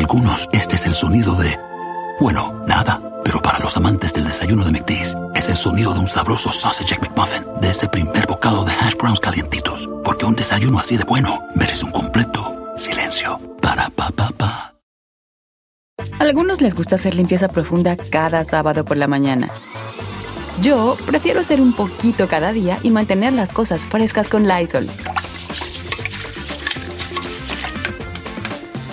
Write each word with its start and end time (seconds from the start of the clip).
algunos, 0.00 0.48
este 0.52 0.76
es 0.76 0.86
el 0.86 0.94
sonido 0.94 1.34
de... 1.34 1.58
Bueno, 2.20 2.64
nada. 2.66 3.00
Pero 3.22 3.42
para 3.42 3.58
los 3.58 3.76
amantes 3.76 4.14
del 4.14 4.24
desayuno 4.24 4.64
de 4.64 4.72
McDee's, 4.72 5.14
es 5.34 5.48
el 5.50 5.56
sonido 5.56 5.92
de 5.92 6.00
un 6.00 6.08
sabroso 6.08 6.50
sausage 6.52 6.98
McMuffin, 6.98 7.44
de 7.60 7.68
ese 7.68 7.86
primer 7.86 8.26
bocado 8.26 8.64
de 8.64 8.72
hash 8.72 8.96
browns 8.96 9.20
calientitos. 9.20 9.90
Porque 10.02 10.24
un 10.24 10.34
desayuno 10.34 10.78
así 10.78 10.96
de 10.96 11.04
bueno 11.04 11.42
merece 11.54 11.84
un 11.84 11.92
completo 11.92 12.56
silencio. 12.78 13.38
Para 13.60 13.90
pa 13.90 14.10
pa 14.10 14.30
pa. 14.30 14.74
Algunos 16.18 16.62
les 16.62 16.74
gusta 16.74 16.94
hacer 16.94 17.14
limpieza 17.14 17.48
profunda 17.48 17.96
cada 17.96 18.42
sábado 18.44 18.86
por 18.86 18.96
la 18.96 19.06
mañana. 19.06 19.50
Yo 20.62 20.96
prefiero 21.04 21.40
hacer 21.40 21.60
un 21.60 21.74
poquito 21.74 22.26
cada 22.26 22.52
día 22.52 22.78
y 22.82 22.90
mantener 22.90 23.34
las 23.34 23.52
cosas 23.52 23.86
frescas 23.86 24.30
con 24.30 24.48
Lysol. 24.48 24.88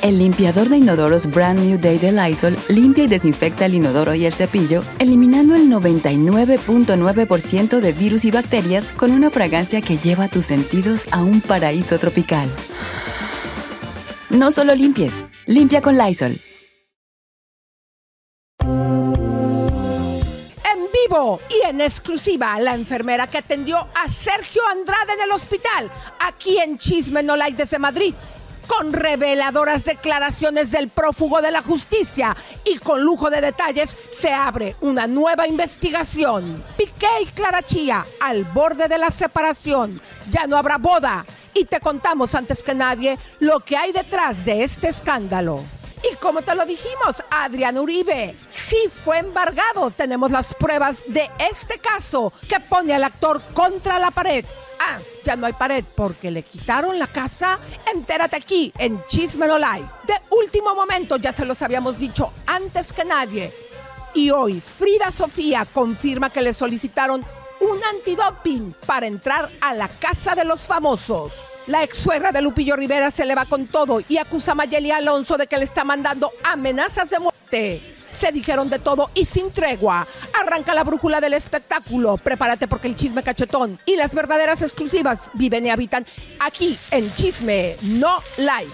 El 0.02 0.20
limpiador 0.20 0.70
de 0.70 0.78
inodoros 0.78 1.26
Brand 1.26 1.60
New 1.60 1.80
Day 1.80 1.98
de 1.98 2.12
Lysol 2.12 2.58
limpia 2.68 3.06
y 3.06 3.08
desinfecta 3.08 3.66
el 3.66 3.74
inodoro 3.76 4.14
y 4.14 4.26
el 4.26 4.34
cepillo, 4.34 4.84
eliminando 5.00 5.56
el 5.56 5.70
99.9% 5.70 7.80
de 7.80 7.94
virus 7.94 8.26
y 8.26 8.32
bacterias 8.32 8.92
con 8.92 9.12
una 9.12 9.32
fragancia 9.32 9.82
que 9.82 9.98
lleva 9.98 10.28
tus 10.28 10.46
sentidos 10.46 11.08
a 11.12 11.24
un 11.24 11.42
paraíso 11.42 11.98
tropical. 11.98 12.48
No 14.30 14.52
solo 14.52 14.76
limpies, 14.76 15.26
limpia 15.48 15.82
con 15.82 15.98
Lysol. 15.98 16.40
En 18.60 18.70
vivo 21.10 21.42
y 21.50 21.68
en 21.68 21.82
exclusiva, 21.82 22.60
la 22.60 22.76
enfermera 22.76 23.26
que 23.26 23.40
atendió 23.40 23.80
a 23.80 24.12
Sergio 24.12 24.62
Andrade 24.68 25.14
en 25.14 25.22
el 25.22 25.32
hospital, 25.32 25.90
aquí 26.20 26.60
en 26.60 26.78
Chisme 26.78 27.24
No 27.24 27.36
Like 27.36 27.58
desde 27.58 27.80
Madrid 27.80 28.14
con 28.68 28.94
reveladoras 28.94 29.84
declaraciones 29.84 30.72
del 30.72 30.90
prófugo 30.90 31.42
de 31.42 31.52
la 31.52 31.62
justicia 31.62 32.36
y 32.66 32.78
con 32.78 33.02
lujo 33.02 33.30
de 33.30 33.42
detalles, 33.42 33.98
se 34.12 34.32
abre 34.32 34.76
una 34.82 35.08
nueva 35.08 35.48
investigación. 35.48 36.64
Piqué 36.78 37.08
y 37.24 37.26
Clara 37.28 37.64
Chía 37.64 38.06
al 38.20 38.44
borde 38.44 38.88
de 38.88 38.98
la 38.98 39.10
separación. 39.10 40.00
Ya 40.30 40.46
no 40.48 40.58
habrá 40.58 40.78
boda. 40.78 41.26
Y 41.54 41.66
te 41.66 41.80
contamos 41.80 42.36
antes 42.36 42.62
que 42.62 42.76
nadie 42.76 43.18
lo 43.40 43.62
que 43.62 43.78
hay 43.78 43.92
detrás 43.92 44.46
de 44.46 44.64
este 44.64 44.90
escándalo. 44.90 45.64
Y 46.04 46.16
como 46.18 46.42
te 46.42 46.56
lo 46.56 46.66
dijimos, 46.66 47.24
Adrián 47.30 47.78
Uribe 47.78 48.36
sí 48.52 48.78
fue 48.90 49.20
embargado. 49.20 49.92
Tenemos 49.92 50.32
las 50.32 50.54
pruebas 50.54 51.02
de 51.08 51.30
este 51.50 51.80
caso 51.80 52.32
que 52.48 52.60
pone 52.60 52.94
al 52.94 53.04
actor 53.04 53.42
contra 53.54 53.98
la 53.98 54.12
pared. 54.12 54.46
Ah, 54.80 55.00
ya 55.24 55.36
no 55.36 55.48
hay 55.48 55.54
pared 55.54 55.84
porque 55.96 56.30
le 56.30 56.44
quitaron 56.44 57.00
la 57.00 57.08
casa. 57.08 57.60
Entérate 57.92 58.36
aquí 58.36 58.72
en 58.78 59.04
Chisme 59.08 59.48
No 59.48 59.58
Live. 59.58 59.88
De 60.06 60.14
último 60.30 60.76
momento, 60.76 61.18
ya 61.18 61.34
se 61.34 61.46
los 61.46 61.62
habíamos 61.62 61.98
dicho 61.98 62.32
antes 62.46 62.94
que 62.94 63.04
nadie. 63.04 63.54
Y 64.14 64.30
hoy 64.30 64.62
Frida 64.62 65.12
Sofía 65.12 65.66
confirma 65.66 66.30
que 66.30 66.42
le 66.42 66.54
solicitaron 66.54 67.26
un 67.60 67.84
antidoping 67.84 68.74
para 68.86 69.08
entrar 69.08 69.50
a 69.62 69.74
la 69.74 69.88
casa 69.88 70.36
de 70.36 70.46
los 70.46 70.68
famosos. 70.68 71.57
La 71.68 71.84
ex 71.84 71.98
suegra 71.98 72.32
de 72.32 72.42
Lupillo 72.42 72.78
Rivera 72.78 73.12
se 73.12 73.26
le 73.26 73.36
va 73.36 73.44
con 73.44 73.68
todo 73.68 74.02
y 74.08 74.18
acusa 74.18 74.54
a 74.54 74.56
Mayeli 74.56 74.92
Alonso 74.92 75.38
de 75.38 75.48
que 75.48 75.58
le 75.58 75.66
está 75.66 75.84
mandando 75.84 76.32
amenazas 76.46 77.10
de 77.10 77.20
muerte. 77.20 77.94
Se 78.10 78.32
dijeron 78.32 78.70
de 78.70 78.80
todo 78.80 79.12
y 79.14 79.26
sin 79.26 79.52
tregua. 79.52 80.08
Arranca 80.42 80.74
la 80.74 80.86
brújula 80.86 81.20
del 81.20 81.34
espectáculo. 81.34 82.16
Prepárate 82.16 82.70
porque 82.70 82.88
el 82.88 82.96
chisme 82.96 83.22
cachetón 83.22 83.80
y 83.86 83.98
las 83.98 84.16
verdaderas 84.16 84.62
exclusivas 84.62 85.30
viven 85.34 85.66
y 85.66 85.70
habitan 85.70 86.06
aquí 86.40 86.80
en 86.90 87.14
Chisme 87.16 87.76
No 87.82 88.24
Live. 88.38 88.72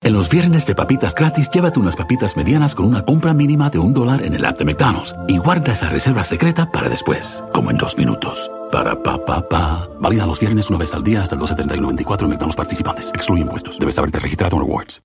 En 0.00 0.12
los 0.12 0.30
viernes 0.30 0.64
de 0.64 0.76
papitas 0.76 1.12
gratis, 1.14 1.50
llévate 1.50 1.80
unas 1.80 1.96
papitas 1.96 2.36
medianas 2.36 2.74
con 2.74 2.86
una 2.86 3.04
compra 3.04 3.34
mínima 3.34 3.68
de 3.68 3.80
un 3.80 3.92
dólar 3.92 4.22
en 4.22 4.32
el 4.32 4.44
app 4.44 4.56
de 4.56 4.64
McDonald's 4.64 5.16
y 5.26 5.38
guarda 5.38 5.72
esa 5.72 5.88
reserva 5.88 6.22
secreta 6.22 6.70
para 6.70 6.88
después, 6.88 7.42
como 7.52 7.72
en 7.72 7.78
dos 7.78 7.98
minutos. 7.98 8.48
Para 8.70 9.02
pa 9.02 9.24
pa 9.24 9.48
pa. 9.48 9.88
Válida 9.98 10.24
los 10.24 10.38
viernes 10.38 10.70
una 10.70 10.78
vez 10.78 10.94
al 10.94 11.02
día 11.02 11.22
hasta 11.22 11.34
el 11.34 11.40
12.31.24 11.40 12.22
en 12.22 12.28
McDonald's 12.28 12.56
participantes. 12.56 13.10
Excluye 13.12 13.42
impuestos. 13.42 13.78
Debes 13.78 13.98
haberte 13.98 14.20
registrado 14.20 14.56
en 14.56 14.62
Rewards. 14.62 15.02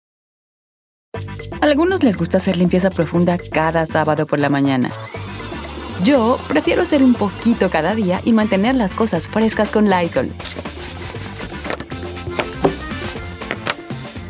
Algunos 1.62 2.04
les 2.04 2.18
gusta 2.18 2.38
hacer 2.38 2.58
limpieza 2.58 2.90
profunda 2.92 3.38
cada 3.38 3.86
sábado 3.86 4.28
por 4.28 4.38
la 4.38 4.50
mañana. 4.50 4.92
Yo 6.04 6.38
prefiero 6.48 6.84
hacer 6.84 7.04
un 7.04 7.14
poquito 7.14 7.70
cada 7.70 7.96
día 7.96 8.22
y 8.26 8.34
mantener 8.34 8.76
las 8.76 8.94
cosas 8.94 9.28
frescas 9.28 9.72
con 9.72 9.90
Lysol. 9.90 10.32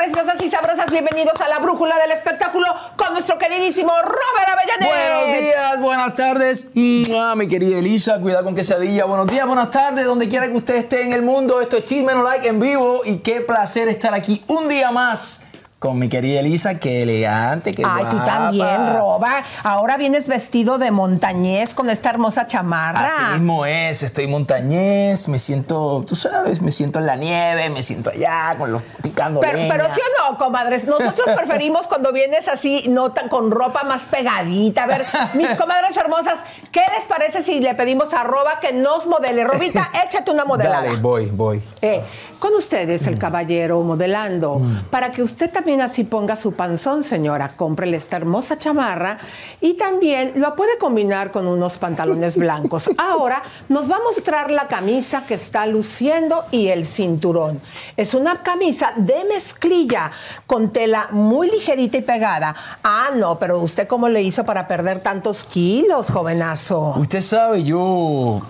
Preciosas 0.00 0.42
y 0.42 0.48
sabrosas, 0.48 0.90
bienvenidos 0.90 1.38
a 1.42 1.48
la 1.50 1.58
brújula 1.58 1.98
del 1.98 2.12
espectáculo 2.12 2.66
con 2.96 3.12
nuestro 3.12 3.36
queridísimo 3.36 3.92
Robert 4.00 4.48
Avellanet. 4.48 4.88
Buenos 4.88 5.42
días, 5.42 5.80
buenas 5.82 6.14
tardes. 6.14 6.66
Mua, 6.72 7.36
mi 7.36 7.46
querida 7.46 7.78
Elisa, 7.80 8.18
cuidado 8.18 8.44
con 8.44 8.54
quesadilla. 8.54 9.04
Buenos 9.04 9.26
días, 9.26 9.46
buenas 9.46 9.70
tardes, 9.70 10.06
donde 10.06 10.26
quiera 10.26 10.48
que 10.48 10.54
usted 10.54 10.76
esté 10.76 11.02
en 11.02 11.12
el 11.12 11.20
mundo. 11.20 11.60
Esto 11.60 11.76
es 11.76 11.84
Chisme 11.84 12.14
No 12.14 12.22
Like 12.22 12.48
en 12.48 12.60
vivo 12.60 13.02
y 13.04 13.18
qué 13.18 13.42
placer 13.42 13.88
estar 13.88 14.14
aquí 14.14 14.42
un 14.46 14.70
día 14.70 14.90
más 14.90 15.42
con 15.80 15.98
mi 15.98 16.08
querida 16.10 16.40
Elisa. 16.40 16.78
Qué 16.78 17.02
elegante, 17.02 17.72
qué 17.72 17.82
Ay, 17.84 18.04
tú 18.10 18.16
guapa. 18.18 18.24
también, 18.26 18.94
Roba. 18.94 19.42
Ahora 19.64 19.96
vienes 19.96 20.28
vestido 20.28 20.76
de 20.78 20.90
montañés 20.90 21.74
con 21.74 21.88
esta 21.88 22.10
hermosa 22.10 22.46
chamarra. 22.46 23.06
Así 23.06 23.22
mismo 23.32 23.64
es, 23.64 24.02
estoy 24.02 24.26
montañés, 24.26 25.26
me 25.28 25.38
siento, 25.38 26.04
tú 26.06 26.14
sabes, 26.16 26.60
me 26.60 26.70
siento 26.70 26.98
en 26.98 27.06
la 27.06 27.16
nieve, 27.16 27.70
me 27.70 27.82
siento 27.82 28.10
allá 28.10 28.54
con 28.58 28.70
los 28.70 28.82
picando 29.02 29.40
Pero, 29.40 29.56
leña. 29.56 29.74
pero 29.74 29.94
sí 29.94 30.00
o 30.00 30.30
no, 30.30 30.38
comadres, 30.38 30.84
nosotros 30.84 31.28
preferimos 31.36 31.88
cuando 31.88 32.12
vienes 32.12 32.46
así, 32.46 32.84
no 32.90 33.10
tan 33.10 33.30
con 33.30 33.50
ropa 33.50 33.82
más 33.84 34.02
pegadita. 34.02 34.84
A 34.84 34.86
ver, 34.86 35.06
mis 35.32 35.48
comadres 35.54 35.96
hermosas, 35.96 36.40
¿qué 36.70 36.82
les 36.94 37.06
parece 37.06 37.42
si 37.42 37.60
le 37.60 37.74
pedimos 37.74 38.12
a 38.12 38.22
Roba 38.22 38.60
que 38.60 38.74
nos 38.74 39.06
modele? 39.06 39.44
Robita, 39.44 39.90
échate 40.06 40.30
una 40.30 40.44
modelada. 40.44 40.82
Dale, 40.82 40.96
voy, 41.00 41.30
voy. 41.30 41.62
Eh, 41.80 42.02
con 42.40 42.54
ustedes, 42.54 43.06
el 43.06 43.18
caballero 43.18 43.82
modelando, 43.82 44.60
para 44.90 45.12
que 45.12 45.22
usted 45.22 45.50
también 45.50 45.82
así 45.82 46.04
ponga 46.04 46.34
su 46.34 46.54
panzón, 46.54 47.04
señora. 47.04 47.52
Cómprele 47.54 47.98
esta 47.98 48.16
hermosa 48.16 48.58
chamarra 48.58 49.18
y 49.60 49.74
también 49.74 50.32
lo 50.36 50.56
puede 50.56 50.78
combinar 50.78 51.30
con 51.30 51.46
unos 51.46 51.76
pantalones 51.78 52.36
blancos. 52.38 52.90
Ahora 52.96 53.42
nos 53.68 53.90
va 53.90 53.96
a 53.96 54.02
mostrar 54.02 54.50
la 54.50 54.66
camisa 54.66 55.24
que 55.26 55.34
está 55.34 55.66
luciendo 55.66 56.44
y 56.50 56.68
el 56.68 56.86
cinturón. 56.86 57.60
Es 57.96 58.14
una 58.14 58.42
camisa 58.42 58.94
de 58.96 59.24
mezclilla 59.26 60.10
con 60.46 60.70
tela 60.70 61.08
muy 61.12 61.50
ligerita 61.50 61.98
y 61.98 62.02
pegada. 62.02 62.56
Ah, 62.82 63.10
no, 63.14 63.38
pero 63.38 63.60
usted 63.60 63.86
cómo 63.86 64.08
le 64.08 64.22
hizo 64.22 64.44
para 64.44 64.66
perder 64.66 65.00
tantos 65.00 65.44
kilos, 65.44 66.10
jovenazo. 66.10 66.94
Usted 66.96 67.20
sabe, 67.20 67.62
yo 67.62 68.40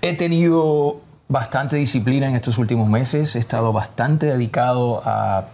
he 0.00 0.14
tenido 0.14 1.03
bastante 1.28 1.76
disciplina 1.76 2.28
en 2.28 2.34
estos 2.36 2.58
últimos 2.58 2.88
meses, 2.88 3.34
he 3.36 3.38
estado 3.38 3.72
bastante 3.72 4.26
dedicado 4.26 5.02
a, 5.04 5.38
a 5.38 5.44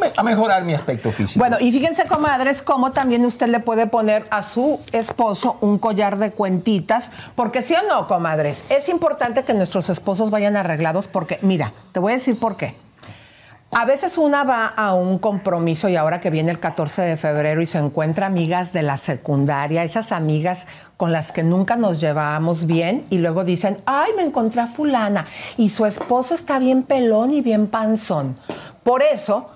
me- 0.00 0.10
a 0.16 0.22
mejorar 0.22 0.64
mi 0.64 0.74
aspecto 0.74 1.12
físico. 1.12 1.38
Bueno, 1.38 1.56
y 1.60 1.70
fíjense, 1.70 2.06
comadres, 2.06 2.62
cómo 2.62 2.90
también 2.92 3.24
usted 3.24 3.46
le 3.48 3.60
puede 3.60 3.86
poner 3.86 4.26
a 4.30 4.42
su 4.42 4.80
esposo 4.92 5.56
un 5.60 5.78
collar 5.78 6.18
de 6.18 6.32
cuentitas, 6.32 7.10
porque 7.36 7.62
sí 7.62 7.74
o 7.74 7.88
no, 7.88 8.08
comadres, 8.08 8.64
es 8.70 8.88
importante 8.88 9.44
que 9.44 9.54
nuestros 9.54 9.88
esposos 9.88 10.30
vayan 10.30 10.56
arreglados, 10.56 11.06
porque, 11.06 11.38
mira, 11.42 11.72
te 11.92 12.00
voy 12.00 12.12
a 12.12 12.16
decir 12.16 12.38
por 12.38 12.56
qué. 12.56 12.76
A 13.72 13.84
veces 13.84 14.16
una 14.16 14.44
va 14.44 14.66
a 14.66 14.94
un 14.94 15.18
compromiso 15.18 15.88
y 15.88 15.96
ahora 15.96 16.20
que 16.20 16.30
viene 16.30 16.50
el 16.50 16.60
14 16.60 17.02
de 17.02 17.16
febrero 17.16 17.60
y 17.60 17.66
se 17.66 17.78
encuentra 17.78 18.26
amigas 18.26 18.72
de 18.72 18.82
la 18.82 18.96
secundaria, 18.96 19.84
esas 19.84 20.12
amigas 20.12 20.66
con 20.96 21.12
las 21.12 21.32
que 21.32 21.42
nunca 21.42 21.76
nos 21.76 22.00
llevábamos 22.00 22.66
bien 22.66 23.04
y 23.10 23.18
luego 23.18 23.44
dicen, 23.44 23.78
ay, 23.84 24.12
me 24.16 24.22
encontré 24.22 24.62
a 24.62 24.66
fulana 24.66 25.26
y 25.58 25.68
su 25.68 25.84
esposo 25.84 26.34
está 26.34 26.58
bien 26.58 26.84
pelón 26.84 27.34
y 27.34 27.42
bien 27.42 27.66
panzón. 27.66 28.38
Por 28.82 29.02
eso, 29.02 29.50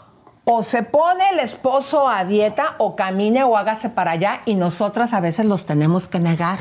o 0.45 0.63
se 0.65 0.83
pone 0.83 1.31
el 1.33 1.39
esposo 1.39 2.09
a 2.09 2.25
dieta 2.25 2.75
o 2.79 2.97
camine 2.97 3.45
o 3.45 3.57
hágase 3.57 3.89
para 3.89 4.11
allá 4.11 4.43
y 4.45 4.57
nosotras 4.57 5.13
a 5.15 5.21
veces 5.21 5.47
los 5.47 5.65
tenemos 5.65 6.09
que 6.09 6.19
negar. 6.19 6.59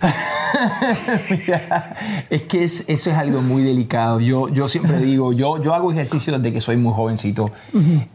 Mira, 1.30 1.96
es 2.30 2.42
que 2.42 2.64
es- 2.64 2.84
eso 2.88 3.10
es 3.10 3.16
algo 3.16 3.40
muy 3.40 3.62
delicado. 3.62 4.20
Yo, 4.20 4.48
yo 4.48 4.68
siempre 4.68 4.98
digo, 5.00 5.32
yo, 5.32 5.60
yo 5.62 5.74
hago 5.74 5.92
ejercicio 5.92 6.36
desde 6.38 6.52
que 6.52 6.60
soy 6.60 6.76
muy 6.76 6.92
jovencito. 6.92 7.50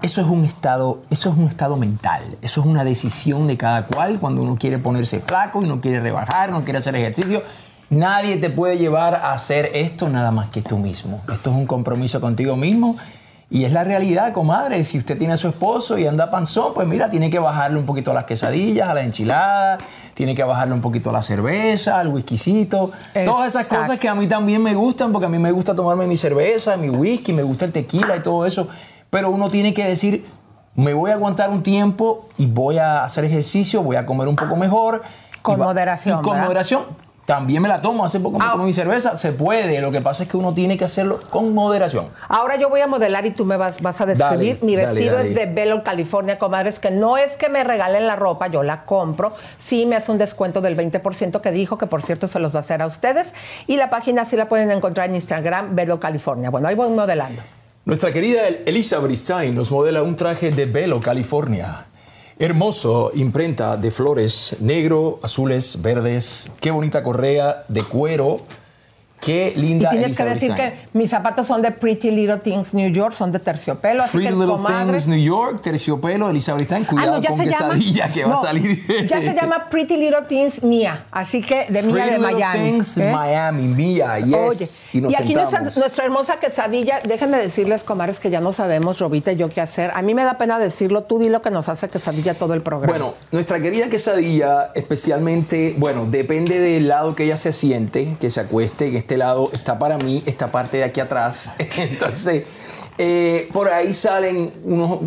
Eso 0.02 0.22
es 0.22 0.28
un 0.28 0.44
estado, 0.46 1.04
eso 1.10 1.30
es 1.30 1.38
un 1.38 1.48
estado 1.48 1.76
mental. 1.78 2.24
Eso 2.42 2.62
es 2.62 2.68
una 2.68 2.84
decisión 2.84 3.48
de 3.48 3.58
cada 3.58 3.86
cual 3.86 4.20
cuando 4.20 4.42
uno 4.42 4.58
quiere 4.58 4.78
ponerse 4.80 5.20
flaco 5.20 5.62
y 5.64 5.68
no 5.68 5.82
quiere 5.82 6.00
rebajar, 6.00 6.52
no 6.52 6.64
quiere 6.64 6.80
hacer 6.80 6.96
ejercicio. 6.96 7.44
Nadie 7.90 8.38
te 8.38 8.50
puede 8.50 8.78
llevar 8.78 9.16
a 9.16 9.34
hacer 9.34 9.70
esto 9.74 10.10
nada 10.10 10.32
más 10.32 10.50
que 10.50 10.62
tú 10.62 10.78
mismo. 10.78 11.22
Esto 11.32 11.52
es 11.52 11.56
un 11.56 11.66
compromiso 11.68 12.20
contigo 12.20 12.56
mismo. 12.56 12.96
Y 13.54 13.66
es 13.66 13.72
la 13.72 13.84
realidad, 13.84 14.34
comadre. 14.34 14.84
Si 14.84 14.98
usted 14.98 15.16
tiene 15.16 15.36
a 15.36 15.38
su 15.38 15.48
esposo 15.48 16.00
y 16.00 16.08
anda 16.08 16.32
panzón, 16.32 16.74
pues 16.74 16.88
mira, 16.88 17.12
tiene 17.12 17.30
que 17.30 17.38
bajarle 17.38 17.78
un 17.78 17.86
poquito 17.86 18.10
a 18.10 18.16
las 18.16 18.26
quesadillas, 18.26 18.90
a 18.90 18.96
la 18.96 19.04
enchilada, 19.04 19.78
tiene 20.16 20.34
que 20.34 20.44
bajarle 20.44 20.74
un 20.74 20.82
poquito 20.82 21.12
a 21.12 21.14
la 21.14 21.22
cerveza, 21.22 22.00
al 22.00 22.08
whiskycito. 22.08 22.92
Todas 23.24 23.50
esas 23.50 23.68
cosas 23.68 24.00
que 24.00 24.10
a 24.10 24.16
mí 24.16 24.26
también 24.26 24.64
me 24.64 24.74
gustan, 24.74 25.12
porque 25.12 25.28
a 25.28 25.30
mí 25.30 25.38
me 25.38 25.52
gusta 25.52 25.76
tomarme 25.76 26.08
mi 26.08 26.18
cerveza, 26.18 26.78
mi 26.78 26.90
whisky, 26.90 27.32
me 27.32 27.44
gusta 27.44 27.66
el 27.66 27.72
tequila 27.72 28.18
y 28.18 28.24
todo 28.24 28.44
eso. 28.48 28.68
Pero 29.12 29.30
uno 29.30 29.48
tiene 29.50 29.72
que 29.72 29.86
decir, 29.86 30.26
me 30.74 30.96
voy 30.96 31.12
a 31.12 31.14
aguantar 31.14 31.52
un 31.52 31.62
tiempo 31.62 32.30
y 32.38 32.48
voy 32.48 32.80
a 32.80 33.04
hacer 33.04 33.24
ejercicio, 33.24 33.84
voy 33.84 33.98
a 33.98 34.08
comer 34.08 34.28
un 34.30 34.36
poco 34.36 34.56
mejor. 34.56 35.04
Con 35.44 35.60
moderación, 35.60 36.22
Y 36.22 36.22
con 36.24 36.34
¿verdad? 36.34 36.46
moderación. 36.46 37.13
También 37.26 37.62
me 37.62 37.70
la 37.70 37.82
tomo, 37.82 38.04
hace 38.04 38.20
poco 38.20 38.38
me 38.38 38.44
Ah. 38.46 38.52
tomé 38.52 38.66
mi 38.66 38.74
cerveza, 38.74 39.16
se 39.16 39.32
puede. 39.32 39.80
Lo 39.80 39.92
que 39.92 40.02
pasa 40.02 40.24
es 40.24 40.30
que 40.30 40.36
uno 40.36 40.54
tiene 40.54 40.76
que 40.76 40.84
hacerlo 40.84 41.20
con 41.30 41.54
moderación. 41.54 42.08
Ahora 42.28 42.58
yo 42.58 42.68
voy 42.70 42.82
a 42.82 42.88
modelar 42.88 43.26
y 43.26 43.32
tú 43.32 43.46
me 43.46 43.56
vas, 43.56 43.82
vas 43.82 44.02
a 44.02 44.06
describir. 44.06 44.56
Dale, 44.56 44.66
Mi 44.66 44.76
vestido 44.76 45.16
dale. 45.16 45.30
es 45.30 45.36
de 45.36 45.46
Belo, 45.46 45.84
California, 45.84 46.38
comadres, 46.38 46.82
que 46.82 46.92
no 46.92 47.16
es 47.16 47.38
que 47.38 47.48
me 47.48 47.64
regalen 47.64 48.08
la 48.08 48.18
ropa, 48.18 48.48
yo 48.48 48.62
la 48.64 48.84
compro. 48.84 49.32
Sí 49.58 49.86
me 49.86 49.96
hace 49.96 50.12
un 50.12 50.18
descuento 50.18 50.60
del 50.60 50.76
20% 50.76 51.40
que 51.40 51.52
dijo, 51.52 51.78
que 51.78 51.88
por 51.88 52.02
cierto 52.02 52.28
se 52.28 52.40
los 52.40 52.54
va 52.54 52.58
a 52.58 52.60
hacer 52.60 52.82
a 52.82 52.88
ustedes. 52.88 53.34
Y 53.68 53.78
la 53.78 53.90
página 53.90 54.26
sí 54.26 54.36
la 54.36 54.50
pueden 54.50 54.70
encontrar 54.72 55.08
en 55.08 55.16
Instagram, 55.16 55.76
Belo, 55.76 56.02
California. 56.02 56.50
Bueno, 56.50 56.68
ahí 56.68 56.76
voy 56.76 56.90
modelando. 56.90 57.42
Nuestra 57.86 58.12
querida 58.12 58.42
Elisa 58.66 59.00
Bristain 59.00 59.56
nos 59.56 59.72
modela 59.72 60.04
un 60.04 60.16
traje 60.18 60.52
de 60.52 60.66
Velo, 60.66 61.00
California. 61.00 61.86
Hermoso, 62.44 63.12
imprenta 63.14 63.78
de 63.78 63.90
flores, 63.90 64.58
negro, 64.60 65.18
azules, 65.24 65.82
verdes. 65.82 66.52
Qué 66.60 66.72
bonita 66.72 67.02
correa 67.02 67.64
de 67.70 67.84
cuero. 67.84 68.36
Qué 69.24 69.54
Y 69.56 69.60
linda 69.60 69.90
tienes 69.90 70.08
Elisa 70.08 70.24
que 70.26 70.30
decir 70.32 70.54
que 70.54 70.74
mis 70.94 71.10
zapatos 71.10 71.48
son 71.48 71.62
de 71.62 71.72
Pretty 71.72 72.12
Little 72.12 72.38
Things 72.38 72.74
New 72.74 72.90
York, 72.92 73.14
son 73.14 73.32
de 73.32 73.40
terciopelo. 73.40 74.04
Así 74.04 74.18
Pretty 74.18 74.30
que, 74.34 74.36
Little 74.36 74.56
comadres, 74.56 75.06
Things 75.06 75.08
New 75.08 75.24
York, 75.26 75.62
terciopelo, 75.62 76.30
Elisa 76.30 76.54
Bristain. 76.54 76.84
Ah, 76.84 76.88
Cuidado 76.90 77.22
no, 77.22 77.28
con 77.28 77.38
llama. 77.38 77.44
quesadilla 77.46 78.12
que 78.12 78.24
va 78.24 78.30
No, 78.30 78.40
a 78.40 78.42
salir. 78.42 79.08
Ya 79.08 79.22
se 79.22 79.34
llama 79.34 79.70
Pretty 79.70 79.98
Little 79.98 80.24
Things 80.28 80.64
Mía, 80.64 81.06
así 81.12 81.42
que 81.42 81.66
de 81.70 81.84
Mía 81.84 81.94
Pretty 81.94 82.10
de 82.10 82.18
Little 82.18 82.34
Miami. 82.34 82.72
Things 82.72 82.98
¿eh? 82.98 83.12
Miami, 83.12 83.64
mía, 83.64 84.20
yes. 84.20 84.88
Oye, 84.94 85.10
y 85.10 85.16
aquí 85.16 85.34
nuestra, 85.34 85.62
nuestra 85.62 86.06
hermosa 86.06 86.38
quesadilla, 86.38 87.00
déjenme 87.08 87.38
decirles, 87.38 87.84
comares, 87.84 88.20
que 88.20 88.30
ya 88.30 88.42
no 88.42 88.52
sabemos, 88.54 89.00
Robita 89.00 89.32
y 89.32 89.38
yo, 89.38 89.50
qué 89.50 89.62
hacer. 89.62 89.92
A 89.94 90.02
mí 90.02 90.14
me 90.14 90.24
da 90.24 90.38
pena 90.38 90.60
decirlo, 90.60 91.04
tú 91.04 91.20
di 91.20 91.30
lo 91.30 91.42
que 91.42 91.52
nos 91.52 91.70
hace 91.70 91.88
quesadilla 91.90 92.34
todo 92.34 92.54
el 92.54 92.62
programa. 92.62 92.92
Bueno, 92.92 93.14
nuestra 93.32 93.60
querida 93.60 93.88
quesadilla, 93.90 94.72
especialmente, 94.76 95.76
bueno, 95.78 96.06
depende 96.10 96.60
del 96.60 96.88
lado 96.88 97.16
que 97.16 97.24
ella 97.24 97.38
se 97.38 97.54
siente, 97.54 98.16
que 98.20 98.30
se 98.30 98.40
acueste. 98.42 98.88
En 99.13 99.13
este 99.14 99.18
lado 99.20 99.48
está 99.54 99.78
para 99.78 100.00
mí, 100.00 100.24
esta 100.26 100.52
parte 100.52 100.78
de 100.78 100.86
aquí 100.86 101.00
atrás. 101.00 101.52
Entonces, 101.78 102.46
eh, 102.98 103.48
por 103.54 103.70
ahí 103.70 103.94
salen 103.94 104.52
unos, 104.64 105.02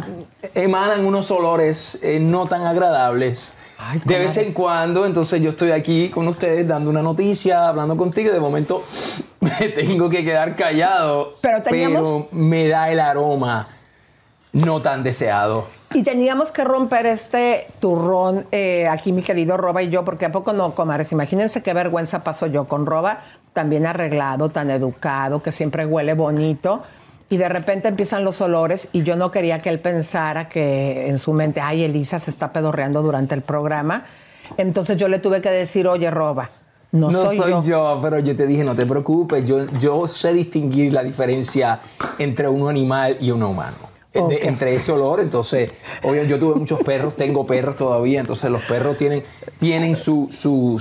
emanan 0.55 1.05
unos 1.05 1.29
olores 1.33 1.99
eh, 2.03 2.21
no 2.21 2.47
tan 2.47 2.63
agradables. 2.65 3.57
Ay, 3.79 4.01
de 4.05 4.19
vez 4.21 4.37
en 4.37 4.53
cuando, 4.53 5.05
entonces 5.05 5.41
yo 5.43 5.51
estoy 5.51 5.71
aquí 5.73 6.09
con 6.09 6.27
ustedes 6.29 6.67
dando 6.67 6.89
una 6.89 7.03
noticia, 7.03 7.69
hablando 7.69 7.97
contigo 7.97 8.31
y 8.31 8.33
de 8.33 8.41
momento 8.41 8.85
me 9.41 9.69
tengo 9.71 10.09
que 10.09 10.25
quedar 10.25 10.55
callado. 10.55 11.35
Pero 11.43 11.63
teníamos- 11.63 12.27
pero 12.31 12.41
me 12.43 12.69
da 12.69 12.91
el 12.91 13.01
aroma 13.01 13.69
no 14.65 14.81
tan 14.81 15.03
deseado. 15.03 15.67
Y 15.93 16.03
teníamos 16.03 16.51
que 16.51 16.65
romper 16.65 17.07
este 17.07 17.67
turrón 17.81 18.47
eh, 18.53 18.89
aquí, 18.89 19.13
mi 19.13 19.23
querido 19.23 19.57
Roba 19.57 19.83
y 19.83 19.91
yo, 19.91 20.05
porque 20.05 20.27
a 20.27 20.33
poco 20.33 20.53
no, 20.53 20.75
comares. 20.75 21.13
Imagínense 21.13 21.63
qué 21.63 21.73
vergüenza 21.73 22.25
paso 22.25 22.47
yo 22.47 22.65
con 22.65 22.87
Roba, 22.87 23.21
tan 23.53 23.71
bien 23.71 23.87
arreglado, 23.87 24.49
tan 24.49 24.71
educado, 24.71 25.43
que 25.43 25.53
siempre 25.53 25.87
huele 25.87 26.15
bonito. 26.15 26.83
Y 27.29 27.39
de 27.39 27.49
repente 27.49 27.89
empiezan 27.89 28.25
los 28.25 28.41
olores 28.41 28.89
y 28.93 29.03
yo 29.03 29.17
no 29.17 29.31
quería 29.31 29.61
que 29.61 29.69
él 29.69 29.81
pensara 29.81 30.49
que 30.49 31.09
en 31.09 31.19
su 31.19 31.33
mente, 31.33 31.61
ay, 31.61 31.83
Elisa 31.85 32.19
se 32.19 32.31
está 32.31 32.53
pedorreando 32.53 33.03
durante 33.03 33.35
el 33.35 33.43
programa. 33.43 34.05
Entonces 34.57 34.97
yo 34.97 35.09
le 35.09 35.19
tuve 35.19 35.41
que 35.41 35.51
decir, 35.51 35.89
oye, 35.89 36.11
Roba, 36.11 36.49
no, 36.93 37.11
No, 37.11 37.25
soy, 37.25 37.37
soy, 37.37 37.51
yo. 37.51 37.63
yo. 37.65 37.99
pero 38.01 38.21
yo 38.21 38.37
te 38.37 38.47
dije, 38.47 38.63
no 38.63 38.77
te 38.77 38.87
preocupes, 38.87 39.45
yo, 39.45 39.67
yo 39.81 40.07
sé 40.07 40.33
distinguir 40.33 40.93
la 40.93 41.03
diferencia 41.03 41.81
entre 42.19 42.49
un 42.49 42.69
animal 42.69 43.17
y 43.21 43.33
un 43.33 43.43
humano. 43.43 43.77
De- 44.23 44.41
entre 44.47 44.75
ese 44.75 44.93
olor, 44.93 45.21
entonces, 45.21 45.71
obvio, 46.03 46.25
yo 46.25 46.39
tuve 46.39 46.55
muchos 46.57 46.81
perros, 46.81 47.15
tengo 47.17 47.47
perros 47.47 47.77
todavía, 47.77 48.21
entonces 48.21 48.51
los 48.51 48.63
perros 48.63 48.97
tienen, 48.97 49.23
tienen 49.61 49.97
su, 49.97 50.29
su, 50.31 50.79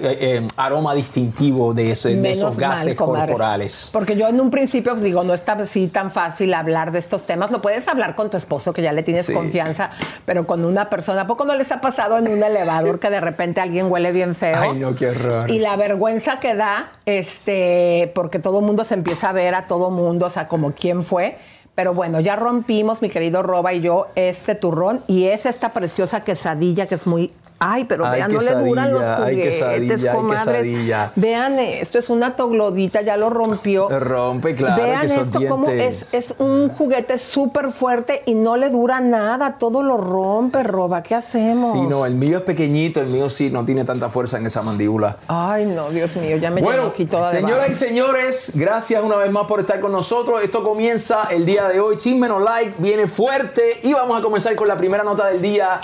eh, 0.00 0.18
eh, 0.20 0.48
aroma 0.56 0.94
distintivo 0.94 1.74
de, 1.74 1.90
ese- 1.92 2.10
de 2.10 2.16
Menos 2.16 2.38
esos 2.38 2.56
gases 2.58 2.94
corporales. 2.94 3.90
Porque 3.92 4.16
yo 4.16 4.28
en 4.28 4.40
un 4.40 4.50
principio 4.50 4.92
pues, 4.92 5.02
digo, 5.02 5.24
no 5.24 5.34
está 5.34 5.52
así 5.52 5.88
tan 5.88 6.10
fácil 6.10 6.54
hablar 6.54 6.92
de 6.92 6.98
estos 6.98 7.24
temas. 7.24 7.50
Lo 7.50 7.60
puedes 7.60 7.86
hablar 7.88 8.14
con 8.14 8.30
tu 8.30 8.36
esposo, 8.36 8.72
que 8.72 8.82
ya 8.82 8.92
le 8.92 9.02
tienes 9.02 9.26
Sí. 9.26 9.32
confianza, 9.32 9.90
pero 10.24 10.46
con 10.46 10.64
una 10.64 10.88
persona. 10.90 11.22
¿A 11.22 11.26
poco 11.26 11.44
no 11.44 11.54
les 11.54 11.70
ha 11.72 11.80
pasado 11.80 12.18
en 12.18 12.28
un 12.28 12.42
elevador 12.42 12.98
que 13.00 13.10
de 13.10 13.20
repente 13.20 13.60
alguien 13.60 13.90
huele 13.90 14.12
bien 14.12 14.34
feo? 14.34 14.60
Ay, 14.60 14.78
no, 14.78 14.94
qué 14.94 15.08
horror. 15.10 15.50
Y 15.50 15.58
la 15.58 15.76
vergüenza 15.76 16.40
que 16.40 16.54
da, 16.54 16.92
este, 17.06 18.10
porque 18.14 18.38
todo 18.38 18.60
el 18.60 18.64
mundo 18.64 18.84
se 18.84 18.94
empieza 18.94 19.30
a 19.30 19.32
ver 19.32 19.54
a 19.54 19.66
todo 19.66 19.90
mundo, 19.90 20.26
o 20.26 20.30
sea, 20.30 20.48
como 20.48 20.72
quién 20.72 21.02
fue. 21.02 21.38
Pero 21.78 21.94
bueno, 21.94 22.18
ya 22.18 22.34
rompimos, 22.34 23.02
mi 23.02 23.08
querido 23.08 23.40
Roba 23.44 23.72
y 23.72 23.80
yo, 23.80 24.08
este 24.16 24.56
turrón 24.56 25.00
y 25.06 25.26
es 25.26 25.46
esta 25.46 25.68
preciosa 25.68 26.24
quesadilla 26.24 26.88
que 26.88 26.96
es 26.96 27.06
muy. 27.06 27.30
Ay, 27.60 27.84
pero 27.84 28.08
vean, 28.08 28.32
no 28.32 28.40
le 28.40 28.54
duran 28.54 28.92
los 28.92 29.04
juguetes, 29.04 29.56
quesadilla, 29.56 30.12
ay, 30.12 30.16
comadres. 30.16 30.62
quesadilla. 30.62 31.12
Vean, 31.16 31.58
esto 31.58 31.98
es 31.98 32.08
una 32.08 32.36
toglodita, 32.36 33.02
ya 33.02 33.16
lo 33.16 33.30
rompió. 33.30 33.88
Rompe, 33.88 34.54
claro, 34.54 34.82
Vean 34.82 35.06
que 35.08 35.20
esto, 35.20 35.40
como 35.48 35.68
es, 35.68 36.14
es 36.14 36.34
un 36.38 36.68
juguete 36.68 37.18
súper 37.18 37.72
fuerte 37.72 38.22
y 38.26 38.34
no 38.34 38.56
le 38.56 38.70
dura 38.70 39.00
nada, 39.00 39.56
todo 39.58 39.82
lo 39.82 39.96
rompe, 39.96 40.62
Roba. 40.62 41.02
¿Qué 41.02 41.16
hacemos? 41.16 41.72
Sí, 41.72 41.80
no, 41.80 42.06
el 42.06 42.14
mío 42.14 42.38
es 42.38 42.44
pequeñito, 42.44 43.00
el 43.00 43.08
mío 43.08 43.28
sí 43.28 43.50
no 43.50 43.64
tiene 43.64 43.84
tanta 43.84 44.08
fuerza 44.08 44.38
en 44.38 44.46
esa 44.46 44.62
mandíbula. 44.62 45.16
Ay, 45.26 45.66
no, 45.66 45.90
Dios 45.90 46.16
mío, 46.16 46.36
ya 46.36 46.50
me 46.50 46.62
Bueno, 46.62 46.86
aquí 46.86 47.06
toda 47.06 47.28
señoras 47.28 47.70
y 47.70 47.74
señores, 47.74 48.52
gracias 48.54 49.02
una 49.02 49.16
vez 49.16 49.32
más 49.32 49.46
por 49.46 49.60
estar 49.60 49.80
con 49.80 49.90
nosotros. 49.90 50.42
Esto 50.42 50.62
comienza 50.62 51.24
el 51.30 51.44
día 51.44 51.66
de 51.68 51.80
hoy. 51.80 51.96
Chisme 51.96 52.28
no 52.28 52.38
like, 52.38 52.74
viene 52.78 53.08
fuerte 53.08 53.80
y 53.82 53.92
vamos 53.94 54.18
a 54.18 54.22
comenzar 54.22 54.54
con 54.54 54.68
la 54.68 54.76
primera 54.76 55.02
nota 55.02 55.26
del 55.26 55.42
día. 55.42 55.80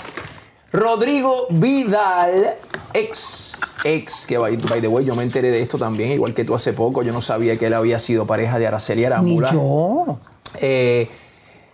Rodrigo 0.71 1.47
Vidal, 1.51 2.55
ex, 2.93 3.59
ex, 3.83 4.25
que 4.25 4.37
by, 4.37 4.57
by 4.57 4.81
the 4.81 4.87
way, 4.87 5.05
yo 5.05 5.15
me 5.15 5.23
enteré 5.23 5.51
de 5.51 5.61
esto 5.61 5.77
también, 5.77 6.11
igual 6.11 6.33
que 6.33 6.43
tú 6.43 6.53
hace 6.53 6.73
poco. 6.73 7.01
Yo 7.03 7.13
no 7.13 7.21
sabía 7.21 7.57
que 7.57 7.67
él 7.67 7.73
había 7.73 7.99
sido 7.99 8.25
pareja 8.25 8.59
de 8.59 8.67
Araceli 8.67 9.01
Ni 9.01 9.05
Arámbula. 9.05 9.51
yo. 9.51 10.17
Eh, 10.59 11.09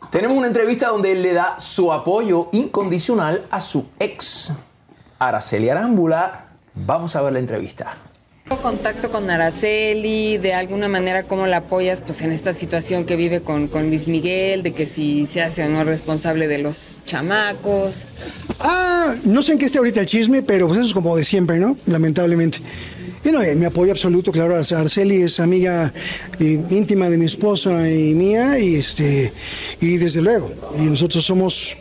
tenemos 0.10 0.38
una 0.38 0.48
entrevista 0.48 0.90
donde 0.90 1.14
él 1.14 1.22
le 1.22 1.34
da 1.34 1.60
su 1.60 1.94
apoyo 1.94 2.50
incondicional 2.52 3.46
a 3.50 3.62
su 3.62 3.86
ex, 4.00 4.54
Araceli 5.20 5.70
Arámbula. 5.70 6.46
Vamos 6.74 7.16
a 7.16 7.22
ver 7.22 7.34
la 7.34 7.40
entrevista. 7.40 7.96
Contacto 8.58 9.12
con 9.12 9.30
Araceli, 9.30 10.38
de 10.38 10.54
alguna 10.54 10.88
manera 10.88 11.24
cómo 11.24 11.48
la 11.48 11.58
apoyas 11.58 12.02
pues 12.02 12.22
en 12.22 12.32
esta 12.32 12.54
situación 12.54 13.06
que 13.06 13.16
vive 13.16 13.42
con, 13.42 13.68
con 13.68 13.88
Luis 13.88 14.08
Miguel, 14.08 14.64
de 14.64 14.74
que 14.74 14.86
si 14.86 15.26
se 15.26 15.42
hace 15.42 15.64
o 15.64 15.70
no 15.70 15.84
responsable 15.84 16.48
de 16.48 16.58
los 16.58 17.00
chamacos. 17.06 18.02
Ah, 18.60 19.16
no 19.24 19.42
sé 19.42 19.54
en 19.54 19.58
qué 19.60 19.66
esté 19.66 19.78
ahorita 19.78 20.00
el 20.02 20.06
chisme, 20.06 20.42
pero 20.42 20.68
pues 20.68 20.80
eso 20.80 20.88
es 20.88 20.94
como 20.94 21.16
de 21.16 21.24
siempre, 21.24 21.60
¿no? 21.60 21.78
Lamentablemente. 21.86 22.60
Y 23.24 23.30
no, 23.32 23.42
eh, 23.44 23.54
mi 23.54 23.66
apoyo 23.66 23.92
absoluto, 23.92 24.32
claro, 24.32 24.56
Arce- 24.58 24.76
Arceli 24.76 25.22
es 25.22 25.40
amiga 25.40 25.94
eh, 26.40 26.60
íntima 26.72 27.08
de 27.10 27.18
mi 27.20 27.26
esposa 27.26 27.88
y 27.88 28.14
mía, 28.16 28.58
y 28.58 28.76
este, 28.76 29.32
y 29.80 29.98
desde 29.98 30.22
luego, 30.22 30.52
y 30.80 30.82
nosotros 30.84 31.24
somos, 31.24 31.78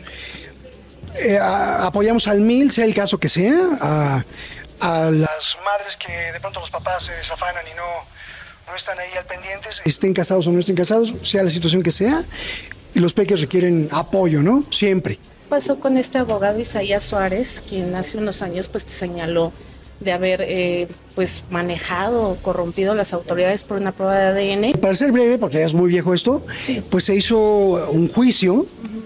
eh, 1.26 1.38
apoyamos 1.40 2.28
al 2.28 2.42
mil, 2.42 2.70
sea 2.70 2.84
el 2.84 2.92
caso 2.92 3.16
que 3.18 3.30
sea, 3.30 4.22
a 4.80 5.10
las 5.10 5.28
madres 5.64 5.96
que 6.04 6.12
de 6.32 6.40
pronto 6.40 6.60
los 6.60 6.70
papás 6.70 7.04
se 7.04 7.12
desafanan 7.12 7.64
y 7.66 7.74
no, 7.76 7.82
no 8.70 8.76
están 8.76 8.98
ahí 8.98 9.12
al 9.16 9.24
pendientes, 9.26 9.76
estén 9.84 10.12
casados 10.14 10.46
o 10.46 10.52
no 10.52 10.58
estén 10.58 10.76
casados, 10.76 11.14
sea 11.22 11.42
la 11.42 11.50
situación 11.50 11.82
que 11.82 11.90
sea, 11.90 12.22
y 12.94 12.98
los 13.00 13.12
peques 13.12 13.40
requieren 13.40 13.88
apoyo, 13.92 14.42
¿no? 14.42 14.64
Siempre. 14.70 15.18
pasó 15.48 15.80
con 15.80 15.96
este 15.96 16.18
abogado 16.18 16.58
Isaías 16.60 17.02
Suárez, 17.04 17.62
quien 17.68 17.94
hace 17.94 18.18
unos 18.18 18.42
años 18.42 18.68
pues 18.68 18.84
te 18.84 18.92
señaló 18.92 19.52
de 20.00 20.12
haber 20.12 20.40
eh, 20.42 20.88
pues 21.14 21.44
manejado 21.50 22.22
o 22.30 22.36
corrompido 22.36 22.92
a 22.92 22.94
las 22.94 23.12
autoridades 23.12 23.64
por 23.64 23.76
una 23.76 23.92
prueba 23.92 24.14
de 24.32 24.54
ADN. 24.54 24.72
Para 24.80 24.94
ser 24.94 25.12
breve, 25.12 25.36
porque 25.36 25.58
ya 25.58 25.66
es 25.66 25.74
muy 25.74 25.90
viejo 25.90 26.14
esto, 26.14 26.46
Sí. 26.62 26.82
pues 26.88 27.04
se 27.04 27.14
hizo 27.14 27.36
un 27.90 28.08
juicio, 28.08 28.64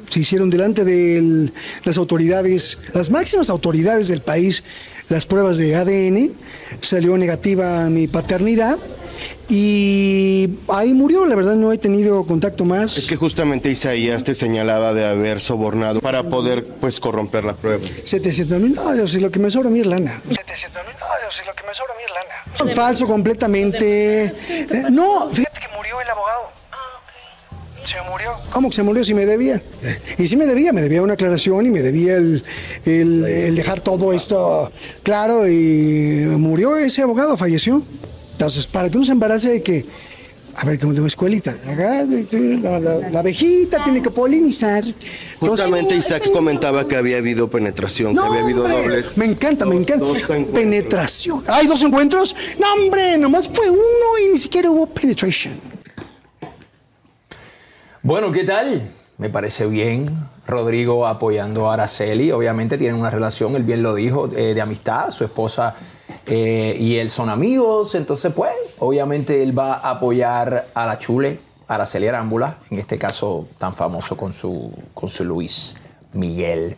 se 0.09 0.21
hicieron 0.21 0.51
delante 0.51 0.85
de 0.85 1.51
las 1.83 1.97
autoridades, 1.99 2.79
las 2.93 3.11
máximas 3.11 3.51
autoridades 3.51 4.07
del 4.07 4.21
país, 4.23 4.63
las 5.09 5.27
pruebas 5.27 5.59
de 5.59 5.77
ADN, 5.77 6.33
salió 6.81 7.17
negativa 7.17 7.89
mi 7.91 8.09
paternidad 8.09 8.79
y 9.49 10.59
ahí 10.69 10.95
murió, 10.95 11.27
la 11.27 11.35
verdad 11.35 11.55
no 11.55 11.73
he 11.73 11.79
tenido 11.79 12.25
contacto 12.25 12.65
más. 12.65 12.99
Es 12.99 13.07
que 13.07 13.17
justamente 13.17 13.71
Isaías 13.71 14.25
te 14.25 14.35
señalaba 14.35 14.93
de 14.93 15.07
haber 15.07 15.41
sobornado 15.41 16.01
para 16.01 16.29
poder 16.29 16.67
pues 16.67 17.01
corromper 17.01 17.45
la 17.45 17.55
prueba. 17.55 17.85
700 18.05 18.61
mil, 18.61 18.75
no, 18.75 18.95
yo 18.95 19.07
sé, 19.07 19.21
lo 19.21 19.31
que 19.31 19.39
me 19.39 19.51
sobra 19.51 19.69
a 19.69 19.73
mí 19.73 19.81
es 19.81 19.87
lana. 19.87 20.21
700 20.29 20.87
mil, 20.87 20.95
no, 20.99 21.07
si 21.33 21.45
lo 21.47 21.55
que 21.55 21.63
me 21.63 21.75
sobra 21.75 21.95
a 21.95 21.97
mí 21.97 22.03
es 22.05 22.65
lana. 22.67 22.75
Falso 22.75 23.07
completamente. 23.07 24.25
Eh, 24.25 24.85
no, 24.91 25.29
Fíjate 25.31 25.61
que 25.61 25.77
murió 25.77 26.01
el 26.01 26.11
abogado. 26.11 26.24
Se 27.87 28.11
murió. 28.11 28.31
¿cómo 28.53 28.71
que 28.71 28.77
se 28.77 28.83
murió 28.83 29.05
si 29.05 29.15
me 29.15 29.27
debía? 29.27 29.63
Y 30.19 30.27
sí 30.27 30.37
me 30.37 30.47
debía, 30.47 30.73
me 30.73 30.81
debía 30.83 31.03
una 31.03 31.15
aclaración 31.15 31.67
y 31.67 31.71
me 31.71 31.83
debía 31.83 32.17
el, 32.17 32.43
el- 32.87 33.25
el 33.25 33.55
dejar 33.57 33.81
todo 33.81 34.13
esto 34.13 34.71
claro 35.03 35.47
y 35.49 36.25
murió 36.39 36.77
ese 36.77 37.03
abogado, 37.03 37.37
falleció. 37.37 37.83
Entonces, 38.33 38.67
para 38.67 38.89
que 38.91 38.97
uno 38.97 39.05
se 39.07 39.13
embarace 39.13 39.53
hay 39.53 39.61
que, 39.61 39.85
a 40.57 40.65
ver, 40.65 40.79
como 40.79 40.93
de 40.93 41.07
escuelita, 41.07 41.51
acá, 41.51 42.05
la, 42.05 42.81
la- 42.81 43.11
la 43.11 43.19
abejita 43.21 43.85
tiene 43.85 44.01
que 44.03 44.11
polinizar. 44.11 44.83
Justamente 45.39 45.95
Isaac 45.97 46.31
comentaba 46.33 46.89
que 46.89 46.97
había 46.97 47.19
habido 47.19 47.49
penetración, 47.51 48.15
que 48.15 48.21
había 48.21 48.41
habido 48.41 48.65
hombre, 48.65 48.79
dobles. 48.83 49.17
Me 49.17 49.27
encanta, 49.27 49.67
me 49.67 49.77
encanta. 49.77 50.05
dos. 50.05 50.19
Penetración. 50.53 51.45
¿Hay 51.49 51.67
dos 51.67 51.83
encuentros? 51.83 52.35
No, 52.59 52.73
hombre, 52.75 53.19
nomás 53.19 53.49
fue 53.53 53.69
uno 53.71 53.81
y 54.27 54.33
ni 54.33 54.39
siquiera 54.39 54.71
hubo 54.71 54.87
penetration. 54.87 55.74
Bueno, 58.05 58.33
¿qué 58.33 58.45
tal? 58.45 58.83
Me 59.17 59.31
parece 59.31 59.67
bien. 59.67 60.07
Rodrigo 60.47 61.07
apoyando 61.07 61.71
a 61.71 61.73
Araceli. 61.73 62.33
Obviamente 62.33 62.77
tienen 62.77 63.01
una 63.01 63.09
relación, 63.09 63.57
él 63.57 63.63
bien 63.63 63.83
lo 63.83 63.95
dijo, 63.95 64.29
eh, 64.37 64.53
de 64.53 64.61
amistad. 64.61 65.09
Su 65.09 65.25
esposa 65.25 65.75
eh, 66.27 66.77
y 66.79 66.99
él 66.99 67.09
son 67.09 67.31
amigos. 67.31 67.95
Entonces, 67.95 68.31
pues, 68.35 68.77
obviamente 68.81 69.43
él 69.43 69.59
va 69.59 69.77
a 69.77 69.93
apoyar 69.93 70.67
a 70.75 70.85
la 70.85 70.99
chule, 70.99 71.41
Araceli 71.67 72.07
Arámbula, 72.07 72.59
en 72.71 72.79
este 72.79 72.99
caso 72.99 73.49
tan 73.57 73.73
famoso 73.73 74.19
con 74.19 74.35
su, 74.35 74.71
con 74.93 75.09
su 75.09 75.25
Luis 75.25 75.75
Miguel. 76.13 76.77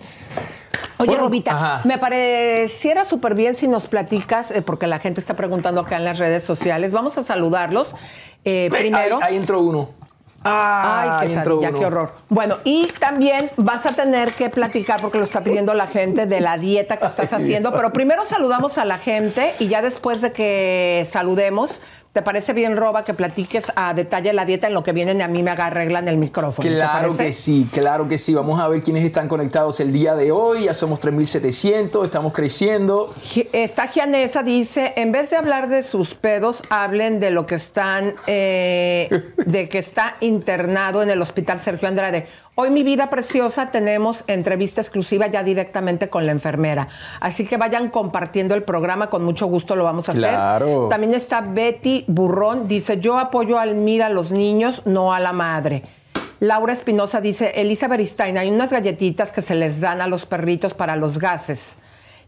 Oye, 0.98 1.08
Bueno, 1.08 1.24
Robita, 1.24 1.50
ajá. 1.56 1.80
me 1.88 1.98
pareciera 1.98 3.04
súper 3.04 3.34
bien 3.34 3.56
si 3.56 3.66
nos 3.66 3.88
platicas, 3.88 4.52
eh, 4.52 4.62
porque 4.62 4.86
la 4.86 5.00
gente 5.00 5.20
está 5.20 5.34
preguntando 5.34 5.80
acá 5.80 5.96
en 5.96 6.04
las 6.04 6.20
redes 6.20 6.44
sociales. 6.44 6.92
Vamos 6.92 7.18
a 7.18 7.24
saludarlos. 7.24 7.96
Eh, 8.44 8.68
primero. 8.70 9.16
Ahí, 9.16 9.32
ahí 9.32 9.36
entró 9.36 9.58
uno. 9.60 10.05
Ah, 10.48 11.18
Ay, 11.20 11.34
qué 11.34 11.72
qué 11.72 11.84
horror. 11.84 12.12
Bueno, 12.28 12.58
y 12.64 12.86
también 13.00 13.50
vas 13.56 13.84
a 13.86 13.92
tener 13.92 14.32
que 14.32 14.48
platicar, 14.48 15.00
porque 15.00 15.18
lo 15.18 15.24
está 15.24 15.40
pidiendo 15.40 15.74
la 15.74 15.86
gente, 15.86 16.26
de 16.26 16.40
la 16.40 16.56
dieta 16.56 16.98
que 16.98 17.06
estás 17.06 17.32
haciendo. 17.32 17.72
Pero 17.72 17.92
primero 17.92 18.24
saludamos 18.24 18.78
a 18.78 18.84
la 18.84 18.98
gente 18.98 19.54
y 19.58 19.68
ya 19.68 19.82
después 19.82 20.20
de 20.20 20.32
que 20.32 21.06
saludemos, 21.10 21.80
¿te 22.16 22.22
parece 22.22 22.54
bien, 22.54 22.78
Roba, 22.78 23.04
que 23.04 23.12
platiques 23.12 23.70
a 23.76 23.92
detalle 23.92 24.32
la 24.32 24.46
dieta 24.46 24.68
en 24.68 24.72
lo 24.72 24.82
que 24.82 24.92
vienen 24.92 25.18
y 25.18 25.22
a 25.22 25.28
mí 25.28 25.42
me 25.42 25.50
arreglan 25.50 26.08
el 26.08 26.16
micrófono? 26.16 26.66
¿Te 26.66 26.74
Claro 26.74 27.14
que 27.14 27.30
sí, 27.30 27.68
claro 27.70 28.08
que 28.08 28.16
sí. 28.16 28.34
Vamos 28.34 28.58
a 28.58 28.68
ver 28.68 28.82
quiénes 28.82 29.04
están 29.04 29.28
conectados 29.28 29.80
el 29.80 29.92
día 29.92 30.14
de 30.14 30.32
hoy. 30.32 30.64
Ya 30.64 30.72
somos 30.72 30.98
3.700, 30.98 32.04
estamos 32.04 32.32
creciendo. 32.32 33.12
Está 33.52 33.88
Gianesa, 33.88 34.42
dice, 34.42 34.94
en 34.96 35.12
vez 35.12 35.28
de 35.28 35.36
hablar 35.36 35.68
de 35.68 35.82
sus 35.82 36.14
pedos, 36.14 36.62
hablen 36.70 37.20
de 37.20 37.32
lo 37.32 37.44
que 37.44 37.56
están, 37.56 38.14
eh, 38.26 39.34
de 39.44 39.68
que 39.68 39.76
está 39.76 40.16
internado 40.20 41.02
en 41.02 41.10
el 41.10 41.20
hospital 41.20 41.58
Sergio 41.58 41.86
Andrade. 41.86 42.26
Hoy, 42.58 42.70
mi 42.70 42.82
vida 42.82 43.10
preciosa, 43.10 43.70
tenemos 43.70 44.24
entrevista 44.28 44.80
exclusiva 44.80 45.26
ya 45.26 45.42
directamente 45.42 46.08
con 46.08 46.24
la 46.24 46.32
enfermera. 46.32 46.88
Así 47.20 47.44
que 47.44 47.58
vayan 47.58 47.90
compartiendo 47.90 48.54
el 48.54 48.62
programa, 48.62 49.10
con 49.10 49.22
mucho 49.26 49.44
gusto 49.46 49.76
lo 49.76 49.84
vamos 49.84 50.08
a 50.08 50.14
Claro. 50.14 50.86
hacer. 50.86 50.88
También 50.88 51.12
está 51.12 51.42
Betty 51.42 52.05
Burrón, 52.06 52.68
dice, 52.68 53.00
yo 53.00 53.18
apoyo 53.18 53.58
al 53.58 53.74
Mira 53.74 54.06
a 54.06 54.10
los 54.10 54.30
niños, 54.30 54.82
no 54.84 55.12
a 55.12 55.20
la 55.20 55.32
madre. 55.32 55.82
Laura 56.40 56.72
Espinosa 56.72 57.20
dice, 57.20 57.52
Elisa 57.56 57.88
Beristain, 57.88 58.36
hay 58.36 58.50
unas 58.50 58.70
galletitas 58.72 59.32
que 59.32 59.42
se 59.42 59.54
les 59.54 59.80
dan 59.80 60.00
a 60.00 60.06
los 60.06 60.26
perritos 60.26 60.74
para 60.74 60.96
los 60.96 61.18
gases. 61.18 61.78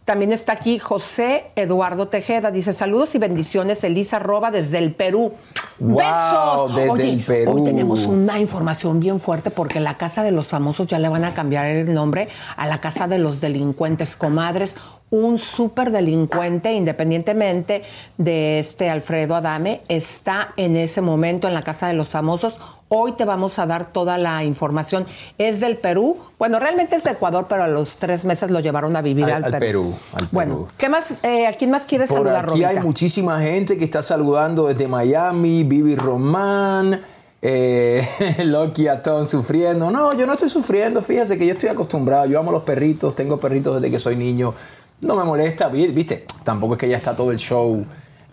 También 0.09 0.33
está 0.33 0.55
aquí 0.55 0.79
José 0.79 1.51
Eduardo 1.55 2.09
Tejeda. 2.09 2.51
Dice 2.51 2.73
saludos 2.73 3.15
y 3.15 3.19
bendiciones, 3.19 3.85
Elisa 3.85 4.19
Roba 4.19 4.51
desde 4.51 4.79
el 4.79 4.95
Perú. 4.95 5.35
Wow, 5.79 5.99
¡Besos! 5.99 6.75
desde 6.77 6.91
Oye, 6.91 7.13
el 7.13 7.25
Perú. 7.25 7.53
hoy 7.53 7.65
tenemos 7.65 8.07
una 8.07 8.41
información 8.41 9.01
bien 9.01 9.21
fuerte 9.21 9.51
porque 9.51 9.81
la 9.81 9.99
Casa 9.99 10.23
de 10.23 10.31
los 10.31 10.49
Famosos 10.49 10.87
ya 10.87 10.99
le 10.99 11.11
van 11.11 11.27
a 11.27 11.35
cambiar 11.35 11.67
el 11.67 11.93
nombre 11.93 12.31
a 12.57 12.67
la 12.67 12.81
Casa 12.81 13.07
de 13.07 13.19
los 13.19 13.43
Delincuentes, 13.43 14.17
comadres. 14.17 14.79
Un 15.11 15.39
súper 15.39 15.91
delincuente, 15.91 16.73
independientemente 16.75 17.83
de 18.19 18.59
este 18.59 18.91
Alfredo 18.91 19.37
Adame, 19.37 19.81
está 19.89 20.49
en 20.59 20.77
ese 20.77 21.01
momento 21.01 21.49
en 21.49 21.55
la 21.55 21.63
Casa 21.63 21.89
de 21.89 21.95
los 21.95 22.09
Famosos. 22.11 22.61
Hoy 22.91 23.13
te 23.13 23.25
vamos 23.25 23.59
a 23.59 23.65
dar 23.67 23.91
toda 23.93 24.19
la 24.19 24.45
información. 24.45 25.07
Es 25.39 25.61
del 25.61 25.79
Perú. 25.79 26.19
Bueno, 26.39 26.59
realmente 26.59 26.97
es 26.97 27.05
de 27.05 27.13
Ecuador, 27.13 27.47
pero 27.49 27.63
a 27.63 27.69
los 27.69 27.97
tres 27.97 28.27
meses 28.27 28.51
lo 28.51 28.61
llevaron 28.61 28.97
a 28.97 29.03
vivir 29.03 29.25
Al- 29.27 29.45
al, 29.45 29.55
al 29.55 29.61
Perú, 29.61 29.95
al 30.13 30.29
Bueno, 30.31 30.55
Perú. 30.57 30.69
¿qué 30.77 30.89
más? 30.91 31.25
eh, 31.25 31.47
¿a 31.47 31.53
quién 31.55 31.71
más 31.71 31.87
quieres 31.87 32.11
Por 32.11 32.19
saludar, 32.19 32.45
aquí 32.51 32.65
hay 32.65 32.79
muchísima 32.81 33.41
gente 33.41 33.79
que 33.79 33.85
está 33.85 34.03
saludando 34.03 34.67
desde 34.69 34.89
Miami, 34.89 35.65
Vivi 35.65 35.97
Román, 35.97 37.01
eh, 37.41 38.07
Loki 38.45 38.89
Atón 38.89 39.25
sufriendo. 39.27 39.91
No, 39.91 40.13
yo 40.15 40.27
no 40.27 40.33
estoy 40.35 40.49
sufriendo, 40.51 41.03
fíjese 41.03 41.39
que 41.39 41.47
yo 41.47 41.53
estoy 41.53 41.69
acostumbrado, 41.69 42.27
yo 42.27 42.39
amo 42.39 42.53
los 42.53 42.63
perritos, 42.63 43.15
tengo 43.15 43.39
perritos 43.39 43.81
desde 43.81 43.91
que 43.91 43.99
soy 43.99 44.17
niño, 44.17 44.55
no 45.03 45.15
me 45.17 45.25
molesta, 45.25 45.69
vi- 45.69 45.89
viste, 45.89 46.27
tampoco 46.45 46.75
es 46.75 46.79
que 46.81 46.89
ya 46.89 46.97
está 46.97 47.15
todo 47.17 47.31
el 47.31 47.39
show. 47.39 47.85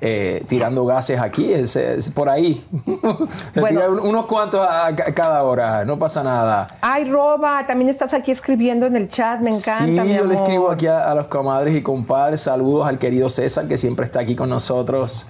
eh, 0.01 0.43
tirando 0.49 0.85
gases 0.85 1.19
aquí, 1.21 1.53
es, 1.53 1.73
es 1.77 2.09
por 2.11 2.27
ahí. 2.29 2.63
Se 3.53 3.59
Bueno. 3.61 3.79
tira 3.79 3.89
un- 3.89 3.99
unos 4.01 4.25
cuantos 4.25 4.59
a, 4.59 4.87
a 4.87 4.95
cada 4.95 5.41
hora, 5.43 5.85
no 5.85 5.97
pasa 5.97 6.21
nada. 6.21 6.67
Ay, 6.81 7.09
Roba, 7.09 7.65
también 7.65 7.89
estás 7.89 8.13
aquí 8.13 8.29
escribiendo 8.29 8.85
en 8.85 8.97
el 8.97 9.07
chat, 9.07 9.39
me 9.39 9.51
encanta, 9.51 9.85
Sí, 9.85 9.91
mi 9.91 10.13
yo 10.13 10.25
le 10.25 10.35
escribo 10.35 10.69
aquí 10.69 10.85
a, 10.87 11.09
a 11.09 11.15
los 11.15 11.27
comadres 11.27 11.75
y 11.75 11.81
compadres. 11.81 12.41
Saludos 12.41 12.85
al 12.85 12.99
querido 12.99 13.29
César, 13.29 13.67
que 13.69 13.77
siempre 13.77 14.05
está 14.05 14.19
aquí 14.19 14.35
con 14.35 14.49
nosotros, 14.49 15.27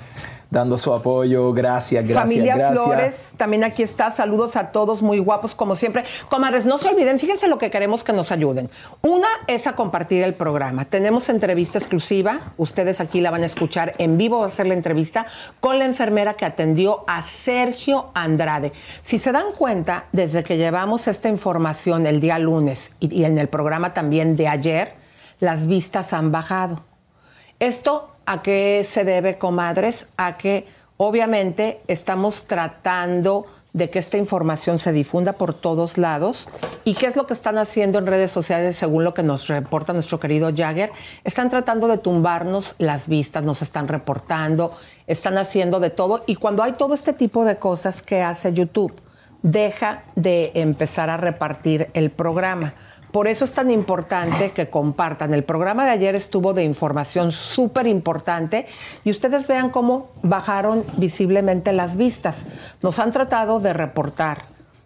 dando 0.56 0.78
su 0.78 0.94
apoyo. 0.94 1.52
Gracias, 1.52 2.08
gracias, 2.08 2.30
Familia 2.30 2.56
gracias. 2.56 2.84
Flores, 2.84 3.30
también 3.36 3.64
aquí 3.66 3.84
está. 3.84 4.10
Saludos 4.10 4.56
a 4.56 4.72
todos, 4.72 5.02
muy 5.02 5.20
guapos 5.20 5.54
como 5.54 5.76
siempre. 5.76 6.06
Comadres, 6.30 6.66
no 6.66 6.78
se 6.78 6.88
olviden, 6.88 7.20
fíjense 7.20 7.48
lo 7.48 7.58
que 7.58 7.70
queremos 7.70 8.04
que 8.06 8.14
nos 8.14 8.32
ayuden. 8.32 8.70
Una 9.02 9.28
es 9.48 9.68
a 9.68 9.76
compartir 9.76 10.24
el 10.24 10.34
programa. 10.34 10.86
Tenemos 10.86 11.28
entrevista 11.28 11.78
exclusiva. 11.78 12.54
Ustedes 12.58 13.02
aquí 13.02 13.20
la 13.20 13.32
van 13.32 13.44
a 13.44 13.46
escuchar 13.46 13.92
en 13.98 14.18
vivo. 14.18 14.40
Va 14.40 14.46
a 14.48 14.50
ser 14.50 14.68
la 14.68 14.74
entrevista 14.74 15.26
con 15.60 15.78
la 15.78 15.86
enfermera 15.86 16.36
que 16.36 16.46
atendió 16.46 17.04
a 17.06 17.22
Sergio 17.22 18.12
Andrade. 18.14 18.72
Si 19.04 19.20
se 19.20 19.34
dan 19.34 19.52
cuenta, 19.52 20.06
desde 20.14 20.44
que 20.44 20.58
llevamos 20.58 21.10
esta 21.10 21.28
información 21.28 22.08
el 22.08 22.22
día 22.22 22.40
lunes 22.40 22.94
y, 23.02 23.14
y 23.14 23.26
en 23.26 23.38
el 23.38 23.50
programa 23.50 23.94
también 23.94 24.38
de 24.38 24.48
ayer, 24.48 24.94
las 25.40 25.68
vistas 25.68 26.14
han 26.14 26.32
bajado. 26.32 26.86
¿Esto 27.60 28.15
a 28.26 28.42
qué 28.42 28.82
se 28.84 29.04
debe, 29.04 29.38
comadres? 29.38 30.10
A 30.18 30.38
que 30.38 30.68
obviamente 30.98 31.82
estamos 31.88 32.46
tratando 32.46 33.46
de 33.76 33.90
que 33.90 34.00
esta 34.00 34.18
información 34.18 34.80
se 34.80 34.94
difunda 34.94 35.34
por 35.34 35.54
todos 35.54 35.98
lados. 35.98 36.48
¿Y 36.86 36.94
qué 36.94 37.08
es 37.08 37.18
lo 37.18 37.28
que 37.28 37.34
están 37.34 37.58
haciendo 37.58 38.00
en 38.00 38.08
redes 38.08 38.32
sociales 38.32 38.78
según 38.78 39.04
lo 39.04 39.14
que 39.14 39.22
nos 39.22 39.48
reporta 39.48 39.92
nuestro 39.92 40.18
querido 40.18 40.50
Jagger? 40.56 40.92
Están 41.26 41.50
tratando 41.50 41.90
de 41.90 41.98
tumbarnos 41.98 42.76
las 42.78 43.10
vistas, 43.10 43.44
nos 43.44 43.62
están 43.62 43.90
reportando, 43.90 44.72
están 45.08 45.38
haciendo 45.38 45.82
de 45.82 45.90
todo. 45.90 46.24
Y 46.26 46.36
cuando 46.36 46.64
hay 46.64 46.72
todo 46.72 46.94
este 46.94 47.12
tipo 47.12 47.44
de 47.44 47.58
cosas 47.58 48.02
que 48.02 48.22
hace 48.22 48.54
YouTube, 48.54 48.96
deja 49.42 50.06
de 50.16 50.54
empezar 50.56 51.10
a 51.10 51.18
repartir 51.18 51.90
el 51.94 52.12
programa. 52.12 52.76
Por 53.16 53.30
eso 53.30 53.46
es 53.46 53.54
tan 53.54 53.72
importante 53.72 54.52
que 54.52 54.70
compartan. 54.70 55.34
El 55.34 55.46
programa 55.46 55.86
de 55.86 55.92
ayer 55.92 56.16
estuvo 56.16 56.54
de 56.54 56.66
información 56.66 57.32
súper 57.32 57.88
importante 57.88 58.68
y 59.06 59.10
ustedes 59.10 59.48
vean 59.48 59.70
cómo 59.70 60.10
bajaron 60.22 60.84
visiblemente 60.98 61.72
las 61.72 61.96
vistas. 61.96 62.46
Nos 62.82 63.00
han 63.00 63.14
tratado 63.14 63.62
de 63.62 63.72
reportar, 63.72 64.40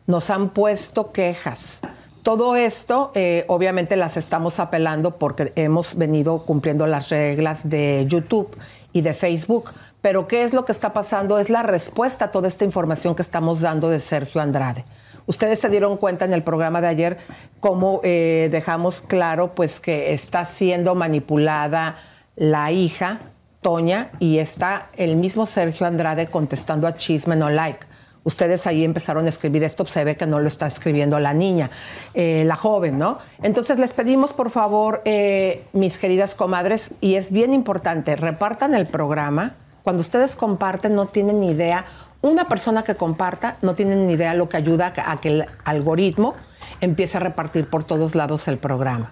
nos 0.06 0.30
han 0.30 0.50
puesto 0.50 1.12
quejas. 1.12 1.82
Todo 2.22 2.56
esto, 2.56 3.10
eh, 3.16 3.46
obviamente, 3.48 3.96
las 3.96 4.16
estamos 4.16 4.60
apelando 4.60 5.18
porque 5.18 5.52
hemos 5.56 5.98
venido 5.98 6.46
cumpliendo 6.46 6.86
las 6.86 7.10
reglas 7.10 7.68
de 7.68 8.06
YouTube 8.08 8.56
y 8.94 9.02
de 9.02 9.16
Facebook. 9.16 9.72
Pero 10.04 10.28
¿qué 10.28 10.44
es 10.44 10.54
lo 10.54 10.66
que 10.66 10.72
está 10.72 10.94
pasando? 10.94 11.40
Es 11.40 11.50
la 11.50 11.64
respuesta 11.64 12.26
a 12.26 12.32
toda 12.32 12.48
esta 12.48 12.64
información 12.64 13.16
que 13.16 13.24
estamos 13.24 13.62
dando 13.62 13.90
de 13.90 14.00
Sergio 14.00 14.40
Andrade. 14.40 14.86
Ustedes 15.30 15.60
se 15.60 15.70
dieron 15.70 15.98
cuenta 15.98 16.26
en 16.26 16.34
el 16.34 16.42
programa 16.42 16.82
de 16.82 16.88
ayer 16.88 17.18
cómo 17.60 18.02
eh, 18.04 18.50
dejamos 18.52 19.04
claro 19.04 19.54
pues 19.54 19.80
que 19.80 20.12
está 20.12 20.44
siendo 20.44 20.96
manipulada 20.96 21.98
la 22.36 22.72
hija, 22.72 23.20
Toña, 23.62 24.10
y 24.18 24.40
está 24.40 24.88
el 24.98 25.18
mismo 25.18 25.46
Sergio 25.46 25.86
Andrade 25.86 26.32
contestando 26.32 26.88
a 26.88 26.96
Chisme 26.96 27.36
No 27.36 27.52
Like. 27.52 27.86
Ustedes 28.24 28.66
ahí 28.66 28.84
empezaron 28.84 29.28
a 29.28 29.30
escribir 29.30 29.64
esto, 29.64 29.86
se 29.86 30.04
ve 30.04 30.18
que 30.18 30.26
no 30.26 30.40
lo 30.40 30.48
está 30.48 30.66
escribiendo 30.66 31.20
la 31.20 31.36
niña, 31.36 31.70
eh, 32.16 32.44
la 32.48 32.56
joven, 32.56 32.98
¿no? 32.98 33.20
Entonces 33.44 33.78
les 33.78 33.94
pedimos, 33.94 34.34
por 34.34 34.50
favor, 34.50 35.04
eh, 35.06 35.64
mis 35.74 36.00
queridas 36.00 36.34
comadres, 36.34 36.96
y 37.02 37.16
es 37.16 37.32
bien 37.32 37.54
importante, 37.54 38.16
repartan 38.16 38.74
el 38.74 38.88
programa. 38.88 39.58
Cuando 39.84 40.02
ustedes 40.02 40.36
comparten, 40.36 40.96
no 40.96 41.06
tienen 41.06 41.40
ni 41.40 41.52
idea. 41.52 41.86
Una 42.22 42.48
persona 42.50 42.84
que 42.84 42.96
comparta 42.96 43.58
no 43.62 43.76
tiene 43.76 43.96
ni 43.96 44.14
idea 44.14 44.34
lo 44.34 44.50
que 44.50 44.58
ayuda 44.58 44.94
a 45.06 45.22
que- 45.22 45.30
el 45.30 45.46
algoritmo 45.64 46.36
empiece 46.82 47.18
a 47.18 47.22
repartir 47.22 47.70
por 47.70 47.84
todos 47.84 48.16
lados 48.16 48.48
el 48.48 48.58
programa. 48.58 49.10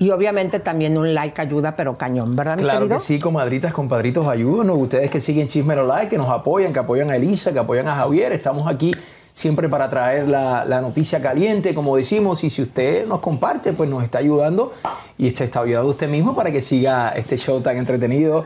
y 0.00 0.10
obviamente 0.12 0.60
también 0.60 0.96
un 0.96 1.12
like 1.12 1.40
ayuda, 1.42 1.74
pero 1.74 1.98
cañón, 1.98 2.36
¿verdad, 2.36 2.56
mi 2.56 2.62
Claro 2.62 2.78
querido? 2.82 2.98
que 2.98 3.02
sí, 3.02 3.18
comadritas, 3.18 3.72
compadritos, 3.72 4.28
ayúdenos. 4.28 4.76
Ustedes 4.78 5.10
que 5.10 5.20
siguen 5.20 5.48
Chismero 5.48 5.84
Like, 5.88 6.10
que 6.10 6.18
nos 6.18 6.30
apoyan, 6.30 6.72
que 6.72 6.78
apoyan 6.78 7.10
a 7.10 7.16
Elisa, 7.16 7.52
que 7.52 7.58
apoyan 7.58 7.88
a 7.88 7.96
Javier. 7.96 8.32
Estamos 8.32 8.68
aquí 8.68 8.92
siempre 9.32 9.68
para 9.68 9.90
traer 9.90 10.28
la, 10.28 10.64
la 10.64 10.80
noticia 10.80 11.20
caliente, 11.20 11.74
como 11.74 11.96
decimos. 11.96 12.44
Y 12.44 12.50
si 12.50 12.62
usted 12.62 13.08
nos 13.08 13.18
comparte, 13.18 13.72
pues 13.72 13.90
nos 13.90 14.04
está 14.04 14.18
ayudando. 14.20 14.72
Y 15.16 15.26
este 15.26 15.42
está 15.42 15.62
ayudando 15.62 15.90
usted 15.90 16.08
mismo 16.08 16.32
para 16.36 16.52
que 16.52 16.60
siga 16.60 17.08
este 17.16 17.36
show 17.36 17.60
tan 17.60 17.76
entretenido. 17.76 18.44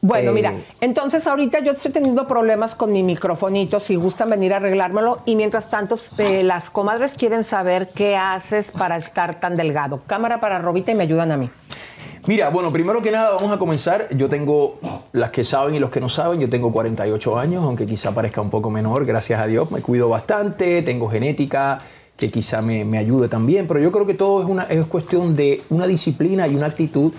Bueno, 0.00 0.30
Eh, 0.30 0.34
mira, 0.34 0.52
entonces 0.80 1.26
ahorita 1.26 1.60
yo 1.60 1.72
estoy 1.72 1.90
teniendo 1.90 2.26
problemas 2.26 2.74
con 2.74 2.92
mi 2.92 3.02
microfonito, 3.02 3.80
si 3.80 3.96
gustan 3.96 4.30
venir 4.30 4.52
a 4.52 4.56
arreglármelo, 4.56 5.20
y 5.24 5.36
mientras 5.36 5.70
tanto 5.70 5.98
eh, 6.18 6.42
las 6.42 6.70
comadres 6.70 7.14
quieren 7.14 7.44
saber 7.44 7.88
qué 7.88 8.16
haces 8.16 8.70
para 8.70 8.96
estar 8.96 9.40
tan 9.40 9.56
delgado. 9.56 10.02
Cámara 10.06 10.40
para 10.40 10.58
Robita 10.58 10.92
y 10.92 10.94
me 10.94 11.04
ayudan 11.04 11.32
a 11.32 11.36
mí. 11.36 11.48
Mira, 12.26 12.50
bueno, 12.50 12.72
primero 12.72 13.00
que 13.02 13.12
nada 13.12 13.36
vamos 13.36 13.52
a 13.52 13.58
comenzar. 13.58 14.08
Yo 14.16 14.28
tengo, 14.28 14.78
las 15.12 15.30
que 15.30 15.44
saben 15.44 15.76
y 15.76 15.78
los 15.78 15.90
que 15.90 16.00
no 16.00 16.08
saben, 16.08 16.40
yo 16.40 16.48
tengo 16.48 16.72
48 16.72 17.38
años, 17.38 17.62
aunque 17.62 17.86
quizá 17.86 18.12
parezca 18.12 18.40
un 18.40 18.50
poco 18.50 18.68
menor, 18.68 19.06
gracias 19.06 19.40
a 19.40 19.46
Dios. 19.46 19.70
Me 19.70 19.80
cuido 19.80 20.08
bastante, 20.08 20.82
tengo 20.82 21.08
genética 21.08 21.78
que 22.16 22.30
quizá 22.30 22.62
me, 22.62 22.84
me 22.84 22.98
ayude 22.98 23.28
también, 23.28 23.66
pero 23.68 23.78
yo 23.78 23.92
creo 23.92 24.06
que 24.06 24.14
todo 24.14 24.42
es, 24.42 24.48
una, 24.48 24.64
es 24.64 24.84
cuestión 24.86 25.36
de 25.36 25.62
una 25.70 25.86
disciplina 25.86 26.48
y 26.48 26.56
una 26.56 26.66
actitud. 26.66 27.12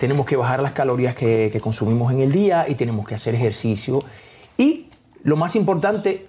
Tenemos 0.00 0.24
que 0.24 0.34
bajar 0.34 0.62
las 0.62 0.72
calorías 0.72 1.14
que, 1.14 1.60
consumimos 1.60 2.10
en 2.10 2.20
el 2.20 2.32
día 2.32 2.64
y 2.66 2.74
tenemos 2.74 3.06
que 3.06 3.14
hacer 3.14 3.34
ejercicio. 3.34 3.98
Y 4.56 4.86
lo 5.24 5.36
más 5.36 5.54
importante, 5.56 6.26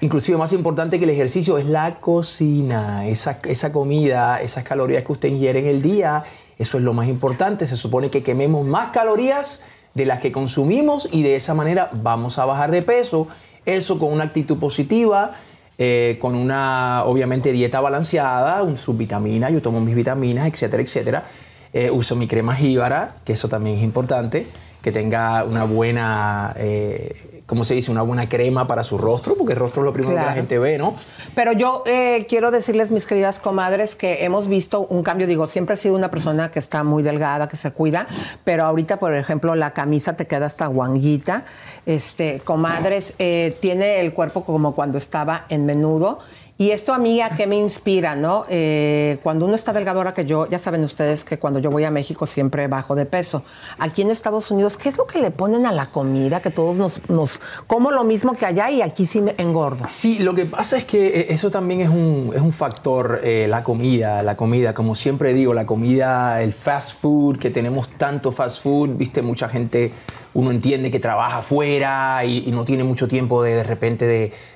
inclusive 0.00 0.38
más 0.38 0.54
importante 0.54 0.98
que 0.98 1.04
el 1.04 1.10
ejercicio, 1.10 1.58
es 1.58 1.66
la 1.66 1.96
cocina, 2.00 3.06
esa, 3.06 3.38
esa 3.44 3.72
comida, 3.72 4.40
esas 4.40 4.64
calorías 4.64 5.04
que 5.04 5.12
usted 5.12 5.28
ingiere 5.28 5.58
en 5.58 5.66
el 5.66 5.82
día. 5.82 6.24
Eso 6.58 6.78
es 6.78 6.82
lo 6.82 6.94
más 6.94 7.08
importante. 7.08 7.66
Se 7.66 7.76
supone 7.76 8.08
que 8.08 8.22
quememos 8.22 8.66
más 8.66 8.90
calorías 8.90 9.64
de 9.92 10.06
las 10.06 10.20
que 10.20 10.32
consumimos 10.32 11.06
y 11.12 11.22
de 11.22 11.36
esa 11.36 11.52
manera 11.52 11.90
vamos 11.92 12.38
a 12.38 12.46
bajar 12.46 12.70
de 12.70 12.80
peso. 12.80 13.28
Eso 13.66 13.98
con 13.98 14.14
una 14.14 14.24
actitud 14.24 14.56
positiva, 14.56 15.32
eh, 15.76 16.16
con 16.22 16.34
una, 16.34 17.04
obviamente, 17.04 17.52
dieta 17.52 17.82
balanceada, 17.82 18.62
un, 18.62 18.78
sus 18.78 18.96
vitaminas, 18.96 19.52
yo 19.52 19.60
tomo 19.60 19.78
mis 19.78 19.94
vitaminas, 19.94 20.48
etcétera, 20.48 20.82
etcétera. 20.82 21.24
Eh, 21.72 21.90
uso 21.90 22.16
mi 22.16 22.26
crema 22.26 22.54
jíbara, 22.54 23.14
que 23.24 23.32
eso 23.32 23.48
también 23.48 23.76
es 23.76 23.84
importante, 23.84 24.46
que 24.82 24.90
tenga 24.90 25.44
una 25.44 25.62
buena, 25.62 26.52
eh, 26.56 27.42
¿cómo 27.46 27.62
se 27.62 27.74
dice? 27.74 27.92
Una 27.92 28.02
buena 28.02 28.28
crema 28.28 28.66
para 28.66 28.82
su 28.82 28.98
rostro, 28.98 29.36
porque 29.36 29.52
el 29.52 29.58
rostro 29.60 29.82
es 29.82 29.84
lo 29.84 29.92
primero 29.92 30.18
que 30.18 30.26
la 30.26 30.32
gente 30.32 30.58
ve, 30.58 30.78
¿no? 30.78 30.96
Pero 31.34 31.52
yo 31.52 31.84
eh, 31.86 32.26
quiero 32.28 32.50
decirles, 32.50 32.90
mis 32.90 33.06
queridas 33.06 33.38
comadres, 33.38 33.94
que 33.94 34.24
hemos 34.24 34.48
visto 34.48 34.80
un 34.80 35.04
cambio. 35.04 35.28
Digo, 35.28 35.46
siempre 35.46 35.74
he 35.74 35.76
sido 35.76 35.94
una 35.94 36.10
persona 36.10 36.50
que 36.50 36.58
está 36.58 36.82
muy 36.82 37.04
delgada, 37.04 37.46
que 37.46 37.56
se 37.56 37.70
cuida, 37.70 38.08
pero 38.42 38.64
ahorita, 38.64 38.98
por 38.98 39.14
ejemplo, 39.14 39.54
la 39.54 39.72
camisa 39.72 40.16
te 40.16 40.26
queda 40.26 40.46
hasta 40.46 40.66
guanguita. 40.66 41.44
Este, 41.86 42.40
comadres, 42.40 43.14
tiene 43.60 44.00
el 44.00 44.12
cuerpo 44.12 44.42
como 44.42 44.74
cuando 44.74 44.98
estaba 44.98 45.44
en 45.48 45.66
menudo. 45.66 46.18
Y 46.60 46.72
esto 46.72 46.92
a 46.92 46.98
mí, 46.98 47.22
¿a 47.22 47.30
qué 47.30 47.46
me 47.46 47.56
inspira, 47.56 48.14
no? 48.14 48.44
Eh, 48.50 49.16
cuando 49.22 49.46
uno 49.46 49.54
está 49.54 49.72
delgado, 49.72 50.00
ahora 50.00 50.12
que 50.12 50.26
yo, 50.26 50.46
ya 50.46 50.58
saben 50.58 50.84
ustedes 50.84 51.24
que 51.24 51.38
cuando 51.38 51.58
yo 51.58 51.70
voy 51.70 51.84
a 51.84 51.90
México 51.90 52.26
siempre 52.26 52.68
bajo 52.68 52.94
de 52.94 53.06
peso. 53.06 53.42
Aquí 53.78 54.02
en 54.02 54.10
Estados 54.10 54.50
Unidos, 54.50 54.76
¿qué 54.76 54.90
es 54.90 54.98
lo 54.98 55.06
que 55.06 55.20
le 55.22 55.30
ponen 55.30 55.64
a 55.64 55.72
la 55.72 55.86
comida? 55.86 56.40
Que 56.40 56.50
todos 56.50 56.76
nos, 56.76 57.00
nos 57.08 57.30
como 57.66 57.90
lo 57.90 58.04
mismo 58.04 58.34
que 58.34 58.44
allá 58.44 58.70
y 58.70 58.82
aquí 58.82 59.06
sí 59.06 59.22
me 59.22 59.34
engordo. 59.38 59.86
Sí, 59.88 60.18
lo 60.18 60.34
que 60.34 60.44
pasa 60.44 60.76
es 60.76 60.84
que 60.84 61.06
eh, 61.06 61.26
eso 61.30 61.50
también 61.50 61.80
es 61.80 61.88
un, 61.88 62.32
es 62.36 62.42
un 62.42 62.52
factor, 62.52 63.22
eh, 63.24 63.46
la 63.48 63.62
comida, 63.62 64.22
la 64.22 64.36
comida, 64.36 64.74
como 64.74 64.94
siempre 64.94 65.32
digo, 65.32 65.54
la 65.54 65.64
comida, 65.64 66.42
el 66.42 66.52
fast 66.52 67.00
food, 67.00 67.38
que 67.38 67.48
tenemos 67.48 67.88
tanto 67.96 68.32
fast 68.32 68.62
food, 68.62 68.98
viste, 68.98 69.22
mucha 69.22 69.48
gente, 69.48 69.92
uno 70.34 70.50
entiende 70.50 70.90
que 70.90 71.00
trabaja 71.00 71.38
afuera 71.38 72.24
y, 72.24 72.50
no 72.52 72.64
tiene 72.64 72.84
mucho 72.84 73.08
tiempo 73.08 73.42
de, 73.42 73.56
de 73.56 73.64
repente 73.64 74.06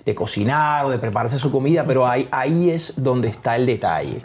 de, 0.05 0.15
cocinar 0.15 0.85
o 0.85 0.91
de 0.91 0.99
prepararse 0.99 1.39
su 1.39 1.51
comida, 1.51 1.85
pero 1.87 2.07
ahí, 2.07 2.29
ahí 2.31 2.71
es 2.71 3.03
donde 3.03 3.29
está 3.29 3.57
el 3.57 3.67
detalle. 3.67 4.23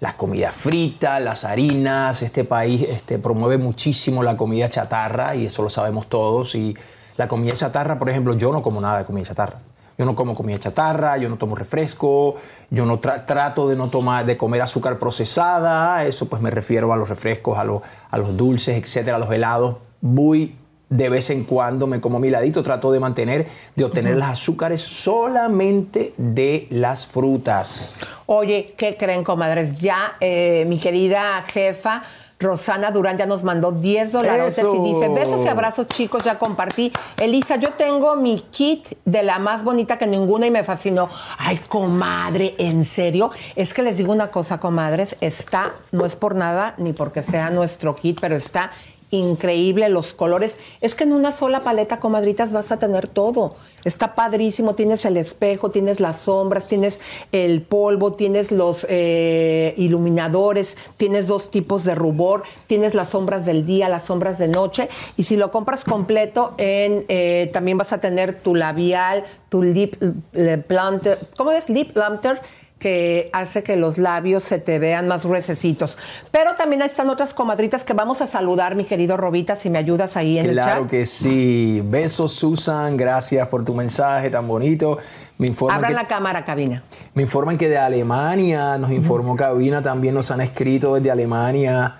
Las 0.00 0.14
comidas 0.14 0.54
fritas, 0.54 1.22
las 1.22 1.44
harinas, 1.44 2.22
este 2.22 2.44
país 2.44 2.82
este, 2.82 3.18
promueve 3.18 3.58
muchísimo 3.58 4.22
la 4.22 4.36
comida 4.36 4.68
chatarra 4.68 5.34
y 5.34 5.46
eso 5.46 5.62
lo 5.62 5.70
sabemos 5.70 6.06
todos. 6.08 6.54
Y 6.54 6.76
la 7.16 7.28
comida 7.28 7.52
chatarra, 7.54 7.98
por 7.98 8.10
ejemplo, 8.10 8.34
yo 8.34 8.52
no 8.52 8.60
como 8.62 8.80
nada 8.80 8.98
de 8.98 9.04
comida 9.04 9.24
chatarra. 9.26 9.58
Yo 9.98 10.04
no 10.04 10.14
como 10.14 10.34
comida 10.34 10.58
chatarra, 10.58 11.16
yo 11.16 11.30
no 11.30 11.36
tomo 11.36 11.56
refresco, 11.56 12.36
yo 12.68 12.84
no 12.84 13.00
tra- 13.00 13.24
trato 13.24 13.66
de 13.66 13.76
no 13.76 13.88
tomar, 13.88 14.26
de 14.26 14.36
comer 14.36 14.60
azúcar 14.60 14.98
procesada, 14.98 16.04
eso 16.04 16.26
pues 16.28 16.42
me 16.42 16.50
refiero 16.50 16.92
a 16.92 16.96
los 16.98 17.08
refrescos, 17.08 17.56
a, 17.56 17.64
los- 17.64 17.80
a 18.10 18.18
los 18.18 18.36
dulces, 18.36 18.76
etcétera, 18.76 19.16
a 19.16 19.18
los 19.18 19.30
helados. 19.32 19.76
Muy 20.02 20.54
de 20.88 21.08
vez 21.08 21.30
en 21.30 21.44
cuando 21.44 21.86
me 21.86 22.00
como 22.00 22.18
mi 22.18 22.30
ladito, 22.30 22.62
trato 22.62 22.92
de 22.92 23.00
mantener, 23.00 23.46
de 23.74 23.84
obtener 23.84 24.16
las 24.16 24.30
azúcares 24.30 24.80
solamente 24.80 26.14
de 26.16 26.66
las 26.70 27.06
frutas. 27.06 27.96
Oye, 28.26 28.74
¿qué 28.76 28.96
creen, 28.96 29.24
comadres? 29.24 29.76
Ya 29.76 30.16
eh, 30.20 30.64
mi 30.68 30.78
querida 30.78 31.44
jefa 31.52 32.04
Rosana 32.38 32.90
Durán 32.90 33.16
ya 33.16 33.24
nos 33.24 33.44
mandó 33.44 33.72
10 33.72 34.12
dólares 34.12 34.58
y 34.58 34.78
dice, 34.82 35.08
besos 35.08 35.42
y 35.44 35.48
abrazos 35.48 35.86
chicos, 35.88 36.22
ya 36.22 36.38
compartí. 36.38 36.92
Elisa, 37.18 37.56
yo 37.56 37.70
tengo 37.70 38.14
mi 38.16 38.38
kit 38.38 38.88
de 39.06 39.22
la 39.22 39.38
más 39.38 39.64
bonita 39.64 39.96
que 39.96 40.06
ninguna 40.06 40.46
y 40.46 40.50
me 40.50 40.62
fascinó. 40.62 41.08
Ay, 41.38 41.58
comadre, 41.68 42.54
¿en 42.58 42.84
serio? 42.84 43.30
Es 43.54 43.72
que 43.72 43.82
les 43.82 43.96
digo 43.96 44.12
una 44.12 44.28
cosa, 44.28 44.60
comadres, 44.60 45.16
está, 45.22 45.72
no 45.92 46.04
es 46.04 46.14
por 46.14 46.34
nada 46.34 46.74
ni 46.76 46.92
porque 46.92 47.22
sea 47.22 47.48
nuestro 47.48 47.96
kit, 47.96 48.20
pero 48.20 48.36
está 48.36 48.70
increíble 49.10 49.88
los 49.88 50.12
colores. 50.12 50.58
Es 50.80 50.94
que 50.94 51.04
en 51.04 51.12
una 51.12 51.32
sola 51.32 51.62
paleta, 51.62 52.00
comadritas, 52.00 52.52
vas 52.52 52.72
a 52.72 52.78
tener 52.78 53.08
todo. 53.08 53.54
Está 53.84 54.14
padrísimo. 54.14 54.74
Tienes 54.74 55.04
el 55.04 55.16
espejo, 55.16 55.70
tienes 55.70 56.00
las 56.00 56.20
sombras, 56.22 56.68
tienes 56.68 57.00
el 57.32 57.62
polvo, 57.62 58.12
tienes 58.12 58.52
los 58.52 58.86
eh, 58.88 59.74
iluminadores, 59.76 60.76
tienes 60.96 61.26
dos 61.26 61.50
tipos 61.50 61.84
de 61.84 61.94
rubor, 61.94 62.42
tienes 62.66 62.94
las 62.94 63.10
sombras 63.10 63.46
del 63.46 63.64
día, 63.64 63.88
las 63.88 64.04
sombras 64.04 64.38
de 64.38 64.48
noche. 64.48 64.88
Y 65.16 65.22
si 65.22 65.36
lo 65.36 65.50
compras 65.50 65.84
completo, 65.84 66.54
eh, 66.58 67.50
también 67.52 67.78
vas 67.78 67.92
a 67.92 68.00
tener 68.00 68.40
tu 68.40 68.54
labial, 68.54 69.24
tu 69.48 69.62
lip 69.62 69.96
eh, 70.32 70.58
planter. 70.66 71.18
¿Cómo 71.36 71.52
es? 71.52 71.70
Lip 71.70 71.92
planter 71.92 72.40
que 72.78 73.30
hace 73.32 73.62
que 73.62 73.74
los 73.76 73.96
labios 73.96 74.44
se 74.44 74.58
te 74.58 74.78
vean 74.78 75.08
más 75.08 75.24
gruesecitos. 75.24 75.96
Pero 76.30 76.56
también 76.56 76.82
están 76.82 77.08
otras 77.08 77.32
comadritas 77.32 77.84
que 77.84 77.94
vamos 77.94 78.20
a 78.20 78.26
saludar, 78.26 78.74
mi 78.74 78.84
querido 78.84 79.16
Robita, 79.16 79.56
si 79.56 79.70
me 79.70 79.78
ayudas 79.78 80.16
ahí 80.16 80.38
en 80.38 80.46
el 80.46 80.52
Claro 80.52 80.82
chat. 80.82 80.90
que 80.90 81.06
sí. 81.06 81.82
Besos, 81.86 82.32
Susan. 82.32 82.96
Gracias 82.96 83.48
por 83.48 83.64
tu 83.64 83.74
mensaje 83.74 84.28
tan 84.28 84.46
bonito. 84.46 84.98
Me 85.38 85.46
informan, 85.46 85.76
Abran 85.78 85.90
que, 85.92 85.96
la 85.96 86.06
cámara, 86.06 86.44
cabina. 86.44 86.82
me 87.14 87.22
informan 87.22 87.58
que 87.58 87.68
de 87.68 87.76
Alemania, 87.76 88.78
nos 88.78 88.90
informó 88.90 89.36
Cabina, 89.36 89.82
también 89.82 90.14
nos 90.14 90.30
han 90.30 90.40
escrito 90.40 90.94
desde 90.94 91.10
Alemania. 91.10 91.94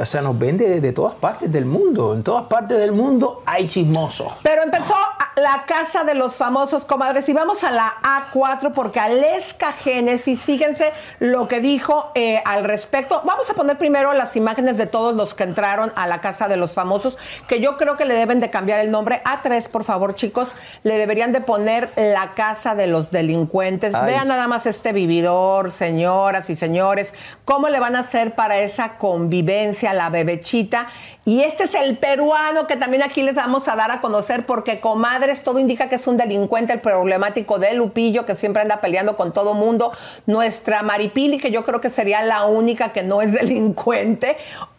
O 0.00 0.04
sea, 0.06 0.22
nos 0.22 0.38
ven 0.38 0.56
de, 0.56 0.80
de 0.80 0.92
todas 0.92 1.14
partes 1.14 1.50
del 1.50 1.64
mundo. 1.64 2.14
En 2.14 2.22
todas 2.22 2.46
partes 2.46 2.78
del 2.78 2.92
mundo 2.92 3.42
hay 3.46 3.66
chismosos. 3.66 4.32
Pero 4.42 4.62
empezó 4.62 4.94
la 5.38 5.64
casa 5.66 6.02
de 6.02 6.14
los 6.14 6.36
famosos 6.36 6.84
comadres 6.84 7.28
y 7.28 7.32
vamos 7.32 7.62
a 7.62 7.70
la 7.70 7.94
A4 8.02 8.72
porque 8.72 8.98
Aleska 8.98 9.72
Génesis, 9.72 10.44
fíjense 10.44 10.92
lo 11.20 11.46
que 11.46 11.60
dijo 11.60 12.10
eh, 12.14 12.42
al 12.44 12.64
respecto. 12.64 13.22
Vamos 13.24 13.48
a 13.48 13.54
poner 13.54 13.78
primero 13.78 14.12
las 14.14 14.34
imágenes 14.34 14.78
de 14.78 14.86
todos 14.86 15.14
los 15.14 15.34
que 15.34 15.44
entraron 15.44 15.92
a 15.94 16.08
la 16.08 16.20
casa 16.20 16.48
de 16.48 16.56
los 16.56 16.74
famosos, 16.74 17.18
que 17.46 17.60
yo 17.60 17.76
creo 17.76 17.96
que 17.96 18.04
le 18.04 18.14
deben 18.14 18.40
de 18.40 18.50
cambiar 18.50 18.80
el 18.80 18.90
nombre. 18.90 19.22
A3, 19.24 19.68
por 19.68 19.84
favor, 19.84 20.16
chicos, 20.16 20.54
le 20.82 20.98
deberían 20.98 21.32
de 21.32 21.40
poner 21.40 21.92
la 21.96 22.34
casa 22.34 22.74
de 22.74 22.88
los 22.88 23.12
delincuentes. 23.12 23.94
Ay. 23.94 24.06
Vean 24.06 24.28
nada 24.28 24.48
más 24.48 24.66
este 24.66 24.92
vividor, 24.92 25.70
señoras 25.70 26.50
y 26.50 26.56
señores, 26.56 27.14
cómo 27.44 27.68
le 27.68 27.78
van 27.78 27.94
a 27.94 28.00
hacer 28.00 28.34
para 28.34 28.58
esa 28.58 28.98
convivencia, 28.98 29.47
la 29.92 30.10
bebechita. 30.10 30.86
Y 31.28 31.42
este 31.42 31.64
es 31.64 31.74
el 31.74 31.98
peruano 31.98 32.66
que 32.66 32.78
también 32.78 33.02
aquí 33.02 33.20
les 33.20 33.34
vamos 33.34 33.68
a 33.68 33.76
dar 33.76 33.90
a 33.90 34.00
conocer 34.00 34.46
porque, 34.46 34.80
comadres, 34.80 35.42
todo 35.42 35.58
indica 35.58 35.86
que 35.90 35.96
es 35.96 36.06
un 36.06 36.16
delincuente, 36.16 36.72
el 36.72 36.80
problemático 36.80 37.58
de 37.58 37.74
Lupillo, 37.74 38.24
que 38.24 38.34
siempre 38.34 38.62
anda 38.62 38.80
peleando 38.80 39.14
con 39.14 39.34
todo 39.34 39.52
mundo. 39.52 39.92
Nuestra 40.24 40.82
Maripili, 40.82 41.36
que 41.36 41.50
yo 41.50 41.64
creo 41.64 41.82
que 41.82 41.90
sería 41.90 42.22
la 42.22 42.46
única 42.46 42.94
que 42.94 43.02
no 43.02 43.20
es 43.20 43.32
delincuente. 43.38 44.38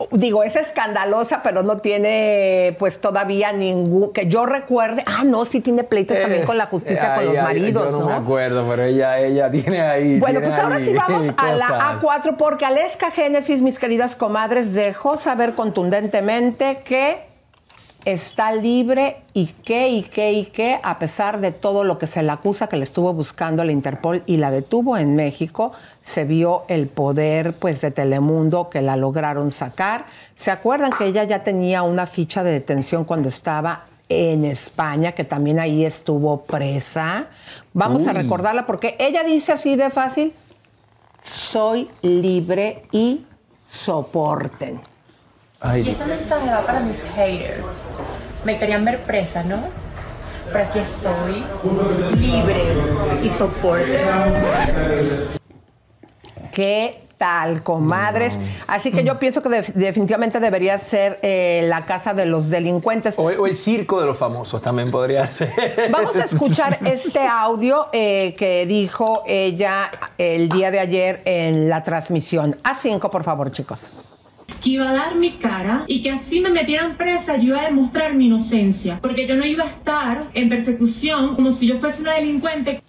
Digo, 0.10 0.44
es 0.44 0.56
escandalosa, 0.56 1.44
pero 1.44 1.62
no 1.62 1.78
tiene, 1.78 2.76
pues, 2.80 3.00
todavía 3.00 3.52
ningún, 3.52 4.12
que 4.12 4.26
yo 4.26 4.48
recuerde. 4.48 5.04
Ah, 5.06 5.24
no, 5.24 5.46
sí 5.46 5.62
tiene 5.62 5.84
pleitos 5.84 6.20
también 6.20 6.48
con 6.48 6.58
la 6.58 6.66
justicia, 6.66 7.14
con 7.14 7.20
Ay, 7.20 7.26
los 7.28 7.38
ay, 7.38 7.44
maridos, 7.44 7.86
Yo 7.86 7.92
no, 7.92 8.00
¿no? 8.00 8.06
me 8.08 8.16
acuerdo, 8.16 8.66
pero 8.68 8.86
ella, 8.86 9.20
ella 9.20 9.52
tiene 9.52 9.82
ahí. 9.82 10.18
Bueno, 10.18 10.40
tiene 10.40 10.48
pues 10.48 10.60
ahora 10.60 10.80
sí 10.80 10.94
vamos 10.94 11.28
a 11.38 11.52
la 11.54 11.68
cosas. 11.68 12.02
A4 12.02 12.38
porque 12.38 12.66
Aleska 12.66 13.12
Génesis, 13.12 13.62
mis 13.62 13.78
queridas 13.78 14.16
comadres, 14.16 14.74
dejó 14.74 15.16
saber 15.16 15.54
contundentemente 15.54 16.39
que 16.86 17.28
está 18.06 18.54
libre 18.54 19.18
y 19.34 19.48
qué, 19.48 19.90
y 19.90 20.04
qué, 20.04 20.32
y 20.32 20.46
qué, 20.46 20.80
a 20.82 20.98
pesar 21.00 21.42
de 21.42 21.52
todo 21.52 21.84
lo 21.84 21.98
que 21.98 22.08
se 22.08 22.24
le 22.24 22.32
acusa 22.32 22.68
que 22.68 22.78
le 22.78 22.84
estuvo 22.84 23.14
buscando 23.14 23.64
la 23.64 23.72
Interpol 23.72 24.24
y 24.26 24.38
la 24.38 24.52
detuvo 24.52 24.98
en 24.98 25.16
México, 25.16 25.74
se 26.02 26.24
vio 26.24 26.64
el 26.70 26.88
poder 26.88 27.54
pues 27.54 27.82
de 27.82 27.92
Telemundo 27.92 28.70
que 28.70 28.82
la 28.82 28.96
lograron 28.96 29.52
sacar. 29.52 30.06
¿Se 30.36 30.50
acuerdan 30.50 30.92
que 30.92 31.08
ella 31.08 31.26
ya 31.26 31.44
tenía 31.44 31.84
una 31.84 32.08
ficha 32.08 32.44
de 32.44 32.52
detención 32.52 33.04
cuando 33.04 33.30
estaba 33.30 33.86
en 34.08 34.46
España, 34.46 35.12
que 35.12 35.26
también 35.26 35.60
ahí 35.60 35.86
estuvo 35.86 36.42
presa? 36.46 37.28
Vamos 37.74 38.08
a 38.08 38.14
recordarla 38.14 38.66
porque 38.66 38.96
ella 38.98 39.24
dice 39.24 39.52
así 39.52 39.76
de 39.76 39.90
fácil, 39.90 40.34
soy 41.22 41.90
libre 42.02 42.86
y 42.92 43.26
soporten. 43.70 44.89
Ay, 45.62 45.84
Y 45.86 45.90
este 45.90 46.06
mensaje 46.06 46.50
va 46.50 46.66
para 46.66 46.80
mis 46.80 47.04
haters. 47.16 47.90
Me 48.46 48.58
querían 48.58 48.86
ver 48.86 49.00
presa, 49.02 49.44
¿no? 49.44 49.64
Pero 50.52 50.66
aquí 50.66 50.80
estoy, 50.80 51.44
libre 52.18 52.74
y 53.22 53.30
soporte. 53.30 54.00
¿Qué 56.52 57.04
tal, 57.18 57.62
comadres? 57.62 58.34
Así 58.66 58.90
que 58.92 59.04
yo 59.04 59.20
pienso 59.20 59.42
que 59.44 59.50
def- 59.50 59.74
definitivamente 59.76 60.40
debería 60.40 60.80
ser 60.80 61.20
eh, 61.22 61.64
la 61.68 61.86
casa 61.86 62.14
de 62.14 62.26
los 62.26 62.50
delincuentes. 62.50 63.20
O, 63.20 63.24
o 63.24 63.46
el 63.46 63.56
circo 63.56 64.00
de 64.02 64.08
los 64.08 64.18
famosos 64.18 64.62
también 64.62 64.90
podría 64.90 65.28
ser. 65.30 65.52
Vamos 65.92 66.16
a 66.16 66.24
escuchar 66.24 66.80
este 66.86 67.20
audio 67.28 67.88
eh, 67.92 68.34
que 68.38 68.66
dijo 68.66 69.24
ella 69.28 69.92
el 70.18 70.50
día 70.50 70.72
de 70.72 70.80
ayer 70.80 71.22
en 71.26 71.70
la 71.70 71.84
transmisión. 71.84 72.56
A5, 72.64 73.10
por 73.12 73.24
favor, 73.24 73.52
chicos. 73.52 73.90
Que 74.62 74.72
iba 74.72 74.90
a 74.90 74.94
dar 74.94 75.16
mi 75.16 75.32
cara 75.32 75.86
y 75.88 76.02
que 76.02 76.12
así 76.12 76.42
me 76.42 76.50
metieran 76.50 76.98
presa 76.98 77.38
yo 77.38 77.50
iba 77.50 77.62
a 77.62 77.66
demostrar 77.66 78.14
mi 78.14 78.28
inocencia, 78.28 79.00
porque 79.02 79.28
yo 79.28 79.36
no 79.36 79.46
iba 79.46 79.64
a 79.64 79.68
estar 79.70 80.28
en 80.34 80.50
persecución 80.50 81.36
como 81.36 81.52
si 81.52 81.68
yo 81.68 81.80
fuese 81.80 82.02
una 82.02 82.14
delincuente. 82.14 82.82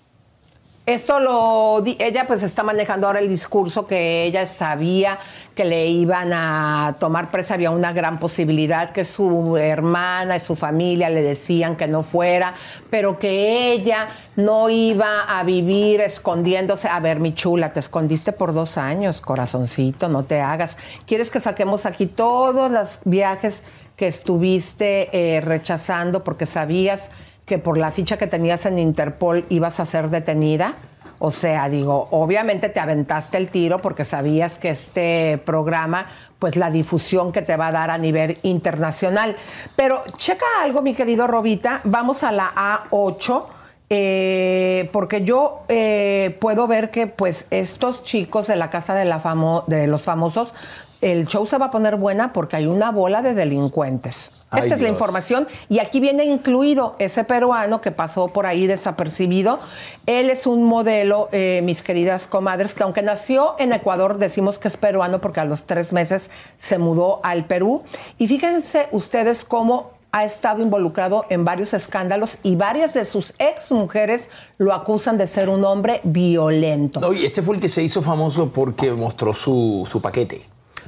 Esto 0.86 1.20
lo 1.20 1.84
ella 1.84 2.26
pues 2.26 2.42
está 2.42 2.62
manejando 2.62 3.06
ahora 3.06 3.20
el 3.20 3.28
discurso 3.28 3.86
que 3.86 4.24
ella 4.24 4.46
sabía 4.46 5.18
que 5.54 5.64
le 5.64 5.86
iban 5.86 6.32
a 6.32 6.96
tomar 6.98 7.30
presa, 7.30 7.54
había 7.54 7.70
una 7.70 7.92
gran 7.92 8.18
posibilidad 8.18 8.90
que 8.90 9.04
su 9.04 9.56
hermana 9.58 10.36
y 10.36 10.40
su 10.40 10.56
familia 10.56 11.10
le 11.10 11.22
decían 11.22 11.76
que 11.76 11.86
no 11.86 12.02
fuera, 12.02 12.54
pero 12.88 13.18
que 13.18 13.72
ella 13.72 14.08
no 14.36 14.70
iba 14.70 15.24
a 15.24 15.44
vivir 15.44 16.00
escondiéndose. 16.00 16.88
A 16.88 16.98
ver, 16.98 17.20
mi 17.20 17.34
chula, 17.34 17.72
te 17.72 17.80
escondiste 17.80 18.32
por 18.32 18.54
dos 18.54 18.78
años, 18.78 19.20
corazoncito, 19.20 20.08
no 20.08 20.24
te 20.24 20.40
hagas. 20.40 20.78
¿Quieres 21.06 21.30
que 21.30 21.40
saquemos 21.40 21.84
aquí 21.84 22.06
todos 22.06 22.70
los 22.70 23.00
viajes 23.04 23.64
que 23.96 24.08
estuviste 24.08 25.10
eh, 25.12 25.42
rechazando 25.42 26.24
porque 26.24 26.46
sabías 26.46 27.10
que 27.50 27.58
por 27.58 27.78
la 27.78 27.90
ficha 27.90 28.16
que 28.16 28.28
tenías 28.28 28.64
en 28.64 28.78
Interpol 28.78 29.44
ibas 29.48 29.80
a 29.80 29.84
ser 29.84 30.08
detenida? 30.08 30.76
O 31.18 31.32
sea, 31.32 31.68
digo, 31.68 32.06
obviamente 32.12 32.68
te 32.68 32.78
aventaste 32.78 33.38
el 33.38 33.48
tiro 33.48 33.80
porque 33.82 34.04
sabías 34.04 34.56
que 34.56 34.70
este 34.70 35.36
programa, 35.44 36.06
pues 36.38 36.54
la 36.54 36.70
difusión 36.70 37.32
que 37.32 37.42
te 37.42 37.56
va 37.56 37.66
a 37.66 37.72
dar 37.72 37.90
a 37.90 37.98
nivel 37.98 38.38
internacional. 38.44 39.34
Pero 39.74 40.04
checa 40.16 40.46
algo, 40.62 40.80
mi 40.80 40.94
querido 40.94 41.26
Robita, 41.26 41.80
vamos 41.82 42.22
a 42.22 42.30
la 42.30 42.52
A8. 42.54 43.46
eh, 43.90 44.88
porque 44.92 45.24
yo 45.24 45.62
eh, 45.66 46.38
puedo 46.40 46.68
ver 46.68 46.92
que 46.92 47.08
pues 47.08 47.48
estos 47.50 48.04
chicos 48.04 48.46
de 48.46 48.54
la 48.54 48.70
casa 48.70 48.94
de, 48.94 49.06
la 49.06 49.20
de 49.66 49.88
los 49.88 50.02
famosos, 50.02 50.54
el 51.00 51.26
show 51.26 51.48
se 51.48 51.58
va 51.58 51.66
a 51.66 51.70
poner 51.72 51.96
buena 51.96 52.32
porque 52.32 52.54
hay 52.54 52.66
una 52.66 52.92
bola 52.92 53.22
de 53.22 53.34
delincuentes. 53.34 54.39
Ay, 54.50 54.62
Esta 54.64 54.74
es 54.74 54.80
la 54.80 54.88
información 54.88 55.46
y 55.68 55.78
aquí 55.78 56.00
viene 56.00 56.24
incluido 56.24 56.96
ese 56.98 57.22
peruano 57.22 57.80
que 57.80 57.92
pasó 57.92 58.28
por 58.28 58.46
ahí 58.46 58.66
desapercibido. 58.66 59.60
Él 60.06 60.28
es 60.28 60.46
un 60.46 60.64
modelo, 60.64 61.28
eh, 61.30 61.60
mis 61.62 61.82
queridas 61.82 62.26
comadres, 62.26 62.74
que 62.74 62.82
aunque 62.82 63.02
nació 63.02 63.54
en 63.58 63.72
Ecuador, 63.72 64.18
decimos 64.18 64.58
que 64.58 64.66
es 64.66 64.76
peruano 64.76 65.20
porque 65.20 65.38
a 65.38 65.44
los 65.44 65.64
tres 65.64 65.92
meses 65.92 66.30
se 66.58 66.78
mudó 66.78 67.20
al 67.22 67.44
Perú. 67.44 67.82
Y 68.18 68.26
fíjense 68.26 68.88
ustedes 68.90 69.44
cómo 69.44 69.92
ha 70.12 70.24
estado 70.24 70.62
involucrado 70.62 71.24
en 71.28 71.44
varios 71.44 71.72
escándalos 71.72 72.38
y 72.42 72.56
varias 72.56 72.94
de 72.94 73.04
sus 73.04 73.34
ex 73.38 73.70
mujeres 73.70 74.30
lo 74.58 74.74
acusan 74.74 75.16
de 75.18 75.26
ser 75.26 75.48
un 75.48 75.64
hombre 75.64 76.00
violento. 76.02 77.00
Oye, 77.06 77.26
este 77.26 77.42
fue 77.42 77.54
el 77.54 77.60
que 77.60 77.68
se 77.68 77.82
hizo 77.82 78.02
famoso 78.02 78.50
porque 78.50 78.90
mostró 78.92 79.32
su, 79.32 79.86
su 79.88 80.02
paquete. 80.02 80.42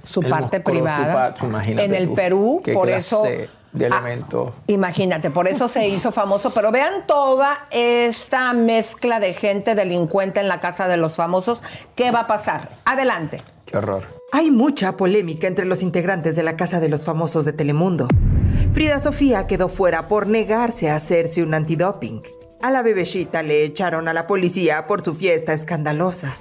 Su 0.04 0.20
parte 0.20 0.60
privada. 0.60 1.34
en 1.66 1.94
el 1.94 2.08
tú, 2.08 2.14
Perú, 2.14 2.60
qué 2.64 2.74
por 2.74 2.88
clase 2.88 3.44
eso. 3.44 3.52
De 3.72 3.86
Ah. 3.90 4.52
Imagínate, 4.66 5.30
por 5.30 5.48
eso 5.48 5.66
se 5.66 5.88
hizo 5.88 6.12
famoso. 6.12 6.52
Pero 6.52 6.70
vean 6.70 7.06
toda 7.06 7.66
esta 7.70 8.52
mezcla 8.52 9.18
de 9.18 9.32
gente 9.32 9.74
delincuente 9.74 10.40
en 10.40 10.48
la 10.48 10.60
casa 10.60 10.88
de 10.88 10.98
los 10.98 11.16
famosos. 11.16 11.62
¿Qué 11.94 12.10
va 12.10 12.20
a 12.20 12.26
pasar? 12.26 12.68
Adelante. 12.84 13.40
Qué 13.64 13.78
horror. 13.78 14.04
Hay 14.30 14.50
mucha 14.50 14.96
polémica 14.96 15.46
entre 15.46 15.64
los 15.64 15.82
integrantes 15.82 16.36
de 16.36 16.42
la 16.42 16.56
Casa 16.56 16.80
de 16.80 16.88
los 16.88 17.04
Famosos 17.04 17.44
de 17.44 17.52
Telemundo. 17.52 18.08
Frida 18.72 18.98
Sofía 18.98 19.46
quedó 19.46 19.68
fuera 19.68 20.08
por 20.08 20.26
negarse 20.26 20.90
a 20.90 20.96
hacerse 20.96 21.42
un 21.42 21.54
antidoping. 21.54 22.22
A 22.62 22.70
la 22.70 22.82
bebecita 22.82 23.42
le 23.42 23.64
echaron 23.64 24.08
a 24.08 24.14
la 24.14 24.26
policía 24.26 24.86
por 24.86 25.02
su 25.02 25.14
fiesta 25.14 25.52
escandalosa. 25.52 26.36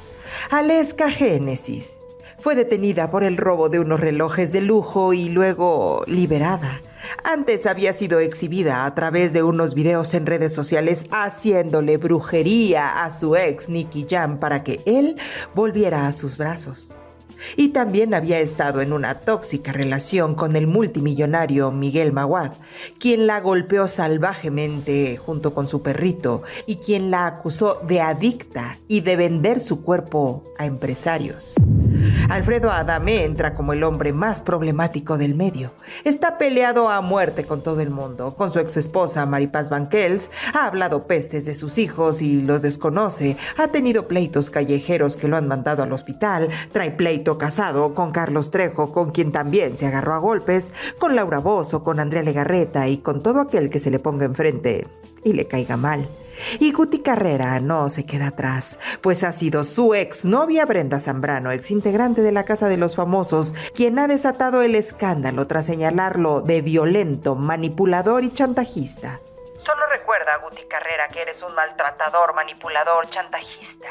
Aleska 0.49 1.09
Génesis 1.09 2.00
fue 2.41 2.56
detenida 2.56 3.12
por 3.12 3.23
el 3.23 3.38
robo 3.38 3.69
de 3.69 3.80
unos 3.80 3.99
relojes 3.99 4.51
de 4.51 4.62
lujo 4.62 5.13
y 5.13 5.30
luego 5.30 6.04
liberada. 6.08 6.82
Antes 7.23 7.65
había 7.65 7.93
sido 7.93 8.19
exhibida 8.19 8.86
a 8.86 8.95
través 8.95 9.32
de 9.32 9.43
unos 9.43 9.73
videos 9.73 10.13
en 10.13 10.25
redes 10.25 10.54
sociales 10.54 11.04
haciéndole 11.12 11.97
brujería 11.97 13.04
a 13.04 13.12
su 13.12 13.36
ex 13.36 13.69
Nicky 13.69 14.08
Jam 14.10 14.39
para 14.39 14.63
que 14.63 14.82
él 14.86 15.17
volviera 15.54 16.08
a 16.08 16.12
sus 16.12 16.38
brazos. 16.38 16.95
Y 17.56 17.69
también 17.69 18.13
había 18.13 18.39
estado 18.39 18.82
en 18.82 18.93
una 18.93 19.15
tóxica 19.15 19.71
relación 19.71 20.36
con 20.36 20.56
el 20.56 20.67
multimillonario 20.67 21.71
Miguel 21.71 22.12
Maguad, 22.12 22.51
quien 22.99 23.27
la 23.27 23.39
golpeó 23.39 23.88
salvajemente 23.88 25.17
junto 25.17 25.54
con 25.54 25.67
su 25.67 25.82
perrito 25.82 26.43
y 26.65 26.77
quien 26.77 27.12
la 27.12 27.27
acusó 27.27 27.82
de 27.88 28.01
adicta 28.01 28.77
y 28.88 29.01
de 29.01 29.15
vender 29.15 29.60
su 29.60 29.82
cuerpo 29.82 30.43
a 30.58 30.65
empresarios. 30.65 31.56
Alfredo 32.30 32.71
Adame 32.71 33.23
entra 33.23 33.54
como 33.54 33.73
el 33.73 33.84
hombre 33.84 34.13
más 34.13 34.41
problemático 34.41 35.17
del 35.17 35.36
medio. 35.36 35.71
Está 36.04 36.38
peleado 36.38 36.89
a 36.89 37.01
muerte 37.01 37.43
con 37.43 37.62
todo 37.62 37.82
el 37.82 37.89
mundo. 37.89 38.36
Con 38.36 38.51
su 38.51 38.60
ex 38.60 38.77
esposa 38.77 39.25
Maripaz 39.25 39.69
Banquels 39.69 40.32
ha 40.54 40.65
hablado 40.65 41.08
pestes 41.08 41.45
de 41.45 41.56
sus 41.56 41.77
hijos 41.77 42.21
y 42.21 42.41
los 42.41 42.62
desconoce. 42.62 43.38
Ha 43.58 43.67
tenido 43.67 44.08
pleitos 44.08 44.49
callejeros 44.49 45.15
que 45.15 45.27
lo 45.27 45.38
han 45.38 45.47
mandado 45.47 45.84
al 45.84 45.93
hospital. 45.93 46.49
Trae 46.71 46.91
casado 47.37 47.93
con 47.93 48.11
Carlos 48.11 48.51
Trejo, 48.51 48.91
con 48.91 49.11
quien 49.11 49.31
también 49.31 49.77
se 49.77 49.87
agarró 49.87 50.13
a 50.13 50.19
golpes, 50.19 50.73
con 50.99 51.15
Laura 51.15 51.39
Bozo, 51.39 51.83
con 51.83 51.99
Andrea 51.99 52.23
Legarreta 52.23 52.87
y 52.87 52.97
con 52.97 53.21
todo 53.21 53.41
aquel 53.41 53.69
que 53.69 53.79
se 53.79 53.91
le 53.91 53.99
ponga 53.99 54.25
enfrente 54.25 54.87
y 55.23 55.33
le 55.33 55.47
caiga 55.47 55.77
mal. 55.77 56.07
Y 56.59 56.71
Guti 56.71 56.99
Carrera 57.01 57.59
no 57.59 57.89
se 57.89 58.05
queda 58.05 58.27
atrás, 58.27 58.79
pues 59.01 59.23
ha 59.23 59.31
sido 59.31 59.63
su 59.63 59.93
exnovia 59.93 60.65
Brenda 60.65 60.99
Zambrano, 60.99 61.51
exintegrante 61.51 62.21
de 62.21 62.31
la 62.31 62.45
Casa 62.45 62.67
de 62.67 62.77
los 62.77 62.95
Famosos, 62.95 63.53
quien 63.75 63.99
ha 63.99 64.07
desatado 64.07 64.61
el 64.61 64.75
escándalo 64.75 65.47
tras 65.47 65.65
señalarlo 65.65 66.41
de 66.41 66.61
violento, 66.61 67.35
manipulador 67.35 68.23
y 68.23 68.31
chantajista. 68.31 69.19
Solo 69.63 69.85
recuerda, 69.91 70.37
Guti 70.37 70.63
Carrera, 70.63 71.07
que 71.09 71.21
eres 71.21 71.41
un 71.43 71.53
maltratador, 71.53 72.33
manipulador, 72.33 73.07
chantajista. 73.11 73.89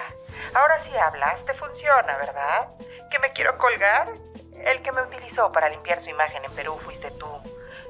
Ahora 0.54 0.82
sí 0.84 0.90
hablas, 0.96 1.44
te 1.44 1.54
funciona, 1.54 2.16
¿verdad? 2.18 2.68
¿Que 3.10 3.18
me 3.18 3.32
quiero 3.32 3.56
colgar? 3.56 4.08
El 4.64 4.82
que 4.82 4.92
me 4.92 5.02
utilizó 5.02 5.50
para 5.52 5.68
limpiar 5.68 6.02
su 6.02 6.10
imagen 6.10 6.44
en 6.44 6.52
Perú 6.52 6.76
fuiste 6.84 7.10
tú. 7.12 7.26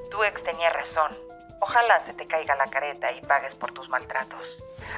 Tu 0.09 0.23
ex 0.23 0.41
tenía 0.43 0.69
razón. 0.71 1.11
Ojalá 1.59 2.03
se 2.05 2.13
te 2.13 2.27
caiga 2.27 2.55
la 2.55 2.65
careta 2.67 3.11
y 3.11 3.21
pagues 3.21 3.53
por 3.55 3.71
tus 3.71 3.87
maltratos. 3.89 4.39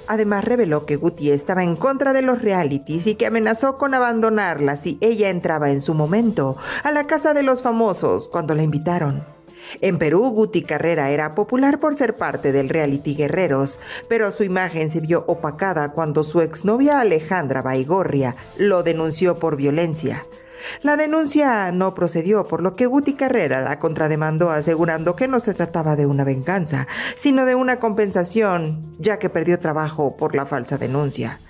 Además 0.08 0.46
reveló 0.46 0.86
que 0.86 0.96
Guti 0.96 1.32
estaba 1.32 1.64
en 1.64 1.76
contra 1.76 2.14
de 2.14 2.22
los 2.22 2.42
realities 2.42 3.06
y 3.08 3.16
que 3.16 3.26
amenazó 3.26 3.78
con 3.78 3.94
abandonarla 3.94 4.76
si 4.76 4.98
ella 5.02 5.30
entraba 5.30 5.70
en 5.70 5.82
su 5.82 5.94
momento 5.94 6.56
a 6.84 6.92
la 6.92 7.06
casa 7.06 7.34
de 7.34 7.44
los 7.44 7.64
famosos 7.64 8.30
cuando 8.30 8.56
la 8.56 8.64
invitaron. 8.64 9.33
En 9.82 9.98
Perú, 9.98 10.30
Guti 10.30 10.62
Carrera 10.62 11.10
era 11.10 11.36
popular 11.36 11.80
por 11.80 11.96
ser 11.96 12.16
parte 12.16 12.52
del 12.52 12.70
reality 12.70 13.16
Guerreros, 13.16 13.80
pero 14.08 14.32
su 14.32 14.44
imagen 14.44 14.90
se 14.90 15.00
vio 15.00 15.24
opacada 15.28 15.92
cuando 15.92 16.24
su 16.24 16.42
exnovia 16.42 17.00
Alejandra 17.00 17.62
Baigorria 17.62 18.36
lo 18.58 18.84
denunció 18.84 19.38
por 19.38 19.56
violencia. 19.56 20.24
La 20.82 20.96
denuncia 20.96 21.72
no 21.72 21.94
procedió, 21.94 22.46
por 22.46 22.62
lo 22.62 22.76
que 22.76 22.86
Guti 22.86 23.14
Carrera 23.14 23.62
la 23.62 23.80
contrademandó 23.80 24.50
asegurando 24.52 25.16
que 25.16 25.28
no 25.28 25.40
se 25.40 25.54
trataba 25.54 25.96
de 25.96 26.06
una 26.06 26.24
venganza, 26.24 26.88
sino 27.18 27.46
de 27.46 27.56
una 27.56 27.80
compensación, 27.80 28.96
ya 28.98 29.20
que 29.20 29.30
perdió 29.30 29.60
trabajo 29.60 30.16
por 30.16 30.36
la 30.36 30.46
falsa 30.46 30.78
denuncia. 30.78 31.42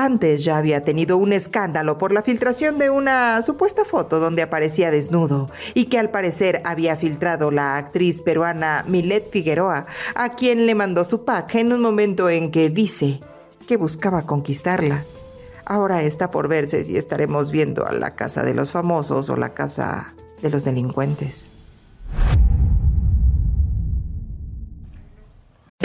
Antes 0.00 0.44
ya 0.44 0.58
había 0.58 0.84
tenido 0.84 1.16
un 1.16 1.32
escándalo 1.32 1.98
por 1.98 2.12
la 2.12 2.22
filtración 2.22 2.78
de 2.78 2.88
una 2.88 3.42
supuesta 3.42 3.84
foto 3.84 4.20
donde 4.20 4.42
aparecía 4.42 4.92
desnudo 4.92 5.50
y 5.74 5.86
que 5.86 5.98
al 5.98 6.10
parecer 6.10 6.62
había 6.64 6.94
filtrado 6.94 7.50
la 7.50 7.76
actriz 7.76 8.22
peruana 8.22 8.84
Milet 8.86 9.28
Figueroa, 9.32 9.86
a 10.14 10.36
quien 10.36 10.66
le 10.66 10.76
mandó 10.76 11.02
su 11.02 11.24
pack 11.24 11.56
en 11.56 11.72
un 11.72 11.80
momento 11.80 12.30
en 12.30 12.52
que 12.52 12.70
dice 12.70 13.18
que 13.66 13.76
buscaba 13.76 14.22
conquistarla. 14.22 15.02
Ahora 15.64 16.04
está 16.04 16.30
por 16.30 16.46
verse 16.46 16.84
si 16.84 16.96
estaremos 16.96 17.50
viendo 17.50 17.84
a 17.84 17.92
la 17.92 18.14
casa 18.14 18.44
de 18.44 18.54
los 18.54 18.70
famosos 18.70 19.28
o 19.30 19.36
la 19.36 19.52
casa 19.52 20.14
de 20.40 20.50
los 20.50 20.62
delincuentes. 20.62 21.50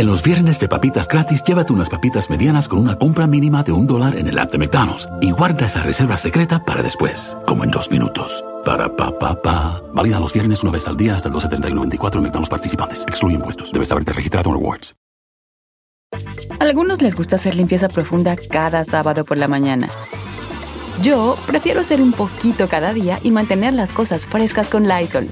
En 0.03 0.09
los 0.09 0.21
viernes 0.21 0.59
de 0.59 0.67
papitas 0.67 1.07
gratis, 1.07 1.41
llévate 1.45 1.71
unas 1.71 1.87
papitas 1.87 2.29
medianas 2.29 2.67
con 2.67 2.77
una 2.79 2.97
compra 2.97 3.25
mínima 3.25 3.63
de 3.63 3.71
un 3.71 3.87
dólar 3.87 4.17
en 4.17 4.27
el 4.27 4.37
app 4.37 4.51
de 4.51 4.57
McDonald's 4.57 5.07
y 5.21 5.31
guarda 5.31 5.65
esa 5.65 5.81
reserva 5.81 6.17
secreta 6.17 6.65
para 6.65 6.83
después, 6.83 7.37
como 7.47 7.63
en 7.63 7.71
dos 7.71 7.89
minutos. 7.89 8.43
Para 8.65 8.93
pa 8.93 9.17
pa 9.17 9.41
pa. 9.41 9.81
Válida 9.93 10.19
los 10.19 10.33
viernes 10.33 10.61
una 10.61 10.73
vez 10.73 10.89
al 10.89 10.97
día 10.97 11.15
hasta 11.15 11.29
el 11.29 11.35
12.31.24 11.35 12.15
en 12.17 12.21
McDonald's 12.23 12.49
participantes. 12.49 13.05
Excluye 13.07 13.35
impuestos. 13.35 13.71
Debes 13.71 13.93
haberte 13.93 14.11
registrado 14.11 14.49
en 14.49 14.55
Rewards. 14.57 14.93
Algunos 16.59 17.01
les 17.01 17.15
gusta 17.15 17.37
hacer 17.37 17.55
limpieza 17.55 17.87
profunda 17.87 18.35
cada 18.35 18.83
sábado 18.83 19.23
por 19.23 19.37
la 19.37 19.47
mañana. 19.47 19.87
Yo 21.01 21.37
prefiero 21.47 21.79
hacer 21.79 22.01
un 22.01 22.11
poquito 22.11 22.67
cada 22.67 22.93
día 22.93 23.21
y 23.23 23.31
mantener 23.31 23.73
las 23.73 23.93
cosas 23.93 24.27
frescas 24.27 24.69
con 24.69 24.85
Lysol. 24.85 25.29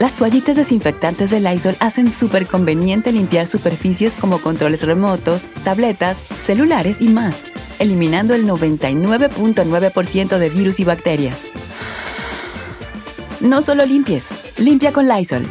Las 0.00 0.14
toallitas 0.14 0.56
desinfectantes 0.56 1.28
de 1.28 1.40
Lysol 1.40 1.76
hacen 1.78 2.10
súper 2.10 2.46
conveniente 2.46 3.12
limpiar 3.12 3.46
superficies 3.46 4.16
como 4.16 4.40
controles 4.40 4.82
remotos, 4.82 5.50
tabletas, 5.62 6.24
celulares 6.38 7.02
y 7.02 7.08
más, 7.08 7.44
eliminando 7.78 8.34
el 8.34 8.46
99.9% 8.46 10.38
de 10.38 10.48
virus 10.48 10.80
y 10.80 10.84
bacterias. 10.84 11.48
No 13.40 13.60
solo 13.60 13.84
limpies, 13.84 14.30
limpia 14.56 14.90
con 14.94 15.06
Lysol. 15.06 15.46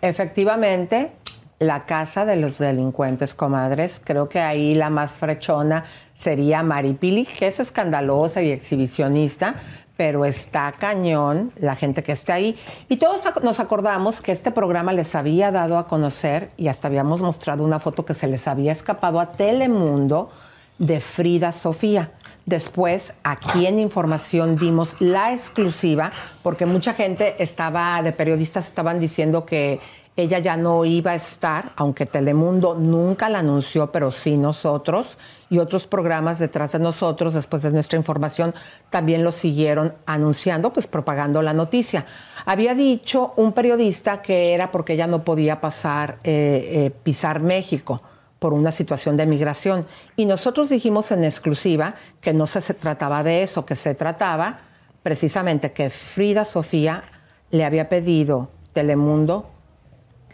Efectivamente, 0.00 1.12
la 1.60 1.86
casa 1.86 2.24
de 2.24 2.34
los 2.34 2.58
delincuentes, 2.58 3.34
comadres. 3.34 4.02
Creo 4.04 4.28
que 4.28 4.40
ahí 4.40 4.74
la 4.74 4.90
más 4.90 5.14
frechona 5.14 5.84
sería 6.14 6.64
Maripili, 6.64 7.26
que 7.26 7.46
es 7.46 7.60
escandalosa 7.60 8.42
y 8.42 8.50
exhibicionista, 8.50 9.54
pero 9.96 10.24
está 10.24 10.72
cañón 10.72 11.52
la 11.56 11.76
gente 11.76 12.02
que 12.02 12.12
está 12.12 12.34
ahí. 12.34 12.58
Y 12.88 12.96
todos 12.96 13.28
nos 13.42 13.60
acordamos 13.60 14.20
que 14.20 14.32
este 14.32 14.50
programa 14.50 14.92
les 14.92 15.14
había 15.14 15.50
dado 15.50 15.78
a 15.78 15.86
conocer 15.86 16.50
y 16.56 16.68
hasta 16.68 16.88
habíamos 16.88 17.20
mostrado 17.20 17.64
una 17.64 17.78
foto 17.78 18.04
que 18.04 18.14
se 18.14 18.26
les 18.26 18.48
había 18.48 18.72
escapado 18.72 19.20
a 19.20 19.32
Telemundo 19.32 20.30
de 20.78 21.00
Frida 21.00 21.52
Sofía. 21.52 22.10
Después, 22.46 23.14
aquí 23.22 23.66
en 23.66 23.78
Información 23.78 24.56
dimos 24.56 25.00
la 25.00 25.32
exclusiva, 25.32 26.12
porque 26.42 26.66
mucha 26.66 26.92
gente 26.92 27.42
estaba, 27.42 28.02
de 28.02 28.12
periodistas 28.12 28.66
estaban 28.66 28.98
diciendo 29.00 29.46
que 29.46 29.80
ella 30.16 30.38
ya 30.38 30.56
no 30.56 30.84
iba 30.84 31.12
a 31.12 31.14
estar, 31.14 31.72
aunque 31.76 32.06
Telemundo 32.06 32.74
nunca 32.74 33.28
la 33.28 33.38
anunció, 33.38 33.90
pero 33.90 34.10
sí 34.10 34.36
nosotros 34.36 35.18
y 35.50 35.58
otros 35.58 35.86
programas 35.86 36.38
detrás 36.38 36.72
de 36.72 36.78
nosotros, 36.78 37.34
después 37.34 37.62
de 37.62 37.70
nuestra 37.70 37.98
información, 37.98 38.54
también 38.90 39.22
lo 39.22 39.30
siguieron 39.32 39.94
anunciando, 40.06 40.72
pues 40.72 40.86
propagando 40.86 41.42
la 41.42 41.52
noticia. 41.52 42.06
Había 42.46 42.74
dicho 42.74 43.32
un 43.36 43.52
periodista 43.52 44.22
que 44.22 44.54
era 44.54 44.70
porque 44.70 44.94
ella 44.94 45.06
no 45.06 45.22
podía 45.24 45.60
pasar, 45.60 46.18
eh, 46.24 46.86
eh, 46.86 46.90
pisar 47.02 47.40
México 47.40 48.02
por 48.38 48.52
una 48.52 48.70
situación 48.72 49.16
de 49.16 49.26
migración. 49.26 49.86
Y 50.16 50.26
nosotros 50.26 50.68
dijimos 50.68 51.10
en 51.12 51.24
exclusiva 51.24 51.94
que 52.20 52.32
no 52.34 52.46
se, 52.46 52.60
se 52.60 52.74
trataba 52.74 53.22
de 53.22 53.42
eso, 53.42 53.64
que 53.64 53.76
se 53.76 53.94
trataba 53.94 54.58
precisamente 55.02 55.72
que 55.72 55.90
Frida 55.90 56.44
Sofía 56.44 57.04
le 57.50 57.64
había 57.64 57.88
pedido 57.88 58.48
Telemundo 58.72 59.50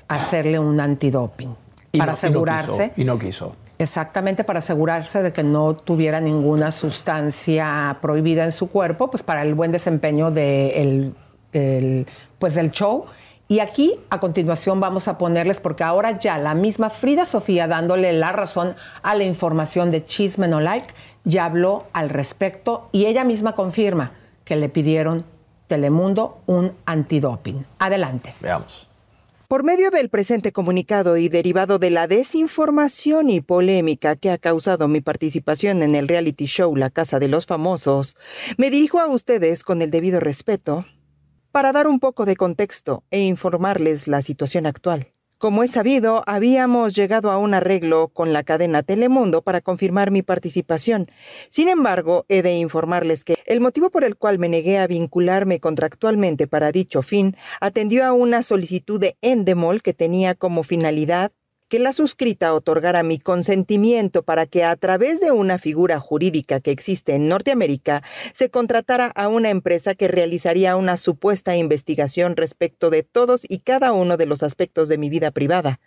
hacerle 0.09 0.59
un 0.59 0.81
antidoping 0.81 1.55
Y 1.93 1.99
para 1.99 2.13
no- 2.13 2.19
y 2.19 2.21
no 2.23 2.29
asegurarse. 2.29 2.89
quiso, 2.91 3.01
Y 3.01 3.05
no 3.05 3.19
quiso. 3.19 3.53
Exactamente, 3.81 4.45
para 4.45 4.59
asegurarse 4.59 5.23
de 5.23 5.33
que 5.33 5.43
no 5.43 5.75
tuviera 5.75 6.21
ninguna 6.21 6.71
sustancia 6.71 7.97
prohibida 8.03 8.45
en 8.45 8.53
su 8.53 8.69
cuerpo, 8.69 9.11
pues 9.11 9.23
para 9.23 9.41
el 9.41 9.55
buen 9.55 9.73
desempeño 9.73 10.31
del 10.31 11.15
pues 12.39 12.55
del 12.57 12.71
show. 12.73 13.07
Y 13.49 13.61
aquí, 13.61 13.95
a 14.11 14.21
continuación, 14.21 14.81
vamos 14.81 15.09
a 15.09 15.17
ponerles, 15.17 15.61
porque 15.61 15.83
ahora 15.83 16.21
ya 16.21 16.37
la 16.37 16.55
misma 16.55 16.91
Frida 16.91 17.25
Sofía, 17.25 17.67
dándole 17.69 18.13
la 18.13 18.33
razón 18.33 18.77
a 19.03 19.15
la 19.15 19.25
información 19.25 19.91
de 19.91 20.05
Chisme 20.05 20.47
No 20.47 20.61
Like, 20.61 20.93
ya 21.25 21.47
habló 21.47 21.87
al 21.95 22.11
respecto 22.11 22.91
y 22.93 23.07
ella 23.07 23.25
misma 23.25 23.55
confirma 23.55 24.13
que 24.45 24.57
le 24.57 24.69
pidieron 24.69 25.25
Telemundo 25.69 26.43
un 26.45 26.75
antidoping. 26.85 27.65
Adelante. 27.79 28.35
Veamos. 28.41 28.90
Por 29.51 29.65
medio 29.65 29.91
del 29.91 30.11
presente 30.11 30.53
comunicado 30.53 31.17
y 31.17 31.29
derivado 31.29 31.81
de 31.81 31.91
la 31.91 32.07
desinformación 32.07 33.31
y 33.31 33.41
polémica 33.41 34.15
que 34.15 34.31
ha 34.31 34.39
causado 34.39 34.87
mi 34.87 35.01
participación 35.01 35.83
en 35.83 35.97
el 35.97 36.07
reality 36.07 36.47
show 36.47 36.77
La 36.77 36.89
Casa 36.89 37.19
de 37.19 37.27
los 37.27 37.47
Famosos, 37.47 38.17
me 38.59 38.71
dirijo 38.71 39.01
a 39.01 39.09
ustedes 39.09 39.65
con 39.65 39.83
el 39.83 39.91
debido 39.91 40.21
respeto 40.21 40.87
para 41.51 41.73
dar 41.73 41.89
un 41.89 41.99
poco 41.99 42.27
de 42.27 42.37
contexto 42.37 43.03
e 43.11 43.23
informarles 43.23 44.07
la 44.07 44.23
situación 44.23 44.67
actual. 44.67 45.09
Como 45.41 45.63
es 45.65 45.71
sabido, 45.71 46.23
habíamos 46.27 46.95
llegado 46.95 47.31
a 47.31 47.39
un 47.39 47.55
arreglo 47.55 48.09
con 48.09 48.35
la 48.35 48.43
cadena 48.43 48.83
Telemundo 48.83 49.41
para 49.41 49.63
confirmar 49.63 50.11
mi 50.11 50.21
participación. 50.21 51.11
Sin 51.49 51.71
embargo, 51.71 52.27
he 52.29 52.43
de 52.43 52.59
informarles 52.59 53.25
que 53.25 53.37
el 53.47 53.63
motivo 53.63 53.89
por 53.89 54.05
el 54.05 54.17
cual 54.17 54.39
me 54.39 54.51
negué 54.51 54.77
a 54.77 54.87
vincularme 54.87 55.59
contractualmente 55.59 56.47
para 56.47 56.73
dicho 56.73 57.01
fin 57.01 57.39
atendió 57.63 58.05
a 58.05 58.13
una 58.13 58.43
solicitud 58.43 59.01
de 59.01 59.17
Endemol 59.23 59.81
que 59.81 59.95
tenía 59.95 60.35
como 60.35 60.63
finalidad 60.63 61.33
que 61.71 61.79
la 61.79 61.93
suscrita 61.93 62.53
otorgara 62.53 63.05
mi 63.05 63.21
consentimiento 63.21 64.25
para 64.25 64.45
que 64.45 64.65
a 64.65 64.75
través 64.75 65.21
de 65.21 65.31
una 65.31 65.57
figura 65.57 66.01
jurídica 66.01 66.59
que 66.61 66.73
existe 66.73 67.15
en 67.15 67.29
Norteamérica 67.29 68.03
se 68.35 68.51
contratara 68.51 69.07
a 69.07 69.29
una 69.29 69.51
empresa 69.51 69.95
que 69.95 70.09
realizaría 70.09 70.75
una 70.75 70.97
supuesta 70.97 71.57
investigación 71.57 72.37
respecto 72.37 72.91
de 72.91 73.05
todos 73.05 73.43
y 73.49 73.61
cada 73.61 73.93
uno 73.93 74.17
de 74.17 74.27
los 74.27 74.43
aspectos 74.43 74.89
de 74.89 74.99
mi 74.99 75.09
vida 75.11 75.31
privada, 75.31 75.79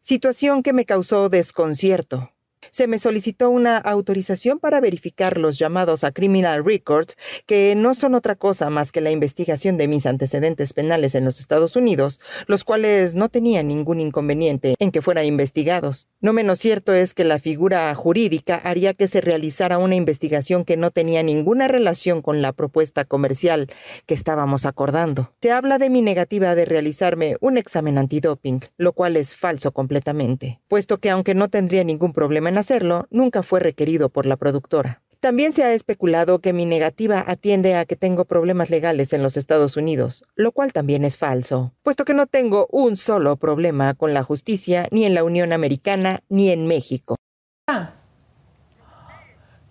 situación 0.00 0.62
que 0.62 0.72
me 0.72 0.86
causó 0.86 1.28
desconcierto. 1.28 2.33
Se 2.70 2.86
me 2.86 2.98
solicitó 2.98 3.50
una 3.50 3.78
autorización 3.78 4.58
para 4.58 4.80
verificar 4.80 5.38
los 5.38 5.58
llamados 5.58 6.04
a 6.04 6.12
Criminal 6.12 6.64
Records, 6.64 7.16
que 7.46 7.74
no 7.76 7.94
son 7.94 8.14
otra 8.14 8.34
cosa 8.34 8.70
más 8.70 8.92
que 8.92 9.00
la 9.00 9.10
investigación 9.10 9.76
de 9.76 9.88
mis 9.88 10.06
antecedentes 10.06 10.72
penales 10.72 11.14
en 11.14 11.24
los 11.24 11.40
Estados 11.40 11.76
Unidos, 11.76 12.20
los 12.46 12.64
cuales 12.64 13.14
no 13.14 13.28
tenían 13.28 13.68
ningún 13.68 14.00
inconveniente 14.00 14.74
en 14.78 14.90
que 14.90 15.02
fueran 15.02 15.24
investigados. 15.24 16.08
No 16.20 16.32
menos 16.32 16.58
cierto 16.58 16.92
es 16.92 17.14
que 17.14 17.24
la 17.24 17.38
figura 17.38 17.94
jurídica 17.94 18.54
haría 18.56 18.94
que 18.94 19.08
se 19.08 19.20
realizara 19.20 19.78
una 19.78 19.94
investigación 19.94 20.64
que 20.64 20.76
no 20.76 20.90
tenía 20.90 21.22
ninguna 21.22 21.68
relación 21.68 22.22
con 22.22 22.42
la 22.42 22.52
propuesta 22.52 23.04
comercial 23.04 23.68
que 24.06 24.14
estábamos 24.14 24.64
acordando. 24.66 25.32
Se 25.40 25.52
habla 25.52 25.78
de 25.78 25.90
mi 25.90 26.02
negativa 26.02 26.54
de 26.54 26.64
realizarme 26.64 27.36
un 27.40 27.58
examen 27.58 27.98
antidoping, 27.98 28.60
lo 28.76 28.92
cual 28.92 29.16
es 29.16 29.34
falso 29.34 29.72
completamente, 29.72 30.60
puesto 30.68 30.98
que 30.98 31.10
aunque 31.10 31.34
no 31.34 31.48
tendría 31.48 31.84
ningún 31.84 32.12
problema 32.12 32.50
hacerlo, 32.58 33.06
nunca 33.10 33.42
fue 33.42 33.60
requerido 33.60 34.08
por 34.08 34.26
la 34.26 34.36
productora. 34.36 35.02
También 35.24 35.54
se 35.54 35.64
ha 35.64 35.72
especulado 35.72 36.40
que 36.40 36.52
mi 36.52 36.66
negativa 36.66 37.24
atiende 37.26 37.76
a 37.76 37.86
que 37.86 37.96
tengo 37.96 38.26
problemas 38.26 38.68
legales 38.68 39.14
en 39.14 39.22
los 39.22 39.38
Estados 39.38 39.78
Unidos, 39.78 40.22
lo 40.34 40.52
cual 40.52 40.74
también 40.74 41.02
es 41.02 41.16
falso, 41.16 41.72
puesto 41.82 42.04
que 42.04 42.12
no 42.12 42.26
tengo 42.26 42.66
un 42.70 42.98
solo 42.98 43.36
problema 43.36 43.94
con 43.94 44.12
la 44.12 44.22
justicia 44.22 44.86
ni 44.90 45.06
en 45.06 45.14
la 45.14 45.24
Unión 45.24 45.54
Americana 45.54 46.20
ni 46.28 46.50
en 46.50 46.66
México. 46.66 47.16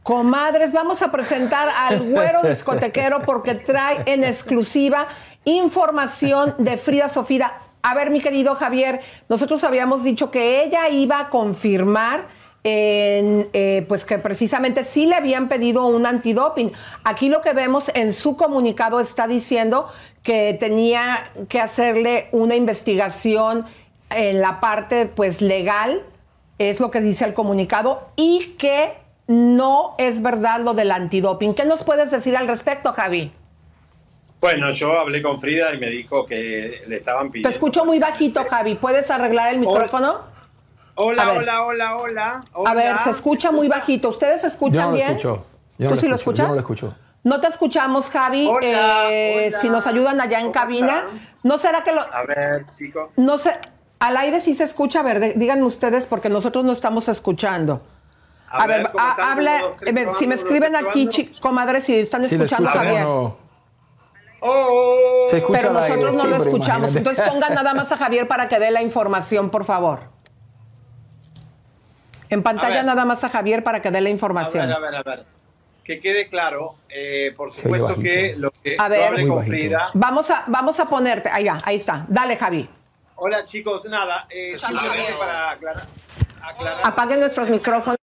Comadres, 0.02 0.74
vamos 0.74 1.04
a 1.04 1.12
presentar 1.12 1.70
al 1.70 2.02
güero 2.02 2.42
discotequero 2.42 3.22
porque 3.22 3.54
trae 3.54 4.02
en 4.08 4.24
exclusiva 4.24 5.08
información 5.46 6.56
de 6.58 6.78
Frida 6.78 7.10
Sofía. 7.10 7.54
A 7.84 7.94
ver, 7.94 8.10
mi 8.10 8.22
querido 8.22 8.56
Javier, 8.56 9.02
nosotros 9.30 9.64
habíamos 9.64 10.04
dicho 10.04 10.32
que 10.32 10.64
ella 10.64 10.90
iba 10.90 11.20
a 11.20 11.30
confirmar 11.30 12.28
en, 12.64 13.48
eh, 13.54 13.86
pues 13.88 14.06
que 14.06 14.20
precisamente 14.20 14.84
sí 14.84 15.06
le 15.06 15.16
habían 15.16 15.50
pedido 15.50 15.86
un 15.88 16.06
antidoping. 16.06 16.72
Aquí 17.04 17.30
lo 17.30 17.42
que 17.42 17.54
vemos 17.54 17.92
en 17.94 18.14
su 18.14 18.38
comunicado 18.38 19.00
está 19.00 19.28
diciendo 19.28 19.88
que 20.24 20.54
tenía 20.54 21.32
que 21.50 21.60
hacerle 21.60 22.30
una 22.32 22.56
investigación 22.56 23.66
en 24.10 24.40
la 24.40 24.60
parte 24.62 25.08
pues 25.08 25.42
legal, 25.42 26.04
es 26.58 26.80
lo 26.80 26.92
que 26.92 27.02
dice 27.02 27.26
el 27.26 27.34
comunicado, 27.34 28.08
y 28.16 28.56
que 28.58 28.94
no 29.28 29.96
es 29.98 30.22
verdad 30.22 30.62
lo 30.62 30.74
del 30.74 30.92
antidoping. 30.92 31.54
¿Qué 31.54 31.66
nos 31.66 31.84
puedes 31.84 32.12
decir 32.12 32.38
al 32.38 32.48
respecto, 32.48 32.94
Javi? 32.94 33.32
Bueno, 34.40 34.72
yo 34.72 35.00
hablé 35.00 35.22
con 35.22 35.40
Frida 35.40 35.74
y 35.74 35.80
me 35.80 35.90
dijo 35.90 36.26
que 36.26 36.84
le 36.86 36.98
estaban 36.98 37.28
Te 37.28 37.32
pidiendo. 37.32 37.50
escucho 37.50 37.86
muy 37.86 38.00
bajito, 38.00 38.44
Javi. 38.44 38.76
¿Puedes 38.76 39.10
arreglar 39.10 39.54
el 39.54 39.60
micrófono? 39.60 40.33
Hola, 40.96 41.26
ver. 41.26 41.38
hola, 41.40 41.64
hola, 41.66 41.96
hola. 41.98 42.44
A 42.66 42.74
ver, 42.74 42.98
se 43.00 43.10
escucha 43.10 43.52
muy 43.52 43.68
bajito. 43.68 44.10
¿Ustedes 44.10 44.42
se 44.42 44.48
Yo 44.48 44.52
escuchan 44.54 44.84
no 44.86 44.90
lo 44.92 44.96
bien? 44.96 45.08
escucho. 45.10 45.46
Yo 45.78 45.86
no 45.86 45.90
¿Tú 45.90 45.96
lo 45.96 46.02
sí 46.02 46.08
lo 46.08 46.16
escuchas? 46.16 46.44
Yo 46.44 46.48
no 46.50 46.54
lo 46.54 46.60
escucho. 46.60 46.94
No 47.24 47.40
te 47.42 47.48
escuchamos, 47.48 48.10
Javi. 48.10 48.48
Hola, 48.48 49.10
Eh, 49.12 49.46
hola. 49.50 49.60
Si 49.60 49.70
nos 49.70 49.88
ayudan 49.88 50.20
allá 50.22 50.40
en 50.40 50.52
cabina. 50.52 51.06
¿No 51.42 51.58
será 51.58 51.84
que 51.84 51.94
lo.? 51.94 52.02
A 52.02 52.24
ver, 52.28 52.66
chicos. 52.78 53.10
No 53.16 53.38
sé. 53.38 53.54
Al 54.00 54.18
aire 54.18 54.40
sí 54.40 54.54
se 54.54 54.66
escucha. 54.66 55.00
A 55.00 55.04
ver, 55.04 55.38
díganme 55.38 55.64
ustedes 55.64 56.06
porque 56.06 56.30
nosotros 56.30 56.64
no 56.66 56.74
estamos 56.74 57.08
escuchando. 57.08 57.82
A, 58.50 58.64
A 58.64 58.68
ver, 58.68 58.88
habla. 59.22 59.62
Eh, 59.86 60.06
si 60.18 60.28
me 60.28 60.36
escriben 60.36 60.76
aquí, 60.76 61.08
probando. 61.08 61.12
chi- 61.12 61.40
comadres, 61.40 61.86
si 61.86 61.98
están 61.98 62.24
escuchando, 62.24 62.70
Javier. 62.70 63.04
no. 63.04 63.38
Oh. 64.42 65.26
Se 65.30 65.38
escucha 65.38 65.60
Pero 65.62 65.80
aire, 65.80 65.96
nosotros 65.96 66.16
no 66.18 66.22
sí, 66.24 66.28
lo 66.30 66.36
escuchamos. 66.36 66.92
imagínate. 66.92 66.98
Entonces 67.00 67.30
pongan 67.34 67.54
nada 67.56 67.74
más 67.74 67.92
a 67.94 67.98
Javier 67.98 68.28
para 68.28 68.50
que 68.50 68.60
dé 68.60 68.70
la 68.72 68.82
información, 68.82 69.50
por 69.50 69.64
favor. 69.64 70.12
En 72.34 72.44
pantalla 72.44 72.76
ver. 72.78 72.86
nada 72.86 73.06
más 73.06 73.24
a 73.24 73.30
Javier 73.30 73.64
para 73.64 73.82
que 73.82 73.92
dé 73.92 74.02
la 74.02 74.10
A 74.10 74.12
información. 74.12 74.68
ver, 74.68 74.76
a 74.76 74.80
ver, 74.80 74.96
a 74.96 75.04
ver. 75.04 75.26
Que 75.84 76.00
quede 76.00 76.30
claro, 76.30 76.76
eh, 76.90 77.34
por 77.36 77.52
supuesto 77.52 77.96
que 78.02 78.36
lo 78.38 78.52
que 78.52 78.76
A 78.80 78.86
yo 78.86 78.90
ver. 78.90 79.04
hablé 79.04 79.26
Muy 79.26 79.36
con. 79.38 79.46
Frida. 79.46 79.90
Vamos 79.94 80.30
a, 80.32 80.46
vamos 80.48 80.80
a 80.80 80.86
ponerte. 80.86 81.30
Ahí, 81.30 81.46
va, 81.46 81.58
ahí 81.64 81.76
está. 81.76 82.06
Dale, 82.08 82.38
Javi. 82.38 82.68
Hola 83.16 83.46
chicos, 83.46 83.86
nada, 83.86 84.28
eh, 84.30 84.58
simplemente 84.58 85.14
para 85.20 85.52
aclarar, 85.52 85.88
aclarar- 86.42 86.82
Apaguen 86.84 87.20
nuestros 87.20 87.50
micrófonos. 87.50 87.98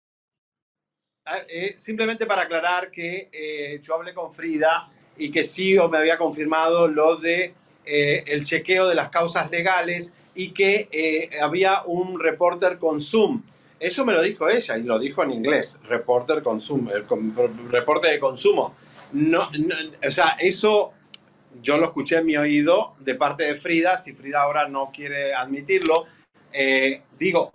Ah, 1.26 1.40
eh, 1.48 1.76
simplemente 1.78 2.26
para 2.26 2.44
aclarar 2.44 2.90
que 2.92 3.30
eh, 3.32 3.80
yo 3.82 3.96
hablé 3.96 4.14
con 4.14 4.32
Frida 4.34 4.90
y 5.18 5.32
que 5.32 5.44
sí 5.44 5.78
o 5.78 5.88
me 5.90 5.98
había 5.98 6.18
confirmado 6.18 6.88
lo 6.88 7.16
de 7.18 7.54
eh, 7.86 8.24
el 8.28 8.46
chequeo 8.46 8.88
de 8.88 8.96
las 8.96 9.10
causas 9.10 9.50
legales 9.52 10.14
y 10.36 10.52
que 10.52 10.88
eh, 10.92 11.40
había 11.42 11.82
un 11.86 12.20
reporter 12.20 12.78
con 12.78 13.02
Zoom. 13.02 13.42
Eso 13.80 14.04
me 14.06 14.14
lo 14.14 14.22
dijo 14.22 14.50
ella 14.50 14.78
y 14.78 14.84
lo 14.84 14.98
dijo 14.98 15.24
en 15.24 15.32
inglés, 15.32 15.80
reporter 15.88 16.42
con 16.42 16.60
Zoom, 16.60 16.90
el 16.90 17.04
com- 17.04 17.34
reporte 17.70 18.10
de 18.10 18.20
consumo. 18.20 18.76
No, 19.12 19.50
o 20.06 20.12
sea, 20.12 20.36
eso 20.40 20.94
yo 21.62 21.78
lo 21.78 21.86
escuché 21.86 22.18
en 22.18 22.26
mi 22.26 22.38
oído 22.38 22.96
de 23.00 23.16
parte 23.16 23.44
de 23.44 23.56
Frida, 23.56 23.98
si 23.98 24.14
Frida 24.14 24.42
ahora 24.42 24.68
no 24.68 24.92
quiere 24.94 25.34
admitirlo. 25.34 26.06
eh, 26.52 27.04
digo, 27.20 27.52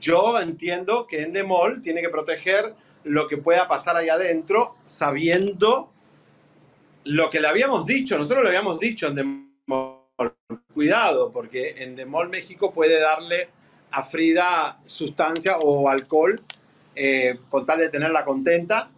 yo 0.00 0.40
entiendo 0.40 1.06
que 1.06 1.22
Endemol 1.22 1.80
tiene 1.82 2.00
que 2.00 2.08
proteger 2.08 2.74
lo 3.04 3.28
que 3.28 3.36
pueda 3.36 3.68
pasar 3.68 3.96
ahí 3.96 4.08
adentro, 4.08 4.74
sabiendo 4.86 5.92
lo 7.04 7.30
que 7.30 7.40
le 7.40 7.48
habíamos 7.48 7.86
dicho, 7.86 8.18
nosotros 8.18 8.42
le 8.42 8.48
habíamos 8.48 8.78
dicho 8.80 9.06
en 9.06 9.18
Endemol, 9.18 10.00
cuidado, 10.74 11.30
porque 11.32 11.82
Endemol 11.82 12.28
México 12.28 12.72
puede 12.72 12.98
darle 13.00 13.48
Frida 14.04 14.80
sustancia 14.86 15.58
o 15.58 15.88
alcohol 15.88 16.40
eh, 16.94 17.38
con 17.48 17.66
tal 17.66 17.78
de 17.78 17.88
tenerla 17.88 18.24
contenta. 18.24 18.90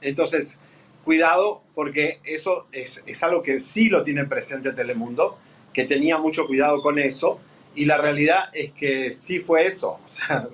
Entonces, 0.00 0.58
cuidado, 1.04 1.62
porque 1.74 2.20
eso 2.24 2.66
es, 2.72 3.02
es 3.06 3.22
algo 3.22 3.42
que 3.42 3.60
sí 3.60 3.88
lo 3.88 4.02
tiene 4.02 4.24
presente 4.24 4.72
Telemundo, 4.72 5.38
que 5.72 5.84
tenía 5.84 6.18
mucho 6.18 6.46
cuidado 6.46 6.82
con 6.82 6.98
eso, 6.98 7.40
y 7.74 7.84
la 7.84 7.98
realidad 7.98 8.50
es 8.52 8.72
que 8.72 9.12
sí 9.12 9.40
fue 9.40 9.66
eso. 9.66 10.00
Sea, 10.06 10.48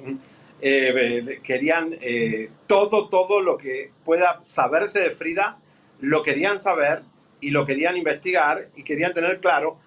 eh, 0.64 1.40
querían 1.42 1.96
eh, 2.00 2.50
todo, 2.68 3.08
todo 3.08 3.40
lo 3.40 3.58
que 3.58 3.90
pueda 4.04 4.38
saberse 4.42 5.00
de 5.00 5.10
Frida, 5.10 5.58
lo 6.00 6.22
querían 6.22 6.60
saber 6.60 7.02
y 7.40 7.50
lo 7.50 7.66
querían 7.66 7.96
investigar 7.96 8.68
y 8.76 8.84
querían 8.84 9.12
tener 9.12 9.40
claro 9.40 9.78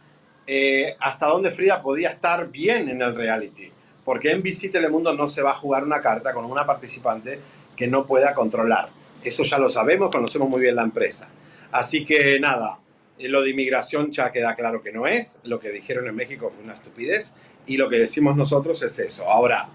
eh, 0.45 0.95
hasta 0.99 1.27
dónde 1.27 1.51
Frida 1.51 1.81
podía 1.81 2.09
estar 2.09 2.51
bien 2.51 2.89
en 2.89 3.01
el 3.01 3.15
reality. 3.15 3.71
Porque 4.05 4.31
en 4.31 4.39
NBC 4.39 4.71
Telemundo 4.71 5.13
no 5.13 5.27
se 5.27 5.41
va 5.41 5.51
a 5.51 5.55
jugar 5.55 5.83
una 5.83 5.99
carta 5.99 6.33
con 6.33 6.45
una 6.45 6.65
participante 6.65 7.39
que 7.75 7.87
no 7.87 8.05
pueda 8.05 8.33
controlar. 8.33 8.89
Eso 9.23 9.43
ya 9.43 9.57
lo 9.57 9.69
sabemos, 9.69 10.11
conocemos 10.11 10.47
muy 10.47 10.61
bien 10.61 10.75
la 10.75 10.83
empresa. 10.83 11.27
Así 11.71 12.05
que 12.05 12.39
nada, 12.39 12.77
eh, 13.17 13.27
lo 13.27 13.41
de 13.41 13.49
inmigración 13.49 14.11
ya 14.11 14.31
queda 14.31 14.55
claro 14.55 14.81
que 14.81 14.91
no 14.91 15.07
es. 15.07 15.41
Lo 15.43 15.59
que 15.59 15.71
dijeron 15.71 16.07
en 16.07 16.15
México 16.15 16.51
fue 16.53 16.63
una 16.63 16.73
estupidez 16.73 17.35
y 17.65 17.77
lo 17.77 17.89
que 17.89 17.97
decimos 17.97 18.35
nosotros 18.37 18.81
es 18.83 18.99
eso. 18.99 19.29
Ahora, 19.29 19.67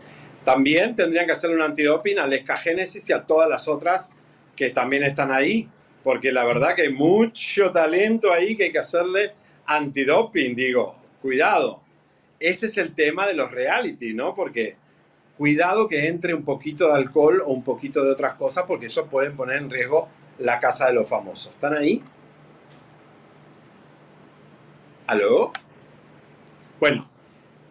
también 0.45 0.97
tendrían 0.97 1.27
que 1.27 1.33
hacerle 1.33 1.57
un 1.57 1.63
antidoping 1.63 2.19
a 2.19 2.27
Lesca 2.27 2.57
Génesis 2.57 3.09
y 3.11 3.13
a 3.13 3.23
todas 3.23 3.49
las 3.49 3.69
otras 3.69 4.13
que 4.57 4.71
también 4.71 5.03
están 5.05 5.33
ahí, 5.33 5.69
porque 6.05 6.33
la 6.33 6.45
verdad 6.45 6.75
que 6.75 6.83
hay 6.83 6.93
mucho 6.93 7.71
talento 7.73 8.33
ahí 8.33 8.57
que 8.57 8.65
hay 8.65 8.73
que 8.73 8.79
hacerle 8.79 9.33
antidoping, 9.67 10.55
digo, 10.55 10.97
cuidado. 11.21 11.81
Ese 12.41 12.67
es 12.67 12.79
el 12.79 12.95
tema 12.95 13.27
de 13.27 13.35
los 13.35 13.51
reality, 13.51 14.15
¿no? 14.15 14.35
Porque 14.35 14.77
cuidado 15.37 15.89
que 15.89 16.09
entre 16.09 16.35
un 16.35 16.43
poquito 16.43 16.87
de 16.87 16.95
alcohol 16.95 17.43
o 17.47 17.53
un 17.53 17.63
poquito 17.63 18.03
de 18.03 18.11
otras 18.11 18.35
cosas, 18.35 18.65
porque 18.67 18.87
eso 18.87 19.07
puede 19.07 19.31
poner 19.31 19.59
en 19.59 19.71
riesgo 19.71 20.09
la 20.39 20.59
casa 20.59 20.87
de 20.87 20.95
los 20.95 21.09
famosos. 21.09 21.53
¿Están 21.53 21.75
ahí? 21.75 22.03
¿Aló? 25.07 25.53
Bueno, 26.79 27.09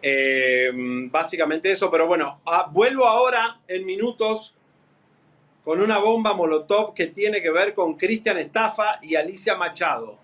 eh, 0.02 0.70
básicamente 1.10 1.70
eso, 1.70 1.90
pero 1.90 2.06
bueno, 2.06 2.40
ah, 2.46 2.70
vuelvo 2.72 3.06
ahora 3.06 3.60
en 3.66 3.84
minutos 3.84 4.54
con 5.64 5.80
una 5.80 5.98
bomba 5.98 6.32
molotov 6.32 6.94
que 6.94 7.06
tiene 7.06 7.42
que 7.42 7.50
ver 7.50 7.74
con 7.74 7.96
Cristian 7.96 8.38
Estafa 8.38 8.98
y 9.02 9.16
Alicia 9.16 9.56
Machado. 9.56 10.18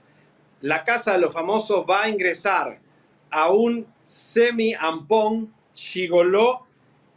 La 0.61 0.85
Casa 0.85 1.12
de 1.12 1.18
los 1.18 1.35
Famosos 1.35 1.85
va 1.88 2.04
a 2.04 2.09
ingresar 2.09 2.78
a 3.30 3.50
un 3.50 3.87
semi-ampón 4.06 5.52
chigoló 5.74 6.64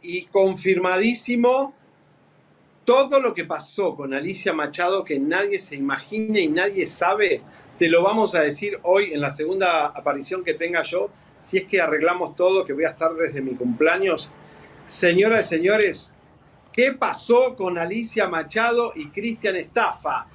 y 0.02 0.26
confirmadísimo 0.26 1.74
todo 2.84 3.20
lo 3.20 3.32
que 3.32 3.44
pasó 3.44 3.94
con 3.94 4.12
Alicia 4.12 4.52
Machado 4.52 5.04
que 5.04 5.18
nadie 5.18 5.60
se 5.60 5.76
imagina 5.76 6.40
y 6.40 6.48
nadie 6.48 6.86
sabe. 6.86 7.40
Te 7.78 7.88
lo 7.88 8.02
vamos 8.02 8.34
a 8.34 8.40
decir 8.40 8.78
hoy 8.82 9.12
en 9.12 9.20
la 9.20 9.30
segunda 9.30 9.86
aparición 9.86 10.42
que 10.44 10.54
tenga 10.54 10.82
yo, 10.82 11.08
si 11.42 11.58
es 11.58 11.64
que 11.66 11.80
arreglamos 11.80 12.34
todo, 12.34 12.64
que 12.64 12.72
voy 12.72 12.84
a 12.84 12.90
estar 12.90 13.14
desde 13.14 13.40
mi 13.40 13.54
cumpleaños. 13.54 14.30
Señoras 14.88 15.46
y 15.46 15.56
señores, 15.56 16.12
¿qué 16.72 16.92
pasó 16.92 17.54
con 17.54 17.78
Alicia 17.78 18.26
Machado 18.28 18.92
y 18.96 19.06
Cristian 19.08 19.56
Estafa? 19.56 20.26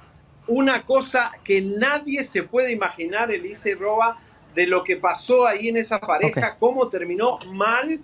Una 0.48 0.86
cosa 0.86 1.32
que 1.44 1.60
nadie 1.60 2.24
se 2.24 2.44
puede 2.44 2.72
imaginar, 2.72 3.30
Elisa 3.30 3.68
y 3.68 3.74
Roba, 3.74 4.18
de 4.56 4.66
lo 4.66 4.82
que 4.82 4.96
pasó 4.96 5.46
ahí 5.46 5.68
en 5.68 5.76
esa 5.76 6.00
pareja, 6.00 6.56
cómo 6.58 6.88
terminó 6.88 7.38
mal 7.52 8.00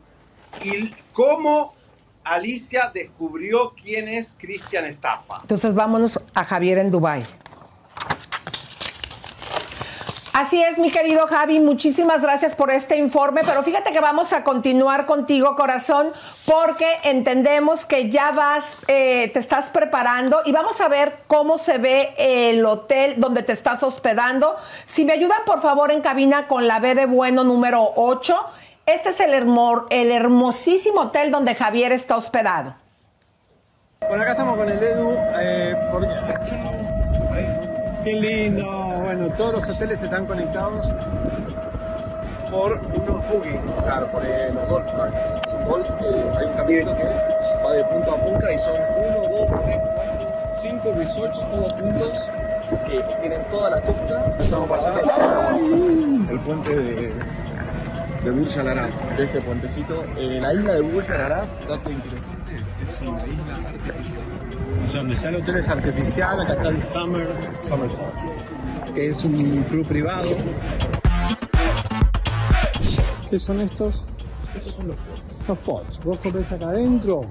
y 0.63 0.91
cómo 1.15 1.75
Alicia 2.23 2.91
descubrió 2.93 3.73
quién 3.75 4.07
es 4.07 4.37
Cristian 4.39 4.85
Estafa. 4.85 5.39
Entonces 5.41 5.75
vámonos 5.75 6.21
a 6.35 6.45
Javier 6.45 6.77
en 6.77 6.91
Dubai. 6.91 7.25
Así 10.33 10.63
es, 10.63 10.79
mi 10.79 10.91
querido 10.91 11.27
Javi, 11.27 11.61
muchísimas 11.61 12.23
gracias 12.23 12.55
por 12.55 12.71
este 12.71 12.97
informe, 12.97 13.43
pero 13.45 13.63
fíjate 13.63 13.93
que 13.93 14.01
vamos 14.01 14.33
a 14.33 14.45
continuar 14.45 15.05
contigo, 15.05 15.57
corazón, 15.57 16.09
porque 16.47 16.87
entendemos 17.05 17.85
que 17.85 18.09
ya 18.09 18.31
vas, 18.33 18.65
eh, 18.89 19.31
te 19.35 19.39
estás 19.41 19.69
preparando 19.69 20.41
y 20.47 20.53
vamos 20.53 20.81
a 20.81 20.89
ver 20.89 21.19
cómo 21.27 21.59
se 21.59 21.77
ve 21.77 22.15
el 22.17 22.65
hotel 22.65 23.17
donde 23.19 23.43
te 23.43 23.53
estás 23.53 23.83
hospedando. 23.83 24.57
Si 24.87 25.05
me 25.05 25.13
ayudan, 25.13 25.41
por 25.45 25.61
favor, 25.61 25.93
en 25.93 26.01
cabina 26.01 26.49
con 26.49 26.67
la 26.67 26.81
B 26.81 26.95
de 26.95 27.05
bueno 27.05 27.45
número 27.45 27.93
8. 27.97 28.35
Este 28.87 29.11
es 29.11 29.21
el, 29.21 29.35
hermor- 29.35 29.87
el 29.91 30.11
hermosísimo 30.11 31.03
hotel 31.03 31.31
donde 31.31 31.55
Javier 31.55 31.93
está 31.93 32.17
hospedado. 32.17 32.75
Bueno, 34.09 34.23
acá 34.23 34.33
estamos 34.33 34.57
con 34.57 34.69
el 34.71 34.83
Edu. 34.83 35.13
eh, 35.39 35.77
porque... 35.93 36.09
Qué 38.03 38.15
lindo. 38.15 38.89
Bueno, 39.15 39.29
todos 39.37 39.53
los 39.53 39.69
hoteles 39.69 40.01
están 40.01 40.25
conectados 40.25 40.91
por 42.51 42.81
unos 42.81 43.29
buggy. 43.29 43.59
Claro, 43.85 44.07
por 44.11 44.25
eh, 44.25 44.51
los 44.55 44.67
golf 44.71 44.91
carts. 44.97 45.21
Son 45.51 45.65
golf 45.67 45.87
que 45.97 46.07
hay 46.07 46.47
un 46.47 46.53
caminito 46.55 46.97
que 46.97 47.05
va 47.63 47.73
de 47.75 47.85
punta 47.85 48.13
a 48.13 48.25
punta 48.25 48.55
y 48.55 48.59
son 48.59 48.73
1, 48.73 49.19
2, 49.51 49.63
3, 49.65 49.81
4, 49.97 50.29
5 50.63 50.93
resorts 50.97 51.41
todos 51.41 51.73
juntos 51.75 52.31
que 52.87 53.03
tienen 53.21 53.43
toda 53.51 53.69
la 53.73 53.83
costa. 53.83 54.35
Estamos 54.41 54.71
pasando 54.71 55.01
el 56.31 56.41
puente 56.41 56.75
de, 56.75 57.13
de 58.25 58.31
Burj 58.31 58.59
Al 58.61 58.69
Arab, 58.69 58.91
de 59.19 59.25
este 59.25 59.43
puentecito. 59.43 60.07
Eh, 60.17 60.39
la 60.41 60.55
isla 60.55 60.73
de 60.73 60.81
Burj 60.81 61.11
Al 61.11 61.21
Arab, 61.21 61.49
dato 61.69 61.91
interesante, 61.91 62.57
es 62.83 62.99
una 63.03 63.27
isla 63.27 63.57
artificial. 63.69 64.23
O 64.83 64.89
sea, 64.89 65.01
donde 65.01 65.15
está 65.17 65.29
el 65.29 65.37
hotel 65.37 65.57
es 65.57 65.69
artificial, 65.69 66.41
acá 66.41 66.55
está 66.55 66.69
el 66.69 66.83
Summer, 66.83 67.29
Somerset, 67.63 68.07
que 68.95 69.09
es 69.09 69.25
un 69.25 69.63
club 69.65 69.87
privado. 69.87 70.29
¿Qué 73.31 73.39
son 73.39 73.61
estos? 73.61 74.05
Estos 74.55 74.75
son 74.75 74.89
los 74.89 74.97
Los 75.49 75.59
pots. 75.59 76.01
¿Vos 76.05 76.19
comés 76.19 76.53
acá 76.53 76.69
adentro? 76.69 77.23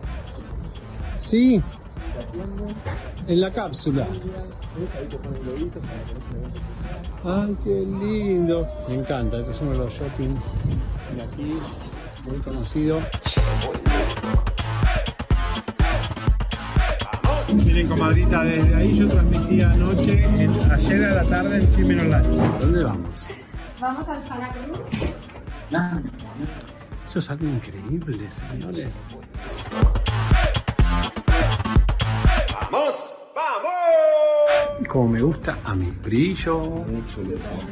Sí. 1.20 1.62
En 3.28 3.42
la 3.42 3.52
cápsula. 3.52 4.08
Ay, 7.24 7.56
qué 7.64 7.86
lindo. 7.86 8.68
Me 8.88 8.96
encanta, 8.96 9.38
este 9.38 9.52
es 9.52 9.62
uno 9.62 9.72
de 9.72 9.78
los 9.78 9.94
shopping 9.94 10.36
de 11.16 11.22
aquí, 11.22 11.60
muy 12.26 12.38
conocido. 12.40 13.00
Miren, 17.54 17.88
comadrita, 17.88 18.44
desde 18.44 18.76
ahí 18.76 18.98
yo 18.98 19.08
transmití 19.10 19.62
anoche, 19.62 20.26
ayer 20.72 21.04
a 21.04 21.16
la 21.16 21.24
tarde 21.26 21.58
en 21.58 21.76
Chismen 21.76 22.00
Online. 22.00 22.58
¿Dónde 22.60 22.84
vamos? 22.84 23.28
Vamos 23.80 24.08
al 24.08 24.24
Paracruz. 24.24 24.80
Eso 27.06 27.20
es 27.20 27.30
algo 27.30 27.48
increíble, 27.48 28.32
señores. 28.32 28.88
¡Vamos! 32.72 33.14
¡Vamos! 33.36 34.88
Como 34.88 35.10
me 35.10 35.22
gusta 35.22 35.58
a 35.66 35.76
mi 35.76 35.92
brillo. 35.92 36.60
Mucho 36.60 37.22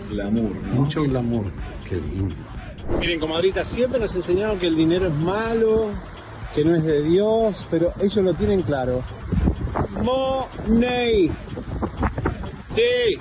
glamour. 0.09 0.55
Mucho 0.73 1.03
glamour. 1.03 1.45
Qué 1.87 1.95
lindo. 1.95 2.35
Miren, 2.99 3.19
comadrita, 3.19 3.63
siempre 3.63 3.99
nos 3.99 4.13
enseñaron 4.15 4.59
que 4.59 4.67
el 4.67 4.75
dinero 4.75 5.07
es 5.07 5.13
malo, 5.15 5.89
que 6.53 6.65
no 6.65 6.75
es 6.75 6.83
de 6.83 7.03
Dios, 7.03 7.65
pero 7.69 7.93
ellos 8.01 8.23
lo 8.25 8.33
tienen 8.33 8.61
claro. 8.61 9.03
Money. 10.03 11.31
Sí. 12.61 13.17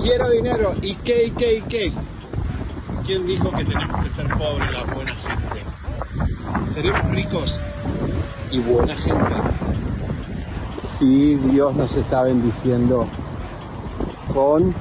Quiero 0.00 0.30
dinero. 0.30 0.74
¿Y 0.82 0.94
qué, 0.96 1.26
y 1.26 1.30
qué, 1.32 1.58
y 1.58 1.62
qué? 1.62 1.92
¿Quién 3.04 3.26
dijo 3.26 3.50
que 3.50 3.64
tenemos 3.64 4.04
que 4.04 4.10
ser 4.10 4.28
pobres 4.28 4.70
la 4.72 4.94
buena 4.94 5.14
gente? 5.14 6.70
¿Seremos 6.70 7.10
ricos 7.10 7.60
y 8.50 8.58
buena 8.58 8.94
gente? 8.94 9.34
Sí, 10.86 11.36
Dios 11.50 11.76
nos 11.76 11.96
está 11.96 12.22
bendiciendo 12.22 13.06
con 14.32 14.74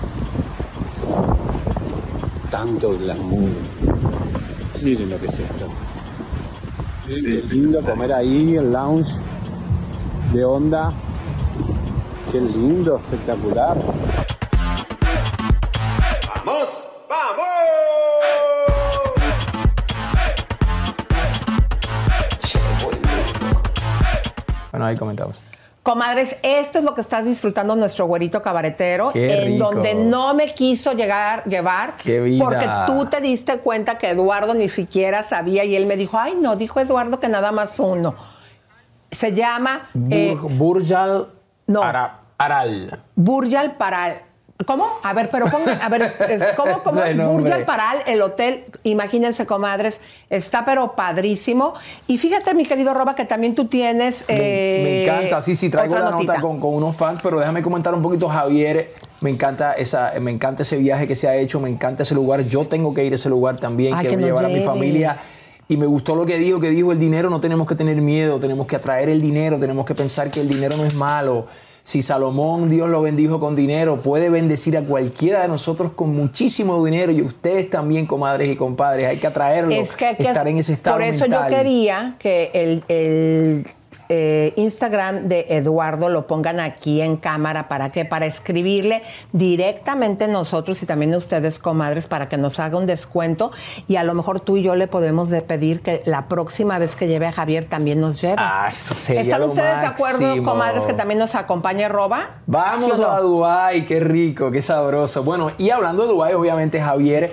tanto 2.49 2.97
glamour. 2.97 3.49
Miren 4.83 5.09
lo 5.09 5.19
que 5.19 5.25
es 5.27 5.39
esto. 5.39 5.67
Qué 7.07 7.15
lindo 7.49 7.81
comer 7.81 8.13
ahí, 8.13 8.55
el 8.57 8.71
lounge 8.71 9.13
de 10.33 10.43
onda. 10.45 10.91
Qué 12.31 12.39
lindo, 12.41 12.97
espectacular. 12.97 13.77
¡Vamos! 16.45 16.89
¡Vamos! 17.09 17.45
Bueno, 24.71 24.85
ahí 24.85 24.95
comentamos. 24.97 25.37
Comadres, 25.83 26.35
esto 26.43 26.79
es 26.79 26.83
lo 26.85 26.93
que 26.93 26.99
está 26.99 27.21
disfrutando 27.21 27.73
nuestro 27.77 28.05
güerito 28.07 28.41
cabaretero, 28.41 29.11
Qué 29.13 29.33
en 29.45 29.53
rico. 29.53 29.71
donde 29.71 29.95
no 29.95 30.33
me 30.33 30.53
quiso 30.53 30.91
llegar, 30.91 31.45
llevar, 31.45 31.93
Qué 32.03 32.19
vida. 32.19 32.43
porque 32.43 32.67
tú 32.85 33.05
te 33.05 33.21
diste 33.21 33.59
cuenta 33.59 33.97
que 33.97 34.09
Eduardo 34.09 34.53
ni 34.53 34.67
siquiera 34.67 35.23
sabía 35.23 35.63
y 35.63 35.77
él 35.77 35.85
me 35.85 35.95
dijo, 35.95 36.19
ay 36.19 36.35
no, 36.41 36.57
dijo 36.57 36.81
Eduardo 36.81 37.21
que 37.21 37.29
nada 37.29 37.53
más 37.53 37.79
uno. 37.79 38.15
Se 39.11 39.33
llama 39.33 39.89
eh, 40.09 40.35
Bur- 40.35 40.57
Burjal 40.57 41.27
no. 41.67 41.81
Ara- 41.83 42.19
Aral. 42.37 43.01
Burjal 43.15 43.75
Paral. 43.75 44.21
¿Cómo? 44.65 44.87
A 45.03 45.13
ver, 45.13 45.29
pero 45.31 45.45
pongan, 45.51 45.79
a 45.79 45.87
ver, 45.87 46.11
¿cómo, 46.55 46.79
cómo? 46.79 46.99
Burjal 47.31 47.63
Paral, 47.63 47.99
el 48.07 48.23
hotel, 48.23 48.65
imagínense, 48.83 49.45
comadres, 49.45 50.01
está 50.31 50.65
pero 50.65 50.93
padrísimo. 50.93 51.75
Y 52.07 52.17
fíjate, 52.17 52.55
mi 52.55 52.65
querido 52.65 52.95
Roba, 52.95 53.13
que 53.13 53.25
también 53.25 53.53
tú 53.53 53.65
tienes. 53.65 54.25
Me, 54.27 54.33
me 54.35 54.41
eh, 54.41 55.03
encanta, 55.03 55.41
sí, 55.43 55.55
sí, 55.55 55.69
traigo 55.69 55.93
otra 55.93 56.05
la 56.05 56.11
nota 56.11 56.23
notita. 56.23 56.41
con, 56.41 56.59
con 56.59 56.73
unos 56.73 56.95
fans, 56.95 57.19
pero 57.21 57.39
déjame 57.39 57.61
comentar 57.61 57.93
un 57.93 58.01
poquito, 58.01 58.27
Javier. 58.29 58.93
Me 59.21 59.29
encanta, 59.29 59.73
esa, 59.73 60.13
me 60.21 60.31
encanta 60.31 60.63
ese 60.63 60.77
viaje 60.77 61.07
que 61.07 61.15
se 61.15 61.27
ha 61.27 61.35
hecho, 61.35 61.59
me 61.59 61.69
encanta 61.69 62.01
ese 62.03 62.15
lugar. 62.15 62.41
Yo 62.41 62.65
tengo 62.65 62.93
que 62.95 63.03
ir 63.03 63.11
a 63.11 63.15
ese 63.15 63.29
lugar 63.29 63.57
también, 63.57 63.93
Ay, 63.93 64.07
quiero 64.07 64.17
que 64.17 64.23
llevar 64.25 64.45
a 64.45 64.49
mi 64.49 64.61
familia. 64.63 65.17
Y 65.69 65.77
me 65.77 65.85
gustó 65.85 66.15
lo 66.15 66.25
que 66.25 66.37
dijo, 66.37 66.59
que 66.59 66.69
dijo 66.69 66.91
el 66.91 66.99
dinero 66.99 67.29
no 67.29 67.41
tenemos 67.41 67.67
que 67.67 67.75
tener 67.75 68.01
miedo, 68.01 68.39
tenemos 68.39 68.67
que 68.67 68.77
atraer 68.77 69.09
el 69.09 69.21
dinero, 69.21 69.59
tenemos 69.59 69.85
que 69.85 69.93
pensar 69.95 70.31
que 70.31 70.39
el 70.39 70.47
dinero 70.47 70.77
no 70.77 70.85
es 70.85 70.95
malo. 70.95 71.47
Si 71.83 72.01
Salomón, 72.01 72.69
Dios 72.69 72.89
lo 72.89 73.01
bendijo 73.01 73.39
con 73.39 73.55
dinero, 73.55 74.01
puede 74.01 74.29
bendecir 74.29 74.75
a 74.75 74.81
cualquiera 74.81 75.43
de 75.43 75.47
nosotros 75.47 75.93
con 75.93 76.13
muchísimo 76.13 76.83
dinero 76.83 77.13
y 77.13 77.21
ustedes 77.21 77.69
también, 77.69 78.05
comadres 78.05 78.49
y 78.49 78.57
compadres, 78.57 79.05
hay 79.05 79.17
que 79.17 79.27
atraerlo, 79.27 79.73
Es 79.73 79.95
que 79.95 80.09
estar 80.09 80.47
en 80.49 80.57
ese 80.57 80.73
estado 80.73 80.97
Por 80.97 81.05
eso 81.05 81.21
mental. 81.21 81.49
yo 81.49 81.57
quería 81.57 82.15
que 82.19 82.51
el, 82.53 82.83
el, 82.89 83.67
eh, 84.09 84.53
Instagram 84.55 85.27
de 85.27 85.45
Eduardo 85.49 86.09
lo 86.09 86.27
pongan 86.27 86.59
aquí 86.59 87.01
en 87.01 87.17
cámara. 87.17 87.67
¿Para 87.67 87.91
qué? 87.91 88.05
Para 88.05 88.25
escribirle 88.25 89.03
directamente 89.31 90.27
nosotros 90.27 90.81
y 90.83 90.85
también 90.85 91.13
a 91.13 91.17
ustedes, 91.17 91.59
comadres, 91.59 92.07
para 92.07 92.29
que 92.29 92.37
nos 92.37 92.59
haga 92.59 92.77
un 92.77 92.85
descuento. 92.85 93.51
Y 93.87 93.97
a 93.97 94.03
lo 94.03 94.13
mejor 94.13 94.39
tú 94.39 94.57
y 94.57 94.63
yo 94.63 94.75
le 94.75 94.87
podemos 94.87 95.29
de 95.29 95.41
pedir 95.41 95.81
que 95.81 96.01
la 96.05 96.27
próxima 96.27 96.79
vez 96.79 96.95
que 96.95 97.07
lleve 97.07 97.27
a 97.27 97.31
Javier 97.31 97.65
también 97.65 97.99
nos 97.99 98.21
lleve. 98.21 98.35
Ah, 98.37 98.67
eso 98.71 98.95
sería 98.95 99.21
¿Están 99.21 99.41
lo 99.41 99.47
ustedes 99.47 99.81
de 99.81 99.87
acuerdo, 99.87 100.43
comadres, 100.43 100.83
que 100.85 100.93
también 100.93 101.19
nos 101.19 101.35
acompañe 101.35 101.87
Roba? 101.87 102.41
Vamos 102.45 102.85
¿Sí 102.85 102.91
o 102.91 102.97
no? 102.97 103.09
a 103.09 103.19
Dubái, 103.19 103.85
qué 103.85 103.99
rico, 103.99 104.51
qué 104.51 104.61
sabroso. 104.61 105.23
Bueno, 105.23 105.51
y 105.57 105.69
hablando 105.69 106.03
de 106.03 106.09
Dubái, 106.09 106.33
obviamente 106.33 106.79
Javier 106.79 107.31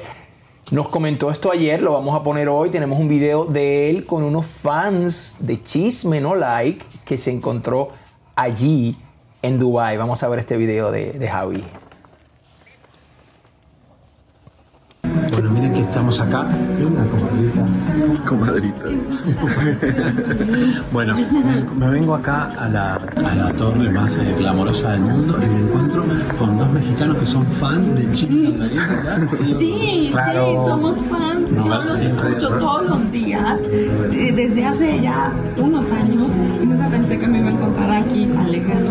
nos 0.75 0.89
comentó 0.89 1.31
esto 1.31 1.53
ayer, 1.53 1.81
lo 1.81 1.93
vamos 1.93 2.19
a 2.19 2.25
poner 2.25 2.49
hoy. 2.49 2.69
Tenemos 2.69 2.99
un 2.99 3.07
video 3.07 3.45
de 3.45 3.91
él 3.91 4.05
con 4.05 4.25
unos 4.25 4.45
fans 4.45 5.37
de 5.39 5.63
Chisme 5.63 6.21
No 6.21 6.35
Like 6.35 6.85
que 7.05 7.17
se 7.17 7.31
encontró 7.31 7.91
allí 8.35 8.99
en 9.41 9.57
Dubái. 9.61 9.97
Vamos 9.97 10.25
a 10.25 10.29
ver 10.29 10.41
este 10.41 10.57
video 10.57 10.91
de, 10.91 11.13
de 11.13 11.29
Javi. 11.29 11.63
Bueno, 15.31 15.51
miren 15.51 15.74
que 15.74 15.74
estamos 15.85 16.21
acá. 16.21 16.47
¿Qué 16.77 16.85
onda, 16.85 17.05
comadrita? 17.07 17.65
Comadrita. 18.29 18.87
bueno, 20.93 21.17
me 21.77 21.89
vengo 21.91 22.15
acá 22.15 22.51
a 22.59 22.69
la, 22.69 22.95
a 22.95 23.35
la 23.35 23.53
torre 23.53 23.91
más 23.91 24.13
eh, 24.17 24.35
glamorosa 24.39 24.93
del 24.93 25.03
mundo 25.03 25.39
y 25.43 25.47
me 25.55 25.61
encuentro 25.69 26.05
con 26.39 26.59
dos 26.59 26.71
mexicanos 26.73 27.17
que 27.19 27.27
son 27.27 27.47
fan 27.47 27.95
de 27.95 28.13
Chile 28.13 28.55
¿verdad? 28.59 29.29
Sí, 29.59 30.09
Claro. 30.13 30.47
sí, 30.47 30.71
somos 30.71 30.97
fans. 31.05 31.53
No, 31.53 31.67
Yo 31.67 31.83
los 31.85 31.97
siempre- 31.97 32.29
escucho 32.31 32.49
todos 32.59 32.89
los 32.89 33.13
días, 33.13 33.61
eh, 33.71 34.33
desde 34.35 34.65
hace 34.67 35.01
ya 35.01 35.31
unos 35.57 35.91
años, 35.93 36.31
y 36.63 36.67
nunca 36.67 36.89
pensé 36.89 37.19
que 37.19 37.27
me 37.27 37.39
iba 37.41 37.49
a 37.49 37.53
encontrar 37.53 37.91
aquí, 37.91 38.29
alejando. 38.39 38.91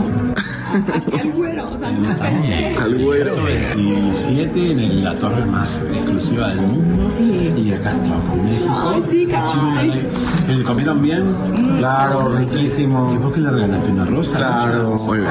Aquí 0.73 1.19
al 1.19 1.31
güero, 1.33 1.69
o 1.71 1.77
sea, 1.77 1.89
pensé. 1.89 2.75
Al 2.77 2.97
güero. 2.97 3.35
17 3.75 4.71
en 4.71 5.03
la 5.03 5.15
torre 5.15 5.45
más 5.45 5.79
exclusiva 5.93 6.49
del 6.49 6.61
mundo. 6.61 7.09
Y 7.19 7.71
acá 7.73 7.91
estamos 7.91 8.33
en 8.33 8.45
México. 8.45 8.91
Ay, 8.93 9.03
sí, 9.09 9.27
Chile. 9.27 10.63
¿Comieron 10.63 11.01
bien? 11.01 11.35
Claro, 11.77 12.35
riquísimo. 12.35 13.13
¿Y 13.13 13.17
vos 13.17 13.33
que 13.33 13.39
le 13.41 13.51
regalaste 13.51 13.91
una 13.91 14.05
rosa? 14.05 14.37
Claro, 14.37 14.95
muy 14.95 15.19
bien. 15.19 15.29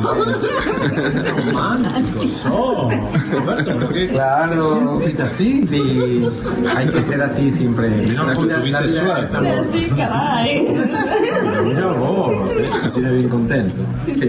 Romántico 1.46 2.22
sos. 2.42 2.94
Roberto, 3.30 3.72
¿pero 3.78 3.88
qué? 3.88 4.08
Claro. 4.08 4.72
¿Siempre 4.72 5.00
fuiste 5.02 5.22
así? 5.22 5.66
Sí, 5.66 6.28
hay 6.76 6.88
que 6.88 7.02
ser 7.02 7.22
así 7.22 7.50
siempre. 7.50 7.88
Mira, 7.88 8.32
tuviste 8.32 8.88
suerte. 8.88 9.38
Sí, 9.72 9.88
caray. 9.96 10.66
Vos, 11.98 12.50
bien 12.96 13.28
contento. 13.28 13.82
Sí. 14.06 14.14
Qué 14.14 14.26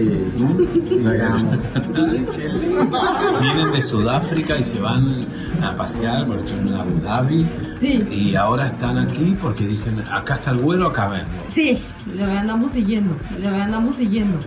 lindo. 2.48 3.00
Vienen 3.40 3.72
de 3.72 3.82
Sudáfrica 3.82 4.56
y 4.56 4.64
se 4.64 4.80
van 4.80 5.20
a 5.62 5.76
pasear 5.76 6.26
en 6.26 6.74
Abu 6.74 6.98
Dhabi. 7.00 7.46
Sí. 7.82 8.06
Y 8.12 8.36
ahora 8.36 8.68
están 8.68 8.96
aquí 8.96 9.36
porque 9.42 9.66
dicen, 9.66 9.98
acá 10.12 10.34
está 10.36 10.52
el 10.52 10.58
vuelo, 10.58 10.86
acá 10.86 11.08
ven. 11.08 11.24
Sí, 11.48 11.82
le 12.14 12.22
andamos 12.22 12.70
siguiendo, 12.72 13.16
le 13.40 13.48
andamos 13.48 13.96
siguiendo. 13.96 14.38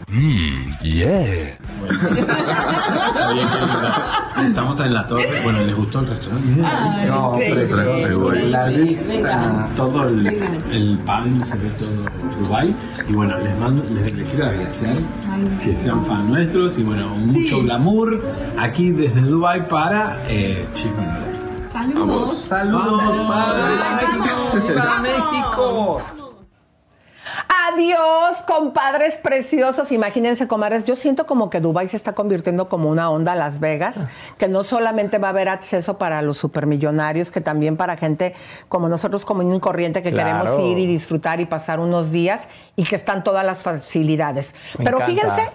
yeah. 0.81 1.57
Estamos 4.47 4.79
en 4.79 4.93
la 4.93 5.05
torre. 5.07 5.41
Bueno, 5.43 5.61
¿les 5.63 5.75
gustó 5.75 5.99
el 5.99 6.07
restaurante? 6.07 6.61
Ay, 6.63 7.07
No. 7.09 7.37
La 8.49 8.67
vista, 8.69 9.13
venga. 9.13 9.67
todo 9.75 10.07
el, 10.07 10.27
el 10.71 10.97
pan, 10.99 11.43
se 11.45 11.57
ve 11.57 11.69
todo 11.77 11.89
Dubai. 12.39 12.73
Y 13.07 13.13
bueno, 13.13 13.37
les 13.39 13.57
mando, 13.59 13.83
les, 13.93 14.13
les 14.13 14.29
quiero 14.29 14.45
agradecer 14.45 14.95
que 15.61 15.75
sean 15.75 16.05
fan 16.05 16.29
nuestros 16.29 16.79
y 16.79 16.83
bueno, 16.83 17.09
mucho 17.17 17.61
glamour 17.61 18.23
aquí 18.57 18.91
desde 18.91 19.19
Dubai 19.21 19.67
para 19.67 20.23
eh, 20.29 20.65
No 21.93 22.05
Like. 22.05 22.27
Saludos. 22.27 22.37
Saludos, 22.37 23.27
padre. 23.27 24.67
¡Viva 24.67 24.99
México! 25.01 26.01
Adiós, 27.67 28.43
compadres 28.47 29.17
preciosos. 29.17 29.91
Imagínense, 29.91 30.47
comadres, 30.47 30.85
yo 30.85 30.95
siento 30.95 31.25
como 31.25 31.49
que 31.49 31.59
Dubai 31.59 31.87
se 31.87 31.97
está 31.97 32.13
convirtiendo 32.13 32.69
como 32.69 32.89
una 32.89 33.09
onda 33.09 33.33
a 33.33 33.35
Las 33.35 33.59
Vegas, 33.59 34.05
que 34.37 34.47
no 34.47 34.63
solamente 34.63 35.17
va 35.17 35.27
a 35.27 35.31
haber 35.31 35.49
acceso 35.49 35.97
para 35.97 36.21
los 36.21 36.37
supermillonarios, 36.37 37.31
que 37.31 37.41
también 37.41 37.75
para 37.75 37.97
gente 37.97 38.33
como 38.69 38.87
nosotros, 38.87 39.25
común 39.25 39.53
y 39.53 39.59
corriente, 39.59 40.01
que 40.01 40.11
Claro. 40.11 40.43
queremos 40.45 40.59
ir 40.71 40.77
y 40.77 40.85
disfrutar 40.85 41.41
y 41.41 41.45
pasar 41.45 41.79
unos 41.79 42.11
días 42.11 42.47
y 42.75 42.83
que 42.83 42.95
están 42.95 43.23
todas 43.23 43.45
las 43.45 43.63
facilidades. 43.63 44.55
Me 44.77 44.85
Pero 44.85 44.97
encanta. 44.97 45.13
fíjense 45.15 45.49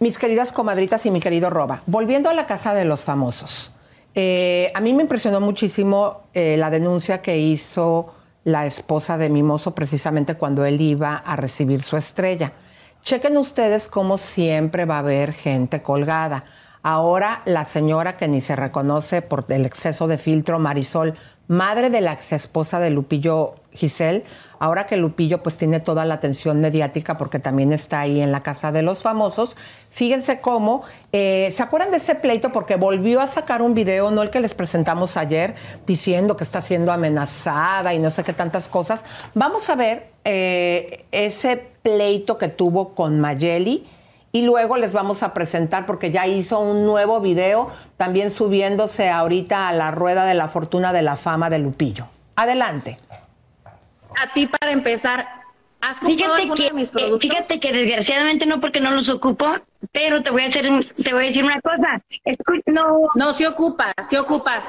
mis 0.00 0.16
queridas 0.16 0.52
comadritas 0.52 1.04
y 1.06 1.10
mi 1.10 1.20
querido 1.20 1.50
Roba, 1.50 1.82
volviendo 1.86 2.30
a 2.30 2.34
la 2.34 2.46
casa 2.46 2.72
de 2.72 2.84
los 2.84 3.04
famosos, 3.04 3.72
eh, 4.20 4.72
a 4.74 4.80
mí 4.80 4.94
me 4.94 5.02
impresionó 5.02 5.40
muchísimo 5.40 6.24
eh, 6.34 6.56
la 6.56 6.70
denuncia 6.70 7.22
que 7.22 7.38
hizo 7.38 8.14
la 8.42 8.66
esposa 8.66 9.16
de 9.16 9.30
Mimoso 9.30 9.76
precisamente 9.76 10.34
cuando 10.34 10.64
él 10.64 10.80
iba 10.80 11.14
a 11.14 11.36
recibir 11.36 11.82
su 11.82 11.96
estrella. 11.96 12.50
Chequen 13.04 13.36
ustedes 13.36 13.86
cómo 13.86 14.18
siempre 14.18 14.86
va 14.86 14.96
a 14.96 14.98
haber 14.98 15.32
gente 15.34 15.82
colgada. 15.82 16.42
Ahora 16.82 17.42
la 17.44 17.64
señora 17.64 18.16
que 18.16 18.26
ni 18.26 18.40
se 18.40 18.56
reconoce 18.56 19.22
por 19.22 19.44
el 19.50 19.64
exceso 19.64 20.08
de 20.08 20.18
filtro, 20.18 20.58
Marisol, 20.58 21.14
madre 21.48 21.90
de 21.90 22.00
la 22.00 22.12
ex 22.12 22.32
esposa 22.32 22.78
de 22.78 22.90
Lupillo 22.90 23.56
Giselle, 23.72 24.24
ahora 24.58 24.86
que 24.86 24.96
Lupillo 24.96 25.42
pues 25.42 25.56
tiene 25.56 25.80
toda 25.80 26.04
la 26.04 26.14
atención 26.14 26.60
mediática 26.60 27.16
porque 27.16 27.38
también 27.38 27.72
está 27.72 28.00
ahí 28.00 28.20
en 28.20 28.32
la 28.32 28.42
casa 28.42 28.70
de 28.70 28.82
los 28.82 29.02
famosos, 29.02 29.56
fíjense 29.90 30.40
cómo, 30.40 30.82
eh, 31.12 31.48
¿se 31.50 31.62
acuerdan 31.62 31.90
de 31.90 31.96
ese 31.96 32.14
pleito? 32.14 32.52
Porque 32.52 32.76
volvió 32.76 33.20
a 33.20 33.26
sacar 33.26 33.62
un 33.62 33.74
video, 33.74 34.10
no 34.10 34.22
el 34.22 34.30
que 34.30 34.40
les 34.40 34.54
presentamos 34.54 35.16
ayer, 35.16 35.54
diciendo 35.86 36.36
que 36.36 36.44
está 36.44 36.60
siendo 36.60 36.92
amenazada 36.92 37.94
y 37.94 37.98
no 37.98 38.10
sé 38.10 38.24
qué 38.24 38.32
tantas 38.32 38.68
cosas. 38.68 39.04
Vamos 39.34 39.70
a 39.70 39.74
ver 39.74 40.10
eh, 40.24 41.06
ese 41.12 41.56
pleito 41.82 42.36
que 42.36 42.48
tuvo 42.48 42.94
con 42.94 43.20
Mayeli 43.20 43.86
y 44.32 44.42
luego 44.42 44.76
les 44.76 44.92
vamos 44.92 45.22
a 45.22 45.32
presentar 45.34 45.86
porque 45.86 46.10
ya 46.10 46.26
hizo 46.26 46.60
un 46.60 46.84
nuevo 46.86 47.20
video 47.20 47.70
también 47.96 48.30
subiéndose 48.30 49.08
ahorita 49.10 49.68
a 49.68 49.72
la 49.72 49.90
rueda 49.90 50.24
de 50.24 50.34
la 50.34 50.48
fortuna 50.48 50.92
de 50.92 51.02
la 51.02 51.16
fama 51.16 51.48
de 51.50 51.58
Lupillo. 51.58 52.06
Adelante. 52.36 52.98
A 54.20 54.32
ti 54.32 54.46
para 54.46 54.72
empezar, 54.72 55.26
¿has 55.80 55.98
comprado 55.98 56.34
Fíjate 56.36 56.56
que, 56.62 56.68
de 56.68 56.72
mis 56.72 56.90
productos? 56.90 57.24
eh, 57.24 57.28
fíjate 57.32 57.60
que 57.60 57.72
desgraciadamente 57.72 58.46
no 58.46 58.60
porque 58.60 58.80
no 58.80 58.90
los 58.90 59.08
ocupo, 59.08 59.46
pero 59.92 60.22
te 60.22 60.30
voy 60.30 60.42
a 60.42 60.46
hacer, 60.48 60.68
te 61.02 61.12
voy 61.12 61.24
a 61.24 61.26
decir 61.26 61.44
una 61.44 61.60
cosa. 61.60 62.02
Escu- 62.24 62.62
no, 62.66 63.08
No, 63.14 63.32
si 63.32 63.44
ocupas, 63.46 63.92
si 64.08 64.16
ocupas. 64.16 64.62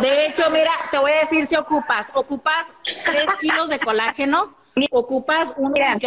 De 0.00 0.26
hecho, 0.26 0.42
mira, 0.50 0.70
te 0.90 0.98
voy 0.98 1.12
a 1.12 1.20
decir 1.20 1.46
si 1.46 1.54
ocupas. 1.56 2.08
Ocupas 2.14 2.74
tres 3.04 3.26
kilos 3.40 3.68
de 3.68 3.78
colágeno, 3.78 4.54
ocupas 4.90 5.52
un 5.56 5.72
mira, 5.72 5.98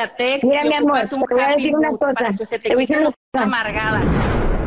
y 0.41 0.68
mi 0.68 0.74
amor, 0.76 0.99
un 1.11 1.24
te 1.26 1.34
voy 1.34 1.43
a 1.43 1.55
decir 1.55 1.76
una 1.76 1.91
cosa. 1.91 2.13
para 2.13 2.34
que 2.36 2.45
se 2.45 2.59
te 2.59 2.70
Te 2.70 2.76
voy 2.76 2.84
a 2.84 2.88
decir 2.88 2.97
una 2.97 3.11
cosa. 3.11 3.43
amargada. 3.45 4.01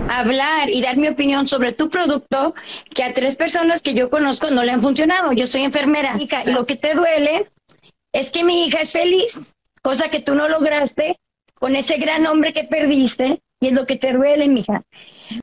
hablar 0.08 0.70
y 0.70 0.80
dar 0.82 0.96
mi 0.96 1.08
opinión 1.08 1.46
sobre 1.46 1.72
tu 1.72 1.88
producto 1.88 2.54
que 2.94 3.04
a 3.04 3.14
tres 3.14 3.36
personas 3.36 3.82
que 3.82 3.94
yo 3.94 4.10
conozco 4.10 4.50
no 4.50 4.64
le 4.64 4.72
han 4.72 4.80
funcionado. 4.80 5.32
Yo 5.32 5.46
soy 5.46 5.62
enfermera. 5.64 6.14
Hija, 6.18 6.42
y 6.44 6.50
lo 6.50 6.66
que 6.66 6.76
te 6.76 6.94
duele 6.94 7.48
es 8.12 8.32
que 8.32 8.42
mi 8.42 8.66
hija 8.66 8.80
es 8.80 8.92
feliz, 8.92 9.52
cosa 9.82 10.08
que 10.10 10.20
tú 10.20 10.34
no 10.34 10.48
lograste 10.48 11.18
con 11.54 11.76
ese 11.76 11.96
gran 11.98 12.26
hombre 12.26 12.52
que 12.52 12.64
perdiste 12.64 13.40
y 13.60 13.68
es 13.68 13.72
lo 13.74 13.86
que 13.86 13.96
te 13.96 14.12
duele, 14.12 14.48
mija. 14.48 14.82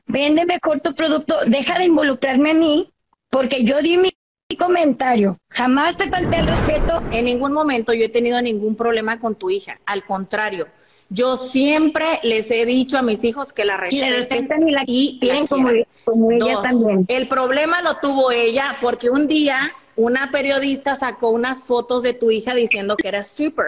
Vende 0.06 0.44
mejor 0.44 0.80
tu 0.80 0.94
producto, 0.94 1.36
deja 1.46 1.78
de 1.78 1.86
involucrarme 1.86 2.50
a 2.50 2.54
mí 2.54 2.90
porque 3.30 3.64
yo 3.64 3.80
di 3.80 3.96
mi 3.96 4.10
comentario. 4.56 5.36
Jamás 5.50 5.96
te 5.98 6.08
falté 6.08 6.38
el 6.38 6.46
respeto. 6.46 7.02
En 7.12 7.26
ningún 7.26 7.52
momento 7.52 7.92
yo 7.92 8.04
he 8.04 8.08
tenido 8.08 8.40
ningún 8.40 8.76
problema 8.76 9.20
con 9.20 9.34
tu 9.34 9.50
hija. 9.50 9.78
Al 9.84 10.04
contrario, 10.04 10.66
yo 11.10 11.36
siempre 11.36 12.18
les 12.22 12.50
he 12.50 12.64
dicho 12.64 12.96
a 12.98 13.02
mis 13.02 13.22
hijos 13.24 13.52
que 13.52 13.64
la 13.66 13.74
Y 13.90 13.98
la 14.00 14.08
respeten 14.08 14.48
respetan 14.48 14.68
y 14.68 14.72
la 14.72 14.84
quieren 15.20 15.46
como- 15.46 15.68
como 16.04 16.30
ella 16.32 16.62
también. 16.62 17.04
El 17.08 17.28
problema 17.28 17.82
lo 17.82 17.96
tuvo 17.96 18.30
ella 18.30 18.76
porque 18.80 19.10
un 19.10 19.28
día 19.28 19.72
una 19.96 20.30
periodista 20.30 20.94
sacó 20.94 21.30
unas 21.30 21.64
fotos 21.64 22.02
de 22.02 22.14
tu 22.14 22.30
hija 22.30 22.54
diciendo 22.54 22.96
que 22.96 23.08
era 23.08 23.20
stripper. 23.20 23.66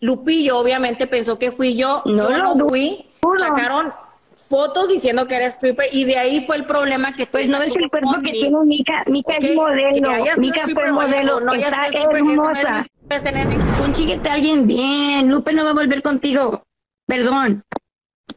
Lupillo 0.00 0.58
obviamente 0.58 1.06
pensó 1.06 1.38
que 1.38 1.50
fui 1.50 1.76
yo, 1.76 2.02
No 2.06 2.30
yo 2.30 2.38
lo 2.38 2.54
no 2.54 2.68
fui. 2.68 3.06
Sacaron 3.38 3.92
fotos 4.48 4.88
diciendo 4.88 5.26
que 5.26 5.36
era 5.36 5.46
stripper 5.46 5.88
y 5.92 6.04
de 6.04 6.18
ahí 6.18 6.40
fue 6.40 6.56
el 6.56 6.64
problema 6.64 7.12
que 7.14 7.26
Pues 7.26 7.48
no 7.48 7.58
ves 7.58 7.76
el 7.76 7.88
cuerpo 7.90 8.14
que 8.22 8.32
tiene 8.32 8.58
Mica. 8.64 9.04
Mica 9.06 9.36
es 9.36 9.54
modelo. 9.54 10.10
Mica 10.36 10.62
fue 10.72 10.90
modelo. 10.92 11.40
no 11.40 11.52
Está 11.52 11.86
es 11.86 11.94
hermosa. 11.94 12.86
Consíguete 13.78 14.28
a 14.28 14.34
alguien 14.34 14.66
bien. 14.66 15.30
Lupe 15.30 15.52
no 15.52 15.64
va 15.64 15.70
a 15.70 15.74
volver 15.74 16.02
contigo. 16.02 16.62
Perdón. 17.06 17.62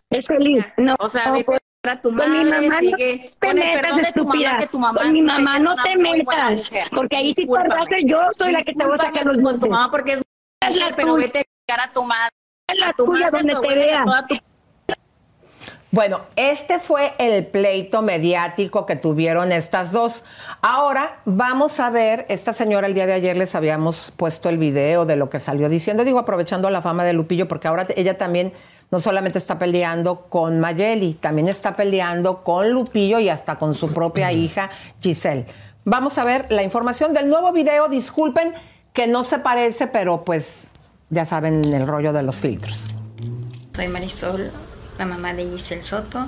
Es 0.09 0.27
feliz. 0.27 0.65
No. 0.77 0.95
O 0.99 1.09
sea, 1.09 1.27
no, 1.27 1.41
pues, 1.41 1.59
tu 2.01 2.15
con 2.15 2.31
mi 2.31 2.43
mamá 2.45 2.79
no 2.81 2.91
te 2.97 3.53
metas, 3.53 4.13
tu 4.13 4.23
mamá, 4.25 4.35
estúpida. 4.35 4.57
que 4.59 4.67
tu 4.67 4.79
mamá 4.79 5.01
con 5.01 5.11
mi 5.13 5.21
mamá 5.21 5.57
es 5.57 5.63
no 5.63 5.75
te 5.83 5.97
metas. 5.97 6.71
Porque 6.91 7.17
ahí 7.17 7.29
sí 7.29 7.35
te 7.35 7.41
Discúlpame. 7.41 7.73
arrasas. 7.73 8.03
Yo 8.05 8.19
soy 8.37 8.51
la 8.51 8.63
que 8.63 8.73
te 8.73 8.85
voy 8.85 8.93
a 8.93 8.97
sacar 8.97 9.25
los 9.25 9.39
con 9.39 9.59
tu 9.59 9.69
mamá 9.69 9.89
porque 9.89 10.13
es 10.13 10.21
Es 10.67 10.77
la 10.77 10.91
pero 10.95 11.15
vete 11.15 11.45
a 11.67 11.91
tu 11.91 12.03
madre. 12.03 12.31
Es 12.67 12.79
la 12.79 12.89
A 12.89 12.93
tu 12.93 13.05
tuya 13.05 13.31
madre, 13.31 13.53
donde 13.53 13.67
te 13.67 13.75
vea. 13.75 14.05
Bueno, 15.93 16.21
este 16.37 16.79
fue 16.79 17.11
el 17.17 17.45
pleito 17.45 18.01
mediático 18.01 18.85
que 18.85 18.95
tuvieron 18.95 19.51
estas 19.51 19.91
dos. 19.91 20.23
Ahora 20.61 21.19
vamos 21.25 21.81
a 21.81 21.89
ver, 21.89 22.25
esta 22.29 22.53
señora 22.53 22.87
el 22.87 22.93
día 22.93 23.05
de 23.05 23.11
ayer 23.11 23.35
les 23.35 23.55
habíamos 23.55 24.13
puesto 24.15 24.47
el 24.47 24.57
video 24.57 25.05
de 25.05 25.17
lo 25.17 25.29
que 25.29 25.41
salió 25.41 25.67
diciendo, 25.67 26.05
digo 26.05 26.19
aprovechando 26.19 26.69
la 26.69 26.81
fama 26.81 27.03
de 27.03 27.11
Lupillo, 27.11 27.49
porque 27.49 27.67
ahora 27.67 27.87
ella 27.97 28.17
también 28.17 28.53
no 28.89 29.01
solamente 29.01 29.37
está 29.37 29.59
peleando 29.59 30.27
con 30.29 30.61
Mayeli, 30.61 31.15
también 31.15 31.49
está 31.49 31.75
peleando 31.75 32.41
con 32.41 32.71
Lupillo 32.71 33.19
y 33.19 33.27
hasta 33.27 33.57
con 33.57 33.75
su 33.75 33.93
propia 33.93 34.31
hija 34.31 34.69
Giselle. 35.01 35.45
Vamos 35.83 36.17
a 36.17 36.23
ver 36.23 36.45
la 36.51 36.63
información 36.63 37.13
del 37.13 37.27
nuevo 37.27 37.51
video, 37.51 37.89
disculpen 37.89 38.53
que 38.93 39.07
no 39.07 39.25
se 39.25 39.39
parece, 39.39 39.87
pero 39.87 40.23
pues 40.23 40.71
ya 41.09 41.25
saben 41.25 41.65
el 41.73 41.85
rollo 41.85 42.13
de 42.13 42.23
los 42.23 42.37
filtros. 42.37 42.95
Soy 43.75 43.89
Marisol, 43.89 44.51
la 45.01 45.07
mamá 45.07 45.33
de 45.33 45.49
Giselle 45.49 45.81
Soto, 45.81 46.27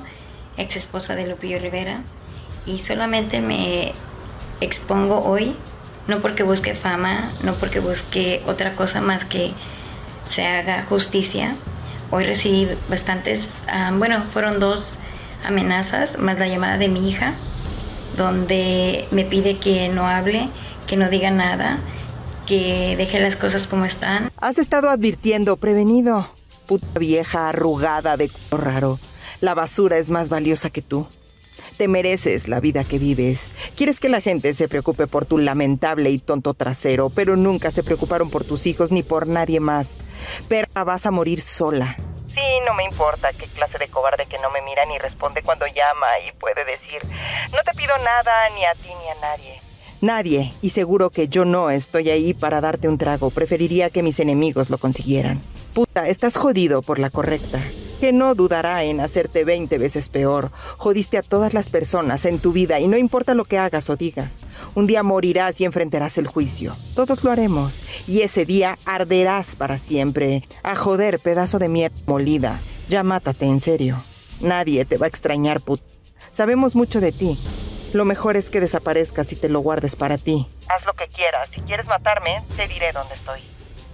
ex 0.57 0.75
esposa 0.75 1.13
de 1.13 1.27
Lupillo 1.27 1.59
Rivera, 1.59 2.01
y 2.65 2.79
solamente 2.79 3.39
me 3.39 3.93
expongo 4.61 5.23
hoy, 5.23 5.55
no 6.07 6.21
porque 6.21 6.41
busque 6.41 6.73
fama, 6.73 7.29
no 7.43 7.53
porque 7.53 7.79
busque 7.79 8.41
otra 8.47 8.75
cosa 8.75 8.99
más 8.99 9.25
que 9.25 9.51
se 10.25 10.43
haga 10.47 10.85
justicia. 10.89 11.55
Hoy 12.09 12.23
recibí 12.23 12.67
bastantes, 12.89 13.61
ah, 13.67 13.91
bueno, 13.95 14.23
fueron 14.33 14.59
dos 14.59 14.95
amenazas, 15.45 16.17
más 16.17 16.39
la 16.39 16.47
llamada 16.47 16.79
de 16.79 16.87
mi 16.87 17.07
hija, 17.07 17.33
donde 18.17 19.07
me 19.11 19.23
pide 19.23 19.57
que 19.57 19.87
no 19.89 20.07
hable, 20.07 20.49
que 20.87 20.97
no 20.97 21.09
diga 21.09 21.29
nada, 21.29 21.77
que 22.47 22.95
deje 22.97 23.19
las 23.19 23.35
cosas 23.35 23.67
como 23.67 23.85
están. 23.85 24.31
Has 24.37 24.57
estado 24.57 24.89
advirtiendo, 24.89 25.57
prevenido. 25.57 26.27
Puta 26.67 26.99
vieja 26.99 27.49
arrugada 27.49 28.17
de 28.17 28.29
culo 28.29 28.63
raro. 28.63 28.99
La 29.41 29.53
basura 29.53 29.97
es 29.97 30.09
más 30.09 30.29
valiosa 30.29 30.69
que 30.69 30.81
tú. 30.81 31.07
Te 31.77 31.87
mereces 31.87 32.47
la 32.47 32.59
vida 32.59 32.83
que 32.83 32.99
vives. 32.99 33.49
Quieres 33.75 33.99
que 33.99 34.07
la 34.07 34.21
gente 34.21 34.53
se 34.53 34.67
preocupe 34.67 35.07
por 35.07 35.25
tu 35.25 35.37
lamentable 35.37 36.11
y 36.11 36.19
tonto 36.19 36.53
trasero, 36.53 37.09
pero 37.09 37.35
nunca 37.35 37.71
se 37.71 37.83
preocuparon 37.83 38.29
por 38.29 38.43
tus 38.43 38.65
hijos 38.67 38.91
ni 38.91 39.03
por 39.03 39.27
nadie 39.27 39.59
más. 39.59 39.97
Pero 40.47 40.67
vas 40.85 41.05
a 41.05 41.11
morir 41.11 41.41
sola. 41.41 41.97
Sí, 42.25 42.39
no 42.65 42.73
me 42.73 42.83
importa 42.83 43.31
qué 43.33 43.47
clase 43.47 43.77
de 43.77 43.89
cobarde 43.89 44.25
que 44.25 44.37
no 44.39 44.49
me 44.49 44.61
mira 44.61 44.85
ni 44.85 44.97
responde 44.97 45.41
cuando 45.41 45.65
llama 45.67 46.07
y 46.27 46.31
puede 46.33 46.63
decir, 46.65 47.01
no 47.51 47.59
te 47.63 47.77
pido 47.77 47.93
nada 48.03 48.49
ni 48.55 48.65
a 48.65 48.73
ti 48.73 48.87
ni 48.87 49.09
a 49.09 49.15
nadie. 49.21 49.61
Nadie, 50.01 50.53
y 50.61 50.71
seguro 50.71 51.09
que 51.11 51.27
yo 51.27 51.45
no 51.45 51.69
estoy 51.69 52.09
ahí 52.09 52.33
para 52.33 52.59
darte 52.59 52.89
un 52.89 52.97
trago. 52.97 53.29
Preferiría 53.29 53.89
que 53.89 54.03
mis 54.03 54.19
enemigos 54.19 54.69
lo 54.69 54.77
consiguieran. 54.77 55.41
Puta, 55.73 56.07
estás 56.07 56.37
jodido 56.37 56.83
por 56.83 56.99
la 56.99 57.09
correcta. 57.09 57.59
Que 57.99 58.13
no 58.13 58.35
dudará 58.35 58.83
en 58.83 58.99
hacerte 58.99 59.43
20 59.43 59.79
veces 59.79 60.07
peor. 60.07 60.51
Jodiste 60.77 61.17
a 61.17 61.23
todas 61.23 61.55
las 61.55 61.69
personas 61.69 62.25
en 62.25 62.37
tu 62.37 62.51
vida 62.51 62.79
y 62.79 62.87
no 62.87 62.95
importa 62.95 63.33
lo 63.33 63.45
que 63.45 63.57
hagas 63.57 63.89
o 63.89 63.95
digas. 63.95 64.33
Un 64.75 64.85
día 64.85 65.01
morirás 65.01 65.59
y 65.61 65.65
enfrentarás 65.65 66.19
el 66.19 66.27
juicio. 66.27 66.75
Todos 66.95 67.23
lo 67.23 67.31
haremos. 67.31 67.81
Y 68.07 68.21
ese 68.21 68.45
día 68.45 68.77
arderás 68.85 69.55
para 69.55 69.79
siempre. 69.79 70.43
A 70.61 70.75
joder, 70.75 71.19
pedazo 71.19 71.57
de 71.57 71.69
mierda 71.69 71.97
molida. 72.05 72.59
Ya 72.87 73.01
mátate, 73.01 73.45
en 73.45 73.59
serio. 73.59 74.03
Nadie 74.41 74.85
te 74.85 74.97
va 74.97 75.07
a 75.07 75.09
extrañar, 75.09 75.61
put. 75.61 75.81
Sabemos 76.31 76.75
mucho 76.75 76.99
de 76.99 77.11
ti. 77.11 77.35
Lo 77.93 78.05
mejor 78.05 78.37
es 78.37 78.51
que 78.51 78.59
desaparezcas 78.59 79.31
y 79.31 79.37
te 79.37 79.49
lo 79.49 79.59
guardes 79.61 79.95
para 79.95 80.19
ti. 80.19 80.47
Haz 80.69 80.85
lo 80.85 80.93
que 80.93 81.07
quieras. 81.07 81.49
Si 81.53 81.61
quieres 81.61 81.87
matarme, 81.87 82.43
te 82.55 82.67
diré 82.67 82.91
dónde 82.91 83.15
estoy. 83.15 83.39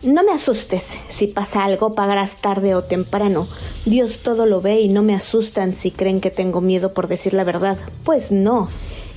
No 0.01 0.23
me 0.23 0.31
asustes, 0.31 0.97
si 1.09 1.27
pasa 1.27 1.65
algo 1.65 1.93
pagarás 1.93 2.37
tarde 2.37 2.73
o 2.73 2.81
temprano. 2.81 3.49
Dios 3.83 4.19
todo 4.19 4.45
lo 4.45 4.61
ve 4.61 4.79
y 4.79 4.87
no 4.87 5.03
me 5.03 5.13
asustan 5.13 5.75
si 5.75 5.91
creen 5.91 6.21
que 6.21 6.31
tengo 6.31 6.61
miedo 6.61 6.93
por 6.93 7.07
decir 7.07 7.33
la 7.33 7.43
verdad. 7.43 7.77
Pues 8.05 8.31
no, 8.31 8.69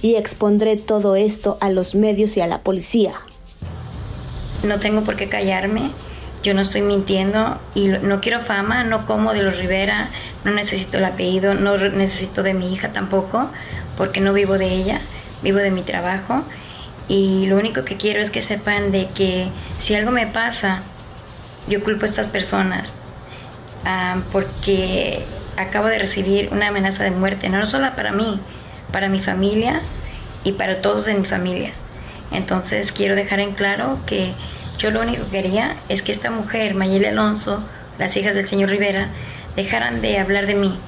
y 0.03 0.17
expondré 0.17 0.77
todo 0.77 1.15
esto 1.15 1.57
a 1.61 1.71
los 1.71 1.95
medios 1.95 2.37
y 2.37 2.41
a 2.41 2.49
la 2.49 2.63
policía. 2.63 3.15
No 4.65 4.81
tengo 4.81 5.03
por 5.03 5.15
qué 5.15 5.29
callarme. 5.29 5.93
Yo 6.43 6.53
no 6.53 6.61
estoy 6.61 6.83
mintiendo 6.83 7.61
y 7.77 7.87
no 7.87 8.21
quiero 8.21 8.41
fama, 8.41 8.83
no 8.83 9.07
como 9.07 9.33
de 9.33 9.45
los 9.45 9.57
Rivera, 9.57 10.11
no 10.45 10.51
necesito 10.51 10.99
el 10.99 11.05
apellido, 11.05 11.55
no 11.55 11.79
necesito 11.79 12.43
de 12.43 12.55
mi 12.55 12.75
hija 12.75 12.93
tampoco, 12.93 13.49
porque 13.97 14.21
no 14.21 14.33
vivo 14.33 14.59
de 14.59 14.73
ella, 14.73 15.01
vivo 15.45 15.59
de 15.59 15.71
mi 15.71 15.83
trabajo. 15.83 16.43
Y 17.13 17.45
lo 17.45 17.59
único 17.59 17.83
que 17.83 17.99
quiero 17.99 18.23
es 18.23 18.31
que 18.31 18.41
sepan 18.41 18.91
de 18.91 19.07
que 19.07 19.51
si 19.77 19.95
algo 19.95 20.11
me 20.11 20.27
pasa, 20.27 20.81
yo 21.69 21.85
culpo 21.85 22.07
a 22.07 22.09
estas 22.09 22.27
personas, 22.27 22.95
ah, 23.85 24.17
porque 24.33 25.23
acabo 25.59 25.89
de 25.89 25.99
recibir 25.99 26.49
una 26.53 26.69
amenaza 26.69 27.05
de 27.05 27.11
muerte, 27.11 27.51
no 27.51 27.67
solo 27.67 27.93
para 27.95 28.13
mí, 28.13 28.41
para 28.93 29.11
mi 29.11 29.21
familia 29.21 29.83
y 30.43 30.53
para 30.53 30.81
todos 30.81 31.07
en 31.07 31.21
mi 31.21 31.27
familia. 31.27 31.73
Entonces 32.31 32.93
quiero 32.93 33.15
dejar 33.15 33.41
en 33.41 33.53
claro 33.53 33.99
que 34.07 34.33
yo 34.79 34.91
lo 34.91 35.03
único 35.03 35.23
que 35.27 35.43
quería 35.43 35.77
es 35.91 36.01
que 36.01 36.13
esta 36.13 36.31
mujer, 36.31 36.73
Mayeli 36.73 37.05
Alonso, 37.05 37.63
las 37.99 38.17
hijas 38.17 38.35
del 38.35 38.49
señor 38.49 38.71
Rivera, 38.71 39.11
dejaran 39.55 40.01
de 40.01 40.19
hablar 40.19 40.47
de 40.47 40.55
mí, 40.55 40.79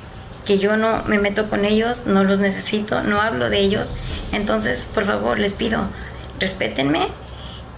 que 0.47 0.59
yo 0.59 0.79
no 0.79 1.05
me 1.05 1.19
meto 1.19 1.51
con 1.51 1.67
ellos, 1.67 2.07
no 2.07 2.25
los 2.25 2.39
necesito, 2.39 3.03
no 3.03 3.21
hablo 3.21 3.51
de 3.51 3.59
ellos. 3.59 3.91
Entonces, 4.33 4.89
por 4.95 5.05
favor, 5.05 5.39
les 5.39 5.53
pido, 5.53 5.87
respétenme 6.45 7.09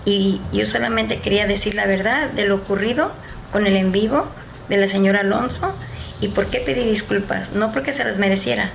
y 0.05 0.41
yo 0.53 0.67
solamente 0.67 1.21
quería 1.21 1.47
decir 1.47 1.75
la 1.75 1.87
verdad 1.87 2.31
de 2.31 2.47
lo 2.47 2.57
ocurrido 2.57 3.13
con 3.53 3.65
el 3.69 3.77
en 3.77 3.93
vivo 3.93 4.27
de 4.69 4.77
la 4.77 4.89
señora 4.89 5.21
Alonso 5.21 5.73
y 6.21 6.29
por 6.29 6.47
qué 6.47 6.59
pedí 6.59 6.83
disculpas, 6.85 7.53
no 7.53 7.71
porque 7.71 7.93
se 7.93 8.05
las 8.05 8.19
mereciera, 8.19 8.71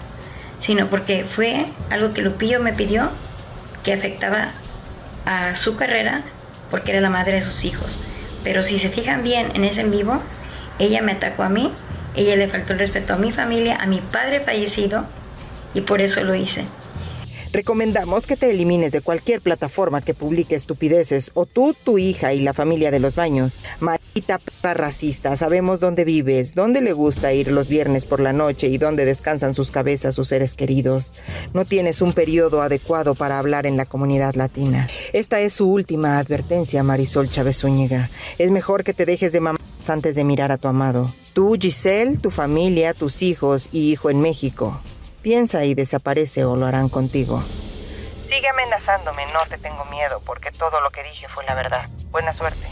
sino 0.59 0.87
porque 0.87 1.25
fue 1.25 1.65
algo 1.89 2.13
que 2.13 2.21
Lupillo 2.21 2.61
me 2.61 2.71
pidió 2.71 3.09
que 3.83 3.91
afectaba 3.91 4.51
a 5.25 5.55
su 5.55 5.75
carrera 5.75 6.23
porque 6.69 6.91
era 6.91 7.01
la 7.01 7.09
madre 7.09 7.33
de 7.33 7.41
sus 7.41 7.65
hijos. 7.65 7.99
Pero 8.45 8.63
si 8.63 8.79
se 8.79 8.89
fijan 8.89 9.23
bien 9.23 9.49
en 9.55 9.65
ese 9.65 9.81
en 9.81 9.91
vivo, 9.91 10.21
ella 10.79 11.01
me 11.01 11.11
atacó 11.11 11.43
a 11.43 11.49
mí, 11.49 11.73
ella 12.15 12.37
le 12.37 12.47
faltó 12.47 12.73
el 12.73 12.79
respeto 12.79 13.13
a 13.13 13.17
mi 13.17 13.31
familia, 13.31 13.75
a 13.75 13.87
mi 13.87 13.99
padre 13.99 14.39
fallecido, 14.39 15.05
y 15.73 15.81
por 15.81 16.01
eso 16.01 16.23
lo 16.23 16.33
hice. 16.33 16.65
Recomendamos 17.53 18.27
que 18.27 18.37
te 18.37 18.49
elimines 18.49 18.93
de 18.93 19.01
cualquier 19.01 19.41
plataforma 19.41 20.01
que 20.01 20.13
publique 20.13 20.55
estupideces 20.55 21.31
o 21.33 21.45
tú, 21.45 21.75
tu 21.83 21.97
hija 21.97 22.33
y 22.33 22.39
la 22.39 22.53
familia 22.53 22.91
de 22.91 22.99
los 22.99 23.15
baños. 23.15 23.63
Marita 23.81 24.39
perra 24.61 24.85
racista, 24.85 25.35
sabemos 25.35 25.81
dónde 25.81 26.05
vives, 26.05 26.55
dónde 26.55 26.79
le 26.79 26.93
gusta 26.93 27.33
ir 27.33 27.51
los 27.51 27.67
viernes 27.67 28.05
por 28.05 28.21
la 28.21 28.31
noche 28.31 28.67
y 28.67 28.77
dónde 28.77 29.03
descansan 29.03 29.53
sus 29.53 29.69
cabezas 29.69 30.15
sus 30.15 30.29
seres 30.29 30.53
queridos. 30.53 31.13
No 31.53 31.65
tienes 31.65 32.01
un 32.01 32.13
periodo 32.13 32.61
adecuado 32.61 33.15
para 33.15 33.37
hablar 33.37 33.65
en 33.65 33.75
la 33.75 33.85
comunidad 33.85 34.35
latina. 34.35 34.87
Esta 35.11 35.41
es 35.41 35.51
su 35.51 35.69
última 35.69 36.19
advertencia, 36.19 36.83
Marisol 36.83 37.29
Chávez 37.29 37.57
Zúñiga. 37.57 38.09
Es 38.37 38.49
mejor 38.49 38.85
que 38.85 38.93
te 38.93 39.05
dejes 39.05 39.33
de 39.33 39.41
mamás 39.41 39.61
antes 39.87 40.15
de 40.15 40.23
mirar 40.23 40.53
a 40.53 40.57
tu 40.57 40.69
amado. 40.69 41.13
Tú, 41.33 41.57
Giselle, 41.59 42.17
tu 42.17 42.31
familia, 42.31 42.93
tus 42.93 43.21
hijos 43.21 43.67
y 43.73 43.91
hijo 43.91 44.09
en 44.09 44.21
México. 44.21 44.79
Piensa 45.21 45.63
y 45.65 45.75
desaparece 45.75 46.45
o 46.45 46.55
lo 46.55 46.65
harán 46.65 46.89
contigo. 46.89 47.43
Sigue 48.27 48.47
amenazándome, 48.49 49.25
no 49.33 49.39
te 49.47 49.57
tengo 49.57 49.85
miedo, 49.85 50.21
porque 50.25 50.51
todo 50.51 50.81
lo 50.81 50.89
que 50.89 51.03
dije 51.03 51.27
fue 51.33 51.45
la 51.45 51.53
verdad. 51.53 51.87
Buena 52.11 52.33
suerte. 52.33 52.65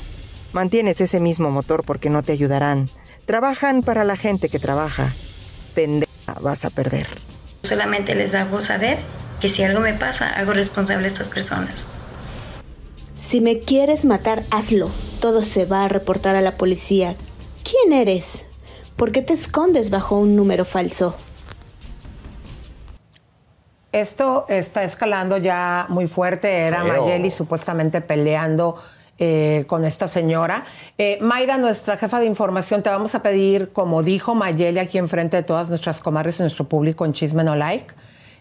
Mantienes 0.52 1.00
ese 1.02 1.20
mismo 1.20 1.52
motor 1.52 1.84
porque 1.86 2.10
no 2.10 2.24
te 2.24 2.32
ayudarán. 2.32 2.89
Trabajan 3.26 3.84
para 3.84 4.04
la 4.04 4.16
gente 4.16 4.50
que 4.50 4.58
trabaja. 4.58 5.14
Pendeja, 5.76 6.10
vas 6.41 6.66
a 6.66 6.72
perder. 6.72 7.08
Solamente 7.62 8.16
les 8.16 8.34
hago 8.34 8.62
saber 8.62 9.00
que 9.39 9.50
si 9.50 9.64
algo 9.64 9.80
me 9.82 9.93
pasa, 9.93 10.30
hago 10.30 10.54
responsable 10.54 11.06
a 11.06 11.08
estas 11.08 11.30
personas. 11.30 11.86
Si 13.14 13.41
me 13.41 13.60
quieres 13.60 14.06
matar, 14.06 14.43
hazlo. 14.50 14.89
Todo 15.22 15.43
se 15.43 15.66
va 15.66 15.84
a 15.84 15.88
reportar 15.88 16.36
a 16.36 16.41
la 16.41 16.58
policía. 16.58 17.16
¿Quién 17.64 17.93
eres? 17.93 18.45
¿Por 18.95 19.12
qué 19.12 19.22
te 19.22 19.34
escondes 19.34 19.91
bajo 19.91 20.18
un 20.18 20.36
número 20.36 20.66
falso? 20.66 21.16
Esto 23.92 24.46
está 24.50 24.84
escalando 24.84 25.38
ya 25.38 25.86
muy 25.90 26.08
fuerte. 26.08 26.68
Era 26.68 26.84
Feo. 26.84 27.06
Mayeli 27.06 27.32
supuestamente 27.32 28.02
peleando 28.02 28.76
eh, 29.22 29.66
con 29.68 29.84
esta 29.84 30.08
señora. 30.08 30.64
Eh, 30.98 31.18
Mayra, 31.22 31.58
nuestra 31.58 31.98
jefa 31.98 32.20
de 32.20 32.26
información, 32.26 32.84
te 32.84 32.90
vamos 32.90 33.16
a 33.16 33.22
pedir, 33.22 33.70
como 33.74 34.02
dijo 34.02 34.34
Mayeli 34.36 34.80
aquí 34.80 34.98
enfrente 34.98 35.36
de 35.36 35.44
todas 35.44 35.68
nuestras 35.68 36.00
comadres 36.00 36.40
y 36.40 36.44
nuestro 36.44 36.66
público 36.70 37.04
en 37.04 37.12
Chisme 37.14 37.44
No 37.44 37.56
Like, 37.56 37.96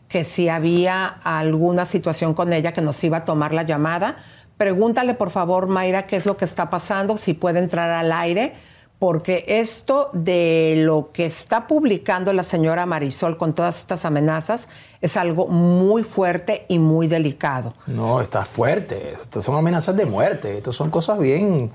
que 0.09 0.23
si 0.23 0.49
había 0.49 1.07
alguna 1.07 1.85
situación 1.85 2.33
con 2.35 2.53
ella 2.53 2.73
que 2.73 2.81
nos 2.81 3.03
iba 3.03 3.17
a 3.17 3.25
tomar 3.25 3.53
la 3.53 3.65
llamada. 3.65 4.19
Pregúntale, 4.57 5.15
por 5.15 5.31
favor, 5.31 5.67
Mayra, 5.67 6.05
qué 6.05 6.15
es 6.15 6.27
lo 6.27 6.37
que 6.37 6.45
está 6.45 6.71
pasando, 6.71 7.17
si 7.17 7.35
puede 7.35 7.59
entrar 7.59 7.91
al 7.91 8.13
aire, 8.13 8.55
porque 8.99 9.45
esto 9.47 10.11
de 10.13 10.83
lo 10.85 11.11
que 11.13 11.27
está 11.27 11.67
publicando 11.67 12.33
la 12.33 12.43
señora 12.43 12.85
Marisol 12.85 13.37
con 13.37 13.55
todas 13.55 13.79
estas 13.79 14.05
amenazas 14.05 14.69
es 15.01 15.17
algo 15.17 15.47
muy 15.47 16.03
fuerte 16.03 16.65
y 16.69 16.79
muy 16.79 17.07
delicado. 17.07 17.75
No, 17.87 18.21
está 18.21 18.45
fuerte. 18.45 19.13
Estos 19.13 19.45
son 19.45 19.57
amenazas 19.57 19.97
de 19.97 20.05
muerte. 20.05 20.59
Estos 20.59 20.75
son 20.75 20.91
cosas 20.91 21.21
bien, 21.21 21.71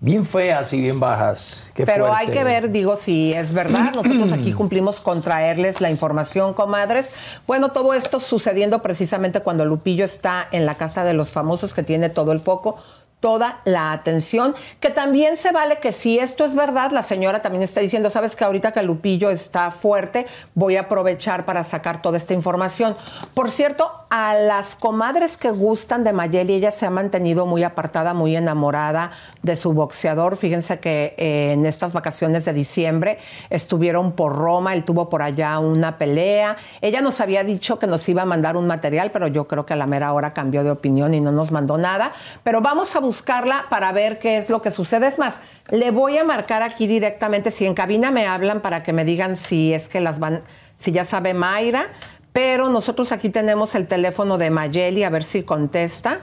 bien 0.00 0.26
feas 0.26 0.70
y 0.74 0.82
bien 0.82 1.00
bajas. 1.00 1.70
Qué 1.72 1.86
Pero 1.86 2.08
fuerte. 2.08 2.26
hay 2.26 2.32
que 2.36 2.44
ver, 2.44 2.70
digo, 2.70 2.96
si 2.96 3.32
es 3.32 3.54
verdad. 3.54 3.92
Nosotros 3.94 4.30
aquí 4.34 4.52
cumplimos 4.52 5.00
con 5.00 5.22
traerles 5.22 5.80
la 5.80 5.90
información, 5.90 6.52
comadres. 6.52 7.14
Bueno, 7.46 7.70
todo 7.70 7.94
esto 7.94 8.20
sucediendo 8.20 8.82
precisamente 8.82 9.40
cuando 9.40 9.64
Lupillo 9.64 10.04
está 10.04 10.46
en 10.52 10.66
la 10.66 10.74
casa 10.74 11.04
de 11.04 11.14
los 11.14 11.32
famosos 11.32 11.72
que 11.72 11.82
tiene 11.82 12.10
todo 12.10 12.32
el 12.32 12.40
foco 12.40 12.76
toda 13.20 13.60
la 13.64 13.92
atención, 13.92 14.54
que 14.80 14.90
también 14.90 15.36
se 15.36 15.52
vale 15.52 15.78
que 15.78 15.92
si 15.92 16.18
esto 16.18 16.44
es 16.44 16.54
verdad, 16.54 16.90
la 16.90 17.02
señora 17.02 17.42
también 17.42 17.62
está 17.62 17.80
diciendo, 17.80 18.10
sabes 18.10 18.34
que 18.34 18.44
ahorita 18.44 18.72
que 18.72 18.82
Lupillo 18.82 19.30
está 19.30 19.70
fuerte, 19.70 20.26
voy 20.54 20.76
a 20.76 20.82
aprovechar 20.82 21.44
para 21.44 21.62
sacar 21.64 22.02
toda 22.02 22.16
esta 22.16 22.34
información. 22.34 22.96
Por 23.34 23.50
cierto, 23.50 23.92
a 24.10 24.34
las 24.34 24.74
comadres 24.74 25.36
que 25.36 25.50
gustan 25.50 26.02
de 26.02 26.12
Mayeli, 26.12 26.54
ella 26.54 26.72
se 26.72 26.86
ha 26.86 26.90
mantenido 26.90 27.46
muy 27.46 27.62
apartada, 27.62 28.14
muy 28.14 28.34
enamorada 28.34 29.12
de 29.42 29.54
su 29.54 29.72
boxeador. 29.72 30.36
Fíjense 30.36 30.80
que 30.80 31.14
eh, 31.16 31.52
en 31.52 31.66
estas 31.66 31.92
vacaciones 31.92 32.44
de 32.44 32.52
diciembre 32.52 33.18
estuvieron 33.50 34.12
por 34.12 34.34
Roma, 34.34 34.74
él 34.74 34.84
tuvo 34.84 35.08
por 35.08 35.22
allá 35.22 35.58
una 35.58 35.98
pelea. 35.98 36.56
Ella 36.80 37.02
nos 37.02 37.20
había 37.20 37.44
dicho 37.44 37.78
que 37.78 37.86
nos 37.86 38.08
iba 38.08 38.22
a 38.22 38.26
mandar 38.26 38.56
un 38.56 38.66
material, 38.66 39.10
pero 39.12 39.26
yo 39.26 39.46
creo 39.46 39.66
que 39.66 39.74
a 39.74 39.76
la 39.76 39.86
mera 39.86 40.12
hora 40.12 40.32
cambió 40.32 40.64
de 40.64 40.70
opinión 40.70 41.14
y 41.14 41.20
no 41.20 41.30
nos 41.30 41.52
mandó 41.52 41.78
nada. 41.78 42.12
Pero 42.42 42.60
vamos 42.60 42.96
a 42.96 43.00
buscarla 43.10 43.66
para 43.68 43.90
ver 43.90 44.20
qué 44.20 44.38
es 44.38 44.50
lo 44.50 44.62
que 44.62 44.70
sucede. 44.70 45.08
Es 45.08 45.18
más, 45.18 45.40
le 45.70 45.90
voy 45.90 46.16
a 46.16 46.22
marcar 46.22 46.62
aquí 46.62 46.86
directamente, 46.86 47.50
si 47.50 47.66
en 47.66 47.74
cabina 47.74 48.12
me 48.12 48.28
hablan 48.28 48.60
para 48.60 48.84
que 48.84 48.92
me 48.92 49.04
digan 49.04 49.36
si 49.36 49.74
es 49.74 49.88
que 49.88 50.00
las 50.00 50.20
van, 50.20 50.38
si 50.78 50.92
ya 50.92 51.04
sabe 51.04 51.34
Mayra, 51.34 51.86
pero 52.32 52.68
nosotros 52.68 53.10
aquí 53.10 53.28
tenemos 53.28 53.74
el 53.74 53.88
teléfono 53.88 54.38
de 54.38 54.50
Mayeli, 54.50 55.02
a 55.02 55.10
ver 55.10 55.24
si 55.24 55.42
contesta, 55.42 56.20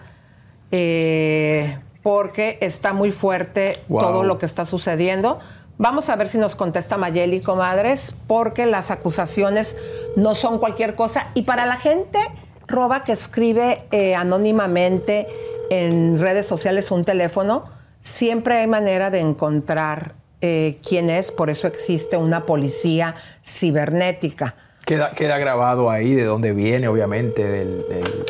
eh, 0.71 1.77
porque 2.03 2.57
está 2.61 2.93
muy 2.93 3.11
fuerte 3.11 3.77
Wow. 3.89 4.01
todo 4.01 4.23
lo 4.23 4.37
que 4.37 4.45
está 4.45 4.63
sucediendo. 4.63 5.39
Vamos 5.77 6.07
a 6.07 6.15
ver 6.15 6.29
si 6.29 6.37
nos 6.37 6.55
contesta 6.55 6.97
Mayeli, 6.97 7.41
comadres, 7.41 8.15
porque 8.27 8.65
las 8.65 8.91
acusaciones 8.91 9.75
no 10.15 10.35
son 10.35 10.57
cualquier 10.57 10.95
cosa. 10.95 11.27
Y 11.33 11.41
para 11.41 11.65
la 11.65 11.75
gente, 11.75 12.17
roba 12.65 13.03
que 13.03 13.11
escribe 13.11 13.83
eh, 13.91 14.15
anónimamente 14.15 15.27
en 15.69 16.19
redes 16.19 16.45
sociales 16.45 16.91
un 16.91 17.03
teléfono, 17.03 17.65
siempre 18.01 18.55
hay 18.59 18.67
manera 18.67 19.09
de 19.09 19.19
encontrar 19.19 20.13
eh, 20.41 20.77
quién 20.87 21.09
es, 21.09 21.31
por 21.31 21.49
eso 21.49 21.67
existe 21.67 22.15
una 22.17 22.45
policía 22.45 23.15
cibernética. 23.45 24.55
Queda, 24.85 25.11
queda 25.11 25.37
grabado 25.37 25.89
ahí 25.89 26.13
de 26.13 26.23
dónde 26.23 26.53
viene, 26.53 26.87
obviamente, 26.87 27.43
del, 27.43 27.85
del- 27.89 28.25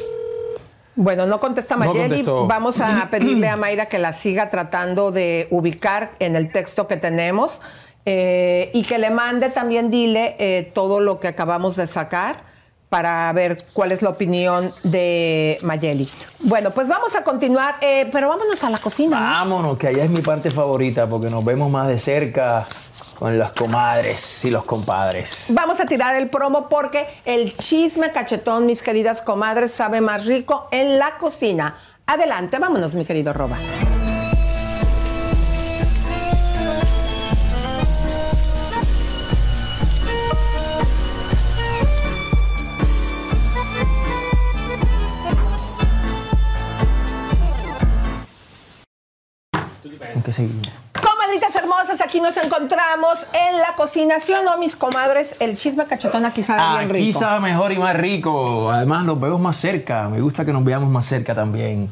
Bueno, 0.95 1.27
no 1.27 1.39
contesta 1.39 1.75
No 1.75 1.81
Mayeli. 1.85 2.07
contestó. 2.07 2.47
Vamos 2.47 2.79
a 2.81 3.07
pedirle 3.11 3.47
a 3.49 3.55
Mayra 3.57 3.85
que 3.87 3.99
la 3.99 4.13
siga 4.13 4.49
tratando 4.49 5.11
de 5.11 5.47
ubicar 5.51 6.11
en 6.19 6.35
el 6.35 6.51
texto 6.51 6.87
que 6.87 6.97
tenemos 6.97 7.61
eh, 8.05 8.71
y 8.73 8.83
que 8.83 8.97
le 8.97 9.11
mande 9.11 9.49
también, 9.49 9.91
dile, 9.91 10.35
eh, 10.39 10.71
todo 10.73 10.99
lo 10.99 11.19
que 11.19 11.27
acabamos 11.27 11.75
de 11.75 11.85
sacar 11.87 12.46
para 12.89 13.31
ver 13.33 13.65
cuál 13.73 13.91
es 13.91 14.01
la 14.01 14.09
opinión 14.09 14.71
de 14.83 15.57
Mayeli. 15.63 16.07
Bueno, 16.39 16.71
pues 16.71 16.87
vamos 16.87 17.15
a 17.15 17.23
continuar, 17.23 17.75
eh, 17.81 18.07
pero 18.11 18.29
vámonos 18.29 18.63
a 18.63 18.69
la 18.69 18.77
cocina. 18.77 19.19
¿no? 19.19 19.25
Vámonos, 19.25 19.77
que 19.77 19.87
allá 19.87 20.03
es 20.03 20.09
mi 20.09 20.21
parte 20.21 20.51
favorita 20.51 21.07
porque 21.07 21.29
nos 21.29 21.43
vemos 21.43 21.69
más 21.69 21.87
de 21.87 21.99
cerca 21.99 22.65
con 23.19 23.37
las 23.37 23.51
comadres 23.51 24.45
y 24.45 24.49
los 24.49 24.63
compadres. 24.63 25.51
Vamos 25.53 25.79
a 25.79 25.85
tirar 25.85 26.15
el 26.15 26.29
promo 26.29 26.69
porque 26.69 27.07
el 27.25 27.55
chisme 27.55 28.11
cachetón, 28.11 28.65
mis 28.65 28.81
queridas 28.81 29.21
comadres, 29.21 29.71
sabe 29.71 30.01
más 30.01 30.25
rico 30.25 30.67
en 30.71 30.99
la 30.99 31.17
cocina. 31.17 31.75
Adelante, 32.05 32.59
vámonos, 32.59 32.95
mi 32.95 33.05
querido 33.05 33.33
Roba. 33.33 33.57
¿En 50.27 50.33
qué 50.33 50.33
seguimos? 50.33 50.67
Comadritas 51.01 51.55
hermosas, 51.55 52.01
aquí 52.01 52.19
nos 52.19 52.35
encontramos 52.37 53.27
en 53.33 53.57
la 53.59 53.75
cocina, 53.75 54.19
¿sí 54.19 54.33
o 54.33 54.43
no, 54.43 54.57
mis 54.57 54.75
comadres? 54.75 55.35
El 55.39 55.57
chisme 55.57 55.85
cachetón 55.85 56.25
aquí 56.25 56.43
sabe 56.43 56.59
bien 56.79 56.91
Aquí 56.91 57.07
rico. 57.07 57.19
sabe 57.19 57.39
mejor 57.41 57.71
y 57.71 57.77
más 57.77 57.95
rico. 57.95 58.71
Además, 58.71 59.05
nos 59.05 59.19
vemos 59.19 59.39
más 59.39 59.55
cerca. 59.55 60.09
Me 60.09 60.19
gusta 60.19 60.43
que 60.43 60.51
nos 60.51 60.63
veamos 60.63 60.89
más 60.89 61.05
cerca 61.05 61.33
también. 61.35 61.89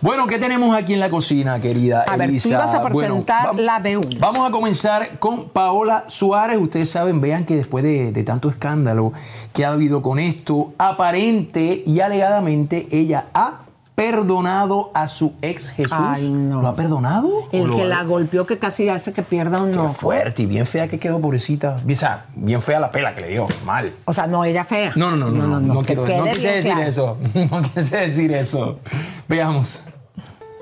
Bueno, 0.00 0.26
¿qué 0.26 0.38
tenemos 0.40 0.74
aquí 0.76 0.94
en 0.94 1.00
la 1.00 1.08
cocina, 1.10 1.60
querida 1.60 2.02
A 2.08 2.16
ver, 2.16 2.26
tú 2.26 2.30
Elisa? 2.32 2.48
ibas 2.48 2.74
a 2.74 2.78
Bueno, 2.80 2.98
presentar 2.98 3.46
vam- 3.52 3.60
la 3.60 3.78
B1. 3.80 4.18
Vamos 4.18 4.48
a 4.48 4.50
comenzar 4.50 5.18
con 5.20 5.48
Paola 5.50 6.04
Suárez. 6.08 6.58
Ustedes 6.58 6.90
saben, 6.90 7.20
vean 7.20 7.44
que 7.44 7.54
después 7.54 7.84
de, 7.84 8.10
de 8.10 8.24
tanto 8.24 8.48
escándalo 8.50 9.12
que 9.54 9.64
ha 9.64 9.70
habido 9.70 10.02
con 10.02 10.18
esto, 10.18 10.72
aparente 10.78 11.84
y 11.86 12.00
alegadamente 12.00 12.88
ella 12.90 13.26
ha 13.32 13.60
perdonado 14.02 14.90
a 14.94 15.06
su 15.06 15.34
ex 15.42 15.70
Jesús. 15.70 15.96
Ay, 15.96 16.28
no. 16.30 16.60
¿Lo 16.60 16.68
ha 16.68 16.74
perdonado? 16.74 17.28
¿O 17.28 17.48
El 17.52 17.70
que 17.70 17.84
la 17.84 18.02
golpeó 18.02 18.46
que 18.46 18.58
casi 18.58 18.88
hace 18.88 19.12
que 19.12 19.22
pierda 19.22 19.62
un 19.62 19.70
Qué 19.70 19.78
ojo. 19.78 19.92
fuerte 19.92 20.42
y 20.42 20.46
bien 20.46 20.66
fea 20.66 20.88
que 20.88 20.98
quedó, 20.98 21.20
pobrecita. 21.20 21.76
O 21.88 21.96
sea, 21.96 22.24
bien 22.34 22.60
fea 22.60 22.80
la 22.80 22.90
pela 22.90 23.14
que 23.14 23.20
le 23.20 23.28
dio, 23.28 23.46
mal. 23.64 23.92
O 24.04 24.12
sea, 24.12 24.26
no, 24.26 24.44
ella 24.44 24.64
fea. 24.64 24.92
No, 24.96 25.12
no, 25.12 25.30
no, 25.30 25.30
no, 25.30 25.46
no, 25.46 25.60
no, 25.60 25.74
no 25.74 25.82
quise 25.84 26.48
decir 26.48 26.72
claro. 26.72 26.82
eso. 26.82 27.18
No 27.52 27.62
quise 27.62 27.96
decir 27.96 28.32
eso. 28.32 28.80
Veamos. 29.28 29.84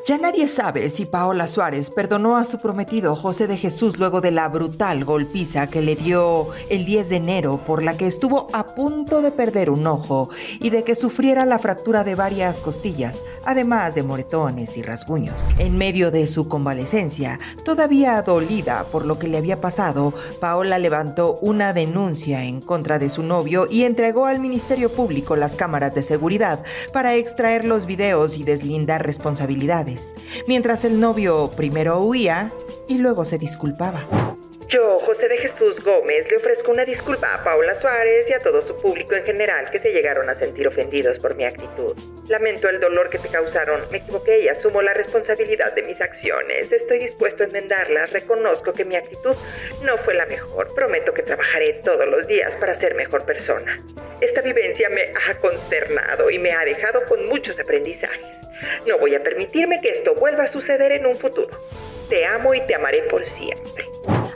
Ya 0.06 0.16
nadie 0.16 0.48
sabe 0.48 0.88
si 0.88 1.04
Paola 1.04 1.46
Suárez 1.46 1.90
perdonó 1.90 2.36
a 2.36 2.46
su 2.46 2.58
prometido 2.58 3.14
José 3.14 3.46
de 3.46 3.58
Jesús 3.58 3.98
luego 3.98 4.22
de 4.22 4.30
la 4.30 4.48
brutal 4.48 5.04
golpiza 5.04 5.68
que 5.68 5.82
le 5.82 5.94
dio 5.94 6.48
el 6.70 6.86
10 6.86 7.10
de 7.10 7.16
enero 7.16 7.60
por 7.66 7.82
la 7.82 7.96
que 7.96 8.06
estuvo 8.06 8.48
a 8.52 8.74
punto 8.74 9.20
de 9.20 9.30
perder 9.30 9.68
un 9.68 9.86
ojo 9.86 10.30
y 10.58 10.70
de 10.70 10.84
que 10.84 10.94
sufriera 10.94 11.44
la 11.44 11.58
fractura 11.58 12.02
de 12.02 12.14
varias 12.14 12.62
costillas, 12.62 13.22
además 13.44 13.94
de 13.94 14.02
moretones 14.02 14.76
y 14.78 14.82
rasguños. 14.82 15.54
En 15.58 15.76
medio 15.76 16.10
de 16.10 16.26
su 16.26 16.48
convalecencia, 16.48 17.38
todavía 17.64 18.22
dolida 18.22 18.84
por 18.90 19.04
lo 19.06 19.18
que 19.18 19.28
le 19.28 19.36
había 19.36 19.60
pasado, 19.60 20.14
Paola 20.40 20.78
levantó 20.78 21.38
una 21.42 21.74
denuncia 21.74 22.44
en 22.44 22.62
contra 22.62 22.98
de 22.98 23.10
su 23.10 23.22
novio 23.22 23.66
y 23.70 23.84
entregó 23.84 24.26
al 24.26 24.40
Ministerio 24.40 24.90
Público 24.90 25.36
las 25.36 25.56
cámaras 25.56 25.94
de 25.94 26.02
seguridad 26.02 26.64
para 26.92 27.14
extraer 27.14 27.64
los 27.66 27.84
videos 27.84 28.38
y 28.38 28.44
deslindar 28.44 29.04
responsabilidades, 29.04 29.89
mientras 30.46 30.84
el 30.84 31.00
novio 31.00 31.50
primero 31.56 32.00
huía 32.00 32.52
y 32.88 32.98
luego 32.98 33.24
se 33.24 33.38
disculpaba. 33.38 34.04
Yo, 34.70 35.00
José 35.00 35.28
de 35.28 35.36
Jesús 35.36 35.82
Gómez, 35.82 36.30
le 36.30 36.36
ofrezco 36.36 36.70
una 36.70 36.84
disculpa 36.84 37.34
a 37.34 37.42
Paula 37.42 37.74
Suárez 37.74 38.30
y 38.30 38.34
a 38.34 38.38
todo 38.38 38.62
su 38.62 38.76
público 38.76 39.16
en 39.16 39.24
general 39.24 39.68
que 39.72 39.80
se 39.80 39.90
llegaron 39.90 40.30
a 40.30 40.36
sentir 40.36 40.68
ofendidos 40.68 41.18
por 41.18 41.34
mi 41.34 41.42
actitud. 41.42 41.92
Lamento 42.28 42.68
el 42.68 42.78
dolor 42.78 43.10
que 43.10 43.18
te 43.18 43.26
causaron, 43.26 43.80
me 43.90 43.98
equivoqué 43.98 44.38
y 44.38 44.48
asumo 44.48 44.80
la 44.80 44.94
responsabilidad 44.94 45.74
de 45.74 45.82
mis 45.82 46.00
acciones. 46.00 46.70
Estoy 46.70 47.00
dispuesto 47.00 47.42
a 47.42 47.46
enmendarlas, 47.46 48.12
reconozco 48.12 48.72
que 48.72 48.84
mi 48.84 48.94
actitud 48.94 49.34
no 49.82 49.98
fue 49.98 50.14
la 50.14 50.26
mejor, 50.26 50.72
prometo 50.72 51.12
que 51.12 51.24
trabajaré 51.24 51.72
todos 51.84 52.06
los 52.06 52.28
días 52.28 52.54
para 52.54 52.78
ser 52.78 52.94
mejor 52.94 53.24
persona. 53.24 53.76
Esta 54.20 54.40
vivencia 54.40 54.88
me 54.88 55.12
ha 55.26 55.34
consternado 55.40 56.30
y 56.30 56.38
me 56.38 56.52
ha 56.52 56.64
dejado 56.64 57.04
con 57.06 57.26
muchos 57.26 57.58
aprendizajes. 57.58 58.49
No 58.86 58.98
voy 58.98 59.14
a 59.14 59.22
permitirme 59.22 59.80
que 59.80 59.90
esto 59.90 60.14
vuelva 60.14 60.44
a 60.44 60.48
suceder 60.48 60.92
en 60.92 61.06
un 61.06 61.16
futuro. 61.16 61.50
Te 62.08 62.26
amo 62.26 62.54
y 62.54 62.60
te 62.62 62.74
amaré 62.74 63.02
por 63.04 63.24
siempre. 63.24 63.84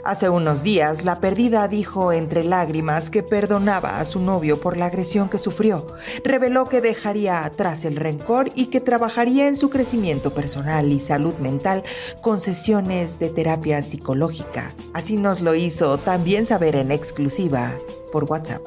Hace 0.05 0.29
unos 0.29 0.61
días, 0.61 1.03
la 1.03 1.19
perdida 1.19 1.67
dijo 1.67 2.13
entre 2.13 2.43
lágrimas 2.43 3.09
que 3.09 3.23
perdonaba 3.23 3.99
a 3.99 4.05
su 4.05 4.19
novio 4.19 4.59
por 4.59 4.77
la 4.77 4.85
agresión 4.85 5.29
que 5.29 5.39
sufrió. 5.39 5.87
Reveló 6.23 6.69
que 6.69 6.79
dejaría 6.79 7.43
atrás 7.43 7.85
el 7.85 7.95
rencor 7.95 8.51
y 8.53 8.67
que 8.67 8.81
trabajaría 8.81 9.47
en 9.47 9.55
su 9.55 9.71
crecimiento 9.71 10.31
personal 10.31 10.91
y 10.91 10.99
salud 10.99 11.33
mental 11.39 11.83
con 12.21 12.39
sesiones 12.39 13.17
de 13.17 13.29
terapia 13.29 13.81
psicológica. 13.81 14.75
Así 14.93 15.17
nos 15.17 15.41
lo 15.41 15.55
hizo 15.55 15.97
también 15.97 16.45
saber 16.45 16.75
en 16.75 16.91
exclusiva 16.91 17.75
por 18.11 18.25
WhatsApp. 18.25 18.61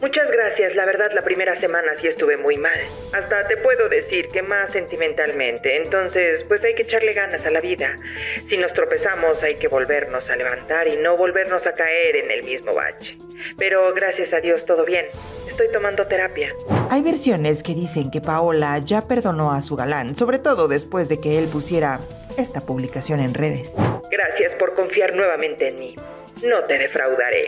Muchas 0.00 0.30
gracias, 0.30 0.74
la 0.74 0.84
verdad 0.84 1.10
la 1.14 1.22
primera 1.22 1.56
semana 1.56 1.94
sí 1.94 2.06
estuve 2.06 2.36
muy 2.36 2.58
mal. 2.58 2.78
Hasta 3.14 3.48
te 3.48 3.56
puedo 3.56 3.88
decir 3.88 4.28
que 4.28 4.42
más 4.42 4.72
sentimentalmente, 4.72 5.76
entonces 5.76 6.44
pues 6.44 6.62
hay 6.64 6.74
que 6.74 6.82
echarle 6.82 7.14
ganas 7.14 7.46
a 7.46 7.50
la 7.50 7.62
vida. 7.62 7.96
Si 8.46 8.58
nos 8.58 8.74
tropezamos 8.74 9.42
hay 9.42 9.56
que 9.56 9.68
volvernos 9.68 10.28
a 10.28 10.36
levantar 10.36 10.86
y 10.86 10.96
no 10.96 11.16
volvernos 11.16 11.66
a 11.66 11.72
caer 11.72 12.16
en 12.16 12.30
el 12.30 12.42
mismo 12.42 12.74
bache. 12.74 13.16
Pero 13.56 13.94
gracias 13.94 14.34
a 14.34 14.40
Dios 14.40 14.66
todo 14.66 14.84
bien, 14.84 15.06
estoy 15.48 15.68
tomando 15.72 16.06
terapia. 16.06 16.54
Hay 16.90 17.02
versiones 17.02 17.62
que 17.62 17.74
dicen 17.74 18.10
que 18.10 18.20
Paola 18.20 18.78
ya 18.84 19.08
perdonó 19.08 19.52
a 19.52 19.62
su 19.62 19.76
galán, 19.76 20.14
sobre 20.14 20.38
todo 20.38 20.68
después 20.68 21.08
de 21.08 21.20
que 21.20 21.38
él 21.38 21.48
pusiera 21.48 22.00
esta 22.36 22.60
publicación 22.60 23.20
en 23.20 23.32
redes. 23.32 23.76
Gracias 24.10 24.54
por 24.54 24.74
confiar 24.74 25.14
nuevamente 25.14 25.68
en 25.68 25.78
mí. 25.78 25.96
No 26.42 26.62
te 26.64 26.78
defraudaré. 26.78 27.46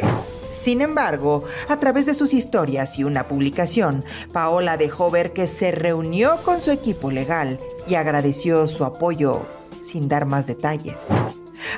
Sin 0.51 0.81
embargo, 0.81 1.45
a 1.69 1.79
través 1.79 2.07
de 2.07 2.15
sus 2.15 2.33
historias 2.35 2.99
y 2.99 3.05
una 3.05 3.29
publicación, 3.29 4.05
Paola 4.33 4.77
dejó 4.77 5.11
ver 5.11 5.33
que 5.33 5.47
se 5.47 5.71
reunió 5.71 6.39
con 6.43 6.61
su 6.61 6.71
equipo 6.71 7.11
legal 7.11 7.59
y 7.87 7.95
agradeció 7.95 8.67
su 8.67 8.85
apoyo 8.85 9.43
sin 9.81 10.09
dar 10.09 10.27
más 10.27 10.47
detalles. 10.47 11.07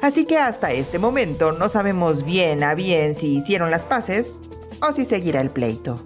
Así 0.02 0.24
que 0.24 0.38
hasta 0.38 0.72
este 0.72 0.98
momento 0.98 1.52
no 1.52 1.68
sabemos 1.68 2.24
bien 2.24 2.62
a 2.62 2.74
bien 2.74 3.14
si 3.14 3.36
hicieron 3.36 3.70
las 3.70 3.86
paces 3.86 4.36
o 4.86 4.92
si 4.92 5.04
seguirá 5.04 5.40
el 5.40 5.50
pleito. 5.50 6.02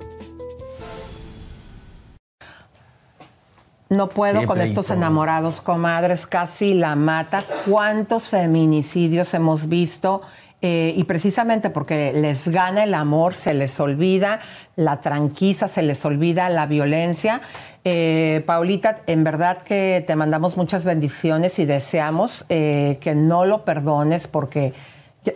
No 3.91 4.09
puedo 4.09 4.41
Qué 4.41 4.47
con 4.47 4.57
pleito. 4.57 4.81
estos 4.81 4.91
enamorados, 4.91 5.61
comadres, 5.61 6.27
casi 6.27 6.75
la 6.75 6.97
mata. 6.97 7.45
¿Cuántos 7.69 8.29
feminicidios 8.29 9.35
hemos 9.35 9.69
visto? 9.69 10.23
Eh, 10.63 10.95
y 10.97 11.05
precisamente 11.05 11.69
porque 11.69 12.13
les 12.15 12.49
gana 12.49 12.85
el 12.85 12.95
amor, 12.95 13.35
se 13.35 13.53
les 13.53 13.79
olvida 13.81 14.41
la 14.77 15.01
tranquiza, 15.03 15.69
se 15.69 15.83
les 15.83 16.03
olvida 16.07 16.49
la 16.49 16.65
violencia. 16.67 17.43
Eh, 17.85 18.43
Paulita, 18.47 19.03
en 19.07 19.25
verdad 19.25 19.59
que 19.59 20.03
te 20.07 20.17
mandamos 20.17 20.57
muchas 20.57 20.87
bendiciones 20.87 21.59
y 21.59 21.67
deseamos 21.67 22.47
eh, 22.49 22.97
que 23.03 23.15
no 23.15 23.45
lo 23.45 23.65
perdones 23.67 24.27
porque 24.27 24.73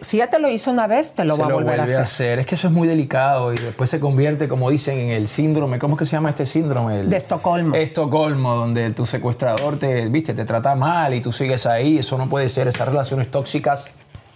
si 0.03 0.19
ya 0.19 0.29
te 0.29 0.39
lo 0.39 0.49
hizo 0.51 0.71
una 0.71 0.87
vez, 0.87 1.15
te 1.15 1.25
lo 1.25 1.37
Se 1.37 1.43
va 1.43 1.49
a 1.49 1.53
volver 1.53 1.81
a 1.81 1.85
vuelve 1.85 1.97
hacer. 1.97 2.39
Es 2.39 2.47
que 2.47 2.55
eso 2.55 2.67
es 2.69 2.73
muy 2.73 2.87
delicado 2.89 3.53
y 3.53 3.57
después 3.57 3.89
se 3.89 4.01
convierte, 4.01 4.47
como 4.49 4.71
dicen, 4.71 4.99
en 4.99 5.11
el 5.11 5.29
síndrome. 5.29 5.79
¿Cómo 5.79 5.95
es 5.95 5.99
que 6.01 6.05
se 6.05 6.13
llama 6.13 6.29
este 6.31 6.45
síndrome? 6.47 7.01
El- 7.01 7.11
De 7.11 7.17
Estocolmo. 7.17 7.75
Estocolmo, 7.75 8.55
donde 8.55 8.91
tu 8.93 9.07
secuestrador 9.07 9.79
te, 9.79 10.09
viste, 10.09 10.35
te 10.35 10.45
trata 10.45 10.75
mal 10.75 11.15
y 11.15 11.21
tú 11.23 11.33
sigues 11.33 11.65
ahí. 11.67 11.99
Eso 11.99 12.19
no 12.19 12.29
puede 12.29 12.49
ser. 12.51 12.69
Esas 12.69 12.87
relaciones 12.89 13.31
tóxicas. 13.31 13.95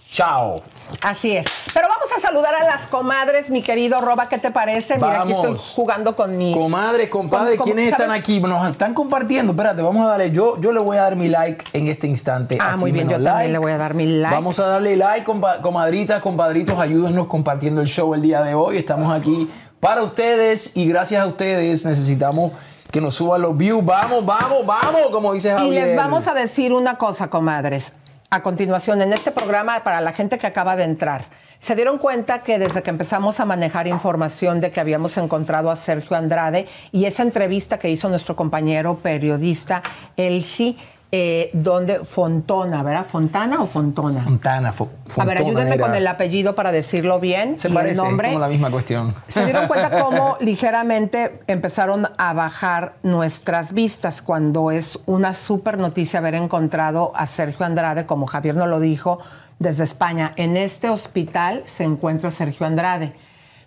Chao. 0.09 0.61
Así 1.01 1.35
es. 1.35 1.45
Pero 1.73 1.87
vamos 1.89 2.09
a 2.15 2.19
saludar 2.19 2.53
a 2.55 2.63
las 2.65 2.87
comadres, 2.87 3.49
mi 3.49 3.61
querido 3.61 3.99
Roba, 3.99 4.29
¿qué 4.29 4.37
te 4.37 4.51
parece? 4.51 4.95
Mira, 4.95 5.21
aquí 5.21 5.31
estoy 5.31 5.45
Vamos. 5.47 5.73
jugando 5.75 6.15
con 6.15 6.37
mi... 6.37 6.53
Comadres, 6.53 7.09
compadres, 7.09 7.57
con- 7.57 7.67
con- 7.69 7.73
¿quiénes 7.75 7.91
están 7.91 8.11
aquí? 8.11 8.39
Nos 8.39 8.69
están 8.69 8.93
compartiendo. 8.93 9.51
Espérate, 9.53 9.81
vamos 9.81 10.05
a 10.05 10.09
darle. 10.11 10.31
Yo, 10.31 10.59
yo 10.61 10.71
le 10.71 10.79
voy 10.79 10.97
a 10.97 11.01
dar 11.03 11.15
mi 11.15 11.27
like 11.29 11.65
en 11.73 11.87
este 11.87 12.07
instante. 12.07 12.57
Ah, 12.61 12.75
muy 12.79 12.91
bien, 12.91 13.09
yo 13.09 13.21
también 13.21 13.51
le 13.51 13.57
voy 13.57 13.71
a 13.71 13.77
dar 13.77 13.93
mi 13.95 14.05
like. 14.05 14.33
Vamos 14.35 14.59
a 14.59 14.67
darle 14.67 14.95
like, 14.95 15.25
compa- 15.25 15.59
comadritas, 15.61 16.21
compadritos. 16.21 16.77
Ayúdennos 16.79 17.27
compartiendo 17.27 17.81
el 17.81 17.87
show 17.87 18.13
el 18.13 18.21
día 18.21 18.41
de 18.43 18.53
hoy. 18.53 18.77
Estamos 18.77 19.11
aquí 19.13 19.49
para 19.79 20.03
ustedes 20.03 20.77
y 20.77 20.87
gracias 20.87 21.21
a 21.21 21.25
ustedes 21.27 21.85
necesitamos 21.85 22.51
que 22.91 23.01
nos 23.01 23.15
suban 23.15 23.41
los 23.41 23.57
views. 23.57 23.83
Vamos, 23.83 24.23
vamos, 24.25 24.65
vamos, 24.65 25.01
como 25.11 25.33
dice 25.33 25.49
Y 25.49 25.51
Javier. 25.51 25.87
les 25.87 25.97
vamos 25.97 26.27
a 26.27 26.33
decir 26.33 26.71
una 26.71 26.97
cosa, 26.97 27.29
comadres. 27.29 27.95
A 28.33 28.41
continuación, 28.41 28.99
en 29.03 29.13
este 29.13 29.29
programa, 29.29 29.83
para 29.83 30.01
la 30.01 30.11
gente 30.11 30.39
que 30.39 30.47
acaba 30.47 30.75
de 30.75 30.85
entrar, 30.85 31.25
se 31.59 31.75
dieron 31.75 31.99
cuenta 31.99 32.41
que 32.41 32.57
desde 32.57 32.81
que 32.81 32.89
empezamos 32.89 33.39
a 33.39 33.45
manejar 33.45 33.85
información 33.85 34.59
de 34.59 34.71
que 34.71 34.79
habíamos 34.79 35.17
encontrado 35.17 35.69
a 35.69 35.75
Sergio 35.75 36.17
Andrade 36.17 36.65
y 36.91 37.05
esa 37.05 37.21
entrevista 37.21 37.77
que 37.77 37.91
hizo 37.91 38.09
nuestro 38.09 38.35
compañero 38.35 38.97
periodista 38.97 39.83
Elsie, 40.17 40.77
eh, 41.15 41.51
donde 41.53 41.99
Fontona, 42.03 42.81
¿verdad? 42.81 43.05
¿Fontana 43.05 43.61
o 43.61 43.67
Fontona? 43.67 44.23
Fontana, 44.23 44.73
fo- 44.73 44.87
a 44.89 45.25
ver, 45.25 45.37
Fontona 45.37 45.39
ayúdenme 45.59 45.75
era- 45.75 45.85
con 45.85 45.93
el 45.93 46.07
apellido 46.07 46.55
para 46.55 46.71
decirlo 46.71 47.19
bien. 47.19 47.59
Se 47.59 47.67
y 47.69 47.71
parece, 47.71 47.91
el 47.91 47.97
nombre. 47.97 48.29
es 48.29 48.33
como 48.33 48.39
la 48.43 48.47
misma 48.49 48.71
cuestión. 48.71 49.13
Se 49.27 49.45
dieron 49.45 49.67
cuenta 49.67 49.91
cómo 50.01 50.37
ligeramente 50.39 51.39
empezaron 51.45 52.07
a 52.17 52.33
bajar 52.33 52.93
nuestras 53.03 53.73
vistas 53.73 54.23
cuando 54.23 54.71
es 54.71 54.97
una 55.05 55.35
súper 55.35 55.77
noticia 55.77 56.17
haber 56.17 56.33
encontrado 56.33 57.11
a 57.15 57.27
Sergio 57.27 57.63
Andrade, 57.65 58.07
como 58.07 58.25
Javier 58.25 58.55
nos 58.55 58.67
lo 58.67 58.79
dijo, 58.79 59.19
desde 59.59 59.83
España. 59.83 60.33
En 60.35 60.57
este 60.57 60.89
hospital 60.89 61.61
se 61.65 61.83
encuentra 61.83 62.31
Sergio 62.31 62.65
Andrade. 62.65 63.13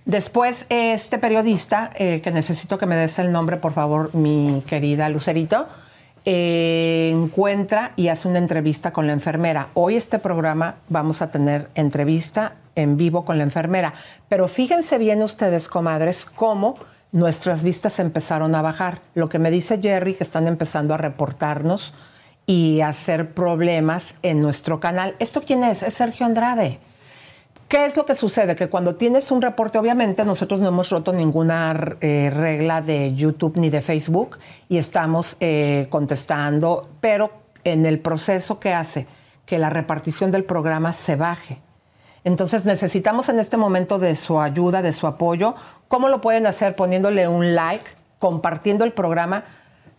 Después, 0.04 0.66
este 0.68 1.18
periodista, 1.18 1.90
eh, 1.94 2.20
que 2.22 2.32
necesito 2.32 2.76
que 2.76 2.86
me 2.86 2.96
des 2.96 3.20
el 3.20 3.30
nombre, 3.30 3.56
por 3.56 3.72
favor, 3.72 4.12
mi 4.14 4.64
querida 4.66 5.08
Lucerito, 5.08 5.68
eh, 6.28 7.10
encuentra 7.14 7.92
y 7.94 8.08
hace 8.08 8.26
una 8.26 8.38
entrevista 8.38 8.92
con 8.92 9.06
la 9.06 9.12
enfermera. 9.12 9.68
Hoy 9.74 9.94
este 9.94 10.18
programa 10.18 10.74
vamos 10.88 11.22
a 11.22 11.30
tener 11.30 11.68
entrevista 11.76 12.54
en 12.74 12.96
vivo 12.96 13.24
con 13.24 13.38
la 13.38 13.44
enfermera. 13.44 13.94
Pero 14.28 14.48
fíjense 14.48 14.98
bien 14.98 15.22
ustedes, 15.22 15.68
comadres, 15.68 16.24
cómo 16.24 16.76
nuestras 17.12 17.62
vistas 17.62 18.00
empezaron 18.00 18.56
a 18.56 18.62
bajar. 18.62 19.00
Lo 19.14 19.28
que 19.28 19.38
me 19.38 19.52
dice 19.52 19.78
Jerry, 19.80 20.14
que 20.14 20.24
están 20.24 20.48
empezando 20.48 20.94
a 20.94 20.98
reportarnos 20.98 21.94
y 22.44 22.80
a 22.80 22.88
hacer 22.88 23.32
problemas 23.32 24.16
en 24.22 24.42
nuestro 24.42 24.80
canal. 24.80 25.14
¿Esto 25.20 25.42
quién 25.42 25.62
es? 25.62 25.84
Es 25.84 25.94
Sergio 25.94 26.26
Andrade. 26.26 26.80
¿Qué 27.68 27.84
es 27.84 27.96
lo 27.96 28.06
que 28.06 28.14
sucede? 28.14 28.54
Que 28.54 28.68
cuando 28.68 28.94
tienes 28.94 29.32
un 29.32 29.42
reporte, 29.42 29.78
obviamente 29.78 30.24
nosotros 30.24 30.60
no 30.60 30.68
hemos 30.68 30.88
roto 30.90 31.12
ninguna 31.12 31.96
eh, 32.00 32.30
regla 32.32 32.80
de 32.80 33.12
YouTube 33.14 33.56
ni 33.56 33.70
de 33.70 33.80
Facebook 33.80 34.38
y 34.68 34.78
estamos 34.78 35.36
eh, 35.40 35.88
contestando, 35.90 36.88
pero 37.00 37.32
en 37.64 37.84
el 37.84 37.98
proceso 37.98 38.60
que 38.60 38.72
hace 38.72 39.08
que 39.46 39.58
la 39.58 39.68
repartición 39.68 40.30
del 40.30 40.44
programa 40.44 40.92
se 40.92 41.16
baje. 41.16 41.58
Entonces 42.22 42.66
necesitamos 42.66 43.28
en 43.28 43.40
este 43.40 43.56
momento 43.56 43.98
de 43.98 44.14
su 44.14 44.40
ayuda, 44.40 44.80
de 44.80 44.92
su 44.92 45.08
apoyo. 45.08 45.56
¿Cómo 45.88 46.08
lo 46.08 46.20
pueden 46.20 46.46
hacer? 46.46 46.76
Poniéndole 46.76 47.26
un 47.26 47.56
like, 47.56 47.84
compartiendo 48.20 48.84
el 48.84 48.92
programa. 48.92 49.44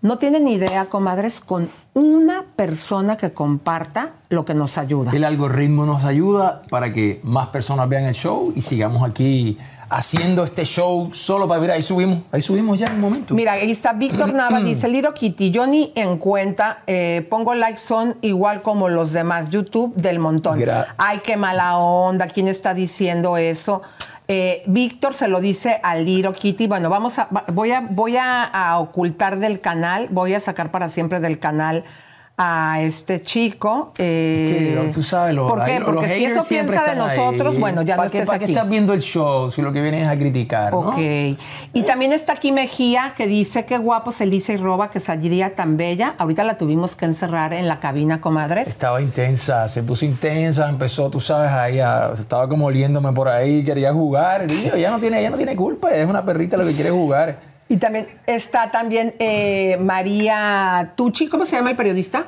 No 0.02 0.18
tienen 0.20 0.48
idea, 0.48 0.86
comadres, 0.86 1.40
con 1.40 1.70
una 1.96 2.44
persona 2.56 3.18
que 3.18 3.34
comparta 3.34 4.12
lo 4.30 4.46
que 4.46 4.54
nos 4.54 4.78
ayuda. 4.78 5.12
El 5.12 5.24
algoritmo 5.24 5.86
nos 5.88 6.04
ayuda 6.04 6.62
para 6.70 6.94
que 6.94 7.20
más 7.24 7.48
personas 7.48 7.90
vean 7.90 8.04
el 8.06 8.14
show 8.14 8.54
y 8.56 8.62
sigamos 8.62 9.02
aquí 9.10 9.58
haciendo 9.90 10.44
este 10.44 10.66
show 10.66 11.10
solo 11.14 11.48
para 11.48 11.60
ver. 11.62 11.72
Ahí 11.72 11.82
subimos, 11.82 12.20
ahí 12.32 12.44
subimos 12.44 12.78
ya 12.78 12.86
en 12.88 12.94
un 12.96 13.02
momento. 13.02 13.34
Mira, 13.34 13.54
ahí 13.54 13.72
está 13.72 13.94
Víctor 13.94 14.34
Nava, 14.36 14.60
dice 14.62 14.88
Liro 14.90 15.16
Kitty, 15.16 15.50
yo 15.50 15.66
ni 15.66 15.92
en 15.96 16.20
cuenta, 16.20 16.84
eh, 16.86 17.26
pongo 17.30 17.56
likes 17.56 17.80
son 17.80 18.18
igual 18.22 18.62
como 18.62 18.90
los 18.90 19.12
demás, 19.14 19.50
YouTube 19.50 19.96
del 19.96 20.20
montón. 20.20 20.60
Gra- 20.60 20.94
Ay, 20.98 21.22
qué 21.24 21.38
mala 21.38 21.78
onda, 21.78 22.28
¿quién 22.28 22.48
está 22.48 22.76
diciendo 22.76 23.38
eso? 23.38 23.82
Eh, 24.30 24.64
Víctor 24.66 25.14
se 25.14 25.28
lo 25.28 25.40
dice 25.40 25.80
a 25.84 25.96
Liro 25.96 26.34
Kitty. 26.34 26.68
Bueno, 26.68 26.90
vamos 26.90 27.18
a, 27.18 27.30
voy, 27.54 27.72
a, 27.72 27.82
voy 27.82 28.18
a, 28.18 28.44
a 28.44 28.80
ocultar 28.80 29.40
del 29.40 29.62
canal, 29.62 30.08
voy 30.12 30.34
a 30.34 30.40
sacar 30.40 30.70
para 30.72 30.90
siempre 30.90 31.20
del 31.20 31.40
canal 31.40 31.86
a 32.40 32.82
este 32.82 33.24
chico. 33.24 33.92
eh, 33.98 34.92
tú 34.94 35.02
sabes, 35.02 35.34
los, 35.34 35.50
¿Por 35.52 35.64
qué? 35.64 35.80
los 35.80 35.90
Porque 35.90 36.08
si 36.10 36.26
eso 36.26 36.44
piensa 36.48 36.84
de 36.84 36.92
ahí. 36.92 36.98
nosotros, 36.98 37.58
bueno, 37.60 37.82
ya 37.82 37.96
no 37.96 37.98
¿Para 37.98 38.12
qué, 38.12 38.18
estés 38.20 38.28
¿Para 38.28 38.40
qué 38.40 38.46
estás 38.46 38.70
viendo 38.70 38.94
el 38.94 39.02
show 39.02 39.50
si 39.50 39.64
lo 39.64 39.74
que 39.74 39.82
vienes 39.82 40.04
es 40.04 40.08
a 40.10 40.16
criticar, 40.18 40.72
no? 40.72 40.80
Ok. 40.90 40.98
Y 41.74 41.84
también 41.84 42.14
está 42.14 42.34
aquí 42.34 42.52
Mejía, 42.52 43.14
que 43.18 43.26
dice 43.26 43.66
qué 43.66 43.80
guapo 43.80 44.12
se 44.12 44.26
Elisa 44.26 44.54
y 44.54 44.58
Roba, 44.58 44.92
que 44.92 45.00
saldría 45.00 45.56
tan 45.56 45.78
bella. 45.78 46.14
Ahorita 46.20 46.44
la 46.44 46.58
tuvimos 46.58 46.96
que 46.96 47.06
encerrar 47.06 47.54
en 47.54 47.68
la 47.68 47.80
cabina, 47.80 48.22
comadres. 48.22 48.68
Estaba 48.70 49.02
intensa, 49.02 49.68
se 49.68 49.82
puso 49.82 50.06
intensa, 50.06 50.70
empezó, 50.70 51.10
tú 51.10 51.20
sabes, 51.20 51.52
ahí 51.52 51.80
a- 51.80 52.12
estaba 52.14 52.48
como 52.48 52.68
oliéndome 52.68 53.14
por 53.14 53.30
ahí, 53.30 53.64
quería 53.64 53.92
jugar. 53.94 54.46
Digo, 54.46 54.76
ella 54.76 54.92
no 54.92 55.00
tiene, 55.00 55.20
ella 55.22 55.32
no 55.32 55.38
tiene 55.38 55.56
culpa, 55.56 55.90
es 55.90 56.08
una 56.08 56.24
perrita 56.24 56.56
lo 56.56 56.66
que 56.68 56.74
quiere 56.74 56.92
jugar. 56.92 57.57
Y 57.70 57.78
también 57.78 58.08
está 58.26 58.72
también 58.72 59.16
eh, 59.20 59.78
María 59.80 60.94
Tucci, 60.96 61.28
¿cómo 61.28 61.46
se 61.46 61.58
llama 61.58 61.72
el 61.72 61.78
periodista? 61.78 62.28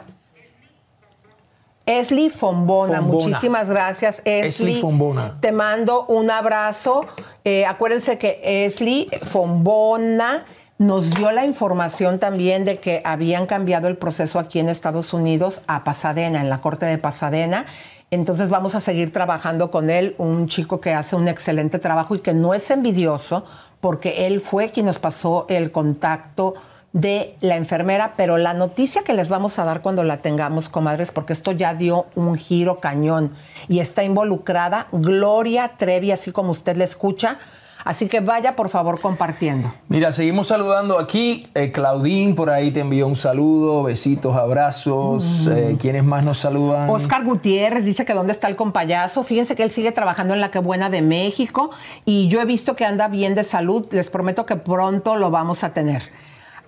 Esli 1.85 2.29
Fombona. 2.29 2.97
Fombona. 2.97 3.25
Muchísimas 3.25 3.69
gracias, 3.69 4.21
Esli. 4.25 4.47
Esli 4.47 4.81
Fombona. 4.81 5.37
Te 5.39 5.51
mando 5.51 6.05
un 6.05 6.29
abrazo. 6.29 7.05
Eh, 7.43 7.65
acuérdense 7.65 8.19
que 8.19 8.65
Esli 8.65 9.09
Fombona 9.23 10.45
nos 10.77 11.09
dio 11.09 11.31
la 11.31 11.45
información 11.45 12.19
también 12.19 12.63
de 12.63 12.79
que 12.79 13.01
habían 13.03 13.47
cambiado 13.47 13.87
el 13.87 13.97
proceso 13.97 14.39
aquí 14.39 14.59
en 14.59 14.69
Estados 14.69 15.13
Unidos 15.13 15.61
a 15.67 15.83
Pasadena, 15.83 16.41
en 16.41 16.49
la 16.49 16.61
corte 16.61 16.85
de 16.85 16.97
Pasadena. 16.97 17.65
Entonces 18.11 18.49
vamos 18.49 18.75
a 18.75 18.79
seguir 18.79 19.11
trabajando 19.11 19.71
con 19.71 19.89
él, 19.89 20.15
un 20.17 20.47
chico 20.47 20.79
que 20.79 20.93
hace 20.93 21.15
un 21.15 21.27
excelente 21.27 21.79
trabajo 21.79 22.15
y 22.15 22.19
que 22.19 22.33
no 22.33 22.53
es 22.53 22.71
envidioso, 22.71 23.45
porque 23.81 24.27
él 24.27 24.41
fue 24.41 24.71
quien 24.71 24.85
nos 24.85 24.99
pasó 24.99 25.45
el 25.49 25.71
contacto 25.71 26.55
de 26.93 27.35
la 27.41 27.55
enfermera, 27.55 28.13
pero 28.17 28.37
la 28.37 28.53
noticia 28.53 29.03
que 29.03 29.13
les 29.13 29.29
vamos 29.29 29.59
a 29.59 29.63
dar 29.63 29.81
cuando 29.81 30.03
la 30.03 30.17
tengamos, 30.17 30.69
comadres, 30.69 31.11
porque 31.11 31.33
esto 31.33 31.51
ya 31.51 31.75
dio 31.75 32.07
un 32.15 32.35
giro 32.35 32.79
cañón 32.79 33.31
y 33.67 33.79
está 33.79 34.03
involucrada 34.03 34.87
Gloria 34.91 35.73
Trevi, 35.77 36.11
así 36.11 36.31
como 36.31 36.51
usted 36.51 36.77
le 36.77 36.83
escucha. 36.83 37.37
Así 37.85 38.07
que 38.07 38.19
vaya 38.19 38.55
por 38.55 38.69
favor 38.69 38.99
compartiendo. 38.99 39.71
Mira, 39.87 40.11
seguimos 40.11 40.47
saludando 40.47 40.99
aquí. 40.99 41.47
Eh, 41.55 41.71
Claudín 41.71 42.35
por 42.35 42.49
ahí 42.49 42.71
te 42.71 42.81
envió 42.81 43.07
un 43.07 43.15
saludo, 43.15 43.83
besitos, 43.83 44.35
abrazos. 44.35 45.47
Eh, 45.47 45.77
¿Quiénes 45.79 46.03
más 46.03 46.25
nos 46.25 46.39
saludan? 46.39 46.89
Oscar 46.89 47.23
Gutiérrez 47.23 47.85
dice 47.85 48.05
que 48.05 48.13
dónde 48.13 48.33
está 48.33 48.47
el 48.47 48.55
compayazo. 48.55 49.23
Fíjense 49.23 49.55
que 49.55 49.63
él 49.63 49.71
sigue 49.71 49.91
trabajando 49.91 50.33
en 50.33 50.41
la 50.41 50.51
Que 50.51 50.59
Buena 50.59 50.89
de 50.89 51.01
México 51.01 51.71
y 52.05 52.27
yo 52.27 52.41
he 52.41 52.45
visto 52.45 52.75
que 52.75 52.85
anda 52.85 53.07
bien 53.07 53.33
de 53.33 53.43
salud. 53.43 53.85
Les 53.91 54.09
prometo 54.09 54.45
que 54.45 54.57
pronto 54.57 55.15
lo 55.15 55.31
vamos 55.31 55.63
a 55.63 55.71
tener. 55.73 56.03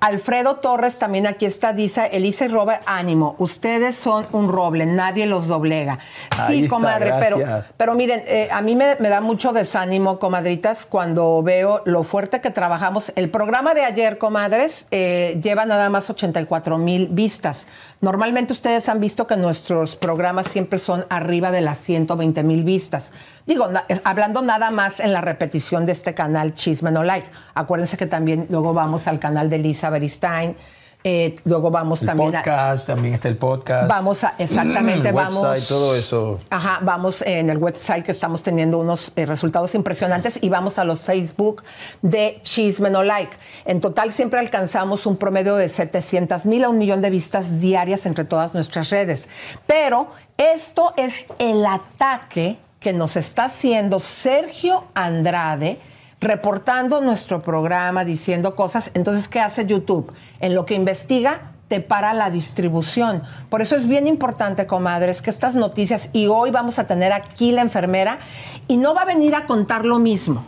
Alfredo 0.02 0.56
Torres 0.56 0.98
también 0.98 1.28
aquí 1.28 1.46
está, 1.46 1.74
dice 1.74 2.10
Elisa 2.12 2.46
y 2.46 2.48
Robert, 2.48 2.82
ánimo, 2.88 3.36
ustedes 3.38 3.96
son 3.96 4.26
un 4.32 4.52
roble, 4.52 4.88
nadie 4.88 5.28
los 5.28 5.46
doblega. 5.48 6.00
Ahí 6.32 6.58
Sí, 6.58 6.64
está, 6.64 6.76
comadre, 6.76 7.14
pero, 7.20 7.38
pero 7.78 7.94
miren, 7.94 8.24
eh, 8.26 8.50
a 8.52 8.62
mí 8.62 8.76
me, 8.76 8.96
me 8.96 9.10
da 9.10 9.22
mucho 9.22 9.54
desánimo, 9.54 10.18
comadritas, 10.18 10.88
cuando 10.88 11.44
veo 11.44 11.84
lo 11.86 12.02
fuerte 12.02 12.42
que 12.42 12.50
trabajamos. 12.50 13.14
El 13.16 13.30
programa 13.30 13.76
de 13.76 13.86
ayer, 13.86 14.18
comadres, 14.18 14.88
eh, 14.90 15.40
lleva 15.44 15.66
nada 15.66 15.92
más 15.92 16.10
84 16.10 16.80
mil 16.80 17.08
vistas. 17.12 17.68
Normalmente 18.02 18.52
ustedes 18.54 18.90
han 18.90 19.00
visto 19.00 19.28
que 19.28 19.38
nuestros 19.38 19.96
programas 19.96 20.48
siempre 20.48 20.80
son 20.80 21.06
arriba 21.10 21.52
de 21.52 21.62
las 21.62 21.78
120 21.78 22.42
mil 22.42 22.64
vistas. 22.64 23.14
Digo, 23.46 23.70
es- 23.90 24.02
hablando 24.04 24.42
nada 24.42 24.72
más 24.72 25.00
en 25.00 25.14
la 25.14 25.22
repetición 25.22 25.86
de 25.86 25.92
este 25.92 26.16
canal 26.16 26.56
Chisme 26.56 26.90
No 26.92 27.04
Like. 27.04 27.28
Acuérdense 27.54 27.98
que 27.98 28.08
también 28.08 28.48
luego 28.50 28.74
vamos 28.74 29.08
al 29.08 29.20
canal 29.20 29.52
de 29.52 29.60
Lisa 29.60 29.92
Beristain. 29.92 30.56
Eh, 31.04 31.36
luego 31.46 31.72
vamos 31.72 32.02
el 32.02 32.08
también 32.08 32.36
a, 32.36 32.40
podcast, 32.40 32.88
también 32.88 33.14
está 33.16 33.28
el 33.28 33.38
podcast. 33.38 33.88
Vamos 33.88 34.24
a- 34.24 34.34
exactamente, 34.38 35.10
El 35.10 35.16
vamos- 35.16 35.42
website, 35.44 35.68
todo 35.68 35.96
eso. 35.96 36.40
Ajá, 36.50 36.80
vamos 36.84 37.22
en 37.24 37.50
el 37.50 37.58
website 37.58 38.06
que 38.06 38.12
estamos 38.12 38.44
teniendo 38.44 38.78
unos 38.78 39.12
eh, 39.16 39.26
resultados 39.26 39.74
impresionantes 39.76 40.38
y 40.44 40.50
vamos 40.50 40.78
a 40.80 40.84
los 40.84 41.04
Facebook 41.06 41.64
de 42.02 42.40
Chisme 42.44 42.90
No 42.90 43.04
Like. 43.04 43.36
En 43.66 43.80
total 43.80 44.12
siempre 44.12 44.40
alcanzamos 44.40 45.06
un 45.06 45.18
promedio 45.18 45.56
de 45.56 45.70
700 45.70 46.46
mil 46.46 46.64
a 46.64 46.70
un 46.70 46.78
millón 46.78 47.02
de 47.02 47.10
vistas 47.10 47.60
diarias 47.60 48.06
entre 48.06 48.26
todas 48.26 48.54
nuestras 48.54 48.90
redes. 48.90 49.28
Pero 49.66 50.08
esto 50.38 50.94
es 50.98 51.26
el 51.40 51.66
ataque 51.66 52.58
que 52.80 52.94
nos 52.94 53.16
está 53.16 53.46
haciendo 53.46 54.00
Sergio 54.00 54.86
Andrade 54.96 55.80
reportando 56.22 57.02
nuestro 57.02 57.42
programa, 57.42 58.06
diciendo 58.06 58.56
cosas. 58.56 58.92
Entonces, 58.94 59.28
¿qué 59.28 59.40
hace 59.40 59.66
YouTube? 59.66 60.14
En 60.40 60.54
lo 60.54 60.66
que 60.66 60.76
investiga, 60.76 61.52
te 61.68 61.82
para 61.82 62.14
la 62.14 62.30
distribución. 62.30 63.24
Por 63.50 63.62
eso 63.62 63.76
es 63.76 63.88
bien 63.88 64.08
importante, 64.08 64.68
comadres, 64.68 65.22
que 65.22 65.32
estas 65.32 65.56
noticias, 65.56 66.10
y 66.14 66.28
hoy 66.28 66.52
vamos 66.52 66.80
a 66.80 66.86
tener 66.86 67.12
aquí 67.12 67.52
la 67.52 67.62
enfermera, 67.62 68.20
y 68.68 68.78
no 68.78 68.94
va 68.94 69.02
a 69.02 69.06
venir 69.06 69.36
a 69.36 69.46
contar 69.46 69.86
lo 69.86 69.98
mismo, 69.98 70.46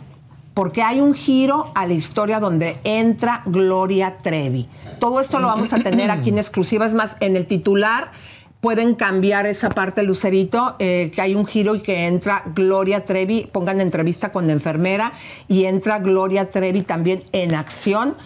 porque 0.54 0.82
hay 0.82 1.00
un 1.00 1.12
giro 1.12 1.72
a 1.74 1.86
la 1.86 1.94
historia 1.94 2.38
donde 2.38 2.78
entra 2.84 3.42
Gloria 3.46 4.18
Trevi. 4.22 4.68
Todo 5.00 5.20
esto 5.20 5.40
lo 5.40 5.48
vamos 5.48 5.72
a 5.72 5.78
tener 5.78 6.10
aquí 6.10 6.28
en 6.28 6.38
exclusiva, 6.38 6.86
es 6.86 6.94
más, 6.94 7.16
en 7.18 7.36
el 7.36 7.46
titular 7.46 8.12
pueden 8.64 8.94
cambiar 8.94 9.44
esa 9.44 9.68
parte, 9.68 10.02
Lucerito, 10.02 10.76
eh, 10.78 11.12
que 11.14 11.20
hay 11.20 11.34
un 11.34 11.44
giro 11.44 11.74
y 11.74 11.80
que 11.80 12.06
entra 12.06 12.44
Gloria 12.46 13.04
Trevi, 13.04 13.46
pongan 13.52 13.78
entrevista 13.82 14.32
con 14.32 14.46
la 14.46 14.54
enfermera 14.54 15.12
y 15.48 15.66
entra 15.66 15.98
Gloria 15.98 16.50
Trevi 16.50 16.80
también 16.80 17.24
en 17.32 17.54
acción. 17.54 18.16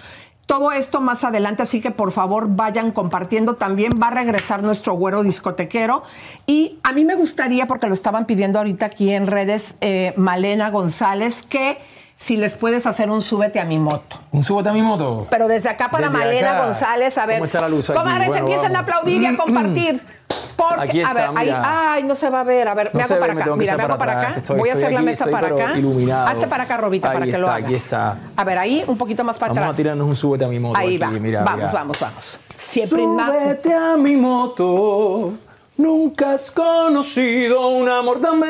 Todo 0.47 0.71
esto 0.71 1.01
más 1.01 1.25
adelante, 1.25 1.65
así 1.65 1.81
que 1.81 1.91
por 1.91 2.13
favor 2.13 2.47
vayan 2.51 2.93
compartiendo. 2.93 3.55
También 3.55 3.91
va 4.01 4.07
a 4.07 4.11
regresar 4.13 4.63
nuestro 4.63 4.95
güero 4.95 5.25
discotequero. 5.25 6.05
Y 6.47 6.79
a 6.85 6.93
mí 6.93 7.05
me 7.05 7.17
gustaría, 7.17 7.67
porque 7.67 7.89
lo 7.89 7.95
estaban 7.95 8.25
pidiendo 8.25 8.61
ahorita 8.61 8.87
aquí 8.87 9.11
en 9.11 9.27
redes, 9.27 9.75
eh, 9.81 10.13
Malena 10.15 10.71
González, 10.71 11.43
que 11.43 11.79
si 12.17 12.37
les 12.37 12.55
puedes 12.55 12.87
hacer 12.87 13.11
un 13.11 13.23
súbete 13.23 13.59
a 13.59 13.65
mi 13.65 13.81
moto. 13.81 14.17
Un 14.31 14.45
súbete 14.45 14.69
a 14.69 14.73
mi 14.73 14.83
moto. 14.83 15.27
Pero 15.31 15.49
desde 15.49 15.69
acá 15.69 15.91
para 15.91 16.11
Desde 16.11 16.25
Malena 16.25 16.53
acá. 16.53 16.67
González, 16.67 17.19
a 17.19 17.27
ver. 17.27 17.41
¿Cómo 17.41 17.69
luz 17.69 17.91
aquí? 17.91 17.99
Comadres, 17.99 18.29
Bueno, 18.29 18.47
empiecen 18.47 18.77
a 18.77 18.79
aplaudir 18.79 19.23
y 19.23 19.27
a 19.27 19.37
compartir. 19.37 20.18
Porque, 20.57 20.81
Aquí 20.83 21.03
a 21.03 21.13
ver, 21.15 21.31
ahí, 21.37 21.51
ay, 21.55 22.03
no 22.03 22.15
se 22.17 22.29
va 22.31 22.41
a 22.41 22.45
ver. 22.45 22.67
A 22.69 22.75
ver, 22.75 22.91
No 22.93 22.99
me 22.99 23.05
hago 23.05 23.19
para 23.19 23.33
acá. 23.33 23.57
Mira, 23.57 23.77
me 23.77 23.83
hago 23.85 23.97
para 23.97 24.21
acá. 24.21 24.35
estoy- 24.39 24.59
Voy 24.59 24.69
a 24.71 24.73
hacer 24.73 24.93
la 24.93 25.01
mesa 25.03 25.25
estoy, 25.25 25.33
para 25.41 25.55
acá. 25.55 25.79
iluminado. 25.79 26.27
Hazte 26.29 26.47
para 26.49 26.65
acá, 26.65 26.77
Robita, 26.79 27.13
para 27.13 27.25
que 27.27 27.39
lo 27.39 27.47
hagas. 27.49 27.65
aquí 27.67 27.75
está. 27.75 28.19
A 28.37 28.45
ver, 28.45 28.59
ahí, 28.59 28.83
un 28.87 28.99
poquito 28.99 29.23
más 29.25 29.39
para 29.39 29.51
Vamos 29.53 29.63
atrás. 29.63 29.75
a 29.75 29.77
tirarnos 29.77 30.07
un 30.07 30.17
súbete 30.17 30.45
a 30.45 30.49
mi 30.49 30.59
moto. 30.59 30.77
Ahí 30.79 30.97
aquí, 30.97 30.99
va. 31.05 31.11
mira, 31.11 31.43
vamos, 31.45 31.59
mira. 31.61 31.73
vamos, 31.73 32.01
vamos. 32.01 32.39
Siempre. 32.57 32.99
Súbete 32.99 33.73
a 33.75 33.97
mi 33.97 34.17
moto. 34.17 35.33
Nunca 35.77 36.33
has 36.33 36.51
conocido 36.51 37.69
un 37.69 37.89
amor 37.89 38.21
tan 38.21 38.41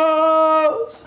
veloz. 0.00 1.04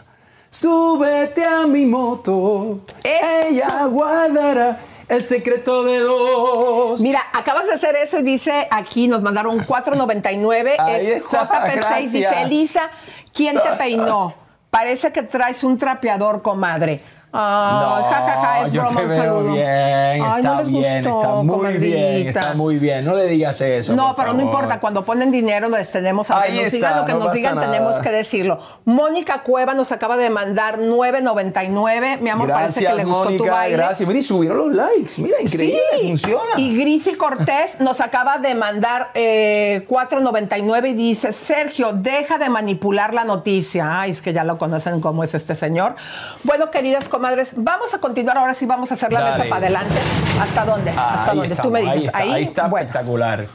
Súbete 0.50 1.44
a 1.44 1.66
mi 1.66 1.86
moto. 1.88 2.80
Ella 3.04 3.86
guardará 3.88 4.78
el 5.08 5.24
secreto 5.24 5.84
de 5.84 6.00
dos. 6.00 7.00
Mira, 7.02 7.22
acabas 7.34 7.66
de 7.68 7.74
hacer 7.74 7.96
eso 7.96 8.20
y 8.20 8.24
dice 8.24 8.68
aquí, 8.72 9.08
nos 9.08 9.22
mandaron 9.22 9.60
4.99. 9.66 10.76
Ahí 10.80 10.96
es 10.96 11.24
está, 11.24 11.50
JP6. 11.50 12.02
Dice. 12.02 12.42
Elisa, 12.42 12.90
¿quién 13.34 13.56
te 13.56 13.70
peinó? 13.78 14.36
Parece 14.70 15.12
que 15.12 15.22
traes 15.22 15.64
un 15.64 15.78
trapeador, 15.78 16.42
comadre. 16.42 17.02
Ay, 17.36 18.04
ja, 18.10 18.22
ja, 18.22 18.38
ja, 18.38 18.64
es 18.64 18.72
yo 18.72 18.82
broma, 18.84 19.02
te 19.02 19.08
veo 19.08 19.18
saludo. 19.24 19.52
bien, 19.54 19.68
Ay, 19.68 20.22
está 20.22 20.42
no 20.54 20.58
les 20.60 20.70
bien, 20.70 21.04
gustó, 21.04 21.18
está 21.20 21.44
muy 21.44 21.78
bien, 21.78 22.28
está 22.28 22.54
muy 22.54 22.78
bien. 22.78 23.06
No 23.06 23.16
le 23.16 23.26
digas 23.26 23.60
eso. 23.62 23.96
No, 23.96 24.16
pero 24.16 24.34
no 24.34 24.42
importa, 24.42 24.80
cuando 24.80 25.04
ponen 25.04 25.32
dinero 25.32 25.68
les 25.70 25.92
tenemos, 25.92 26.30
aunque 26.30 26.50
Ahí 26.50 26.56
nos 26.58 26.66
está, 26.66 26.78
digan 26.78 26.98
lo 27.00 27.06
que 27.06 27.12
no 27.14 27.20
nos 27.20 27.34
digan, 27.34 27.56
nada. 27.56 27.72
tenemos 27.72 27.96
que 28.00 28.10
decirlo. 28.12 28.60
Mónica 28.86 29.42
Cueva 29.42 29.74
nos 29.74 29.92
acaba 29.92 30.16
de 30.16 30.30
mandar 30.30 30.78
9.99. 30.80 32.20
Mi 32.20 32.30
amor, 32.30 32.50
parece 32.50 32.82
que 32.82 32.86
Gracias, 32.86 32.96
le 33.08 33.12
gustó 33.12 33.36
tu 33.38 33.46
baile. 33.50 33.78
gracias. 33.78 34.08
Mira, 34.08 34.20
y 34.20 34.24
subieron 34.24 34.58
los 34.58 34.74
likes. 34.74 35.14
Mira, 35.22 35.42
increíble, 35.42 35.80
Sí. 36.00 36.08
funciona. 36.10 36.44
Y 36.58 36.78
Grisi 36.78 37.16
Cortés 37.16 37.80
nos 37.80 38.00
acaba 38.02 38.38
de 38.38 38.54
mandar 38.56 39.10
eh, 39.16 39.86
4.99 39.90 40.90
y 40.90 40.94
dice, 40.94 41.32
Sergio, 41.32 41.94
deja 41.94 42.38
de 42.38 42.50
manipular 42.50 43.14
la 43.14 43.24
noticia. 43.24 44.02
Ay, 44.02 44.12
es 44.12 44.22
que 44.22 44.34
ya 44.34 44.44
lo 44.44 44.58
conocen 44.60 45.02
cómo 45.02 45.24
es 45.24 45.34
este 45.34 45.56
señor. 45.56 45.96
Bueno, 46.44 46.70
queridas 46.70 47.10
comadres, 47.10 47.23
vamos 47.58 47.94
a 47.94 48.00
continuar. 48.00 48.38
Ahora 48.38 48.54
sí 48.54 48.66
vamos 48.66 48.92
a 48.92 48.94
hacer 48.96 49.12
la 49.12 49.22
Dale. 49.22 49.32
mesa 49.32 49.44
para 49.50 49.66
adelante. 49.66 49.96
¿Hasta 50.42 50.66
dónde? 50.66 50.92
¿Hasta 50.92 51.32
Ahí 51.32 51.38
dónde? 51.38 51.56
Tú 51.56 51.72
me 51.72 51.82
dices. 51.82 51.96
Ahí 51.96 52.06
está, 52.06 52.18
ahí 52.36 52.44
está 52.44 52.68
bueno. 52.68 52.86
espectacular. 52.88 53.46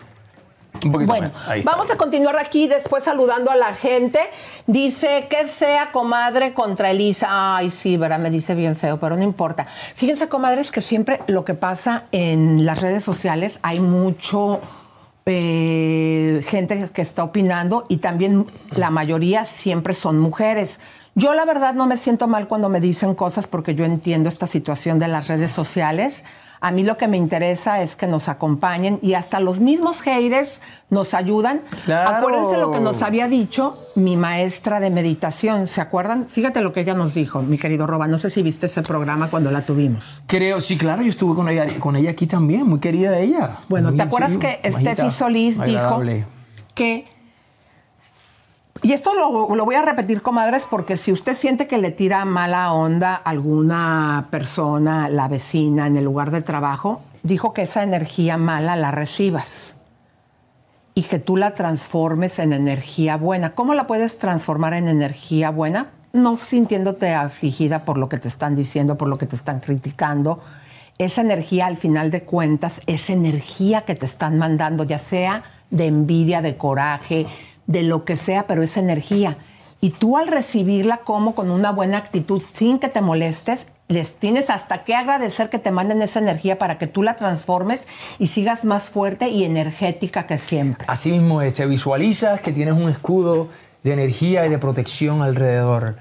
Un 0.85 0.93
poquito 0.93 1.13
Bueno. 1.13 1.31
Ahí 1.49 1.61
está. 1.61 1.71
vamos 1.73 1.91
a 1.91 1.97
continuar 1.97 2.37
aquí 2.37 2.69
después 2.69 3.03
saludando 3.05 3.51
a 3.51 3.57
la 3.57 3.75
gente. 3.75 4.21
Dice 4.67 5.27
que 5.29 5.47
fea 5.47 5.91
comadre 5.93 6.55
contra 6.55 6.91
Elisa. 6.91 7.57
Ay, 7.57 7.71
sí, 7.71 7.97
¿verdad? 7.97 8.19
Me 8.19 8.31
dice 8.31 8.55
bien 8.55 8.77
feo, 8.77 8.99
pero 9.01 9.17
no 9.17 9.23
importa. 9.25 9.65
Fíjense, 9.65 10.29
comadres, 10.29 10.71
que 10.71 10.81
siempre 10.81 11.21
lo 11.27 11.45
que 11.45 11.55
pasa 11.55 12.05
en 12.13 12.65
las 12.65 12.81
redes 12.81 13.03
sociales 13.03 13.59
hay 13.63 13.81
mucho 13.81 14.61
eh, 15.27 16.45
gente 16.49 16.89
que 16.93 17.03
está 17.03 17.23
opinando 17.25 17.85
y 17.89 17.99
también 17.99 18.47
la 18.77 18.91
mayoría 18.91 19.45
siempre 19.45 19.95
son 19.95 20.19
mujeres. 20.19 20.81
Yo 21.15 21.35
la 21.35 21.45
verdad 21.45 21.75
no 21.75 21.87
me 21.87 21.97
siento 21.97 22.27
mal 22.29 22.49
cuando 22.49 22.69
me 22.69 22.81
dicen 22.81 23.15
cosas 23.15 23.47
porque 23.47 23.75
yo 23.75 23.85
entiendo 23.85 24.29
esta 24.29 24.47
situación 24.47 24.99
de 24.99 25.09
las 25.09 25.29
redes 25.29 25.51
sociales. 25.51 26.25
A 26.61 26.73
mí 26.73 26.83
lo 26.83 26.97
que 26.97 27.07
me 27.07 27.17
interesa 27.17 27.83
es 27.83 27.95
que 27.95 28.07
nos 28.09 28.29
acompañen 28.29 28.99
y 29.01 29.15
hasta 29.15 29.39
los 29.39 29.61
mismos 29.61 30.03
haters 30.03 30.61
nos 30.91 31.15
ayudan. 31.15 31.61
Claro. 31.85 32.17
Acuérdense 32.17 32.57
lo 32.57 32.73
que 32.73 32.81
nos 32.81 33.03
había 33.03 33.29
dicho 33.29 33.79
mi 33.95 34.17
maestra 34.17 34.81
de 34.81 34.91
meditación, 34.91 35.69
¿se 35.69 35.81
acuerdan? 35.81 36.27
Fíjate 36.29 36.61
lo 36.61 36.73
que 36.73 36.81
ella 36.81 36.95
nos 36.95 37.15
dijo, 37.15 37.43
mi 37.43 37.59
querido 37.59 37.87
Roba. 37.87 38.09
No 38.09 38.19
sé 38.19 38.31
si 38.31 38.43
viste 38.43 38.67
ese 38.67 38.83
programa 38.83 39.29
cuando 39.29 39.51
la 39.53 39.63
tuvimos. 39.63 40.21
Creo, 40.27 40.61
sí, 40.61 40.77
claro, 40.77 41.03
yo 41.03 41.11
estuve 41.11 41.37
con 41.37 41.49
ella, 41.49 41.79
con 41.79 41.95
ella 41.95 42.11
aquí 42.11 42.27
también, 42.27 42.67
muy 42.67 42.81
querida 42.81 43.19
ella. 43.19 43.59
Bueno, 43.69 43.89
Muy 43.91 43.97
¿te 43.97 44.03
acuerdas 44.03 44.37
que 44.37 44.61
Steffi 44.71 45.11
Solís 45.11 45.61
agradable. 45.61 46.15
dijo 46.15 46.29
que... 46.75 47.18
Y 48.83 48.93
esto 48.93 49.13
lo, 49.15 49.65
voy 49.65 49.75
a 49.75 49.83
repetir, 49.83 50.23
comadres, 50.23 50.65
porque 50.65 50.97
si 50.97 51.13
usted 51.13 51.35
siente 51.35 51.67
que 51.67 51.79
le 51.79 51.91
tira 51.91 52.25
mala 52.25 52.73
onda 52.73 53.15
alguna 53.15 54.29
persona, 54.31 55.09
la 55.09 55.27
vecina, 55.27 55.87
en 55.87 55.97
el 55.97 56.05
lugar 56.05 56.31
de 56.31 56.43
trabajo, 56.43 57.03
dijo 57.25 57.53
que 57.53 57.63
esa 57.63 57.83
energía 57.83 58.37
mala 58.37 58.77
la 58.77 58.93
recibas 58.93 59.79
y 60.95 61.03
que 61.03 61.19
tú 61.19 61.37
la 61.37 61.55
transformes 61.55 62.39
en 62.39 62.53
energía 62.53 63.17
buena. 63.17 63.55
¿Cómo 63.55 63.75
la 63.75 63.87
puedes 63.87 64.19
transformar 64.19 64.75
en 64.75 64.89
energía 64.89 65.51
buena? 65.51 65.91
No 66.13 66.37
sintiéndote 66.37 67.15
afligida 67.15 67.85
por 67.85 67.99
lo 67.99 68.09
que 68.09 68.19
te 68.19 68.29
están 68.29 68.55
diciendo, 68.55 68.97
por 68.97 69.09
lo 69.09 69.19
que 69.19 69.27
te 69.27 69.37
están 69.37 69.61
criticando. 69.61 70.41
Esa 70.99 71.21
energía, 71.21 71.67
al 71.67 71.77
final 71.77 72.11
de 72.11 72.23
cuentas, 72.23 72.81
es 72.87 73.11
energía 73.11 73.83
que 73.83 73.95
te 73.95 74.07
están 74.07 74.39
mandando, 74.39 74.85
ya 74.85 74.99
sea 74.99 75.45
de 75.71 75.87
envidia, 75.87 76.43
de 76.43 76.57
coraje, 76.57 77.27
de 77.69 77.83
lo 77.83 78.05
que 78.05 78.17
sea, 78.17 78.49
pero 78.49 78.65
es 78.65 78.77
energía. 78.77 79.39
Y 79.81 79.91
tú 79.91 80.19
al 80.19 80.27
recibirla 80.27 80.99
como 80.99 81.37
con 81.37 81.53
una 81.53 81.71
buena 81.71 81.99
actitud, 81.99 82.43
sin 82.43 82.81
que 82.81 82.89
te 82.89 83.01
molestes, 83.01 83.69
les 83.87 84.17
tienes 84.17 84.51
hasta 84.51 84.83
que 84.83 84.97
agradecer 84.97 85.51
que 85.51 85.61
te 85.61 85.71
manden 85.71 86.03
esa 86.03 86.19
energía 86.19 86.59
para 86.59 86.79
que 86.79 86.89
tú 86.89 87.05
la 87.05 87.15
transformes 87.15 87.87
y 88.19 88.27
sigas 88.27 88.65
más 88.65 88.91
fuerte 88.91 89.29
y 89.29 89.45
energética 89.45 90.27
que 90.27 90.37
siempre. 90.37 90.85
Así 90.89 91.13
mismo 91.13 91.43
es, 91.43 91.55
te 91.55 91.65
visualizas 91.67 92.41
que 92.41 92.51
tienes 92.51 92.75
un 92.75 92.89
escudo 92.89 93.49
de 93.85 93.93
energía 93.93 94.45
y 94.47 94.49
de 94.49 94.59
protección 94.59 95.23
alrededor. 95.23 95.97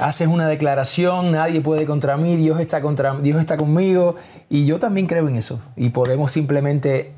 Haces 0.00 0.26
una 0.26 0.48
declaración, 0.48 1.30
nadie 1.30 1.60
puede 1.60 1.86
contra 1.86 2.16
mí, 2.16 2.34
Dios 2.34 2.58
está, 2.58 2.82
contra, 2.82 3.14
Dios 3.14 3.38
está 3.38 3.56
conmigo. 3.56 4.16
Y 4.50 4.66
yo 4.66 4.80
también 4.80 5.06
creo 5.06 5.28
en 5.28 5.36
eso. 5.36 5.60
Y 5.76 5.90
podemos 5.90 6.32
simplemente 6.32 7.12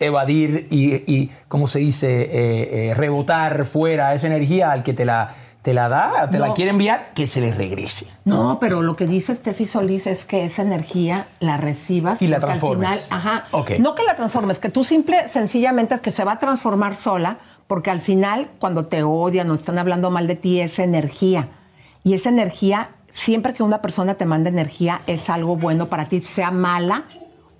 evadir 0.00 0.66
y, 0.70 0.94
y 1.12 1.30
¿cómo 1.48 1.68
se 1.68 1.78
dice? 1.78 2.22
Eh, 2.22 2.88
eh, 2.90 2.94
rebotar 2.94 3.64
fuera 3.66 4.14
esa 4.14 4.26
energía 4.26 4.72
al 4.72 4.82
que 4.82 4.92
te 4.94 5.04
la, 5.04 5.34
te 5.62 5.74
la 5.74 5.88
da, 5.90 6.30
te 6.30 6.38
la 6.38 6.54
quiere 6.54 6.70
enviar, 6.70 7.10
que 7.14 7.26
se 7.26 7.40
le 7.42 7.52
regrese. 7.52 8.06
No, 8.24 8.58
pero 8.60 8.80
lo 8.82 8.96
que 8.96 9.06
dice 9.06 9.34
Steffi 9.34 9.66
Solís 9.66 10.06
es 10.06 10.24
que 10.24 10.44
esa 10.46 10.62
energía 10.62 11.26
la 11.38 11.58
recibas 11.58 12.22
Y 12.22 12.28
la 12.28 12.40
porque 12.40 12.52
al 12.54 12.58
transformes. 12.60 13.04
final, 13.06 13.18
ajá, 13.20 13.44
Ok. 13.50 13.72
no 13.78 13.94
que 13.94 14.02
la 14.04 14.16
transformes, 14.16 14.58
que 14.58 14.70
tú 14.70 14.84
simple, 14.84 15.28
sencillamente 15.28 15.94
es 15.94 16.00
que 16.00 16.10
se 16.10 16.24
va 16.24 16.32
a 16.32 16.38
transformar 16.38 16.96
sola, 16.96 17.36
porque 17.66 17.90
al 17.90 18.00
final 18.00 18.48
cuando 18.58 18.84
te 18.84 19.02
odian 19.02 19.50
o 19.50 19.54
están 19.54 19.78
hablando 19.78 20.10
mal 20.10 20.26
de 20.26 20.34
ti 20.36 20.60
es 20.60 20.78
energía 20.78 21.48
y 22.02 22.14
esa 22.14 22.30
energía 22.30 22.88
siempre 23.12 23.52
que 23.52 23.62
una 23.62 23.82
persona 23.82 24.14
te 24.14 24.24
manda 24.24 24.48
energía 24.48 25.02
es 25.06 25.28
algo 25.28 25.56
bueno 25.56 25.88
para 25.88 26.06
ti, 26.06 26.20
sea 26.22 26.50
mala 26.50 27.04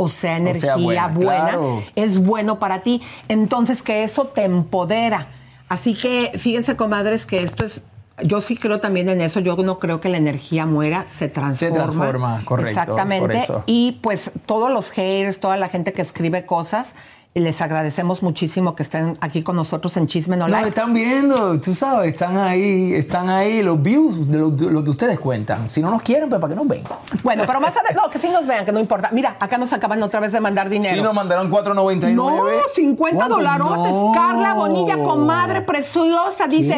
o 0.02 0.08
sea 0.08 0.38
energía 0.38 0.76
buena, 0.76 1.08
buena, 1.08 1.42
claro. 1.42 1.82
es 1.94 2.18
bueno 2.18 2.58
para 2.58 2.80
ti. 2.80 3.02
Entonces 3.28 3.82
que 3.82 4.02
eso 4.02 4.24
te 4.28 4.44
empodera. 4.44 5.26
Así 5.68 5.94
que 5.94 6.32
fíjense, 6.38 6.74
comadres, 6.74 7.26
que 7.26 7.42
esto 7.42 7.66
es. 7.66 7.84
Yo 8.22 8.40
sí 8.40 8.56
creo 8.56 8.80
también 8.80 9.10
en 9.10 9.20
eso. 9.20 9.40
Yo 9.40 9.56
no 9.56 9.78
creo 9.78 10.00
que 10.00 10.08
la 10.08 10.16
energía 10.16 10.64
muera, 10.64 11.04
se 11.06 11.28
transforma. 11.28 11.76
transforma, 11.76 12.42
correcto, 12.46 12.70
Exactamente. 12.70 13.26
por 13.26 13.36
eso. 13.36 13.62
Y 13.66 13.98
pues 14.02 14.30
todos 14.46 14.72
los 14.72 14.90
haters, 14.90 15.38
toda 15.38 15.58
la 15.58 15.68
gente 15.68 15.92
que 15.92 16.00
escribe 16.00 16.46
cosas, 16.46 16.96
les 17.32 17.62
agradecemos 17.62 18.24
muchísimo 18.24 18.74
que 18.74 18.82
estén 18.82 19.16
aquí 19.20 19.44
con 19.44 19.54
nosotros 19.54 19.96
en 19.96 20.08
Chisme 20.08 20.36
No 20.36 20.48
Like. 20.48 20.70
están 20.70 20.92
viendo, 20.92 21.60
tú 21.60 21.72
sabes, 21.74 22.08
están 22.12 22.36
ahí, 22.36 22.92
están 22.92 23.30
ahí, 23.30 23.62
los 23.62 23.80
views 23.80 24.28
de 24.28 24.38
los, 24.38 24.56
de 24.56 24.68
los 24.68 24.84
de 24.84 24.90
ustedes 24.90 25.20
cuentan. 25.20 25.68
Si 25.68 25.80
no 25.80 25.90
nos 25.92 26.02
quieren, 26.02 26.28
pues 26.28 26.40
para 26.40 26.52
que 26.52 26.56
nos 26.56 26.66
ven. 26.66 26.82
Bueno, 27.22 27.44
pero 27.46 27.60
más 27.60 27.76
adelante, 27.76 28.00
no, 28.02 28.10
que 28.10 28.18
sí 28.18 28.28
nos 28.30 28.48
vean, 28.48 28.64
que 28.64 28.72
no 28.72 28.80
importa. 28.80 29.10
Mira, 29.12 29.36
acá 29.38 29.58
nos 29.58 29.72
acaban 29.72 30.02
otra 30.02 30.18
vez 30.18 30.32
de 30.32 30.40
mandar 30.40 30.68
dinero. 30.68 30.96
Sí, 30.96 31.00
nos 31.00 31.14
mandaron 31.14 31.48
4.99. 31.52 32.14
No, 32.14 32.40
50 32.74 33.16
¿Cuánto? 33.16 33.36
dolarotes. 33.36 33.92
No. 33.92 34.12
Carla 34.12 34.54
Bonilla, 34.54 34.96
comadre 34.98 35.62
preciosa, 35.62 36.48
dice, 36.48 36.74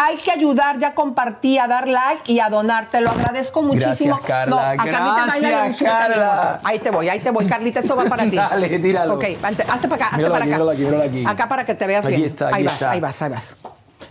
hay 0.00 0.16
que 0.16 0.32
ayudar, 0.32 0.80
ya 0.80 0.96
compartí, 0.96 1.58
a 1.58 1.68
dar 1.68 1.86
like 1.86 2.22
y 2.32 2.40
a 2.40 2.48
donar. 2.50 2.86
Te 2.90 3.00
lo 3.00 3.10
agradezco 3.10 3.62
muchísimo. 3.62 4.16
Gracias, 4.16 4.26
Carla. 4.26 4.74
No, 4.74 4.82
a 4.82 4.84
Carlita 4.84 5.14
Gracias, 5.26 5.42
Maynard, 5.42 5.76
súbete 5.78 5.86
a 5.86 6.08
mi 6.08 6.14
Carla. 6.14 6.60
Ahí 6.64 6.78
te 6.80 6.90
voy, 6.90 7.08
ahí 7.08 7.20
te 7.20 7.30
voy, 7.30 7.46
Carlita, 7.46 7.78
esto 7.78 7.94
va 7.94 8.04
para 8.06 8.24
ti. 8.28 8.34
Dale, 8.34 8.78
tíralo. 8.80 9.14
Ok, 9.14 9.24
hazte 9.44 9.91
para 9.98 10.06
acá, 10.06 10.16
hazte 10.16 10.22
para 10.30 10.36
aquí, 10.36 10.42
acá. 10.42 10.44
míralo 10.46 10.70
aquí, 10.70 10.82
míralo 10.82 11.02
aquí. 11.04 11.24
Acá 11.26 11.48
para 11.48 11.64
que 11.64 11.74
te 11.74 11.86
veas 11.86 12.06
Aquí 12.06 12.16
bien. 12.16 12.28
está, 12.28 12.48
ahí 12.54 12.64
vas, 12.64 12.72
está. 12.74 12.90
ahí 12.90 13.00
vas, 13.00 13.22
ahí 13.22 13.30
vas. 13.30 13.56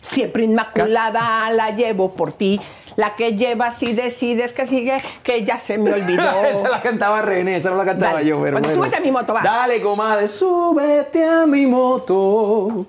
Siempre 0.01 0.43
inmaculada 0.43 1.49
la 1.51 1.71
llevo 1.71 2.13
por 2.13 2.33
ti. 2.33 2.59
La 2.97 3.15
que 3.15 3.37
llevas 3.37 3.81
y 3.83 3.93
decides 3.93 4.51
que 4.51 4.67
sigue, 4.67 4.97
que 5.23 5.45
ya 5.45 5.57
se 5.57 5.77
me 5.77 5.93
olvidó. 5.93 6.43
esa 6.43 6.67
la 6.69 6.81
cantaba 6.81 7.21
René, 7.21 7.55
esa 7.55 7.69
no 7.69 7.77
la 7.77 7.85
cantaba 7.85 8.13
Dale. 8.15 8.25
yo, 8.25 8.41
pero 8.41 8.53
Bueno, 8.59 8.67
bueno. 8.67 8.75
súbete 8.83 8.97
a 8.97 8.99
mi 8.99 9.11
moto, 9.11 9.33
va. 9.33 9.41
Dale, 9.41 9.81
comadre, 9.81 10.27
súbete 10.27 11.25
a 11.25 11.45
mi 11.45 11.65
moto. 11.67 12.85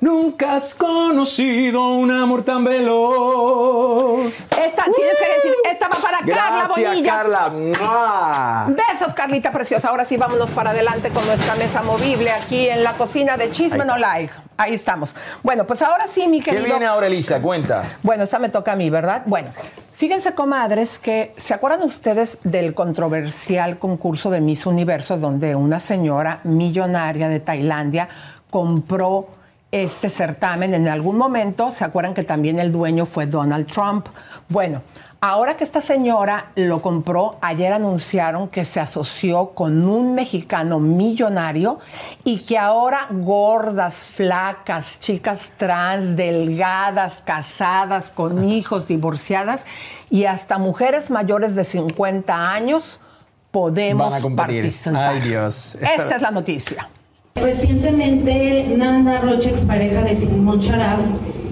Nunca 0.00 0.54
has 0.54 0.74
conocido 0.74 1.88
un 1.88 2.10
amor 2.10 2.42
tan 2.42 2.64
veloz. 2.64 4.32
Esta, 4.50 4.84
tienes 4.84 5.18
que 5.18 5.34
decir, 5.34 5.52
esta 5.70 5.88
va 5.88 5.96
para 6.00 6.18
Carla 6.20 6.68
Bonillas. 6.68 7.16
Carla. 7.16 7.50
¡Mua! 7.50 8.66
Besos, 8.68 9.12
Carlita 9.12 9.52
preciosa. 9.52 9.90
Ahora 9.90 10.06
sí, 10.06 10.16
vámonos 10.16 10.52
para 10.52 10.70
adelante 10.70 11.10
con 11.10 11.26
nuestra 11.26 11.54
mesa 11.56 11.82
movible 11.82 12.30
aquí 12.30 12.66
en 12.70 12.82
la 12.82 12.94
cocina 12.94 13.36
de 13.36 13.50
Chisme 13.50 13.84
No 13.84 13.98
Like. 13.98 14.32
Ahí 14.56 14.72
estamos. 14.72 15.14
Bueno, 15.42 15.66
pues 15.66 15.82
ahora 15.82 16.06
sí, 16.06 16.26
mi 16.28 16.40
¿Qué 16.40 16.52
querido. 16.52 16.64
viene 16.64 16.86
ahora, 16.86 17.06
Elisa? 17.06 17.38
Cuenta. 17.42 17.84
Bueno, 18.02 18.24
esta 18.24 18.38
me 18.38 18.48
toca 18.48 18.72
a 18.72 18.76
mí, 18.76 18.88
¿verdad? 18.88 19.22
Bueno, 19.26 19.50
fíjense, 19.92 20.32
comadres, 20.32 20.98
que 20.98 21.34
¿se 21.36 21.52
acuerdan 21.52 21.82
ustedes 21.82 22.38
del 22.42 22.72
controversial 22.72 23.78
concurso 23.78 24.30
de 24.30 24.40
Miss 24.40 24.64
Universo 24.64 25.18
donde 25.18 25.56
una 25.56 25.78
señora 25.78 26.40
millonaria 26.44 27.28
de 27.28 27.40
Tailandia 27.40 28.08
compró 28.48 29.28
este 29.72 30.08
certamen 30.08 30.74
en 30.74 30.88
algún 30.88 31.16
momento? 31.16 31.72
¿Se 31.72 31.84
acuerdan 31.84 32.14
que 32.14 32.22
también 32.22 32.58
el 32.58 32.72
dueño 32.72 33.06
fue 33.06 33.26
Donald 33.26 33.66
Trump? 33.66 34.08
Bueno, 34.48 34.82
Ahora 35.22 35.58
que 35.58 35.64
esta 35.64 35.82
señora 35.82 36.50
lo 36.54 36.80
compró, 36.80 37.36
ayer 37.42 37.74
anunciaron 37.74 38.48
que 38.48 38.64
se 38.64 38.80
asoció 38.80 39.50
con 39.50 39.86
un 39.86 40.14
mexicano 40.14 40.80
millonario 40.80 41.78
y 42.24 42.38
que 42.38 42.56
ahora 42.56 43.06
gordas, 43.10 43.96
flacas, 43.96 44.98
chicas 44.98 45.52
trans, 45.58 46.16
delgadas, 46.16 47.20
casadas, 47.22 48.10
con 48.10 48.46
hijos, 48.46 48.88
divorciadas 48.88 49.66
y 50.08 50.24
hasta 50.24 50.56
mujeres 50.56 51.10
mayores 51.10 51.54
de 51.54 51.64
50 51.64 52.52
años 52.52 53.02
podemos 53.50 54.10
Van 54.22 54.32
a 54.32 54.36
participar. 54.36 55.16
Ay, 55.16 55.20
Dios. 55.20 55.74
Esta 55.82 56.16
es 56.16 56.22
la 56.22 56.30
noticia. 56.30 56.88
Recientemente, 57.36 58.66
Nanda 58.76 59.20
Rocha, 59.20 59.50
expareja 59.50 60.02
de 60.02 60.14
Simón 60.16 60.58
Sharaf, 60.58 61.00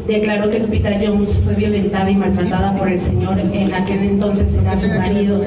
declaró 0.06 0.50
que 0.50 0.58
Lupita 0.58 0.90
Jones 1.00 1.38
fue 1.44 1.54
violentada 1.54 2.10
y 2.10 2.16
maltratada 2.16 2.76
por 2.76 2.88
el 2.88 2.98
señor 2.98 3.38
en 3.38 3.72
aquel 3.74 4.02
entonces 4.04 4.54
era 4.54 4.76
su 4.76 4.88
marido. 4.88 5.40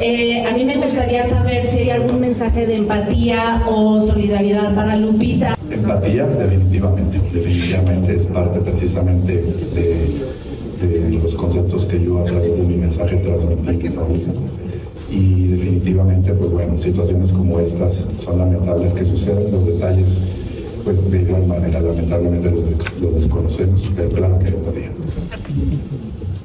Eh, 0.00 0.44
a 0.44 0.54
mí 0.54 0.64
me 0.64 0.76
gustaría 0.76 1.24
saber 1.24 1.66
si 1.66 1.78
hay 1.78 1.90
algún 1.90 2.20
mensaje 2.20 2.66
de 2.66 2.76
empatía 2.76 3.62
o 3.66 4.00
solidaridad 4.00 4.74
para 4.74 4.96
Lupita. 4.96 5.56
Empatía, 5.70 6.26
definitivamente, 6.26 7.18
definitivamente 7.32 8.16
es 8.16 8.24
parte 8.24 8.60
precisamente 8.60 9.42
de, 9.74 10.86
de 10.86 11.10
los 11.10 11.34
conceptos 11.34 11.86
que 11.86 12.02
yo 12.04 12.20
a 12.20 12.24
través 12.24 12.56
de 12.56 12.62
mi 12.62 12.76
mensaje 12.76 13.16
transmití. 13.16 13.88
Y 15.16 15.46
definitivamente, 15.48 16.32
pues 16.34 16.50
bueno, 16.50 16.78
situaciones 16.78 17.32
como 17.32 17.58
estas 17.58 18.04
son 18.22 18.38
lamentables 18.38 18.92
que 18.92 19.02
sucedan, 19.04 19.50
los 19.50 19.64
detalles, 19.66 20.18
pues 20.84 21.10
de 21.10 21.22
igual 21.22 21.46
manera, 21.46 21.80
lamentablemente 21.80 22.50
los, 22.50 23.00
los 23.00 23.14
desconocemos, 23.14 23.90
pero 23.96 24.10
claro 24.10 24.38
que 24.38 24.48
empatía. 24.48 24.90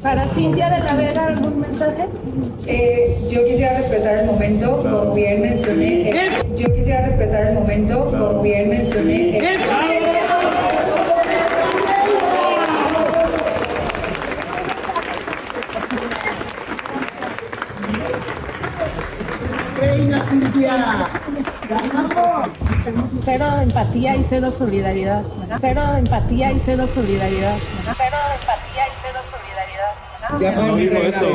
Para 0.01 0.23
Cintia 0.29 0.69
de 0.69 0.79
la 0.83 0.95
Vega, 0.95 1.27
¿algún 1.27 1.59
mensaje? 1.59 2.05
Eh, 2.65 3.17
yo 3.29 3.43
quisiera 3.43 3.75
respetar 3.77 4.19
el 4.19 4.25
momento, 4.25 4.77
como 4.89 5.13
bien 5.13 5.41
mencioné. 5.41 6.09
eh, 6.09 6.29
yo 6.55 6.73
quisiera 6.73 7.05
respetar 7.05 7.47
el 7.47 7.53
momento, 7.55 8.05
como 8.09 8.41
bien 8.41 8.69
mencioné. 8.69 9.37
eh, 9.37 9.41
Reina 20.61 21.07
Cintia. 21.25 22.49
Cero 23.23 23.45
empatía 23.61 24.15
y 24.15 24.23
cero 24.23 24.51
solidaridad. 24.51 25.23
Cero 25.59 25.81
empatía 25.97 26.51
y 26.51 26.59
cero 26.59 26.87
solidaridad. 26.87 27.57
Cero 27.97 28.17
empatía 28.39 28.87
y 28.87 28.91
cero 29.01 29.19
solidaridad. 29.31 30.39
Ya 30.39 30.51
no 30.51 30.75
digo 30.75 30.97
eso. 30.97 31.25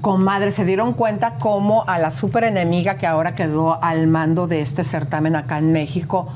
Comadre, 0.00 0.52
¿se 0.52 0.64
dieron 0.64 0.92
cuenta 0.92 1.34
cómo 1.38 1.84
a 1.88 1.98
la 1.98 2.10
super 2.10 2.44
enemiga 2.44 2.96
que 2.96 3.06
ahora 3.06 3.34
quedó 3.34 3.82
al 3.82 4.06
mando 4.06 4.46
de 4.46 4.60
este 4.60 4.84
certamen 4.84 5.34
acá 5.34 5.58
en 5.58 5.72
México 5.72 6.28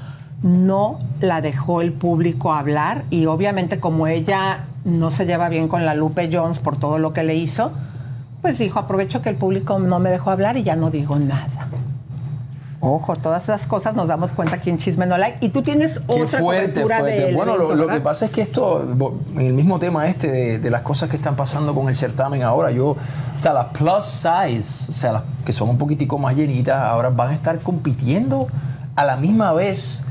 no 0.43 0.99
la 1.21 1.41
dejó 1.41 1.83
el 1.83 1.93
público 1.93 2.53
hablar? 2.53 3.05
Y 3.11 3.27
obviamente 3.27 3.81
como 3.81 4.07
ella 4.07 4.65
no 4.85 5.11
se 5.11 5.27
lleva 5.27 5.49
bien 5.49 5.69
con 5.69 5.85
la 5.85 5.95
Lupe 5.95 6.29
Jones 6.33 6.59
por 6.59 6.79
todo 6.79 6.99
lo 6.99 7.13
que 7.13 7.23
le 7.23 7.35
hizo, 7.35 7.73
pues 8.43 8.59
dijo, 8.59 8.79
aprovecho 8.79 9.23
que 9.23 9.29
el 9.29 9.37
público 9.37 9.79
no 9.79 9.99
me 9.99 10.11
dejó 10.11 10.31
hablar 10.31 10.57
y 10.57 10.63
ya 10.63 10.77
no 10.77 10.91
digo 10.91 11.19
nada. 11.19 11.69
Ojo, 12.83 13.15
todas 13.15 13.43
esas 13.43 13.67
cosas 13.67 13.95
nos 13.95 14.09
damos 14.09 14.33
cuenta 14.33 14.57
aquí 14.57 14.71
en 14.71 14.79
Chisme 14.79 15.05
No 15.05 15.19
Like. 15.19 15.45
Y 15.45 15.51
tú 15.51 15.61
tienes 15.61 15.99
Qué 15.99 16.23
otra 16.23 16.39
fuerte, 16.39 16.81
fuerte. 16.81 17.11
del 17.11 17.35
Bueno, 17.35 17.59
lo, 17.59 17.67
evento, 17.67 17.87
lo 17.87 17.93
que 17.93 18.01
pasa 18.01 18.25
es 18.25 18.31
que 18.31 18.41
esto, 18.41 18.89
en 19.35 19.41
el 19.47 19.53
mismo 19.53 19.79
tema 19.79 20.07
este 20.07 20.31
de, 20.31 20.59
de 20.59 20.71
las 20.71 20.81
cosas 20.81 21.11
que 21.11 21.17
están 21.17 21.37
pasando 21.37 21.75
con 21.75 21.91
el 21.91 21.95
certamen 21.95 22.43
ahora, 22.43 22.71
yo, 22.71 22.93
o 22.93 22.97
sea, 23.39 23.53
las 23.53 23.67
plus 23.67 24.07
size, 24.07 24.91
o 24.91 24.95
sea, 24.95 25.13
las 25.13 25.23
que 25.45 25.53
son 25.53 25.69
un 25.69 25.77
poquitico 25.77 26.19
más 26.19 26.35
llenitas, 26.35 26.83
ahora 26.83 27.11
van 27.11 27.29
a 27.29 27.35
estar 27.35 27.59
compitiendo 27.59 28.49
a 28.97 29.05
la 29.05 29.17
misma 29.17 29.53
vez 29.53 30.07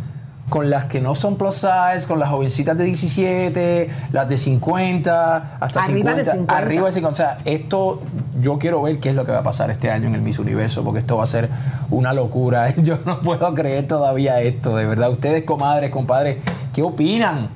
con 0.49 0.69
las 0.69 0.85
que 0.85 0.99
no 0.99 1.15
son 1.15 1.37
plus 1.37 1.55
size, 1.55 2.07
con 2.07 2.19
las 2.19 2.29
jovencitas 2.29 2.77
de 2.77 2.85
17, 2.85 3.89
las 4.11 4.27
de 4.27 4.37
50, 4.37 5.57
hasta 5.59 5.83
Arriba 5.83 6.11
de 6.15 6.25
50, 6.25 6.31
50. 6.31 6.57
arriba 6.57 6.85
de 6.87 6.91
50. 6.93 7.11
O 7.11 7.15
sea, 7.15 7.37
esto 7.45 8.01
yo 8.41 8.57
quiero 8.57 8.81
ver 8.81 8.99
qué 8.99 9.09
es 9.09 9.15
lo 9.15 9.25
que 9.25 9.31
va 9.31 9.39
a 9.39 9.43
pasar 9.43 9.69
este 9.69 9.91
año 9.91 10.07
en 10.07 10.15
el 10.15 10.21
Miss 10.21 10.39
Universo, 10.39 10.83
porque 10.83 10.99
esto 10.99 11.17
va 11.17 11.23
a 11.23 11.27
ser 11.27 11.49
una 11.89 12.13
locura. 12.13 12.73
Yo 12.77 12.97
no 13.05 13.21
puedo 13.21 13.53
creer 13.53 13.87
todavía 13.87 14.41
esto, 14.41 14.75
de 14.75 14.85
verdad. 14.85 15.11
Ustedes, 15.11 15.43
comadres, 15.43 15.91
compadres, 15.91 16.37
¿qué 16.73 16.81
opinan? 16.81 17.49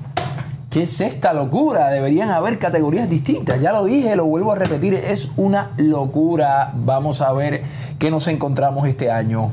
¿Qué 0.69 0.83
es 0.83 1.01
esta 1.01 1.33
locura? 1.33 1.89
Deberían 1.89 2.29
haber 2.29 2.57
categorías 2.57 3.07
distintas. 3.09 3.61
Ya 3.61 3.71
lo 3.71 3.85
dije, 3.85 4.15
lo 4.15 4.25
vuelvo 4.25 4.51
a 4.53 4.55
repetir, 4.55 4.95
es 4.95 5.31
una 5.37 5.71
locura. 5.77 6.73
Vamos 6.75 7.21
a 7.21 7.31
ver 7.31 7.63
qué 7.99 8.09
nos 8.09 8.27
encontramos 8.27 8.87
este 8.87 9.11
año. 9.11 9.49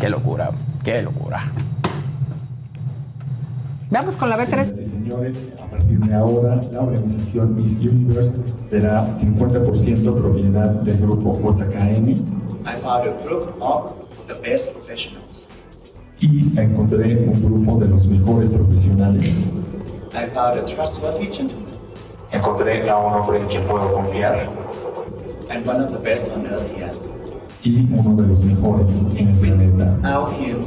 Qué 0.00 0.08
locura, 0.08 0.50
qué 0.82 1.00
locura. 1.00 1.44
Veamos 3.92 4.16
con 4.16 4.30
la 4.30 4.38
B3. 4.38 4.48
Señoras 4.48 4.78
y 4.80 4.84
señores, 4.86 5.36
a 5.62 5.66
partir 5.70 5.98
de 5.98 6.14
ahora, 6.14 6.58
la 6.72 6.80
organización 6.80 7.54
Miss 7.54 7.78
Universe 7.78 8.32
será 8.70 9.04
50% 9.14 10.16
propiedad 10.16 10.70
del 10.70 10.96
grupo 10.96 11.38
JKM 11.38 12.08
I 12.08 12.80
found 12.80 13.06
a 13.06 13.22
group 13.22 13.54
of 13.60 13.92
the 14.28 14.34
best 14.40 14.72
professionals. 14.72 15.50
y 16.20 16.58
encontré 16.58 17.28
un 17.28 17.42
grupo 17.42 17.76
de 17.80 17.88
los 17.88 18.06
mejores 18.06 18.48
profesionales. 18.48 19.50
I 20.14 20.24
found 20.34 20.58
a 20.58 20.64
trustworthy 20.64 21.26
gentleman 21.26 21.72
Encontré 22.30 22.88
a 22.88 22.96
un 22.96 23.12
hombre 23.12 23.40
en 23.40 23.46
quien 23.48 23.62
puedo 23.66 23.92
confiar 23.92 24.48
and 25.50 25.68
one 25.68 25.84
of 25.84 25.92
the 25.92 25.98
best 25.98 26.34
on 26.34 26.46
earth 26.46 26.66
here. 26.74 26.90
y 27.62 27.86
uno 27.92 28.16
de 28.22 28.26
los 28.26 28.42
mejores 28.42 28.88
en 29.16 29.28
el 29.28 29.34
planeta. 29.36 29.96
Without 29.96 30.32
him, 30.40 30.60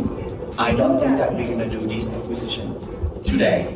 I 0.59 0.75
don't 0.75 0.99
think 0.99 1.17
that 1.17 1.33
we're 1.33 1.49
gonna 1.49 1.67
do 1.67 1.79
this 1.87 2.15
acquisition 2.17 2.75
today. 3.35 3.67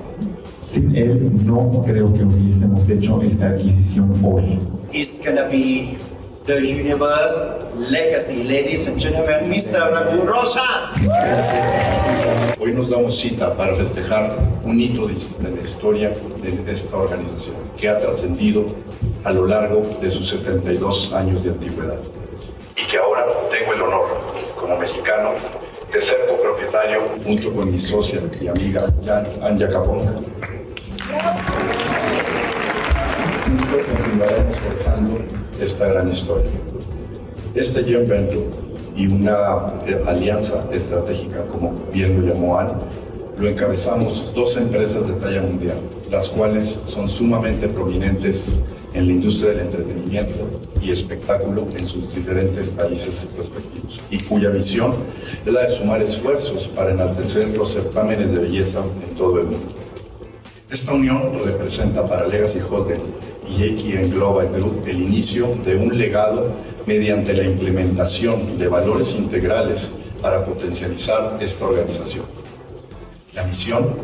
Sin 0.58 0.96
él, 0.96 1.46
no 1.46 1.84
creo 1.86 2.12
que 2.14 2.24
hubiésemos 2.24 2.90
hecho 2.90 3.22
esta 3.22 3.48
adquisición 3.48 4.14
hoy. 4.24 4.60
It's 4.92 5.24
gonna 5.24 5.48
be 5.48 5.98
the 6.46 6.60
universe 6.60 7.36
legacy, 7.90 8.44
ladies 8.44 8.88
and 8.88 9.00
gentlemen, 9.00 9.50
Mr. 9.50 9.80
Raghu 9.92 10.26
Roshan. 10.26 10.92
Hoy 12.60 12.74
nos 12.74 12.90
damos 12.90 13.18
cita 13.18 13.56
para 13.56 13.76
festejar 13.76 14.32
un 14.64 14.80
hito 14.80 15.08
de 15.08 15.14
de 15.14 15.56
la 15.56 15.62
historia 15.62 16.14
de 16.42 16.72
esta 16.72 16.98
organización, 16.98 17.56
que 17.80 17.90
ha 17.90 17.98
trascendido 17.98 18.66
a 19.24 19.32
lo 19.32 19.46
largo 19.46 19.82
de 20.02 20.12
sus 20.12 20.28
72 20.30 21.14
años 21.14 21.44
de 21.44 21.52
antigüedad. 21.52 22.00
Y 22.78 22.86
que 22.90 22.98
ahora 22.98 23.26
tengo 23.50 23.74
el 23.74 23.82
honor, 23.82 24.08
como 24.58 24.78
mexicano, 24.78 25.32
de 25.92 26.02
ser 26.02 26.18
copropietario 26.28 27.02
junto 27.24 27.52
con 27.54 27.72
mi 27.72 27.80
socia 27.80 28.22
y 28.40 28.48
amiga 28.48 28.94
Jan 29.04 29.24
Anja 29.42 29.70
Capón. 29.70 30.02
Juntos 33.46 33.86
continuaremos 33.88 34.60
forjando 34.60 35.20
esta 35.60 35.88
gran 35.88 36.08
historia. 36.08 36.52
Este 37.56 37.82
joint 37.84 38.08
venture 38.08 38.46
y 38.96 39.08
una 39.08 39.74
eh, 39.88 40.00
alianza 40.08 40.66
estratégica, 40.72 41.46
como 41.48 41.74
bien 41.92 42.22
lo 42.22 42.28
llamó 42.28 42.60
Anne, 42.60 42.74
lo 43.38 43.48
encabezamos 43.48 44.34
dos 44.36 44.58
empresas 44.58 45.08
de 45.08 45.14
talla 45.14 45.42
mundial, 45.42 45.78
las 46.12 46.28
cuales 46.28 46.66
son 46.86 47.10
sumamente 47.10 47.68
prominentes 47.68 48.60
en 48.94 49.08
la 49.08 49.14
industria 49.14 49.52
del 49.52 49.60
entretenimiento 49.62 50.50
y 50.82 50.92
espectáculo 50.92 51.68
en 51.78 51.88
sus 51.88 52.14
diferentes 52.14 52.70
países 52.70 53.28
respectivos, 53.38 54.00
y 54.10 54.18
cuya 54.18 54.50
visión 54.50 54.94
es 55.46 55.54
la 55.54 55.68
de 55.68 55.78
sumar 55.78 56.02
esfuerzos 56.02 56.68
para 56.68 56.92
enaltecer 56.92 57.50
los 57.50 57.74
certámenes 57.74 58.32
de 58.32 58.40
belleza 58.40 58.84
en 59.08 59.16
todo 59.16 59.40
el 59.40 59.46
mundo. 59.46 59.74
Esta 60.70 60.94
unión 60.94 61.32
representa 61.44 62.06
para 62.06 62.28
Legacy 62.28 62.60
Hotel 62.70 63.00
y 63.50 63.64
AKN 63.64 64.12
Global 64.12 64.50
Group 64.50 64.84
el 64.88 65.02
inicio 65.02 65.56
de 65.66 65.76
un 65.76 65.98
legado 65.98 66.54
mediante 66.86 67.34
la 67.34 67.44
implementación 67.44 68.58
de 68.58 68.68
valores 68.68 69.16
integrales 69.16 69.94
para 70.22 70.46
potencializar 70.46 71.38
esta 71.42 71.66
organización. 71.66 72.26
La 73.34 73.44
misión 73.44 73.96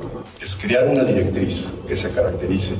es 0.42 0.56
crear 0.56 0.88
una 0.88 1.04
directriz 1.04 1.74
que 1.88 1.96
se 1.96 2.10
caracterice 2.12 2.76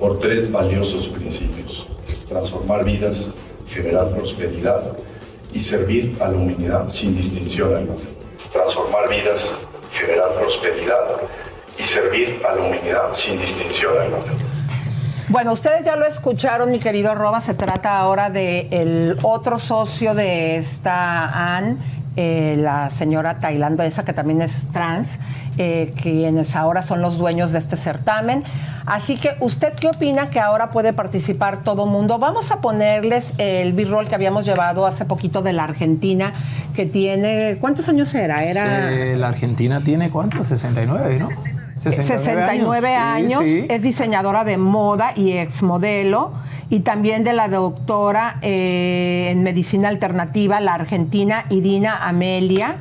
por 0.00 0.18
tres 0.18 0.50
valiosos 0.50 1.06
principios. 1.08 1.86
Transformar 2.28 2.84
vidas, 2.84 3.34
generar 3.68 4.08
prosperidad 4.08 4.96
y 5.52 5.60
servir 5.60 6.16
a 6.20 6.28
la 6.28 6.38
humanidad 6.38 6.88
sin 6.88 7.14
distinción 7.14 7.76
alguna. 7.76 8.00
Transformar 8.50 9.08
vidas, 9.10 9.54
generar 9.92 10.34
prosperidad 10.34 11.20
y 11.78 11.82
servir 11.82 12.42
a 12.48 12.54
la 12.54 12.62
humanidad 12.62 13.12
sin 13.12 13.38
distinción 13.38 13.96
alguna. 13.98 14.32
Bueno, 15.28 15.52
ustedes 15.52 15.84
ya 15.84 15.94
lo 15.94 16.06
escucharon, 16.06 16.72
mi 16.72 16.80
querido 16.80 17.14
Roba. 17.14 17.40
Se 17.40 17.54
trata 17.54 18.00
ahora 18.00 18.30
de 18.30 18.66
el 18.72 19.16
otro 19.22 19.60
socio 19.60 20.14
de 20.14 20.56
esta 20.56 21.56
Anne, 21.56 21.76
eh, 22.22 22.54
la 22.58 22.90
señora 22.90 23.38
tailandesa, 23.38 24.04
que 24.04 24.12
también 24.12 24.42
es 24.42 24.68
trans, 24.72 25.20
eh, 25.56 25.94
quienes 26.02 26.54
ahora 26.54 26.82
son 26.82 27.00
los 27.00 27.16
dueños 27.16 27.52
de 27.52 27.58
este 27.58 27.76
certamen. 27.76 28.44
Así 28.84 29.16
que, 29.16 29.36
¿usted 29.40 29.72
qué 29.72 29.88
opina 29.88 30.28
que 30.28 30.38
ahora 30.38 30.70
puede 30.70 30.92
participar 30.92 31.64
todo 31.64 31.86
mundo? 31.86 32.18
Vamos 32.18 32.50
a 32.50 32.60
ponerles 32.60 33.32
el 33.38 33.72
b-roll 33.72 34.06
que 34.06 34.16
habíamos 34.16 34.44
llevado 34.44 34.84
hace 34.86 35.06
poquito 35.06 35.40
de 35.40 35.54
la 35.54 35.64
Argentina, 35.64 36.34
que 36.76 36.84
tiene. 36.84 37.56
¿Cuántos 37.58 37.88
años 37.88 38.14
era? 38.14 38.44
Era. 38.44 38.90
La 39.16 39.28
Argentina 39.28 39.80
tiene 39.82 40.10
cuánto? 40.10 40.44
69, 40.44 41.20
¿no? 41.20 41.59
69 41.82 42.94
años, 42.94 43.40
Sí, 43.42 43.60
sí. 43.62 43.66
es 43.68 43.82
diseñadora 43.82 44.44
de 44.44 44.58
moda 44.58 45.12
y 45.16 45.32
exmodelo 45.32 46.32
y 46.68 46.80
también 46.80 47.24
de 47.24 47.32
la 47.32 47.48
doctora 47.48 48.38
eh, 48.42 49.28
en 49.30 49.42
medicina 49.42 49.88
alternativa, 49.88 50.60
la 50.60 50.74
argentina 50.74 51.46
Irina 51.50 52.06
Amelia. 52.06 52.76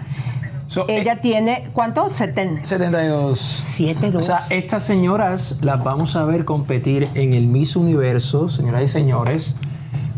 Ella 0.88 1.20
tiene, 1.20 1.70
¿cuánto? 1.74 2.10
Seten- 2.10 2.64
72. 2.64 3.40
72. 3.40 4.22
O 4.24 4.26
sea, 4.26 4.46
estas 4.52 4.84
señoras 4.86 5.58
las 5.62 5.84
vamos 5.84 6.16
a 6.16 6.26
ver 6.26 6.46
competir 6.46 7.08
en 7.16 7.34
el 7.34 7.48
Miss 7.48 7.76
Universo, 7.76 8.50
señoras 8.50 8.84
y 8.84 8.88
señores, 8.88 9.56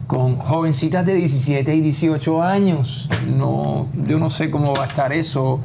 con 0.08 0.36
jovencitas 0.36 1.06
de 1.06 1.14
17 1.14 1.74
y 1.74 1.80
18 1.80 2.44
años. 2.44 3.10
No, 3.34 3.88
yo 4.06 4.20
no 4.20 4.30
sé 4.30 4.52
cómo 4.52 4.74
va 4.74 4.84
a 4.84 4.88
estar 4.88 5.14
eso, 5.14 5.62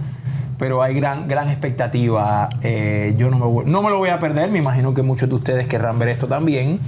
pero 0.59 0.83
hay 0.83 0.95
gran, 0.95 1.29
gran 1.29 1.49
expectativa. 1.49 2.49
Eh, 2.63 3.15
yo 3.17 3.31
no 3.31 3.39
me, 3.39 3.71
no 3.71 3.83
me 3.83 3.91
lo 3.91 3.99
voy 3.99 4.11
a 4.11 4.19
perder, 4.19 4.51
me 4.51 4.59
imagino 4.59 4.95
que 4.95 5.03
muchos 5.03 5.29
de 5.29 5.35
ustedes 5.35 5.67
querrán 5.67 5.99
ver 5.99 6.09
esto 6.09 6.27
también. 6.27 6.79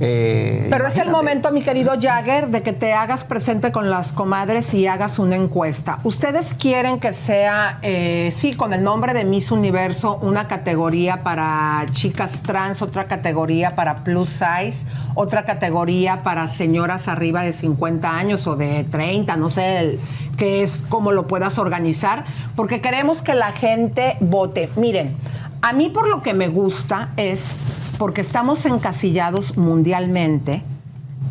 Eh, 0.00 0.66
Pero 0.70 0.86
es 0.86 0.98
el 0.98 1.10
momento, 1.10 1.50
mi 1.52 1.62
querido 1.62 1.92
Jagger, 2.00 2.48
de 2.48 2.62
que 2.62 2.72
te 2.72 2.92
hagas 2.92 3.24
presente 3.24 3.72
con 3.72 3.88
las 3.88 4.12
comadres 4.12 4.74
y 4.74 4.86
hagas 4.86 5.18
una 5.18 5.36
encuesta. 5.36 6.00
¿Ustedes 6.04 6.52
quieren 6.54 7.00
que 7.00 7.12
sea, 7.14 7.78
eh, 7.82 8.28
sí, 8.30 8.54
con 8.54 8.72
el 8.74 8.82
nombre 8.82 9.14
de 9.14 9.24
Miss 9.24 9.50
Universo, 9.50 10.18
una 10.20 10.48
categoría 10.48 11.22
para 11.22 11.86
chicas 11.92 12.42
trans, 12.42 12.82
otra 12.82 13.06
categoría 13.06 13.74
para 13.74 14.04
plus 14.04 14.28
size, 14.30 14.86
otra 15.14 15.44
categoría 15.46 16.22
para 16.22 16.46
señoras 16.48 17.08
arriba 17.08 17.42
de 17.42 17.52
50 17.54 18.10
años 18.10 18.46
o 18.46 18.56
de 18.56 18.84
30, 18.84 19.36
no 19.36 19.48
sé, 19.48 19.78
el- 19.78 20.00
qué 20.36 20.62
es, 20.62 20.84
cómo 20.90 21.12
lo 21.12 21.26
puedas 21.26 21.58
organizar? 21.58 22.26
Porque 22.54 22.82
queremos 22.82 23.22
que 23.22 23.34
la 23.34 23.52
gente 23.52 24.18
vote. 24.20 24.68
Miren, 24.76 25.16
a 25.62 25.72
mí 25.72 25.90
por 25.90 26.08
lo 26.08 26.22
que 26.22 26.34
me 26.34 26.48
gusta 26.48 27.10
es 27.16 27.56
porque 27.98 28.20
estamos 28.20 28.66
encasillados 28.66 29.56
mundialmente 29.56 30.62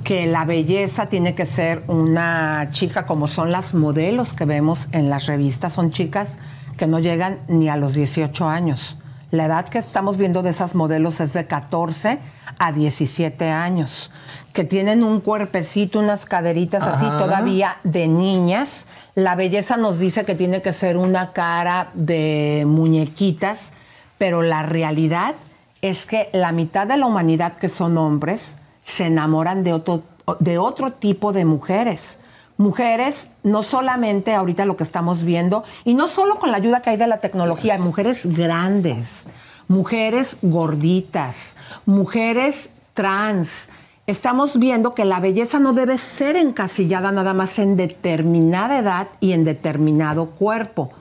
que 0.04 0.28
la 0.28 0.46
belleza 0.46 1.08
tiene 1.08 1.34
que 1.34 1.46
ser 1.46 1.84
una 1.88 2.70
chica 2.72 3.06
como 3.06 3.28
son 3.28 3.52
las 3.52 3.74
modelos 3.74 4.34
que 4.34 4.46
vemos 4.46 4.88
en 4.92 5.10
las 5.10 5.26
revistas, 5.26 5.74
son 5.74 5.92
chicas 5.92 6.38
que 6.78 6.88
no 6.88 7.00
llegan 7.00 7.40
ni 7.48 7.70
a 7.70 7.78
los 7.78 7.96
18 7.96 8.48
años. 8.48 8.98
La 9.32 9.46
edad 9.46 9.68
que 9.68 9.80
estamos 9.80 10.18
viendo 10.18 10.44
de 10.44 10.52
esas 10.52 10.76
modelos 10.76 11.20
es 11.20 11.34
de 11.34 11.48
14 11.48 12.20
a 12.60 12.72
17 12.72 13.50
años, 13.50 14.12
que 14.54 14.64
tienen 14.64 15.04
un 15.04 15.22
cuerpecito, 15.22 16.00
unas 16.00 16.26
caderitas 16.26 16.84
así 16.84 17.06
todavía 17.06 17.78
de 17.84 18.08
niñas. 18.08 18.88
La 19.16 19.36
belleza 19.36 19.76
nos 19.76 20.00
dice 20.00 20.24
que 20.24 20.36
tiene 20.36 20.62
que 20.62 20.72
ser 20.72 20.98
una 20.98 21.34
cara 21.34 21.90
de 21.96 22.64
muñequitas, 22.68 23.74
pero 24.18 24.42
la 24.42 24.64
realidad 24.64 25.36
es 25.82 26.06
que 26.06 26.30
la 26.34 26.52
mitad 26.52 26.88
de 26.88 26.98
la 26.98 27.06
humanidad 27.06 27.58
que 27.58 27.70
son 27.70 27.98
hombres 27.98 28.58
se 28.84 29.06
enamoran 29.08 29.64
de 29.64 29.74
otro, 29.74 30.04
de 30.40 30.58
otro 30.58 30.92
tipo 30.92 31.34
de 31.34 31.46
mujeres. 31.46 32.22
Mujeres, 32.58 33.34
no 33.44 33.64
solamente 33.64 34.34
ahorita 34.34 34.66
lo 34.66 34.78
que 34.78 34.84
estamos 34.84 35.24
viendo, 35.24 35.64
y 35.84 35.94
no 35.94 36.08
solo 36.08 36.40
con 36.40 36.52
la 36.52 36.58
ayuda 36.58 36.82
que 36.82 36.92
hay 36.92 36.98
de 36.98 37.08
la 37.08 37.20
tecnología, 37.20 37.78
mujeres 37.78 38.26
grandes, 38.26 39.28
mujeres 39.68 40.38
gorditas, 40.42 41.58
mujeres 41.86 42.72
trans. 42.94 43.70
Estamos 44.08 44.58
viendo 44.58 44.94
que 44.94 45.04
la 45.04 45.20
belleza 45.20 45.60
no 45.60 45.74
debe 45.74 45.98
ser 45.98 46.36
encasillada 46.38 47.12
nada 47.12 47.34
más 47.34 47.60
en 47.60 47.76
determinada 47.76 48.80
edad 48.80 49.08
y 49.20 49.34
en 49.34 49.44
determinado 49.44 50.28
cuerpo. 50.28 50.92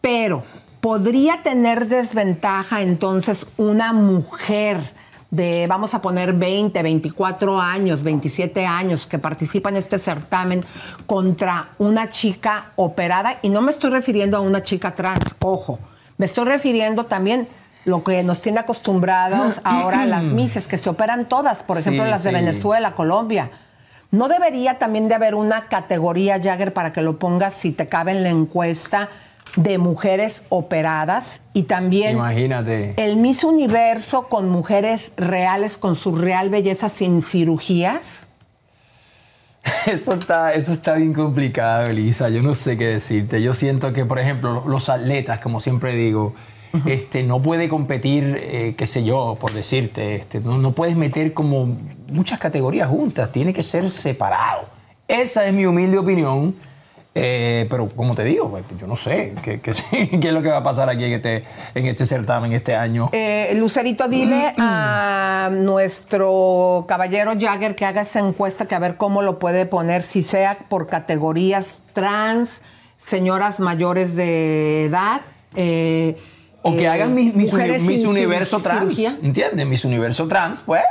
Pero 0.00 0.42
podría 0.80 1.42
tener 1.42 1.88
desventaja 1.88 2.82
entonces 2.82 3.46
una 3.56 3.92
mujer 3.92 4.78
de, 5.30 5.66
vamos 5.68 5.94
a 5.94 6.00
poner 6.00 6.32
20, 6.32 6.82
24 6.82 7.60
años, 7.60 8.02
27 8.02 8.64
años 8.64 9.06
que 9.06 9.18
participa 9.18 9.68
en 9.68 9.76
este 9.76 9.98
certamen 9.98 10.64
contra 11.06 11.70
una 11.78 12.08
chica 12.08 12.72
operada. 12.76 13.38
Y 13.42 13.50
no 13.50 13.60
me 13.60 13.70
estoy 13.70 13.90
refiriendo 13.90 14.36
a 14.36 14.40
una 14.40 14.62
chica 14.62 14.94
trans, 14.94 15.34
ojo, 15.40 15.78
me 16.16 16.26
estoy 16.26 16.46
refiriendo 16.46 17.04
también 17.06 17.48
lo 17.84 18.02
que 18.02 18.22
nos 18.22 18.40
tiene 18.40 18.60
acostumbrados 18.60 19.60
ahora 19.64 20.06
las 20.06 20.26
mises, 20.26 20.66
que 20.66 20.78
se 20.78 20.88
operan 20.88 21.26
todas, 21.26 21.62
por 21.62 21.78
ejemplo 21.78 22.04
Sí, 22.04 22.10
las 22.10 22.22
de 22.22 22.30
sí. 22.30 22.34
Venezuela, 22.34 22.94
Colombia. 22.94 23.50
¿No 24.10 24.28
debería 24.28 24.78
también 24.78 25.08
de 25.08 25.14
haber 25.14 25.34
una 25.34 25.68
categoría, 25.68 26.40
Jagger, 26.42 26.72
para 26.72 26.92
que 26.92 27.02
lo 27.02 27.18
pongas 27.18 27.52
si 27.52 27.72
te 27.72 27.88
cabe 27.88 28.12
en 28.12 28.22
la 28.22 28.30
encuesta 28.30 29.10
de 29.56 29.78
mujeres 29.78 30.44
operadas 30.48 31.42
y 31.52 31.64
también 31.64 32.16
Imagínate. 32.16 32.94
el 32.96 33.16
Miss 33.16 33.44
Universo 33.44 34.28
con 34.28 34.48
mujeres 34.48 35.12
reales, 35.16 35.76
con 35.76 35.94
su 35.94 36.14
real 36.14 36.50
belleza 36.50 36.88
sin 36.88 37.22
cirugías? 37.22 38.28
Eso 39.86 40.14
está, 40.14 40.54
eso 40.54 40.72
está 40.72 40.94
bien 40.94 41.12
complicado, 41.12 41.86
Elisa. 41.86 42.28
Yo 42.28 42.42
no 42.42 42.54
sé 42.54 42.78
qué 42.78 42.86
decirte. 42.86 43.42
Yo 43.42 43.52
siento 43.52 43.92
que, 43.92 44.04
por 44.04 44.18
ejemplo, 44.18 44.64
los 44.66 44.88
atletas, 44.88 45.40
como 45.40 45.60
siempre 45.60 45.94
digo, 45.94 46.34
este, 46.86 47.22
no 47.22 47.42
puede 47.42 47.68
competir, 47.68 48.38
eh, 48.40 48.74
qué 48.78 48.86
sé 48.86 49.04
yo, 49.04 49.36
por 49.40 49.52
decirte, 49.52 50.14
este, 50.14 50.40
no, 50.40 50.58
no 50.58 50.72
puedes 50.72 50.96
meter 50.96 51.34
como 51.34 51.76
muchas 52.08 52.38
categorías 52.38 52.88
juntas. 52.88 53.30
Tiene 53.32 53.52
que 53.52 53.62
ser 53.62 53.90
separado. 53.90 54.68
Esa 55.06 55.46
es 55.46 55.52
mi 55.52 55.66
humilde 55.66 55.98
opinión. 55.98 56.54
Eh, 57.14 57.66
pero 57.68 57.88
como 57.88 58.14
te 58.14 58.22
digo, 58.22 58.48
pues, 58.48 58.62
yo 58.78 58.86
no 58.86 58.94
sé 58.94 59.34
qué, 59.42 59.60
qué- 59.60 59.72
qué 60.20 60.28
es 60.28 60.32
lo 60.32 60.40
que 60.42 60.48
va 60.50 60.58
a 60.58 60.62
pasar 60.62 60.88
aquí 60.88 61.04
en 61.04 61.14
este, 61.14 61.42
en 61.74 61.86
este 61.86 62.06
certamen 62.06 62.52
este 62.52 62.76
año. 62.76 63.08
Eh, 63.12 63.52
Lucerito, 63.56 64.06
dile 64.08 64.54
a 64.58 65.50
nuestro 65.52 66.84
caballero 66.86 67.32
Jagger 67.38 67.74
que 67.74 67.84
haga 67.86 68.02
esa 68.02 68.20
encuesta, 68.20 68.66
que 68.66 68.74
a 68.74 68.78
ver 68.78 68.96
cómo 68.96 69.22
lo 69.22 69.38
puede 69.38 69.66
poner, 69.66 70.04
si 70.04 70.22
sea 70.22 70.58
por 70.68 70.86
categorías 70.86 71.82
trans, 71.92 72.62
señoras 72.98 73.58
mayores 73.58 74.14
de 74.14 74.84
edad. 74.84 75.22
eh, 75.56 76.16
O 76.62 76.76
que 76.76 76.84
eh, 76.84 76.88
hagan 76.88 77.14
Miss, 77.14 77.34
Miss 77.34 77.52
Uni- 77.52 77.96
sin 77.98 78.06
Universo 78.06 78.60
Trans. 78.60 78.98
¿Entiendes? 79.22 79.66
Miss 79.66 79.84
Universo 79.84 80.28
Trans, 80.28 80.62
pues, 80.62 80.82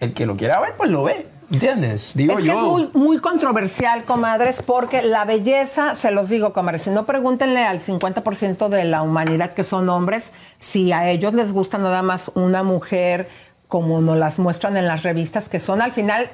el 0.00 0.12
que 0.12 0.26
lo 0.26 0.36
quiera 0.36 0.60
ver, 0.60 0.74
pues 0.76 0.90
lo 0.90 1.04
ve. 1.04 1.26
¿Entiendes? 1.52 2.12
Digo 2.14 2.32
es 2.32 2.40
que 2.40 2.46
yo. 2.46 2.54
es 2.54 2.60
muy, 2.62 2.90
muy 2.94 3.18
controversial, 3.18 4.04
comadres, 4.04 4.62
porque 4.62 5.02
la 5.02 5.26
belleza, 5.26 5.94
se 5.94 6.10
los 6.10 6.30
digo, 6.30 6.54
comadres, 6.54 6.82
si 6.82 6.90
no 6.90 7.04
pregúntenle 7.04 7.62
al 7.62 7.78
50% 7.78 8.68
de 8.68 8.84
la 8.84 9.02
humanidad 9.02 9.52
que 9.52 9.62
son 9.62 9.88
hombres, 9.90 10.32
si 10.58 10.92
a 10.92 11.10
ellos 11.10 11.34
les 11.34 11.52
gusta 11.52 11.76
nada 11.76 12.02
más 12.02 12.30
una 12.34 12.62
mujer 12.62 13.28
como 13.68 14.00
nos 14.00 14.16
las 14.16 14.38
muestran 14.38 14.76
en 14.78 14.86
las 14.86 15.02
revistas, 15.02 15.50
que 15.50 15.58
son 15.58 15.82
al 15.82 15.92
final, 15.92 16.30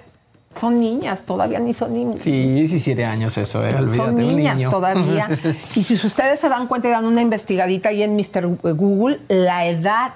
son 0.54 0.78
niñas, 0.78 1.22
todavía 1.22 1.58
ni 1.58 1.74
son 1.74 1.94
niños. 1.94 2.20
Sí, 2.20 2.30
17 2.30 3.04
años 3.04 3.36
eso, 3.38 3.66
¿eh? 3.66 3.74
Olvídate, 3.74 3.96
Son 3.96 4.14
un 4.14 4.36
niñas 4.36 4.56
niño. 4.56 4.70
todavía. 4.72 5.28
y 5.74 5.82
si 5.82 5.94
ustedes 5.94 6.38
se 6.38 6.48
dan 6.48 6.68
cuenta 6.68 6.88
y 6.88 6.90
dan 6.92 7.04
una 7.04 7.22
investigadita 7.22 7.88
ahí 7.88 8.04
en 8.04 8.14
Mr. 8.16 8.74
Google, 8.74 9.20
la 9.28 9.66
edad 9.66 10.12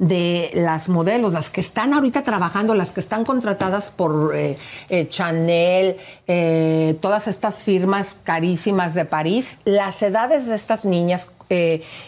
de 0.00 0.50
las 0.54 0.88
modelos, 0.88 1.34
las 1.34 1.50
que 1.50 1.60
están 1.60 1.92
ahorita 1.92 2.22
trabajando, 2.22 2.74
las 2.74 2.90
que 2.90 3.00
están 3.00 3.22
contratadas 3.22 3.90
por 3.90 4.32
eh, 4.34 4.56
eh, 4.88 5.06
Chanel, 5.10 5.96
eh, 6.26 6.96
todas 7.02 7.28
estas 7.28 7.62
firmas 7.62 8.16
carísimas 8.24 8.94
de 8.94 9.04
París, 9.04 9.58
las 9.66 10.02
edades 10.02 10.46
de 10.46 10.54
estas 10.54 10.86
niñas 10.86 11.32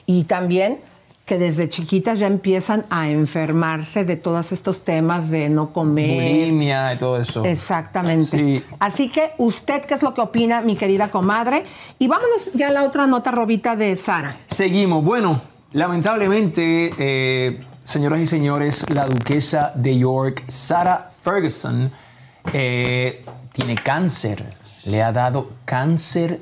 y 0.07 0.25
también 0.25 0.81
que 1.27 1.37
desde 1.39 1.69
chiquitas 1.69 2.19
ya 2.19 2.29
empiezan 2.29 2.87
a 2.89 3.11
enfermarse 3.11 4.05
de 4.05 4.17
todos 4.17 4.53
estos 4.53 4.85
temas 4.85 5.31
de 5.31 5.49
no 5.49 5.73
comer, 5.73 6.15
Bulimia 6.15 6.95
y 6.95 6.99
todo 6.99 7.21
eso. 7.21 7.45
Exactamente. 7.45 8.37
Sí. 8.37 8.65
Así 8.79 9.09
que, 9.09 9.33
¿usted 9.39 9.83
qué 9.83 9.95
es 9.95 10.03
lo 10.03 10.15
que 10.15 10.21
opina, 10.21 10.63
mi 10.63 10.77
querida 10.77 11.11
comadre? 11.11 11.65
Y 11.99 12.09
vámonos 12.09 12.51
ya 12.55 12.69
a 12.69 12.71
la 12.73 12.85
otra 12.85 13.07
nota, 13.07 13.31
Robita, 13.31 13.77
de 13.77 13.97
Sara. 13.97 14.37
Seguimos. 14.47 15.05
Bueno, 15.05 15.41
lamentablemente, 15.73 16.93
eh, 16.99 17.61
señoras 17.85 18.21
y 18.21 18.27
señores, 18.27 18.89
la 18.91 19.07
duquesa 19.07 19.73
de 19.75 19.99
York, 19.99 20.45
Sarah 20.49 21.11
Ferguson, 21.23 21.91
eh, 22.53 23.25
tiene 23.53 23.75
cáncer. 23.77 24.45
Le 24.85 25.03
ha 25.03 25.13
dado 25.13 25.51
cáncer. 25.65 26.41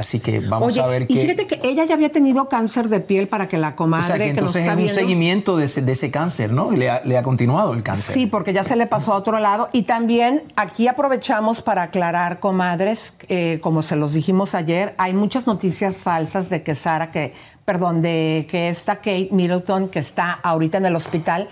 Así 0.00 0.18
que 0.18 0.40
vamos 0.40 0.72
Oye, 0.72 0.80
a 0.80 0.86
ver 0.86 1.02
y 1.02 1.06
qué. 1.14 1.20
fíjate 1.20 1.46
que 1.46 1.60
ella 1.62 1.84
ya 1.84 1.94
había 1.94 2.10
tenido 2.10 2.48
cáncer 2.48 2.88
de 2.88 3.00
piel 3.00 3.28
para 3.28 3.48
que 3.48 3.58
la 3.58 3.76
comadre 3.76 4.04
o 4.04 4.06
sea, 4.06 4.16
que 4.16 4.22
que 4.24 4.28
nos 4.30 4.38
entonces 4.38 4.62
está 4.62 4.72
es 4.72 4.76
un 4.78 4.84
viendo... 4.84 4.94
seguimiento 4.94 5.56
de 5.58 5.64
ese, 5.66 5.82
de 5.82 5.92
ese 5.92 6.10
cáncer, 6.10 6.52
¿no? 6.52 6.72
Y 6.72 6.78
le 6.78 6.90
ha, 6.90 7.02
le 7.04 7.18
ha 7.18 7.22
continuado 7.22 7.74
el 7.74 7.82
cáncer. 7.82 8.14
Sí, 8.14 8.26
porque 8.26 8.54
ya 8.54 8.64
se 8.64 8.76
le 8.76 8.86
pasó 8.86 9.12
a 9.12 9.16
otro 9.16 9.38
lado. 9.38 9.68
Y 9.72 9.82
también 9.82 10.42
aquí 10.56 10.88
aprovechamos 10.88 11.60
para 11.60 11.82
aclarar, 11.82 12.40
comadres, 12.40 13.16
eh, 13.28 13.58
como 13.62 13.82
se 13.82 13.94
los 13.94 14.14
dijimos 14.14 14.54
ayer, 14.54 14.94
hay 14.96 15.12
muchas 15.12 15.46
noticias 15.46 15.98
falsas 15.98 16.48
de 16.48 16.62
que 16.62 16.74
Sara, 16.74 17.10
que, 17.10 17.34
perdón, 17.66 18.00
de 18.00 18.46
que 18.50 18.70
esta 18.70 18.96
Kate 18.96 19.28
Middleton, 19.32 19.88
que 19.90 19.98
está 19.98 20.32
ahorita 20.42 20.78
en 20.78 20.86
el 20.86 20.96
hospital, 20.96 21.48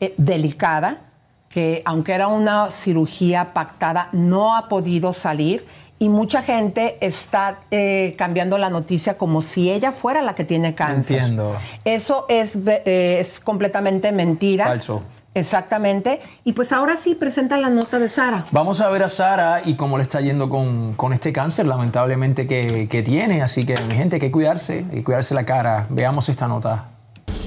eh, 0.00 0.12
delicada, 0.16 1.02
que 1.48 1.82
aunque 1.84 2.12
era 2.12 2.26
una 2.26 2.70
cirugía 2.70 3.52
pactada, 3.52 4.08
no 4.10 4.56
ha 4.56 4.68
podido 4.68 5.12
salir. 5.12 5.64
Y 6.02 6.08
mucha 6.08 6.42
gente 6.42 6.98
está 7.00 7.60
eh, 7.70 8.16
cambiando 8.18 8.58
la 8.58 8.70
noticia 8.70 9.16
como 9.16 9.40
si 9.40 9.70
ella 9.70 9.92
fuera 9.92 10.20
la 10.20 10.34
que 10.34 10.42
tiene 10.42 10.74
cáncer. 10.74 11.18
Entiendo. 11.18 11.54
Eso 11.84 12.26
es, 12.28 12.58
eh, 12.66 13.18
es 13.20 13.38
completamente 13.38 14.10
mentira. 14.10 14.64
Falso. 14.64 15.04
Exactamente. 15.32 16.20
Y 16.42 16.54
pues 16.54 16.72
ahora 16.72 16.96
sí 16.96 17.14
presenta 17.14 17.56
la 17.56 17.70
nota 17.70 18.00
de 18.00 18.08
Sara. 18.08 18.46
Vamos 18.50 18.80
a 18.80 18.88
ver 18.90 19.04
a 19.04 19.08
Sara 19.08 19.62
y 19.64 19.76
cómo 19.76 19.96
le 19.96 20.02
está 20.02 20.20
yendo 20.20 20.50
con, 20.50 20.94
con 20.94 21.12
este 21.12 21.32
cáncer, 21.32 21.68
lamentablemente, 21.68 22.48
que, 22.48 22.88
que 22.88 23.04
tiene. 23.04 23.40
Así 23.40 23.64
que, 23.64 23.80
mi 23.82 23.94
gente, 23.94 24.16
hay 24.16 24.20
que 24.20 24.32
cuidarse, 24.32 24.78
hay 24.90 24.96
que 24.96 25.04
cuidarse 25.04 25.36
la 25.36 25.46
cara. 25.46 25.86
Veamos 25.88 26.28
esta 26.28 26.48
nota. 26.48 26.88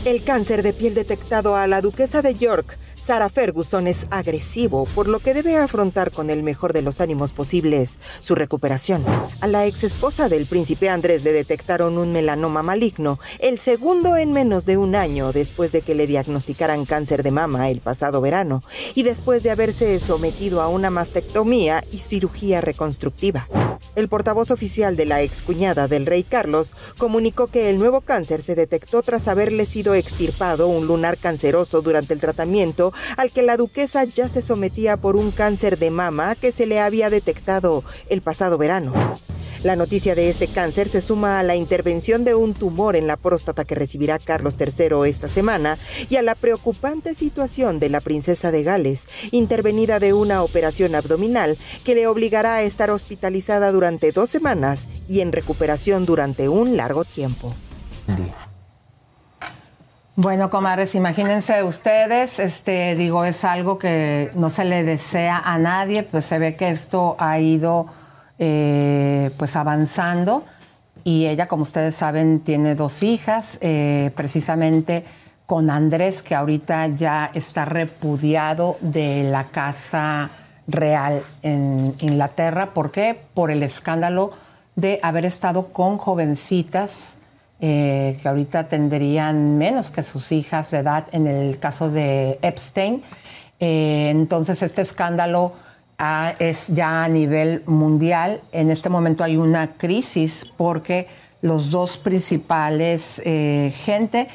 El 0.06 0.24
cáncer 0.24 0.64
de 0.64 0.72
piel 0.72 0.94
detectado 0.94 1.58
a 1.58 1.68
la 1.68 1.82
duquesa 1.82 2.22
de 2.22 2.36
York, 2.36 2.78
Sarah 2.96 3.30
Ferguson, 3.30 3.88
es 3.88 4.08
agresivo, 4.10 4.86
por 4.96 5.08
lo 5.08 5.20
que 5.20 5.34
debe 5.34 5.58
afrontar 5.58 6.12
con 6.12 6.30
el 6.30 6.44
mejor 6.44 6.74
de 6.74 6.82
los 6.82 7.02
ánimos 7.02 7.34
posibles 7.34 8.00
su 8.20 8.36
recuperación. 8.36 9.06
A 9.42 9.48
la 9.48 9.66
ex 9.66 9.84
esposa 9.84 10.30
del 10.30 10.46
príncipe 10.46 10.90
Andrés 10.90 11.24
le 11.24 11.32
detectaron 11.32 11.98
un 11.98 12.12
melanoma 12.12 12.64
maligno, 12.64 13.20
el 13.40 13.60
segundo 13.60 14.18
en 14.18 14.32
menos 14.32 14.66
de 14.66 14.78
un 14.78 14.96
año 14.96 15.32
después 15.32 15.72
de 15.72 15.82
que 15.82 15.96
le 15.96 16.08
diagnosticaran 16.08 16.86
cáncer 16.86 17.22
de 17.22 17.32
mama 17.32 17.70
el 17.70 17.82
pasado 17.82 18.22
verano 18.22 18.64
y 18.96 19.04
después 19.04 19.44
de 19.44 19.52
haberse 19.52 20.00
sometido 20.00 20.62
a 20.62 20.68
una 20.68 20.90
mastectomía 20.90 21.84
y 21.92 22.00
cirugía 22.00 22.62
reconstructiva. 22.62 23.48
El 23.96 24.10
portavoz 24.10 24.52
oficial 24.52 24.96
de 24.96 25.06
la 25.06 25.22
excuñada 25.22 25.88
del 25.88 26.06
rey 26.06 26.24
Carlos 26.24 26.74
comunicó 26.98 27.48
que 27.48 27.70
el 27.70 27.78
nuevo 27.78 28.02
cáncer 28.02 28.42
se 28.42 28.56
detectó 28.56 29.02
tras 29.04 29.28
haberle 29.28 29.66
sido 29.66 29.94
extirpado 29.94 30.68
un 30.68 30.88
lunar 30.88 31.18
canceroso 31.18 31.82
durante 31.82 32.14
el 32.14 32.20
tratamiento 32.20 32.85
al 33.18 33.32
que 33.32 33.42
la 33.42 33.58
duquesa 33.58 34.04
ya 34.04 34.30
se 34.30 34.42
sometía 34.42 34.98
por 34.98 35.16
un 35.16 35.32
cáncer 35.32 35.78
de 35.78 35.92
mama 35.92 36.36
que 36.36 36.52
se 36.52 36.66
le 36.66 36.80
había 36.80 37.10
detectado 37.10 37.84
el 38.10 38.22
pasado 38.22 38.58
verano. 38.58 38.94
La 39.66 39.76
noticia 39.76 40.14
de 40.14 40.30
este 40.30 40.48
cáncer 40.48 40.90
se 40.90 41.02
suma 41.02 41.40
a 41.40 41.44
la 41.44 41.56
intervención 41.56 42.24
de 42.24 42.36
un 42.36 42.54
tumor 42.54 42.96
en 42.96 43.08
la 43.08 43.18
próstata 43.18 43.66
que 43.66 43.74
recibirá 43.74 44.20
Carlos 44.20 44.56
III 44.60 45.10
esta 45.10 45.28
semana 45.28 45.80
y 46.08 46.18
a 46.18 46.22
la 46.22 46.36
preocupante 46.36 47.16
situación 47.16 47.80
de 47.80 47.90
la 47.90 48.00
princesa 48.00 48.52
de 48.52 48.62
Gales, 48.62 49.08
intervenida 49.32 49.98
de 50.00 50.14
una 50.14 50.44
operación 50.44 50.94
abdominal 50.94 51.58
que 51.84 51.96
le 51.96 52.06
obligará 52.06 52.58
a 52.58 52.62
estar 52.62 52.92
hospitalizada 52.92 53.72
durante 53.72 54.12
dos 54.12 54.30
semanas 54.30 54.86
y 55.10 55.22
en 55.22 55.32
recuperación 55.32 56.06
durante 56.06 56.48
un 56.48 56.78
largo 56.78 57.04
tiempo. 57.04 57.56
Bueno, 60.18 60.50
comadres, 60.50 60.96
imagínense 60.96 61.62
ustedes, 61.62 62.40
este, 62.40 62.96
digo, 62.96 63.26
es 63.26 63.44
algo 63.44 63.78
que 63.78 64.32
no 64.34 64.50
se 64.50 64.64
le 64.64 64.86
desea 64.86 65.42
a 65.44 65.58
nadie, 65.58 66.04
pues 66.04 66.24
se 66.24 66.40
ve 66.40 66.56
que 66.56 66.70
esto 66.70 67.18
ha 67.20 67.38
ido 67.38 67.88
eh, 68.40 69.32
pues 69.38 69.58
avanzando 69.58 70.46
y 71.04 71.26
ella, 71.26 71.50
como 71.50 71.64
ustedes 71.64 71.98
saben, 71.98 72.40
tiene 72.40 72.76
dos 72.76 73.04
hijas, 73.04 73.58
eh, 73.60 74.10
precisamente 74.16 75.04
con 75.46 75.70
Andrés, 75.70 76.24
que 76.24 76.34
ahorita 76.34 76.88
ya 76.88 77.30
está 77.34 77.66
repudiado 77.66 78.78
de 78.80 79.24
la 79.24 79.44
Casa 79.50 80.30
Real 80.66 81.24
en 81.44 81.94
Inglaterra. 82.00 82.70
¿Por 82.72 82.92
qué? 82.92 83.20
Por 83.34 83.52
el 83.52 83.64
escándalo 83.64 84.32
de 84.78 84.98
haber 85.04 85.26
estado 85.26 85.74
con 85.74 85.98
jovencitas 85.98 87.20
eh, 87.68 88.16
que 88.22 88.30
ahorita 88.30 88.68
tendrían 88.68 89.58
menos 89.58 89.90
que 89.90 90.04
sus 90.04 90.32
hijas 90.32 90.70
de 90.70 90.78
edad 90.78 91.08
en 91.14 91.26
el 91.26 91.58
caso 91.58 91.90
de 91.90 92.38
Epstein. 92.44 93.02
Eh, 93.60 94.10
entonces 94.12 94.62
este 94.62 94.84
escándalo 94.84 95.54
ah, 95.98 96.34
es 96.38 96.68
ya 96.68 97.04
a 97.04 97.10
nivel 97.10 97.64
mundial. 97.66 98.42
En 98.52 98.70
este 98.70 98.90
momento 98.90 99.24
hay 99.24 99.38
una 99.38 99.78
crisis 99.78 100.46
porque 100.58 101.08
los 101.42 101.72
dos 101.72 101.98
principales 101.98 103.20
eh, 103.26 103.74
gente, 103.76 104.28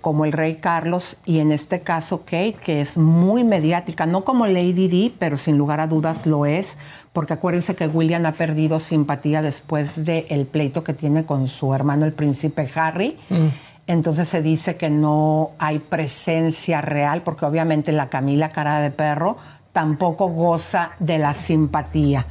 como 0.00 0.24
el 0.24 0.32
rey 0.32 0.56
Carlos 0.56 1.18
y 1.26 1.38
en 1.38 1.52
este 1.52 1.82
caso 1.82 2.24
Kate, 2.24 2.56
que 2.64 2.80
es 2.80 2.96
muy 2.96 3.44
mediática, 3.44 4.06
no 4.06 4.24
como 4.24 4.46
Lady 4.46 4.88
Di, 4.88 5.14
pero 5.18 5.36
sin 5.36 5.56
lugar 5.56 5.80
a 5.80 5.86
dudas 5.86 6.26
lo 6.26 6.46
es, 6.46 6.78
porque 7.12 7.34
acuérdense 7.34 7.74
que 7.74 7.86
William 7.86 8.24
ha 8.26 8.32
perdido 8.32 8.78
simpatía 8.78 9.42
después 9.42 10.04
del 10.04 10.46
pleito 10.46 10.84
que 10.84 10.94
tiene 10.94 11.24
con 11.24 11.48
su 11.48 11.74
hermano 11.74 12.04
el 12.04 12.12
príncipe 12.12 12.68
Harry. 12.74 13.18
Mm. 13.28 13.48
Entonces 13.86 14.28
se 14.28 14.40
dice 14.40 14.76
que 14.76 14.90
no 14.90 15.50
hay 15.58 15.80
presencia 15.80 16.80
real, 16.80 17.22
porque 17.22 17.44
obviamente 17.44 17.90
la 17.90 18.08
Camila 18.08 18.50
cara 18.50 18.80
de 18.80 18.92
perro 18.92 19.36
tampoco 19.72 20.28
goza 20.28 20.92
de 21.00 21.18
la 21.18 21.34
simpatía. 21.34 22.26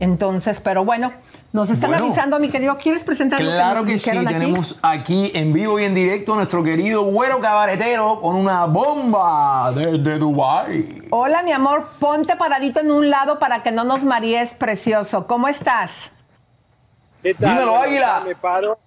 Entonces, 0.00 0.60
pero 0.60 0.84
bueno, 0.84 1.12
nos 1.56 1.70
están 1.70 1.94
avisando, 1.94 2.38
mi 2.38 2.50
querido. 2.50 2.76
¿Quieres 2.76 3.02
presentar 3.02 3.40
Claro 3.40 3.84
que, 3.84 3.98
sí, 3.98 4.10
tenemos 4.10 4.78
aquí 4.82 5.32
en 5.34 5.54
vivo 5.54 5.80
y 5.80 5.84
en 5.84 5.94
directo 5.94 6.34
a 6.34 6.36
nuestro 6.36 6.62
querido 6.62 7.02
güero 7.04 7.40
cabaretero 7.40 8.20
con 8.20 8.36
una 8.36 8.66
bomba 8.66 9.72
desde 9.74 10.18
Dubai. 10.18 11.02
Hola, 11.10 11.42
mi 11.42 11.52
amor, 11.52 11.88
ponte 11.98 12.36
paradito 12.36 12.80
en 12.80 12.90
un 12.90 13.08
lado 13.08 13.38
para 13.38 13.62
que 13.62 13.72
no 13.72 13.84
nos 13.84 14.04
marees, 14.04 14.52
precioso. 14.52 15.26
¿Cómo 15.26 15.48
estás? 15.48 16.12
¿Qué 17.22 17.32
tal? 17.34 17.54
Dímelo, 17.54 17.76
Águila. 17.76 18.22
Me 18.26 18.34
paro 18.34 18.78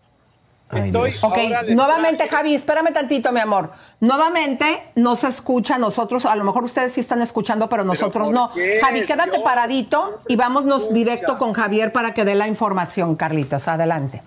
ok, 0.71 1.37
nuevamente, 1.69 2.27
Javi, 2.27 2.55
espérame 2.55 2.93
tantito, 2.93 3.31
mi 3.31 3.39
amor. 3.39 3.71
Nuevamente 3.99 4.91
no 4.95 5.15
se 5.15 5.27
escucha 5.27 5.77
nosotros, 5.77 6.25
a 6.25 6.35
lo 6.35 6.43
mejor 6.43 6.63
ustedes 6.63 6.93
sí 6.93 6.99
están 6.99 7.21
escuchando, 7.21 7.67
pero 7.69 7.83
nosotros 7.83 8.31
no. 8.31 8.51
Javi, 8.81 9.05
quédate 9.05 9.39
paradito 9.39 10.21
y 10.27 10.35
vámonos 10.35 10.93
directo 10.93 11.37
con 11.37 11.53
Javier 11.53 11.91
para 11.91 12.13
que 12.13 12.25
dé 12.25 12.35
la 12.35 12.47
información, 12.47 13.15
Carlitos. 13.15 13.67
Adelante. 13.67 14.21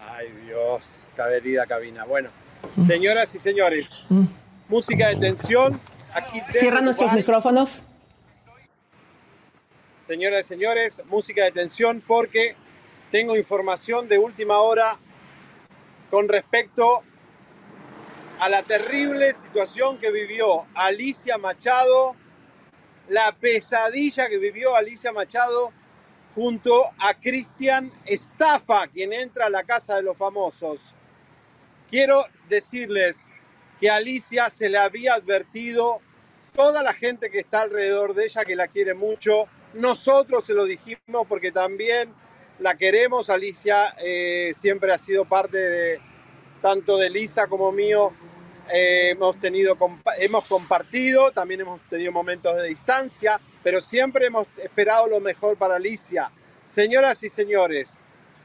Ay, 0.00 0.28
Dios, 0.46 1.08
caberida 1.16 1.66
cabina. 1.66 2.04
Bueno, 2.04 2.30
señoras 2.86 3.34
y 3.34 3.38
señores, 3.38 3.88
música 4.68 5.08
de 5.08 5.16
tensión. 5.16 5.80
Aquí 6.12 6.40
Cierra 6.50 6.80
nuestros 6.80 7.12
micrófonos. 7.12 7.86
Señoras 10.06 10.46
y 10.46 10.48
señores, 10.48 11.02
música 11.08 11.44
de 11.44 11.52
tensión 11.52 12.02
porque 12.06 12.56
tengo 13.10 13.36
información 13.36 14.08
de 14.08 14.18
última 14.18 14.60
hora 14.60 14.98
con 16.14 16.28
respecto 16.28 17.02
a 18.38 18.48
la 18.48 18.62
terrible 18.62 19.34
situación 19.34 19.98
que 19.98 20.12
vivió 20.12 20.64
Alicia 20.72 21.38
Machado, 21.38 22.14
la 23.08 23.32
pesadilla 23.32 24.28
que 24.28 24.38
vivió 24.38 24.76
Alicia 24.76 25.10
Machado 25.10 25.72
junto 26.36 26.84
a 27.00 27.14
Cristian 27.14 27.90
Estafa, 28.04 28.86
quien 28.86 29.12
entra 29.12 29.46
a 29.46 29.50
la 29.50 29.64
Casa 29.64 29.96
de 29.96 30.02
los 30.02 30.16
Famosos. 30.16 30.94
Quiero 31.90 32.24
decirles 32.48 33.26
que 33.80 33.90
a 33.90 33.96
Alicia 33.96 34.50
se 34.50 34.68
le 34.68 34.78
había 34.78 35.14
advertido 35.14 35.98
toda 36.54 36.84
la 36.84 36.94
gente 36.94 37.28
que 37.28 37.40
está 37.40 37.62
alrededor 37.62 38.14
de 38.14 38.26
ella, 38.26 38.44
que 38.44 38.54
la 38.54 38.68
quiere 38.68 38.94
mucho. 38.94 39.48
Nosotros 39.72 40.44
se 40.44 40.54
lo 40.54 40.64
dijimos 40.64 41.26
porque 41.28 41.50
también 41.50 42.14
la 42.58 42.76
queremos. 42.76 43.30
Alicia 43.30 43.94
eh, 43.98 44.52
siempre 44.54 44.92
ha 44.92 44.98
sido 44.98 45.24
parte 45.24 45.58
de 45.58 46.00
tanto 46.60 46.96
de 46.96 47.10
Lisa 47.10 47.46
como 47.46 47.72
mío. 47.72 48.12
Eh, 48.72 49.10
hemos, 49.10 49.38
tenido, 49.40 49.76
hemos 50.18 50.44
compartido, 50.46 51.30
también 51.32 51.60
hemos 51.60 51.80
tenido 51.90 52.12
momentos 52.12 52.56
de 52.56 52.68
distancia, 52.68 53.38
pero 53.62 53.80
siempre 53.80 54.26
hemos 54.26 54.46
esperado 54.62 55.06
lo 55.06 55.20
mejor 55.20 55.56
para 55.56 55.76
Alicia. 55.76 56.30
Señoras 56.66 57.22
y 57.22 57.28
señores, 57.28 57.98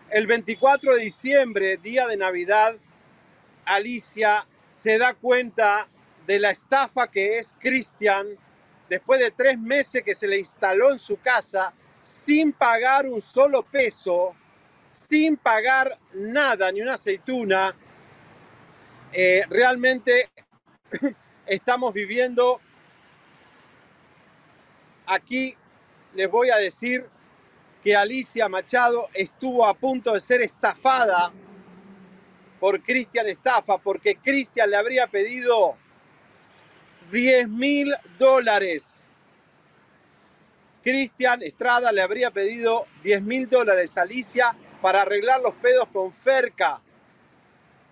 el 0.10 0.28
24 0.28 0.96
de 0.96 1.02
diciembre, 1.02 1.78
día 1.78 2.06
de 2.08 2.18
Navidad, 2.18 2.76
Alicia 3.64 4.46
se 4.74 4.98
da 4.98 5.14
cuenta 5.14 5.88
de 6.26 6.40
la 6.40 6.52
estafa 6.52 7.08
que 7.08 7.38
es 7.38 7.56
Cristian 7.60 8.28
después 8.90 9.20
de 9.20 9.32
tres 9.32 9.58
meses 9.58 10.04
que 10.04 10.16
se 10.16 10.28
le 10.28 10.40
instaló 10.40 10.92
en 10.92 11.00
su 11.00 11.18
casa 11.22 11.74
sin 12.10 12.54
pagar 12.54 13.06
un 13.06 13.22
solo 13.22 13.62
peso, 13.62 14.36
sin 14.92 15.38
pagar 15.38 15.96
nada, 16.16 16.72
ni 16.72 16.82
una 16.82 16.96
aceituna, 16.96 17.76
eh, 19.12 19.44
realmente 19.48 20.32
estamos 21.46 21.94
viviendo 21.94 22.60
aquí, 25.06 25.56
les 26.16 26.32
voy 26.32 26.50
a 26.50 26.58
decir 26.58 27.06
que 27.84 27.96
Alicia 27.96 28.50
Machado 28.50 29.10
estuvo 29.14 29.68
a 29.68 29.76
punto 29.76 30.16
de 30.16 30.22
ser 30.22 30.42
estafada 30.42 31.32
por 32.60 32.82
Cristian 32.82 33.28
Estafa, 33.28 33.78
porque 33.78 34.16
Cristian 34.16 34.72
le 34.72 34.78
habría 34.78 35.06
pedido 35.06 35.78
10 37.12 37.48
mil 37.50 37.94
dólares 38.18 39.09
Cristian 40.84 41.42
Estrada 41.42 41.92
le 41.92 42.02
habría 42.02 42.32
pedido 42.32 42.86
10 43.04 43.22
mil 43.22 43.50
dólares 43.50 43.98
a 43.98 44.04
Alicia 44.04 44.56
para 44.82 45.02
arreglar 45.02 45.42
los 45.42 45.54
pedos 45.56 45.88
con 45.92 46.14
Ferca, 46.14 46.80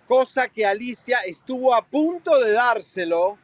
cosa 0.06 0.48
que 0.48 0.64
Alicia 0.64 1.20
estuvo 1.20 1.74
a 1.74 1.84
punto 1.84 2.38
de 2.40 2.52
dárselo 2.52 3.38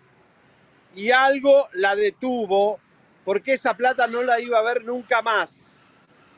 y 0.94 1.10
algo 1.10 1.68
la 1.74 1.94
detuvo 1.94 2.80
porque 3.24 3.54
esa 3.54 3.76
plata 3.76 4.06
no 4.06 4.22
la 4.22 4.40
iba 4.40 4.58
a 4.58 4.62
ver 4.62 4.84
nunca 4.84 5.22
más. 5.22 5.74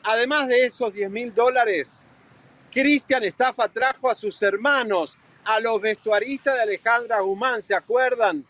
Además 0.03 0.47
de 0.47 0.65
esos 0.65 0.93
10 0.93 1.09
mil 1.09 1.33
dólares, 1.33 2.01
Cristian 2.71 3.23
Estafa 3.23 3.67
trajo 3.69 4.09
a 4.09 4.15
sus 4.15 4.41
hermanos, 4.41 5.17
a 5.43 5.59
los 5.59 5.79
vestuaristas 5.79 6.55
de 6.55 6.61
Alejandra 6.61 7.21
Guzmán, 7.21 7.61
¿se 7.61 7.75
acuerdan? 7.75 8.45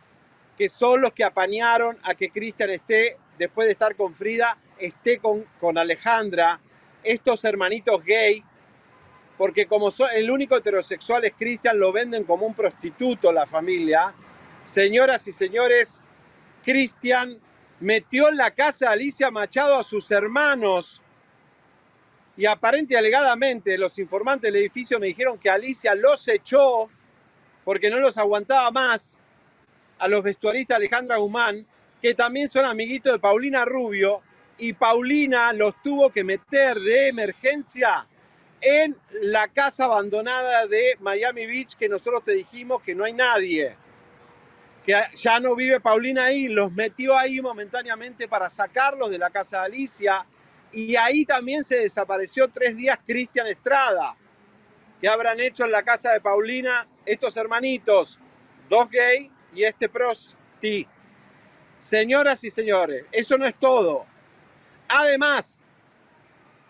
que 0.58 0.68
son 0.68 1.02
los 1.02 1.14
que 1.14 1.24
apañaron 1.24 1.98
a 2.04 2.16
que 2.16 2.30
Cristian 2.30 2.72
esté, 2.72 3.18
después 3.38 3.68
de 3.68 3.74
estar 3.74 3.96
con 3.96 4.14
Frida, 4.14 4.58
esté 4.78 5.20
con, 5.20 5.46
con 5.60 5.78
Alejandra, 5.78 6.60
estos 7.04 7.44
hermanitos 7.46 8.04
gay, 8.04 8.44
porque 9.38 9.68
como 9.68 9.90
el 10.14 10.32
único 10.32 10.58
heterosexual 10.58 11.26
es 11.26 11.34
Cristian, 11.38 11.80
lo 11.80 11.92
venden 11.92 12.24
como 12.24 12.46
un 12.46 12.54
prostituto 12.54 13.32
la 13.32 13.46
familia. 13.46 14.14
Señoras 14.64 15.28
y 15.28 15.34
señores, 15.34 16.02
Cristian 16.66 17.40
metió 17.80 18.30
en 18.30 18.38
la 18.38 18.52
casa 18.52 18.88
de 18.88 18.94
Alicia 18.94 19.30
Machado 19.30 19.76
a 19.76 19.84
sus 19.84 20.10
hermanos 20.12 21.02
y 22.36 22.46
aparente 22.46 22.94
y 22.94 22.98
alegadamente 22.98 23.78
los 23.78 23.98
informantes 24.00 24.52
del 24.52 24.62
edificio 24.62 25.00
me 25.00 25.08
dijeron 25.08 25.38
que 25.38 25.50
Alicia 25.50 25.96
los 25.96 26.28
echó 26.28 26.90
porque 27.64 27.90
no 27.90 28.00
los 28.00 28.18
aguantaba 28.18 28.72
más 28.72 29.20
a 30.00 30.08
los 30.08 30.24
vestuaristas 30.24 30.78
Alejandra 30.78 31.18
Guzmán, 31.18 31.66
que 32.02 32.14
también 32.14 32.48
son 32.48 32.66
amiguitos 32.66 33.14
de 33.14 33.20
Paulina 33.20 33.66
Rubio, 33.66 34.22
y 34.58 34.74
Paulina 34.74 35.54
los 35.54 35.82
tuvo 35.84 36.10
que 36.12 36.24
meter 36.24 36.80
de 36.80 37.10
emergencia 37.10 38.08
en 38.60 38.98
la 39.22 39.48
casa 39.48 39.86
abandonada 39.86 40.66
de 40.66 40.98
Miami 41.00 41.46
Beach, 41.46 41.76
que 41.76 41.88
nosotros 41.88 42.24
te 42.24 42.34
dijimos 42.34 42.82
que 42.82 42.96
no 42.96 43.04
hay 43.04 43.14
nadie, 43.14 43.76
que 44.84 44.96
ya 45.16 45.40
no 45.40 45.56
vive 45.56 45.80
Paulina 45.80 46.26
ahí, 46.26 46.48
los 46.48 46.72
metió 46.72 47.18
ahí 47.18 47.40
momentáneamente 47.40 48.28
para 48.28 48.50
sacarlos 48.50 49.12
de 49.12 49.20
la 49.20 49.30
casa 49.30 49.60
de 49.60 49.66
Alicia, 49.66 50.26
y 50.72 50.96
ahí 50.96 51.24
también 51.24 51.64
se 51.64 51.78
desapareció 51.80 52.48
tres 52.50 52.76
días 52.76 52.98
Cristian 53.06 53.48
Estrada, 53.48 54.16
que 55.00 55.08
habrán 55.08 55.40
hecho 55.40 55.66
en 55.66 55.72
la 55.72 55.84
casa 55.84 56.12
de 56.12 56.22
Paulina 56.22 56.88
estos 57.06 57.38
hermanitos, 57.38 58.20
dos 58.70 58.90
gay 58.90 59.30
y 59.54 59.64
este 59.64 59.88
prosti. 59.88 60.88
Señoras 61.80 62.44
y 62.44 62.52
señores, 62.52 63.06
eso 63.12 63.38
no 63.38 63.46
es 63.46 63.56
todo. 63.56 64.06
Además, 64.88 65.66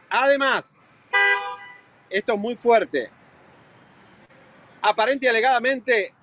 además, 0.09 0.81
esto 2.09 2.33
es 2.33 2.39
muy 2.39 2.55
fuerte. 2.55 3.09
Aparente 4.81 5.25
y 5.25 5.29
alegadamente, 5.29 6.13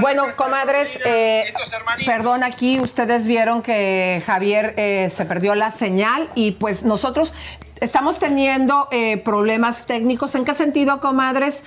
Bueno, 0.00 0.24
comadres, 0.36 0.98
eh, 1.04 1.52
perdón, 2.04 2.42
aquí 2.42 2.80
ustedes 2.80 3.26
vieron 3.26 3.62
que 3.62 4.22
Javier 4.26 4.74
eh, 4.76 5.08
se 5.10 5.24
perdió 5.24 5.54
la 5.54 5.70
señal 5.70 6.30
y 6.34 6.52
pues 6.52 6.84
nosotros 6.84 7.32
estamos 7.80 8.18
teniendo 8.18 8.88
eh, 8.90 9.16
problemas 9.18 9.86
técnicos. 9.86 10.34
¿En 10.34 10.44
qué 10.44 10.54
sentido, 10.54 11.00
comadres? 11.00 11.64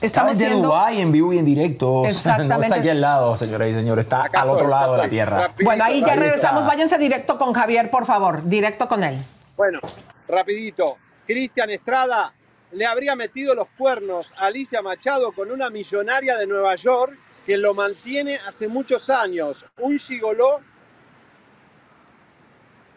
Estamos 0.00 0.38
de 0.38 0.46
siendo- 0.46 0.68
Dubái 0.68 1.00
en 1.00 1.12
vivo 1.12 1.32
y 1.32 1.38
en 1.38 1.44
directo. 1.44 2.06
Exactamente. 2.06 2.54
No 2.58 2.62
está 2.62 2.76
aquí 2.76 2.88
al 2.88 3.00
lado, 3.00 3.36
señoras 3.36 3.68
y 3.70 3.74
señores. 3.74 4.04
Está 4.04 4.22
al 4.32 4.48
otro 4.48 4.68
lado 4.68 4.92
de 4.92 4.98
la 5.02 5.08
tierra. 5.08 5.52
Bueno, 5.62 5.84
ahí 5.84 6.00
ya 6.00 6.12
Ahí 6.12 6.18
regresamos. 6.18 6.62
está. 6.62 6.74
Váyanse 6.74 6.98
directo 6.98 7.36
con 7.38 7.52
Javier, 7.52 7.90
por 7.90 8.06
favor. 8.06 8.44
Directo 8.44 8.88
con 8.88 9.04
él. 9.04 9.18
bueno, 9.56 9.78
rapidito, 10.26 10.96
Cristian 11.26 11.70
Estrada 11.70 12.32
le 12.72 12.86
habría 12.86 13.14
metido 13.16 13.54
los 13.54 13.66
cuernos 13.76 14.32
a 14.38 14.46
Alicia 14.46 14.80
Machado 14.80 15.32
con 15.32 15.50
una 15.50 15.68
millonaria 15.70 16.36
de 16.38 16.46
Nueva 16.46 16.74
York 16.76 17.18
que 17.44 17.56
lo 17.58 17.74
mantiene 17.74 18.38
hace 18.46 18.68
muchos 18.68 19.10
años. 19.10 19.66
Un 19.78 19.98
gigoló, 19.98 20.60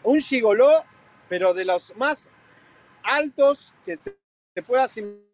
un 0.04 0.20
gigoló, 0.20 0.70
pero 1.28 1.52
de 1.54 1.64
los 1.64 1.94
más 1.96 2.28
altos 3.02 3.74
que 3.84 3.96
te, 3.96 4.16
te 4.54 4.62
puedas 4.62 4.96
imaginar. 4.96 5.24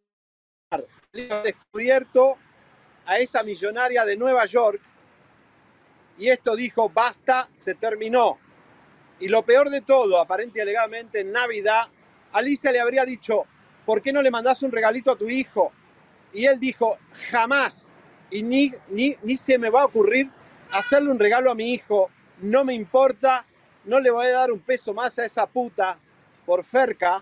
Descubierto 1.13 2.37
a 3.05 3.19
esta 3.19 3.43
millonaria 3.43 4.05
de 4.05 4.17
Nueva 4.17 4.47
York. 4.47 4.81
Y 6.19 6.29
esto 6.29 6.55
dijo, 6.55 6.89
basta, 6.89 7.49
se 7.53 7.75
terminó. 7.75 8.39
Y 9.19 9.27
lo 9.27 9.43
peor 9.43 9.71
de 9.71 9.81
todo, 9.81 10.19
aparente 10.21 10.61
y 10.61 10.63
alegadamente 10.63 11.21
en 11.21 11.33
Navidad, 11.33 11.89
Alicia 12.33 12.71
le 12.71 12.79
habría 12.79 13.05
dicho, 13.05 13.45
¿por 13.85 14.01
qué 14.01 14.13
no 14.13 14.23
le 14.23 14.31
mandás 14.31 14.63
un 14.63 14.71
regalito 14.71 15.11
a 15.11 15.19
tu 15.19 15.29
hijo? 15.29 15.73
Y 16.33 16.45
él 16.45 16.61
dijo, 16.61 16.97
jamás, 17.31 17.93
y 18.31 18.45
ni, 18.45 18.73
ni, 18.91 19.17
ni 19.23 19.37
se 19.37 19.59
me 19.59 19.69
va 19.69 19.83
a 19.83 19.87
ocurrir 19.87 20.31
hacerle 20.71 21.11
un 21.11 21.19
regalo 21.19 21.51
a 21.51 21.57
mi 21.57 21.73
hijo, 21.73 22.09
no 22.39 22.65
me 22.65 22.75
importa, 22.75 23.45
no 23.85 23.99
le 23.99 24.13
voy 24.13 24.27
a 24.27 24.31
dar 24.31 24.53
un 24.53 24.61
peso 24.61 24.95
más 24.95 25.19
a 25.19 25.25
esa 25.25 25.47
puta 25.47 25.99
por 26.47 26.65
cerca, 26.65 27.21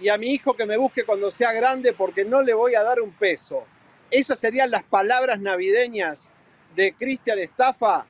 y 0.00 0.08
a 0.08 0.18
mi 0.18 0.30
hijo 0.30 0.54
que 0.54 0.66
me 0.66 0.76
busque 0.76 1.04
cuando 1.04 1.30
sea 1.30 1.52
grande 1.52 1.92
porque 1.92 2.24
no 2.24 2.42
le 2.42 2.54
voy 2.54 2.74
a 2.74 2.82
dar 2.82 3.00
un 3.00 3.12
peso. 3.12 3.64
Esas 4.10 4.38
serían 4.38 4.70
las 4.70 4.84
palabras 4.84 5.40
navideñas 5.40 6.30
de 6.74 6.92
Cristian 6.94 7.38
Estafa 7.38 8.06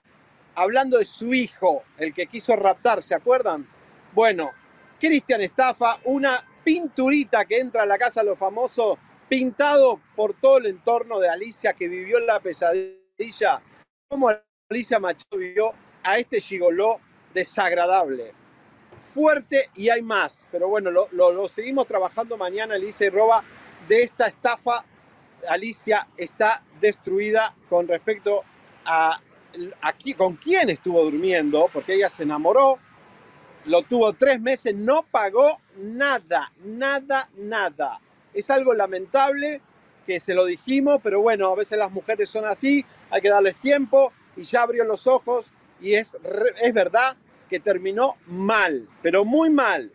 hablando 0.55 0.98
de 0.98 1.05
su 1.05 1.32
hijo, 1.32 1.85
el 1.98 2.12
que 2.12 2.27
quiso 2.27 2.56
raptar, 2.56 3.02
¿se 3.02 3.15
acuerdan? 3.15 3.66
Bueno, 4.12 4.51
Cristian 4.98 5.40
Estafa, 5.40 6.01
una 6.05 6.44
pinturita 6.65 7.44
que 7.44 7.60
entra 7.60 7.82
a 7.82 7.86
la 7.86 7.97
casa 7.97 8.20
de 8.20 8.27
los 8.27 8.39
famosos, 8.39 8.98
pintado 9.28 10.01
por 10.16 10.35
todo 10.35 10.59
el 10.59 10.66
entorno 10.66 11.20
de 11.20 11.28
Alicia 11.28 11.74
que 11.74 11.86
vivió 11.86 12.19
la 12.20 12.40
pesadilla, 12.40 13.62
como 14.09 14.31
Alicia 14.69 14.98
Machado 14.98 15.39
vivió 15.39 15.73
a 16.02 16.19
este 16.19 16.40
gigoló 16.40 17.01
desagradable. 17.32 18.35
Fuerte 19.02 19.70
y 19.74 19.88
hay 19.90 20.02
más, 20.02 20.46
pero 20.50 20.68
bueno, 20.68 20.90
lo, 20.90 21.48
seguimos 21.48 21.86
trabajando 21.86 22.36
mañana, 22.36 22.74
Alicia 22.74 23.06
y 23.06 23.10
Roba, 23.10 23.44
de 23.88 24.02
esta 24.02 24.26
estafa. 24.26 24.84
Alicia 25.48 26.08
está 26.16 26.62
destruida 26.80 27.54
con 27.70 27.88
respecto 27.88 28.44
a, 28.84 29.20
a 29.82 29.98
qui- 29.98 30.16
con 30.16 30.36
quién 30.36 30.70
estuvo 30.70 31.02
durmiendo, 31.04 31.70
porque 31.72 31.94
ella 31.94 32.10
se 32.10 32.24
enamoró, 32.24 32.78
lo 33.66 33.82
tuvo 33.82 34.12
tres 34.14 34.40
meses, 34.40 34.74
no 34.74 35.04
pagó 35.04 35.60
nada, 35.78 36.52
nada, 36.64 37.30
nada. 37.36 38.00
Es 38.34 38.50
algo 38.50 38.74
lamentable 38.74 39.60
que 40.06 40.20
se 40.20 40.34
lo 40.34 40.44
dijimos, 40.46 41.00
pero 41.02 41.20
bueno, 41.20 41.52
a 41.52 41.56
veces 41.56 41.78
las 41.78 41.90
mujeres 41.92 42.30
son 42.30 42.46
así, 42.46 42.84
hay 43.10 43.20
que 43.20 43.28
darles 43.30 43.56
tiempo 43.56 44.12
y 44.36 44.42
ya 44.44 44.62
abrió 44.62 44.84
los 44.84 45.06
ojos 45.06 45.46
y 45.80 45.94
es, 45.94 46.16
es 46.62 46.74
verdad 46.74 47.16
que 47.48 47.60
terminó 47.60 48.16
mal, 48.26 48.88
pero 49.02 49.24
muy 49.24 49.50
mal. 49.50 49.90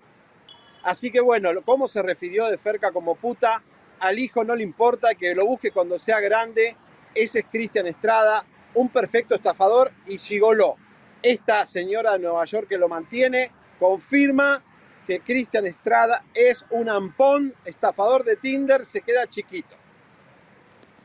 Así 0.83 1.11
que 1.11 1.21
bueno, 1.21 1.49
cómo 1.63 1.87
se 1.87 2.01
refirió 2.01 2.47
de 2.47 2.57
Ferca 2.57 2.91
como 2.91 3.15
puta, 3.15 3.61
al 3.99 4.19
hijo 4.19 4.43
no 4.43 4.55
le 4.55 4.63
importa 4.63 5.15
que 5.15 5.33
lo 5.33 5.45
busque 5.45 5.71
cuando 5.71 5.97
sea 5.97 6.19
grande, 6.19 6.75
ese 7.15 7.39
es 7.39 7.45
Cristian 7.49 7.87
Estrada, 7.87 8.45
un 8.73 8.89
perfecto 8.89 9.35
estafador 9.35 9.91
y 10.07 10.17
gigoló. 10.17 10.75
Esta 11.21 11.65
señora 11.65 12.13
de 12.13 12.19
Nueva 12.19 12.43
York 12.43 12.67
que 12.67 12.77
lo 12.77 12.89
mantiene 12.89 13.51
confirma 13.79 14.61
que 15.07 15.21
Cristian 15.21 15.67
Estrada 15.67 16.23
es 16.33 16.65
un 16.71 16.89
ampón, 16.89 17.53
estafador 17.65 18.23
de 18.23 18.35
Tinder, 18.35 18.85
se 18.85 19.01
queda 19.01 19.27
chiquito. 19.27 19.75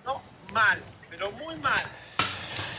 No, 0.05 0.21
mal, 0.53 0.83
pero 1.11 1.31
muy 1.33 1.57
mal. 1.59 1.83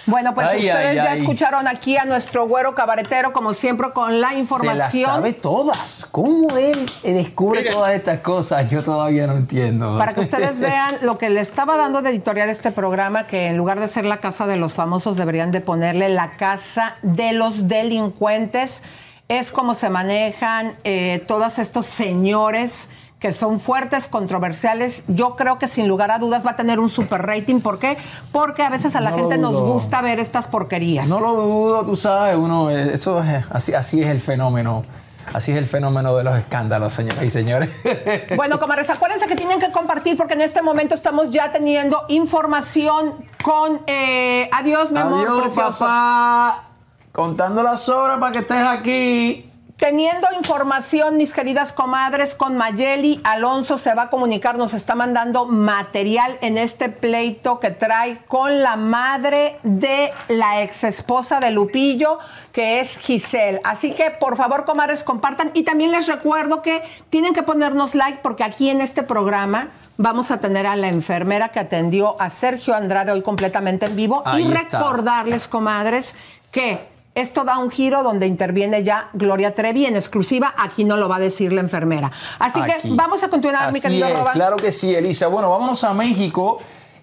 Bueno, 0.09 0.33
pues 0.33 0.47
Ay, 0.47 0.57
ustedes 0.59 0.87
ay, 0.87 0.95
ya 0.95 1.11
ay. 1.11 1.19
escucharon 1.19 1.67
aquí 1.67 1.97
a 1.97 2.05
nuestro 2.05 2.47
güero 2.47 2.73
cabaretero, 2.75 3.31
como 3.31 3.53
siempre, 3.53 3.91
con 3.91 4.19
la 4.19 4.29
Se 4.29 4.35
las 4.35 4.41
información. 4.43 5.05
sabe 5.05 5.33
todas. 5.33 6.07
¿Cómo 6.11 6.57
él 6.57 6.85
eh, 7.03 7.13
descubre 7.13 7.63
todas 7.63 7.93
estas 7.93 8.19
cosas? 8.19 8.69
Yo 8.71 8.83
todavía 8.83 9.27
no 9.27 9.33
entiendo. 9.37 9.97
Para 9.97 10.13
que 10.13 10.21
ustedes 10.21 10.59
vean 10.59 10.97
lo 11.01 11.17
que 11.17 11.29
le 11.29 11.41
estaba 11.41 11.77
dando 11.77 12.01
de 12.01 12.09
editorial 12.09 12.49
este 12.49 12.71
programa, 12.71 13.27
que 13.27 13.47
en 13.47 13.57
lugar 13.57 13.79
de 13.79 13.87
ser 13.87 14.05
la 14.05 14.17
casa 14.17 14.47
de 14.47 14.57
los 14.57 14.73
famosos, 14.73 15.15
deberían 15.17 15.51
de 15.51 15.61
ponerle 15.61 16.09
la 16.09 16.31
casa 16.31 16.95
de 17.03 17.33
los 17.33 17.67
delincuentes. 17.67 18.83
Es 19.27 19.51
como 19.51 19.75
se 19.75 19.89
manejan 19.89 20.75
eh, 20.83 21.23
todos 21.27 21.59
estos 21.59 21.85
señores 21.85 22.89
que 23.19 23.31
son 23.33 23.59
fuertes, 23.59 24.07
controversiales. 24.07 25.03
Yo 25.07 25.35
creo 25.35 25.59
que 25.59 25.67
sin 25.67 25.87
lugar 25.87 26.09
a 26.11 26.19
dudas 26.19 26.45
va 26.45 26.51
a 26.51 26.55
tener 26.55 26.79
un 26.79 26.89
super 26.89 27.25
rating. 27.25 27.59
¿Por 27.59 27.77
qué? 27.77 27.97
Porque 28.31 28.63
a 28.63 28.69
veces 28.69 28.95
a 28.95 29.01
la 29.01 29.09
No 29.11 29.17
gente 29.17 29.37
nos 29.37 29.53
gusta 29.53 30.01
ver 30.01 30.19
estas 30.19 30.47
porquerías. 30.47 31.09
No 31.09 31.19
lo 31.19 31.33
dudo, 31.33 31.85
tú 31.85 31.95
sabes, 31.95 32.35
uno, 32.37 32.71
eh, 32.71 32.93
eso 32.93 33.21
es, 33.21 33.45
así, 33.51 33.73
así 33.73 34.01
es 34.01 34.07
el 34.09 34.21
fenómeno. 34.21 34.83
Así 35.31 35.51
es 35.51 35.59
el 35.59 35.65
fenómeno 35.65 36.15
de 36.15 36.23
los 36.23 36.35
escándalos, 36.39 36.91
señoras 36.91 37.23
y 37.23 37.29
señores. 37.29 37.69
Bueno, 38.35 38.59
comadres, 38.59 38.89
acuérdense 38.89 39.27
que 39.27 39.35
tienen 39.35 39.59
que 39.59 39.71
compartir 39.71 40.17
porque 40.17 40.33
en 40.33 40.41
este 40.41 40.61
momento 40.63 40.95
estamos 40.95 41.29
ya 41.29 41.51
teniendo 41.51 42.03
información 42.07 43.13
con... 43.43 43.81
eh, 43.85 44.49
adiós, 44.51 44.91
mi 44.91 44.99
amor 44.99 45.27
Adiós, 45.27 45.41
precioso. 45.41 45.79
papá. 45.79 46.63
Contando 47.11 47.61
las 47.61 47.87
horas 47.89 48.17
para 48.19 48.31
que 48.31 48.39
estés 48.39 48.61
aquí. 48.65 49.48
Teniendo 49.79 50.27
información, 50.37 51.15
mis 51.15 51.31
queridas 51.31 51.71
comadres, 51.71 52.35
con 52.35 52.57
Mayeli 52.57 53.21
Alonso 53.23 53.77
se 53.77 53.93
va 53.93 54.03
a 54.03 54.09
comunicar, 54.09 54.57
nos 54.57 54.73
está 54.73 54.93
mandando 54.93 55.45
material 55.45 56.37
en 56.41 56.57
este 56.57 56.89
pleito 56.89 57.61
que 57.61 57.71
trae 57.71 58.17
con 58.27 58.61
la 58.61 58.75
madre 58.75 59.57
de 59.63 60.11
la 60.27 60.63
ex 60.63 60.83
esposa 60.83 61.39
de 61.39 61.51
Lupillo, 61.51 62.19
que 62.51 62.81
es 62.81 62.97
Giselle. 62.97 63.61
Así 63.63 63.93
que 63.93 64.11
por 64.11 64.35
favor, 64.35 64.65
comadres, 64.65 65.05
compartan. 65.05 65.51
Y 65.53 65.63
también 65.63 65.91
les 65.91 66.07
recuerdo 66.07 66.61
que 66.61 66.83
tienen 67.09 67.33
que 67.33 67.43
ponernos 67.43 67.95
like 67.95 68.19
porque 68.21 68.43
aquí 68.43 68.69
en 68.69 68.81
este 68.81 69.03
programa 69.03 69.69
vamos 69.95 70.29
a 70.31 70.41
tener 70.41 70.67
a 70.67 70.75
la 70.75 70.89
enfermera 70.89 71.49
que 71.49 71.59
atendió 71.61 72.21
a 72.21 72.29
Sergio 72.31 72.75
Andrade 72.75 73.13
hoy 73.13 73.21
completamente 73.21 73.85
en 73.85 73.95
vivo. 73.95 74.23
Ahí 74.25 74.43
y 74.43 74.53
está. 74.53 74.77
recordarles, 74.79 75.47
comadres, 75.47 76.17
que 76.51 76.88
esto 77.15 77.43
da 77.43 77.57
un 77.57 77.69
giro 77.69 78.03
donde 78.03 78.27
interviene 78.27 78.83
ya 78.83 79.09
Gloria 79.13 79.53
Trevi 79.53 79.85
en 79.85 79.95
exclusiva. 79.95 80.53
Aquí 80.57 80.83
no 80.83 80.97
lo 80.97 81.09
va 81.09 81.17
a 81.17 81.19
decir 81.19 81.53
la 81.53 81.61
enfermera. 81.61 82.11
Así 82.39 82.61
que 82.61 82.89
vamos 82.89 83.23
a 83.23 83.29
continuar, 83.29 83.73
mi 83.73 83.81
querido 83.81 84.07
es, 84.07 84.17
Roban. 84.17 84.33
Claro 84.33 84.57
que 84.57 84.71
sí, 84.71 84.93
Elisa. 84.95 85.27
Bueno, 85.27 85.49
vámonos 85.49 85.83
a 85.83 85.93
México, 85.93 86.59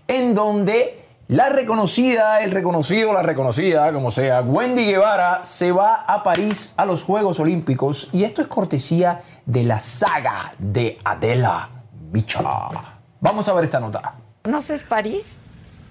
en 0.09 0.35
donde 0.35 1.05
la 1.29 1.49
reconocida, 1.49 2.41
el 2.43 2.53
reconocido, 2.53 3.13
la 3.13 3.23
reconocida, 3.23 3.93
como 3.93 4.11
sea, 4.13 4.43
Wendy 4.43 4.85
Guevara 4.85 5.45
se 5.45 5.73
va 5.73 6.05
a 6.07 6.23
París 6.23 6.73
a 6.77 6.87
los 6.87 7.03
Juegos 7.03 7.41
Olímpicos 7.41 8.09
y 8.13 8.23
esto 8.23 8.43
es 8.43 8.49
cortesía 8.49 9.23
de 9.45 9.65
la 9.65 9.81
saga 9.81 10.53
de 10.59 10.99
Adela 11.05 11.69
Micha. 12.13 12.43
Vamos 13.21 13.49
a 13.49 13.53
ver 13.55 13.65
esta 13.65 13.81
nota. 13.81 14.15
¿Conoces 14.43 14.85
París? 14.85 15.41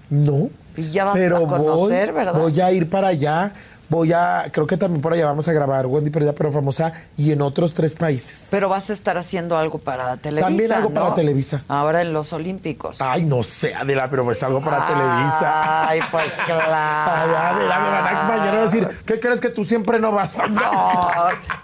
No. 0.08 0.48
Y 0.74 0.90
ya 0.90 1.04
vas 1.04 1.16
pero 1.16 1.36
a 1.36 1.46
conocer, 1.46 2.12
voy, 2.12 2.24
¿verdad? 2.24 2.40
Voy 2.40 2.60
a 2.60 2.72
ir 2.72 2.88
para 2.88 3.08
allá. 3.08 3.52
Voy 3.88 4.12
a, 4.12 4.50
creo 4.52 4.66
que 4.66 4.76
también 4.76 5.00
por 5.00 5.12
allá 5.12 5.26
vamos 5.26 5.46
a 5.48 5.52
grabar 5.52 5.86
Wendy 5.86 6.10
Perdida, 6.10 6.32
pero 6.34 6.50
famosa, 6.50 6.92
y 7.16 7.30
en 7.32 7.40
otros 7.42 7.72
tres 7.72 7.94
países. 7.94 8.48
Pero 8.50 8.68
vas 8.68 8.90
a 8.90 8.92
estar 8.92 9.16
haciendo 9.16 9.56
algo 9.56 9.78
para 9.78 10.16
Televisa. 10.16 10.46
También 10.48 10.72
algo 10.72 10.90
para. 10.90 11.14
Televisa. 11.14 11.62
Ahora 11.68 12.00
en 12.02 12.12
los 12.12 12.32
Olímpicos. 12.32 13.00
Ay, 13.00 13.24
no 13.24 13.42
sé, 13.42 13.74
Adela, 13.74 14.08
pero 14.10 14.24
pues 14.24 14.42
algo 14.42 14.60
para 14.60 14.86
Televisa. 14.86 15.88
Ay, 15.88 16.00
pues 16.10 16.36
claro. 16.44 16.62
Ay, 16.66 17.54
Adela, 17.54 17.78
me 17.78 17.90
van 17.90 18.06
a 18.16 18.22
mañana 18.28 18.58
a 18.58 18.62
decir, 18.62 18.88
¿qué 19.04 19.20
crees 19.20 19.40
que 19.40 19.48
tú 19.50 19.62
siempre 19.64 20.00
no 20.00 20.12
vas? 20.12 20.38
No. 20.50 20.60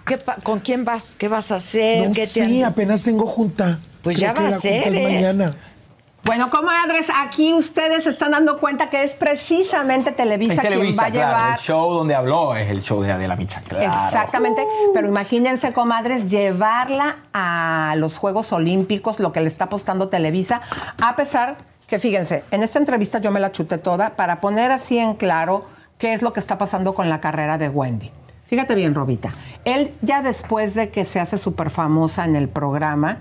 ¿Qué 0.07 0.17
pa- 0.19 0.37
¿Con 0.45 0.61
quién 0.61 0.85
vas? 0.85 1.15
¿Qué 1.19 1.29
vas 1.29 1.51
a 1.53 1.57
hacer? 1.57 2.07
No 2.09 2.15
¿Qué 2.15 2.23
te 2.23 2.45
sí, 2.45 2.63
han- 2.63 2.71
apenas 2.71 3.03
tengo 3.03 3.27
junta. 3.27 3.79
Pues 4.03 4.17
Creo 4.17 4.35
ya 4.35 4.41
va 4.41 4.49
a 4.49 4.51
ser, 4.59 4.95
¿eh? 4.95 5.03
mañana. 5.03 5.55
Bueno, 6.25 6.51
comadres, 6.51 7.09
aquí 7.21 7.53
ustedes 7.53 8.05
se 8.05 8.11
están 8.11 8.31
dando 8.31 8.61
cuenta 8.61 8.91
que 8.91 9.03
es 9.03 9.15
precisamente 9.15 10.13
Televisa, 10.13 10.55
Es 10.55 10.61
Televisa, 10.61 11.11
quien 11.11 11.23
va 11.23 11.27
a 11.27 11.31
claro. 11.31 11.37
llevar 11.37 11.51
El 11.53 11.59
show 11.59 11.93
donde 11.93 12.15
habló 12.15 12.55
es 12.55 12.71
el 12.71 12.81
show 12.81 13.03
de 13.03 13.11
Adela 13.11 13.35
Micha, 13.35 13.61
claro. 13.61 13.93
Exactamente, 13.93 14.65
pero 14.95 15.09
imagínense, 15.09 15.73
comadres, 15.73 16.31
llevarla 16.31 17.17
a 17.33 17.95
los 17.97 18.19
Juegos 18.19 18.53
Olímpicos, 18.53 19.19
lo 19.19 19.33
que 19.33 19.41
le 19.41 19.49
está 19.49 19.65
apostando 19.65 20.09
Televisa, 20.11 20.63
a 21.03 21.17
pesar 21.17 21.57
que, 21.89 21.99
fíjense, 21.99 22.45
en 22.53 22.63
esta 22.63 22.79
entrevista 22.79 23.19
yo 23.19 23.33
me 23.33 23.41
la 23.41 23.51
chuté 23.51 23.79
toda 23.79 24.11
para 24.11 24.41
poner 24.41 24.71
así 24.71 24.99
en 24.99 25.15
claro 25.15 25.67
qué 25.99 26.13
es 26.13 26.23
lo 26.23 26.33
que 26.33 26.39
está 26.39 26.57
pasando 26.57 26.95
con 26.95 27.11
la 27.11 27.21
carrera 27.21 27.59
de 27.59 27.69
Wendy. 27.69 28.13
Fíjate 28.47 28.77
bien, 28.77 28.95
Robita. 28.95 29.31
Él 29.65 29.93
ya 30.03 30.23
después 30.23 30.75
de 30.75 30.91
que 30.91 31.05
se 31.05 31.19
hace 31.19 31.37
súper 31.37 31.71
famosa 31.71 32.25
en 32.25 32.37
el 32.37 32.49
programa, 32.49 33.19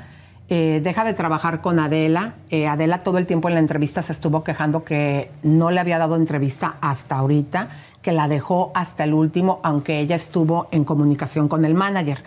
eh, 0.54 0.82
deja 0.84 1.06
de 1.06 1.14
trabajar 1.14 1.62
con 1.62 1.80
Adela. 1.80 2.34
Eh, 2.50 2.68
Adela 2.68 3.04
todo 3.04 3.18
el 3.20 3.26
tiempo 3.26 3.48
en 3.48 3.54
la 3.54 3.62
entrevista 3.62 4.02
se 4.02 4.12
estuvo 4.12 4.44
quejando 4.44 4.84
que 4.84 5.32
no 5.44 5.72
le 5.72 5.80
había 5.80 5.98
dado 5.98 6.18
entrevista 6.18 6.76
hasta 6.82 7.16
ahorita, 7.16 7.70
que 8.02 8.12
la 8.12 8.28
dejó 8.28 8.74
hasta 8.76 9.06
el 9.06 9.14
último, 9.14 9.62
aunque 9.64 10.02
ella 10.02 10.18
estuvo 10.18 10.68
en 10.72 10.84
comunicación 10.84 11.48
con 11.48 11.64
el 11.64 11.74
manager. 11.74 12.22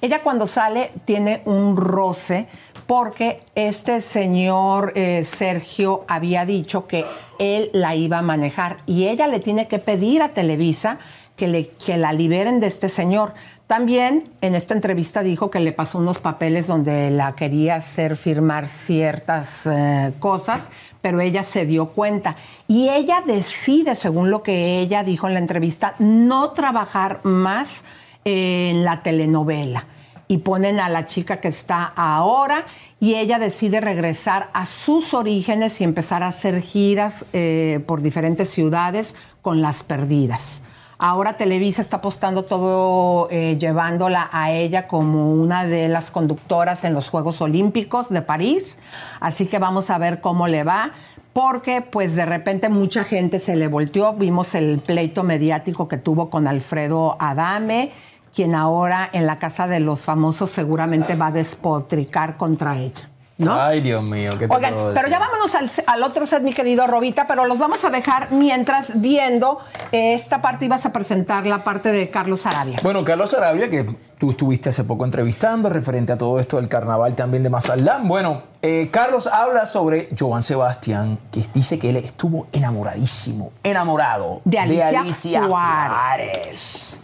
Ella 0.00 0.22
cuando 0.22 0.46
sale 0.46 0.90
tiene 1.04 1.42
un 1.44 1.76
roce 1.76 2.46
porque 2.86 3.40
este 3.54 4.00
señor 4.00 4.94
eh, 4.94 5.26
Sergio 5.26 6.06
había 6.08 6.46
dicho 6.46 6.86
que 6.86 7.04
él 7.38 7.68
la 7.74 7.94
iba 7.94 8.20
a 8.20 8.22
manejar 8.22 8.78
y 8.86 9.08
ella 9.08 9.26
le 9.26 9.38
tiene 9.40 9.68
que 9.68 9.78
pedir 9.78 10.22
a 10.22 10.30
Televisa 10.30 10.98
que, 11.36 11.46
le, 11.46 11.68
que 11.68 11.98
la 11.98 12.14
liberen 12.14 12.58
de 12.58 12.68
este 12.68 12.88
señor. 12.88 13.34
También 13.66 14.30
en 14.42 14.54
esta 14.54 14.74
entrevista 14.74 15.24
dijo 15.24 15.50
que 15.50 15.58
le 15.58 15.72
pasó 15.72 15.98
unos 15.98 16.20
papeles 16.20 16.68
donde 16.68 17.10
la 17.10 17.34
quería 17.34 17.76
hacer 17.76 18.16
firmar 18.16 18.68
ciertas 18.68 19.66
eh, 19.66 20.12
cosas, 20.20 20.70
pero 21.02 21.20
ella 21.20 21.42
se 21.42 21.66
dio 21.66 21.88
cuenta. 21.88 22.36
Y 22.68 22.88
ella 22.90 23.24
decide, 23.26 23.96
según 23.96 24.30
lo 24.30 24.44
que 24.44 24.78
ella 24.78 25.02
dijo 25.02 25.26
en 25.26 25.34
la 25.34 25.40
entrevista, 25.40 25.96
no 25.98 26.50
trabajar 26.52 27.20
más 27.24 27.84
en 28.24 28.84
la 28.84 29.02
telenovela. 29.02 29.86
Y 30.28 30.38
ponen 30.38 30.78
a 30.78 30.88
la 30.88 31.06
chica 31.06 31.40
que 31.40 31.48
está 31.48 31.84
ahora 31.84 32.66
y 33.00 33.14
ella 33.14 33.38
decide 33.38 33.80
regresar 33.80 34.48
a 34.52 34.66
sus 34.66 35.12
orígenes 35.12 35.80
y 35.80 35.84
empezar 35.84 36.22
a 36.22 36.28
hacer 36.28 36.62
giras 36.62 37.26
eh, 37.32 37.80
por 37.86 38.00
diferentes 38.00 38.48
ciudades 38.48 39.16
con 39.42 39.60
las 39.60 39.82
perdidas. 39.82 40.62
Ahora 40.98 41.34
Televisa 41.34 41.82
está 41.82 41.98
apostando 41.98 42.44
todo, 42.44 43.28
eh, 43.30 43.58
llevándola 43.58 44.30
a 44.32 44.52
ella 44.52 44.86
como 44.86 45.30
una 45.30 45.66
de 45.66 45.88
las 45.88 46.10
conductoras 46.10 46.84
en 46.84 46.94
los 46.94 47.10
Juegos 47.10 47.42
Olímpicos 47.42 48.08
de 48.08 48.22
París. 48.22 48.78
Así 49.20 49.44
que 49.46 49.58
vamos 49.58 49.90
a 49.90 49.98
ver 49.98 50.22
cómo 50.22 50.48
le 50.48 50.64
va. 50.64 50.92
Porque 51.34 51.82
pues 51.82 52.16
de 52.16 52.24
repente 52.24 52.70
mucha 52.70 53.04
gente 53.04 53.38
se 53.38 53.56
le 53.56 53.68
volteó. 53.68 54.14
Vimos 54.14 54.54
el 54.54 54.78
pleito 54.78 55.22
mediático 55.22 55.86
que 55.86 55.98
tuvo 55.98 56.30
con 56.30 56.48
Alfredo 56.48 57.16
Adame, 57.20 57.92
quien 58.34 58.54
ahora 58.54 59.10
en 59.12 59.26
la 59.26 59.38
Casa 59.38 59.66
de 59.66 59.80
los 59.80 60.06
Famosos 60.06 60.50
seguramente 60.50 61.14
va 61.14 61.26
a 61.26 61.32
despotricar 61.32 62.38
contra 62.38 62.78
ella. 62.78 63.10
¿No? 63.38 63.60
Ay, 63.60 63.82
Dios 63.82 64.02
mío, 64.02 64.32
¿qué 64.38 64.48
te 64.48 64.54
Oigan, 64.54 64.72
puedo 64.72 64.94
pero 64.94 65.08
ya 65.08 65.18
vámonos 65.18 65.54
al, 65.54 65.70
al 65.86 66.02
otro 66.02 66.26
set, 66.26 66.42
mi 66.42 66.54
querido 66.54 66.86
Robita, 66.86 67.26
pero 67.26 67.44
los 67.44 67.58
vamos 67.58 67.84
a 67.84 67.90
dejar 67.90 68.32
mientras 68.32 68.98
viendo 69.02 69.58
eh, 69.92 70.14
esta 70.14 70.40
parte 70.40 70.64
y 70.64 70.68
vas 70.68 70.86
a 70.86 70.92
presentar 70.92 71.46
la 71.46 71.62
parte 71.62 71.92
de 71.92 72.08
Carlos 72.08 72.46
Arabia. 72.46 72.78
Bueno, 72.82 73.04
Carlos 73.04 73.34
Arabia, 73.34 73.68
que 73.68 73.84
tú 74.18 74.30
estuviste 74.30 74.70
hace 74.70 74.84
poco 74.84 75.04
entrevistando, 75.04 75.68
referente 75.68 76.12
a 76.12 76.16
todo 76.16 76.40
esto 76.40 76.56
del 76.56 76.68
carnaval 76.68 77.14
también 77.14 77.42
de 77.42 77.50
Mazaldán. 77.50 78.08
Bueno, 78.08 78.42
eh, 78.62 78.88
Carlos 78.90 79.26
habla 79.26 79.66
sobre 79.66 80.08
Joan 80.18 80.42
Sebastián, 80.42 81.18
que 81.30 81.42
dice 81.52 81.78
que 81.78 81.90
él 81.90 81.96
estuvo 81.96 82.46
enamoradísimo, 82.52 83.52
enamorado 83.62 84.40
De 84.46 84.58
Alicia 84.58 85.44
Juárez. 85.44 87.02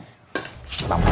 Vamos. 0.89 1.07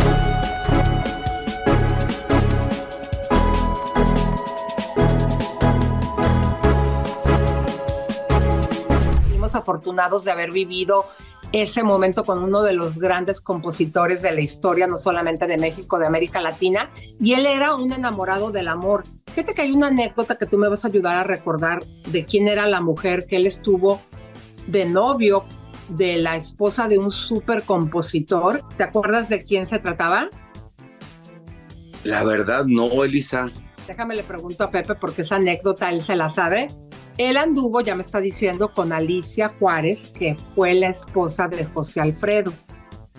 Afortunados 9.55 10.24
de 10.24 10.31
haber 10.31 10.51
vivido 10.51 11.06
ese 11.52 11.82
momento 11.82 12.24
con 12.24 12.43
uno 12.43 12.62
de 12.62 12.72
los 12.72 12.98
grandes 12.98 13.40
compositores 13.40 14.22
de 14.22 14.32
la 14.32 14.40
historia, 14.40 14.86
no 14.86 14.98
solamente 14.98 15.47
de 15.47 15.59
México, 15.59 15.98
de 15.98 16.06
América 16.06 16.40
Latina, 16.40 16.90
y 17.18 17.32
él 17.32 17.47
era 17.47 17.74
un 17.74 17.93
enamorado 17.93 18.52
del 18.52 18.68
amor. 18.68 19.02
Fíjate 19.27 19.55
que 19.55 19.62
hay 19.62 19.72
una 19.72 19.89
anécdota 19.89 20.36
que 20.36 20.47
tú 20.47 20.59
me 20.59 20.68
vas 20.68 20.85
a 20.85 20.89
ayudar 20.89 21.16
a 21.16 21.24
recordar 21.24 21.85
de 22.09 22.24
quién 22.24 22.48
era 22.48 22.66
la 22.66 22.81
mujer 22.81 23.27
que 23.27 23.36
él 23.36 23.47
estuvo 23.47 24.01
de 24.66 24.85
novio 24.85 25.44
de 25.89 26.18
la 26.18 26.36
esposa 26.36 26.89
de 26.89 26.98
un 26.98 27.10
súper 27.10 27.62
compositor. 27.62 28.62
¿Te 28.77 28.85
acuerdas 28.85 29.28
de 29.28 29.43
quién 29.43 29.66
se 29.66 29.78
trataba? 29.78 30.28
La 32.05 32.24
verdad, 32.24 32.64
no, 32.66 33.05
Elisa. 33.05 33.47
Déjame 33.86 34.14
le 34.14 34.22
pregunto 34.22 34.64
a 34.64 34.70
Pepe 34.70 34.94
porque 34.94 35.22
esa 35.22 35.36
anécdota 35.36 35.90
él 35.90 36.02
se 36.02 36.14
la 36.14 36.28
sabe. 36.28 36.68
Él 37.21 37.37
anduvo, 37.37 37.83
ya 37.83 37.95
me 37.95 38.03
está 38.03 38.19
diciendo, 38.19 38.73
con 38.73 38.95
Alicia 38.95 39.53
Juárez, 39.59 40.11
que 40.19 40.37
fue 40.55 40.73
la 40.73 40.89
esposa 40.89 41.49
de 41.49 41.67
José 41.67 42.01
Alfredo. 42.01 42.51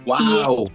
¡Wow! 0.08 0.72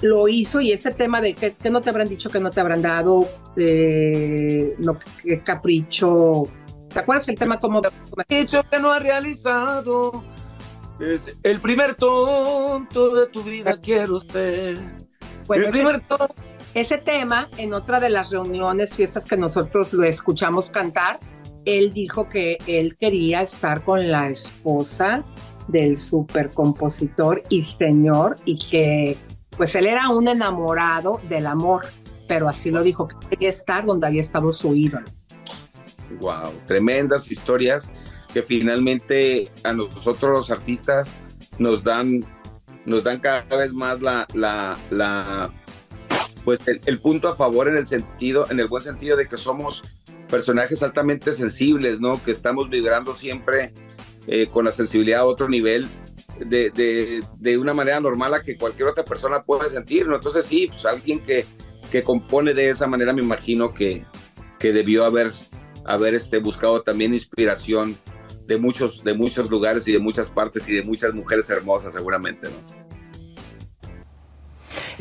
Lo 0.00 0.26
hizo 0.26 0.60
y 0.60 0.72
ese 0.72 0.90
tema 0.90 1.20
de 1.20 1.34
que, 1.34 1.52
que 1.54 1.70
no 1.70 1.80
te 1.80 1.90
habrán 1.90 2.08
dicho, 2.08 2.30
que 2.30 2.40
no 2.40 2.50
te 2.50 2.60
habrán 2.60 2.82
dado, 2.82 3.28
eh, 3.56 4.74
lo 4.78 4.98
que, 4.98 5.06
que 5.22 5.42
capricho. 5.44 6.42
¿Te 6.88 6.98
acuerdas 6.98 7.28
el 7.28 7.36
tema 7.36 7.60
como... 7.60 7.80
Dicho 8.28 8.64
que 8.68 8.80
no 8.80 8.90
ha 8.90 8.98
realizado. 8.98 10.24
Es 10.98 11.38
el 11.44 11.60
primer 11.60 11.94
tonto 11.94 13.14
de 13.14 13.26
tu 13.28 13.44
vida 13.44 13.76
quiero 13.76 14.18
ser. 14.18 14.80
Bueno, 15.46 15.62
el 15.62 15.68
ese- 15.68 15.78
primer 15.78 16.00
tonto. 16.00 16.34
Ese 16.74 16.98
tema, 16.98 17.48
en 17.56 17.72
otra 17.72 18.00
de 18.00 18.10
las 18.10 18.30
reuniones, 18.32 18.94
fiestas 18.94 19.26
que 19.26 19.36
nosotros 19.36 19.92
lo 19.92 20.02
escuchamos 20.04 20.70
cantar, 20.70 21.20
él 21.64 21.92
dijo 21.92 22.28
que 22.28 22.58
él 22.66 22.96
quería 22.96 23.42
estar 23.42 23.84
con 23.84 24.10
la 24.10 24.28
esposa 24.28 25.24
del 25.68 25.96
supercompositor 25.96 27.42
y 27.48 27.62
señor 27.62 28.36
y 28.44 28.58
que 28.58 29.16
pues 29.56 29.74
él 29.74 29.86
era 29.86 30.08
un 30.08 30.28
enamorado 30.28 31.20
del 31.28 31.46
amor, 31.46 31.84
pero 32.26 32.48
así 32.48 32.70
lo 32.70 32.82
dijo, 32.82 33.06
que 33.06 33.16
quería 33.30 33.50
estar 33.50 33.84
donde 33.84 34.06
había 34.06 34.20
estado 34.20 34.50
su 34.50 34.74
ídolo. 34.74 35.06
Wow, 36.20 36.50
tremendas 36.66 37.30
historias 37.30 37.92
que 38.32 38.42
finalmente 38.42 39.50
a 39.62 39.72
nosotros 39.72 40.32
los 40.32 40.50
artistas 40.50 41.16
nos 41.58 41.84
dan, 41.84 42.20
nos 42.86 43.04
dan 43.04 43.20
cada 43.20 43.44
vez 43.56 43.72
más 43.72 44.00
la, 44.00 44.26
la, 44.34 45.50
pues 46.44 46.60
el, 46.66 46.80
el 46.86 46.98
punto 46.98 47.28
a 47.28 47.36
favor 47.36 47.68
en 47.68 47.76
el 47.76 47.86
sentido, 47.86 48.46
en 48.50 48.58
el 48.58 48.68
buen 48.68 48.82
sentido 48.82 49.16
de 49.16 49.28
que 49.28 49.36
somos 49.36 49.82
personajes 50.32 50.82
altamente 50.82 51.30
sensibles, 51.34 52.00
¿no? 52.00 52.18
Que 52.24 52.30
estamos 52.30 52.70
vibrando 52.70 53.14
siempre 53.14 53.70
eh, 54.26 54.46
con 54.46 54.64
la 54.64 54.72
sensibilidad 54.72 55.20
a 55.20 55.24
otro 55.26 55.46
nivel 55.46 55.86
de, 56.38 56.70
de, 57.38 57.58
una 57.58 57.74
manera 57.74 58.00
normal 58.00 58.32
a 58.32 58.40
que 58.40 58.56
cualquier 58.56 58.88
otra 58.88 59.04
persona 59.04 59.42
puede 59.42 59.68
sentir, 59.68 60.08
¿no? 60.08 60.14
Entonces 60.14 60.46
sí, 60.46 60.68
pues 60.68 60.86
alguien 60.86 61.20
que, 61.20 61.44
que 61.90 62.02
compone 62.02 62.54
de 62.54 62.70
esa 62.70 62.86
manera 62.86 63.12
me 63.12 63.20
imagino 63.20 63.74
que, 63.74 64.06
que 64.58 64.72
debió 64.72 65.04
haber, 65.04 65.32
haber 65.84 66.14
este, 66.14 66.38
buscado 66.38 66.80
también 66.80 67.12
inspiración 67.12 67.94
de 68.46 68.56
muchos, 68.56 69.04
de 69.04 69.12
muchos 69.12 69.50
lugares 69.50 69.86
y 69.86 69.92
de 69.92 69.98
muchas 69.98 70.30
partes 70.30 70.66
y 70.66 70.72
de 70.72 70.82
muchas 70.82 71.12
mujeres 71.12 71.50
hermosas 71.50 71.92
seguramente, 71.92 72.48
¿no? 72.48 72.81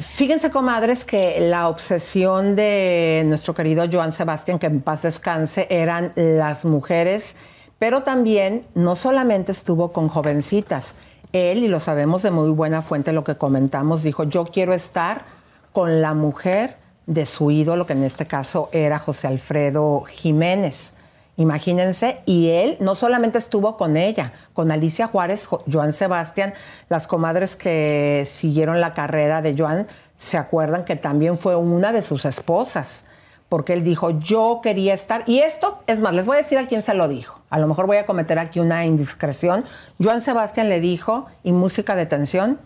Fíjense, 0.01 0.49
comadres, 0.49 1.05
que 1.05 1.39
la 1.39 1.67
obsesión 1.69 2.55
de 2.55 3.23
nuestro 3.25 3.53
querido 3.53 3.85
Joan 3.91 4.13
Sebastián, 4.13 4.57
que 4.57 4.67
en 4.67 4.81
paz 4.81 5.03
descanse, 5.03 5.67
eran 5.69 6.11
las 6.15 6.65
mujeres, 6.65 7.35
pero 7.77 8.03
también 8.03 8.63
no 8.73 8.95
solamente 8.95 9.51
estuvo 9.51 9.91
con 9.91 10.07
jovencitas. 10.07 10.95
Él, 11.33 11.59
y 11.59 11.67
lo 11.67 11.79
sabemos 11.79 12.23
de 12.23 12.31
muy 12.31 12.49
buena 12.49 12.81
fuente 12.81 13.13
lo 13.13 13.23
que 13.23 13.37
comentamos, 13.37 14.03
dijo, 14.03 14.23
yo 14.23 14.45
quiero 14.45 14.73
estar 14.73 15.23
con 15.71 16.01
la 16.01 16.13
mujer 16.13 16.77
de 17.05 17.25
su 17.25 17.51
ídolo, 17.51 17.85
que 17.85 17.93
en 17.93 18.03
este 18.03 18.25
caso 18.25 18.69
era 18.71 18.99
José 18.99 19.27
Alfredo 19.27 20.01
Jiménez. 20.01 20.95
Imagínense, 21.37 22.17
y 22.25 22.49
él 22.49 22.77
no 22.79 22.93
solamente 22.93 23.37
estuvo 23.37 23.77
con 23.77 23.95
ella, 23.95 24.33
con 24.53 24.71
Alicia 24.71 25.07
Juárez, 25.07 25.47
Joan 25.71 25.93
Sebastián, 25.93 26.53
las 26.89 27.07
comadres 27.07 27.55
que 27.55 28.23
siguieron 28.27 28.81
la 28.81 28.91
carrera 28.91 29.41
de 29.41 29.55
Joan, 29.57 29.87
se 30.17 30.37
acuerdan 30.37 30.83
que 30.83 30.95
también 30.95 31.37
fue 31.37 31.55
una 31.55 31.93
de 31.93 32.03
sus 32.03 32.25
esposas, 32.25 33.05
porque 33.47 33.73
él 33.73 33.83
dijo, 33.83 34.11
yo 34.11 34.59
quería 34.61 34.93
estar, 34.93 35.23
y 35.25 35.39
esto, 35.39 35.77
es 35.87 35.99
más, 35.99 36.13
les 36.13 36.25
voy 36.25 36.35
a 36.35 36.37
decir 36.37 36.57
a 36.57 36.67
quién 36.67 36.83
se 36.83 36.93
lo 36.93 37.07
dijo, 37.07 37.41
a 37.49 37.59
lo 37.59 37.67
mejor 37.67 37.87
voy 37.87 37.97
a 37.97 38.05
cometer 38.05 38.37
aquí 38.37 38.59
una 38.59 38.85
indiscreción, 38.85 39.65
Joan 40.01 40.21
Sebastián 40.21 40.69
le 40.69 40.79
dijo, 40.79 41.25
y 41.43 41.53
música 41.53 41.95
de 41.95 42.05
tensión, 42.05 42.59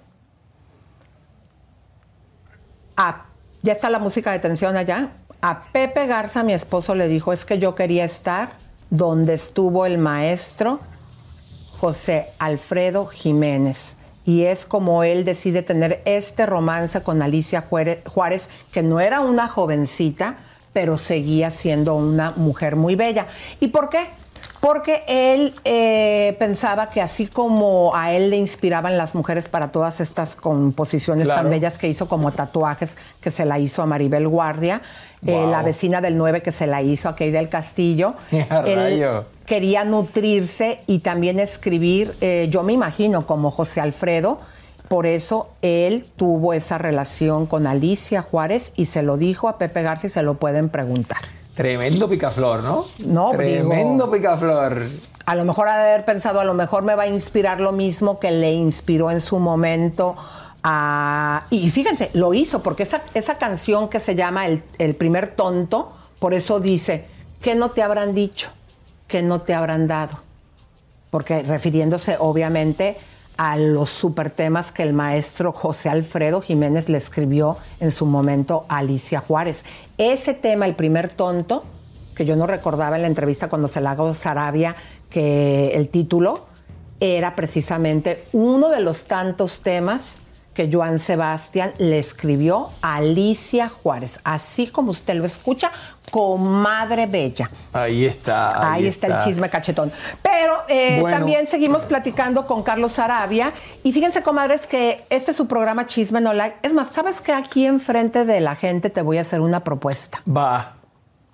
a, 2.97 3.25
ya 3.61 3.73
está 3.73 3.89
la 3.89 3.99
música 3.99 4.31
de 4.31 4.39
tensión 4.39 4.75
allá, 4.75 5.11
a 5.47 5.61
Pepe 5.71 6.07
Garza, 6.07 6.41
mi 6.41 6.53
esposo, 6.53 6.95
le 6.95 7.07
dijo, 7.07 7.31
es 7.31 7.45
que 7.45 7.59
yo 7.59 7.75
quería 7.75 8.03
estar 8.03 8.53
donde 8.89 9.35
estuvo 9.35 9.85
el 9.85 9.99
maestro 9.99 10.79
José 11.79 12.29
Alfredo 12.39 13.05
Jiménez. 13.05 13.97
Y 14.25 14.45
es 14.45 14.65
como 14.65 15.03
él 15.03 15.23
decide 15.23 15.61
tener 15.61 16.01
este 16.05 16.47
romance 16.47 17.03
con 17.03 17.21
Alicia 17.21 17.61
Juárez, 17.61 18.49
que 18.71 18.81
no 18.81 18.99
era 18.99 19.19
una 19.19 19.47
jovencita, 19.47 20.37
pero 20.73 20.97
seguía 20.97 21.51
siendo 21.51 21.93
una 21.93 22.31
mujer 22.31 22.75
muy 22.75 22.95
bella. 22.95 23.27
¿Y 23.59 23.67
por 23.67 23.89
qué? 23.89 24.07
porque 24.65 25.03
él 25.07 25.53
eh, 25.63 26.35
pensaba 26.39 26.89
que 26.89 26.99
así 26.99 27.27
como 27.27 27.95
a 27.95 28.13
él 28.13 28.31
le 28.31 28.37
inspiraban 28.37 28.97
las 28.97 29.13
mujeres 29.13 29.47
para 29.47 29.67
todas 29.67 30.01
estas 30.01 30.35
composiciones 30.35 31.27
tan 31.27 31.51
bellas 31.51 31.77
que 31.77 31.87
hizo, 31.87 32.07
como 32.07 32.31
tatuajes 32.31 32.97
que 33.21 33.29
se 33.29 33.45
la 33.45 33.59
hizo 33.59 33.83
a 33.83 33.85
Maribel 33.85 34.27
Guardia, 34.27 34.81
eh, 35.25 35.47
la 35.47 35.63
vecina 35.63 36.01
del 36.01 36.17
9 36.17 36.41
que 36.41 36.51
se 36.51 36.67
la 36.67 36.81
hizo 36.81 37.09
a 37.09 37.15
Key 37.15 37.31
del 37.31 37.49
Castillo, 37.49 38.15
él 38.31 39.23
quería 39.45 39.83
nutrirse 39.85 40.79
y 40.87 40.99
también 40.99 41.39
escribir, 41.39 42.15
eh, 42.21 42.47
yo 42.49 42.63
me 42.63 42.73
imagino, 42.73 43.25
como 43.25 43.51
José 43.51 43.81
Alfredo, 43.81 44.39
por 44.87 45.05
eso 45.05 45.49
él 45.61 46.05
tuvo 46.15 46.53
esa 46.53 46.77
relación 46.77 47.45
con 47.45 47.67
Alicia 47.67 48.21
Juárez 48.21 48.73
y 48.75 48.85
se 48.85 49.01
lo 49.01 49.17
dijo 49.17 49.49
a 49.49 49.57
Pepe 49.57 49.81
Garza 49.81 50.07
y 50.07 50.09
se 50.09 50.21
lo 50.21 50.35
pueden 50.35 50.69
preguntar. 50.69 51.19
Tremendo 51.55 52.09
picaflor, 52.09 52.63
¿no? 52.63 52.85
No, 53.05 53.31
Tremendo 53.31 54.11
picaflor. 54.11 54.83
A 55.25 55.35
lo 55.35 55.45
mejor 55.45 55.69
ha 55.69 55.77
de 55.77 55.93
haber 55.93 56.05
pensado, 56.05 56.39
a 56.39 56.45
lo 56.45 56.53
mejor 56.53 56.83
me 56.83 56.93
va 56.95 57.03
a 57.03 57.07
inspirar 57.07 57.59
lo 57.59 57.71
mismo 57.71 58.19
que 58.19 58.31
le 58.31 58.51
inspiró 58.51 59.09
en 59.09 59.21
su 59.21 59.39
momento 59.39 60.15
Y 61.51 61.69
fíjense, 61.69 62.09
lo 62.13 62.33
hizo, 62.33 62.63
porque 62.63 62.83
esa, 62.83 63.03
esa 63.13 63.37
canción 63.37 63.87
que 63.87 63.99
se 63.99 64.15
llama 64.15 64.47
el, 64.47 64.63
el 64.79 64.95
primer 64.95 65.35
tonto, 65.35 65.91
por 66.19 66.33
eso 66.33 66.59
dice, 66.59 67.05
¿qué 67.41 67.55
no 67.55 67.71
te 67.71 67.83
habrán 67.83 68.15
dicho? 68.15 68.49
¿Qué 69.07 69.21
no 69.21 69.41
te 69.41 69.53
habrán 69.53 69.85
dado? 69.85 70.19
Porque 71.11 71.43
refiriéndose 71.43 72.17
obviamente 72.19 72.97
a 73.37 73.57
los 73.57 73.89
super 73.89 74.29
temas 74.31 74.71
que 74.71 74.83
el 74.83 74.93
maestro 74.93 75.51
José 75.51 75.89
Alfredo 75.89 76.41
Jiménez 76.41 76.89
le 76.89 76.97
escribió 76.97 77.57
en 77.79 77.91
su 77.91 78.05
momento 78.05 78.65
a 78.67 78.77
Alicia 78.77 79.19
Juárez. 79.19 79.65
Ese 79.97 80.33
tema, 80.33 80.65
el 80.65 80.75
primer 80.75 81.09
tonto, 81.09 81.63
que 82.15 82.25
yo 82.25 82.35
no 82.35 82.47
recordaba 82.47 82.95
en 82.95 83.03
la 83.03 83.07
entrevista 83.07 83.49
cuando 83.49 83.67
se 83.67 83.81
la 83.81 83.91
hago 83.91 84.13
Sarabia, 84.13 84.75
que 85.09 85.71
el 85.75 85.89
título 85.89 86.45
era 86.99 87.35
precisamente 87.35 88.25
uno 88.31 88.69
de 88.69 88.79
los 88.79 89.05
tantos 89.05 89.61
temas 89.61 90.21
que 90.55 90.69
Joan 90.71 90.97
Sebastián 90.97 91.73
le 91.77 91.99
escribió 91.99 92.69
a 92.81 92.95
Alicia 92.95 93.69
Juárez, 93.69 94.19
así 94.23 94.67
como 94.67 94.91
usted 94.91 95.15
lo 95.15 95.25
escucha, 95.25 95.69
comadre 96.09 97.07
bella. 97.07 97.49
Ahí 97.73 98.05
está. 98.05 98.71
Ahí, 98.71 98.87
está. 98.87 99.07
el 99.07 99.23
chisme 99.23 99.49
cachetón. 99.49 99.91
Pero 100.21 100.55
eh, 100.69 101.03
también 101.03 101.45
seguimos 101.45 101.83
platicando 101.83 102.47
con 102.47 102.63
Carlos 102.63 102.97
Arabia. 102.99 103.51
Y 103.83 103.91
fíjense, 103.91 104.23
comadres, 104.23 104.65
que 104.65 105.05
este 105.09 105.31
es 105.31 105.37
su 105.37 105.45
programa 105.45 105.87
Chisme 105.87 106.21
No 106.21 106.33
Like. 106.33 106.57
Es 106.63 106.73
más, 106.73 106.87
¿sabes 106.87 107.21
que 107.21 107.33
aquí 107.33 107.65
enfrente 107.65 108.23
de 108.23 108.39
la 108.39 108.55
gente 108.55 108.89
te 108.89 109.01
voy 109.01 109.17
a 109.17 109.21
hacer 109.21 109.41
una 109.41 109.63
propuesta? 109.63 110.21
Va. 110.25 110.77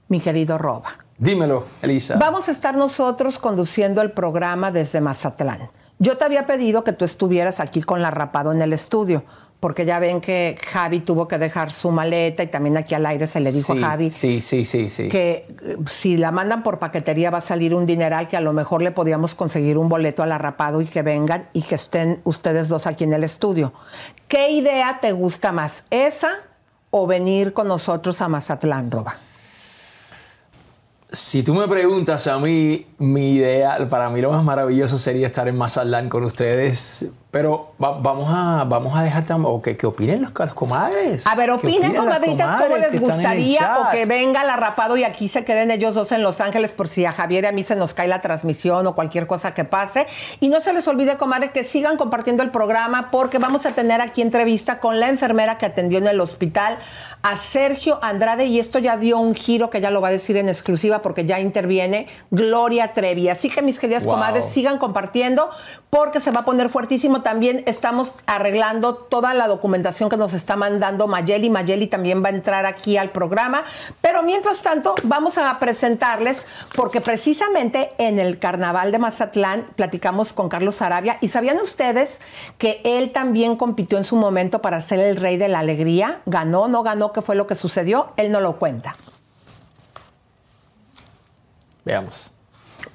Mi 0.08 0.20
querido 0.20 0.58
Roba. 0.58 0.90
Dímelo, 1.18 1.66
Elisa. 1.84 2.18
Vamos 2.18 2.48
a 2.48 2.52
estar 2.52 2.76
nosotros 2.76 3.38
conduciendo 3.38 4.02
el 4.02 4.12
programa 4.12 4.72
desde 4.72 5.00
Mazatlán. 5.00 5.70
Yo 6.02 6.18
te 6.18 6.26
había 6.26 6.48
pedido 6.48 6.84
que 6.84 6.94
tú 6.94 7.06
estuvieras 7.06 7.60
aquí 7.60 7.84
con 7.84 8.02
la 8.02 8.10
rapado 8.10 8.52
en 8.52 8.60
el 8.64 8.74
estudio, 8.74 9.24
porque 9.60 9.86
ya 9.86 10.00
ven 10.00 10.20
que 10.20 10.58
Javi 10.72 11.02
tuvo 11.02 11.28
que 11.28 11.38
dejar 11.38 11.72
su 11.72 11.92
maleta 11.92 12.42
y 12.42 12.48
también 12.48 12.76
aquí 12.76 12.96
al 12.96 13.06
aire 13.06 13.28
se 13.28 13.40
le 13.40 13.52
dijo 13.52 13.76
sí, 13.76 13.84
a 13.84 13.86
Javi 13.86 14.10
sí, 14.10 14.42
sí, 14.42 14.66
sí, 14.66 14.90
sí. 14.90 15.10
que 15.10 15.46
eh, 15.64 15.78
si 15.86 16.18
la 16.18 16.32
mandan 16.32 16.64
por 16.64 16.80
paquetería 16.80 17.30
va 17.30 17.38
a 17.38 17.42
salir 17.42 17.76
un 17.76 17.86
dineral 17.86 18.28
que 18.28 18.36
a 18.36 18.42
lo 18.42 18.52
mejor 18.52 18.82
le 18.82 18.90
podíamos 18.90 19.36
conseguir 19.36 19.78
un 19.78 19.90
boleto 19.90 20.24
al 20.24 20.32
arrapado 20.32 20.82
y 20.82 20.86
que 20.86 21.04
vengan 21.04 21.48
y 21.54 21.62
que 21.62 21.76
estén 21.76 22.20
ustedes 22.24 22.68
dos 22.68 22.88
aquí 22.88 23.04
en 23.04 23.14
el 23.14 23.24
estudio. 23.24 23.72
¿Qué 24.28 24.50
idea 24.50 24.98
te 25.02 25.12
gusta 25.12 25.52
más, 25.52 25.86
esa 25.92 26.32
o 26.90 27.06
venir 27.06 27.54
con 27.54 27.68
nosotros 27.68 28.24
a 28.24 28.28
Mazatlán, 28.28 28.90
Roba? 28.90 29.18
Si 31.14 31.44
tú 31.44 31.54
me 31.54 31.68
preguntas 31.68 32.26
a 32.28 32.40
mí, 32.40 32.86
mi 32.98 33.34
idea, 33.34 33.90
para 33.90 34.10
mí 34.10 34.22
lo 34.22 34.32
más 34.32 34.46
maravilloso 34.46 34.98
sería 34.98 35.28
estar 35.28 35.48
en 35.50 35.58
Mazatlán 35.58 36.08
con 36.08 36.24
ustedes. 36.24 37.12
Pero 37.32 37.72
va- 37.82 37.98
vamos, 37.98 38.30
a, 38.30 38.66
vamos 38.66 38.94
a 38.94 39.04
dejar 39.04 39.24
o 39.44 39.62
que, 39.62 39.78
que 39.78 39.88
opinen 39.88 40.22
los, 40.22 40.32
los 40.38 40.54
comadres. 40.54 41.26
A 41.26 41.34
ver, 41.36 41.50
opinen, 41.52 41.96
comadritas, 41.96 42.62
cómo 42.62 42.76
les 42.76 43.00
gustaría 43.00 43.78
o 43.80 43.90
que 43.92 44.06
venga 44.06 44.44
la 44.44 44.58
rapado 44.58 44.98
y 44.98 45.06
aquí 45.06 45.30
se 45.30 45.46
queden 45.46 45.72
ellos 45.72 45.96
dos 45.96 46.12
en 46.12 46.24
Los 46.24 46.42
Ángeles 46.42 46.74
por 46.74 46.90
si 46.90 47.06
a 47.06 47.14
Javier 47.14 47.46
y 47.46 47.48
a 47.48 47.52
mí 47.54 47.64
se 47.64 47.78
nos 47.78 47.94
cae 47.94 48.10
la 48.10 48.20
transmisión 48.20 48.86
o 48.86 48.96
cualquier 48.96 49.28
cosa 49.28 49.54
que 49.54 49.64
pase. 49.64 50.08
Y 50.42 50.50
no 50.50 50.60
se 50.60 50.74
les 50.74 50.86
olvide, 50.90 51.16
comadres, 51.16 51.52
que 51.52 51.64
sigan 51.64 51.96
compartiendo 51.96 52.44
el 52.44 52.50
programa 52.52 53.12
porque 53.12 53.38
vamos 53.38 53.66
a 53.66 53.72
tener 53.72 54.02
aquí 54.02 54.22
entrevista 54.22 54.80
con 54.80 55.00
la 55.00 55.08
enfermera 55.08 55.58
que 55.58 55.66
atendió 55.66 56.00
en 56.00 56.08
el 56.08 56.20
hospital 56.20 56.78
a 57.24 57.38
Sergio 57.38 58.00
Andrade 58.02 58.46
y 58.48 58.60
esto 58.60 58.78
ya 58.80 58.98
dio 58.98 59.20
un 59.20 59.36
giro 59.36 59.70
que 59.70 59.80
ya 59.80 59.90
lo 59.92 60.02
va 60.02 60.10
a 60.10 60.12
decir 60.12 60.36
en 60.36 60.50
exclusiva 60.50 61.02
porque 61.02 61.24
ya 61.24 61.40
interviene 61.40 62.08
Gloria 62.32 62.92
Trevi. 62.92 63.30
Así 63.30 63.50
que 63.50 63.62
mis 63.62 63.80
queridas 63.80 64.04
Wow. 64.04 64.16
comadres, 64.16 64.46
sigan 64.48 64.80
compartiendo 64.80 65.50
porque 65.90 66.20
se 66.20 66.32
va 66.32 66.42
a 66.42 66.46
poner 66.46 66.68
fuertísimo. 66.70 67.21
También 67.22 67.64
estamos 67.68 68.20
arreglando 68.26 68.96
toda 68.96 69.34
la 69.34 69.48
documentación 69.48 70.10
que 70.10 70.18
nos 70.18 70.34
está 70.34 70.56
mandando 70.56 71.08
Mayeli. 71.08 71.50
Mayeli 71.50 71.88
también 71.88 72.24
va 72.24 72.28
a 72.28 72.32
entrar 72.32 72.66
aquí 72.66 72.98
al 72.98 73.12
programa. 73.12 73.64
Pero 74.02 74.24
mientras 74.24 74.62
tanto, 74.62 74.96
vamos 75.04 75.38
a 75.38 75.58
presentarles, 75.60 76.46
porque 76.76 77.02
precisamente 77.02 77.92
en 77.98 78.20
el 78.20 78.40
carnaval 78.40 78.92
de 78.92 79.00
Mazatlán 79.00 79.66
platicamos 79.76 80.34
con 80.34 80.50
Carlos 80.50 80.82
Arabia. 80.82 81.18
¿Y 81.22 81.30
sabían 81.30 81.58
ustedes 81.58 82.22
que 82.58 82.82
él 82.84 83.12
también 83.12 83.56
compitió 83.56 83.98
en 83.98 84.04
su 84.04 84.16
momento 84.16 84.62
para 84.62 84.82
ser 84.82 85.00
el 85.00 85.16
rey 85.16 85.38
de 85.38 85.48
la 85.48 85.60
alegría? 85.60 86.22
¿Ganó, 86.26 86.68
no 86.68 86.84
ganó? 86.84 87.14
¿Qué 87.14 87.22
fue 87.22 87.36
lo 87.36 87.48
que 87.48 87.56
sucedió? 87.56 88.14
Él 88.18 88.32
no 88.32 88.42
lo 88.42 88.58
cuenta. 88.58 88.94
Veamos. 91.86 92.32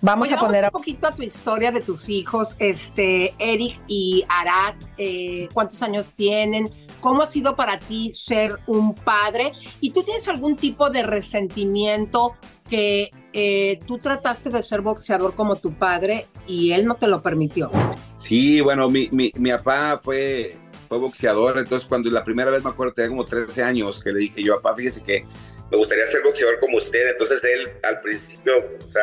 Vamos 0.03 0.29
Oye, 0.29 0.37
a 0.37 0.41
poner 0.41 0.65
un 0.65 0.71
poquito 0.71 1.07
a 1.07 1.13
tu 1.13 1.23
historia 1.23 1.73
de 1.73 1.81
tus 1.81 2.09
hijos, 2.09 2.55
este, 2.59 3.35
Eric 3.39 3.81
y 3.89 4.25
Arad, 4.29 4.75
eh, 4.99 5.49
cuántos 5.55 5.83
años 5.83 6.15
tienen, 6.15 6.71
cómo 7.01 7.23
ha 7.23 7.27
sido 7.27 7.57
para 7.57 7.79
ti 7.79 8.13
ser 8.13 8.59
un 8.67 8.95
padre 8.95 9.53
y 9.81 9.91
tú 9.91 10.03
tienes 10.03 10.29
algún 10.29 10.57
tipo 10.57 10.91
de 10.91 11.03
resentimiento 11.03 12.35
que 12.69 13.11
eh, 13.33 13.81
tú 13.87 13.99
trataste 13.99 14.51
de 14.51 14.63
ser 14.63 14.81
boxeador 14.81 15.35
como 15.35 15.57
tu 15.57 15.73
padre 15.73 16.27
y 16.47 16.73
él 16.73 16.85
no 16.85 16.97
te 16.97 17.07
lo 17.07 17.23
permitió. 17.23 17.71
Sí, 18.15 18.61
bueno, 18.61 18.89
mi, 18.91 19.09
mi, 19.13 19.33
mi 19.37 19.51
papá 19.51 19.99
fue 20.03 20.57
fue 20.89 20.99
boxeador, 20.99 21.59
entonces 21.59 21.89
cuando 21.89 22.11
la 22.11 22.23
primera 22.23 22.51
vez 22.51 22.63
me 22.63 22.71
acuerdo 22.71 22.95
tenía 22.95 23.11
como 23.11 23.25
13 23.25 23.63
años 23.63 24.03
que 24.03 24.13
le 24.13 24.21
dije 24.21 24.43
yo, 24.43 24.61
papá, 24.61 24.77
fíjese 24.77 25.03
que 25.03 25.25
me 25.71 25.77
gustaría 25.77 26.07
ser 26.07 26.23
boxeador 26.23 26.61
como 26.61 26.79
usted, 26.79 27.11
entonces 27.11 27.43
él 27.43 27.73
al 27.83 28.01
principio, 28.01 28.53
o 28.59 28.89
sea, 28.89 29.03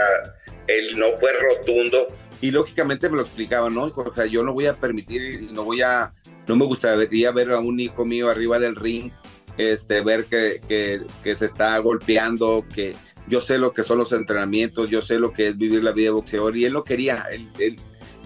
él 0.68 0.98
no 0.98 1.18
fue 1.18 1.31
rotundo 1.34 2.07
y 2.44 2.52
lógicamente 2.52 3.07
me 3.10 3.15
lo 3.15 3.22
explicaba, 3.22 3.69
¿no? 3.69 3.84
O 3.84 4.14
sea, 4.14 4.26
yo 4.26 4.44
no 4.44 4.53
voy 4.53 4.65
a 4.65 4.73
permitir, 4.73 5.49
no 5.53 5.64
voy 5.64 5.81
a, 5.81 6.14
no 6.45 6.57
me 6.57 6.65
gustaría 6.65 7.31
ver 7.31 7.52
a 7.52 7.60
un 7.60 7.80
hijo 7.80 8.03
mío 8.03 8.30
arriba 8.30 8.60
del 8.60 8.76
ring, 8.76 9.11
este, 9.57 10.02
ver 10.02 10.26
que, 10.26 10.60
que, 10.68 11.02
que 11.23 11.35
se 11.35 11.45
está 11.45 11.77
golpeando, 11.77 12.65
que 12.76 12.95
yo 13.27 13.40
sé 13.40 13.57
lo 13.57 13.72
que 13.72 13.81
son 13.81 13.98
los 13.98 14.11
entrenamientos, 14.11 14.90
yo 14.90 15.02
sé 15.02 15.19
lo 15.19 15.31
que 15.31 15.48
es 15.48 15.57
vivir 15.57 15.84
la 15.84 15.94
vida 15.94 16.07
de 16.07 16.11
boxeador 16.11 16.57
y 16.57 16.65
él 16.65 16.73
lo 16.73 16.84
quería, 16.84 17.23
él, 17.31 17.48
él, 17.60 17.77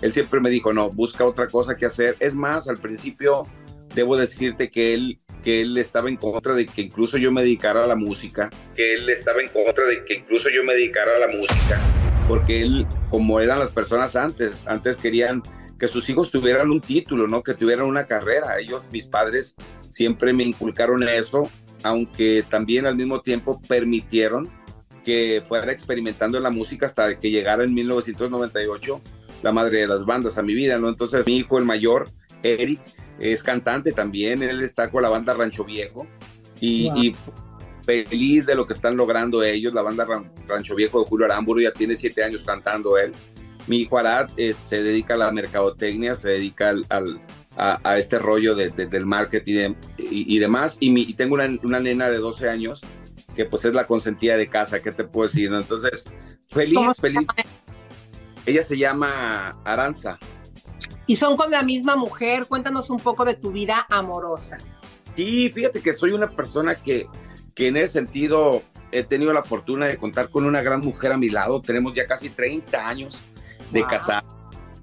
él 0.02 0.14
siempre 0.14 0.40
me 0.40 0.50
dijo, 0.50 0.74
no, 0.74 0.90
busca 0.90 1.24
otra 1.24 1.46
cosa 1.46 1.78
que 1.78 1.86
hacer. 1.86 2.16
Es 2.20 2.34
más, 2.34 2.68
al 2.68 2.78
principio 2.78 3.44
debo 3.94 4.18
decirte 4.18 4.72
que 4.72 4.96
él, 4.96 5.20
que 5.44 5.62
él 5.62 5.78
estaba 5.78 6.10
en 6.10 6.18
contra 6.18 6.56
de 6.56 6.66
que 6.66 6.82
incluso 6.82 7.20
yo 7.20 7.32
me 7.32 7.44
dedicara 7.44 7.84
a 7.84 7.88
la 7.88 7.96
música, 7.96 8.50
que 8.76 8.96
él 8.96 9.08
estaba 9.10 9.42
en 9.42 9.50
contra 9.50 9.86
de 9.86 10.04
que 10.06 10.16
incluso 10.16 10.50
yo 10.50 10.64
me 10.64 10.74
dedicara 10.74 11.18
a 11.18 11.20
la 11.20 11.28
música, 11.28 11.80
porque 12.28 12.62
él, 12.62 12.86
como 13.10 13.40
eran 13.40 13.60
las 13.60 13.72
personas 13.72 14.16
antes, 14.16 14.68
antes 14.68 14.98
querían 14.98 15.42
que 15.80 15.88
sus 15.88 16.10
hijos 16.10 16.32
tuvieran 16.32 16.72
un 16.72 16.82
título, 16.82 17.28
¿no? 17.28 17.44
Que 17.44 17.54
tuvieran 17.54 17.86
una 17.86 18.06
carrera. 18.06 18.60
Ellos, 18.60 18.84
mis 18.92 19.08
padres, 19.08 19.56
siempre 19.90 20.34
me 20.34 20.44
inculcaron 20.44 21.08
eso, 21.08 21.50
aunque 21.84 22.44
también 22.50 22.86
al 22.86 22.96
mismo 22.96 23.22
tiempo 23.22 23.62
permitieron 23.68 24.50
que 25.06 25.42
fuera 25.48 25.72
experimentando 25.72 26.38
en 26.38 26.44
la 26.44 26.52
música 26.52 26.86
hasta 26.86 27.18
que 27.18 27.32
llegara 27.32 27.64
en 27.64 27.74
1998 27.74 29.02
la 29.44 29.52
madre 29.52 29.80
de 29.82 29.88
las 29.88 30.06
bandas 30.06 30.38
a 30.38 30.42
mi 30.42 30.54
vida, 30.54 30.80
¿no? 30.80 30.90
Entonces 30.90 31.26
mi 31.28 31.38
hijo, 31.38 31.60
el 31.60 31.66
mayor, 31.66 32.10
Eric, 32.44 32.82
es 33.20 33.42
cantante 33.44 33.94
también, 33.94 34.44
él 34.44 34.62
está 34.64 34.90
con 34.90 35.04
la 35.04 35.10
banda 35.10 35.34
Rancho 35.34 35.64
Viejo 35.64 36.08
y, 36.60 36.90
Wow. 36.90 37.04
y 37.04 37.16
feliz 37.88 38.46
de 38.46 38.54
lo 38.54 38.68
que 38.68 38.74
están 38.74 38.98
logrando 38.98 39.42
ellos, 39.44 39.74
la 39.74 39.82
banda 39.82 40.06
Ran- 40.06 40.30
Rancho 40.46 40.76
Viejo 40.76 41.00
de 41.02 41.08
Julio 41.08 41.26
Aramburu 41.26 41.62
ya 41.62 41.72
tiene 41.72 41.96
siete 41.96 42.22
años 42.22 42.44
cantando 42.46 42.98
él. 42.98 43.14
Mi 43.68 43.78
hijo 43.78 43.98
Arad 43.98 44.30
eh, 44.38 44.54
se 44.54 44.84
dedica 44.84 45.14
a 45.14 45.18
la 45.18 45.32
mercadotecnia, 45.32 46.14
se 46.14 46.30
dedica 46.30 46.70
al, 46.70 46.86
al- 46.90 47.22
a, 47.56 47.80
a 47.84 47.98
este 47.98 48.20
rollo 48.20 48.54
de- 48.56 48.70
de- 48.70 48.88
del 48.88 49.06
marketing 49.06 49.74
y, 49.98 50.36
y 50.36 50.40
demás. 50.40 50.76
Y, 50.82 50.90
mi- 50.92 51.04
y 51.04 51.14
tengo 51.14 51.36
una, 51.36 51.50
una 51.64 51.80
nena 51.80 52.10
de 52.10 52.18
12 52.18 52.50
años 52.50 52.82
que 53.36 53.46
pues 53.46 53.64
es 53.66 53.74
la 53.74 53.88
consentida 53.88 54.36
de 54.36 54.48
casa, 54.48 54.82
¿qué 54.82 54.92
te 54.92 55.04
puedo 55.06 55.28
decir? 55.30 55.50
no? 55.50 55.58
Entonces, 55.60 56.12
feliz, 56.48 56.76
¿Cómo 56.76 56.94
se 56.94 57.02
feliz. 57.02 57.26
Ella 58.46 58.64
se 58.64 58.78
llama 58.78 59.50
Aranza. 59.64 60.20
Y 61.06 61.16
son 61.16 61.36
con 61.38 61.52
la 61.52 61.64
misma 61.64 61.96
mujer. 61.96 62.46
Cuéntanos 62.48 62.90
un 62.90 63.00
poco 63.00 63.24
de 63.26 63.36
tu 63.36 63.52
vida 63.52 63.86
amorosa. 63.90 64.58
Sí, 65.16 65.50
fíjate 65.52 65.82
que 65.82 65.94
soy 65.94 66.12
una 66.12 66.30
persona 66.30 66.76
que, 66.76 67.08
que 67.58 67.68
en 67.68 67.76
ese 67.78 67.94
sentido 67.94 68.62
he 68.92 69.04
tenido 69.04 69.34
la 69.34 69.44
fortuna 69.44 69.88
de 69.88 69.98
contar 69.98 70.30
con 70.30 70.46
una 70.46 70.62
gran 70.62 70.80
mujer 70.82 71.12
a 71.12 71.18
mi 71.18 71.30
lado. 71.30 71.60
Tenemos 71.62 71.94
ya 71.94 72.06
casi 72.06 72.30
30 72.30 72.88
años 72.88 73.20
de 73.72 73.80
Wow. 73.82 73.90
casados. 73.90 74.34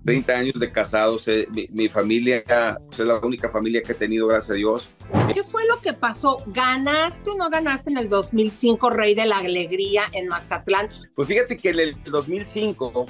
30 0.05 0.33
años 0.37 0.61
de 0.61 0.71
casados. 0.71 1.27
eh, 1.29 1.49
mi, 1.53 1.67
mi 1.71 1.89
familia 1.89 2.43
pues, 2.89 2.99
es 3.01 3.07
la 3.07 3.19
única 3.21 3.49
familia 3.49 3.81
que 3.83 3.93
he 3.93 3.95
tenido, 3.95 4.27
gracias 4.27 4.51
a 4.51 4.55
Dios. 4.55 4.89
¿Qué 5.33 5.43
fue 5.45 5.63
lo 5.67 5.81
que 5.81 5.95
pasó? 5.95 6.37
¿Ganaste 6.49 7.31
o 7.31 7.37
no 7.37 7.49
ganaste 7.49 7.91
en 7.91 7.97
el 7.99 8.09
2005 8.11 8.91
Rey 8.91 9.15
de 9.15 9.25
la 9.27 9.39
Alegría 9.39 10.03
en 10.13 10.27
Mazatlán? 10.29 10.89
Pues 11.15 11.29
fíjate 11.29 11.57
que 11.57 11.71
en 11.71 11.79
el 11.81 11.97
2005 12.05 13.07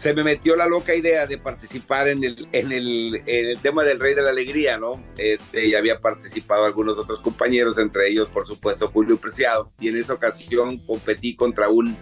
se 0.00 0.14
me 0.14 0.24
metió 0.24 0.56
la 0.56 0.66
loca 0.66 0.94
idea 0.94 1.26
de 1.26 1.36
participar 1.36 2.08
en 2.08 2.24
el, 2.24 2.48
en 2.52 2.72
el, 2.72 3.16
en 3.26 3.48
el 3.48 3.58
tema 3.58 3.84
del 3.84 4.00
Rey 4.00 4.14
de 4.14 4.22
la 4.22 4.30
Alegría, 4.30 4.78
¿no? 4.78 4.94
Este, 5.18 5.66
y 5.66 5.74
había 5.74 6.00
participado 6.00 6.64
algunos 6.64 6.96
otros 6.96 7.20
compañeros, 7.20 7.76
entre 7.76 8.08
ellos, 8.08 8.28
por 8.28 8.46
supuesto, 8.46 8.88
Julio 8.88 9.18
Preciado. 9.18 9.70
Y 9.78 9.88
en 9.88 9.98
esa 9.98 10.14
ocasión 10.14 10.78
competí 10.78 11.36
contra 11.36 11.68
un, 11.68 11.94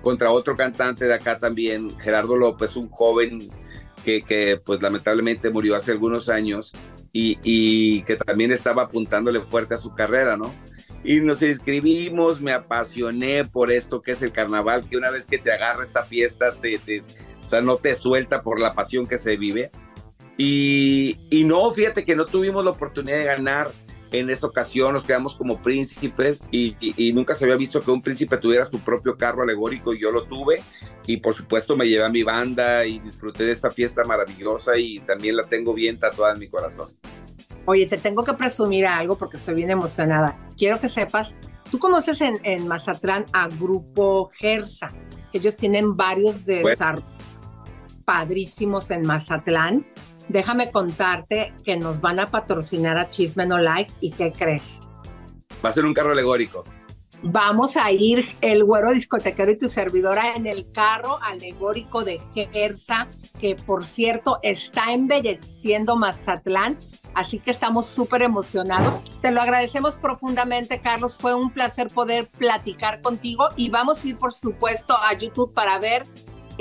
contra 0.00 0.30
otro 0.30 0.54
cantante 0.56 1.06
de 1.06 1.14
acá 1.14 1.40
también, 1.40 1.90
Gerardo 1.98 2.36
López, 2.36 2.76
un 2.76 2.88
joven 2.88 3.48
que, 4.04 4.22
que 4.22 4.56
pues 4.64 4.80
lamentablemente 4.80 5.50
murió 5.50 5.74
hace 5.74 5.90
algunos 5.90 6.28
años 6.28 6.72
y, 7.12 7.36
y 7.42 8.02
que 8.02 8.14
también 8.14 8.52
estaba 8.52 8.84
apuntándole 8.84 9.40
fuerte 9.40 9.74
a 9.74 9.78
su 9.78 9.92
carrera, 9.92 10.36
¿no? 10.36 10.54
y 11.02 11.20
nos 11.20 11.40
inscribimos, 11.40 12.42
me 12.42 12.52
apasioné 12.52 13.46
por 13.46 13.72
esto 13.72 14.02
que 14.02 14.12
es 14.12 14.20
el 14.20 14.32
carnaval, 14.32 14.86
que 14.86 14.98
una 14.98 15.10
vez 15.10 15.24
que 15.24 15.38
te 15.38 15.50
agarra 15.50 15.82
esta 15.82 16.02
fiesta, 16.02 16.52
te, 16.52 16.78
te- 16.78 17.02
o 17.44 17.48
sea, 17.48 17.60
no 17.60 17.76
te 17.76 17.94
suelta 17.94 18.42
por 18.42 18.60
la 18.60 18.74
pasión 18.74 19.06
que 19.06 19.18
se 19.18 19.36
vive. 19.36 19.70
Y, 20.36 21.18
y 21.30 21.44
no, 21.44 21.70
fíjate 21.70 22.04
que 22.04 22.16
no 22.16 22.24
tuvimos 22.26 22.64
la 22.64 22.70
oportunidad 22.70 23.18
de 23.18 23.24
ganar 23.24 23.70
en 24.12 24.28
esa 24.28 24.46
ocasión, 24.48 24.94
nos 24.94 25.04
quedamos 25.04 25.36
como 25.36 25.62
príncipes 25.62 26.40
y, 26.50 26.74
y- 26.80 26.94
y 26.96 27.12
nunca 27.12 27.34
se 27.34 27.44
había 27.44 27.56
visto 27.56 27.80
que 27.80 27.92
un 27.92 28.02
príncipe 28.02 28.38
tuviera 28.38 28.64
su 28.64 28.80
propio 28.80 29.16
carro 29.16 29.42
alegórico 29.42 29.94
y 29.94 30.00
yo 30.00 30.10
lo 30.10 30.24
tuve. 30.24 30.62
Y 31.06 31.18
por 31.18 31.34
supuesto 31.34 31.76
me 31.76 31.86
llevé 31.88 32.04
a 32.04 32.08
mi 32.08 32.22
banda 32.24 32.84
y 32.86 32.98
disfruté 33.00 33.44
de 33.44 33.52
esta 33.52 33.70
fiesta 33.70 34.02
maravillosa 34.04 34.76
y 34.78 34.98
también 35.00 35.36
la 35.36 35.44
tengo 35.44 35.74
bien 35.74 35.98
tatuada 36.00 36.34
en 36.34 36.40
mi 36.40 36.48
corazón. 36.48 36.88
Oye, 37.66 37.86
te 37.86 37.98
tengo 37.98 38.24
que 38.24 38.32
presumir 38.32 38.86
algo 38.86 39.16
porque 39.16 39.36
estoy 39.36 39.54
bien 39.54 39.70
emocionada. 39.70 40.38
Quiero 40.56 40.80
que 40.80 40.88
sepas, 40.88 41.36
tú 41.70 41.78
conoces 41.78 42.20
en, 42.20 42.38
en 42.44 42.66
Mazatlán 42.66 43.26
a 43.32 43.48
Grupo 43.48 44.30
Gersa, 44.34 44.88
ellos 45.32 45.56
tienen 45.56 45.96
varios 45.96 46.44
desarrollos 46.46 47.04
padrísimos 48.10 48.90
en 48.90 49.06
Mazatlán. 49.06 49.86
Déjame 50.28 50.72
contarte 50.72 51.54
que 51.64 51.76
nos 51.76 52.00
van 52.00 52.18
a 52.18 52.26
patrocinar 52.26 52.98
a 52.98 53.08
Chisme 53.08 53.46
No 53.46 53.58
Like 53.58 53.94
y 54.00 54.10
¿qué 54.10 54.32
crees? 54.32 54.90
Va 55.64 55.68
a 55.68 55.72
ser 55.72 55.84
un 55.84 55.94
carro 55.94 56.10
alegórico. 56.10 56.64
Vamos 57.22 57.76
a 57.76 57.92
ir 57.92 58.24
el 58.40 58.64
güero 58.64 58.92
discotequero 58.92 59.52
y 59.52 59.58
tu 59.58 59.68
servidora 59.68 60.34
en 60.34 60.48
el 60.48 60.72
carro 60.72 61.20
alegórico 61.22 62.02
de 62.02 62.18
Gersa, 62.34 63.06
que 63.38 63.54
por 63.54 63.84
cierto 63.84 64.40
está 64.42 64.92
embelleciendo 64.92 65.94
Mazatlán. 65.94 66.80
Así 67.14 67.38
que 67.38 67.52
estamos 67.52 67.86
súper 67.86 68.22
emocionados. 68.22 69.00
Te 69.20 69.30
lo 69.30 69.40
agradecemos 69.40 69.94
profundamente, 69.94 70.80
Carlos. 70.80 71.16
Fue 71.16 71.32
un 71.32 71.52
placer 71.52 71.90
poder 71.90 72.26
platicar 72.26 73.02
contigo 73.02 73.50
y 73.54 73.70
vamos 73.70 74.04
a 74.04 74.08
ir, 74.08 74.18
por 74.18 74.32
supuesto, 74.32 74.96
a 74.96 75.12
YouTube 75.12 75.54
para 75.54 75.78
ver 75.78 76.02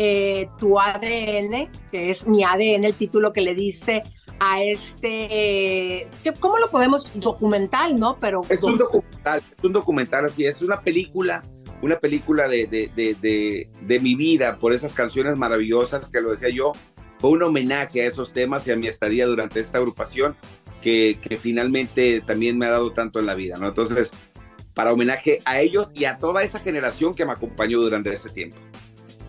eh, 0.02 0.48
tu 0.58 0.80
ADN, 0.80 1.70
que 1.92 2.10
es 2.12 2.26
mi 2.26 2.42
ADN, 2.42 2.86
el 2.86 2.94
título 2.94 3.34
que 3.34 3.42
le 3.42 3.54
diste 3.54 4.02
a 4.40 4.64
este, 4.64 6.08
que- 6.24 6.34
¿cómo 6.40 6.58
lo 6.58 6.70
podemos? 6.72 7.12
Documental, 7.16 8.00
¿no? 8.00 8.18
Pero 8.18 8.42
Es 8.48 8.64
un 8.64 8.78
documental, 8.78 9.42
es 9.58 9.64
un 9.66 9.74
documental 9.74 10.24
así, 10.24 10.46
es 10.46 10.62
una 10.62 10.80
película, 10.82 11.42
una 11.82 12.00
película 12.00 12.48
de, 12.48 12.66
de, 12.68 12.90
de, 12.96 13.70
de, 13.82 14.00
mi 14.00 14.16
vida 14.16 14.58
por 14.58 14.72
esas 14.72 14.94
canciones 14.94 15.36
maravillosas 15.36 16.10
que 16.10 16.22
lo 16.22 16.30
decía 16.30 16.48
yo. 16.50 16.72
Fue 17.18 17.32
un 17.32 17.44
homenaje 17.44 18.02
a 18.02 18.08
esos 18.08 18.32
temas 18.32 18.66
y 18.68 18.72
a 18.72 18.78
mi 18.78 18.88
estadía 18.88 19.26
durante 19.26 19.60
esta 19.60 19.80
agrupación 19.80 20.38
que, 20.82 21.18
que 21.22 21.36
finalmente 21.36 22.22
también 22.26 22.58
me 22.58 22.68
ha 22.68 22.72
dado 22.72 22.94
tanto 22.94 23.20
en 23.20 23.26
la 23.26 23.36
vida, 23.36 23.58
¿no? 23.58 23.68
Entonces, 23.68 24.14
para 24.74 24.94
homenaje 24.94 25.42
a 25.44 25.60
ellos 25.60 25.92
y 25.94 26.06
a 26.06 26.18
toda 26.18 26.42
esa 26.44 26.60
generación 26.60 27.14
que 27.14 27.26
me 27.26 27.34
acompañó 27.34 27.82
durante 27.82 28.14
ese 28.14 28.30
tiempo. 28.30 28.56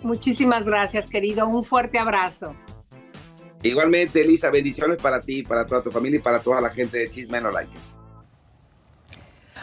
Muchísimas 0.02 0.64
gracias, 0.64 1.08
querido. 1.08 1.46
Un 1.46 1.64
fuerte 1.64 1.98
abrazo. 1.98 2.54
Igualmente, 3.62 4.22
Elisa, 4.22 4.50
bendiciones 4.50 5.00
para 5.00 5.20
ti, 5.20 5.42
para 5.42 5.66
toda 5.66 5.82
tu 5.82 5.90
familia 5.90 6.18
y 6.18 6.22
para 6.22 6.38
toda 6.38 6.60
la 6.60 6.70
gente 6.70 6.98
de 6.98 7.08
Chisme 7.08 7.40
No 7.40 7.50
Like. 7.50 7.76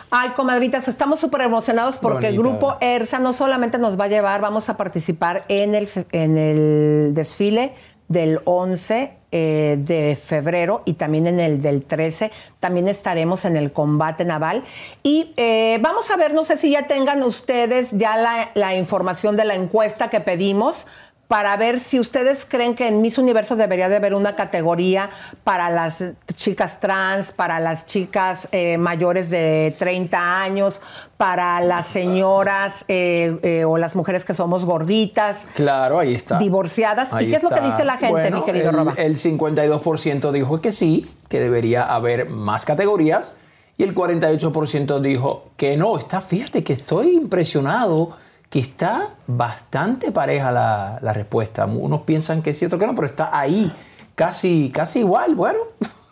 Ay, 0.10 0.30
comadritas, 0.30 0.88
estamos 0.88 1.20
súper 1.20 1.42
emocionados 1.42 1.98
porque 1.98 2.30
el 2.30 2.38
grupo 2.38 2.78
ERSA 2.80 3.20
no 3.20 3.34
solamente 3.34 3.78
nos 3.78 4.00
va 4.00 4.06
a 4.06 4.08
llevar, 4.08 4.40
vamos 4.40 4.70
a 4.70 4.78
participar 4.78 5.44
en 5.50 5.76
el, 5.76 5.90
en 6.14 6.38
el 6.38 7.12
desfile 7.14 7.76
del 8.08 8.40
11 8.46 9.17
eh, 9.32 9.76
de 9.80 10.16
febrero 10.16 10.84
y 10.86 10.94
también 10.94 11.28
en 11.28 11.40
el 11.40 11.62
del 11.62 11.84
13. 11.84 12.32
También 12.60 12.88
estaremos 12.88 13.44
en 13.46 13.58
el 13.58 13.72
combate 13.72 14.24
naval. 14.24 14.64
Y 15.04 15.34
eh, 15.36 15.80
vamos 15.82 16.10
a 16.12 16.16
ver, 16.16 16.34
no 16.34 16.46
sé 16.46 16.56
si 16.58 16.72
ya 16.72 16.88
tengan 16.88 17.22
ustedes 17.24 17.92
ya 17.92 18.16
la, 18.16 18.52
la 18.54 18.76
información 18.76 19.36
de 19.36 19.46
la 19.46 19.56
encuesta 19.56 20.10
que 20.10 20.22
pedimos 20.22 20.88
para 21.28 21.56
ver 21.58 21.80
si 21.80 22.00
ustedes 22.00 22.46
creen 22.46 22.74
que 22.74 22.88
en 22.88 23.02
Miss 23.02 23.18
Universo 23.18 23.56
debería 23.56 23.90
de 23.90 23.98
haber 23.98 24.14
una 24.14 24.36
categoría 24.36 25.10
para 25.44 25.70
las 25.70 26.04
chicas 26.36 26.80
trans, 26.80 27.32
para 27.32 27.60
las 27.60 27.86
chicas 27.86 28.48
eh, 28.54 28.78
mayores 28.78 29.30
de 29.30 29.76
30 29.78 30.42
años, 30.42 30.82
para 31.18 31.60
las 31.60 31.88
señoras 31.88 32.86
eh, 32.88 33.38
eh, 33.44 33.66
o 33.66 33.78
las 33.78 33.96
mujeres 33.96 34.24
que 34.24 34.34
somos 34.34 34.64
gorditas, 34.64 35.50
Claro, 35.54 36.00
ahí 36.00 36.16
está. 36.16 36.38
divorciadas. 36.38 37.14
Ahí 37.14 37.28
¿Y 37.28 37.30
qué 37.32 37.36
es 37.36 37.44
lo 37.44 37.50
que 37.50 37.56
está. 37.56 37.68
dice 37.68 37.84
la 37.84 37.98
gente, 37.98 38.12
Bueno, 38.14 38.40
mi 38.40 38.46
querido 38.46 38.70
el, 38.70 38.76
Roba? 38.76 38.94
El 38.96 39.18
52% 39.18 40.32
dijo 40.32 40.62
que 40.62 40.72
sí, 40.72 41.12
que 41.28 41.40
debería 41.40 41.94
haber 41.94 42.30
más 42.30 42.64
categorías. 42.64 43.36
Y 43.80 43.84
el 43.84 43.94
48% 43.94 45.00
dijo 45.02 45.50
que 45.56 45.78
no. 45.78 45.98
Está, 45.98 46.22
fíjate 46.22 46.64
que 46.64 46.74
estoy 46.74 47.14
impresionado, 47.16 48.16
que 48.50 48.60
está 48.60 49.10
bastante 49.28 50.12
pareja 50.12 50.52
la, 50.52 51.00
la 51.02 51.14
respuesta. 51.14 51.66
Unos 51.66 52.02
piensan 52.02 52.42
que 52.42 52.54
sí, 52.54 52.66
otros 52.66 52.80
que 52.80 52.88
no, 52.88 52.96
pero 52.96 53.08
está 53.08 53.38
ahí, 53.38 53.72
casi, 54.16 54.72
casi 54.74 55.00
igual. 55.00 55.36
Bueno, 55.36 55.60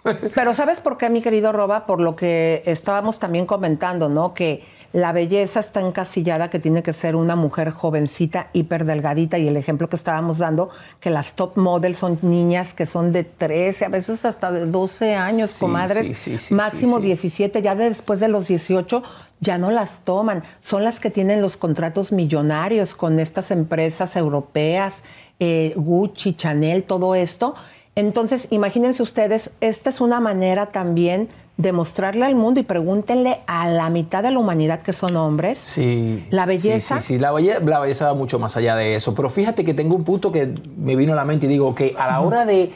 Pero 0.36 0.54
¿sabes 0.54 0.82
por 0.82 1.00
qué, 1.00 1.10
mi 1.10 1.20
querido 1.20 1.52
Roba? 1.52 1.88
Por 1.88 2.00
lo 2.00 2.16
que 2.16 2.62
estábamos 2.68 3.18
también 3.18 3.48
comentando, 3.48 4.08
¿no? 4.08 4.36
Que 4.36 4.64
la 4.94 5.12
belleza 5.12 5.60
está 5.60 5.82
encasillada, 5.82 6.52
que 6.52 6.60
tiene 6.60 6.84
que 6.84 6.94
ser 6.94 7.16
una 7.16 7.36
mujer 7.36 7.72
jovencita, 7.72 8.50
hiper 8.54 8.86
delgadita, 8.86 9.40
y 9.40 9.48
el 9.48 9.58
ejemplo 9.58 9.90
que 9.90 9.96
estábamos 9.96 10.38
dando, 10.38 10.70
que 11.00 11.10
las 11.10 11.34
top 11.34 11.58
models 11.58 11.98
son 11.98 12.20
niñas 12.22 12.76
que 12.76 12.86
son 12.86 13.12
de 13.12 13.24
13, 13.24 13.86
a 13.86 13.90
veces 13.90 14.26
hasta 14.26 14.52
de 14.52 14.68
12 14.68 15.16
años, 15.16 15.58
comadres, 15.60 16.06
sí, 16.06 16.14
sí, 16.14 16.38
sí, 16.38 16.54
máximo 16.54 16.98
sí, 16.98 17.02
sí. 17.02 17.08
17, 17.08 17.62
ya 17.64 17.74
de- 17.74 17.90
después 17.90 18.20
de 18.20 18.28
los 18.28 18.48
18 18.48 19.02
ya 19.42 19.58
no 19.58 19.70
las 19.72 20.02
toman, 20.02 20.44
son 20.62 20.84
las 20.84 21.00
que 21.00 21.10
tienen 21.10 21.42
los 21.42 21.58
contratos 21.58 22.12
millonarios 22.12 22.96
con 22.96 23.20
estas 23.20 23.52
empresas 23.52 24.16
europeas, 24.16 25.04
eh, 25.40 25.74
Gucci, 25.76 26.34
Chanel, 26.34 26.84
todo 26.84 27.16
esto. 27.16 27.56
Entonces, 27.96 28.48
imagínense 28.52 29.04
ustedes, 29.04 29.54
esta 29.62 29.90
es 29.90 30.02
una 30.02 30.20
manera 30.20 30.68
también 30.68 31.28
de 31.58 31.72
mostrarle 31.72 32.26
al 32.26 32.36
mundo 32.36 32.60
y 32.60 32.64
pregúntenle 32.64 33.38
a 33.48 33.70
la 33.70 33.90
mitad 33.90 34.22
de 34.24 34.32
la 34.32 34.40
humanidad 34.40 34.82
que 34.82 34.92
son 34.92 35.16
hombres. 35.16 35.58
Sí. 35.60 36.26
La 36.30 36.46
belleza. 36.46 36.96
Sí, 37.00 37.08
sí, 37.08 37.14
sí. 37.14 37.20
La, 37.20 37.32
belle- 37.32 37.64
la 37.64 37.80
belleza 37.80 38.08
va 38.08 38.14
mucho 38.14 38.40
más 38.40 38.58
allá 38.58 38.76
de 38.76 38.96
eso. 38.96 39.16
Pero 39.16 39.30
fíjate 39.30 39.64
que 39.64 39.74
tengo 39.74 39.96
un 39.96 40.04
punto 40.04 40.34
que 40.34 40.54
me 40.78 40.98
vino 40.98 41.14
a 41.14 41.16
la 41.16 41.24
mente 41.24 41.46
y 41.46 41.50
digo 41.50 41.74
que 41.74 41.96
a 41.98 42.08
la 42.08 42.20
hora 42.20 42.46
de. 42.46 42.74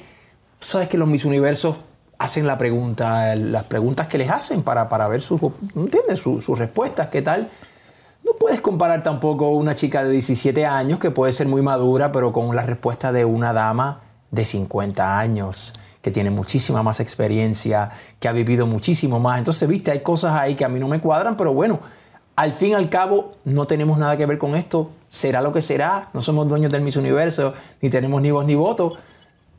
Sabes 0.62 0.88
que 0.88 0.98
los 0.98 1.08
Miss 1.10 1.26
Universos 1.26 1.76
hacen 2.20 2.46
la 2.46 2.58
pregunta, 2.58 3.36
las 3.36 3.64
preguntas 3.64 4.08
que 4.08 4.18
les 4.18 4.30
hacen 4.30 4.62
para, 4.62 4.88
para 4.90 5.08
ver 5.08 5.22
sus, 5.22 5.42
¿entiendes? 5.76 6.20
Sus, 6.20 6.44
sus 6.44 6.60
respuestas, 6.60 7.08
qué 7.08 7.22
tal. 7.22 7.50
No 8.24 8.34
puedes 8.34 8.62
comparar 8.62 9.02
tampoco 9.02 9.50
una 9.50 9.74
chica 9.74 10.04
de 10.04 10.12
17 10.12 10.66
años 10.66 11.00
que 11.00 11.10
puede 11.10 11.32
ser 11.32 11.48
muy 11.48 11.62
madura, 11.62 12.12
pero 12.12 12.32
con 12.32 12.56
la 12.56 12.64
respuesta 12.64 13.12
de 13.12 13.26
una 13.26 13.54
dama 13.54 14.02
de 14.32 14.46
50 14.46 15.18
años 15.18 15.74
que 16.02 16.12
tiene 16.12 16.30
muchísima 16.30 16.84
más 16.84 17.00
experiencia, 17.00 17.92
que 18.20 18.28
ha 18.28 18.32
vivido 18.32 18.68
muchísimo 18.68 19.20
más. 19.20 19.40
Entonces, 19.40 19.68
viste, 19.68 19.92
hay 19.92 20.02
cosas 20.02 20.34
ahí 20.34 20.56
que 20.56 20.66
a 20.66 20.70
mí 20.70 20.80
no 20.80 20.88
me 20.88 21.00
cuadran, 21.02 21.36
pero 21.36 21.54
bueno, 21.54 21.80
al 22.36 22.54
fin 22.54 22.70
y 22.70 22.74
al 22.74 22.90
cabo 22.90 23.32
no 23.44 23.66
tenemos 23.68 23.98
nada 23.98 24.16
que 24.16 24.26
ver 24.26 24.38
con 24.38 24.56
esto. 24.56 24.92
Será 25.08 25.42
lo 25.42 25.52
que 25.52 25.62
será. 25.62 26.10
No 26.14 26.22
somos 26.22 26.48
dueños 26.48 26.72
del 26.72 26.82
Miss 26.82 26.96
Universo, 26.96 27.54
ni 27.82 27.90
tenemos 27.90 28.22
ni 28.22 28.32
voz 28.32 28.46
ni 28.46 28.56
voto. 28.56 28.94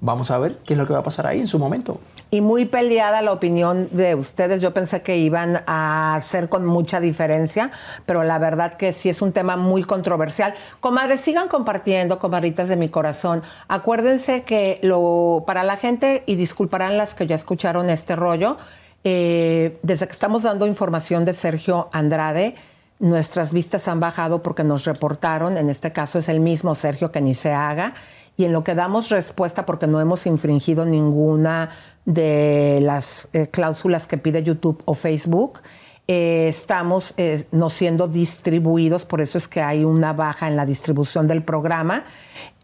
Vamos 0.02 0.31
a 0.31 0.39
ver 0.39 0.56
qué 0.64 0.74
es 0.74 0.78
lo 0.78 0.86
que 0.86 0.94
va 0.94 1.01
a 1.01 1.02
pasar 1.02 1.27
ahí 1.27 1.40
en 1.40 1.47
su 1.47 1.59
momento. 1.59 2.01
Y 2.31 2.40
muy 2.40 2.64
peleada 2.64 3.20
la 3.20 3.32
opinión 3.32 3.89
de 3.90 4.14
ustedes. 4.14 4.62
Yo 4.62 4.72
pensé 4.72 5.02
que 5.02 5.18
iban 5.18 5.62
a 5.66 6.18
ser 6.27 6.48
con 6.48 6.64
mucha 6.64 7.01
diferencia, 7.01 7.70
pero 8.06 8.24
la 8.24 8.39
verdad 8.39 8.78
que 8.78 8.94
sí 8.94 9.10
es 9.10 9.20
un 9.20 9.32
tema 9.32 9.56
muy 9.56 9.85
controversial. 9.85 10.55
Comadres, 10.81 11.20
sigan 11.20 11.48
compartiendo, 11.48 12.18
comadritas 12.18 12.70
de 12.70 12.77
mi 12.77 12.89
corazón. 12.89 13.43
Acuérdense 13.68 14.43
que 14.43 14.78
lo 14.82 15.44
para 15.47 15.64
la 15.64 15.77
gente, 15.77 16.22
y 16.24 16.36
disculparán 16.36 16.97
las 16.97 17.14
que 17.14 17.27
ya 17.27 17.35
escucharon 17.35 17.90
este 17.90 18.16
rollo, 18.16 18.56
eh, 19.05 19.78
desde 19.82 20.06
que 20.06 20.12
estamos 20.12 20.44
dando 20.44 20.66
información 20.66 21.27
de 21.27 21.35
Sergio 21.35 21.90
Andrade, 21.93 22.55
nuestras 23.01 23.52
vistas 23.52 23.89
han 23.89 23.98
bajado 23.98 24.43
porque 24.43 24.62
nos 24.62 24.85
reportaron, 24.85 25.56
en 25.56 25.70
este 25.70 25.90
caso 25.90 26.18
es 26.18 26.28
el 26.28 26.39
mismo 26.39 26.74
Sergio 26.74 27.10
que 27.10 27.20
ni 27.20 27.35
se 27.35 27.52
haga, 27.52 27.94
y 28.41 28.47
en 28.47 28.55
lo 28.55 28.65
que 28.65 28.75
damos 28.75 29.11
respuesta 29.11 29.67
porque 29.67 29.87
no 29.87 30.01
hemos 30.01 30.25
infringido 30.25 30.87
ninguna 30.87 31.69
de 32.07 32.79
las 32.81 33.29
eh, 33.35 33.49
cláusulas 33.49 34.07
que 34.07 34.17
pide 34.17 34.43
YouTube 34.43 34.81
o 34.87 34.95
Facebook, 34.95 35.61
eh, 36.09 36.47
estamos 36.49 37.12
eh, 37.19 37.45
no 37.53 37.69
siendo 37.69 38.09
distribuidos, 38.09 39.05
por 39.05 39.21
eso 39.21 39.37
es 39.37 39.47
que 39.47 39.61
hay 39.61 39.85
una 39.85 40.15
baja 40.15 40.49
en 40.49 40.57
la 40.57 40.65
distribución 40.65 41.27
del 41.27 41.43
programa. 41.43 42.05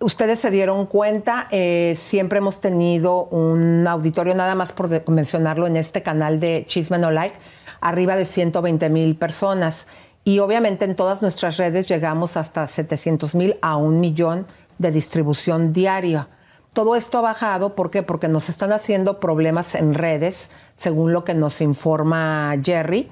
Ustedes 0.00 0.40
se 0.40 0.50
dieron 0.50 0.86
cuenta, 0.86 1.46
siempre 1.94 2.38
hemos 2.38 2.62
tenido 2.62 3.24
un 3.24 3.86
auditorio, 3.86 4.34
nada 4.34 4.54
más 4.54 4.72
por 4.72 4.88
mencionarlo 5.10 5.66
en 5.66 5.76
este 5.76 6.02
canal 6.02 6.40
de 6.40 6.64
Chisme 6.66 6.98
No 6.98 7.10
Like, 7.10 7.36
arriba 7.82 8.16
de 8.16 8.24
120 8.24 8.88
mil 8.88 9.14
personas. 9.16 9.88
Y 10.24 10.38
obviamente 10.38 10.86
en 10.86 10.96
todas 10.96 11.20
nuestras 11.20 11.58
redes 11.58 11.86
llegamos 11.86 12.36
hasta 12.36 12.66
700 12.66 13.34
mil 13.34 13.58
a 13.60 13.76
un 13.76 14.00
millón 14.00 14.46
de 14.78 14.90
distribución 14.90 15.72
diaria. 15.72 16.28
Todo 16.74 16.94
esto 16.96 17.18
ha 17.18 17.22
bajado, 17.22 17.74
¿por 17.74 17.90
qué? 17.90 18.02
Porque 18.02 18.28
nos 18.28 18.48
están 18.48 18.72
haciendo 18.72 19.18
problemas 19.20 19.74
en 19.74 19.94
redes, 19.94 20.50
según 20.76 21.12
lo 21.12 21.24
que 21.24 21.32
nos 21.34 21.60
informa 21.60 22.54
Jerry. 22.62 23.08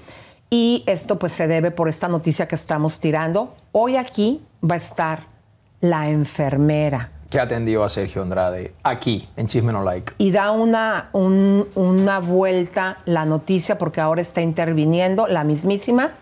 Y 0.51 0.85
esto 0.87 1.19
pues 1.19 1.33
se 1.33 1.47
debe 1.49 1.71
por 1.71 1.89
esta 1.89 2.07
noticia 2.09 2.47
que 2.47 2.55
estamos 2.55 3.01
tirando. 3.01 3.55
Hoy 3.73 3.97
aquí 3.97 4.43
va 4.63 4.75
a 4.75 4.79
estar 4.79 5.27
la 5.81 6.09
enfermera 6.09 7.11
Que 7.31 7.41
atendió 7.41 7.83
a 7.85 7.89
Sergio 7.89 8.23
Andrade 8.23 8.73
aquí 8.85 9.29
en 9.37 9.47
Chisme 9.47 9.73
No 9.73 9.83
Like. 9.83 10.13
y 10.19 10.31
da 10.31 10.51
una, 10.53 11.09
un- 11.13 11.67
una 11.75 12.21
vuelta 12.21 12.99
la 13.07 13.25
noticia 13.25 13.77
porque 13.79 14.01
ahora 14.01 14.21
está 14.23 14.41
interviniendo 14.43 15.27
la 15.27 15.43
mismísima 15.45 16.13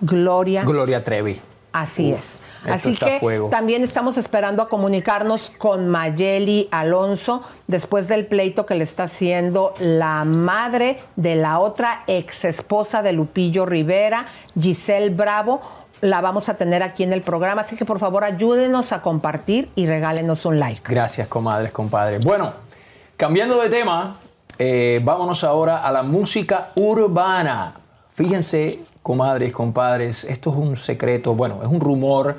Gloria. 0.00 0.64
Gloria 0.64 1.02
Trevi. 1.04 1.40
Así 1.74 2.12
Uf, 2.12 2.18
es. 2.20 2.40
Así 2.70 2.94
que 2.94 3.18
fuego. 3.18 3.48
también 3.48 3.82
estamos 3.82 4.16
esperando 4.16 4.62
a 4.62 4.68
comunicarnos 4.68 5.50
con 5.58 5.88
Mayeli 5.88 6.68
Alonso 6.70 7.42
después 7.66 8.06
del 8.06 8.26
pleito 8.26 8.64
que 8.64 8.76
le 8.76 8.84
está 8.84 9.02
haciendo 9.02 9.74
la 9.80 10.24
madre 10.24 11.00
de 11.16 11.34
la 11.34 11.58
otra 11.58 12.04
ex 12.06 12.44
esposa 12.44 13.02
de 13.02 13.12
Lupillo 13.12 13.66
Rivera, 13.66 14.28
Giselle 14.58 15.10
Bravo. 15.10 15.60
La 16.00 16.20
vamos 16.20 16.48
a 16.48 16.54
tener 16.54 16.84
aquí 16.84 17.02
en 17.02 17.12
el 17.12 17.22
programa, 17.22 17.62
así 17.62 17.74
que 17.74 17.84
por 17.84 17.98
favor 17.98 18.22
ayúdenos 18.22 18.92
a 18.92 19.02
compartir 19.02 19.68
y 19.74 19.86
regálenos 19.86 20.44
un 20.44 20.60
like. 20.60 20.82
Gracias, 20.88 21.26
comadres, 21.26 21.72
compadres. 21.72 22.24
Bueno, 22.24 22.52
cambiando 23.16 23.60
de 23.60 23.68
tema, 23.68 24.18
eh, 24.60 25.00
vámonos 25.02 25.42
ahora 25.42 25.78
a 25.84 25.90
la 25.90 26.04
música 26.04 26.70
urbana. 26.76 27.74
Fíjense, 28.14 28.78
comadres, 29.04 29.52
compadres, 29.52 30.24
esto 30.24 30.50
es 30.50 30.56
un 30.56 30.76
secreto, 30.78 31.34
bueno, 31.34 31.60
es 31.62 31.68
un 31.68 31.78
rumor 31.78 32.38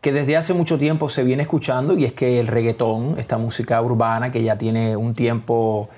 que 0.00 0.12
desde 0.12 0.36
hace 0.36 0.54
mucho 0.54 0.78
tiempo 0.78 1.08
se 1.08 1.24
viene 1.24 1.42
escuchando 1.42 1.98
y 1.98 2.04
es 2.04 2.12
que 2.12 2.38
el 2.38 2.46
reggaetón, 2.46 3.16
esta 3.18 3.36
música 3.36 3.82
urbana 3.82 4.30
que 4.30 4.40
ya 4.40 4.56
tiene 4.56 4.96
un 4.96 5.12
tiempo 5.12 5.88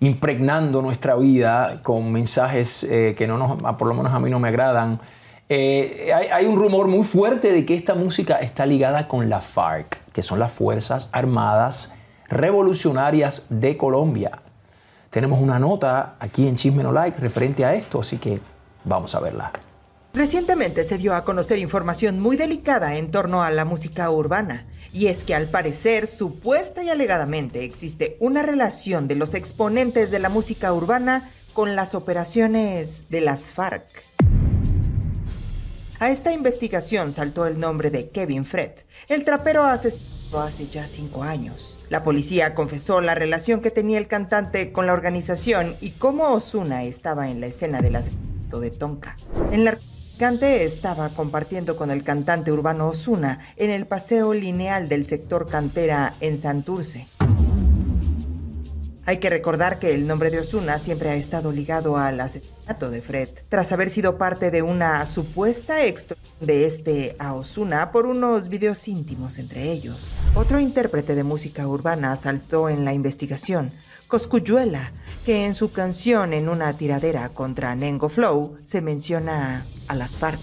impregnando 0.00 0.82
nuestra 0.82 1.14
vida 1.14 1.80
con 1.82 2.12
mensajes 2.12 2.84
eh, 2.84 3.14
que 3.16 3.26
no 3.26 3.38
nos, 3.38 3.76
por 3.76 3.88
lo 3.88 3.94
menos 3.94 4.12
a 4.12 4.20
mí 4.20 4.28
no 4.28 4.38
me 4.38 4.48
agradan, 4.48 5.00
eh, 5.48 6.12
hay, 6.14 6.26
hay 6.26 6.44
un 6.44 6.58
rumor 6.58 6.86
muy 6.86 7.02
fuerte 7.02 7.50
de 7.50 7.64
que 7.64 7.74
esta 7.74 7.94
música 7.94 8.36
está 8.36 8.66
ligada 8.66 9.08
con 9.08 9.30
la 9.30 9.40
FARC, 9.40 10.00
que 10.12 10.20
son 10.20 10.38
las 10.38 10.52
Fuerzas 10.52 11.08
Armadas 11.12 11.94
Revolucionarias 12.28 13.46
de 13.48 13.78
Colombia. 13.78 14.42
Tenemos 15.08 15.40
una 15.40 15.58
nota 15.58 16.16
aquí 16.20 16.46
en 16.46 16.56
Chisme 16.56 16.82
No 16.82 16.92
Like 16.92 17.18
referente 17.20 17.64
a 17.64 17.72
esto, 17.72 18.00
así 18.00 18.18
que 18.18 18.51
vamos 18.84 19.14
a 19.14 19.20
verla. 19.20 19.52
Recientemente 20.14 20.84
se 20.84 20.98
dio 20.98 21.14
a 21.14 21.24
conocer 21.24 21.58
información 21.58 22.20
muy 22.20 22.36
delicada 22.36 22.96
en 22.96 23.10
torno 23.10 23.42
a 23.42 23.50
la 23.50 23.64
música 23.64 24.10
urbana, 24.10 24.66
y 24.92 25.06
es 25.06 25.24
que 25.24 25.34
al 25.34 25.48
parecer, 25.48 26.06
supuesta 26.06 26.82
y 26.82 26.90
alegadamente, 26.90 27.64
existe 27.64 28.18
una 28.20 28.42
relación 28.42 29.08
de 29.08 29.14
los 29.14 29.32
exponentes 29.32 30.10
de 30.10 30.18
la 30.18 30.28
música 30.28 30.72
urbana 30.74 31.30
con 31.54 31.76
las 31.76 31.94
operaciones 31.94 33.08
de 33.08 33.22
las 33.22 33.52
FARC. 33.52 33.86
A 35.98 36.10
esta 36.10 36.32
investigación 36.32 37.12
saltó 37.12 37.46
el 37.46 37.58
nombre 37.58 37.90
de 37.90 38.10
Kevin 38.10 38.44
Fred, 38.44 38.72
el 39.08 39.24
trapero 39.24 39.64
asesinado 39.64 40.42
hace 40.42 40.66
ya 40.66 40.88
cinco 40.88 41.22
años. 41.22 41.78
La 41.90 42.02
policía 42.02 42.54
confesó 42.54 43.00
la 43.00 43.14
relación 43.14 43.60
que 43.60 43.70
tenía 43.70 43.98
el 43.98 44.08
cantante 44.08 44.72
con 44.72 44.86
la 44.86 44.94
organización 44.94 45.76
y 45.80 45.92
cómo 45.92 46.32
Osuna 46.32 46.84
estaba 46.84 47.30
en 47.30 47.40
la 47.40 47.46
escena 47.46 47.80
del 47.80 47.96
de 48.60 48.70
Tonka. 48.70 49.16
El 49.50 49.64
narcotraficante 49.64 50.64
estaba 50.64 51.08
compartiendo 51.10 51.76
con 51.76 51.90
el 51.90 52.04
cantante 52.04 52.52
urbano 52.52 52.88
Osuna 52.88 53.40
en 53.56 53.70
el 53.70 53.86
paseo 53.86 54.34
lineal 54.34 54.88
del 54.88 55.06
sector 55.06 55.48
cantera 55.48 56.14
en 56.20 56.38
Santurce. 56.38 57.08
Hay 59.04 59.18
que 59.18 59.30
recordar 59.30 59.80
que 59.80 59.96
el 59.96 60.06
nombre 60.06 60.30
de 60.30 60.38
Osuna 60.38 60.78
siempre 60.78 61.10
ha 61.10 61.16
estado 61.16 61.50
ligado 61.50 61.96
al 61.96 62.20
asesinato 62.20 62.88
de 62.88 63.02
Fred, 63.02 63.30
tras 63.48 63.72
haber 63.72 63.90
sido 63.90 64.16
parte 64.16 64.52
de 64.52 64.62
una 64.62 65.04
supuesta 65.06 65.84
extorsión 65.84 66.22
de 66.40 66.66
este 66.66 67.16
a 67.18 67.34
Osuna 67.34 67.90
por 67.90 68.06
unos 68.06 68.48
videos 68.48 68.86
íntimos 68.86 69.38
entre 69.38 69.72
ellos. 69.72 70.16
Otro 70.36 70.60
intérprete 70.60 71.16
de 71.16 71.24
música 71.24 71.66
urbana 71.66 72.16
saltó 72.16 72.68
en 72.68 72.84
la 72.84 72.92
investigación, 72.92 73.72
Coscuyuela, 74.12 74.92
que 75.24 75.46
en 75.46 75.54
su 75.54 75.72
canción 75.72 76.34
En 76.34 76.50
una 76.50 76.76
tiradera 76.76 77.30
contra 77.30 77.74
Nengo 77.74 78.10
Flow 78.10 78.58
se 78.62 78.82
menciona 78.82 79.64
a 79.88 79.94
las 79.94 80.10
FARC. 80.10 80.38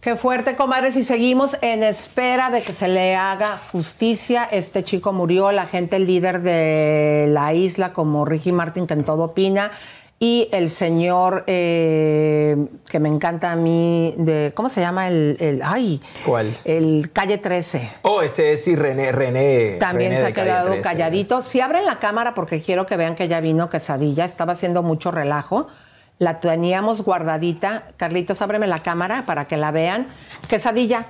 Qué 0.00 0.14
fuerte, 0.14 0.54
comadres, 0.54 0.94
y 0.94 1.02
seguimos 1.02 1.56
en 1.62 1.82
espera 1.82 2.50
de 2.50 2.62
que 2.62 2.72
se 2.72 2.86
le 2.86 3.16
haga 3.16 3.58
justicia. 3.72 4.44
Este 4.44 4.84
chico 4.84 5.12
murió, 5.12 5.50
la 5.50 5.66
gente 5.66 5.98
líder 5.98 6.42
de 6.42 7.26
la 7.30 7.52
isla, 7.52 7.92
como 7.92 8.24
Ricky 8.24 8.52
Martin, 8.52 8.86
que 8.86 8.94
en 8.94 9.02
todo 9.02 9.24
opina, 9.24 9.72
y 10.18 10.48
el 10.52 10.70
señor 10.70 11.44
eh, 11.46 12.56
que 12.88 12.98
me 13.00 13.08
encanta 13.10 13.52
a 13.52 13.56
mí, 13.56 14.14
de, 14.16 14.50
¿cómo 14.54 14.68
se 14.70 14.80
llama? 14.80 15.08
El, 15.08 15.36
el- 15.40 15.60
ay, 15.62 16.00
¿Cuál? 16.24 16.56
el 16.64 17.10
Calle 17.12 17.36
13. 17.38 17.90
Oh, 18.02 18.22
este 18.22 18.56
sí, 18.56 18.76
René. 18.76 19.12
René 19.12 19.76
También 19.78 20.12
René 20.12 20.20
se 20.22 20.26
ha 20.28 20.32
quedado 20.32 20.68
13. 20.68 20.82
calladito. 20.82 21.42
Si 21.42 21.60
abren 21.60 21.84
la 21.84 21.98
cámara, 21.98 22.32
porque 22.34 22.62
quiero 22.62 22.86
que 22.86 22.96
vean 22.96 23.14
que 23.14 23.28
ya 23.28 23.40
vino 23.40 23.68
Quesadilla, 23.68 24.24
estaba 24.24 24.54
haciendo 24.54 24.82
mucho 24.82 25.10
relajo. 25.10 25.66
La 26.18 26.40
teníamos 26.40 27.02
guardadita. 27.02 27.88
Carlitos, 27.98 28.40
ábreme 28.40 28.66
la 28.66 28.78
cámara 28.78 29.24
para 29.26 29.44
que 29.46 29.58
la 29.58 29.70
vean. 29.70 30.06
Quesadilla. 30.48 31.04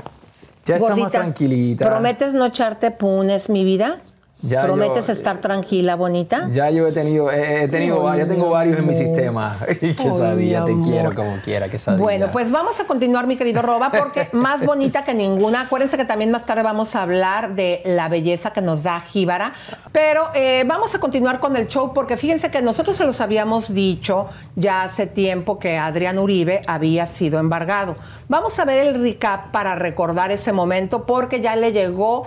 Ya 0.65 0.77
está 0.77 0.97
más 0.97 1.13
tranquilita. 1.13 1.89
¿Prometes 1.89 2.35
no 2.35 2.45
echarte 2.45 2.91
punes, 2.91 3.49
mi 3.49 3.63
vida? 3.63 4.01
Ya 4.47 4.63
¿Prometes 4.63 5.07
yo- 5.07 5.13
estar 5.13 5.39
tranquila, 5.41 5.97
bonita? 5.97 6.49
Ya 6.53 6.71
yo 6.71 6.87
he 6.87 6.93
tenido, 6.93 7.31
he 7.31 7.65
he 7.65 7.69
tenido, 7.69 8.15
ya 8.17 8.27
tengo 8.27 8.51
varios 8.51 8.79
en 8.79 8.87
mi 8.87 8.95
sistema. 8.95 9.57
Y 9.81 9.95
quesadilla, 9.95 10.63
Ay, 10.67 10.75
te 10.75 10.81
quiero 10.89 11.15
como 11.15 11.37
quiera, 11.45 11.69
quesadilla. 11.69 12.03
Bueno, 12.03 12.29
pues 12.33 12.51
vamos 12.51 12.79
a 12.81 12.85
continuar, 12.85 13.27
mi 13.27 13.37
querido 13.37 13.63
Roba, 13.63 13.91
porque 13.91 14.29
más 14.33 14.65
bonita 14.65 15.05
que 15.05 15.15
ninguna. 15.15 15.63
Acuérdense 15.63 15.97
que 15.97 16.05
también 16.05 16.31
más 16.31 16.47
tarde 16.47 16.63
vamos 16.63 16.95
a 16.95 17.03
hablar 17.03 17.55
de 17.55 17.83
la 17.85 18.09
belleza 18.09 18.53
que 18.53 18.63
nos 18.63 18.83
da 18.83 19.01
Jíbara. 19.01 19.55
Pero 19.93 20.29
eh, 20.35 20.65
vamos 20.67 20.95
a 20.95 20.99
continuar 21.01 21.41
con 21.41 21.57
el 21.57 21.69
show, 21.69 21.93
porque 21.95 22.17
fíjense 22.17 22.51
que 22.51 22.63
nosotros 22.63 22.97
se 22.97 23.05
los 23.05 23.21
habíamos 23.21 23.73
dicho 23.73 24.27
ya 24.55 24.83
hace 24.85 25.07
tiempo 25.07 25.59
que 25.59 25.79
Adrián 25.79 26.19
Uribe 26.19 26.63
había 26.67 27.07
sido 27.07 27.39
embargado. 27.39 27.97
Vamos 28.29 28.59
a 28.59 28.65
ver 28.65 28.87
el 28.87 29.01
recap 29.03 29.51
para 29.53 29.75
recordar 29.75 30.31
ese 30.31 30.53
momento, 30.53 31.05
porque 31.07 31.41
ya 31.41 31.57
le 31.57 31.73
llegó 31.73 32.27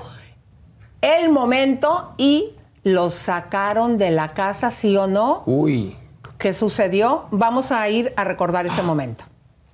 el 1.01 1.29
momento 1.29 2.13
y 2.17 2.51
lo 2.83 3.11
sacaron 3.11 3.97
de 3.97 4.11
la 4.11 4.29
casa, 4.29 4.71
¿sí 4.71 4.95
o 4.97 5.07
no? 5.07 5.43
Uy. 5.45 5.95
¿Qué 6.37 6.53
sucedió? 6.53 7.25
Vamos 7.31 7.71
a 7.71 7.89
ir 7.89 8.13
a 8.15 8.23
recordar 8.23 8.65
ese 8.65 8.81
momento. 8.81 9.25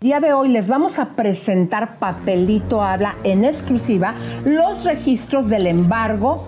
Día 0.01 0.19
de 0.19 0.33
hoy 0.33 0.49
les 0.49 0.67
vamos 0.67 0.99
a 0.99 1.15
presentar 1.15 1.97
Papelito 1.97 2.83
Habla 2.83 3.15
en 3.23 3.45
exclusiva 3.45 4.13
los 4.43 4.83
registros 4.83 5.47
del 5.47 5.67
embargo, 5.67 6.47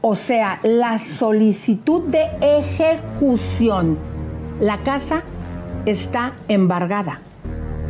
o 0.00 0.14
sea, 0.14 0.60
la 0.62 0.98
solicitud 0.98 2.02
de 2.08 2.26
ejecución. 2.40 3.98
La 4.60 4.78
casa 4.78 5.22
está 5.86 6.32
embargada. 6.48 7.20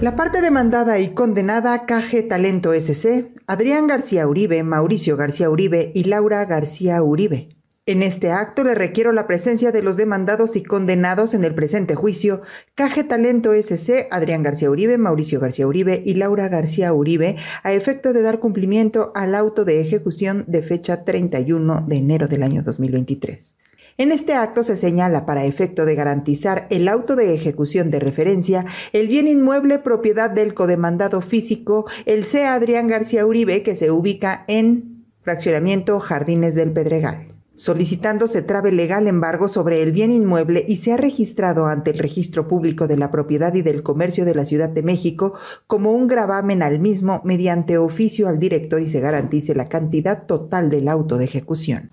La 0.02 0.16
parte 0.16 0.40
demandada 0.40 0.98
y 0.98 1.10
condenada 1.10 1.86
KG 1.86 2.26
Talento 2.26 2.72
SC, 2.72 3.30
Adrián 3.46 3.86
García 3.86 4.26
Uribe, 4.26 4.64
Mauricio 4.64 5.16
García 5.16 5.48
Uribe 5.48 5.92
y 5.94 6.02
Laura 6.02 6.44
García 6.44 7.00
Uribe. 7.04 7.50
En 7.86 8.02
este 8.02 8.32
acto 8.32 8.64
le 8.64 8.74
requiero 8.74 9.12
la 9.12 9.28
presencia 9.28 9.70
de 9.70 9.80
los 9.80 9.96
demandados 9.96 10.56
y 10.56 10.64
condenados 10.64 11.34
en 11.34 11.44
el 11.44 11.54
presente 11.54 11.94
juicio, 11.94 12.42
KG 12.74 13.06
Talento 13.06 13.52
SC, 13.52 14.08
Adrián 14.10 14.42
García 14.42 14.70
Uribe, 14.70 14.98
Mauricio 14.98 15.38
García 15.38 15.68
Uribe 15.68 16.02
y 16.04 16.14
Laura 16.14 16.48
García 16.48 16.92
Uribe, 16.92 17.36
a 17.62 17.72
efecto 17.72 18.12
de 18.12 18.22
dar 18.22 18.40
cumplimiento 18.40 19.12
al 19.14 19.36
auto 19.36 19.64
de 19.64 19.80
ejecución 19.80 20.42
de 20.48 20.62
fecha 20.62 21.04
31 21.04 21.84
de 21.86 21.96
enero 21.96 22.26
del 22.26 22.42
año 22.42 22.64
2023. 22.64 23.56
En 23.98 24.10
este 24.10 24.32
acto 24.34 24.62
se 24.62 24.76
señala 24.76 25.26
para 25.26 25.44
efecto 25.44 25.84
de 25.84 25.94
garantizar 25.94 26.66
el 26.70 26.88
auto 26.88 27.14
de 27.14 27.34
ejecución 27.34 27.90
de 27.90 28.00
referencia 28.00 28.64
el 28.92 29.08
bien 29.08 29.28
inmueble 29.28 29.78
propiedad 29.78 30.30
del 30.30 30.54
codemandado 30.54 31.20
físico, 31.20 31.86
el 32.06 32.24
C. 32.24 32.44
Adrián 32.44 32.88
García 32.88 33.26
Uribe, 33.26 33.62
que 33.62 33.76
se 33.76 33.90
ubica 33.90 34.44
en 34.48 35.04
fraccionamiento 35.20 36.00
Jardines 36.00 36.54
del 36.54 36.72
Pedregal. 36.72 37.28
Solicitando 37.54 38.26
se 38.28 38.42
trabe 38.42 38.72
legal 38.72 39.06
embargo 39.06 39.46
sobre 39.46 39.82
el 39.82 39.92
bien 39.92 40.10
inmueble 40.10 40.64
y 40.66 40.78
se 40.78 40.94
ha 40.94 40.96
registrado 40.96 41.66
ante 41.66 41.90
el 41.90 41.98
Registro 41.98 42.48
Público 42.48 42.88
de 42.88 42.96
la 42.96 43.10
Propiedad 43.10 43.54
y 43.54 43.62
del 43.62 43.82
Comercio 43.82 44.24
de 44.24 44.34
la 44.34 44.46
Ciudad 44.46 44.70
de 44.70 44.82
México 44.82 45.34
como 45.66 45.92
un 45.92 46.08
gravamen 46.08 46.62
al 46.62 46.80
mismo 46.80 47.20
mediante 47.24 47.76
oficio 47.76 48.26
al 48.26 48.38
director 48.38 48.80
y 48.80 48.86
se 48.86 49.00
garantice 49.00 49.54
la 49.54 49.68
cantidad 49.68 50.24
total 50.24 50.70
del 50.70 50.88
auto 50.88 51.18
de 51.18 51.26
ejecución. 51.26 51.90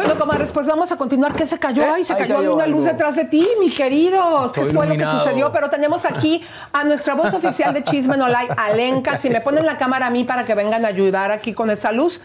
Bueno, 0.00 0.18
comadres, 0.18 0.50
pues 0.50 0.66
vamos 0.66 0.90
a 0.90 0.96
continuar. 0.96 1.34
¿Qué 1.34 1.44
se 1.44 1.58
cayó? 1.58 1.84
Ay, 1.84 2.04
se 2.04 2.14
Ahí 2.14 2.20
cayó, 2.20 2.36
cayó 2.36 2.54
una 2.54 2.66
luz 2.66 2.86
detrás 2.86 3.16
de 3.16 3.26
ti, 3.26 3.46
mi 3.60 3.70
querido. 3.70 4.50
¿Qué 4.50 4.64
fue 4.64 4.86
lo 4.86 4.96
que 4.96 5.04
sucedió? 5.04 5.52
Pero 5.52 5.68
tenemos 5.68 6.06
aquí 6.06 6.42
a 6.72 6.84
nuestra 6.84 7.12
voz 7.14 7.34
oficial 7.34 7.74
de 7.74 7.84
Chisme 7.84 8.16
No 8.16 8.26
Like, 8.26 8.54
Alenka. 8.56 9.18
Si 9.18 9.28
me 9.28 9.42
ponen 9.42 9.66
la 9.66 9.76
cámara 9.76 10.06
a 10.06 10.10
mí 10.10 10.24
para 10.24 10.46
que 10.46 10.54
vengan 10.54 10.86
a 10.86 10.88
ayudar 10.88 11.30
aquí 11.32 11.52
con 11.52 11.68
esa 11.68 11.92
luz. 11.92 12.18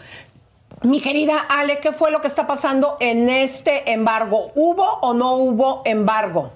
Mi 0.84 1.02
querida 1.02 1.38
Ale, 1.50 1.80
¿qué 1.80 1.92
fue 1.92 2.10
lo 2.10 2.22
que 2.22 2.28
está 2.28 2.46
pasando 2.46 2.96
en 2.98 3.28
este 3.28 3.92
embargo? 3.92 4.52
¿Hubo 4.54 4.82
o 5.02 5.12
no 5.12 5.34
hubo 5.34 5.82
embargo? 5.84 6.54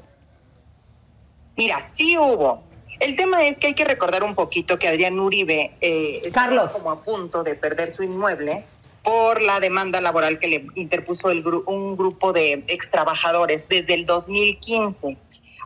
Mira, 1.54 1.82
sí 1.82 2.16
hubo. 2.16 2.62
El 2.98 3.14
tema 3.14 3.42
es 3.42 3.58
que 3.58 3.66
hay 3.66 3.74
que 3.74 3.84
recordar 3.84 4.24
un 4.24 4.34
poquito 4.34 4.78
que 4.78 4.88
Adrián 4.88 5.20
Uribe 5.20 5.76
eh, 5.82 6.22
estaba 6.24 6.66
como 6.66 6.90
a 6.90 7.02
punto 7.02 7.42
de 7.42 7.56
perder 7.56 7.92
su 7.92 8.04
inmueble 8.04 8.64
por 9.02 9.40
la 9.42 9.60
demanda 9.60 10.00
laboral 10.00 10.38
que 10.38 10.48
le 10.48 10.66
interpuso 10.74 11.28
un 11.66 11.96
grupo 11.96 12.32
de 12.32 12.64
extrabajadores 12.68 13.68
desde 13.68 13.94
el 13.94 14.06
2015. 14.06 15.16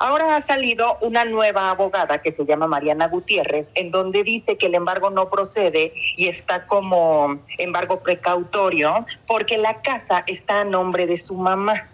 Ahora 0.01 0.37
ha 0.37 0.41
salido 0.41 0.99
una 1.03 1.25
nueva 1.25 1.71
abogada 1.71 2.21
que 2.21 2.33
se 2.33 2.45
llama 2.45 2.67
Mariana 2.67 3.07
Gutiérrez, 3.07 3.71
en 3.75 3.91
donde 3.91 4.25
dice 4.25 4.59
que 4.59 4.67
el 4.67 4.75
embargo 4.75 5.11
no 5.11 5.29
procede 5.29 5.93
y 6.17 6.27
está 6.27 6.67
como 6.67 7.39
embargo 7.59 8.01
precautorio 8.01 9.07
porque 9.27 9.57
la 9.57 9.83
casa 9.83 10.25
está 10.27 10.61
a 10.61 10.65
nombre 10.65 11.07
de 11.07 11.17
su 11.17 11.37
mamá. 11.37 11.89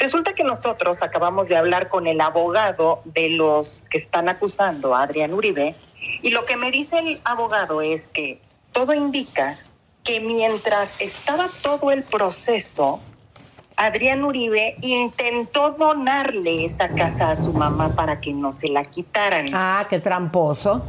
Resulta 0.00 0.34
que 0.34 0.42
nosotros 0.42 1.02
acabamos 1.02 1.46
de 1.46 1.56
hablar 1.56 1.88
con 1.88 2.08
el 2.08 2.20
abogado 2.20 3.02
de 3.04 3.30
los 3.30 3.82
que 3.88 3.98
están 3.98 4.28
acusando 4.28 4.94
a 4.94 5.02
Adrián 5.02 5.32
Uribe 5.32 5.76
y 6.22 6.30
lo 6.30 6.44
que 6.44 6.56
me 6.56 6.72
dice 6.72 6.98
el 6.98 7.20
abogado 7.24 7.80
es 7.80 8.08
que 8.08 8.40
todo 8.72 8.92
indica 8.92 9.56
que 10.04 10.20
mientras 10.20 11.00
estaba 11.00 11.48
todo 11.62 11.90
el 11.90 12.02
proceso, 12.02 13.00
Adrián 13.76 14.24
Uribe 14.24 14.76
intentó 14.82 15.70
donarle 15.72 16.66
esa 16.66 16.88
casa 16.88 17.30
a 17.30 17.36
su 17.36 17.52
mamá 17.52 17.94
para 17.94 18.20
que 18.20 18.32
no 18.32 18.52
se 18.52 18.68
la 18.68 18.84
quitaran. 18.84 19.46
Ah, 19.52 19.86
qué 19.88 19.98
tramposo. 19.98 20.82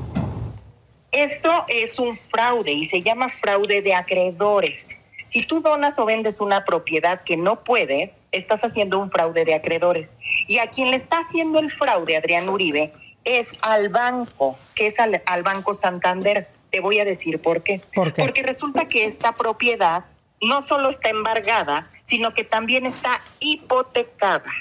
Eso 1.12 1.66
es 1.68 2.00
un 2.00 2.18
fraude 2.18 2.72
y 2.72 2.86
se 2.86 3.02
llama 3.02 3.30
fraude 3.30 3.82
de 3.82 3.94
acreedores. 3.94 4.90
Si 5.30 5.46
tú 5.46 5.62
donas 5.62 6.00
o 6.00 6.06
vendes 6.06 6.42
una 6.42 6.66
propiedad 6.66 7.22
que 7.24 7.38
no 7.38 7.64
puedes, 7.64 8.20
estás 8.34 8.66
haciendo 8.66 9.00
un 9.00 9.10
fraude 9.10 9.46
de 9.46 9.54
acreedores. 9.54 10.14
Y 10.48 10.58
a 10.58 10.68
quien 10.68 10.92
le 10.92 10.98
está 10.98 11.20
haciendo 11.20 11.60
el 11.60 11.72
fraude, 11.72 12.18
Adrián 12.18 12.50
Uribe, 12.50 12.94
es 13.24 13.54
al 13.62 13.88
banco, 13.88 14.58
que 14.76 14.88
es 14.88 15.00
al, 15.00 15.22
al 15.26 15.44
Banco 15.44 15.74
Santander. 15.74 16.50
Te 16.72 16.80
voy 16.80 17.00
a 17.00 17.06
decir 17.06 17.42
por 17.42 17.62
qué. 17.64 17.82
Porque 17.94 18.44
resulta 18.44 18.88
que 18.88 19.06
esta 19.06 19.34
propiedad 19.34 20.06
no 20.42 20.62
solo 20.62 20.90
está 20.90 21.10
embargada, 21.10 21.90
sino 22.04 22.34
que 22.34 22.44
también 22.44 22.86
está 22.86 23.22
hipotecada. 23.40 24.52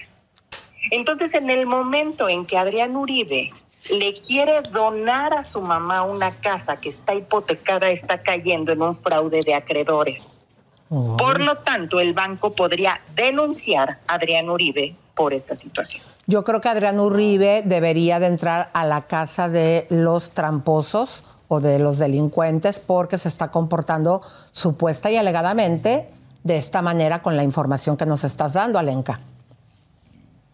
Entonces, 0.91 1.35
en 1.35 1.51
el 1.51 1.67
momento 1.67 2.29
en 2.29 2.47
que 2.47 2.59
Adrián 2.59 2.97
Uribe 2.97 3.53
le 3.91 4.15
quiere 4.21 4.61
donar 4.73 5.33
a 5.33 5.43
su 5.43 5.61
mamá 5.61 6.03
una 6.03 6.33
casa 6.37 6.81
que 6.81 6.89
está 6.89 7.15
hipotecada, 7.15 7.91
está 7.91 8.23
cayendo 8.23 8.73
en 8.73 8.83
un 8.83 8.95
fraude 8.95 9.43
de 9.43 9.55
acreedores. 9.55 10.41
Por 10.89 11.41
lo 11.41 11.59
tanto, 11.59 12.01
el 12.01 12.15
banco 12.15 12.53
podría 12.53 13.01
denunciar 13.15 13.99
a 14.09 14.15
Adrián 14.15 14.51
Uribe 14.51 14.97
por 15.15 15.33
esta 15.33 15.55
situación. 15.55 16.03
Yo 16.27 16.43
creo 16.43 16.61
que 16.61 16.69
Adrián 16.69 16.99
Uribe 16.99 17.63
debería 17.65 18.19
de 18.19 18.27
entrar 18.27 18.71
a 18.73 18.85
la 18.85 19.07
casa 19.07 19.49
de 19.49 19.87
los 19.89 20.33
tramposos 20.33 21.25
o 21.53 21.61
de 21.61 21.81
los 21.81 21.99
delincuentes 21.99 22.79
porque 22.79 23.19
se 23.19 23.27
está 23.27 23.51
comportando 23.51 24.23
supuesta 24.53 25.11
y 25.11 25.17
alegadamente 25.17 26.07
de 26.45 26.57
esta 26.57 26.81
manera 26.81 27.23
con 27.23 27.37
la 27.37 27.43
información 27.43 27.97
que 27.97 28.07
nos 28.07 28.23
estás 28.23 28.55
dando, 28.55 28.79
Alenka. 28.79 29.19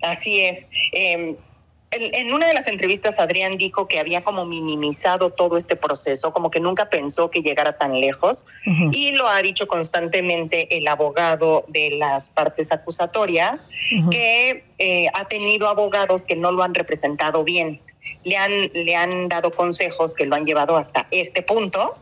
Así 0.03 0.41
es. 0.41 0.71
Eh, 0.93 1.37
en, 1.91 2.33
una 2.33 2.47
de 2.49 2.55
las 2.55 2.67
entrevistas, 2.67 3.21
Adrián 3.21 3.59
dijo 3.59 3.89
que 3.89 3.99
había 3.99 4.25
como 4.25 4.47
minimizado 4.47 5.29
todo 5.31 5.59
este 5.59 5.77
proceso, 5.77 6.33
como 6.33 6.51
que 6.51 6.61
nunca 6.61 6.89
pensó 6.89 7.31
que 7.31 7.43
llegara 7.43 7.77
tan 7.77 8.01
lejos. 8.01 8.47
Y 8.93 9.13
lo 9.13 9.29
ha 9.29 9.41
dicho 9.43 9.67
constantemente 9.67 10.79
el 10.79 10.89
abogado 10.89 11.67
de 11.69 11.91
las 11.91 12.29
partes 12.29 12.73
acusatorias, 12.73 13.69
que 14.11 14.65
eh, 14.79 15.09
ha 15.13 15.27
tenido 15.27 15.69
abogados 15.69 16.23
que 16.23 16.37
no 16.37 16.53
lo 16.53 16.63
han 16.63 16.75
representado 16.75 17.45
bien. 17.45 17.81
Le 18.25 18.37
han, 18.37 18.71
le 18.73 18.97
han 18.97 19.29
dado 19.29 19.51
consejos 19.51 20.15
que 20.15 20.27
lo 20.27 20.37
han 20.37 20.45
llevado 20.45 20.77
hasta 20.77 21.07
este 21.11 21.43
punto 21.43 21.97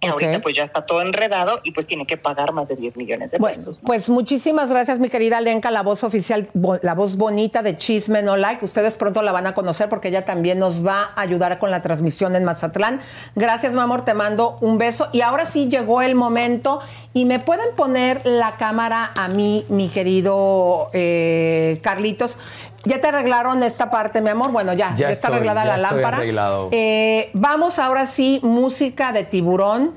Ahorita 0.00 0.40
pues 0.40 0.54
ya 0.54 0.62
está 0.62 0.86
todo 0.86 1.02
enredado 1.02 1.58
y 1.64 1.72
pues 1.72 1.84
tiene 1.86 2.06
que 2.06 2.16
pagar 2.16 2.52
más 2.52 2.68
de 2.68 2.76
10 2.76 2.96
millones 2.96 3.32
de 3.32 3.38
Bueno, 3.38 3.56
pesos. 3.56 3.82
pues 3.84 4.08
muchísimas 4.08 4.70
gracias, 4.70 5.00
mi 5.00 5.08
querida 5.08 5.40
Lenka, 5.40 5.72
la 5.72 5.82
voz 5.82 6.04
oficial, 6.04 6.48
la 6.82 6.94
voz 6.94 7.16
bonita 7.16 7.64
de 7.64 7.76
Chisme 7.76 8.22
No 8.22 8.36
Like. 8.36 8.64
Ustedes 8.64 8.94
pronto 8.94 9.22
la 9.22 9.32
van 9.32 9.48
a 9.48 9.54
conocer 9.54 9.88
porque 9.88 10.08
ella 10.08 10.24
también 10.24 10.60
nos 10.60 10.86
va 10.86 11.10
a 11.16 11.20
ayudar 11.20 11.58
con 11.58 11.72
la 11.72 11.82
transmisión 11.82 12.36
en 12.36 12.44
Mazatlán. 12.44 13.00
Gracias, 13.34 13.74
mi 13.74 13.80
amor, 13.80 14.04
te 14.04 14.14
mando 14.14 14.56
un 14.60 14.78
beso. 14.78 15.08
Y 15.12 15.22
ahora 15.22 15.46
sí 15.46 15.68
llegó 15.68 16.00
el 16.00 16.14
momento 16.14 16.80
y 17.12 17.24
me 17.24 17.40
pueden 17.40 17.74
poner 17.74 18.24
la 18.24 18.56
cámara 18.56 19.10
a 19.16 19.26
mí, 19.26 19.64
mi 19.68 19.88
querido 19.88 20.90
eh, 20.92 21.80
Carlitos. 21.82 22.38
¿Ya 22.84 23.00
te 23.00 23.08
arreglaron 23.08 23.62
esta 23.62 23.90
parte, 23.90 24.20
mi 24.20 24.30
amor? 24.30 24.52
Bueno, 24.52 24.72
ya, 24.72 24.90
ya, 24.90 25.08
Ya 25.08 25.10
está 25.10 25.28
estoy, 25.28 25.36
arreglada 25.36 25.64
ya 25.64 25.76
la 25.76 25.82
estoy 25.82 25.96
lámpara. 25.96 26.16
arreglado. 26.18 26.68
Eh, 26.72 27.30
vamos 27.34 27.78
ahora 27.78 28.06
sí, 28.06 28.40
música 28.42 29.12
de 29.12 29.24
tiburón, 29.24 29.94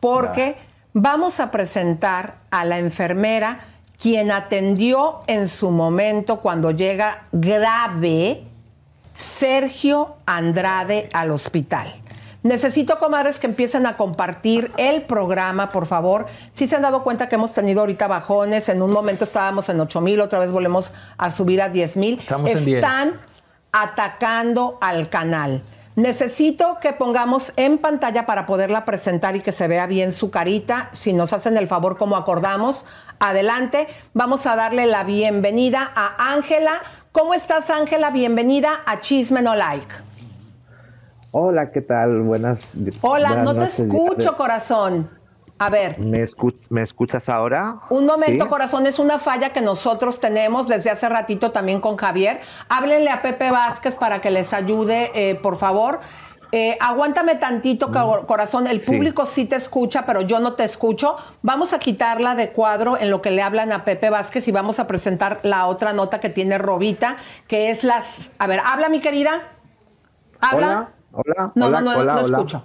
porque 0.00 0.56
vamos 0.92 1.40
a 1.40 1.50
presentar 1.50 2.38
a 2.50 2.64
la 2.64 2.78
enfermera 2.78 3.60
quien 4.00 4.30
atendió 4.30 5.20
en 5.26 5.48
su 5.48 5.70
momento 5.70 6.40
cuando 6.40 6.70
llega 6.70 7.24
grave 7.32 8.44
Sergio 9.16 10.16
Andrade 10.26 11.08
al 11.12 11.30
hospital. 11.32 11.92
Necesito, 12.42 12.98
comadres, 12.98 13.38
que 13.38 13.48
empiecen 13.48 13.84
a 13.86 13.96
compartir 13.96 14.70
el 14.76 15.02
programa, 15.02 15.70
por 15.70 15.86
favor. 15.86 16.26
Si 16.54 16.66
se 16.66 16.76
han 16.76 16.82
dado 16.82 17.02
cuenta 17.02 17.28
que 17.28 17.34
hemos 17.34 17.52
tenido 17.52 17.80
ahorita 17.80 18.06
bajones, 18.06 18.68
en 18.68 18.80
un 18.80 18.92
momento 18.92 19.24
estábamos 19.24 19.68
en 19.68 19.80
8 19.80 20.00
mil, 20.00 20.20
otra 20.20 20.38
vez 20.38 20.50
volvemos 20.52 20.92
a 21.16 21.30
subir 21.30 21.60
a 21.60 21.68
10 21.68 21.96
mil. 21.96 22.18
Estamos 22.18 22.52
en 22.52 22.64
10. 22.64 22.76
Están 22.76 23.14
atacando 23.72 24.78
al 24.80 25.08
canal. 25.08 25.62
Necesito 25.96 26.78
que 26.80 26.92
pongamos 26.92 27.52
en 27.56 27.76
pantalla 27.76 28.24
para 28.24 28.46
poderla 28.46 28.84
presentar 28.84 29.34
y 29.34 29.40
que 29.40 29.50
se 29.50 29.66
vea 29.66 29.88
bien 29.88 30.12
su 30.12 30.30
carita. 30.30 30.90
Si 30.92 31.12
nos 31.12 31.32
hacen 31.32 31.56
el 31.56 31.66
favor 31.66 31.96
como 31.96 32.16
acordamos, 32.16 32.86
adelante. 33.18 33.88
Vamos 34.14 34.46
a 34.46 34.54
darle 34.54 34.86
la 34.86 35.02
bienvenida 35.02 35.90
a 35.96 36.32
Ángela. 36.32 36.82
¿Cómo 37.10 37.34
estás, 37.34 37.68
Ángela? 37.68 38.10
Bienvenida 38.10 38.80
a 38.86 39.00
Chisme 39.00 39.42
No 39.42 39.56
Like. 39.56 40.07
Hola, 41.30 41.70
¿qué 41.70 41.80
tal? 41.82 42.22
Buenas. 42.22 42.60
Hola, 43.02 43.28
buenas 43.28 43.44
no 43.44 43.52
te 43.52 43.58
noches. 43.60 43.80
escucho, 43.80 44.36
corazón. 44.36 45.10
A 45.60 45.70
ver, 45.70 45.98
¿Me, 45.98 46.22
escu- 46.24 46.56
¿Me 46.70 46.82
escuchas 46.82 47.28
ahora? 47.28 47.80
un 47.90 48.06
momento, 48.06 48.44
¿Sí? 48.44 48.48
corazón, 48.48 48.86
es 48.86 49.00
una 49.00 49.18
falla 49.18 49.52
que 49.52 49.60
nosotros 49.60 50.20
tenemos 50.20 50.68
desde 50.68 50.88
hace 50.90 51.08
ratito 51.08 51.50
también 51.50 51.80
con 51.80 51.96
Javier. 51.96 52.40
Háblenle 52.68 53.10
a 53.10 53.22
Pepe 53.22 53.50
Vázquez 53.50 53.96
para 53.96 54.20
que 54.20 54.30
les 54.30 54.54
ayude, 54.54 55.10
eh, 55.14 55.34
por 55.34 55.56
favor. 55.56 55.98
Eh, 56.52 56.78
aguántame 56.80 57.34
tantito, 57.34 57.90
cor- 57.90 58.24
corazón. 58.26 58.68
El 58.68 58.80
público 58.80 59.26
sí. 59.26 59.44
te 59.46 59.56
escucha, 59.56 60.06
pero 60.06 60.20
yo 60.22 60.38
no 60.38 60.54
te 60.54 60.62
escucho. 60.64 61.16
Vamos 61.42 61.72
a 61.72 61.78
quitarla 61.80 62.36
de 62.36 62.50
cuadro 62.52 62.96
en 62.96 63.10
lo 63.10 63.20
que 63.20 63.32
le 63.32 63.42
hablan 63.42 63.72
a 63.72 63.84
Pepe 63.84 64.10
Vázquez 64.10 64.46
y 64.48 64.52
vamos 64.52 64.78
a 64.78 64.86
presentar 64.86 65.40
la 65.42 65.66
otra 65.66 65.92
nota 65.92 66.20
que 66.20 66.30
tiene 66.30 66.56
Robita, 66.56 67.16
que 67.48 67.70
es 67.70 67.82
las. 67.84 68.30
A 68.38 68.46
ver, 68.46 68.60
habla, 68.64 68.88
mi 68.88 69.00
querida. 69.00 69.42
¿Habla? 70.40 70.66
Hola, 70.68 70.88
hola, 71.18 71.52
No, 71.54 71.66
hola, 71.66 71.80
no, 71.80 71.92
no, 71.92 71.98
hola, 72.00 72.14
no 72.14 72.20
hola. 72.20 72.36
escucho. 72.38 72.64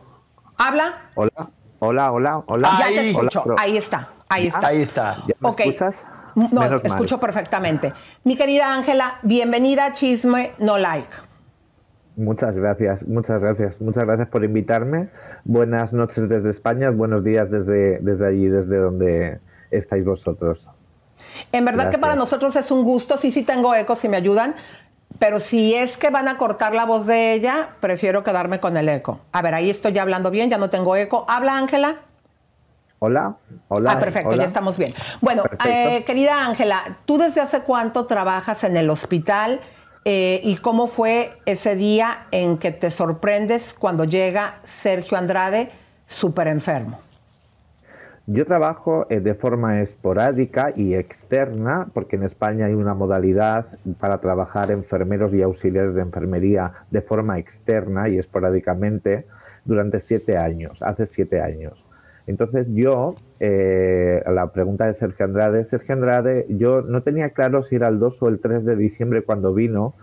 ¿Habla? 0.57 0.93
Hola, 1.15 1.49
hola, 1.79 2.11
hola, 2.11 2.43
hola. 2.47 2.75
ya 2.79 2.87
te 2.87 3.09
escucho. 3.09 3.43
Hola, 3.45 3.55
Ahí 3.59 3.77
está, 3.77 4.09
ahí 4.29 4.47
está. 4.47 4.67
Ahí 4.67 4.81
está. 4.81 5.17
¿Ya 5.27 5.35
me 5.39 5.49
escuchas? 5.49 5.95
No, 6.35 6.47
Menos 6.49 6.71
mal. 6.71 6.81
escucho 6.83 7.19
perfectamente. 7.19 7.93
Mi 8.23 8.35
querida 8.35 8.73
Ángela, 8.73 9.19
bienvenida 9.21 9.85
a 9.85 9.93
Chisme 9.93 10.53
No 10.59 10.77
Like. 10.77 11.15
Muchas 12.15 12.55
gracias, 12.55 13.07
muchas 13.07 13.41
gracias, 13.41 13.81
muchas 13.81 14.05
gracias 14.05 14.27
por 14.29 14.43
invitarme. 14.43 15.09
Buenas 15.45 15.93
noches 15.93 16.29
desde 16.29 16.51
España, 16.51 16.91
buenos 16.91 17.23
días 17.23 17.49
desde, 17.49 17.99
desde 17.99 18.27
allí, 18.27 18.47
desde 18.47 18.77
donde 18.77 19.39
estáis 19.71 20.05
vosotros. 20.05 20.67
En 21.51 21.65
verdad 21.65 21.89
que 21.89 21.97
para 21.97 22.15
nosotros 22.15 22.55
es 22.55 22.69
un 22.69 22.83
gusto, 22.83 23.17
sí, 23.17 23.31
sí 23.31 23.43
tengo 23.43 23.73
eco, 23.73 23.95
si 23.95 24.09
me 24.09 24.17
ayudan, 24.17 24.55
pero 25.19 25.39
si 25.39 25.73
es 25.73 25.97
que 25.97 26.09
van 26.09 26.27
a 26.27 26.37
cortar 26.37 26.73
la 26.73 26.85
voz 26.85 27.05
de 27.05 27.33
ella, 27.33 27.69
prefiero 27.79 28.23
quedarme 28.23 28.59
con 28.59 28.77
el 28.77 28.89
eco. 28.89 29.21
A 29.31 29.41
ver, 29.41 29.53
ahí 29.53 29.69
estoy 29.69 29.93
ya 29.93 30.01
hablando 30.01 30.31
bien, 30.31 30.49
ya 30.49 30.57
no 30.57 30.69
tengo 30.69 30.95
eco. 30.95 31.25
¿Habla 31.27 31.57
Ángela? 31.57 31.97
Hola, 32.99 33.35
hola. 33.67 33.91
ah, 33.91 33.99
perfecto, 33.99 34.29
hola. 34.29 34.43
ya 34.43 34.47
estamos 34.47 34.77
bien. 34.77 34.93
Bueno, 35.19 35.43
eh, 35.65 36.03
querida 36.05 36.45
Ángela, 36.45 36.99
¿tú 37.05 37.17
desde 37.17 37.41
hace 37.41 37.61
cuánto 37.61 38.05
trabajas 38.05 38.63
en 38.63 38.77
el 38.77 38.89
hospital 38.89 39.59
eh, 40.05 40.39
y 40.41 40.55
cómo 40.55 40.87
fue 40.87 41.37
ese 41.45 41.75
día 41.75 42.27
en 42.31 42.57
que 42.57 42.71
te 42.71 42.91
sorprendes 42.91 43.75
cuando 43.77 44.05
llega 44.05 44.59
Sergio 44.63 45.17
Andrade 45.17 45.71
súper 46.05 46.47
enfermo? 46.47 46.99
Yo 48.25 48.45
trabajo 48.45 49.05
eh, 49.09 49.19
de 49.19 49.33
forma 49.33 49.81
esporádica 49.81 50.69
y 50.73 50.93
externa, 50.93 51.89
porque 51.93 52.15
en 52.15 52.23
España 52.23 52.67
hay 52.67 52.73
una 52.73 52.93
modalidad 52.93 53.65
para 53.99 54.19
trabajar 54.19 54.71
enfermeros 54.71 55.33
y 55.33 55.41
auxiliares 55.41 55.93
de 55.93 56.03
enfermería 56.03 56.71
de 56.89 57.01
forma 57.01 57.37
externa 57.37 58.07
y 58.07 58.17
esporádicamente 58.17 59.25
durante 59.65 59.99
siete 59.99 60.37
años, 60.37 60.81
hace 60.81 61.05
siete 61.07 61.41
años. 61.41 61.83
Entonces 62.25 62.67
yo, 62.69 63.15
eh, 63.41 64.23
la 64.25 64.53
pregunta 64.53 64.87
de 64.87 64.93
Sergio 64.93 65.25
Andrade, 65.25 65.65
Sergio 65.65 65.93
Andrade, 65.93 66.45
yo 66.47 66.81
no 66.81 67.03
tenía 67.03 67.31
claro 67.31 67.63
si 67.63 67.75
era 67.75 67.89
el 67.89 67.99
2 67.99 68.23
o 68.23 68.29
el 68.29 68.39
3 68.39 68.63
de 68.63 68.77
diciembre 68.77 69.23
cuando 69.23 69.53
vino, 69.53 69.95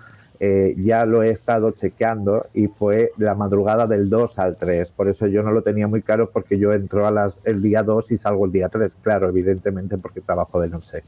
eh, 0.43 0.75
ya 0.79 1.05
lo 1.05 1.23
he 1.23 1.31
estado 1.31 1.73
chequeando 1.73 2.47
y 2.55 2.69
fue 2.69 3.12
la 3.19 3.35
madrugada 3.35 3.87
del 3.87 4.09
2 4.09 4.39
al 4.39 4.57
3. 4.57 4.91
Por 4.91 5.09
eso 5.09 5.27
yo 5.27 5.43
no 5.43 5.53
lo 5.53 5.62
tenía 5.62 5.87
muy 5.87 6.01
claro 6.01 6.31
porque 6.31 6.59
yo 6.59 6.73
entro 6.73 7.07
a 7.07 7.11
las, 7.11 7.39
el 7.45 7.61
día 7.61 7.83
2 7.83 8.11
y 8.12 8.17
salgo 8.17 8.47
el 8.47 8.53
día 8.53 8.71
3. 8.71 8.97
Claro, 9.03 9.29
evidentemente 9.29 9.99
porque 9.99 10.23
trabajo 10.23 10.59
de 10.59 10.71
noche. 10.71 11.03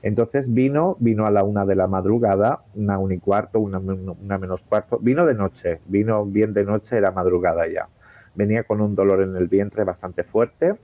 Entonces 0.00 0.54
vino, 0.54 0.96
vino 1.00 1.26
a 1.26 1.32
la 1.32 1.42
una 1.42 1.66
de 1.66 1.74
la 1.74 1.88
madrugada, 1.88 2.60
una 2.76 2.98
una 2.98 3.14
y 3.14 3.18
cuarto, 3.18 3.58
una, 3.58 3.78
una 3.78 4.38
menos 4.38 4.62
cuarto. 4.62 4.98
Vino 5.00 5.26
de 5.26 5.34
noche, 5.34 5.80
vino 5.86 6.24
bien 6.24 6.54
de 6.54 6.62
noche, 6.62 6.96
era 6.96 7.10
madrugada 7.10 7.66
ya. 7.66 7.88
Venía 8.36 8.62
con 8.62 8.80
un 8.80 8.94
dolor 8.94 9.22
en 9.22 9.34
el 9.34 9.48
vientre 9.48 9.82
bastante 9.82 10.22
fuerte. 10.22 10.76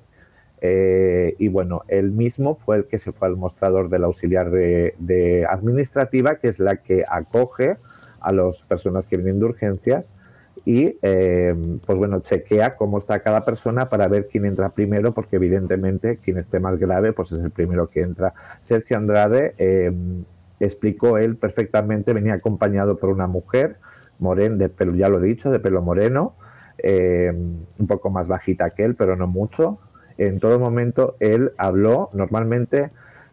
Eh, 0.67 1.37
y 1.39 1.49
bueno, 1.49 1.83
él 1.89 2.11
mismo 2.11 2.55
fue 2.55 2.79
el 2.79 2.85
que 2.87 2.99
se 2.99 3.13
fue 3.13 3.29
al 3.29 3.37
mostrador 3.37 3.91
del 3.91 4.03
auxiliar 4.05 4.51
de, 4.51 5.47
administrativa, 5.47 6.37
que 6.37 6.49
es 6.49 6.59
la 6.59 6.77
que 6.77 7.05
acoge 7.07 7.77
a 8.19 8.33
las 8.33 8.63
personas 8.63 9.05
que 9.05 9.19
vienen 9.19 9.41
de 9.41 9.45
urgencias 9.45 10.11
y 10.65 10.97
eh, 11.03 11.55
pues 11.85 11.99
bueno, 11.99 12.21
chequea 12.21 12.77
cómo 12.77 12.97
está 12.97 13.19
cada 13.19 13.45
persona 13.45 13.91
para 13.91 14.09
ver 14.09 14.27
quién 14.33 14.47
entra 14.47 14.71
primero, 14.71 15.13
porque 15.13 15.37
evidentemente 15.37 16.17
quien 16.17 16.39
esté 16.39 16.61
más 16.61 16.79
grave 16.79 17.13
pues 17.13 17.31
es 17.33 17.45
el 17.45 17.51
primero 17.51 17.91
que 17.91 18.01
entra. 18.01 18.33
Sergio 18.63 18.97
Andrade 18.97 19.55
eh, 19.59 19.93
explicó 20.61 21.19
él 21.19 21.37
perfectamente, 21.37 22.15
venía 22.15 22.33
acompañado 22.33 22.97
por 22.97 23.11
una 23.11 23.27
mujer, 23.27 23.77
moren, 24.19 24.57
de 24.57 24.71
pelo, 24.71 24.95
ya 24.95 25.11
lo 25.11 25.23
he 25.23 25.27
dicho, 25.27 25.51
de 25.51 25.59
pelo 25.59 25.83
moreno, 25.83 26.37
un 26.83 27.87
poco 27.87 28.09
más 28.09 28.29
bajita 28.29 28.71
que 28.71 28.85
él, 28.85 28.95
pero 28.95 29.15
no 29.15 29.27
mucho. 29.27 29.79
En 30.19 30.39
todo 30.39 30.59
momento 30.59 31.17
él 31.21 31.53
habló, 31.57 32.11
normalmente 32.13 32.91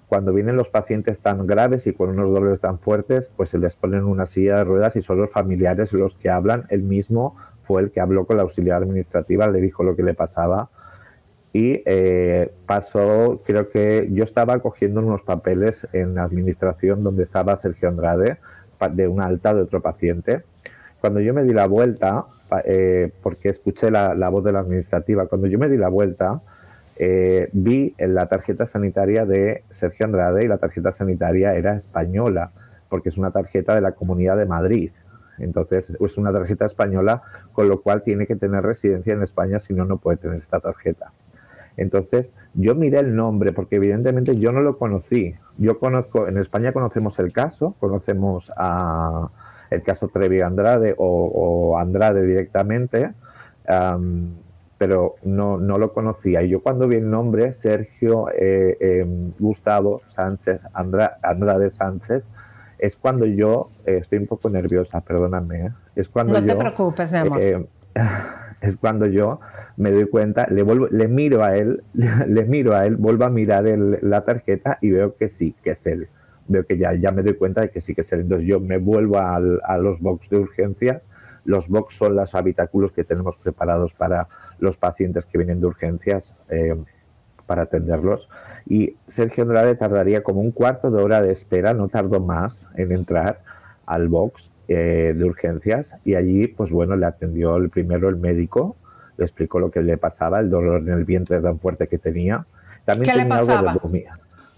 cuando 0.08 0.34
vienen 0.34 0.58
los 0.58 0.70
pacientes 0.70 1.20
tan 1.20 1.48
graves 1.48 1.88
y 1.88 1.94
con 1.94 2.10
unos 2.10 2.34
dolores 2.34 2.60
tan 2.60 2.80
fuertes, 2.80 3.32
pues 3.38 3.50
se 3.50 3.58
les 3.58 3.76
ponen 3.76 4.04
una 4.04 4.26
silla 4.26 4.58
de 4.58 4.64
ruedas 4.66 4.96
y 4.96 5.02
son 5.02 5.20
los 5.20 5.32
familiares 5.32 5.94
los 5.94 6.16
que 6.16 6.30
hablan. 6.30 6.66
Él 6.70 6.84
mismo 6.84 7.38
fue 7.64 7.82
el 7.82 7.92
que 7.92 8.02
habló 8.02 8.26
con 8.26 8.38
la 8.38 8.44
auxiliar 8.44 8.82
administrativa, 8.82 9.48
le 9.48 9.62
dijo 9.62 9.84
lo 9.84 9.96
que 9.96 10.04
le 10.04 10.14
pasaba 10.14 10.70
y 11.54 11.84
eh, 11.86 12.52
pasó, 12.66 13.42
creo 13.46 13.70
que 13.70 14.08
yo 14.12 14.24
estaba 14.24 14.60
cogiendo 14.60 15.02
unos 15.02 15.22
papeles 15.22 15.86
en 15.92 16.16
la 16.16 16.24
administración 16.24 17.04
donde 17.04 17.24
estaba 17.24 17.58
Sergio 17.58 17.90
Andrade 17.90 18.38
de 18.94 19.08
una 19.08 19.26
alta 19.26 19.54
de 19.54 19.62
otro 19.62 19.82
paciente. 19.82 20.44
Cuando 21.02 21.20
yo 21.20 21.34
me 21.34 21.44
di 21.44 21.54
la 21.54 21.68
vuelta, 21.68 22.26
eh, 22.66 23.12
porque 23.22 23.50
escuché 23.50 23.92
la, 23.92 24.16
la 24.16 24.30
voz 24.30 24.44
de 24.44 24.54
la 24.54 24.60
administrativa, 24.60 25.28
cuando 25.28 25.48
yo 25.48 25.60
me 25.60 25.68
di 25.68 25.78
la 25.78 25.90
vuelta, 25.90 26.42
eh, 27.04 27.50
vi 27.52 27.96
en 27.98 28.14
la 28.14 28.28
tarjeta 28.28 28.68
sanitaria 28.68 29.26
de 29.26 29.64
Sergio 29.72 30.06
Andrade 30.06 30.46
y 30.46 30.48
la 30.48 30.60
tarjeta 30.60 30.92
sanitaria 30.92 31.56
era 31.56 31.76
española, 31.76 32.52
porque 32.90 33.10
es 33.10 33.18
una 33.18 33.32
tarjeta 33.32 33.74
de 33.74 33.82
la 33.82 33.94
Comunidad 33.94 34.38
de 34.38 34.46
Madrid. 34.46 34.92
Entonces 35.40 35.90
es 35.90 36.18
una 36.20 36.32
tarjeta 36.32 36.68
española, 36.68 37.24
con 37.54 37.68
lo 37.70 37.82
cual 37.82 38.04
tiene 38.04 38.28
que 38.28 38.36
tener 38.36 38.64
residencia 38.64 39.14
en 39.14 39.24
España, 39.24 39.60
si 39.60 39.74
no, 39.74 39.84
no 39.84 39.98
puede 39.98 40.18
tener 40.18 40.38
esta 40.38 40.60
tarjeta. 40.60 41.12
Entonces 41.76 42.36
yo 42.54 42.76
miré 42.76 43.00
el 43.00 43.16
nombre, 43.16 43.52
porque 43.52 43.78
evidentemente 43.78 44.38
yo 44.38 44.52
no 44.52 44.62
lo 44.62 44.78
conocí. 44.78 45.34
Yo 45.58 45.80
conozco, 45.80 46.28
en 46.28 46.38
España 46.38 46.72
conocemos 46.72 47.18
el 47.18 47.34
caso, 47.34 47.76
conocemos 47.80 48.52
a 48.56 49.32
el 49.72 49.82
caso 49.82 50.08
Trevi 50.10 50.42
Andrade 50.42 50.94
o, 51.00 51.08
o 51.08 51.80
Andrade 51.80 52.28
directamente, 52.28 53.12
am, 53.68 54.36
pero 54.82 55.14
no, 55.22 55.60
no 55.60 55.78
lo 55.78 55.94
conocía. 55.94 56.42
Y 56.42 56.50
yo 56.50 56.64
cuando 56.64 56.88
vi 56.88 56.96
el 56.96 57.08
nombre, 57.08 57.54
Sergio 57.54 58.30
eh, 58.32 58.76
eh, 58.80 59.06
Gustavo 59.38 60.02
Sánchez, 60.08 60.60
Andra- 60.74 61.20
Andrade 61.22 61.70
Sánchez, 61.70 62.24
es 62.80 62.96
cuando 62.96 63.28
yo 63.28 63.70
eh, 63.86 64.00
estoy 64.02 64.18
un 64.18 64.26
poco 64.26 64.50
nerviosa, 64.50 65.02
perdóname. 65.02 65.68
¿eh? 65.68 65.70
Es 65.96 66.10
cuando 66.10 66.34
No 66.34 66.40
yo, 66.40 66.48
te 66.48 66.56
preocupes, 66.56 67.12
mi 67.12 67.18
amor. 67.20 67.40
eh, 67.40 67.64
es 68.62 68.76
cuando 68.78 69.06
yo 69.06 69.40
me 69.78 69.92
doy 69.92 70.06
cuenta, 70.08 70.48
le 70.50 70.64
vuelvo, 70.64 70.88
le 70.90 71.08
miro 71.08 71.44
a 71.44 71.56
él, 71.56 71.84
le 71.94 72.44
miro 72.46 72.74
a 72.76 72.88
él, 72.88 72.96
vuelvo 72.96 73.26
a 73.26 73.30
mirar 73.30 73.68
el- 73.68 74.00
la 74.02 74.22
tarjeta 74.26 74.80
y 74.82 74.90
veo 74.90 75.16
que 75.16 75.30
sí, 75.30 75.54
que 75.64 75.72
es 75.72 75.86
él. 75.86 76.08
Veo 76.48 76.66
que 76.66 76.80
ya, 76.80 76.96
ya 76.96 77.12
me 77.12 77.22
doy 77.22 77.36
cuenta 77.36 77.62
de 77.62 77.70
que 77.70 77.82
sí 77.82 77.94
que 77.94 78.02
es 78.02 78.12
él. 78.14 78.22
Entonces 78.22 78.48
yo 78.48 78.60
me 78.60 78.80
vuelvo 78.80 79.20
al- 79.20 79.62
a 79.64 79.78
los 79.78 80.00
box 80.00 80.28
de 80.32 80.40
urgencias. 80.40 81.04
Los 81.44 81.68
box 81.68 81.96
son 81.96 82.16
los 82.16 82.36
habitáculos 82.36 82.92
que 82.92 83.04
tenemos 83.04 83.36
preparados 83.38 83.94
para 83.94 84.28
los 84.62 84.78
pacientes 84.78 85.26
que 85.26 85.38
vienen 85.38 85.60
de 85.60 85.68
urgencias 85.68 86.24
eh, 86.50 86.74
para 87.46 87.64
atenderlos. 87.64 88.30
Y 88.66 88.96
Sergio 89.08 89.44
Andrade 89.44 89.76
tardaría 89.76 90.24
como 90.24 90.40
un 90.40 90.52
cuarto 90.52 90.90
de 90.90 91.04
hora 91.04 91.22
de 91.22 91.34
espera, 91.34 91.74
no 91.74 91.90
tardó 91.90 92.22
más 92.22 92.66
en 92.76 92.94
entrar 92.94 93.42
al 93.86 94.08
box 94.08 94.50
eh, 94.70 95.14
de 95.18 95.26
urgencias 95.26 95.92
y 96.06 96.16
allí, 96.16 96.48
pues 96.48 96.70
bueno, 96.72 96.96
le 96.96 97.06
atendió 97.06 97.58
el 97.58 97.70
primero 97.70 98.08
el 98.08 98.16
médico, 98.16 98.78
le 99.18 99.26
explicó 99.26 99.60
lo 99.60 99.70
que 99.72 99.82
le 99.82 99.98
pasaba, 99.98 100.40
el 100.40 100.50
dolor 100.50 100.82
en 100.82 100.90
el 100.94 101.04
vientre 101.04 101.42
tan 101.42 101.60
fuerte 101.60 101.88
que 101.88 101.98
tenía. 101.98 102.46
También 102.86 103.12
¿Qué 103.12 103.18
le 103.18 103.24
tenía 103.24 103.38
algo 103.40 103.52
de. 103.90 104.06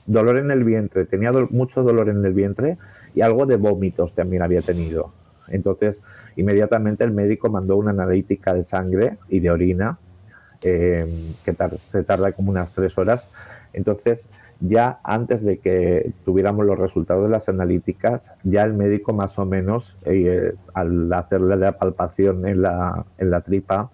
Dolor 0.05 0.37
en 0.37 0.51
el 0.51 0.63
vientre, 0.65 1.05
tenía 1.05 1.31
do- 1.31 1.47
mucho 1.49 1.81
dolor 1.81 2.09
en 2.09 2.23
el 2.25 2.33
vientre 2.33 2.77
y 3.15 3.21
algo 3.21 3.45
de 3.45 3.55
vómitos 3.55 4.13
también 4.13 4.43
había 4.43 4.61
tenido. 4.61 5.11
Entonces, 5.47 5.99
inmediatamente 6.35 7.03
el 7.03 7.11
médico 7.11 7.49
mandó 7.49 7.77
una 7.77 7.91
analítica 7.91 8.53
de 8.53 8.63
sangre 8.63 9.17
y 9.29 9.39
de 9.39 9.51
orina, 9.51 9.97
eh, 10.61 11.33
que 11.43 11.55
se 11.91 12.03
tarda 12.03 12.31
como 12.31 12.51
unas 12.51 12.71
tres 12.71 12.97
horas. 12.97 13.27
Entonces, 13.73 14.25
ya 14.59 14.99
antes 15.03 15.43
de 15.43 15.57
que 15.57 16.11
tuviéramos 16.23 16.65
los 16.65 16.79
resultados 16.79 17.23
de 17.23 17.29
las 17.29 17.49
analíticas, 17.49 18.29
ya 18.43 18.63
el 18.63 18.73
médico 18.73 19.13
más 19.13 19.37
o 19.37 19.45
menos, 19.45 19.97
eh, 20.05 20.53
al 20.73 21.11
hacerle 21.11 21.57
la 21.57 21.73
palpación 21.73 22.47
en 22.47 22.61
la, 22.61 23.05
en 23.17 23.29
la 23.29 23.41
tripa, 23.41 23.89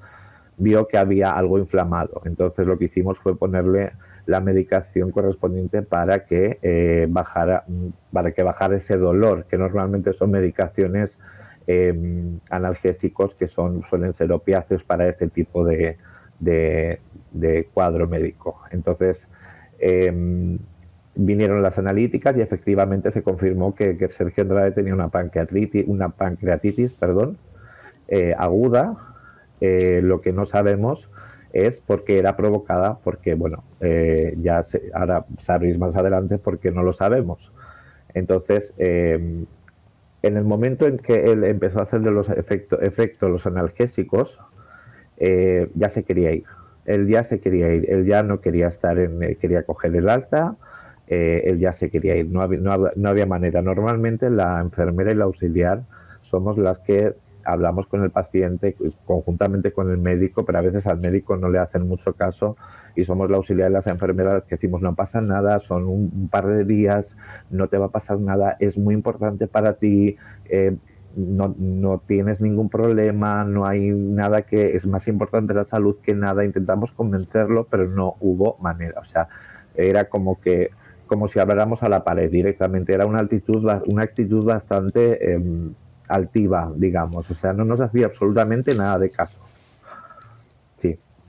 vio 0.57 0.88
que 0.88 0.98
había 0.98 1.32
algo 1.32 1.57
inflamado. 1.57 2.22
Entonces 2.26 2.68
lo 2.68 2.78
que 2.78 2.86
hicimos 2.86 3.18
fue 3.20 3.36
ponerle 3.36 3.94
la 4.26 4.41
medicación 4.41 5.10
correspondiente 5.10 5.82
para 5.82 6.26
que 6.26 6.60
eh, 6.61 7.07
bajara 7.10 7.64
para 8.14 8.32
que 8.32 8.44
bajara 8.44 8.78
ese 8.78 8.95
dolor, 8.95 9.45
que 9.45 9.57
normalmente 9.57 10.14
son 10.14 10.30
medicaciones 10.30 11.18
eh, 11.72 11.94
analgésicos 12.50 13.36
que 13.36 13.48
son 13.48 13.84
suelen 13.90 14.14
ser 14.14 14.32
opiáceos 14.32 14.84
para 14.86 15.08
este 15.10 15.30
tipo 15.30 15.66
de, 15.66 15.98
de- 16.40 17.02
cuadro 17.74 18.08
médico. 18.08 18.62
Entonces 18.72 19.28
eh, 19.80 20.12
vinieron 21.16 21.62
las 21.62 21.78
analíticas 21.78 22.36
y 22.38 22.41
efectivamente 22.41 23.12
se 23.12 23.24
confirmó 23.24 23.76
que, 23.76 23.98
Sergio 24.10 24.44
Andrade 24.44 24.72
tenía 24.72 24.94
una 24.94 25.10
pancreatitis, 25.10 25.86
una 25.88 26.10
pancreatitis 26.10 26.94
perdón, 26.96 27.38
eh, 28.08 28.34
aguda. 28.38 28.98
Eh, 29.62 30.02
lo 30.04 30.22
que 30.22 30.34
no 30.34 30.46
sabemos 30.46 31.10
es 31.52 31.82
por 31.82 32.06
qué 32.06 32.20
era 32.20 32.38
provocada, 32.38 33.00
porque, 33.04 33.34
bueno, 33.36 33.66
eh, 33.82 34.36
ya 34.40 34.64
se- 34.64 34.90
ahora 34.94 35.26
sabréis 35.40 35.78
más 35.80 35.96
adelante 35.96 36.38
por 36.40 36.60
qué 36.60 36.72
no 36.72 36.84
lo 36.84 36.94
sabemos. 36.94 37.52
Entonces, 38.14 38.74
eh, 38.78 39.46
en 40.22 40.38
el 40.38 40.44
momento 40.46 40.86
en 40.88 40.98
que 40.98 41.16
él 41.32 41.44
empezó 41.44 41.80
a 41.80 41.84
hacer 41.84 42.02
de 42.02 42.12
los 42.12 42.30
efecto- 42.30 42.82
efectos 42.82 43.30
los 43.32 43.46
analgésicos, 43.48 44.38
eh, 45.18 45.70
ya 45.76 45.90
se 45.90 46.04
quería 46.04 46.32
ir. 46.34 46.44
Él 46.86 47.08
ya 47.08 47.24
se 47.24 47.40
quería 47.40 47.74
ir, 47.74 47.90
él 47.91 48.06
ya 48.06 48.24
no 48.24 48.41
quería 48.41 48.68
estar 48.68 48.98
en, 49.00 49.22
eh, 49.24 49.38
quería 49.38 49.64
coger 49.64 49.96
el 49.96 50.10
alta, 50.10 50.56
eh, 51.08 51.44
él 51.46 51.60
ya 51.60 51.74
se 51.74 51.90
quería 51.90 52.16
ir, 52.16 52.28
no 52.30 52.41
había, 52.41 52.60
no, 52.60 52.72
hab- 52.72 52.94
no 52.96 53.10
había 53.10 53.26
manera. 53.26 53.62
Normalmente 53.62 54.30
la 54.30 54.60
enfermera 54.62 55.12
y 55.12 55.16
la 55.16 55.26
auxiliar 55.26 55.84
somos 56.22 56.58
las 56.58 56.80
que 56.80 57.14
hablamos 57.44 57.88
con 57.88 58.04
el 58.04 58.12
paciente 58.12 58.76
conjuntamente 59.06 59.72
con 59.72 59.90
el 59.90 59.98
médico, 59.98 60.46
pero 60.46 60.60
a 60.60 60.62
veces 60.62 60.86
al 60.88 61.00
médico 61.00 61.38
no 61.38 61.50
le 61.50 61.60
hacen 61.60 61.88
mucho 61.88 62.14
caso 62.14 62.58
y 62.95 63.06
somos 63.06 63.30
la 63.30 63.38
auxiliar 63.38 63.70
y 63.70 63.74
las 63.74 63.88
enfermeras 63.88 64.44
que 64.44 64.56
decimos 64.56 64.82
no 64.82 64.95
pasa 64.95 65.22
nada, 65.22 65.60
son 65.60 65.86
un, 65.86 66.30
par 66.30 66.48
de 66.48 66.66
días, 66.66 67.16
no 67.49 67.68
te 67.68 67.78
va 67.78 67.88
a 67.88 67.91
pasar 67.91 68.20
nada, 68.20 68.56
es 68.60 68.78
muy 68.78 68.94
importante 68.94 69.48
para 69.48 69.74
ti, 69.74 70.18
eh, 70.49 70.76
no, 71.16 71.56
no 71.57 72.02
tienes 72.06 72.40
ningún 72.41 72.70
problema, 72.70 73.44
no 73.44 73.66
hay 73.66 73.90
nada 73.90 74.44
que 74.44 74.76
es 74.76 74.86
más 74.86 75.07
importante 75.07 75.53
la 75.53 75.66
salud 75.66 75.98
que 76.03 76.14
nada, 76.14 76.45
intentamos 76.45 76.91
convencerlo, 76.91 77.68
pero 77.70 77.88
no 77.88 78.16
hubo 78.20 78.57
manera, 78.60 79.02
o 79.02 79.06
sea, 79.06 79.28
era 79.76 80.06
como 80.06 80.40
que 80.40 80.72
como 81.10 81.28
si 81.28 81.40
habláramos 81.40 81.82
a 81.84 81.90
la 81.90 82.03
pared 82.03 82.30
directamente, 82.30 82.94
era 82.94 83.06
una 83.07 83.20
actitud, 83.20 83.68
una 83.88 84.03
actitud 84.03 84.45
bastante 84.45 85.34
em, 85.34 85.74
altiva, 86.07 86.72
digamos, 86.76 87.30
o 87.30 87.34
sea, 87.34 87.52
no 87.52 87.66
nos 87.66 87.82
hacía 87.82 88.06
absolutamente 88.06 88.76
nada 88.76 88.99
de 88.99 89.10
caso. 89.10 89.40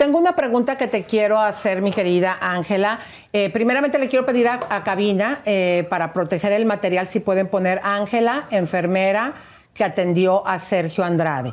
Tengo 0.01 0.17
una 0.17 0.35
pregunta 0.35 0.79
que 0.79 0.89
te 0.89 1.05
quiero 1.05 1.39
hacer, 1.41 1.83
mi 1.83 1.93
querida 1.93 2.39
Ángela. 2.41 3.01
Eh, 3.35 3.51
primeramente 3.51 3.99
le 3.99 4.09
quiero 4.09 4.25
pedir 4.25 4.49
a, 4.49 4.59
a 4.71 4.83
cabina 4.83 5.43
eh, 5.45 5.87
para 5.91 6.15
proteger 6.15 6.53
el 6.53 6.65
material 6.65 7.07
si 7.07 7.21
pueden 7.21 7.49
poner 7.49 7.83
Ángela, 7.85 8.47
enfermera 8.51 9.35
que 9.75 9.85
atendió 9.85 10.47
a 10.49 10.59
Sergio 10.59 11.05
Andrade. 11.05 11.53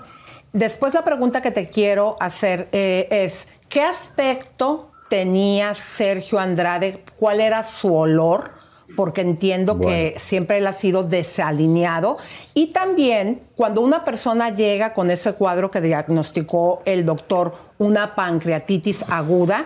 Después 0.53 0.93
la 0.93 1.03
pregunta 1.03 1.41
que 1.41 1.51
te 1.51 1.67
quiero 1.67 2.15
hacer 2.21 2.69
eh, 2.71 3.09
es, 3.11 3.49
¿qué 3.67 3.81
aspecto 3.81 4.93
tenía 5.09 5.73
Sergio 5.73 6.39
Andrade? 6.39 7.03
¿Cuál 7.19 7.41
era 7.41 7.63
su 7.63 7.93
olor? 7.93 8.51
Porque 8.95 9.21
entiendo 9.21 9.79
que 9.79 10.15
siempre 10.17 10.57
él 10.57 10.67
ha 10.67 10.73
sido 10.73 11.03
desalineado. 11.03 12.17
Y 12.53 12.67
también 12.67 13.41
cuando 13.55 13.81
una 13.81 14.05
persona 14.05 14.49
llega 14.55 14.93
con 14.93 15.11
ese 15.11 15.33
cuadro 15.33 15.69
que 15.69 15.81
diagnosticó 15.81 16.81
el 16.85 17.05
doctor, 17.05 17.53
una 17.77 18.15
pancreatitis 18.15 19.05
aguda, 19.09 19.65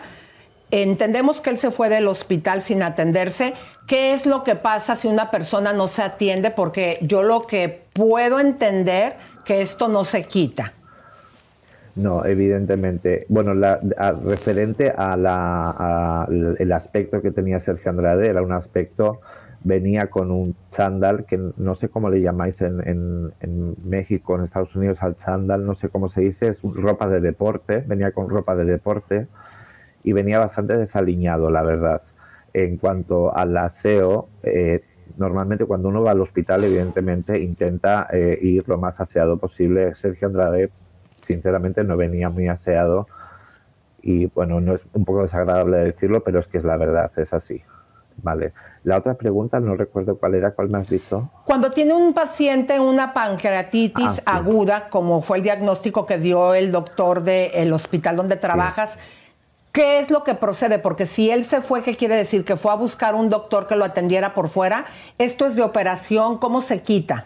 entendemos 0.71 1.39
que 1.39 1.51
él 1.51 1.57
se 1.57 1.71
fue 1.71 1.89
del 1.89 2.07
hospital 2.07 2.61
sin 2.61 2.83
atenderse. 2.83 3.53
¿Qué 3.87 4.13
es 4.13 4.25
lo 4.25 4.43
que 4.43 4.55
pasa 4.55 4.95
si 4.95 5.07
una 5.07 5.31
persona 5.31 5.73
no 5.73 5.87
se 5.87 6.01
atiende? 6.01 6.51
Porque 6.51 6.97
yo 7.01 7.23
lo 7.23 7.41
que 7.41 7.83
puedo 7.93 8.39
entender 8.39 9.15
que 9.45 9.61
esto 9.61 9.87
no 9.87 10.03
se 10.03 10.23
quita. 10.23 10.73
No, 11.95 12.23
evidentemente. 12.25 13.25
Bueno, 13.27 13.53
la, 13.53 13.79
referente 14.23 14.91
a 14.95 15.17
la, 15.17 15.69
a 15.77 16.27
el 16.29 16.71
aspecto 16.71 17.21
que 17.21 17.31
tenía 17.31 17.59
Sergio 17.59 17.91
Andrade, 17.91 18.27
era 18.27 18.41
un 18.41 18.53
aspecto, 18.53 19.19
venía 19.63 20.07
con 20.09 20.31
un 20.31 20.55
chándal, 20.71 21.25
que 21.25 21.37
no 21.57 21.75
sé 21.75 21.89
cómo 21.89 22.09
le 22.09 22.21
llamáis 22.21 22.61
en, 22.61 22.81
en- 23.41 23.75
México, 23.83 24.35
en 24.35 24.45
Estados 24.45 24.73
Unidos 24.75 24.99
al 25.01 25.17
chándal, 25.17 25.65
no 25.65 25.75
sé 25.75 25.89
cómo 25.89 26.07
se 26.07 26.21
dice, 26.21 26.47
es 26.47 26.61
ropa 26.63 27.07
de 27.09 27.19
deporte, 27.19 27.83
venía 27.85 28.11
con 28.13 28.29
ropa 28.29 28.55
de 28.55 28.63
deporte 28.65 29.27
y 30.03 30.13
venía 30.13 30.39
bastante 30.39 30.77
desaliñado, 30.77 31.49
la 31.51 31.61
verdad. 31.63 32.01
En 32.53 32.77
cuanto 32.77 33.35
al 33.35 33.55
aseo, 33.57 34.29
eh, 34.43 34.83
normalmente 35.17 35.65
cuando 35.65 35.89
uno 35.89 36.03
va 36.03 36.11
al 36.11 36.21
hospital, 36.21 36.63
evidentemente 36.63 37.39
intenta 37.39 38.07
eh, 38.11 38.37
ir 38.41 38.67
lo 38.67 38.77
más 38.77 38.99
aseado 38.99 39.37
posible. 39.37 39.93
Sergio 39.95 40.27
Andrade, 40.27 40.69
sinceramente, 41.31 41.83
no 41.83 41.97
venía 41.97 42.29
muy 42.29 42.47
aseado 42.47 43.07
y 44.01 44.25
bueno, 44.27 44.59
no 44.59 44.75
es 44.75 44.81
un 44.93 45.05
poco 45.05 45.23
desagradable 45.23 45.77
decirlo, 45.77 46.23
pero 46.23 46.39
es 46.39 46.47
que 46.47 46.57
es 46.57 46.63
la 46.63 46.77
verdad, 46.77 47.11
es 47.17 47.31
así. 47.33 47.61
Vale. 48.23 48.53
La 48.83 48.97
otra 48.97 49.13
pregunta, 49.13 49.59
no 49.59 49.75
recuerdo 49.75 50.17
cuál 50.17 50.35
era, 50.35 50.51
cuál 50.51 50.69
me 50.69 50.79
has 50.79 50.89
dicho. 50.89 51.29
Cuando 51.45 51.71
tiene 51.71 51.93
un 51.93 52.13
paciente 52.13 52.79
una 52.79 53.13
pancreatitis 53.13 54.23
aguda, 54.25 54.89
como 54.89 55.21
fue 55.21 55.37
el 55.37 55.43
diagnóstico 55.43 56.05
que 56.05 56.17
dio 56.17 56.53
el 56.53 56.71
doctor 56.71 57.23
del 57.23 57.71
hospital 57.73 58.15
donde 58.15 58.37
trabajas, 58.37 58.97
¿qué 59.71 59.99
es 59.99 60.09
lo 60.09 60.23
que 60.23 60.33
procede? 60.33 60.79
Porque 60.79 61.05
si 61.05 61.29
él 61.29 61.43
se 61.43 61.61
fue, 61.61 61.83
¿qué 61.83 61.95
quiere 61.95 62.15
decir? 62.15 62.43
Que 62.43 62.55
fue 62.55 62.71
a 62.71 62.75
buscar 62.75 63.13
un 63.15 63.29
doctor 63.29 63.67
que 63.67 63.75
lo 63.75 63.85
atendiera 63.85 64.33
por 64.33 64.49
fuera. 64.49 64.85
¿Esto 65.17 65.45
es 65.45 65.55
de 65.55 65.63
operación? 65.63 66.37
¿Cómo 66.37 66.61
se 66.61 66.81
quita? 66.81 67.25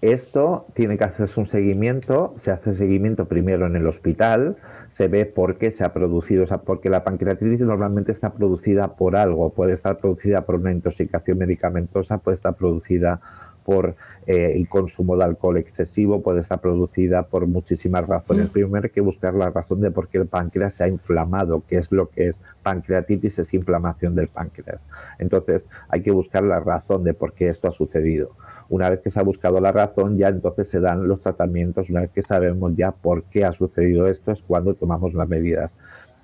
Esto 0.00 0.66
tiene 0.74 0.96
que 0.96 1.04
hacerse 1.04 1.40
un 1.40 1.48
seguimiento, 1.48 2.34
se 2.38 2.52
hace 2.52 2.74
seguimiento 2.74 3.26
primero 3.26 3.66
en 3.66 3.74
el 3.74 3.86
hospital, 3.88 4.56
se 4.92 5.08
ve 5.08 5.26
por 5.26 5.56
qué 5.56 5.72
se 5.72 5.84
ha 5.84 5.92
producido, 5.92 6.44
o 6.44 6.46
sea, 6.46 6.58
porque 6.58 6.88
la 6.88 7.02
pancreatitis 7.02 7.60
normalmente 7.60 8.12
está 8.12 8.32
producida 8.32 8.94
por 8.96 9.16
algo, 9.16 9.50
puede 9.50 9.72
estar 9.72 9.98
producida 9.98 10.42
por 10.42 10.56
una 10.56 10.70
intoxicación 10.70 11.38
medicamentosa, 11.38 12.18
puede 12.18 12.36
estar 12.36 12.54
producida 12.54 13.20
por 13.64 13.96
eh, 14.26 14.52
el 14.54 14.68
consumo 14.68 15.16
de 15.16 15.24
alcohol 15.24 15.58
excesivo, 15.58 16.22
puede 16.22 16.40
estar 16.40 16.60
producida 16.60 17.24
por 17.24 17.46
muchísimas 17.46 18.06
razones. 18.06 18.48
Primero 18.48 18.84
hay 18.84 18.90
que 18.90 19.02
buscar 19.02 19.34
la 19.34 19.50
razón 19.50 19.80
de 19.80 19.90
por 19.90 20.08
qué 20.08 20.18
el 20.18 20.26
páncreas 20.26 20.74
se 20.74 20.84
ha 20.84 20.88
inflamado, 20.88 21.64
qué 21.68 21.76
es 21.76 21.92
lo 21.92 22.08
que 22.08 22.28
es 22.28 22.40
pancreatitis, 22.62 23.40
es 23.40 23.52
inflamación 23.52 24.14
del 24.14 24.28
páncreas. 24.28 24.80
Entonces 25.18 25.66
hay 25.90 26.02
que 26.02 26.12
buscar 26.12 26.44
la 26.44 26.60
razón 26.60 27.04
de 27.04 27.14
por 27.14 27.34
qué 27.34 27.48
esto 27.48 27.68
ha 27.68 27.72
sucedido. 27.72 28.30
Una 28.70 28.90
vez 28.90 29.00
que 29.00 29.10
se 29.10 29.18
ha 29.18 29.22
buscado 29.22 29.60
la 29.60 29.72
razón, 29.72 30.18
ya 30.18 30.28
entonces 30.28 30.68
se 30.68 30.80
dan 30.80 31.08
los 31.08 31.20
tratamientos. 31.20 31.88
Una 31.90 32.02
vez 32.02 32.10
que 32.10 32.22
sabemos 32.22 32.76
ya 32.76 32.92
por 32.92 33.24
qué 33.24 33.44
ha 33.44 33.52
sucedido 33.52 34.06
esto, 34.06 34.32
es 34.32 34.42
cuando 34.42 34.74
tomamos 34.74 35.14
las 35.14 35.28
medidas. 35.28 35.72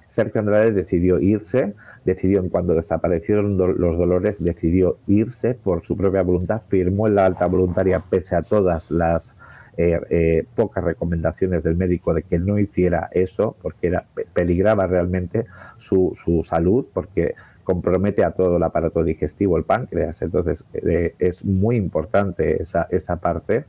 Sergio 0.08 0.40
Andrade 0.40 0.70
decidió 0.70 1.18
irse, 1.18 1.74
decidió 2.04 2.38
en 2.38 2.48
cuando 2.48 2.74
desaparecieron 2.74 3.56
los 3.56 3.98
dolores, 3.98 4.36
decidió 4.38 4.98
irse 5.08 5.54
por 5.54 5.84
su 5.84 5.96
propia 5.96 6.22
voluntad, 6.22 6.62
firmó 6.68 7.08
la 7.08 7.26
alta 7.26 7.46
voluntaria 7.46 7.98
pese 7.98 8.36
a 8.36 8.42
todas 8.42 8.90
las 8.92 9.34
eh, 9.76 10.00
eh, 10.10 10.44
pocas 10.54 10.84
recomendaciones 10.84 11.64
del 11.64 11.74
médico 11.74 12.14
de 12.14 12.22
que 12.22 12.38
no 12.38 12.60
hiciera 12.60 13.08
eso, 13.10 13.56
porque 13.60 13.88
era, 13.88 14.04
peligraba 14.32 14.86
realmente 14.86 15.46
su, 15.78 16.16
su 16.24 16.44
salud, 16.44 16.86
porque 16.94 17.34
compromete 17.64 18.24
a 18.24 18.32
todo 18.32 18.58
el 18.58 18.62
aparato 18.62 19.02
digestivo, 19.02 19.56
el 19.56 19.64
páncreas. 19.64 20.20
Entonces, 20.22 20.64
eh, 20.74 21.14
es 21.18 21.44
muy 21.44 21.76
importante 21.76 22.62
esa, 22.62 22.86
esa 22.90 23.16
parte 23.16 23.64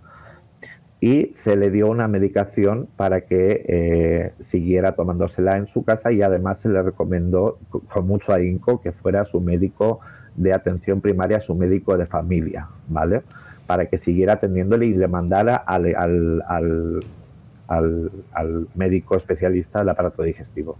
y 1.02 1.34
se 1.36 1.56
le 1.56 1.72
dio 1.72 1.88
una 1.88 2.08
medicación 2.08 2.88
para 2.96 3.22
que 3.22 3.66
eh, 3.68 4.34
siguiera 4.44 4.94
tomándosela 4.94 5.58
en 5.58 5.68
su 5.68 5.84
casa 5.84 6.12
y 6.12 6.22
además 6.22 6.60
se 6.62 6.70
le 6.70 6.82
recomendó 6.82 7.60
con 7.70 8.08
mucho 8.08 8.34
ahínco 8.34 8.82
que 8.82 8.92
fuera 8.92 9.26
su 9.26 9.42
médico 9.42 10.00
de 10.36 10.54
atención 10.54 11.02
primaria, 11.02 11.42
su 11.42 11.56
médico 11.56 11.98
de 11.98 12.06
familia, 12.06 12.68
¿vale? 12.88 13.22
Para 13.68 13.86
que 13.88 13.98
siguiera 13.98 14.34
atendiéndole 14.34 14.86
y 14.86 14.94
le 14.94 15.08
mandara 15.08 15.56
al, 15.56 15.96
al, 15.96 16.44
al, 17.68 18.12
al, 18.32 18.68
médico 18.76 19.16
especialista 19.16 19.80
del 19.80 19.90
aparato 19.90 20.24
digestivo. 20.24 20.78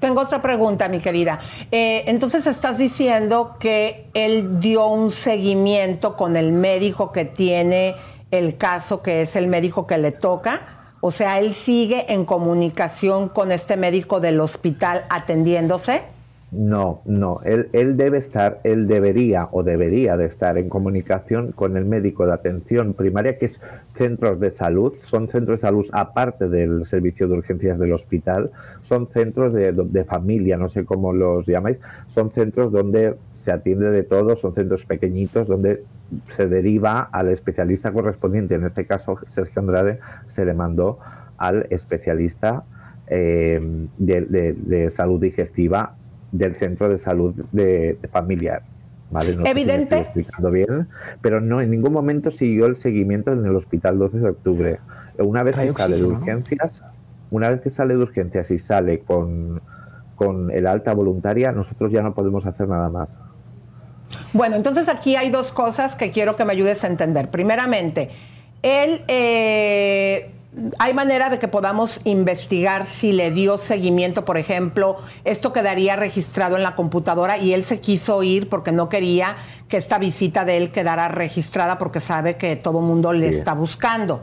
Tengo 0.00 0.20
otra 0.20 0.40
pregunta, 0.40 0.88
mi 0.88 1.00
querida. 1.00 1.40
Eh, 1.72 2.04
entonces 2.06 2.46
estás 2.46 2.78
diciendo 2.78 3.56
que 3.58 4.06
él 4.14 4.60
dio 4.60 4.86
un 4.86 5.10
seguimiento 5.10 6.16
con 6.16 6.36
el 6.36 6.52
médico 6.52 7.10
que 7.10 7.24
tiene 7.24 7.96
el 8.30 8.56
caso, 8.56 9.02
que 9.02 9.22
es 9.22 9.34
el 9.34 9.48
médico 9.48 9.86
que 9.86 9.98
le 9.98 10.12
toca. 10.12 10.60
O 11.00 11.10
sea, 11.10 11.38
él 11.38 11.54
sigue 11.54 12.12
en 12.12 12.24
comunicación 12.24 13.28
con 13.28 13.50
este 13.52 13.76
médico 13.76 14.20
del 14.20 14.40
hospital 14.40 15.04
atendiéndose. 15.10 16.02
No, 16.50 17.02
no, 17.04 17.40
él, 17.44 17.68
él 17.74 17.98
debe 17.98 18.16
estar, 18.16 18.60
él 18.64 18.88
debería 18.88 19.48
o 19.52 19.62
debería 19.62 20.16
de 20.16 20.24
estar 20.24 20.56
en 20.56 20.70
comunicación 20.70 21.52
con 21.52 21.76
el 21.76 21.84
médico 21.84 22.24
de 22.24 22.32
atención 22.32 22.94
primaria, 22.94 23.36
que 23.36 23.46
es 23.46 23.60
centros 23.94 24.40
de 24.40 24.50
salud, 24.50 24.94
son 25.04 25.28
centros 25.28 25.58
de 25.58 25.66
salud 25.66 25.86
aparte 25.92 26.48
del 26.48 26.86
servicio 26.86 27.28
de 27.28 27.34
urgencias 27.34 27.78
del 27.78 27.92
hospital, 27.92 28.50
son 28.80 29.08
centros 29.08 29.52
de, 29.52 29.72
de 29.72 30.04
familia, 30.04 30.56
no 30.56 30.70
sé 30.70 30.86
cómo 30.86 31.12
los 31.12 31.44
llamáis, 31.46 31.80
son 32.08 32.30
centros 32.30 32.72
donde 32.72 33.16
se 33.34 33.52
atiende 33.52 33.90
de 33.90 34.02
todo, 34.02 34.34
son 34.34 34.54
centros 34.54 34.86
pequeñitos 34.86 35.48
donde 35.48 35.84
se 36.30 36.46
deriva 36.46 37.10
al 37.12 37.28
especialista 37.28 37.92
correspondiente, 37.92 38.54
en 38.54 38.64
este 38.64 38.86
caso 38.86 39.18
Sergio 39.34 39.60
Andrade 39.60 39.98
se 40.34 40.46
le 40.46 40.54
mandó 40.54 40.98
al 41.36 41.66
especialista 41.68 42.64
eh, 43.06 43.60
de, 43.98 44.20
de, 44.22 44.54
de 44.54 44.90
salud 44.90 45.20
digestiva 45.20 45.94
del 46.32 46.54
centro 46.56 46.88
de 46.88 46.98
salud 46.98 47.34
de, 47.52 47.98
de 48.00 48.08
familiar. 48.08 48.62
¿vale? 49.10 49.34
No 49.34 49.36
sé 49.36 49.36
si 49.38 49.42
me 49.42 49.50
Evidente. 49.50 49.98
estoy 50.00 50.22
explicando 50.22 50.50
bien, 50.50 50.88
pero 51.20 51.40
no 51.40 51.60
en 51.60 51.70
ningún 51.70 51.92
momento 51.92 52.30
siguió 52.30 52.66
el 52.66 52.76
seguimiento 52.76 53.32
en 53.32 53.44
el 53.44 53.56
hospital 53.56 53.98
12 53.98 54.18
de 54.18 54.28
octubre. 54.28 54.78
Una 55.18 55.42
vez 55.42 55.54
Trae 55.54 55.68
que 55.68 55.74
sale 55.74 55.96
de 55.96 56.04
urgencias, 56.04 56.82
una 57.30 57.50
vez 57.50 57.60
que 57.60 57.70
sale 57.70 57.94
de 57.94 58.02
urgencias 58.02 58.50
y 58.50 58.58
sale 58.58 59.00
con, 59.00 59.60
con 60.16 60.50
el 60.50 60.66
alta 60.66 60.94
voluntaria, 60.94 61.52
nosotros 61.52 61.90
ya 61.92 62.02
no 62.02 62.14
podemos 62.14 62.46
hacer 62.46 62.68
nada 62.68 62.88
más. 62.88 63.16
Bueno, 64.32 64.56
entonces 64.56 64.88
aquí 64.88 65.16
hay 65.16 65.30
dos 65.30 65.52
cosas 65.52 65.94
que 65.94 66.10
quiero 66.10 66.36
que 66.36 66.44
me 66.44 66.52
ayudes 66.52 66.84
a 66.84 66.86
entender. 66.86 67.30
Primeramente, 67.30 68.10
él, 68.62 69.02
eh, 69.08 70.30
hay 70.78 70.94
manera 70.94 71.28
de 71.28 71.38
que 71.38 71.46
podamos 71.46 72.00
investigar 72.04 72.86
si 72.86 73.12
le 73.12 73.30
dio 73.30 73.58
seguimiento, 73.58 74.24
por 74.24 74.38
ejemplo, 74.38 74.96
esto 75.24 75.52
quedaría 75.52 75.94
registrado 75.94 76.56
en 76.56 76.62
la 76.62 76.74
computadora 76.74 77.36
y 77.38 77.52
él 77.52 77.64
se 77.64 77.80
quiso 77.80 78.22
ir 78.22 78.48
porque 78.48 78.72
no 78.72 78.88
quería 78.88 79.36
que 79.68 79.76
esta 79.76 79.98
visita 79.98 80.44
de 80.44 80.56
él 80.56 80.72
quedara 80.72 81.08
registrada 81.08 81.76
porque 81.78 82.00
sabe 82.00 82.36
que 82.36 82.56
todo 82.56 82.80
el 82.80 82.86
mundo 82.86 83.12
le 83.12 83.28
está 83.28 83.52
buscando. 83.52 84.22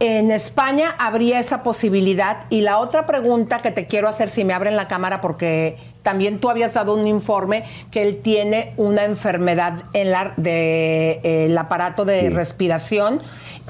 En 0.00 0.30
España 0.30 0.94
habría 0.98 1.38
esa 1.38 1.62
posibilidad. 1.62 2.44
Y 2.50 2.60
la 2.60 2.78
otra 2.78 3.06
pregunta 3.06 3.58
que 3.58 3.70
te 3.70 3.86
quiero 3.86 4.08
hacer, 4.08 4.28
si 4.28 4.44
me 4.44 4.52
abren 4.52 4.76
la 4.76 4.88
cámara, 4.88 5.20
porque 5.20 5.93
también 6.04 6.38
tú 6.38 6.48
habías 6.50 6.74
dado 6.74 6.94
un 6.94 7.08
informe 7.08 7.64
que 7.90 8.02
él 8.02 8.20
tiene 8.22 8.72
una 8.76 9.04
enfermedad 9.04 9.82
en 9.92 10.12
la, 10.12 10.34
de, 10.36 11.20
eh, 11.24 11.46
el 11.46 11.58
aparato 11.58 12.04
de 12.04 12.30
respiración. 12.30 13.20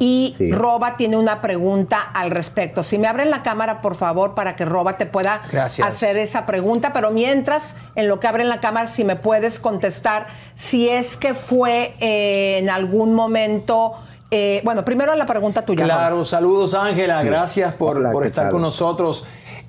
Y 0.01 0.35
Sí. 0.39 0.51
Roba 0.51 0.97
tiene 0.97 1.17
una 1.17 1.41
pregunta 1.41 2.01
al 2.01 2.33
respecto. 2.33 2.83
Si 2.83 2.99
me 2.99 3.07
abren 3.07 3.31
la 3.31 3.45
cámara, 3.45 3.81
por 3.81 3.95
favor, 3.95 4.35
para 4.35 4.57
que 4.57 4.65
Roba 4.65 4.97
te 4.99 5.07
pueda 5.07 5.43
Gracias. 5.53 5.87
hacer 5.89 6.17
esa 6.17 6.47
pregunta. 6.47 6.93
Pero 6.93 7.13
mientras, 7.13 7.77
en 7.95 8.09
lo 8.09 8.19
que 8.19 8.27
abren 8.27 8.49
la 8.49 8.59
cámara, 8.61 8.89
si 8.89 9.05
me 9.05 9.15
puedes 9.15 9.61
contestar 9.61 10.27
si 10.57 10.89
es 10.89 11.17
que 11.17 11.33
fue 11.35 11.95
eh, 12.01 12.59
en 12.59 12.71
algún 12.71 13.15
momento. 13.15 13.93
eh, 14.33 14.61
bueno, 14.65 14.85
primero 14.85 15.15
la 15.15 15.27
pregunta 15.27 15.63
tuya. 15.65 15.85
Roba. 15.85 15.97
Claro, 15.97 16.25
saludos 16.25 16.75
Ángela, 16.75 17.23
gracias 17.23 17.73
por, 17.75 17.99
Hola, 17.99 18.11
por 18.11 18.23
¿qué 18.25 18.29
estar 18.31 18.47
tal? 18.47 18.51
con 18.53 18.63
nosotros. 18.63 19.25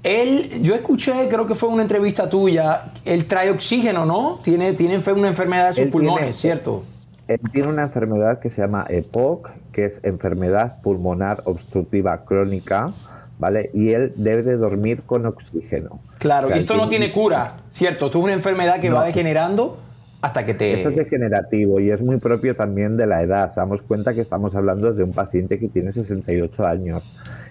Él, 0.06 0.62
yo 0.62 0.76
escuché, 0.76 1.14
creo 1.30 1.48
que 1.48 1.56
fue 1.56 1.68
una 1.68 1.82
entrevista 1.82 2.30
tuya, 2.30 2.84
él 3.06 3.26
trae 3.26 3.50
oxígeno, 3.50 4.06
¿no? 4.06 4.40
Tiene, 4.44 4.74
tiene 4.74 5.02
una 5.16 5.28
enfermedad 5.30 5.68
de 5.70 5.74
sus 5.74 5.82
Él 5.82 5.90
pulmones, 5.90 6.20
tiene- 6.20 6.34
¿cierto? 6.34 6.84
Él 7.28 7.40
tiene 7.52 7.70
una 7.70 7.82
enfermedad 7.84 8.40
que 8.40 8.52
se 8.52 8.62
llama 8.62 8.86
EPOC, 8.88 9.50
que 9.72 9.86
es 9.86 10.00
enfermedad 10.04 10.80
pulmonar 10.84 11.42
obstructiva 11.46 12.24
crónica, 12.24 12.92
¿vale? 13.40 13.72
Y 13.74 13.94
él 13.94 14.14
debe 14.16 14.44
de 14.44 14.58
dormir 14.58 15.02
con 15.08 15.26
oxígeno. 15.26 16.00
Claro, 16.20 16.48
O 16.48 16.50
sea, 16.50 16.58
y 16.58 16.60
esto 16.60 16.78
no 16.78 16.88
tiene- 16.88 17.12
cura, 17.12 17.56
¿cierto? 17.70 18.06
Esto 18.06 18.20
es 18.20 18.24
una 18.26 18.34
enfermedad 18.34 18.80
que 18.80 18.92
No. 18.92 18.98
va 18.98 19.06
degenerando 19.06 19.80
hasta 20.22 20.46
que 20.46 20.54
te... 20.54 20.74
Esto 20.74 20.90
es 20.90 20.98
degenerativo 20.98 21.80
y 21.80 21.90
es 21.90 22.00
muy 22.00 22.18
propio 22.18 22.56
también 22.56 22.96
de 22.96 23.08
la 23.08 23.24
edad.Amos 23.24 23.82
cuenta 23.82 24.14
que 24.14 24.22
estamos 24.22 24.54
hablando 24.54 24.94
de 24.94 25.04
un 25.04 25.12
paciente 25.12 25.58
que 25.58 25.68
tiene 25.68 25.94
68 25.94 26.64
años 26.64 27.02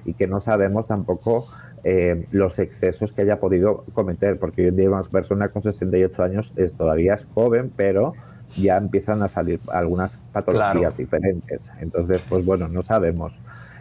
y 0.05 0.15
que 0.15 0.29
no 0.29 0.41
sabemos 0.41 0.87
tampoco 0.87 1.49
eh, 1.85 2.27
los 2.31 2.59
excesos 2.59 3.13
que 3.13 3.23
haya 3.23 3.41
podido 3.41 3.85
cometer, 3.93 4.39
porque 4.39 4.63
hoy 4.63 4.69
en 4.69 4.77
día 4.77 4.91
una 4.91 5.03
persona 5.05 5.51
con 5.51 5.63
68 5.63 6.23
años 6.23 6.53
es, 6.57 6.75
todavía 6.77 7.15
es 7.15 7.27
joven, 7.27 7.73
pero 7.77 8.15
ya 8.57 8.77
empiezan 8.77 9.23
a 9.23 9.29
salir 9.29 9.61
algunas 9.69 10.19
patologías 10.33 10.95
Claro. 10.95 10.97
diferentes. 10.97 11.63
Entonces, 11.81 12.23
pues 12.29 12.45
bueno, 12.45 12.69
no 12.69 12.83
sabemos. 12.83 13.33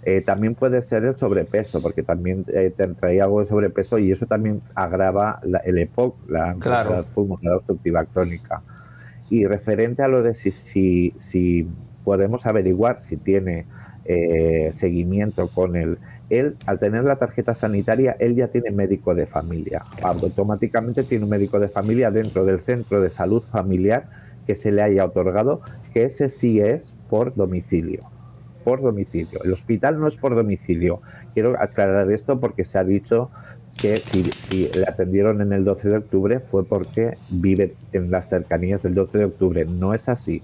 Eh, 0.05 0.21
también 0.21 0.55
puede 0.55 0.81
ser 0.81 1.05
el 1.05 1.15
sobrepeso, 1.15 1.81
porque 1.81 2.03
también 2.03 2.45
eh, 2.53 2.73
te 2.75 2.87
traía 2.95 3.23
algo 3.23 3.41
de 3.41 3.47
sobrepeso 3.47 3.97
y 3.99 4.11
eso 4.11 4.25
también 4.25 4.61
agrava 4.75 5.39
la- 5.43 5.59
el 5.59 5.77
EPOC, 5.77 6.29
la 6.29 6.55
Claro. 6.59 7.05
pulmonar 7.13 7.53
obstructiva 7.55 8.05
crónica. 8.05 8.63
Y 9.29 9.45
referente 9.45 10.03
a 10.03 10.07
lo 10.07 10.21
de 10.23 10.35
si, 10.35 10.51
si, 10.51 11.13
si 11.17 11.67
podemos 12.03 12.45
averiguar 12.45 13.01
si 13.01 13.17
tiene 13.17 13.65
eh, 14.05 14.71
seguimiento 14.73 15.47
con 15.49 15.75
él, 15.77 15.97
él, 16.39 16.55
al 16.65 16.79
tener 16.79 17.03
la 17.03 17.17
tarjeta 17.17 17.55
sanitaria, 17.55 18.15
él 18.19 18.35
ya 18.35 18.47
tiene 18.47 18.71
médico 18.71 19.15
de 19.15 19.25
familia. 19.25 19.81
Automáticamente 20.01 21.03
tiene 21.03 21.25
un 21.25 21.29
médico 21.29 21.59
de 21.59 21.69
familia 21.69 22.11
dentro 22.11 22.45
del 22.45 22.61
centro 22.61 23.01
de 23.01 23.09
salud 23.09 23.43
familiar 23.51 24.05
que 24.45 24.55
se 24.55 24.71
le 24.71 24.81
haya 24.81 25.05
otorgado, 25.05 25.61
que 25.93 26.03
ese 26.03 26.29
sí 26.29 26.59
es 26.59 26.93
por 27.09 27.35
domicilio. 27.35 28.01
Por 28.63 28.81
domicilio. 28.81 29.39
El 29.43 29.53
hospital 29.53 29.99
no 29.99 30.07
es 30.07 30.15
por 30.15 30.35
domicilio. 30.35 31.01
Quiero 31.33 31.59
aclarar 31.61 32.11
esto 32.11 32.39
porque 32.39 32.65
se 32.65 32.77
ha 32.77 32.83
dicho 32.83 33.29
que 33.79 33.97
si, 33.97 34.69
le 34.79 34.85
atendieron 34.87 35.41
en 35.41 35.51
el 35.51 35.65
12 35.65 35.89
de 35.89 35.97
octubre 35.97 36.39
fue 36.39 36.63
porque 36.65 37.17
vive 37.29 37.75
en 37.91 38.11
las 38.11 38.29
cercanías 38.29 38.83
del 38.83 38.95
12 38.95 39.17
de 39.17 39.25
octubre. 39.25 39.65
No 39.65 39.93
es 39.93 40.07
así. 40.07 40.41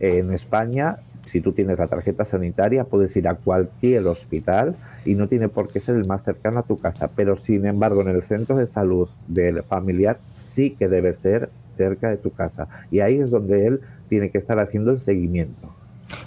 En 0.00 0.32
España, 0.32 0.96
si 1.30 1.40
tú 1.40 1.52
tienes 1.52 1.78
la 1.78 1.86
tarjeta 1.86 2.24
sanitaria, 2.24 2.84
puedes 2.84 3.14
ir 3.16 3.28
a 3.28 3.34
cualquier 3.34 4.06
hospital 4.06 4.74
y 5.04 5.14
no 5.14 5.28
tiene 5.28 5.48
por 5.48 5.68
qué 5.68 5.78
ser 5.78 5.96
el 5.96 6.06
más 6.06 6.24
cercano 6.24 6.60
a 6.60 6.62
tu 6.64 6.78
casa. 6.78 7.08
Pero 7.14 7.36
sin 7.36 7.66
embargo, 7.66 8.02
en 8.02 8.08
el 8.08 8.22
centro 8.22 8.56
de 8.56 8.66
salud 8.66 9.08
del 9.28 9.62
familiar 9.62 10.18
sí 10.54 10.74
que 10.76 10.88
debe 10.88 11.14
ser 11.14 11.50
cerca 11.76 12.10
de 12.10 12.16
tu 12.16 12.32
casa. 12.32 12.68
Y 12.90 13.00
ahí 13.00 13.20
es 13.20 13.30
donde 13.30 13.66
él 13.66 13.80
tiene 14.08 14.30
que 14.30 14.38
estar 14.38 14.58
haciendo 14.58 14.90
el 14.90 15.00
seguimiento. 15.00 15.72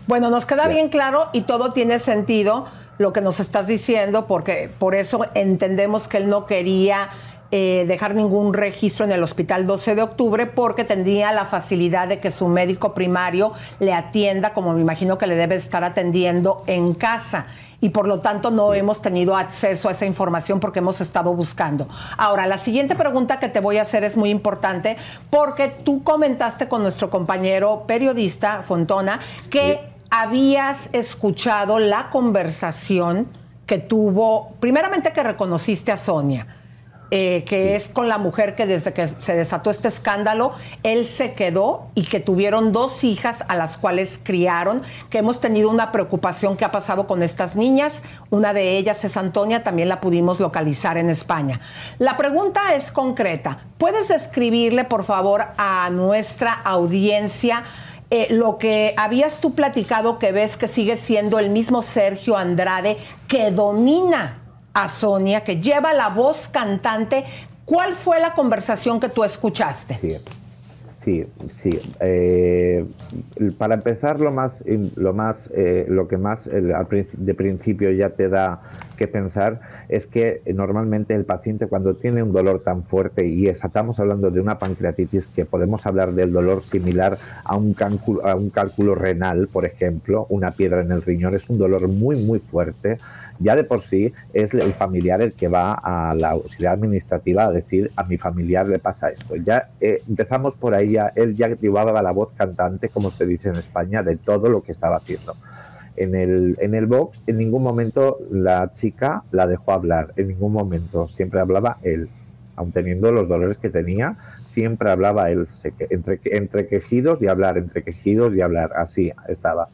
Bueno, 0.07 0.29
nos 0.29 0.45
queda 0.45 0.67
bien 0.67 0.89
claro 0.89 1.27
y 1.33 1.41
todo 1.41 1.73
tiene 1.73 1.99
sentido 1.99 2.65
lo 2.97 3.11
que 3.11 3.21
nos 3.21 3.39
estás 3.39 3.67
diciendo, 3.67 4.27
porque 4.27 4.69
por 4.79 4.95
eso 4.95 5.25
entendemos 5.33 6.07
que 6.07 6.17
él 6.17 6.29
no 6.29 6.45
quería 6.45 7.09
eh, 7.55 7.85
dejar 7.87 8.15
ningún 8.15 8.51
registro 8.51 9.05
en 9.05 9.11
el 9.11 9.21
hospital 9.21 9.67
12 9.67 9.93
de 9.93 10.01
octubre, 10.01 10.47
porque 10.47 10.83
tendría 10.83 11.31
la 11.31 11.45
facilidad 11.45 12.07
de 12.07 12.19
que 12.19 12.31
su 12.31 12.47
médico 12.47 12.95
primario 12.95 13.53
le 13.79 13.93
atienda, 13.93 14.53
como 14.53 14.73
me 14.73 14.81
imagino 14.81 15.19
que 15.19 15.27
le 15.27 15.35
debe 15.35 15.53
estar 15.53 15.83
atendiendo 15.83 16.63
en 16.65 16.95
casa. 16.95 17.45
Y 17.79 17.89
por 17.89 18.07
lo 18.07 18.21
tanto 18.21 18.49
no 18.49 18.73
hemos 18.73 19.03
tenido 19.03 19.37
acceso 19.37 19.87
a 19.87 19.91
esa 19.91 20.07
información 20.07 20.59
porque 20.59 20.79
hemos 20.79 20.99
estado 20.99 21.31
buscando. 21.35 21.87
Ahora, 22.17 22.47
la 22.47 22.57
siguiente 22.57 22.95
pregunta 22.95 23.37
que 23.37 23.49
te 23.49 23.59
voy 23.59 23.77
a 23.77 23.83
hacer 23.83 24.03
es 24.03 24.17
muy 24.17 24.31
importante 24.31 24.97
porque 25.29 25.67
tú 25.67 26.01
comentaste 26.03 26.67
con 26.67 26.81
nuestro 26.81 27.11
compañero 27.11 27.83
periodista 27.85 28.63
Fontona 28.63 29.19
que 29.51 29.79
habías 30.09 30.89
escuchado 30.91 31.77
la 31.77 32.09
conversación 32.09 33.27
que 33.67 33.77
tuvo, 33.77 34.53
primeramente 34.59 35.13
que 35.13 35.21
reconociste 35.21 35.91
a 35.91 35.97
Sonia. 35.97 36.47
Eh, 37.15 37.43
que 37.45 37.75
es 37.75 37.89
con 37.89 38.09
la 38.09 38.17
mujer 38.17 38.55
que 38.55 38.65
desde 38.65 38.91
que 38.91 39.07
se 39.07 39.35
desató 39.35 39.69
este 39.69 39.87
escándalo, 39.87 40.53
él 40.81 41.05
se 41.05 41.33
quedó 41.33 41.85
y 41.93 42.05
que 42.05 42.19
tuvieron 42.19 42.71
dos 42.71 43.03
hijas 43.03 43.43
a 43.47 43.55
las 43.55 43.77
cuales 43.77 44.19
criaron, 44.23 44.81
que 45.11 45.19
hemos 45.19 45.39
tenido 45.39 45.69
una 45.69 45.91
preocupación 45.91 46.57
que 46.57 46.65
ha 46.65 46.71
pasado 46.71 47.05
con 47.05 47.21
estas 47.21 47.55
niñas. 47.55 48.01
Una 48.31 48.51
de 48.51 48.79
ellas 48.79 49.05
es 49.05 49.15
Antonia, 49.15 49.63
también 49.63 49.89
la 49.89 50.01
pudimos 50.01 50.39
localizar 50.39 50.97
en 50.97 51.11
España. 51.11 51.59
La 51.99 52.17
pregunta 52.17 52.73
es 52.73 52.91
concreta. 52.91 53.59
¿Puedes 53.77 54.09
escribirle, 54.09 54.83
por 54.83 55.03
favor, 55.03 55.43
a 55.59 55.91
nuestra 55.91 56.51
audiencia? 56.51 57.63
eh, 58.09 58.27
lo 58.31 58.57
que 58.57 58.93
habías 58.97 59.39
tú 59.39 59.53
platicado 59.53 60.19
que 60.19 60.31
ves 60.31 60.57
que 60.57 60.67
sigue 60.67 60.97
siendo 60.97 61.37
el 61.39 61.49
mismo 61.49 61.81
Sergio 61.81 62.37
Andrade 62.37 62.97
que 63.27 63.49
domina 63.49 64.42
a 64.73 64.87
Sonia, 64.89 65.41
que 65.43 65.61
lleva 65.61 65.93
la 65.93 66.09
voz 66.09 66.47
cantante. 66.47 67.23
¿Cuál 67.65 67.93
fue 67.93 68.19
la 68.19 68.33
conversación 68.33 68.99
que 68.99 69.09
tú 69.09 69.23
escuchaste? 69.23 69.99
Sí, 71.03 71.25
sí. 71.61 71.79
Eh, 71.99 72.85
para 73.57 73.75
empezar, 73.75 74.21
lo 74.21 74.31
más, 74.31 74.51
lo 74.95 75.13
más, 75.13 75.35
eh, 75.53 75.85
lo 75.89 76.07
que 76.07 76.17
más 76.17 76.47
el, 76.47 76.73
de 77.13 77.33
principio 77.33 77.91
ya 77.91 78.11
te 78.11 78.29
da 78.29 78.61
que 78.95 79.07
pensar 79.09 79.59
es 79.89 80.07
que 80.07 80.41
normalmente 80.55 81.13
el 81.13 81.25
paciente 81.25 81.67
cuando 81.67 81.95
tiene 81.95 82.23
un 82.23 82.31
dolor 82.31 82.61
tan 82.63 82.83
fuerte 82.83 83.27
y 83.27 83.47
es- 83.47 83.61
estamos 83.63 83.99
hablando 83.99 84.31
de 84.31 84.39
una 84.39 84.59
pancreatitis 84.59 85.27
que 85.27 85.43
podemos 85.45 85.85
hablar 85.85 86.13
del 86.13 86.31
dolor 86.31 86.63
similar 86.63 87.17
a 87.43 87.55
un, 87.57 87.75
a 88.23 88.35
un 88.35 88.49
cálculo 88.49 88.95
renal, 88.95 89.49
por 89.51 89.65
ejemplo, 89.65 90.25
una 90.29 90.51
piedra 90.51 90.79
en 90.81 90.91
el 90.93 91.01
riñón, 91.01 91.35
es 91.35 91.49
un 91.49 91.57
dolor 91.57 91.87
muy 91.89 92.15
muy 92.15 92.39
fuerte. 92.39 92.97
Ya 93.43 93.55
de 93.55 93.63
por 93.63 93.81
sí 93.81 94.13
es 94.33 94.53
el 94.53 94.73
familiar 94.73 95.21
el 95.21 95.33
que 95.33 95.47
va 95.47 95.73
a 95.73 96.15
la 96.15 96.31
auxiliar 96.31 96.73
administrativa 96.73 97.45
a 97.45 97.51
decir 97.51 97.91
a 97.95 98.03
mi 98.03 98.17
familiar 98.17 98.67
le 98.67 98.79
pasa 98.79 99.09
esto. 99.09 99.35
Ya 99.35 99.69
eh, 99.79 100.01
empezamos 100.07 100.55
por 100.55 100.73
ahí, 100.73 100.91
ya, 100.91 101.11
él 101.15 101.35
ya 101.35 101.49
llevaba 101.49 102.01
la 102.01 102.11
voz 102.11 102.33
cantante, 102.33 102.89
como 102.89 103.11
se 103.11 103.25
dice 103.25 103.49
en 103.49 103.55
España, 103.55 104.01
de 104.01 104.15
todo 104.15 104.49
lo 104.49 104.61
que 104.61 104.71
estaba 104.71 104.97
haciendo 104.97 105.35
en 105.95 106.15
el, 106.15 106.57
en 106.59 106.73
el 106.73 106.85
box, 106.85 107.21
en 107.27 107.37
ningún 107.37 107.63
momento 107.63 108.19
la 108.31 108.71
chica 108.73 109.23
la 109.31 109.47
dejó 109.47 109.73
hablar, 109.73 110.13
en 110.15 110.29
ningún 110.29 110.53
momento, 110.53 111.07
siempre 111.07 111.39
hablaba 111.39 111.77
él, 111.83 112.09
aun 112.55 112.71
teniendo 112.71 113.11
los 113.11 113.27
dolores 113.27 113.57
que 113.57 113.69
tenía, 113.69 114.17
siempre 114.45 114.89
hablaba 114.89 115.29
él, 115.29 115.47
entre 115.83 116.67
quejidos 116.67 117.21
y 117.21 117.27
hablar, 117.27 117.57
entre 117.57 117.83
quejidos 117.83 118.35
y 118.35 118.41
hablar, 118.41 118.71
así 118.75 119.11
estaba. 119.27 119.69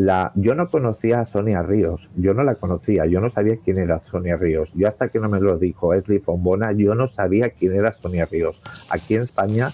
La, 0.00 0.32
yo 0.34 0.54
no 0.54 0.66
conocía 0.66 1.20
a 1.20 1.26
Sonia 1.26 1.60
Ríos, 1.62 2.08
yo 2.16 2.32
no 2.32 2.42
la 2.42 2.54
conocía, 2.54 3.04
yo 3.04 3.20
no 3.20 3.28
sabía 3.28 3.58
quién 3.62 3.76
era 3.76 4.00
Sonia 4.00 4.38
Ríos. 4.38 4.70
Yo 4.74 4.88
hasta 4.88 5.08
que 5.08 5.20
no 5.20 5.28
me 5.28 5.40
lo 5.40 5.58
dijo 5.58 5.92
Esli 5.92 6.20
Fombona, 6.20 6.72
yo 6.72 6.94
no 6.94 7.06
sabía 7.06 7.50
quién 7.50 7.74
era 7.74 7.92
Sonia 7.92 8.24
Ríos. 8.24 8.62
Aquí 8.88 9.16
en 9.16 9.22
España 9.22 9.68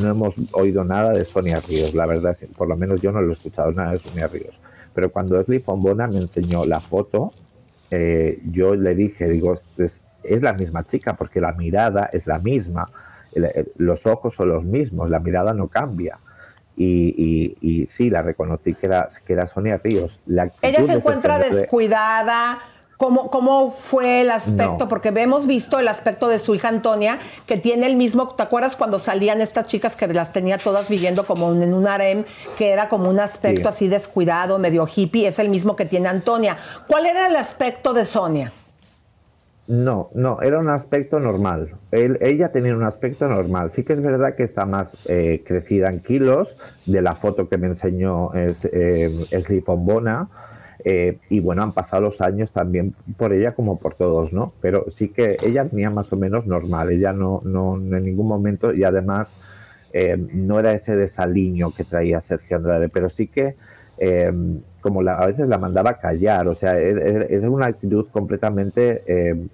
no 0.00 0.08
hemos 0.08 0.36
oído 0.52 0.84
nada 0.84 1.10
de 1.10 1.24
Sonia 1.24 1.58
Ríos, 1.58 1.92
la 1.92 2.06
verdad, 2.06 2.36
por 2.56 2.68
lo 2.68 2.76
menos 2.76 3.02
yo 3.02 3.10
no 3.10 3.20
lo 3.20 3.30
he 3.30 3.32
escuchado 3.32 3.72
nada 3.72 3.90
de 3.90 3.98
Sonia 3.98 4.28
Ríos. 4.28 4.54
Pero 4.94 5.10
cuando 5.10 5.40
Esli 5.40 5.58
Fombona 5.58 6.06
me 6.06 6.18
enseñó 6.18 6.64
la 6.64 6.78
foto, 6.78 7.32
eh, 7.90 8.40
yo 8.52 8.76
le 8.76 8.94
dije, 8.94 9.28
digo, 9.28 9.58
es, 9.76 10.00
la 10.40 10.52
misma 10.52 10.86
chica 10.86 11.14
porque 11.14 11.40
la 11.40 11.52
mirada 11.52 12.10
es 12.12 12.28
la 12.28 12.38
misma, 12.38 12.88
los 13.78 14.06
ojos 14.06 14.36
son 14.36 14.50
los 14.50 14.64
mismos, 14.64 15.10
la 15.10 15.18
mirada 15.18 15.52
no 15.52 15.66
cambia. 15.66 16.16
Y, 16.76 17.54
y- 17.60 17.82
y 17.82 17.86
sí, 17.86 18.10
la 18.10 18.22
reconocí 18.22 18.74
que 18.74 18.86
era, 18.86 19.08
que 19.26 19.32
era 19.32 19.46
Sonia 19.46 19.80
Ríos. 19.82 20.18
La 20.26 20.50
Ella 20.62 20.80
se 20.82 20.88
de 20.88 20.92
encuentra 20.94 21.38
descuidada. 21.38 22.58
¿Cómo, 22.96 23.28
¿Cómo 23.28 23.72
fue 23.72 24.20
el 24.20 24.30
aspecto? 24.30 24.78
No. 24.78 24.88
Porque 24.88 25.08
hemos 25.08 25.46
visto 25.48 25.80
el 25.80 25.88
aspecto 25.88 26.28
de 26.28 26.38
su 26.38 26.54
hija 26.54 26.68
Antonia, 26.68 27.18
que 27.44 27.56
tiene 27.58 27.86
el 27.86 27.96
mismo. 27.96 28.28
¿Te 28.28 28.44
acuerdas 28.44 28.76
cuando 28.76 29.00
salían 29.00 29.40
estas 29.40 29.66
chicas 29.66 29.96
que 29.96 30.06
las 30.06 30.32
tenía 30.32 30.58
todas 30.58 30.88
viviendo 30.88 31.26
como 31.26 31.52
en 31.52 31.74
un 31.74 31.88
harem, 31.88 32.24
que 32.56 32.70
era 32.70 32.88
como 32.88 33.10
un 33.10 33.18
aspecto 33.18 33.62
Sí. 33.70 33.74
así 33.74 33.88
descuidado, 33.88 34.58
medio 34.58 34.86
hippie? 34.92 35.26
Es 35.26 35.40
el 35.40 35.48
mismo 35.48 35.74
que 35.74 35.86
tiene 35.86 36.08
Antonia. 36.08 36.56
¿Cuál 36.86 37.06
era 37.06 37.26
el 37.26 37.34
aspecto 37.36 37.94
de 37.94 38.04
Sonia? 38.04 38.52
No, 39.66 40.10
no, 40.14 40.42
era 40.42 40.58
un 40.58 40.68
aspecto 40.68 41.18
normal. 41.18 41.70
Ella 41.90 42.52
tenía 42.52 42.76
un 42.76 42.82
aspecto 42.82 43.28
normal. 43.28 43.70
Sí 43.70 43.82
que 43.82 43.94
es 43.94 44.02
verdad 44.02 44.34
que 44.34 44.42
está 44.42 44.66
más 44.66 44.94
eh, 45.06 45.42
crecida 45.46 45.88
en 45.88 46.00
kilos 46.00 46.48
de 46.84 47.00
la 47.00 47.14
foto 47.14 47.48
que 47.48 47.56
me 47.56 47.68
enseñó 47.68 48.34
es, 48.34 48.62
eh, 48.66 49.10
eh, 50.86 51.18
y 51.30 51.40
bueno, 51.40 51.62
han 51.62 51.72
pasado 51.72 52.02
los 52.02 52.20
años 52.20 52.52
también 52.52 52.94
por 53.16 53.32
ella 53.32 53.52
como 53.52 53.78
por 53.78 53.94
todos, 53.94 54.34
¿no? 54.34 54.52
Pero 54.60 54.90
sí 54.90 55.08
que 55.08 55.38
ella 55.42 55.64
tenía 55.64 55.88
más 55.88 56.12
o 56.12 56.16
menos 56.16 56.46
normal. 56.46 56.90
Ella 56.90 57.14
no, 57.14 57.40
no 57.44 57.76
en 57.76 58.02
ningún 58.04 58.28
momento, 58.28 58.74
y 58.74 58.84
además 58.84 59.28
eh, 59.94 60.18
no 60.18 60.60
era 60.60 60.72
ese 60.72 60.94
desaliño 60.94 61.70
que 61.74 61.84
traía 61.84 62.20
Sergio 62.20 62.58
Andrade, 62.58 62.90
pero 62.90 63.08
sí 63.08 63.28
que 63.28 63.56
eh, 63.98 64.30
como 64.84 65.02
la- 65.02 65.14
a 65.16 65.26
veces 65.26 65.48
la 65.48 65.56
mandaba 65.56 65.90
a 65.92 65.98
callar, 65.98 66.46
o 66.46 66.54
sea, 66.54 66.76
era- 66.78 67.24
era 67.24 67.48
una 67.50 67.64
actitud 67.66 68.06
completamente 68.12 69.02
eh, 69.06 69.46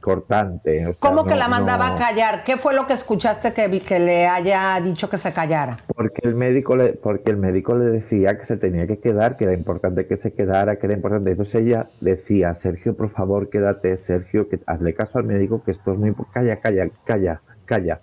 cortante. 0.00 0.80
o 0.86 0.90
sea, 0.92 0.96
¿Cómo 1.00 1.24
que 1.26 1.36
la 1.36 1.48
mandaba 1.48 1.88
no- 1.88 1.94
a 1.94 1.96
callar? 1.96 2.42
¿Qué 2.44 2.56
fue 2.56 2.74
lo 2.74 2.86
que 2.86 2.92
escuchaste 2.94 3.52
que, 3.52 3.80
que 3.80 3.98
le 4.00 4.26
haya 4.26 4.80
dicho 4.82 5.08
que 5.08 5.16
se 5.18 5.32
callara? 5.32 5.76
Porque 5.94 6.26
el 6.26 6.34
médico 6.34 6.74
le, 6.76 6.94
porque 6.94 7.30
el 7.30 7.36
médico 7.36 7.76
le 7.76 7.84
decía 7.86 8.36
que 8.36 8.46
se 8.46 8.56
tenía 8.56 8.86
que 8.88 8.98
quedar, 8.98 9.36
que 9.36 9.44
era 9.44 9.54
importante 9.54 10.06
que 10.06 10.16
se 10.16 10.32
quedara, 10.32 10.76
que 10.76 10.86
era 10.86 10.94
importante. 10.96 11.30
Entonces 11.30 11.54
ella 11.56 11.86
decía, 12.00 12.54
Sergio, 12.56 12.94
por 12.96 13.10
favor, 13.10 13.48
quédate, 13.48 13.96
Sergio, 13.96 14.48
que 14.48 14.58
hazle 14.66 14.92
caso 14.94 15.18
al 15.18 15.24
médico, 15.24 15.62
que 15.64 15.70
esto 15.70 15.92
es 15.92 15.98
muy 15.98 16.12
calla, 16.32 16.56
calla, 16.56 16.88
calla, 17.04 17.40
calla. 17.64 18.00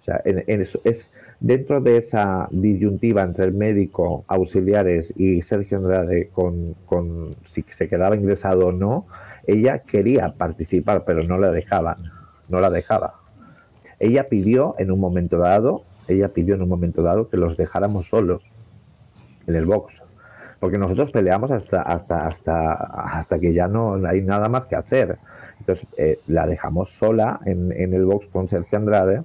O 0.00 0.04
sea, 0.04 0.20
en, 0.26 0.44
en 0.46 0.60
eso 0.60 0.80
es 0.84 1.08
dentro 1.40 1.80
de 1.80 1.98
esa 1.98 2.48
disyuntiva 2.50 3.22
entre 3.22 3.46
el 3.46 3.52
médico, 3.52 4.24
auxiliares 4.28 5.12
y 5.16 5.42
Sergio 5.42 5.78
Andrade 5.78 6.28
con, 6.32 6.74
con 6.86 7.30
si 7.44 7.64
se 7.70 7.88
quedaba 7.88 8.16
ingresado 8.16 8.68
o 8.68 8.72
no, 8.72 9.06
ella 9.46 9.80
quería 9.80 10.34
participar, 10.36 11.04
pero 11.04 11.22
no 11.22 11.38
la 11.38 11.50
dejaban, 11.50 11.96
no 12.48 12.60
la 12.60 12.70
dejaba. 12.70 13.14
Ella 13.98 14.26
pidió 14.26 14.74
en 14.78 14.90
un 14.90 15.00
momento 15.00 15.38
dado, 15.38 15.82
ella 16.08 16.28
pidió 16.28 16.54
en 16.54 16.62
un 16.62 16.68
momento 16.68 17.02
dado 17.02 17.28
que 17.28 17.36
los 17.36 17.56
dejáramos 17.56 18.08
solos 18.08 18.42
en 19.46 19.54
el 19.54 19.66
box. 19.66 19.94
Porque 20.60 20.78
nosotros 20.78 21.10
peleamos 21.10 21.50
hasta, 21.50 21.82
hasta, 21.82 22.26
hasta, 22.26 22.72
hasta 22.72 23.38
que 23.38 23.52
ya 23.52 23.68
no 23.68 23.96
hay 24.06 24.22
nada 24.22 24.48
más 24.48 24.66
que 24.66 24.76
hacer. 24.76 25.18
Entonces 25.60 25.86
eh, 25.98 26.18
la 26.26 26.46
dejamos 26.46 26.90
sola 26.94 27.40
en, 27.44 27.70
en 27.72 27.92
el 27.92 28.04
box 28.06 28.26
con 28.28 28.48
Sergio 28.48 28.78
Andrade 28.78 29.22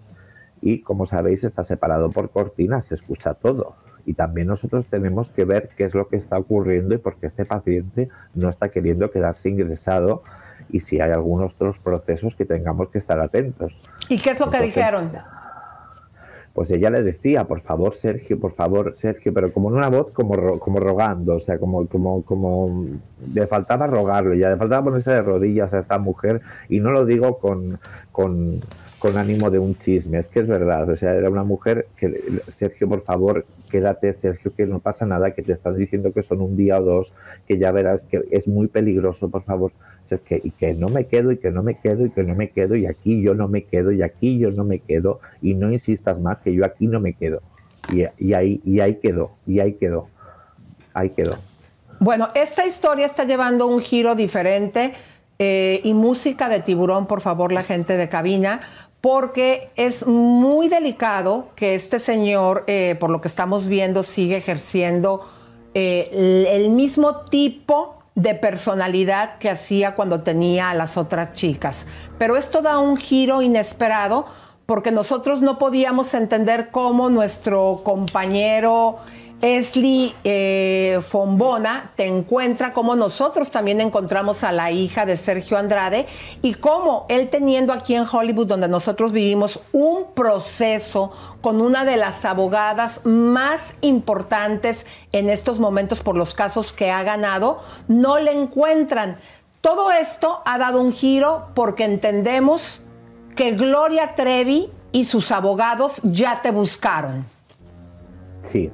y 0.62 0.82
como 0.82 1.06
sabéis 1.06 1.44
está 1.44 1.64
separado 1.64 2.12
por 2.12 2.30
cortinas, 2.30 2.86
se 2.86 2.96
escucha 2.96 3.34
todo. 3.34 3.76
Y 4.06 4.14
también 4.14 4.48
nosotros 4.48 4.86
tenemos 4.90 5.30
que 5.30 5.46
ver 5.46 5.70
qué 5.76 5.84
es 5.86 5.94
lo 5.94 6.08
que 6.08 6.16
está 6.16 6.38
ocurriendo 6.38 6.96
y 6.96 6.98
por 6.98 7.18
qué 7.18 7.28
este 7.28 7.46
paciente 7.46 8.10
no 8.34 8.50
está 8.50 8.70
queriendo 8.70 9.12
quedarse 9.12 9.50
ingresado 9.50 10.24
y 10.70 10.80
si 10.80 11.00
hay 11.00 11.12
algunos 11.12 11.54
otros 11.54 11.80
procesos 11.80 12.36
que 12.36 12.46
tengamos 12.46 12.90
que 12.90 12.98
estar 12.98 13.20
atentos. 13.20 13.78
¿Y 14.10 14.18
qué 14.20 14.32
es 14.32 14.40
lo 14.40 14.50
que 14.50 14.58
Entonces, 14.58 14.76
dijeron? 14.76 15.12
pues 16.54 16.72
ella 16.72 16.90
le 16.90 17.04
decía, 17.04 17.46
por 17.46 17.62
favor, 17.62 17.96
Sergio, 17.96 18.40
por 18.40 18.54
favor, 18.54 18.96
Sergio, 18.98 19.34
pero 19.34 19.52
como 19.54 19.70
en 19.70 19.76
una 19.76 19.90
voz 19.90 20.12
como, 20.12 20.60
como 20.60 20.80
rogando, 20.80 21.36
o 21.36 21.40
sea, 21.40 21.58
como, 21.58 21.88
como, 21.88 22.24
como 22.24 22.86
le 23.34 23.48
faltaba 23.48 23.88
rogarlo, 23.88 24.34
ya 24.34 24.50
le 24.50 24.58
faltaba 24.58 24.84
ponerse 24.84 25.12
de 25.12 25.22
rodillas 25.22 25.74
a 25.74 25.80
esta 25.80 26.00
mujer, 26.00 26.42
y 26.68 26.80
no 26.80 26.92
lo 26.92 27.06
digo 27.06 27.38
con, 27.38 27.80
con, 28.12 28.60
con 29.00 29.18
ánimo 29.18 29.50
de 29.50 29.60
un 29.60 29.78
chisme, 29.78 30.20
es 30.20 30.28
que 30.28 30.42
es 30.42 30.48
verdad, 30.48 30.90
o 30.90 30.98
sea, 30.98 31.16
era 31.16 31.30
una 31.30 31.44
mujer 31.44 31.88
que, 31.96 32.42
Sergio, 32.56 32.88
por 32.88 33.04
favor, 33.04 33.46
quédate, 33.72 34.14
Sergio, 34.14 34.54
que 34.56 34.66
no 34.66 34.80
pasa 34.80 35.06
nada, 35.06 35.32
que 35.32 35.42
te 35.42 35.54
están 35.54 35.78
diciendo 35.78 36.12
que 36.12 36.22
son 36.22 36.42
un 36.42 36.58
día 36.58 36.80
o 36.80 36.84
dos, 36.84 37.14
que 37.48 37.58
ya 37.58 37.72
verás 37.72 38.02
que 38.04 38.22
es 38.30 38.48
muy 38.48 38.68
peligroso, 38.68 39.30
por 39.30 39.44
favor, 39.44 39.72
que, 40.26 40.42
y 40.44 40.52
que 40.52 40.74
no 40.74 40.90
me 40.90 41.06
quedo, 41.06 41.32
y 41.32 41.38
que 41.38 41.52
no 41.52 41.64
me 41.64 41.80
quedo, 41.80 42.06
y 42.06 42.10
que 42.10 42.24
no 42.24 42.36
me 42.36 42.50
quedo, 42.50 42.76
y 42.76 42.86
aquí 42.86 43.22
yo 43.22 43.34
no 43.36 43.48
me 43.48 43.64
quedo, 43.64 43.92
y 43.92 44.02
aquí 44.02 44.38
yo 44.38 44.52
no 44.52 44.64
me 44.64 44.80
quedo, 44.80 45.20
y 45.42 45.54
no 45.54 45.72
insistas 45.72 46.20
más 46.20 46.40
que 46.40 46.54
yo 46.54 46.66
aquí 46.66 46.88
no 46.88 47.00
me 47.00 47.14
quedo. 47.14 47.42
Y, 47.94 48.04
y 48.18 48.34
ahí, 48.34 48.62
y 48.66 48.82
ahí 48.82 48.96
quedó, 48.96 49.32
y 49.48 49.60
ahí 49.60 49.74
quedó, 49.74 50.08
ahí 50.94 51.12
quedó. 51.12 51.38
Bueno, 52.00 52.30
esta 52.34 52.66
historia 52.66 53.06
está 53.06 53.26
llevando 53.26 53.68
un 53.68 53.80
giro 53.80 54.16
diferente 54.16 54.94
eh, 55.38 55.82
y 55.84 55.94
música 55.94 56.50
de 56.50 56.60
tiburón, 56.60 57.08
por 57.08 57.22
favor, 57.22 57.52
la 57.52 57.62
gente 57.62 57.98
de 57.98 58.10
cabina, 58.10 58.62
porque 59.02 59.70
es 59.76 60.06
muy 60.06 60.68
delicado 60.68 61.48
que 61.56 61.76
este 61.76 62.00
señor, 62.00 62.66
eh, 62.68 62.96
por 63.00 63.10
lo 63.10 63.22
que 63.22 63.28
estamos 63.28 63.68
viendo, 63.68 64.04
sigue 64.04 64.38
ejerciendo 64.38 65.26
eh, 65.74 66.10
el 66.12 66.46
el 66.48 66.70
mismo 66.70 67.22
tipo 67.22 68.00
de 68.16 68.36
personalidad 68.36 69.38
que 69.38 69.50
hacía 69.50 69.96
cuando 69.96 70.24
tenía 70.24 70.72
a 70.72 70.74
las 70.74 70.98
otras 70.98 71.32
chicas. 71.34 71.88
Pero 72.18 72.36
esto 72.36 72.62
da 72.62 72.80
un 72.80 72.98
giro 72.98 73.42
inesperado 73.42 74.26
porque 74.66 74.92
nosotros 74.92 75.42
no 75.42 75.58
podíamos 75.58 76.14
entender 76.14 76.70
cómo 76.70 77.10
nuestro 77.10 77.82
compañero 77.84 78.98
Esli 79.42 80.14
eh, 80.26 81.00
Fombona 81.02 81.92
te 81.96 82.06
encuentra 82.06 82.74
como 82.74 82.98
nosotros 82.98 83.52
también 83.52 83.80
encontramos 83.80 84.44
a 84.44 84.52
la 84.52 84.72
hija 84.72 85.06
de 85.06 85.16
Sergio 85.16 85.58
Andrade 85.58 86.08
y 86.42 86.56
cómo 86.56 87.06
él 87.08 87.30
teniendo 87.30 87.72
aquí 87.72 87.96
en 87.96 88.04
Hollywood, 88.12 88.48
donde 88.48 88.68
nosotros 88.68 89.14
vivimos, 89.14 89.62
un 89.72 90.08
proceso 90.14 91.14
con 91.42 91.62
una 91.62 91.86
de 91.86 91.96
las 91.96 92.26
abogadas 92.26 93.06
más 93.06 93.76
importantes 93.80 94.88
en 95.14 95.30
estos 95.30 95.58
momentos 95.58 96.02
por 96.02 96.18
los 96.18 96.34
casos 96.34 96.74
que 96.74 96.92
ha 96.92 97.04
ganado, 97.04 97.60
no 97.88 98.20
le 98.20 98.34
encuentran. 98.34 99.18
Todo 99.62 99.92
esto 99.92 100.42
ha 100.46 100.58
dado 100.58 100.82
un 100.82 100.92
giro 100.92 101.48
porque 101.54 101.86
entendemos 101.86 102.82
que 103.38 103.52
Gloria 103.52 104.16
Trevi 104.16 104.70
y 104.92 105.06
sus 105.06 105.32
abogados 105.32 106.02
ya 106.04 106.42
te 106.42 106.52
buscaron. 106.52 107.26
Sí, 108.52 108.70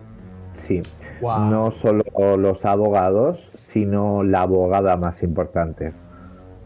sí. 0.67 0.81
No 1.21 1.71
solo 1.71 2.03
los 2.37 2.65
abogados, 2.65 3.49
sino 3.69 4.23
la 4.23 4.41
abogada 4.41 4.97
más 4.97 5.23
importante. 5.23 5.93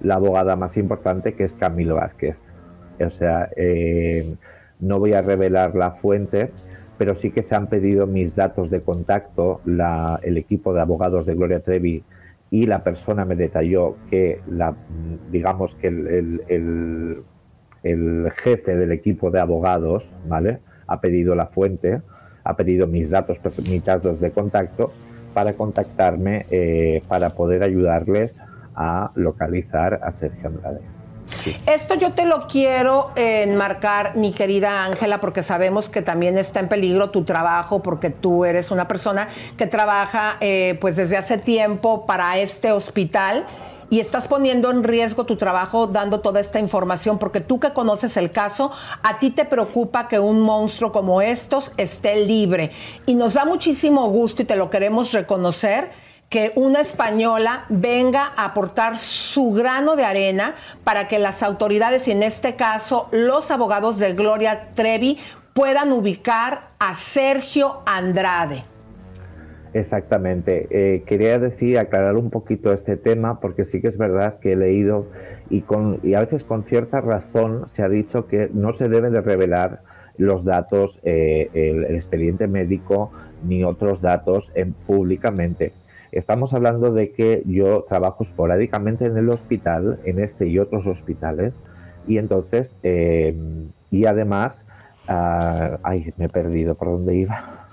La 0.01 0.15
abogada 0.15 0.55
más 0.55 0.75
importante 0.77 1.33
que 1.33 1.45
es 1.45 1.53
Camilo 1.53 1.95
Vázquez. 1.95 2.35
O 2.99 3.09
sea, 3.09 3.49
eh, 3.55 4.35
no 4.79 4.99
voy 4.99 5.13
a 5.13 5.21
revelar 5.21 5.75
la 5.75 5.91
fuente, 5.91 6.51
pero 6.97 7.15
sí 7.15 7.31
que 7.31 7.43
se 7.43 7.55
han 7.55 7.67
pedido 7.67 8.07
mis 8.07 8.35
datos 8.35 8.69
de 8.69 8.81
contacto. 8.81 9.61
La, 9.65 10.19
el 10.23 10.37
equipo 10.37 10.73
de 10.73 10.81
abogados 10.81 11.25
de 11.25 11.35
Gloria 11.35 11.59
Trevi 11.59 12.03
y 12.51 12.65
la 12.65 12.83
persona 12.83 13.25
me 13.25 13.35
detalló 13.35 13.95
que, 14.09 14.41
la, 14.47 14.75
digamos 15.31 15.75
que 15.75 15.87
el, 15.87 16.41
el, 16.47 17.23
el 17.83 18.31
jefe 18.31 18.75
del 18.75 18.91
equipo 18.91 19.29
de 19.29 19.39
abogados, 19.39 20.09
¿vale? 20.27 20.59
Ha 20.87 20.99
pedido 20.99 21.35
la 21.35 21.47
fuente 21.47 22.01
ha 22.43 22.55
pedido 22.55 22.87
mis 22.87 23.09
datos, 23.09 23.37
mis 23.67 23.83
datos 23.83 24.19
de 24.19 24.31
contacto 24.31 24.91
para 25.33 25.53
contactarme 25.53 26.45
eh, 26.49 27.03
para 27.07 27.31
poder 27.31 27.63
ayudarles 27.63 28.33
a 28.75 29.11
localizar 29.15 29.99
a 30.03 30.11
Sergio 30.11 30.47
Andrade. 30.47 30.79
Esto 31.65 31.95
yo 31.95 32.11
te 32.11 32.25
lo 32.25 32.47
quiero 32.47 33.11
enmarcar, 33.15 34.15
mi 34.15 34.33
querida 34.33 34.83
Ángela, 34.83 35.19
porque 35.19 35.43
sabemos 35.43 35.89
que 35.89 36.01
también 36.01 36.37
está 36.37 36.59
en 36.59 36.67
peligro 36.67 37.11
tu 37.11 37.23
trabajo, 37.23 37.81
porque 37.81 38.09
tú 38.09 38.45
eres 38.45 38.71
una 38.71 38.87
persona 38.87 39.29
que 39.57 39.67
trabaja 39.67 40.37
eh, 40.41 40.77
pues 40.81 40.97
desde 40.97 41.17
hace 41.17 41.37
tiempo 41.37 42.05
para 42.05 42.37
este 42.39 42.71
hospital 42.71 43.45
y 43.89 43.99
estás 43.99 44.27
poniendo 44.27 44.69
en 44.71 44.83
riesgo 44.83 45.25
tu 45.25 45.35
trabajo 45.35 45.87
dando 45.87 46.19
toda 46.19 46.39
esta 46.39 46.59
información, 46.59 47.17
porque 47.17 47.41
tú 47.41 47.59
que 47.59 47.73
conoces 47.73 48.17
el 48.17 48.31
caso, 48.31 48.71
a 49.03 49.19
ti 49.19 49.31
te 49.31 49.45
preocupa 49.45 50.07
que 50.07 50.19
un 50.19 50.41
monstruo 50.41 50.91
como 50.91 51.21
estos 51.21 51.73
esté 51.77 52.25
libre. 52.25 52.71
Y 53.05 53.15
nos 53.15 53.33
da 53.33 53.45
muchísimo 53.45 54.07
gusto 54.09 54.41
y 54.41 54.45
te 54.45 54.55
lo 54.55 54.69
queremos 54.69 55.11
reconocer 55.11 55.89
que 56.29 56.51
una 56.55 56.79
española 56.79 57.65
venga 57.69 58.33
a 58.35 58.45
aportar 58.45 58.99
su 58.99 59.51
grano 59.51 59.95
de 59.95 60.05
arena 60.05 60.55
para 60.83 61.07
que 61.07 61.17
las 61.17 61.41
autoridades, 61.41 62.07
y 62.07 62.11
en 62.11 62.21
este 62.21 62.55
caso 62.55 63.07
los 63.11 63.49
abogados 63.49 63.97
de 63.97 64.13
Gloria 64.13 64.69
Trevi, 64.75 65.17
puedan 65.53 65.91
ubicar 65.91 66.69
a 66.77 66.93
Sergio 66.95 67.81
Andrade. 67.85 68.63
Exactamente. 69.73 70.67
Eh, 70.71 71.03
quería 71.05 71.37
decir, 71.37 71.77
aclarar 71.77 72.15
un 72.15 72.29
poquito 72.29 72.73
este 72.73 72.97
tema, 72.97 73.39
porque 73.39 73.65
sí 73.65 73.81
que 73.81 73.89
es 73.89 73.97
verdad 73.97 74.39
que 74.39 74.53
he 74.53 74.55
leído 74.55 75.05
y, 75.49 75.61
con, 75.61 75.99
y 76.01 76.15
a 76.15 76.21
veces 76.21 76.43
con 76.43 76.63
cierta 76.63 77.01
razón 77.01 77.67
se 77.75 77.83
ha 77.83 77.89
dicho 77.89 78.27
que 78.27 78.49
no 78.51 78.73
se 78.73 78.89
deben 78.89 79.13
de 79.13 79.21
revelar 79.21 79.81
los 80.17 80.43
datos, 80.43 80.99
eh, 81.03 81.49
el, 81.53 81.95
expediente 81.95 82.47
médico 82.47 83.11
ni 83.43 83.63
otros 83.63 84.01
datos 84.01 84.49
en, 84.55 84.73
públicamente. 84.73 85.71
Estamos 86.11 86.53
hablando 86.53 86.91
de 86.91 87.11
que 87.11 87.43
yo 87.45 87.85
trabajo 87.87 88.23
esporádicamente 88.23 89.05
en 89.05 89.17
el 89.17 89.29
hospital, 89.29 89.99
en 90.03 90.19
este 90.19 90.47
y 90.47 90.57
otros 90.57 90.87
hospitales, 90.87 91.53
y 92.07 92.17
entonces, 92.17 92.75
eh, 92.81 93.37
y 93.91 94.05
además, 94.05 94.65
ah, 95.07 95.77
ay, 95.83 96.11
me 96.17 96.25
he 96.25 96.29
perdido 96.29 96.73
por 96.73 96.87
dónde 96.87 97.15
iba. 97.15 97.68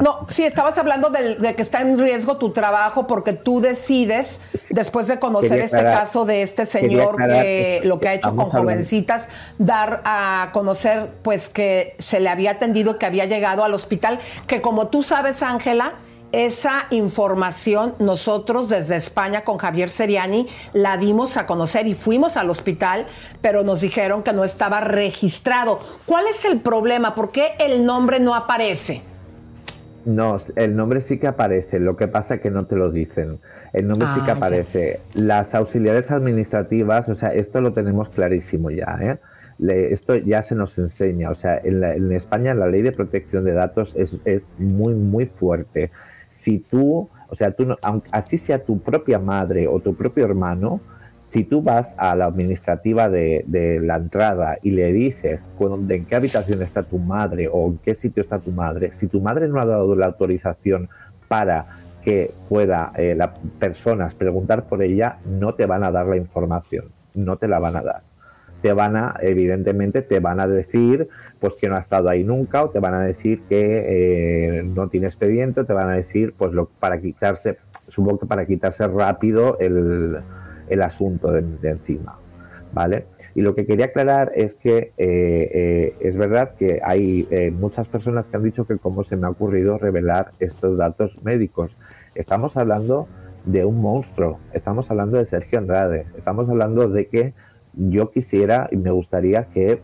No, 0.00 0.26
sí, 0.28 0.44
estabas 0.44 0.78
hablando 0.78 1.10
de, 1.10 1.54
que 1.54 1.62
está 1.62 1.80
en 1.80 1.98
riesgo 1.98 2.36
tu 2.36 2.52
trabajo 2.52 3.06
porque 3.06 3.32
tú 3.32 3.60
decides, 3.60 4.40
después 4.70 5.08
de 5.08 5.18
conocer 5.18 5.60
este 5.60 5.82
caso 5.82 6.24
de 6.24 6.42
este 6.42 6.66
señor 6.66 7.16
que, 7.16 7.80
lo 7.84 8.00
que 8.00 8.08
ha 8.08 8.14
hecho 8.14 8.34
con 8.34 8.50
jovencitas, 8.50 9.28
dar 9.58 10.00
a 10.04 10.50
conocer 10.52 11.10
pues 11.22 11.48
que 11.48 11.96
se 11.98 12.20
le 12.20 12.28
había 12.28 12.52
atendido, 12.52 12.98
que 12.98 13.06
había 13.06 13.26
llegado 13.26 13.64
al 13.64 13.74
hospital, 13.74 14.18
que 14.46 14.62
como 14.62 14.88
tú 14.88 15.02
sabes, 15.02 15.42
Ángela, 15.42 15.94
esa 16.32 16.86
información 16.90 17.94
nosotros 17.98 18.70
desde 18.70 18.96
España 18.96 19.44
con 19.44 19.58
Javier 19.58 19.90
Seriani 19.90 20.48
la 20.72 20.96
dimos 20.96 21.36
a 21.36 21.46
conocer 21.46 21.86
y 21.86 21.94
fuimos 21.94 22.38
al 22.38 22.48
hospital, 22.48 23.06
pero 23.42 23.62
nos 23.64 23.82
dijeron 23.82 24.22
que 24.22 24.32
no 24.32 24.42
estaba 24.42 24.80
registrado. 24.80 25.78
¿Cuál 26.06 26.26
es 26.28 26.46
el 26.46 26.60
problema? 26.60 27.14
¿Por 27.14 27.32
qué 27.32 27.52
el 27.58 27.84
nombre 27.84 28.18
no 28.18 28.34
aparece? 28.34 29.02
No, 30.04 30.38
el 30.56 30.74
nombre 30.74 31.00
sí 31.02 31.18
que 31.18 31.28
aparece, 31.28 31.78
lo 31.78 31.96
que 31.96 32.08
pasa 32.08 32.34
es 32.34 32.40
que 32.40 32.50
no 32.50 32.66
te 32.66 32.76
lo 32.76 32.90
dicen. 32.90 33.38
El 33.72 33.86
nombre 33.86 34.08
sí 34.14 34.20
que 34.24 34.32
ah, 34.32 34.34
aparece. 34.34 35.00
Las 35.14 35.54
auxiliares 35.54 36.10
administrativas, 36.10 37.08
o 37.08 37.14
sea, 37.14 37.32
esto 37.32 37.60
lo 37.60 37.72
tenemos 37.72 38.08
clarísimo 38.08 38.70
ya, 38.70 38.98
¿eh? 39.00 39.18
esto 39.68 40.16
ya 40.16 40.42
se 40.42 40.54
nos 40.54 40.76
enseña, 40.78 41.30
o 41.30 41.34
sea, 41.34 41.60
en, 41.62 42.12
España 42.12 42.54
la 42.54 42.66
ley 42.66 42.82
de 42.82 42.90
protección 42.90 43.44
de 43.44 43.52
datos 43.52 43.94
es, 43.96 44.16
es 44.24 44.44
muy, 44.58 44.94
muy 44.94 45.26
fuerte. 45.26 45.90
Si 46.30 46.58
tú, 46.58 47.08
o 47.28 47.36
sea, 47.36 47.52
tú, 47.52 47.76
así 48.10 48.38
sea 48.38 48.64
tu 48.64 48.80
propia 48.80 49.18
madre 49.18 49.68
o 49.68 49.78
tu 49.78 49.94
propio 49.94 50.24
hermano, 50.24 50.80
si 51.32 51.44
tú 51.44 51.62
vas 51.62 51.94
a 51.96 52.14
la 52.14 52.26
administrativa 52.26 53.08
de, 53.08 53.80
la 53.82 53.96
entrada 53.96 54.58
y 54.62 54.72
le 54.72 54.92
dices 54.92 55.40
en 55.88 56.04
qué 56.04 56.14
habitación 56.14 56.62
está 56.62 56.82
tu 56.82 56.98
madre 56.98 57.48
o 57.50 57.68
en 57.68 57.78
qué 57.78 57.94
sitio 57.94 58.22
está 58.22 58.38
tu 58.38 58.52
madre, 58.52 58.92
si 58.92 59.06
tu 59.06 59.20
madre 59.20 59.48
no 59.48 59.60
ha 59.60 59.64
dado 59.64 59.94
la 59.94 60.06
autorización 60.06 60.90
para 61.28 61.66
que 62.04 62.30
pueda 62.48 62.92
eh, 62.96 63.14
las 63.16 63.30
personas 63.58 64.14
preguntar 64.14 64.64
por 64.64 64.82
ella, 64.82 65.18
no 65.24 65.54
te 65.54 65.66
van 65.66 65.84
a 65.84 65.90
dar 65.90 66.06
la 66.06 66.16
información, 66.16 66.86
no 67.14 67.36
te 67.36 67.48
la 67.48 67.58
van 67.58 67.76
a 67.76 67.82
dar. 67.82 68.02
Te 68.60 68.72
van 68.72 68.96
a, 68.96 69.14
evidentemente, 69.20 70.02
te 70.02 70.20
van 70.20 70.38
a 70.38 70.46
decir 70.46 71.08
pues 71.40 71.54
que 71.54 71.68
no 71.68 71.76
ha 71.76 71.80
estado 71.80 72.08
ahí 72.10 72.24
nunca 72.24 72.62
o 72.62 72.70
te 72.70 72.78
van 72.78 72.94
a 72.94 73.00
decir 73.00 73.42
que 73.48 74.58
eh, 74.58 74.62
no 74.62 74.88
tiene 74.88 75.06
expediente, 75.06 75.64
te 75.64 75.72
van 75.72 75.88
a 75.88 75.94
decir 75.94 76.34
pues 76.36 76.52
lo, 76.52 76.66
para 76.66 77.00
quitarse, 77.00 77.58
supongo 77.88 78.20
que 78.20 78.26
para 78.26 78.46
quitarse 78.46 78.86
rápido 78.86 79.56
el, 79.58 80.18
el 80.68 80.82
asunto 80.82 81.32
de, 81.32 81.68
encima, 81.68 82.18
¿vale? 82.72 83.06
Y 83.34 83.40
lo 83.40 83.54
que 83.54 83.66
quería 83.66 83.86
aclarar 83.86 84.32
es 84.34 84.54
que 84.54 84.92
eh, 84.98 85.50
eh, 85.54 85.94
es 86.00 86.16
verdad 86.16 86.54
que 86.58 86.80
hay 86.84 87.26
eh, 87.30 87.50
muchas 87.50 87.88
personas 87.88 88.26
que 88.26 88.36
han 88.36 88.42
dicho 88.42 88.66
que 88.66 88.76
cómo 88.76 89.04
se 89.04 89.16
me 89.16 89.26
ha 89.26 89.30
ocurrido 89.30 89.78
revelar 89.78 90.32
estos 90.38 90.76
datos 90.76 91.16
médicos. 91.24 91.74
Estamos 92.14 92.56
hablando 92.56 93.08
de 93.46 93.64
un 93.64 93.80
monstruo, 93.80 94.38
estamos 94.52 94.90
hablando 94.90 95.16
de 95.16 95.24
Sergio 95.24 95.58
Andrade, 95.58 96.06
estamos 96.16 96.48
hablando 96.48 96.88
de 96.88 97.06
que 97.06 97.32
yo 97.74 98.10
quisiera 98.10 98.68
y 98.70 98.76
me 98.76 98.90
gustaría 98.90 99.44
que 99.44 99.80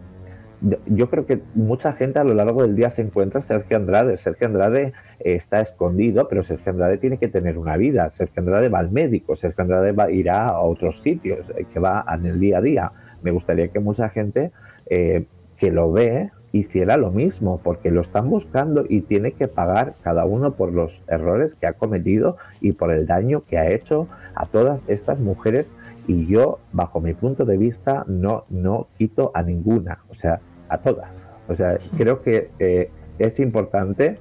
yo 0.87 1.09
creo 1.09 1.27
que 1.27 1.41
mucha 1.55 1.93
gente 1.93 2.19
a 2.19 2.25
lo 2.25 2.35
largo 2.35 2.63
del 2.63 2.75
día 2.75 2.91
se 2.91 3.03
encuentra 3.03 3.43
Sergio 3.43 3.77
Andrade. 3.77 4.17
Sergio 4.17 4.47
Andrade 4.47 4.93
está 5.21 5.61
escondido, 5.61 6.29
pero 6.29 6.43
Sergio 6.43 6.73
Andrade 6.73 6.99
tiene 6.99 7.19
que 7.19 7.29
tener 7.29 7.59
una 7.59 7.77
vida. 7.77 8.11
Sergio 8.15 8.41
Andrade 8.41 8.69
va 8.69 8.81
al 8.81 8.91
médico, 8.91 9.37
Sergio 9.37 9.63
Andrade 9.63 9.93
va, 9.93 10.11
irá 10.11 10.47
a 10.47 10.61
otros 10.61 11.01
sitios, 11.03 11.49
eh, 11.57 11.65
que 11.73 11.79
va 11.79 12.05
en 12.13 12.27
el 12.27 12.41
día 12.41 12.59
a 12.59 12.61
día. 12.61 12.93
Me 13.23 13.31
gustaría 13.31 13.69
que 13.69 13.81
mucha 13.81 14.09
gente 14.09 14.51
eh, 14.91 15.27
que 15.57 15.71
lo 15.71 15.93
ve 15.93 16.31
hiciera 16.51 16.97
lo 16.97 17.11
mismo, 17.11 17.61
porque 17.63 17.91
lo 17.91 18.01
están 18.01 18.31
buscando 18.31 18.85
y 18.89 19.03
tiene 19.03 19.33
que 19.33 19.49
pagar 19.49 19.95
cada 20.03 20.25
uno 20.25 20.55
por 20.55 20.73
los 20.73 21.03
errores 21.07 21.55
que 21.55 21.67
ha 21.67 21.75
cometido 21.75 22.37
y 22.61 22.73
por 22.73 22.91
el 22.91 23.07
daño 23.07 23.45
que 23.45 23.59
ha 23.59 23.69
hecho 23.69 24.09
a 24.35 24.47
todas 24.47 24.83
estas 24.89 25.21
mujeres 25.21 25.67
y 26.09 26.27
yo, 26.27 26.59
bajo 26.73 27.03
mi 27.03 27.13
punto 27.13 27.45
de 27.45 27.59
vista, 27.59 28.05
no, 28.09 28.45
no 28.49 28.89
quito 28.97 29.31
a 29.35 29.43
ninguna, 29.43 29.99
o 30.09 30.15
sea, 30.15 30.41
a 30.69 30.79
todas. 30.79 31.11
O 31.49 31.57
sea, 31.57 31.79
creo 31.97 32.23
que 32.23 32.51
eh, 32.59 32.91
es 33.19 33.41
importante 33.41 34.19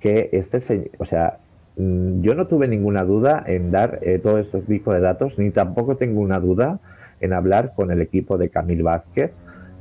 que 0.00 0.30
este, 0.32 0.90
o 0.98 1.04
sea, 1.04 1.38
mm, 1.76 2.22
yo 2.22 2.34
no 2.34 2.46
tuve 2.46 2.68
ninguna 2.68 3.04
duda 3.04 3.42
en 3.46 3.70
dar 3.70 3.98
eh, 4.02 4.18
todo 4.18 4.38
este 4.38 4.60
tipo 4.62 4.92
de 4.92 5.00
datos, 5.00 5.38
ni 5.38 5.50
tampoco 5.50 5.96
tengo 5.96 6.20
una 6.20 6.40
duda 6.40 6.78
en 7.20 7.32
hablar 7.32 7.72
con 7.74 7.90
el 7.90 8.00
equipo 8.00 8.38
de 8.38 8.48
Camil 8.48 8.82
Vázquez 8.82 9.32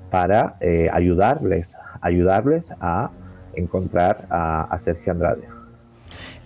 para 0.09 0.55
eh, 0.59 0.89
ayudarles, 0.91 1.67
ayudarles 2.01 2.65
a 2.79 3.11
encontrar 3.53 4.27
a 4.29 4.77
Sergio 4.83 5.11
Andrade. 5.13 5.57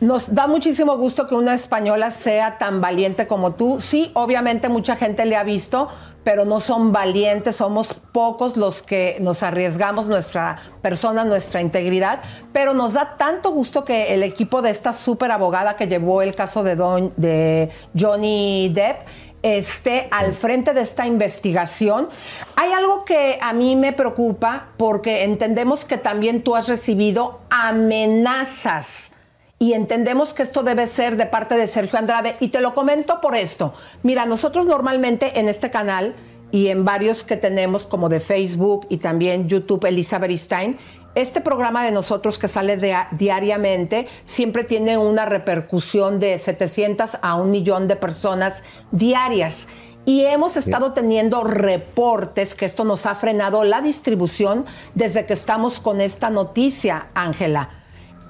Nos 0.02 0.34
da 0.34 0.48
muchísimo 0.48 0.98
gusto 0.98 1.28
que 1.28 1.36
una 1.36 1.54
española 1.54 2.10
sea 2.10 2.58
tan 2.58 2.82
valiente 2.82 3.28
como 3.28 3.54
tú. 3.54 3.80
Sí, 3.80 4.10
obviamente 4.16 4.68
mucha 4.68 4.96
gente 4.96 5.26
le 5.26 5.36
ha 5.36 5.44
visto, 5.44 5.90
pero 6.24 6.46
no 6.46 6.60
son 6.60 6.92
valientes, 6.92 7.56
somos 7.56 7.94
pocos 8.12 8.58
los 8.58 8.84
que 8.84 9.18
nos 9.20 9.44
arriesgamos 9.44 10.08
nuestra 10.08 10.58
persona, 10.82 11.24
nuestra 11.24 11.62
integridad, 11.62 12.22
pero 12.54 12.74
nos 12.74 12.94
da 12.94 13.16
tanto 13.18 13.52
gusto 13.52 13.84
que 13.84 14.14
el 14.14 14.24
equipo 14.24 14.62
de 14.62 14.70
esta 14.70 14.94
súper 14.94 15.32
abogada 15.32 15.76
que 15.76 15.88
llevó 15.88 16.22
el 16.22 16.36
caso 16.36 16.64
de, 16.64 16.76
Don, 16.76 17.14
de 17.18 17.70
Johnny 17.98 18.70
Depp 18.74 19.08
esté 19.44 20.08
al 20.12 20.34
frente 20.34 20.74
de 20.74 20.82
esta 20.82 21.08
investigación. 21.08 22.10
Hay 22.56 22.72
algo 22.72 23.06
que 23.06 23.40
a 23.42 23.54
mí 23.54 23.76
me 23.76 23.92
preocupa 23.94 24.68
porque 24.78 25.24
entendemos 25.24 25.86
que 25.86 25.98
también 25.98 26.44
tú 26.44 26.56
has 26.56 26.68
recibido 26.68 27.42
amenazas 27.50 29.14
y 29.62 29.74
entendemos 29.74 30.34
que 30.34 30.42
esto 30.42 30.64
debe 30.64 30.88
ser 30.88 31.18
de 31.18 31.28
parte 31.28 31.56
de 31.56 31.68
Sergio 31.68 32.00
Andrade. 32.00 32.36
Y 32.40 32.48
te 32.48 32.62
lo 32.62 32.74
comento 32.74 33.22
por 33.22 33.36
esto. 33.36 33.76
Mira, 34.02 34.26
nosotros 34.26 34.66
normalmente 34.66 35.40
en 35.40 35.48
este 35.48 35.70
canal 35.70 36.16
y 36.52 36.70
en 36.70 36.84
varios 36.84 37.24
que 37.24 37.38
tenemos 37.38 37.86
como 37.86 38.10
de 38.10 38.22
Facebook 38.22 38.88
y 38.90 38.98
también 38.98 39.48
YouTube, 39.48 39.86
Elizabeth 39.86 40.36
Stein, 40.36 40.80
este 41.14 41.42
programa 41.42 41.86
de 41.86 41.92
nosotros 41.92 42.40
que 42.40 42.48
sale 42.48 42.76
diariamente 43.12 44.08
siempre 44.26 44.64
tiene 44.64 44.98
una 44.98 45.28
repercusión 45.28 46.20
de 46.20 46.40
700 46.40 47.20
a 47.22 47.36
un 47.36 47.52
millón 47.52 47.88
de 47.88 47.98
personas 47.98 48.64
diarias. 48.90 49.68
Y 50.06 50.24
hemos 50.26 50.58
estado 50.58 50.94
teniendo 50.94 51.44
reportes 51.44 52.56
que 52.56 52.66
esto 52.66 52.84
nos 52.84 53.06
ha 53.06 53.14
frenado 53.14 53.64
la 53.64 53.82
distribución 53.82 54.66
desde 54.96 55.28
que 55.28 55.34
estamos 55.34 55.80
con 55.80 56.02
esta 56.02 56.32
noticia, 56.32 57.10
Ángela. 57.14 57.81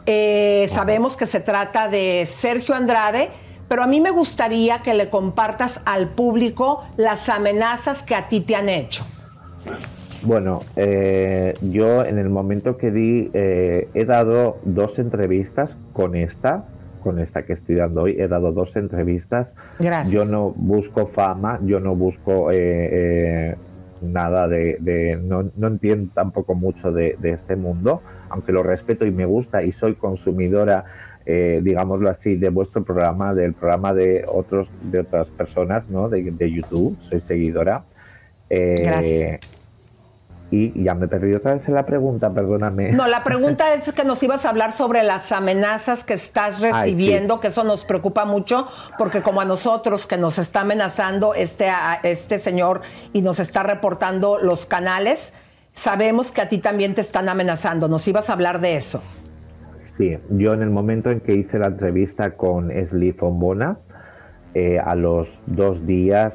Eh, 0.06 0.68
sabemos 0.70 1.16
que 1.16 1.26
se 1.26 1.40
trata 1.40 1.88
de 1.88 2.26
Sergio 2.26 2.76
Andrade, 2.76 3.30
pero 3.68 3.84
a 3.84 3.88
mí 3.88 4.02
me 4.02 4.12
gustaría 4.12 4.82
que 4.82 4.94
le 4.94 5.10
compartas 5.10 5.82
al 5.86 6.10
público 6.10 6.84
las 6.98 7.30
amenazas 7.30 8.04
que 8.04 8.16
a 8.16 8.28
ti 8.28 8.42
te 8.42 8.56
han 8.56 8.70
hecho. 8.70 9.06
Bueno, 10.24 10.62
eh, 10.76 11.54
yo 11.62 12.04
en 12.06 12.20
el 12.20 12.30
momento 12.30 12.78
que 12.78 12.92
di, 12.92 13.32
eh, 13.34 13.90
he 13.94 14.06
dado 14.06 14.58
dos 14.64 15.00
entrevistas 15.00 15.72
con 15.94 16.16
esta, 16.16 16.66
con 17.04 17.20
esta 17.20 17.44
que 17.44 17.54
estoy 17.54 17.76
dando 17.76 18.04
hoy, 18.04 18.18
he 18.20 18.28
dado 18.28 18.52
dos 18.52 18.76
entrevistas. 18.76 19.54
Gracias. 19.80 20.12
Yo 20.12 20.26
no 20.26 20.52
busco 20.56 21.08
fama, 21.08 21.60
yo 21.64 21.80
no 21.80 21.96
busco 21.96 22.50
nada 24.02 24.48
de, 24.48 25.20
no, 25.24 25.52
no, 25.56 25.68
entiendo 25.68 26.12
tampoco 26.14 26.56
mucho 26.56 26.92
de, 26.92 27.16
de 27.20 27.32
este 27.32 27.56
mundo 27.56 28.02
aunque 28.32 28.52
lo 28.52 28.64
respeto 28.64 29.06
y 29.06 29.12
me 29.12 29.26
gusta 29.26 29.64
y 29.64 29.72
soy 29.72 29.96
consumidora, 29.96 30.86
eh, 31.26 31.60
digámoslo 31.64 32.10
así, 32.10 32.36
de 32.36 32.50
vuestro 32.50 32.84
programa, 32.84 33.34
del 33.34 33.54
programa 33.54 33.94
de 33.94 34.24
otros 34.28 34.68
de 34.82 35.02
otras 35.02 35.28
personas, 35.28 35.88
¿no? 35.90 36.10
De, 36.10 36.52
YouTube, 36.52 36.98
soy 37.10 37.22
seguidora. 37.22 37.84
Eh, 38.50 38.76
Gracias. 38.84 39.40
Y 40.52 40.84
ya 40.84 40.94
me 40.96 41.06
he 41.06 41.08
perdido 41.08 41.38
otra 41.38 41.54
vez 41.54 41.66
en 41.66 41.76
la 41.76 41.86
pregunta, 41.86 42.30
perdóname. 42.30 42.92
No, 42.92 43.08
la 43.08 43.24
pregunta 43.24 43.74
es 43.74 43.94
que 43.94 44.04
nos 44.04 44.22
ibas 44.22 44.46
a 44.46 44.50
hablar 44.50 44.74
sobre 44.74 45.02
las 45.02 45.32
amenazas 45.32 46.04
que 46.04 46.14
estás 46.14 46.60
recibiendo, 46.60 47.40
que 47.40 47.48
eso 47.48 47.64
nos 47.64 47.86
preocupa 47.86 48.26
mucho, 48.26 48.68
porque 48.98 49.22
como 49.22 49.40
a 49.40 49.46
nosotros 49.46 50.06
que 50.06 50.18
nos 50.18 50.40
está 50.40 50.62
amenazando 50.62 51.34
este, 51.34 51.72
este 52.04 52.38
señor 52.38 52.82
y 53.14 53.22
nos 53.22 53.40
está 53.40 53.64
reportando 53.64 54.40
los 54.40 54.66
canales, 54.66 55.34
Sabemos 55.74 56.32
que 56.32 56.42
a 56.42 56.50
ti 56.50 56.60
también 56.60 56.94
te 56.94 57.02
están 57.02 57.30
amenazando. 57.30 57.88
¿Nos 57.88 58.08
ibas 58.08 58.30
a 58.30 58.34
hablar 58.34 58.62
de 58.62 58.76
eso? 58.76 59.02
Sí, 59.98 60.18
yo 60.30 60.54
en 60.54 60.62
el 60.62 60.70
momento 60.70 61.10
en 61.12 61.20
que 61.20 61.34
hice 61.34 61.60
la 61.60 61.68
entrevista 61.68 62.32
con 62.32 62.72
Esli 62.72 63.14
Fombona, 63.14 63.78
eh, 64.54 64.80
a 64.80 64.96
los 64.96 65.30
dos 65.46 65.86
días, 65.86 66.34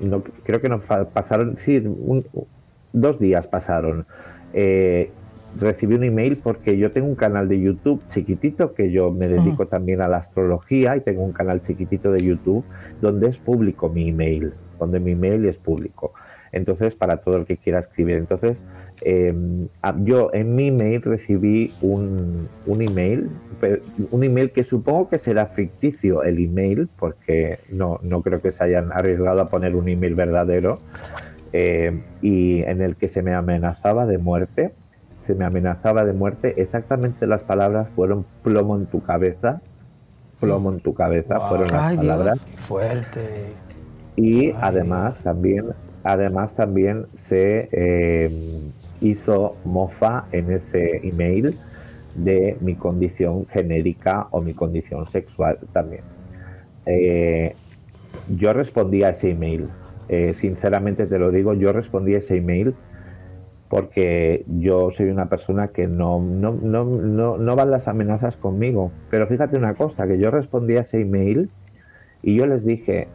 no, 0.00 0.22
creo 0.42 0.60
que 0.60 0.68
nos 0.68 0.82
pasaron, 0.82 1.58
sí, 1.58 1.82
dos 2.92 3.20
días 3.20 3.46
pasaron. 3.46 4.04
Eh, 4.52 5.10
recibí 5.58 5.94
un 5.94 6.04
email 6.04 6.36
porque 6.36 6.76
yo 6.76 6.90
tengo 6.90 7.06
un 7.06 7.14
canal 7.14 7.48
de 7.48 7.60
YouTube 7.60 8.02
chiquitito 8.12 8.74
que 8.74 8.90
yo 8.90 9.10
me 9.10 9.28
dedico 9.28 9.66
también 9.66 10.00
a 10.00 10.08
la 10.08 10.18
astrología 10.18 10.96
y 10.96 11.00
tengo 11.02 11.22
un 11.22 11.32
canal 11.32 11.62
chiquitito 11.66 12.10
de 12.10 12.24
YouTube 12.24 12.64
donde 13.00 13.28
es 13.28 13.36
público 13.36 13.88
mi 13.88 14.08
email, 14.08 14.52
donde 14.78 14.98
mi 14.98 15.12
email 15.12 15.44
es 15.46 15.56
público. 15.56 16.14
Entonces, 16.52 16.94
para 16.94 17.16
todo 17.18 17.36
el 17.36 17.46
que 17.46 17.56
quiera 17.56 17.80
escribir. 17.80 18.16
Entonces, 18.16 18.62
em, 19.00 19.68
yo 20.04 20.30
en 20.34 20.54
mi 20.54 20.68
email 20.68 21.00
recibí 21.00 21.72
un, 21.80 22.46
un, 22.66 22.82
email, 22.82 23.30
un 24.10 24.22
email 24.22 24.52
que 24.52 24.62
supongo 24.62 25.08
que 25.08 25.18
será 25.18 25.46
ficticio 25.46 26.22
el 26.22 26.38
email, 26.38 26.88
porque 26.98 27.58
no, 27.70 27.98
no 28.02 28.20
creo 28.20 28.42
que 28.42 28.52
se 28.52 28.62
hayan 28.62 28.92
arriesgado 28.92 29.40
a 29.40 29.48
poner 29.48 29.74
un 29.74 29.88
email 29.88 30.14
verdadero, 30.14 30.78
em, 31.54 32.02
y 32.20 32.62
en 32.62 32.82
el 32.82 32.96
que 32.96 33.08
se 33.08 33.22
me 33.22 33.34
amenazaba 33.34 34.04
de 34.04 34.18
muerte. 34.18 34.72
Se 35.26 35.34
me 35.34 35.46
amenazaba 35.46 36.04
de 36.04 36.12
muerte. 36.12 36.60
Exactamente 36.60 37.26
las 37.26 37.44
palabras 37.44 37.88
fueron 37.94 38.26
plomo 38.42 38.76
en 38.76 38.86
tu 38.86 39.02
cabeza. 39.02 39.62
Plomo 40.40 40.72
en 40.72 40.80
tu 40.80 40.92
cabeza 40.92 41.38
fueron 41.48 41.68
las 41.68 41.96
palabras. 41.96 42.40
fuerte. 42.56 43.52
Y 44.16 44.50
además 44.60 45.22
también 45.22 45.72
Además 46.04 46.54
también 46.54 47.06
se 47.28 47.68
eh, 47.72 48.30
hizo 49.00 49.56
mofa 49.64 50.24
en 50.32 50.50
ese 50.52 51.00
email 51.06 51.56
de 52.14 52.56
mi 52.60 52.74
condición 52.74 53.46
genérica 53.46 54.28
o 54.30 54.40
mi 54.40 54.54
condición 54.54 55.10
sexual 55.10 55.58
también. 55.72 56.02
Eh, 56.86 57.54
yo 58.36 58.52
respondí 58.52 59.02
a 59.02 59.10
ese 59.10 59.30
email, 59.30 59.68
eh, 60.08 60.34
sinceramente 60.34 61.06
te 61.06 61.18
lo 61.18 61.30
digo, 61.30 61.54
yo 61.54 61.72
respondí 61.72 62.14
a 62.14 62.18
ese 62.18 62.36
email 62.36 62.74
porque 63.68 64.44
yo 64.46 64.90
soy 64.90 65.06
una 65.06 65.30
persona 65.30 65.68
que 65.68 65.86
no, 65.86 66.20
no, 66.20 66.52
no, 66.52 66.84
no, 66.84 67.38
no 67.38 67.56
van 67.56 67.70
las 67.70 67.88
amenazas 67.88 68.36
conmigo. 68.36 68.92
Pero 69.08 69.26
fíjate 69.26 69.56
una 69.56 69.74
cosa, 69.74 70.06
que 70.06 70.18
yo 70.18 70.30
respondí 70.30 70.76
a 70.76 70.82
ese 70.82 71.00
email 71.00 71.48
y 72.22 72.36
yo 72.36 72.46
les 72.46 72.66
dije, 72.66 73.08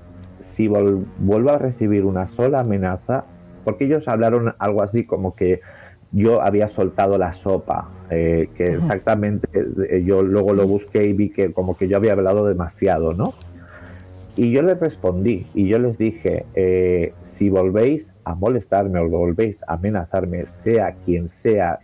si 0.58 0.68
vuelvo 0.68 1.52
a 1.52 1.60
recibir 1.60 2.04
una 2.04 2.28
sola 2.28 2.62
amenaza, 2.62 3.26
porque 3.64 3.86
ellos 3.86 4.08
hablaron 4.08 4.56
algo 4.58 4.82
así 4.82 5.06
como 5.06 5.36
que 5.36 5.62
yo 6.12 6.42
había 6.42 6.68
soltado 6.68 7.18
la 7.20 7.34
sopa, 7.34 7.90
eh, 8.10 8.50
que 8.56 8.64
exactamente 8.64 9.48
eh, 9.90 10.04
yo 10.04 10.24
luego 10.24 10.54
lo 10.54 10.68
busqué 10.68 11.06
y 11.06 11.14
vi 11.14 11.30
que 11.30 11.54
como 11.54 11.78
que 11.78 11.88
yo 11.88 11.98
había 11.98 12.14
hablado 12.14 12.48
demasiado, 12.48 13.14
¿no? 13.14 13.34
Y 14.36 14.52
yo 14.52 14.64
les 14.64 14.80
respondí 14.80 15.46
y 15.54 15.68
yo 15.68 15.78
les 15.78 15.98
dije, 15.98 16.46
eh, 16.56 17.14
si 17.36 17.50
volvéis 17.50 18.08
a 18.24 18.34
molestarme 18.34 19.00
o 19.00 19.10
volvéis 19.10 19.62
a 19.68 19.74
amenazarme, 19.74 20.46
sea 20.64 20.96
quien 21.06 21.28
sea, 21.28 21.80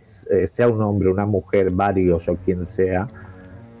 sea 0.52 0.68
un 0.68 0.82
hombre, 0.82 1.10
una 1.10 1.26
mujer, 1.26 1.70
varios 1.70 2.28
o 2.28 2.36
quien 2.36 2.64
sea, 2.64 3.08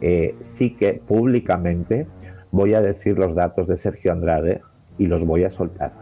sí 0.00 0.76
que 0.76 0.94
públicamente 1.06 2.06
voy 2.50 2.74
a 2.74 2.82
decir 2.82 3.18
los 3.18 3.34
datos 3.34 3.66
de 3.66 3.76
Sergio 3.76 4.12
Andrade, 4.12 4.60
y 4.98 5.06
los 5.06 5.24
voy 5.24 5.44
a 5.44 5.50
soltar, 5.50 5.92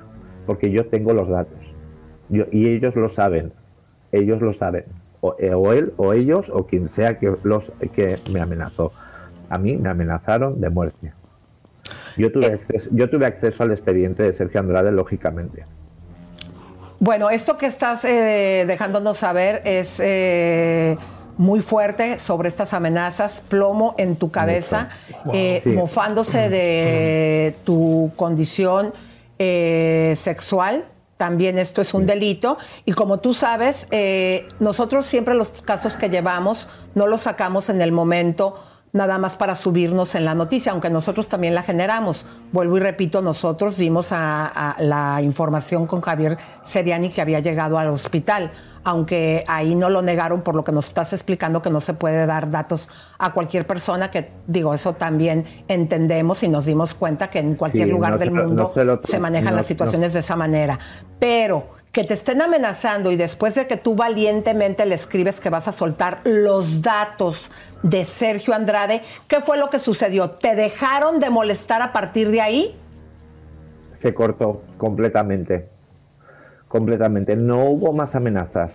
porque 0.47 0.71
yo 0.71 0.87
tengo 0.87 1.13
los 1.13 1.29
datos 1.29 1.59
yo, 2.29 2.45
y 2.51 2.69
ellos 2.69 2.95
lo 2.97 3.09
saben, 3.09 3.53
ellos 4.11 4.41
lo 4.41 4.53
saben, 4.53 4.85
o, 5.21 5.37
eh, 5.39 5.53
él 5.77 5.93
o 5.97 6.13
ellos 6.13 6.51
o 6.53 6.67
quien 6.67 6.87
sea 6.87 7.19
que, 7.19 7.35
los, 7.43 7.73
que 7.95 8.17
me 8.33 8.41
amenazó. 8.41 8.93
A 9.49 9.59
mí 9.59 9.77
me 9.77 9.89
amenazaron 9.89 10.61
de 10.61 10.71
muerte. 10.71 11.13
Yo 12.17 12.33
tuve, 12.33 12.47
acceso, 12.47 12.89
yo 12.93 13.09
tuve 13.09 13.27
acceso 13.27 13.63
al 13.63 13.73
expediente 13.73 14.23
de 14.23 14.33
Sergio 14.33 14.61
Andrade, 14.61 14.93
lógicamente. 14.93 15.65
Bueno, 16.99 17.31
esto 17.31 17.57
que 17.57 17.67
estás 17.67 18.05
eh, 18.05 18.65
dejándonos 18.67 19.19
saber 19.19 19.61
es 19.65 20.01
eh, 20.05 20.97
muy 21.39 21.61
fuerte 21.61 22.19
sobre 22.19 22.49
estas 22.49 22.75
amenazas, 22.75 23.43
plomo 23.49 23.95
en 23.99 24.17
tu 24.17 24.31
cabeza, 24.31 24.91
eh, 25.33 25.63
mofándose 25.67 26.49
de 26.49 27.57
tu 27.65 28.13
condición 28.17 28.93
eh, 29.39 30.15
sexual. 30.17 30.85
También 31.17 31.59
esto 31.59 31.81
es 31.81 31.95
un 31.95 32.07
delito. 32.07 32.59
Y 32.85 32.93
como 32.93 33.19
tú 33.21 33.35
sabes, 33.35 33.89
eh, 33.91 34.49
nosotros 34.61 35.07
siempre 35.07 35.35
los 35.35 35.51
casos 35.63 35.97
que 35.97 36.11
llevamos 36.11 36.69
no 36.95 37.07
los 37.07 37.23
sacamos 37.23 37.71
en 37.71 37.81
el 37.81 37.93
momento 37.93 38.59
nada 38.93 39.17
más 39.17 39.37
para 39.37 39.55
subirnos 39.55 40.15
en 40.17 40.27
la 40.27 40.35
noticia, 40.35 40.73
aunque 40.73 40.91
nosotros 40.91 41.29
también 41.29 41.55
la 41.55 41.63
generamos. 41.63 42.27
Vuelvo 42.53 42.77
y 42.77 42.81
repito, 42.81 43.23
nosotros 43.23 43.79
dimos 43.79 44.09
a 44.13 44.77
la 44.81 45.23
información 45.23 45.87
con 45.87 46.03
Javier 46.03 46.37
Seriani 46.63 47.09
que 47.09 47.23
había 47.23 47.41
llegado 47.41 47.79
al 47.79 47.89
hospital 47.89 48.51
aunque 48.85 49.45
ahí 49.47 49.75
no 49.75 49.91
lo 49.91 50.03
negaron 50.03 50.43
por 50.43 50.55
lo 50.55 50.65
que 50.65 50.73
nos 50.73 50.89
estás 50.89 51.13
explicando 51.13 51.63
que 51.63 51.71
no 51.71 51.81
se 51.81 51.95
puede 51.95 52.27
dar 52.27 52.51
datos 52.51 52.89
a 53.19 53.33
cualquier 53.33 53.67
persona, 53.67 54.11
que 54.11 54.31
digo, 54.47 54.75
eso 54.75 54.95
también 54.95 55.45
entendemos 55.69 56.43
y 56.43 56.49
nos 56.49 56.67
dimos 56.67 56.95
cuenta 56.95 57.31
que 57.31 57.39
en 57.39 57.55
cualquier 57.55 57.89
lugar 57.89 58.19
del 58.19 58.33
mundo 58.33 58.73
se, 59.05 59.19
manejan 59.19 59.55
las 59.55 59.67
situaciones 59.67 60.13
de 60.15 60.21
esa 60.21 60.37
manera. 60.37 60.79
Pero 61.19 61.69
que 61.93 62.05
te 62.05 62.15
estén 62.15 62.41
amenazando 62.41 63.13
y 63.13 63.17
después 63.17 63.55
de 63.55 63.67
que 63.67 63.77
tú 63.77 63.95
valientemente 63.95 64.87
le 64.87 64.95
escribes 64.95 65.41
que 65.41 65.51
vas 65.51 65.69
a 65.69 65.73
soltar 65.73 66.21
los 66.25 66.83
datos 66.83 67.51
de 67.83 68.05
Sergio 68.05 68.55
Andrade, 68.55 69.03
¿qué 69.29 69.41
fue 69.41 69.59
lo 69.59 69.69
que 69.71 69.79
sucedió? 69.79 70.31
¿Te 70.31 70.57
dejaron 70.57 71.21
de 71.21 71.31
molestar 71.31 71.83
a 71.83 71.93
partir 71.93 72.31
de 72.31 72.41
ahí? 72.41 72.77
Se 73.99 74.15
cortó 74.15 74.63
completamente 74.79 75.69
completamente. 76.73 77.37
No 77.37 77.67
hubo 77.67 77.93
más 77.93 78.15
amenazas. 78.15 78.73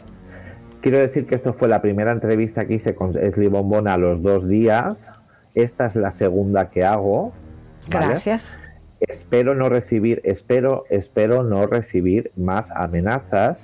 Quiero 0.81 0.99
decir 0.99 1.25
que 1.25 1.33
esto 1.33 1.53
fue 1.53 1.67
la 1.67 1.81
primera 1.81 2.11
entrevista 2.11 2.65
que 2.65 2.75
hice 2.75 2.93
con 2.93 3.17
Esli 3.17 3.47
Bombona 3.47 3.95
a 3.95 3.97
los 3.97 4.21
dos 4.21 4.47
días. 4.47 4.99
Esta 5.55 5.87
es 5.87 5.95
la 5.95 6.11
segunda 6.11 6.69
que 6.69 6.85
hago. 6.85 7.33
¿vale? 7.91 8.07
Gracias. 8.09 8.61
Espero 8.99 9.55
no 9.55 9.67
recibir, 9.69 10.21
espero, 10.23 10.85
espero 10.91 11.43
no 11.43 11.65
recibir 11.65 12.31
más 12.35 12.69
amenazas 12.71 13.59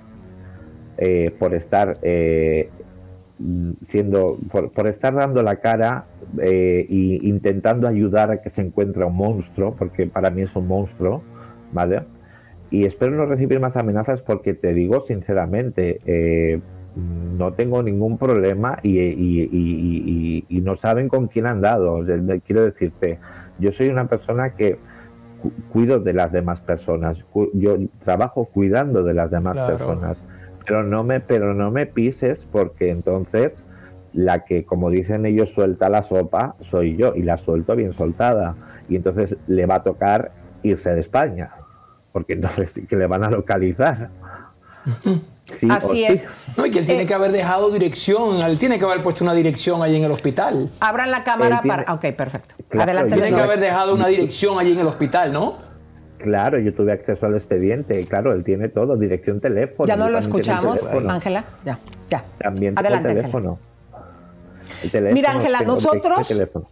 eh, 0.97 1.35
por 1.37 1.53
estar 1.53 1.97
eh, 2.01 2.69
siendo, 3.87 4.39
por, 4.51 4.71
por 4.71 4.87
estar 4.87 5.13
dando 5.13 5.43
la 5.43 5.57
cara 5.57 6.05
e 6.39 6.87
intentando 6.89 7.87
ayudar 7.87 8.31
a 8.31 8.41
que 8.41 8.49
se 8.49 8.61
encuentre 8.61 9.05
un 9.05 9.15
monstruo, 9.15 9.75
porque 9.75 10.07
para 10.07 10.31
mí 10.31 10.41
es 10.41 10.55
un 10.55 10.67
monstruo, 10.67 11.21
¿vale? 11.71 12.01
Y 12.73 12.85
espero 12.85 13.11
no 13.15 13.27
recibir 13.27 13.59
más 13.59 13.77
amenazas 13.77 14.23
porque 14.23 14.55
te 14.55 14.73
digo 14.73 15.01
sinceramente, 15.05 15.99
eh, 16.07 16.59
no 17.37 17.53
tengo 17.53 17.83
ningún 17.83 18.17
problema 18.17 18.79
y, 18.81 18.97
y- 18.99 19.43
y- 19.43 19.47
y- 19.51 20.45
y 20.49 20.61
no 20.61 20.75
saben 20.75 21.07
con 21.07 21.27
quién 21.27 21.45
han 21.45 21.61
dado. 21.61 22.03
Quiero 22.43 22.65
decirte, 22.65 23.19
yo 23.59 23.71
soy 23.73 23.89
una 23.89 24.07
persona 24.07 24.55
que 24.55 24.79
cu- 25.39 25.51
cuido 25.71 25.99
de 25.99 26.13
las 26.13 26.31
demás 26.31 26.61
personas. 26.61 27.23
Yo 27.53 27.77
trabajo 28.03 28.45
cuidando 28.45 29.03
de 29.03 29.13
las 29.13 29.29
demás 29.29 29.53
Claro. 29.53 29.77
personas. 29.77 30.17
Pero 30.65 30.81
no 30.83 31.03
me, 31.03 31.19
pero 31.19 31.53
no 31.53 31.69
me 31.69 31.85
pises 31.85 32.47
porque 32.51 32.89
entonces 32.89 33.51
la 34.13 34.45
que, 34.45 34.63
como 34.65 34.89
dicen 34.89 35.27
ellos, 35.27 35.49
suelta 35.51 35.89
la 35.89 36.01
sopa 36.01 36.55
soy 36.61 36.97
yo 36.97 37.13
y 37.15 37.21
la 37.21 37.37
suelto 37.37 37.75
bien 37.75 37.93
soltada. 37.93 38.55
Y 38.89 38.95
entonces 38.95 39.37
le 39.45 39.67
va 39.67 39.75
a 39.75 39.83
tocar 39.83 40.31
irse 40.63 40.89
de 40.95 41.01
España. 41.01 41.51
Porque 42.13 42.33
entonces 42.33 42.71
sí 42.73 42.85
que 42.87 42.95
le 42.95 43.07
van 43.07 43.25
a 43.25 43.29
localizar. 43.29 44.09
Sí 45.59 45.67
o 45.69 45.81
sí. 45.81 46.05
No, 46.55 46.65
y 46.65 46.71
que 46.71 46.79
él 46.79 46.85
tiene 46.85 47.05
que 47.05 47.13
haber 47.13 47.31
dejado 47.33 47.69
dirección, 47.69 48.39
él 48.39 48.57
tiene 48.57 48.79
que 48.79 48.85
haber 48.85 49.03
puesto 49.03 49.25
una 49.25 49.33
dirección 49.33 49.83
allí 49.83 49.97
en 49.97 50.05
el 50.05 50.11
hospital. 50.11 50.69
Abran 50.79 51.11
la 51.11 51.25
cámara 51.25 51.61
tiene- 51.61 51.83
para. 51.83 51.93
Ok, 51.93 52.05
perfecto. 52.15 52.55
Claro, 52.69 52.83
Adelante. 52.89 53.15
Tiene 53.15 53.35
que 53.35 53.41
haber 53.41 53.59
dejado 53.59 53.93
una 53.93 54.07
dirección 54.07 54.57
allí 54.57 54.71
en 54.71 54.79
el 54.79 54.87
hospital, 54.87 55.33
¿no? 55.33 55.57
Claro, 56.17 56.59
yo 56.59 56.73
tuve 56.73 56.93
acceso 56.93 57.25
al 57.25 57.35
expediente. 57.35 58.05
Claro, 58.05 58.31
él 58.33 58.45
tiene 58.45 58.69
todo, 58.69 58.95
dirección, 58.95 59.41
teléfono. 59.41 59.85
Ya 59.85 59.97
no 59.97 60.09
lo 60.09 60.17
escuchamos. 60.17 60.87
Ángela. 61.09 61.43
Ya, 61.65 61.77
ya. 62.09 62.23
También 62.39 62.79
Adelante, 62.79 63.11
el 63.11 63.17
Ángela. 63.17 63.31
teléfono. 63.31 63.59
El 64.81 64.91
teléfono, 64.91 65.13
Mira, 65.13 65.31
Ángela, 65.33 65.61
nosotros- 65.61 66.19
el 66.19 66.25
teléfono. 66.37 66.69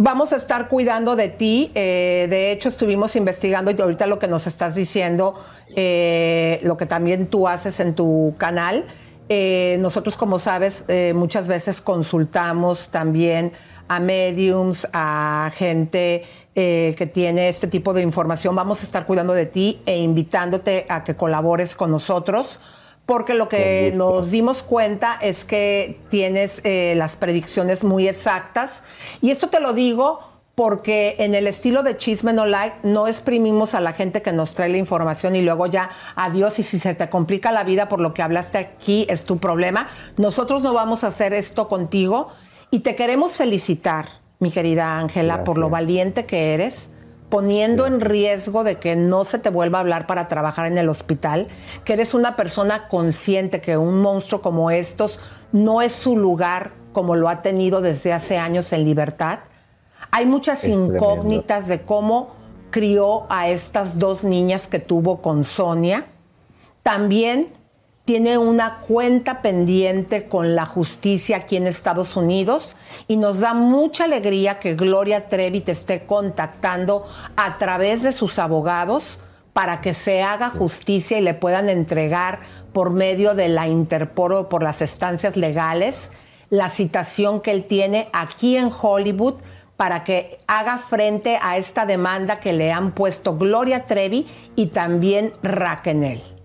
Vamos 0.00 0.32
a 0.32 0.36
estar 0.36 0.68
cuidando 0.68 1.16
de 1.16 1.28
ti. 1.28 1.72
eh, 1.74 2.28
de 2.30 2.52
hecho, 2.52 2.68
estuvimos 2.68 3.16
investigando 3.16 3.72
y 3.72 3.80
ahorita 3.80 4.06
lo 4.06 4.20
que 4.20 4.28
nos 4.28 4.46
estás 4.46 4.76
diciendo, 4.76 5.34
eh, 5.74 6.60
lo 6.62 6.76
que 6.76 6.86
también 6.86 7.26
tú 7.26 7.48
haces 7.48 7.80
en 7.80 7.94
tu 7.96 8.32
canal. 8.38 8.84
eh, 9.28 9.76
nosotros, 9.80 10.16
como 10.16 10.38
sabes, 10.38 10.84
muchas 11.14 11.48
veces 11.48 11.80
consultamos 11.80 12.90
también 12.90 13.52
a 13.88 13.98
mediums, 13.98 14.88
a 14.92 15.50
gente 15.54 16.24
que 16.54 17.10
tiene 17.12 17.48
este 17.48 17.66
tipo 17.66 17.92
de 17.92 18.02
información. 18.02 18.54
Vamos 18.54 18.80
a 18.82 18.84
estar 18.84 19.04
cuidando 19.04 19.34
de 19.34 19.46
ti 19.46 19.82
e 19.84 19.98
invitándote 19.98 20.86
a 20.88 21.02
que 21.02 21.16
colabores 21.16 21.74
con 21.74 21.90
nosotros. 21.90 22.60
Porque 23.08 23.32
lo 23.32 23.48
que 23.48 23.90
nos 23.96 24.30
dimos 24.30 24.62
cuenta 24.62 25.16
es 25.22 25.46
que 25.46 25.98
tienes 26.10 26.60
eh, 26.64 26.92
las 26.94 27.16
predicciones 27.16 27.82
muy 27.82 28.06
exactas. 28.06 28.84
Y 29.22 29.30
esto 29.30 29.48
te 29.48 29.60
lo 29.60 29.72
digo 29.72 30.20
porque 30.54 31.16
en 31.18 31.34
el 31.34 31.46
estilo 31.46 31.82
de 31.82 31.96
Chisme 31.96 32.34
No 32.34 32.44
Like 32.44 32.80
no 32.82 33.08
exprimimos 33.08 33.74
a 33.74 33.80
la 33.80 33.94
gente 33.94 34.20
que 34.20 34.32
nos 34.32 34.52
trae 34.52 34.68
la 34.68 34.76
información 34.76 35.36
y 35.36 35.40
luego 35.40 35.64
ya 35.64 35.88
adiós 36.16 36.58
y 36.58 36.62
si 36.62 36.78
se 36.78 36.94
te 36.94 37.08
complica 37.08 37.50
la 37.50 37.64
vida 37.64 37.88
por 37.88 37.98
lo 37.98 38.12
que 38.12 38.20
hablaste 38.20 38.58
aquí 38.58 39.06
es 39.08 39.24
tu 39.24 39.38
problema. 39.38 39.88
Nosotros 40.18 40.60
no 40.62 40.74
vamos 40.74 41.02
a 41.02 41.06
hacer 41.06 41.32
esto 41.32 41.66
contigo 41.66 42.28
y 42.70 42.80
te 42.80 42.94
queremos 42.94 43.38
felicitar, 43.38 44.06
mi 44.38 44.50
querida 44.50 44.98
Ángela, 44.98 45.44
por 45.44 45.56
lo 45.56 45.70
valiente 45.70 46.26
que 46.26 46.52
eres 46.52 46.90
poniendo 47.28 47.86
en 47.86 48.00
riesgo 48.00 48.64
de 48.64 48.76
que 48.76 48.96
no 48.96 49.24
se 49.24 49.38
te 49.38 49.50
vuelva 49.50 49.78
a 49.78 49.80
hablar 49.82 50.06
para 50.06 50.28
trabajar 50.28 50.66
en 50.66 50.78
el 50.78 50.88
hospital, 50.88 51.46
que 51.84 51.92
eres 51.92 52.14
una 52.14 52.36
persona 52.36 52.88
consciente 52.88 53.60
que 53.60 53.76
un 53.76 54.00
monstruo 54.00 54.40
como 54.40 54.70
estos 54.70 55.18
no 55.52 55.82
es 55.82 55.92
su 55.92 56.16
lugar 56.16 56.72
como 56.92 57.16
lo 57.16 57.28
ha 57.28 57.42
tenido 57.42 57.80
desde 57.80 58.12
hace 58.12 58.38
años 58.38 58.72
en 58.72 58.84
libertad. 58.84 59.40
Hay 60.10 60.26
muchas 60.26 60.64
Es 60.64 60.70
tremendo. 60.70 60.94
incógnitas 60.94 61.68
de 61.68 61.82
cómo 61.82 62.34
crió 62.70 63.26
a 63.30 63.48
estas 63.48 63.98
dos 63.98 64.24
niñas 64.24 64.66
que 64.68 64.78
tuvo 64.78 65.20
con 65.20 65.44
Sonia. 65.44 66.06
También 66.82 67.52
tiene 68.08 68.38
una 68.38 68.78
cuenta 68.78 69.42
pendiente 69.42 70.28
con 70.28 70.54
la 70.54 70.64
justicia 70.64 71.36
aquí 71.36 71.58
en 71.58 71.66
Estados 71.66 72.16
Unidos 72.16 72.74
y 73.06 73.18
nos 73.18 73.40
da 73.40 73.52
mucha 73.52 74.04
alegría 74.04 74.58
que 74.58 74.76
Gloria 74.76 75.28
Trevi 75.28 75.60
te 75.60 75.72
esté 75.72 76.06
contactando 76.06 77.06
a 77.36 77.58
través 77.58 78.02
de 78.02 78.12
sus 78.12 78.38
abogados 78.38 79.20
para 79.52 79.82
que 79.82 79.92
se 79.92 80.22
haga 80.22 80.48
justicia 80.48 81.18
y 81.18 81.20
le 81.20 81.34
puedan 81.34 81.68
entregar 81.68 82.40
por 82.72 82.92
medio 82.92 83.34
de 83.34 83.50
la 83.50 83.68
Interpol 83.68 84.32
o 84.32 84.48
por 84.48 84.62
las 84.62 84.80
estancias 84.80 85.36
legales 85.36 86.10
la 86.48 86.70
citación 86.70 87.42
que 87.42 87.50
él 87.50 87.64
tiene 87.64 88.08
aquí 88.14 88.56
en 88.56 88.70
Hollywood 88.72 89.34
para 89.76 90.02
que 90.02 90.38
haga 90.46 90.78
frente 90.78 91.38
a 91.42 91.58
esta 91.58 91.84
demanda 91.84 92.40
que 92.40 92.54
le 92.54 92.72
han 92.72 92.92
puesto 92.92 93.36
Gloria 93.36 93.84
Trevi 93.84 94.26
y 94.56 94.68
también 94.68 95.34
Raquel. 95.42 96.37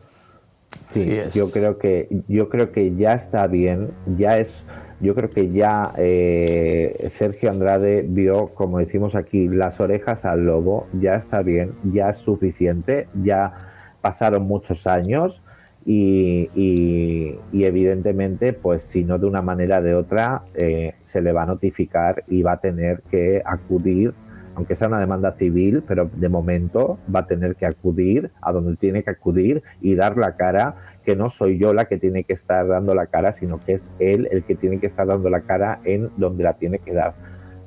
Sí, 0.93 1.21
yo 1.33 1.49
creo 1.51 1.77
que 1.79 2.07
yo 2.27 2.49
creo 2.49 2.71
que 2.71 2.95
ya 2.95 3.13
está 3.13 3.47
bien, 3.47 3.89
ya 4.05 4.37
es, 4.37 4.65
yo 4.99 5.15
creo 5.15 5.29
que 5.31 5.51
ya 5.51 5.91
eh, 5.97 7.09
Sergio 7.17 7.49
Andrade 7.49 8.03
vio, 8.07 8.53
como 8.53 8.79
decimos 8.79 9.15
aquí, 9.15 9.47
las 9.47 9.79
orejas 9.79 10.23
al 10.25 10.45
lobo, 10.45 10.87
ya 10.91 11.15
está 11.15 11.41
bien, 11.41 11.71
ya 11.81 12.09
es 12.11 12.17
suficiente, 12.19 13.07
ya 13.13 13.53
pasaron 14.01 14.43
muchos 14.43 14.85
años 14.85 15.41
y, 15.85 16.49
y- 16.53 17.39
y 17.51 17.63
evidentemente, 17.65 18.53
pues 18.53 18.83
si 18.83 19.03
no 19.03 19.17
de 19.17 19.25
una 19.27 19.41
manera 19.41 19.81
de 19.81 19.95
otra, 19.95 20.43
eh, 20.53 20.93
se 21.01 21.21
le 21.21 21.31
va 21.33 21.43
a 21.43 21.45
notificar 21.47 22.23
y 22.27 22.41
va 22.43 22.53
a 22.53 22.59
tener 22.61 23.03
que 23.09 23.41
acudir 23.45 24.13
aunque 24.55 24.75
sea 24.75 24.87
una 24.87 24.99
demanda 24.99 25.33
civil, 25.33 25.83
pero 25.87 26.09
de 26.13 26.29
momento 26.29 26.99
va 27.13 27.21
a 27.21 27.27
tener 27.27 27.55
que 27.55 27.65
acudir 27.65 28.31
a 28.41 28.51
donde 28.51 28.75
tiene 28.75 29.03
que 29.03 29.09
acudir 29.09 29.63
y 29.81 29.95
dar 29.95 30.17
la 30.17 30.35
cara, 30.35 30.75
que 31.05 31.15
no 31.15 31.29
soy 31.29 31.57
yo 31.57 31.73
la 31.73 31.85
que 31.85 31.97
tiene 31.97 32.23
que 32.23 32.33
estar 32.33 32.67
dando 32.67 32.93
la 32.95 33.07
cara, 33.07 33.33
sino 33.33 33.59
que 33.63 33.73
es 33.73 33.89
él 33.99 34.27
el 34.31 34.43
que 34.43 34.55
tiene 34.55 34.79
que 34.79 34.87
estar 34.87 35.07
dando 35.07 35.29
la 35.29 35.41
cara 35.41 35.79
en 35.83 36.09
donde 36.17 36.43
la 36.43 36.53
tiene 36.53 36.79
que 36.79 36.93
dar. 36.93 37.13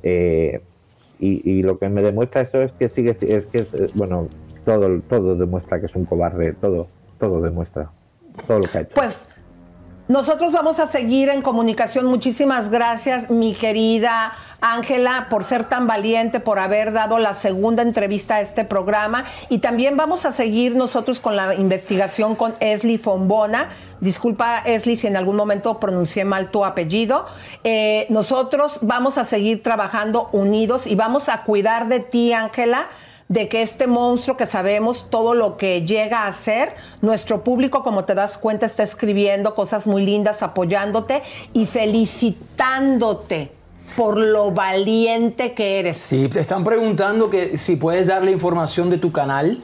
Eh, 0.02 0.60
y, 1.18 1.62
lo 1.62 1.78
que 1.78 1.88
me 1.88 2.02
demuestra 2.02 2.42
eso 2.42 2.60
es 2.60 2.72
que 2.72 2.90
sigue, 2.90 3.16
es 3.18 3.46
que, 3.46 3.58
es, 3.58 3.94
bueno, 3.94 4.28
todo, 4.66 5.00
todo 5.00 5.34
demuestra 5.34 5.80
que 5.80 5.86
es 5.86 5.96
un 5.96 6.04
cobarde, 6.04 6.52
todo, 6.52 6.88
todo 7.18 7.40
demuestra, 7.40 7.90
todo 8.46 8.58
lo 8.58 8.66
que 8.66 8.78
ha 8.78 8.80
hecho. 8.82 8.94
Pues 8.94 9.35
nosotros 10.08 10.52
vamos 10.52 10.78
a 10.78 10.86
seguir 10.86 11.28
en 11.30 11.42
comunicación. 11.42 12.06
Muchísimas 12.06 12.70
gracias, 12.70 13.28
mi 13.28 13.54
querida 13.54 14.34
Ángela, 14.60 15.26
por 15.28 15.44
ser 15.44 15.68
tan 15.68 15.86
valiente, 15.86 16.40
por 16.40 16.58
haber 16.58 16.92
dado 16.92 17.18
la 17.18 17.34
segunda 17.34 17.82
entrevista 17.82 18.36
a 18.36 18.40
este 18.40 18.64
programa. 18.64 19.24
Y 19.48 19.58
también 19.58 19.96
vamos 19.96 20.24
a 20.24 20.32
seguir 20.32 20.76
nosotros 20.76 21.18
con 21.18 21.34
la 21.34 21.54
investigación 21.54 22.36
con 22.36 22.54
Esli 22.60 22.98
Fombona. 22.98 23.70
Disculpa, 24.00 24.60
Esli, 24.64 24.96
si 24.96 25.08
en 25.08 25.16
algún 25.16 25.36
momento 25.36 25.80
pronuncié 25.80 26.24
mal 26.24 26.50
tu 26.50 26.64
apellido. 26.64 27.26
Eh, 27.64 28.06
nosotros 28.08 28.78
vamos 28.82 29.18
a 29.18 29.24
seguir 29.24 29.62
trabajando 29.62 30.28
unidos 30.32 30.86
y 30.86 30.94
vamos 30.94 31.28
a 31.28 31.42
cuidar 31.42 31.88
de 31.88 32.00
ti, 32.00 32.32
Ángela 32.32 32.86
de 33.28 33.48
que 33.48 33.62
este 33.62 33.86
monstruo 33.88 34.36
que 34.36 34.46
sabemos 34.46 35.06
todo 35.10 35.34
lo 35.34 35.56
que 35.56 35.82
llega 35.84 36.20
a 36.20 36.28
hacer, 36.28 36.74
nuestro 37.02 37.42
público, 37.42 37.82
como 37.82 38.04
te 38.04 38.14
das 38.14 38.38
cuenta, 38.38 38.66
está 38.66 38.82
escribiendo 38.84 39.54
cosas 39.54 39.86
muy 39.86 40.04
lindas, 40.04 40.42
apoyándote 40.42 41.22
y 41.52 41.66
felicitándote 41.66 43.50
por 43.96 44.18
lo 44.18 44.50
valiente 44.52 45.54
que 45.54 45.78
eres. 45.80 45.96
Sí, 45.96 46.28
te 46.28 46.40
están 46.40 46.64
preguntando 46.64 47.30
que 47.30 47.56
si 47.58 47.76
puedes 47.76 48.06
dar 48.08 48.22
la 48.22 48.30
información 48.30 48.90
de 48.90 48.98
tu 48.98 49.10
canal 49.12 49.58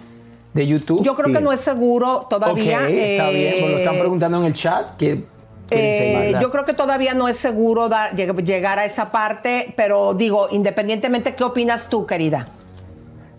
de 0.55 0.67
YouTube. 0.67 1.03
Yo 1.03 1.15
creo 1.15 1.33
que 1.33 1.41
no 1.41 1.53
es 1.53 1.61
seguro 1.61 2.27
todavía. 2.29 2.81
Ok, 2.85 2.89
está 2.91 3.31
bien, 3.31 3.57
pues 3.61 3.71
lo 3.71 3.79
están 3.79 3.95
eh, 3.97 4.01
preguntando 4.01 4.39
en 4.39 4.45
el 4.45 4.53
chat. 4.55 4.97
Que, 4.97 5.25
Eh, 5.71 6.35
yo 6.41 6.51
creo 6.51 6.67
que 6.67 6.75
todavía 6.75 7.15
no 7.15 7.29
es 7.29 7.39
seguro 7.39 7.89
dar- 7.89 8.15
llegar 8.15 8.79
a 8.79 8.85
esa 8.85 9.11
parte, 9.11 9.73
pero 9.77 10.13
digo, 10.13 10.49
independientemente, 10.51 11.35
¿qué 11.35 11.45
opinas 11.45 11.89
tú, 11.89 12.05
querida? 12.05 12.47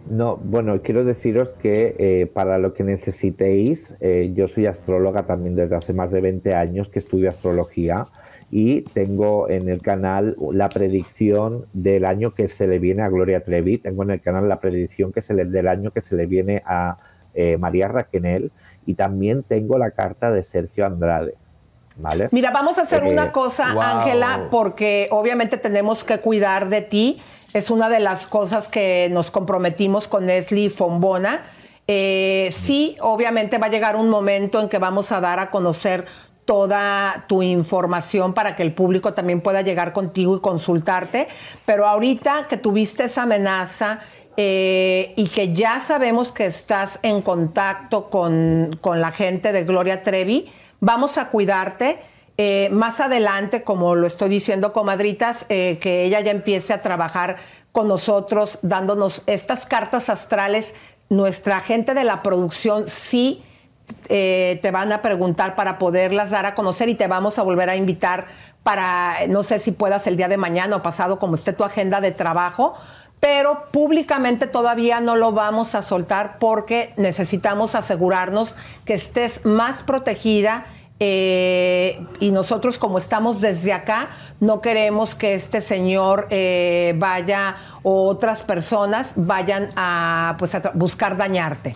No, 0.09 0.37
bueno, 0.37 0.81
quiero 0.81 1.05
deciros 1.05 1.49
que 1.61 1.95
eh, 1.97 2.25
para 2.25 2.57
lo 2.57 2.73
que 2.73 2.83
necesitéis, 2.83 3.81
eh, 4.01 4.31
yo 4.35 4.47
soy 4.49 4.65
astróloga 4.65 5.23
también 5.23 5.55
desde 5.55 5.75
hace 5.75 5.93
más 5.93 6.11
de 6.11 6.19
20 6.19 6.53
años 6.55 6.89
que 6.89 6.99
estudio 6.99 7.29
astrología 7.29 8.07
y 8.51 8.81
tengo 8.81 9.49
en 9.49 9.69
el 9.69 9.81
canal 9.81 10.35
la 10.51 10.69
predicción 10.69 11.65
del 11.73 12.05
año 12.05 12.35
que 12.35 12.49
se 12.49 12.67
le 12.67 12.79
viene 12.79 13.01
a 13.01 13.09
Gloria 13.09 13.43
Trevi, 13.43 13.79
tengo 13.79 14.03
en 14.03 14.11
el 14.11 14.21
canal 14.21 14.47
la 14.47 14.59
predicción 14.59 15.11
que 15.11 15.21
se 15.21 15.33
le, 15.33 15.45
del 15.45 15.67
año 15.67 15.91
que 15.91 16.01
se 16.01 16.15
le 16.15 16.25
viene 16.25 16.61
a 16.65 16.97
eh, 17.33 17.57
María 17.57 17.87
Raquenel 17.87 18.51
Y 18.85 18.93
también 18.93 19.43
tengo 19.43 19.77
la 19.77 19.91
carta 19.91 20.31
de 20.31 20.43
Sergio 20.43 20.85
Andrade. 20.85 21.35
¿Vale? 21.95 22.27
Mira, 22.31 22.51
vamos 22.51 22.77
a 22.77 22.83
hacer 22.83 23.03
Eh, 23.03 23.09
una 23.09 23.31
cosa, 23.31 23.73
wow. 23.73 23.81
Ángela, 23.81 24.47
porque 24.51 25.07
obviamente 25.11 25.57
tenemos 25.57 26.03
que 26.03 26.19
cuidar 26.19 26.69
de 26.69 26.81
ti. 26.81 27.21
Es 27.53 27.69
una 27.69 27.87
de 27.87 27.99
las 27.99 28.25
cosas 28.25 28.67
que 28.67 29.09
nos 29.11 29.29
comprometimos 29.29 30.07
con 30.07 30.25
Leslie 30.25 30.71
Fombona. 30.71 31.45
Eh, 31.87 32.49
sí, 32.51 32.97
obviamente 32.99 33.59
va 33.59 33.67
a 33.67 33.69
llegar 33.69 33.95
un 33.95 34.09
momento 34.09 34.59
en 34.59 34.69
que 34.69 34.79
vamos 34.79 35.11
a 35.11 35.21
dar 35.21 35.39
a 35.39 35.51
conocer 35.51 36.05
toda 36.45 37.25
tu 37.27 37.43
información 37.43 38.33
para 38.33 38.55
que 38.55 38.63
el 38.63 38.73
público 38.73 39.13
también 39.13 39.41
pueda 39.41 39.61
llegar 39.61 39.93
contigo 39.93 40.35
y 40.35 40.41
consultarte. 40.41 41.27
Pero 41.65 41.85
ahorita 41.85 42.47
que 42.49 42.57
tuviste 42.57 43.03
esa 43.03 43.23
amenaza 43.23 43.99
eh, 44.35 45.13
y 45.15 45.27
que 45.27 45.53
ya 45.53 45.79
sabemos 45.79 46.31
que 46.31 46.47
estás 46.47 46.99
en 47.03 47.21
contacto 47.21 48.09
con, 48.09 48.79
con 48.81 48.99
la 48.99 49.11
gente 49.11 49.51
de 49.51 49.63
Gloria 49.63 50.01
Trevi, 50.01 50.51
vamos 50.79 51.19
a 51.19 51.29
cuidarte. 51.29 51.99
Eh, 52.37 52.69
más 52.71 52.99
adelante, 52.99 53.63
como 53.63 53.95
lo 53.95 54.07
estoy 54.07 54.29
diciendo, 54.29 54.73
comadritas, 54.73 55.45
eh, 55.49 55.77
que 55.79 56.03
ella 56.03 56.19
ya 56.21 56.31
empiece 56.31 56.73
a 56.73 56.81
trabajar 56.81 57.37
con 57.71 57.87
nosotros, 57.87 58.59
dándonos 58.61 59.21
estas 59.27 59.65
cartas 59.65 60.09
astrales. 60.09 60.73
Nuestra 61.09 61.61
gente 61.61 61.93
de 61.93 62.03
la 62.03 62.23
producción 62.23 62.89
sí 62.89 63.43
eh, 64.09 64.59
te 64.61 64.71
van 64.71 64.91
a 64.91 65.01
preguntar 65.01 65.55
para 65.55 65.77
poderlas 65.77 66.31
dar 66.31 66.45
a 66.45 66.55
conocer 66.55 66.89
y 66.89 66.95
te 66.95 67.07
vamos 67.07 67.37
a 67.37 67.43
volver 67.43 67.69
a 67.69 67.75
invitar 67.75 68.25
para, 68.63 69.15
no 69.27 69.43
sé 69.43 69.59
si 69.59 69.71
puedas 69.71 70.07
el 70.07 70.17
día 70.17 70.27
de 70.27 70.37
mañana 70.37 70.77
o 70.77 70.81
pasado, 70.81 71.19
como 71.19 71.35
esté 71.35 71.53
tu 71.53 71.63
agenda 71.63 72.01
de 72.01 72.11
trabajo, 72.11 72.75
pero 73.19 73.67
públicamente 73.71 74.47
todavía 74.47 75.01
no 75.01 75.15
lo 75.15 75.31
vamos 75.31 75.75
a 75.75 75.81
soltar 75.81 76.37
porque 76.39 76.93
necesitamos 76.97 77.75
asegurarnos 77.75 78.57
que 78.85 78.95
estés 78.95 79.45
más 79.45 79.83
protegida. 79.83 80.65
Eh, 80.99 81.99
y 82.19 82.31
nosotros 82.31 82.77
como 82.77 82.97
estamos 82.97 83.41
desde 83.41 83.73
acá, 83.73 84.09
no 84.39 84.61
queremos 84.61 85.15
que 85.15 85.33
este 85.33 85.61
señor 85.61 86.27
eh, 86.29 86.93
vaya 86.97 87.57
o 87.81 88.07
otras 88.07 88.43
personas 88.43 89.15
vayan 89.17 89.69
a, 89.75 90.35
pues, 90.39 90.55
a 90.55 90.71
buscar 90.73 91.17
dañarte. 91.17 91.75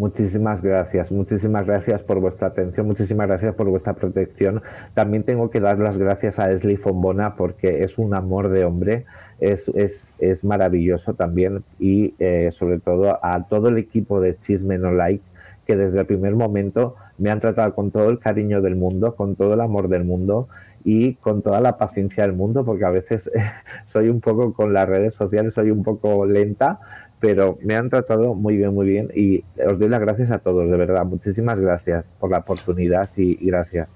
Muchísimas 0.00 0.62
gracias, 0.62 1.12
muchísimas 1.12 1.66
gracias 1.66 2.00
por 2.00 2.20
vuestra 2.20 2.46
atención, 2.48 2.86
muchísimas 2.86 3.28
gracias 3.28 3.54
por 3.54 3.68
vuestra 3.68 3.92
protección. 3.92 4.62
También 4.94 5.24
tengo 5.24 5.50
que 5.50 5.60
dar 5.60 5.78
las 5.78 5.98
gracias 5.98 6.38
a 6.38 6.50
Esli 6.50 6.78
Fombona 6.78 7.36
porque 7.36 7.84
es 7.84 7.98
un 7.98 8.14
amor 8.14 8.48
de 8.48 8.64
hombre, 8.64 9.04
es, 9.40 9.68
es, 9.74 10.02
es 10.18 10.42
maravilloso 10.42 11.12
también 11.12 11.64
y 11.78 12.14
eh, 12.18 12.50
sobre 12.58 12.78
todo 12.78 13.18
a 13.22 13.46
todo 13.46 13.68
el 13.68 13.76
equipo 13.76 14.22
de 14.22 14.38
Chisme 14.38 14.78
No 14.78 14.90
Like 14.90 15.22
que 15.66 15.76
desde 15.76 16.00
el 16.00 16.06
primer 16.06 16.34
momento 16.34 16.96
me 17.20 17.30
han 17.30 17.38
tratado 17.38 17.74
con 17.74 17.90
todo 17.90 18.08
el 18.08 18.18
cariño 18.18 18.62
del 18.62 18.76
mundo, 18.76 19.14
con 19.14 19.36
todo 19.36 19.54
el 19.54 19.60
amor 19.60 19.88
del 19.88 20.04
mundo 20.04 20.48
y 20.84 21.14
con 21.16 21.42
toda 21.42 21.60
la 21.60 21.76
paciencia 21.76 22.24
del 22.24 22.32
mundo 22.32 22.64
porque 22.64 22.86
a 22.86 22.90
veces 22.90 23.30
soy 23.92 24.08
un 24.08 24.20
poco 24.20 24.54
con 24.54 24.72
las 24.72 24.88
redes 24.88 25.14
sociales, 25.14 25.52
soy 25.54 25.70
un 25.70 25.84
poco 25.84 26.24
lenta, 26.24 26.80
pero 27.20 27.58
me 27.62 27.76
han 27.76 27.90
tratado 27.90 28.34
muy 28.34 28.56
bien, 28.56 28.74
muy 28.74 28.86
bien 28.86 29.10
y 29.14 29.44
os 29.64 29.78
doy 29.78 29.88
las 29.88 30.00
gracias 30.00 30.30
a 30.30 30.38
todos, 30.38 30.70
de 30.70 30.76
verdad. 30.76 31.04
Muchísimas 31.04 31.60
gracias 31.60 32.06
por 32.18 32.30
la 32.30 32.38
oportunidad 32.38 33.10
y, 33.16 33.46
gracias. 33.46 33.88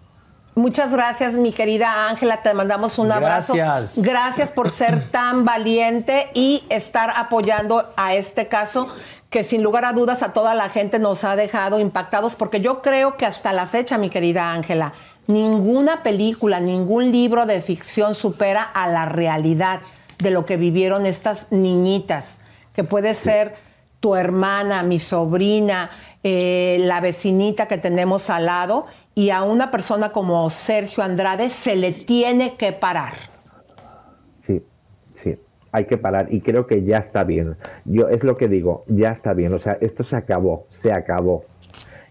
Muchas 0.55 0.93
gracias, 0.93 1.35
mi 1.35 1.51
querida 1.51 2.11
Ángela. 2.11 2.43
Te 2.43 2.53
mandamos 2.53 2.99
un 2.99 3.11
abrazo. 3.11 3.55
Gracias. 3.55 4.05
Gracias 4.05 4.53
por 4.53 4.71
ser 4.71 5.03
tan 5.11 5.45
valiente 5.45 6.27
y 6.35 6.63
estar 6.69 7.11
apoyando 7.17 7.89
a 7.97 8.15
este 8.15 8.47
caso 8.47 8.87
que 9.35 9.43
sin 9.43 9.65
lugar 9.65 9.85
a 9.85 9.93
dudas 9.93 10.23
a 10.23 10.33
toda 10.33 10.55
la 10.55 10.69
gente 10.69 11.01
nos 11.01 11.25
ha 11.25 11.35
dejado 11.35 11.81
impactados, 11.81 12.37
porque 12.37 12.61
yo 12.61 12.83
creo 12.83 13.17
que 13.17 13.27
hasta 13.27 13.53
la 13.53 13.67
fecha, 13.67 13.99
mi 13.99 14.09
querida 14.09 14.53
Ángela, 14.53 14.93
ninguna 15.27 16.05
película, 16.05 16.61
ningún 16.61 17.11
libro 17.11 17.45
de 17.45 17.61
ficción 17.61 18.15
supera 18.15 18.63
a 18.63 18.87
la 18.87 19.07
realidad 19.07 19.81
de 20.19 20.31
lo 20.31 20.47
que 20.47 20.57
vivieron 20.57 21.05
estas 21.05 21.51
niñitas, 21.51 22.43
que 22.75 22.85
puede 22.85 23.13
ser 23.17 23.57
tu 23.99 24.15
hermana, 24.15 24.85
mi 24.85 25.01
sobrina, 25.01 25.91
eh, 26.23 26.77
la 26.83 27.01
vecinita 27.01 27.67
que 27.67 27.77
tenemos 27.77 28.31
al 28.31 28.47
lado, 28.47 28.87
y 29.17 29.31
a 29.31 29.43
una 29.43 29.73
persona 29.73 30.13
como 30.13 30.49
Sergio 30.49 31.03
Andrade 31.03 31.51
se 31.51 31.75
le 31.75 31.91
tiene 31.91 32.55
que 32.55 32.71
parar. 32.71 33.34
Hay 35.75 35.87
que 35.87 35.99
parar 35.99 36.29
y 36.31 36.41
creo 36.41 36.67
que 36.67 36.85
ya 36.85 36.99
está 36.99 37.25
bien. 37.25 37.57
Yo 37.85 38.09
es 38.09 38.23
lo 38.23 38.37
que 38.37 38.49
digo, 38.49 38.85
ya 38.87 39.11
está 39.11 39.35
bien. 39.35 39.53
O 39.53 39.59
sea, 39.59 39.77
esto 39.81 40.05
se 40.05 40.15
acabó, 40.17 40.67
se 40.71 40.93
acabó. 40.93 41.45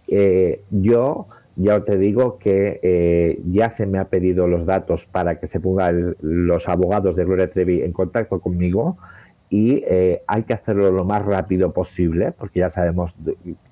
Eh, 0.07 0.61
yo 0.69 1.27
ya 1.55 1.79
te 1.81 1.97
digo 1.97 2.39
que 2.39 2.79
eh, 2.83 3.41
ya 3.45 3.69
se 3.69 3.85
me 3.85 3.99
ha 3.99 4.09
pedido 4.09 4.47
los 4.47 4.65
datos 4.65 5.05
para 5.05 5.39
que 5.39 5.47
se 5.47 5.59
pongan 5.59 6.15
los 6.21 6.67
abogados 6.67 7.15
de 7.15 7.25
Gloria 7.25 7.51
Trevi 7.51 7.81
en 7.81 7.93
contacto 7.93 8.41
conmigo 8.41 8.97
y 9.49 9.83
eh, 9.87 10.23
hay 10.25 10.43
que 10.43 10.53
hacerlo 10.53 10.91
lo 10.91 11.05
más 11.05 11.23
rápido 11.23 11.71
posible 11.71 12.31
porque 12.31 12.61
ya 12.61 12.69
sabemos, 12.71 13.13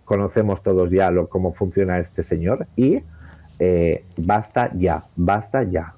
conocemos 0.06 0.61
todos 0.61 0.92
ya 0.92 1.10
lo, 1.10 1.28
cómo 1.28 1.53
funciona 1.53 2.00
este 2.00 2.24
señor 2.24 2.68
y 2.76 3.02
eh, 3.58 4.06
basta 4.18 4.72
ya, 4.76 5.03
basta 5.16 5.64
ya. 5.64 5.94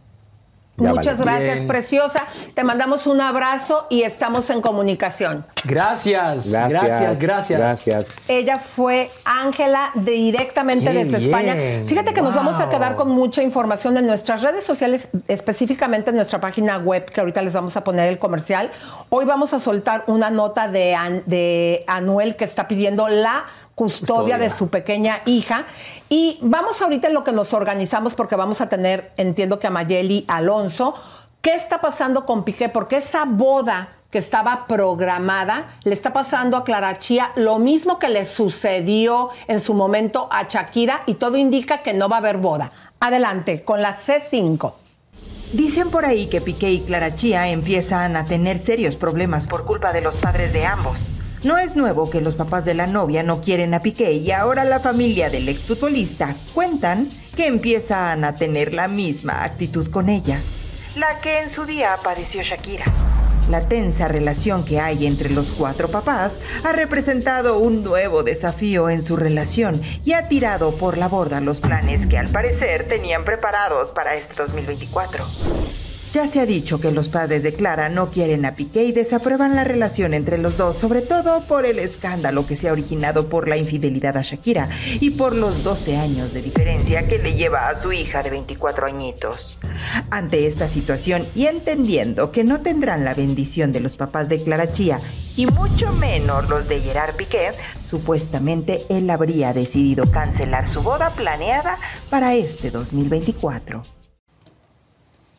Ya 0.76 0.90
Muchas 0.90 1.20
vale. 1.20 1.46
gracias, 1.46 1.68
preciosa. 1.68 2.24
Te 2.56 2.64
mandamos 2.64 3.06
un 3.06 3.22
abrazo 3.22 3.86
y 3.92 4.02
estamos 4.02 4.50
en 4.50 4.60
comunicación. 4.60 5.46
Gracias, 5.66 6.52
gracias, 6.52 7.20
gracias. 7.20 7.60
Gracias. 7.60 8.06
Ella 8.28 8.58
fue 8.58 9.12
Ángela 9.24 9.92
directamente 9.94 10.86
Qué 10.92 11.04
desde 11.06 11.18
bien, 11.20 11.30
España. 11.30 11.56
Fíjate 11.88 12.14
que 12.16 12.24
nos 12.24 12.34
vamos 12.34 12.60
a 12.60 12.70
quedar 12.70 12.96
con 12.96 13.10
mucha 13.10 13.44
información 13.44 13.98
en 13.98 14.08
nuestras 14.08 14.42
redes 14.42 14.64
sociales, 14.64 15.10
específicamente 15.28 16.10
en 16.10 16.16
nuestra 16.16 16.42
página 16.42 16.78
web, 16.80 17.06
que 17.06 17.20
ahorita 17.22 17.44
les 17.44 17.54
vamos 17.54 17.78
a 17.78 17.84
poner 17.84 18.10
el 18.10 18.18
comercial. 18.18 18.72
Hoy 19.10 19.26
vamos 19.26 19.54
a 19.54 19.60
soltar 19.60 20.04
una 20.08 20.32
nota 20.32 20.68
de, 20.68 20.96
An- 20.96 21.22
de 21.28 21.84
Anuel 21.88 22.36
que 22.36 22.46
está 22.46 22.68
pidiendo 22.68 23.08
la 23.10 23.46
custodia, 23.76 24.08
Custodia. 24.08 24.38
de 24.38 24.50
su 24.50 24.70
pequeña 24.70 25.22
hija. 25.26 25.66
Y 26.10 26.40
vamos 26.42 26.82
ahorita 26.82 27.08
en 27.08 27.14
lo 27.14 27.24
que 27.24 27.32
nos 27.32 27.54
organizamos 27.54 28.16
porque 28.16 28.36
vamos 28.36 28.62
a 28.62 28.70
tener, 28.70 29.12
entiendo 29.18 29.60
que 29.60 29.68
a 29.68 29.72
Mayeli 29.72 30.26
Alonso, 30.28 30.94
¿qué 31.42 31.56
está 31.56 31.82
pasando 31.82 32.26
con 32.26 32.44
Piqué? 32.44 32.70
Porque 32.70 32.98
esa 32.98 33.26
boda 33.26 33.90
que 34.14 34.20
estaba 34.20 34.68
programada, 34.68 35.74
le 35.86 35.94
está 35.96 36.14
pasando 36.14 36.56
a 36.56 36.64
Clara 36.64 37.00
Chía 37.00 37.32
lo 37.36 37.58
mismo 37.58 37.98
que 37.98 38.10
le 38.10 38.26
sucedió 38.26 39.32
en 39.48 39.60
su 39.60 39.74
momento 39.74 40.28
a 40.32 40.44
Shakira 40.44 41.02
y 41.08 41.16
todo 41.16 41.36
indica 41.36 41.80
que 41.80 41.96
no 41.96 42.10
va 42.10 42.18
a 42.18 42.20
haber 42.20 42.38
boda. 42.38 42.72
Adelante, 43.00 43.64
con 43.64 43.82
la 43.82 43.98
C5. 43.98 44.74
Dicen 45.54 45.90
por 45.90 46.06
ahí 46.06 46.28
que 46.28 46.42
Piqué 46.42 46.72
y 46.72 46.82
Clara 46.82 47.16
Chía 47.16 47.48
empiezan 47.48 48.16
a 48.16 48.24
tener 48.24 48.60
serios 48.60 48.96
problemas 48.98 49.48
por 49.48 49.66
culpa 49.66 49.92
de 49.92 50.02
los 50.02 50.16
padres 50.18 50.54
de 50.54 50.64
ambos. 50.68 51.16
No 51.44 51.58
es 51.58 51.76
nuevo 51.76 52.10
que 52.10 52.22
los 52.22 52.36
papás 52.36 52.64
de 52.64 52.74
la 52.74 52.88
novia 52.88 53.22
no 53.22 53.42
quieren 53.42 53.74
a 53.74 53.82
Piqué 53.82 54.14
y 54.14 54.32
ahora 54.32 54.64
la 54.64 54.80
familia 54.80 55.30
del 55.30 55.50
exfutbolista 55.50 56.38
cuentan 56.54 57.10
que 57.36 57.48
empiezan 57.48 58.24
a 58.24 58.36
tener 58.36 58.74
la 58.74 58.88
misma 58.88 59.44
actitud 59.44 59.90
con 59.90 60.08
ella, 60.08 60.40
la 60.96 61.20
que 61.20 61.42
en 61.42 61.50
su 61.50 61.66
día 61.66 61.98
padeció 62.02 62.44
Shakira. 62.44 62.86
La 63.50 63.60
tensa 63.68 64.08
relación 64.08 64.64
que 64.64 64.80
hay 64.80 65.06
entre 65.06 65.30
los 65.32 65.52
cuatro 65.52 65.90
papás 65.90 66.40
ha 66.64 66.72
representado 66.72 67.58
un 67.58 67.84
nuevo 67.84 68.24
desafío 68.24 68.90
en 68.90 69.02
su 69.02 69.18
relación 69.18 69.82
y 70.06 70.14
ha 70.14 70.30
tirado 70.30 70.78
por 70.78 70.98
la 70.98 71.10
borda 71.10 71.42
los 71.42 71.60
planes 71.60 72.08
que 72.08 72.18
al 72.18 72.30
parecer 72.30 72.88
tenían 72.88 73.26
preparados 73.26 73.92
para 73.92 74.16
este 74.16 74.34
2024. 74.36 75.26
Ya 76.14 76.28
se 76.28 76.40
ha 76.40 76.46
dicho 76.46 76.80
que 76.80 76.92
los 76.92 77.10
padres 77.10 77.42
de 77.42 77.54
Clara 77.54 77.90
no 77.90 78.12
quieren 78.12 78.46
a 78.46 78.54
Piqué 78.54 78.84
y 78.84 78.92
desaprueban 78.92 79.56
la 79.56 79.64
relación 79.64 80.14
entre 80.14 80.38
los 80.38 80.58
dos, 80.58 80.78
sobre 80.78 81.02
todo 81.02 81.42
por 81.42 81.66
el 81.66 81.80
escándalo 81.80 82.46
que 82.46 82.56
se 82.56 82.70
ha 82.70 82.72
originado 82.72 83.30
por 83.30 83.48
la 83.48 83.58
infidelidad 83.58 84.16
a 84.18 84.22
Shakira 84.22 84.70
y 85.00 85.10
por 85.10 85.36
los 85.36 85.64
12 85.64 85.98
años 85.98 86.32
de 86.32 86.44
diferencia 86.44 87.08
que 87.08 87.18
le 87.18 87.34
lleva 87.34 87.68
a 87.68 87.74
su 87.74 87.92
hija 87.92 88.22
de 88.22 88.30
24 88.30 88.86
añitos. 88.86 89.58
Ante 90.12 90.46
esta 90.46 90.68
situación 90.68 91.26
y 91.34 91.48
entendiendo 91.48 92.32
que 92.32 92.44
no 92.44 92.62
tendrán 92.62 93.06
la 93.06 93.16
bendición 93.16 93.72
de 93.72 93.80
los 93.80 93.96
papás 93.96 94.30
de 94.30 94.44
Clara 94.44 94.72
Chía 94.72 95.00
y 95.36 95.48
mucho 95.48 95.92
menos 95.94 96.48
los 96.48 96.70
de 96.70 96.80
Gerard 96.82 97.16
Piqué, 97.16 97.54
supuestamente 97.84 98.84
él 98.90 99.10
habría 99.10 99.52
decidido 99.52 100.06
cancelar 100.12 100.68
su 100.68 100.84
boda 100.84 101.10
planeada 101.10 101.80
para 102.12 102.36
este 102.36 102.70
2024. 102.70 103.82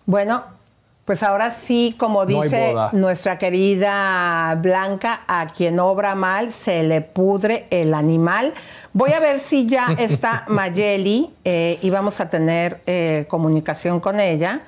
Bueno, 0.07 0.64
pues 1.05 1.23
ahora 1.23 1.51
sí, 1.51 1.95
como 1.99 2.25
dice 2.25 2.75
nuestra 2.93 3.37
querida 3.37 4.59
Blanca, 4.61 5.21
a 5.27 5.47
quien 5.47 5.79
obra 5.79 6.15
mal 6.15 6.51
se 6.51 6.83
le 6.83 7.03
pudre 7.03 7.67
el 7.69 7.93
animal. 7.93 8.55
Voy 8.95 9.13
a 9.13 9.21
ver 9.21 9.39
si 9.39 9.67
ya 9.67 9.89
está 9.99 10.45
Mayeli 10.49 11.31
eh, 11.45 11.79
y 11.83 11.91
vamos 11.91 12.21
a 12.21 12.31
tener 12.31 12.81
eh, 12.87 13.27
comunicación 13.29 14.01
con 14.01 14.19
ella. 14.19 14.63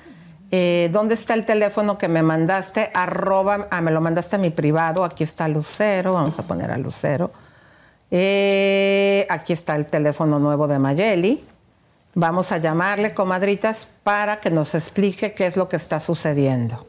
Eh, 0.50 0.90
¿Dónde 0.92 1.14
está 1.14 1.32
el 1.32 1.46
teléfono 1.46 1.96
que 1.96 2.06
me 2.06 2.22
mandaste? 2.22 2.90
Arroba, 2.92 3.68
ah, 3.70 3.80
me 3.80 3.90
lo 3.90 4.02
mandaste 4.02 4.36
a 4.36 4.38
mi 4.38 4.50
privado. 4.50 5.04
Aquí 5.04 5.24
está 5.24 5.48
Lucero. 5.48 6.12
Vamos 6.12 6.38
a 6.38 6.42
poner 6.42 6.70
a 6.70 6.76
Lucero. 6.76 7.30
Aquí 8.10 9.52
está 9.54 9.74
el 9.74 9.86
teléfono 9.86 10.38
nuevo 10.38 10.68
de 10.68 10.78
Mayeli. 10.78 11.42
Vamos 12.18 12.50
a 12.50 12.56
llamarle, 12.56 13.12
comadritas, 13.12 13.88
para 14.02 14.40
que 14.40 14.50
nos 14.50 14.74
explique 14.74 15.34
qué 15.34 15.44
es 15.46 15.54
lo 15.58 15.68
que 15.68 15.76
está 15.76 16.00
sucediendo. 16.00 16.86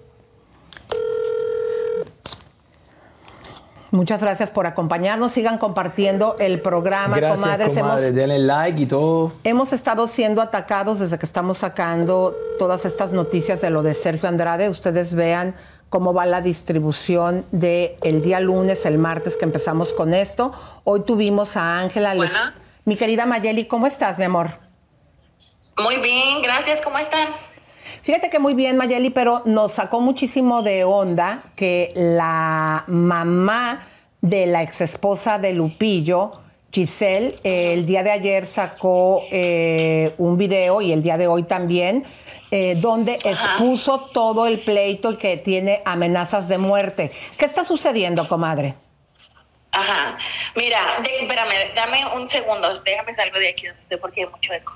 Muchas 3.91 4.21
gracias 4.21 4.51
por 4.51 4.67
acompañarnos. 4.67 5.33
Sigan 5.33 5.57
compartiendo 5.57 6.37
el 6.39 6.61
programa, 6.61 7.17
Gracias, 7.17 7.41
comadres. 7.41 7.73
comadre. 7.73 8.03
Hemos- 8.07 8.15
Denle 8.15 8.39
like 8.39 8.81
y 8.81 8.85
todo. 8.85 9.33
Hemos 9.43 9.73
estado 9.73 10.07
siendo 10.07 10.41
atacados 10.41 10.99
desde 10.99 11.19
que 11.19 11.25
estamos 11.25 11.57
sacando 11.57 12.33
todas 12.57 12.85
estas 12.85 13.11
noticias 13.11 13.59
de 13.59 13.69
lo 13.69 13.83
de 13.83 13.95
Sergio 13.95 14.29
Andrade. 14.29 14.69
Ustedes 14.69 15.13
vean 15.13 15.55
cómo 15.89 16.13
va 16.13 16.25
la 16.25 16.39
distribución 16.39 17.43
de 17.51 17.97
el 18.01 18.21
día 18.21 18.39
lunes, 18.39 18.85
el 18.85 18.97
martes 18.97 19.35
que 19.35 19.43
empezamos 19.43 19.91
con 19.91 20.13
esto. 20.13 20.53
Hoy 20.85 21.01
tuvimos 21.01 21.57
a 21.57 21.79
Ángela. 21.79 22.13
Mi 22.85 22.95
querida 22.95 23.25
Mayeli, 23.25 23.65
¿cómo 23.67 23.87
estás, 23.87 24.19
mi 24.19 24.23
amor? 24.23 24.47
Muy 25.83 25.97
bien, 25.97 26.41
gracias. 26.41 26.81
¿Cómo 26.81 26.97
están? 26.97 27.27
Fíjate 28.03 28.29
que 28.29 28.39
muy 28.39 28.53
bien, 28.53 28.77
Mayeli, 28.77 29.09
pero 29.09 29.41
nos 29.45 29.73
sacó 29.73 30.01
muchísimo 30.01 30.61
de 30.63 30.83
onda 30.83 31.41
que 31.55 31.91
la 31.95 32.83
mamá 32.87 33.85
de 34.21 34.45
la 34.47 34.61
exesposa 34.63 35.39
de 35.39 35.53
Lupillo, 35.53 36.33
Giselle, 36.71 37.37
eh, 37.43 37.73
el 37.73 37.85
día 37.85 38.03
de 38.03 38.11
ayer 38.11 38.47
sacó 38.47 39.23
eh, 39.31 40.13
un 40.17 40.37
video 40.37 40.81
y 40.81 40.91
el 40.91 41.01
día 41.01 41.17
de 41.17 41.27
hoy 41.27 41.43
también, 41.43 42.05
eh, 42.51 42.75
donde 42.79 43.13
expuso 43.23 43.99
todo 44.13 44.47
el 44.47 44.59
pleito 44.59 45.11
y 45.11 45.17
que 45.17 45.37
tiene 45.37 45.81
amenazas 45.85 46.47
de 46.49 46.57
muerte. 46.57 47.11
¿Qué 47.37 47.45
está 47.45 47.63
sucediendo, 47.63 48.27
comadre? 48.27 48.75
Ajá. 49.71 50.17
Mira, 50.55 50.79
de- 51.03 51.21
espérame, 51.23 51.73
dame 51.75 51.99
un 52.15 52.27
segundo. 52.29 52.69
Déjame 52.85 53.13
salgo 53.13 53.37
de 53.37 53.49
aquí 53.49 53.67
donde 53.67 53.81
estoy 53.81 53.97
porque 53.97 54.21
hay 54.21 54.27
mucho 54.29 54.53
eco. 54.53 54.73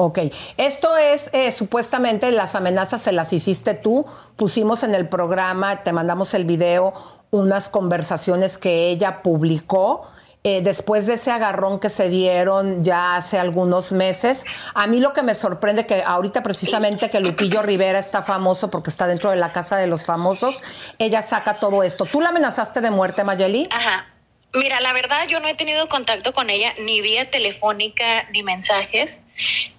Ok, 0.00 0.20
esto 0.58 0.96
es 0.96 1.28
eh, 1.32 1.50
supuestamente 1.50 2.30
las 2.30 2.54
amenazas 2.54 3.02
se 3.02 3.10
las 3.10 3.32
hiciste 3.32 3.74
tú, 3.74 4.06
pusimos 4.36 4.84
en 4.84 4.94
el 4.94 5.08
programa, 5.08 5.82
te 5.82 5.92
mandamos 5.92 6.34
el 6.34 6.44
video, 6.44 6.94
unas 7.32 7.68
conversaciones 7.68 8.58
que 8.58 8.90
ella 8.90 9.22
publicó. 9.24 10.06
eh, 10.44 10.60
después 10.62 11.08
de 11.08 11.14
ese 11.14 11.32
agarrón 11.32 11.80
que 11.80 11.90
se 11.90 12.08
dieron 12.10 12.84
ya 12.84 13.16
hace 13.16 13.40
algunos 13.40 13.90
meses, 13.90 14.46
a 14.72 14.86
mí 14.86 15.00
lo 15.00 15.12
que 15.12 15.22
me 15.22 15.34
sorprende 15.34 15.84
que 15.84 16.00
ahorita 16.04 16.44
precisamente 16.44 17.10
que 17.10 17.18
Lupillo 17.18 17.60
Rivera 17.62 17.98
está 17.98 18.22
famoso 18.22 18.70
porque 18.70 18.90
está 18.90 19.08
dentro 19.08 19.30
de 19.30 19.36
la 19.36 19.50
casa 19.52 19.76
de 19.76 19.88
los 19.88 20.04
famosos, 20.04 20.62
ella 21.00 21.22
saca 21.22 21.58
todo 21.58 21.82
esto. 21.82 22.04
¿Tú 22.04 22.20
la 22.20 22.28
amenazaste 22.28 22.80
de 22.80 22.92
muerte, 22.92 23.24
Mayeli? 23.24 23.66
Ajá. 23.72 24.06
Mira, 24.54 24.80
la 24.80 24.92
verdad 24.92 25.26
yo 25.28 25.40
no 25.40 25.48
he 25.48 25.54
tenido 25.54 25.88
contacto 25.88 26.32
con 26.32 26.50
ella 26.50 26.72
ni 26.84 27.00
vía 27.00 27.30
telefónica 27.30 28.26
ni 28.32 28.44
mensajes. 28.44 29.18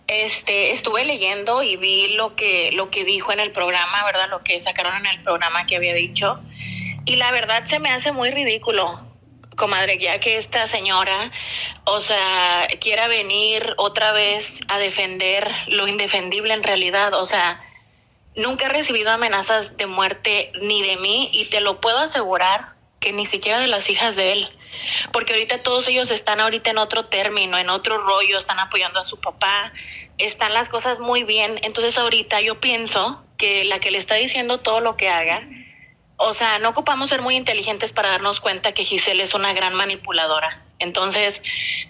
Este, 0.09 0.71
estuve 0.73 1.05
leyendo 1.05 1.63
y 1.63 1.77
vi 1.77 2.09
lo 2.09 2.35
que 2.35 2.71
lo 2.73 2.89
que 2.89 3.03
dijo 3.05 3.31
en 3.31 3.39
el 3.39 3.51
programa, 3.51 4.03
¿verdad? 4.05 4.29
Lo 4.29 4.43
que 4.43 4.59
sacaron 4.59 4.95
en 4.97 5.05
el 5.05 5.21
programa 5.21 5.65
que 5.65 5.75
había 5.75 5.93
dicho. 5.93 6.39
Y 7.05 7.15
la 7.15 7.31
verdad 7.31 7.65
se 7.65 7.79
me 7.79 7.89
hace 7.89 8.11
muy 8.11 8.29
ridículo, 8.31 8.99
comadre, 9.55 9.97
ya 9.97 10.19
que 10.19 10.37
esta 10.37 10.67
señora, 10.67 11.31
o 11.85 12.01
sea, 12.01 12.67
quiera 12.81 13.07
venir 13.07 13.73
otra 13.77 14.11
vez 14.11 14.59
a 14.67 14.77
defender 14.79 15.49
lo 15.67 15.87
indefendible 15.87 16.53
en 16.53 16.63
realidad, 16.63 17.13
o 17.13 17.25
sea, 17.25 17.61
Nunca 18.35 18.67
he 18.67 18.69
recibido 18.69 19.11
amenazas 19.11 19.75
de 19.75 19.85
muerte 19.85 20.51
ni 20.61 20.81
de 20.81 20.97
mí 20.97 21.29
y 21.33 21.45
te 21.45 21.61
lo 21.61 21.81
puedo 21.81 21.97
asegurar 21.97 22.73
que 22.99 23.11
ni 23.11 23.25
siquiera 23.25 23.59
de 23.59 23.67
las 23.67 23.89
hijas 23.89 24.15
de 24.15 24.31
él. 24.31 24.49
Porque 25.11 25.33
ahorita 25.33 25.63
todos 25.63 25.87
ellos 25.87 26.11
están 26.11 26.39
ahorita 26.39 26.69
en 26.69 26.77
otro 26.77 27.05
término, 27.05 27.57
en 27.57 27.69
otro 27.69 27.97
rollo, 27.97 28.37
están 28.37 28.59
apoyando 28.59 28.99
a 28.99 29.05
su 29.05 29.19
papá, 29.19 29.73
están 30.17 30.53
las 30.53 30.69
cosas 30.69 30.99
muy 30.99 31.23
bien. 31.23 31.59
Entonces 31.63 31.97
ahorita 31.97 32.41
yo 32.41 32.59
pienso 32.59 33.23
que 33.37 33.65
la 33.65 33.79
que 33.79 33.91
le 33.91 33.97
está 33.97 34.15
diciendo 34.15 34.59
todo 34.59 34.79
lo 34.79 34.97
que 34.97 35.09
haga, 35.09 35.47
o 36.21 36.33
sea, 36.33 36.59
no 36.59 36.69
ocupamos 36.69 37.09
ser 37.09 37.21
muy 37.21 37.35
inteligentes 37.35 37.93
para 37.93 38.09
darnos 38.09 38.41
cuenta 38.41 38.73
que 38.73 38.83
Giselle 38.83 39.23
es 39.23 39.33
una 39.33 39.53
gran 39.53 39.73
manipuladora. 39.73 40.65
Entonces, 40.79 41.41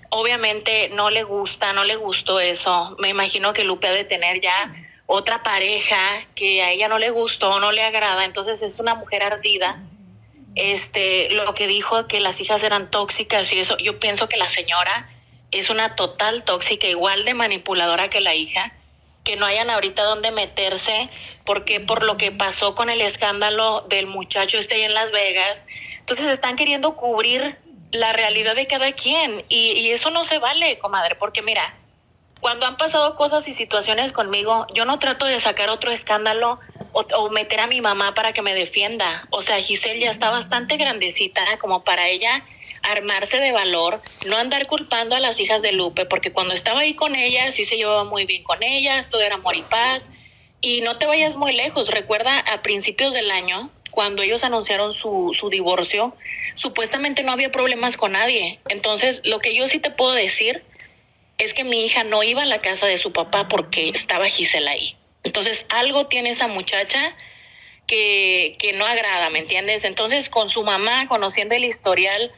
obviamente 0.09 0.89
no 0.89 1.09
le 1.09 1.23
gusta, 1.23 1.73
no 1.73 1.83
le 1.83 1.95
gustó 1.95 2.39
eso. 2.39 2.95
Me 2.99 3.09
imagino 3.09 3.53
que 3.53 3.63
Lupe 3.63 3.87
ha 3.87 3.91
de 3.91 4.03
tener 4.03 4.39
ya 4.39 4.71
otra 5.07 5.41
pareja 5.41 5.97
que 6.35 6.61
a 6.61 6.71
ella 6.71 6.87
no 6.87 6.99
le 6.99 7.09
gustó, 7.09 7.59
no 7.59 7.71
le 7.71 7.81
agrada. 7.81 8.23
Entonces 8.23 8.61
es 8.61 8.79
una 8.79 8.93
mujer 8.93 9.23
ardida. 9.23 9.81
Este, 10.61 11.29
lo 11.31 11.53
que 11.53 11.67
dijo 11.67 12.05
que 12.07 12.19
las 12.19 12.41
hijas 12.41 12.63
eran 12.63 12.91
tóxicas 12.91 13.49
y 13.53 13.59
eso, 13.59 13.77
yo 13.77 13.97
pienso 13.97 14.27
que 14.27 14.35
la 14.35 14.49
señora 14.49 15.09
es 15.51 15.69
una 15.69 15.95
total 15.95 16.43
tóxica, 16.43 16.85
igual 16.85 17.23
de 17.23 17.33
manipuladora 17.33 18.09
que 18.09 18.19
la 18.19 18.35
hija, 18.35 18.73
que 19.23 19.37
no 19.37 19.45
hayan 19.45 19.69
ahorita 19.69 20.03
dónde 20.03 20.31
meterse, 20.31 21.07
porque 21.45 21.79
por 21.79 22.03
lo 22.03 22.17
que 22.17 22.33
pasó 22.33 22.75
con 22.75 22.89
el 22.89 22.99
escándalo 22.99 23.85
del 23.87 24.05
muchacho 24.07 24.57
este 24.57 24.75
ahí 24.75 24.81
en 24.81 24.93
Las 24.93 25.13
Vegas, 25.13 25.59
entonces 25.99 26.25
están 26.25 26.57
queriendo 26.57 26.93
cubrir 26.93 27.57
la 27.93 28.11
realidad 28.11 28.53
de 28.53 28.67
cada 28.67 28.91
quien 28.91 29.45
y, 29.47 29.71
y 29.79 29.91
eso 29.91 30.09
no 30.09 30.25
se 30.25 30.39
vale, 30.39 30.77
comadre, 30.77 31.15
porque 31.15 31.41
mira, 31.41 31.73
cuando 32.41 32.65
han 32.65 32.75
pasado 32.75 33.15
cosas 33.15 33.47
y 33.47 33.53
situaciones 33.53 34.11
conmigo, 34.11 34.67
yo 34.73 34.83
no 34.83 34.99
trato 34.99 35.25
de 35.25 35.39
sacar 35.39 35.69
otro 35.69 35.89
escándalo 35.89 36.59
o, 36.91 37.01
o 37.17 37.29
meter 37.29 37.59
a 37.59 37.67
mi 37.67 37.81
mamá 37.81 38.13
para 38.15 38.33
que 38.33 38.41
me 38.41 38.53
defienda. 38.53 39.27
O 39.29 39.41
sea, 39.41 39.61
Giselle 39.61 39.99
ya 39.99 40.11
está 40.11 40.29
bastante 40.29 40.77
grandecita 40.77 41.57
como 41.59 41.83
para 41.83 42.07
ella 42.07 42.43
armarse 42.83 43.39
de 43.39 43.51
valor, 43.51 44.01
no 44.27 44.37
andar 44.37 44.67
culpando 44.67 45.15
a 45.15 45.19
las 45.19 45.39
hijas 45.39 45.61
de 45.61 45.71
Lupe, 45.73 46.05
porque 46.05 46.31
cuando 46.31 46.53
estaba 46.53 46.81
ahí 46.81 46.93
con 46.93 47.15
ellas, 47.15 47.55
sí 47.55 47.65
se 47.65 47.77
llevaba 47.77 48.03
muy 48.03 48.25
bien 48.25 48.43
con 48.43 48.63
ellas, 48.63 49.09
todo 49.09 49.21
era 49.21 49.35
amor 49.35 49.55
y 49.55 49.61
paz. 49.63 50.03
Y 50.61 50.81
no 50.81 50.97
te 50.97 51.05
vayas 51.05 51.37
muy 51.37 51.53
lejos, 51.53 51.87
recuerda 51.89 52.39
a 52.39 52.61
principios 52.61 53.13
del 53.13 53.31
año, 53.31 53.71
cuando 53.91 54.23
ellos 54.23 54.43
anunciaron 54.43 54.91
su, 54.91 55.31
su 55.33 55.49
divorcio, 55.49 56.15
supuestamente 56.53 57.23
no 57.23 57.31
había 57.31 57.51
problemas 57.51 57.97
con 57.97 58.11
nadie. 58.11 58.59
Entonces, 58.69 59.21
lo 59.23 59.39
que 59.39 59.55
yo 59.55 59.67
sí 59.67 59.79
te 59.79 59.89
puedo 59.89 60.11
decir 60.11 60.63
es 61.37 61.53
que 61.53 61.63
mi 61.63 61.85
hija 61.85 62.03
no 62.03 62.21
iba 62.23 62.43
a 62.43 62.45
la 62.45 62.59
casa 62.59 62.85
de 62.85 62.97
su 62.97 63.13
papá 63.13 63.47
porque 63.47 63.89
estaba 63.89 64.27
Gisela 64.27 64.71
ahí. 64.71 64.98
Entonces, 65.23 65.65
algo 65.69 66.07
tiene 66.07 66.31
esa 66.31 66.47
muchacha 66.47 67.15
que, 67.87 68.55
que 68.59 68.73
no 68.73 68.85
agrada, 68.85 69.29
¿me 69.29 69.39
entiendes? 69.39 69.83
Entonces, 69.83 70.29
con 70.29 70.49
su 70.49 70.63
mamá, 70.63 71.07
conociendo 71.07 71.55
el 71.55 71.65
historial 71.65 72.31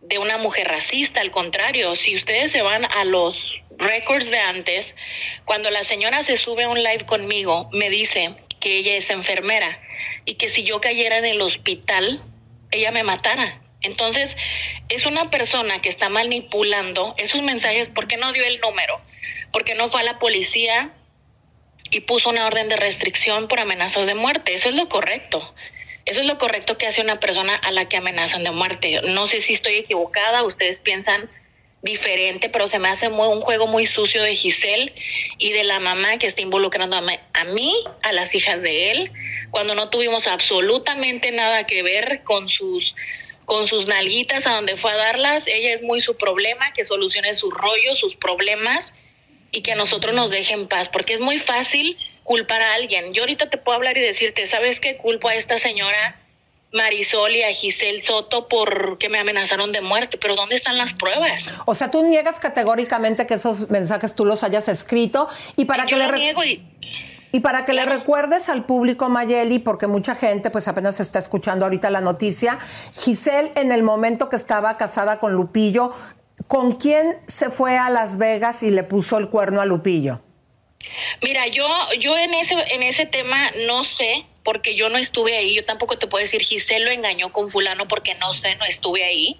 de 0.00 0.18
una 0.18 0.38
mujer 0.38 0.68
racista, 0.68 1.20
al 1.20 1.30
contrario, 1.30 1.96
si 1.96 2.16
ustedes 2.16 2.52
se 2.52 2.62
van 2.62 2.84
a 2.84 3.04
los 3.04 3.62
records 3.78 4.30
de 4.30 4.38
antes, 4.38 4.94
cuando 5.44 5.70
la 5.70 5.84
señora 5.84 6.22
se 6.22 6.36
sube 6.36 6.64
a 6.64 6.68
un 6.68 6.82
live 6.82 7.06
conmigo, 7.06 7.68
me 7.72 7.90
dice 7.90 8.34
que 8.60 8.76
ella 8.76 8.96
es 8.96 9.10
enfermera 9.10 9.80
y 10.24 10.34
que 10.34 10.50
si 10.50 10.64
yo 10.64 10.80
cayera 10.80 11.18
en 11.18 11.24
el 11.24 11.40
hospital, 11.40 12.20
ella 12.70 12.90
me 12.90 13.02
matara. 13.02 13.60
Entonces, 13.80 14.36
es 14.88 15.06
una 15.06 15.30
persona 15.30 15.80
que 15.80 15.88
está 15.88 16.08
manipulando 16.08 17.14
esos 17.16 17.42
mensajes 17.42 17.88
porque 17.88 18.16
no 18.16 18.32
dio 18.32 18.44
el 18.44 18.60
número, 18.60 19.00
porque 19.52 19.74
no 19.74 19.88
fue 19.88 20.00
a 20.00 20.04
la 20.04 20.18
policía 20.18 20.92
y 21.90 22.00
puso 22.00 22.30
una 22.30 22.46
orden 22.46 22.68
de 22.68 22.76
restricción 22.76 23.48
por 23.48 23.60
amenazas 23.60 24.06
de 24.06 24.14
muerte. 24.14 24.54
Eso 24.54 24.68
es 24.68 24.74
lo 24.74 24.88
correcto. 24.88 25.54
Eso 26.04 26.20
es 26.20 26.26
lo 26.26 26.38
correcto 26.38 26.78
que 26.78 26.86
hace 26.86 27.02
una 27.02 27.20
persona 27.20 27.54
a 27.54 27.70
la 27.70 27.88
que 27.88 27.98
amenazan 27.98 28.42
de 28.42 28.50
muerte. 28.50 29.00
No 29.02 29.26
sé 29.26 29.42
si 29.42 29.54
estoy 29.54 29.74
equivocada, 29.74 30.42
ustedes 30.42 30.80
piensan 30.80 31.28
diferente, 31.82 32.48
pero 32.48 32.66
se 32.66 32.78
me 32.78 32.88
hace 32.88 33.08
muy, 33.08 33.28
un 33.28 33.40
juego 33.40 33.66
muy 33.66 33.86
sucio 33.86 34.22
de 34.22 34.34
Giselle 34.34 34.94
y 35.36 35.52
de 35.52 35.64
la 35.64 35.80
mamá 35.80 36.18
que 36.18 36.26
está 36.26 36.40
involucrando 36.40 36.96
a, 36.96 37.02
a 37.34 37.44
mí, 37.44 37.74
a 38.02 38.12
las 38.12 38.34
hijas 38.34 38.62
de 38.62 38.90
él, 38.90 39.12
cuando 39.50 39.74
no 39.74 39.90
tuvimos 39.90 40.26
absolutamente 40.26 41.30
nada 41.30 41.66
que 41.66 41.82
ver 41.82 42.22
con 42.24 42.48
sus 42.48 42.94
con 43.44 43.66
sus 43.66 43.86
nalguitas 43.86 44.46
a 44.46 44.56
donde 44.56 44.76
fue 44.76 44.92
a 44.92 44.96
darlas. 44.96 45.46
Ella 45.46 45.72
es 45.72 45.80
muy 45.82 46.02
su 46.02 46.18
problema, 46.18 46.70
que 46.74 46.84
solucione 46.84 47.32
sus 47.32 47.52
rollos, 47.54 47.98
sus 47.98 48.14
problemas 48.14 48.92
y 49.50 49.62
que 49.62 49.72
a 49.72 49.76
nosotros 49.76 50.14
nos 50.14 50.30
deje 50.30 50.54
en 50.54 50.68
paz, 50.68 50.88
porque 50.88 51.14
es 51.14 51.20
muy 51.20 51.38
fácil 51.38 51.96
culpar 52.22 52.60
a 52.60 52.74
alguien. 52.74 53.14
Yo 53.14 53.22
ahorita 53.22 53.48
te 53.48 53.58
puedo 53.58 53.76
hablar 53.76 53.96
y 53.96 54.00
decirte, 54.00 54.46
¿sabes 54.46 54.80
qué? 54.80 54.96
Culpo 54.96 55.28
a 55.28 55.34
esta 55.34 55.58
señora 55.58 56.20
Marisol 56.72 57.32
y 57.32 57.42
a 57.42 57.48
Giselle 57.48 58.02
Soto 58.02 58.48
porque 58.48 59.08
me 59.08 59.18
amenazaron 59.18 59.72
de 59.72 59.80
muerte, 59.80 60.18
pero 60.18 60.36
¿dónde 60.36 60.54
están 60.54 60.76
las 60.76 60.92
pruebas? 60.92 61.46
O 61.64 61.74
sea, 61.74 61.90
tú 61.90 62.02
niegas 62.04 62.38
categóricamente 62.40 63.26
que 63.26 63.34
esos 63.34 63.70
mensajes 63.70 64.14
tú 64.14 64.26
los 64.26 64.44
hayas 64.44 64.68
escrito 64.68 65.28
y 65.56 65.64
para 65.64 65.86
Yo 65.86 65.96
que 65.96 66.06
le 66.06 66.12
niego 66.12 66.44
y 66.44 66.62
y 67.30 67.40
para 67.40 67.64
que 67.64 67.74
le 67.74 67.84
recuerdes 67.84 68.48
al 68.48 68.64
público, 68.64 69.08
Mayeli, 69.08 69.58
porque 69.58 69.86
mucha 69.86 70.14
gente 70.14 70.50
pues 70.50 70.66
apenas 70.66 70.98
está 70.98 71.18
escuchando 71.18 71.66
ahorita 71.66 71.90
la 71.90 72.00
noticia, 72.00 72.58
Giselle 72.98 73.52
en 73.54 73.70
el 73.70 73.82
momento 73.82 74.28
que 74.28 74.36
estaba 74.36 74.76
casada 74.78 75.18
con 75.18 75.32
Lupillo, 75.34 75.92
¿con 76.46 76.72
quién 76.72 77.18
se 77.26 77.50
fue 77.50 77.76
a 77.76 77.90
Las 77.90 78.18
Vegas 78.18 78.62
y 78.62 78.70
le 78.70 78.84
puso 78.84 79.18
el 79.18 79.28
cuerno 79.28 79.60
a 79.60 79.66
Lupillo? 79.66 80.20
Mira, 81.22 81.46
yo, 81.48 81.66
yo 81.98 82.16
en 82.16 82.34
ese, 82.34 82.54
en 82.70 82.82
ese 82.82 83.04
tema 83.06 83.50
no 83.66 83.84
sé, 83.84 84.24
porque 84.48 84.74
yo 84.74 84.88
no 84.88 84.96
estuve 84.96 85.36
ahí. 85.36 85.54
Yo 85.54 85.62
tampoco 85.62 85.98
te 85.98 86.06
puedo 86.06 86.22
decir, 86.22 86.40
Giselle 86.40 86.86
lo 86.86 86.90
engañó 86.90 87.30
con 87.30 87.50
fulano 87.50 87.86
porque 87.86 88.14
no 88.14 88.32
sé, 88.32 88.54
no 88.56 88.64
estuve 88.64 89.04
ahí. 89.04 89.38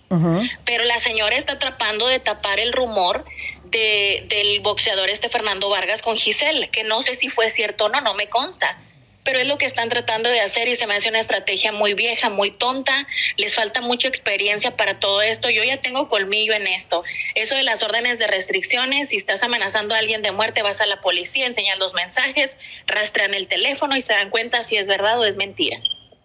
Pero 0.67 0.85
la 0.85 0.99
señora 0.99 1.35
está 1.35 1.59
tratando 1.59 2.07
de 2.09 2.20
tapar 2.20 2.60
el 2.60 2.75
rumor 2.75 3.25
de, 3.65 4.27
del 4.28 4.60
boxeador 4.60 5.09
este 5.09 5.31
Fernando 5.31 5.70
Vargas 5.70 6.02
con 6.02 6.17
Giselle, 6.17 6.68
que 6.68 6.85
no 6.85 7.02
sé 7.02 7.15
si 7.15 7.31
fue 7.31 7.49
cierto 7.49 7.86
o 7.86 7.89
no, 7.89 8.02
no 8.02 8.12
me 8.12 8.28
consta. 8.28 8.78
Pero 9.25 9.41
es 9.41 9.47
lo 9.47 9.59
que 9.59 9.67
están 9.67 9.89
tratando 9.89 10.31
de 10.31 10.41
hacer 10.41 10.69
y 10.69 10.77
se 10.77 10.87
me 10.87 10.95
hace 10.95 11.11
una 11.11 11.19
estrategia 11.19 11.71
muy 11.71 11.95
vieja, 11.95 12.31
muy 12.31 12.51
tonta. 12.51 13.07
Les 13.37 13.55
falta 13.55 13.81
mucha 13.81 14.09
experiencia 14.09 14.77
para 14.77 15.01
todo 15.01 15.21
esto. 15.21 15.51
Yo 15.51 15.63
ya 15.65 15.81
tengo 15.81 16.09
colmillo 16.09 16.55
en 16.55 16.67
esto. 16.67 17.03
Eso 17.35 17.55
de 17.55 17.63
las 17.63 17.83
órdenes 17.83 18.19
de 18.19 18.27
restricciones, 18.27 19.11
si 19.11 19.17
estás 19.17 19.43
amenazando 19.43 19.95
a 19.95 19.99
alguien 19.99 20.23
de 20.23 20.33
muerte, 20.33 20.63
vas 20.63 20.81
a 20.81 20.87
la 20.87 21.01
policía, 21.01 21.47
enseñan 21.47 21.79
los 21.79 21.95
mensajes, 21.95 22.57
rastrean 22.87 23.35
el 23.35 23.49
teléfono 23.49 23.97
y 23.97 24.01
se 24.01 24.15
dan 24.15 24.31
cuenta 24.31 24.63
si 24.63 24.77
es 24.77 24.89
verdad 24.89 25.19
o 25.19 25.25
es 25.25 25.37
mentira. 25.37 25.79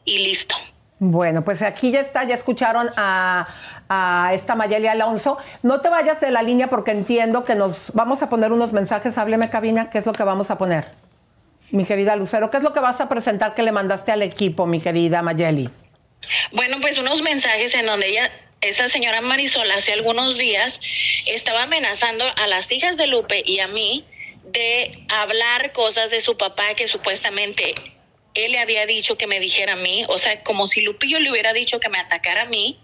Y 0.05 0.19
listo. 0.19 0.55
Bueno, 0.99 1.43
pues 1.43 1.61
aquí 1.61 1.91
ya 1.91 1.99
está, 1.99 2.23
ya 2.23 2.33
escucharon 2.33 2.89
a, 2.95 3.47
a 3.89 4.31
esta 4.33 4.55
Mayeli 4.55 4.87
Alonso. 4.87 5.37
No 5.61 5.81
te 5.81 5.89
vayas 5.89 6.21
de 6.21 6.31
la 6.31 6.41
línea 6.41 6.67
porque 6.69 6.91
entiendo 6.91 7.43
que 7.43 7.55
nos 7.55 7.91
vamos 7.93 8.23
a 8.23 8.29
poner 8.29 8.53
unos 8.53 8.71
mensajes. 8.71 9.17
Hábleme, 9.17 9.49
cabina, 9.49 9.89
¿qué 9.89 9.97
es 9.97 10.05
lo 10.05 10.13
que 10.13 10.23
vamos 10.23 10.49
a 10.49 10.57
poner? 10.57 11.02
Mi 11.73 11.85
querida 11.85 12.15
Lucero, 12.15 12.51
¿qué 12.51 12.57
es 12.57 12.63
lo 12.63 12.71
que 12.71 12.79
vas 12.79 13.01
a 13.01 13.09
presentar 13.09 13.55
que 13.55 13.63
le 13.63 13.71
mandaste 13.71 14.11
al 14.11 14.21
equipo, 14.21 14.67
mi 14.67 14.79
querida 14.79 15.23
Mayeli? 15.23 15.71
Bueno, 16.51 16.77
pues 16.79 16.99
unos 16.99 17.23
mensajes 17.23 17.73
en 17.73 17.87
donde 17.87 18.09
ella, 18.09 18.31
esa 18.61 18.89
señora 18.89 19.21
Marisol, 19.21 19.71
hace 19.71 19.91
algunos 19.91 20.37
días 20.37 20.79
estaba 21.25 21.63
amenazando 21.63 22.25
a 22.35 22.45
las 22.45 22.71
hijas 22.71 22.95
de 22.95 23.07
Lupe 23.07 23.41
y 23.43 23.57
a 23.57 23.67
mí 23.67 24.05
de 24.43 24.91
hablar 25.09 25.71
cosas 25.71 26.11
de 26.11 26.21
su 26.21 26.37
papá 26.37 26.75
que 26.75 26.87
supuestamente 26.87 27.73
él 28.35 28.51
le 28.51 28.59
había 28.59 28.85
dicho 28.85 29.17
que 29.17 29.25
me 29.25 29.39
dijera 29.39 29.73
a 29.73 29.75
mí, 29.75 30.05
o 30.09 30.19
sea, 30.19 30.43
como 30.43 30.67
si 30.67 30.81
Lupillo 30.81 31.19
le 31.19 31.31
hubiera 31.31 31.53
dicho 31.53 31.79
que 31.79 31.89
me 31.89 31.97
atacara 31.97 32.43
a 32.43 32.45
mí 32.45 32.79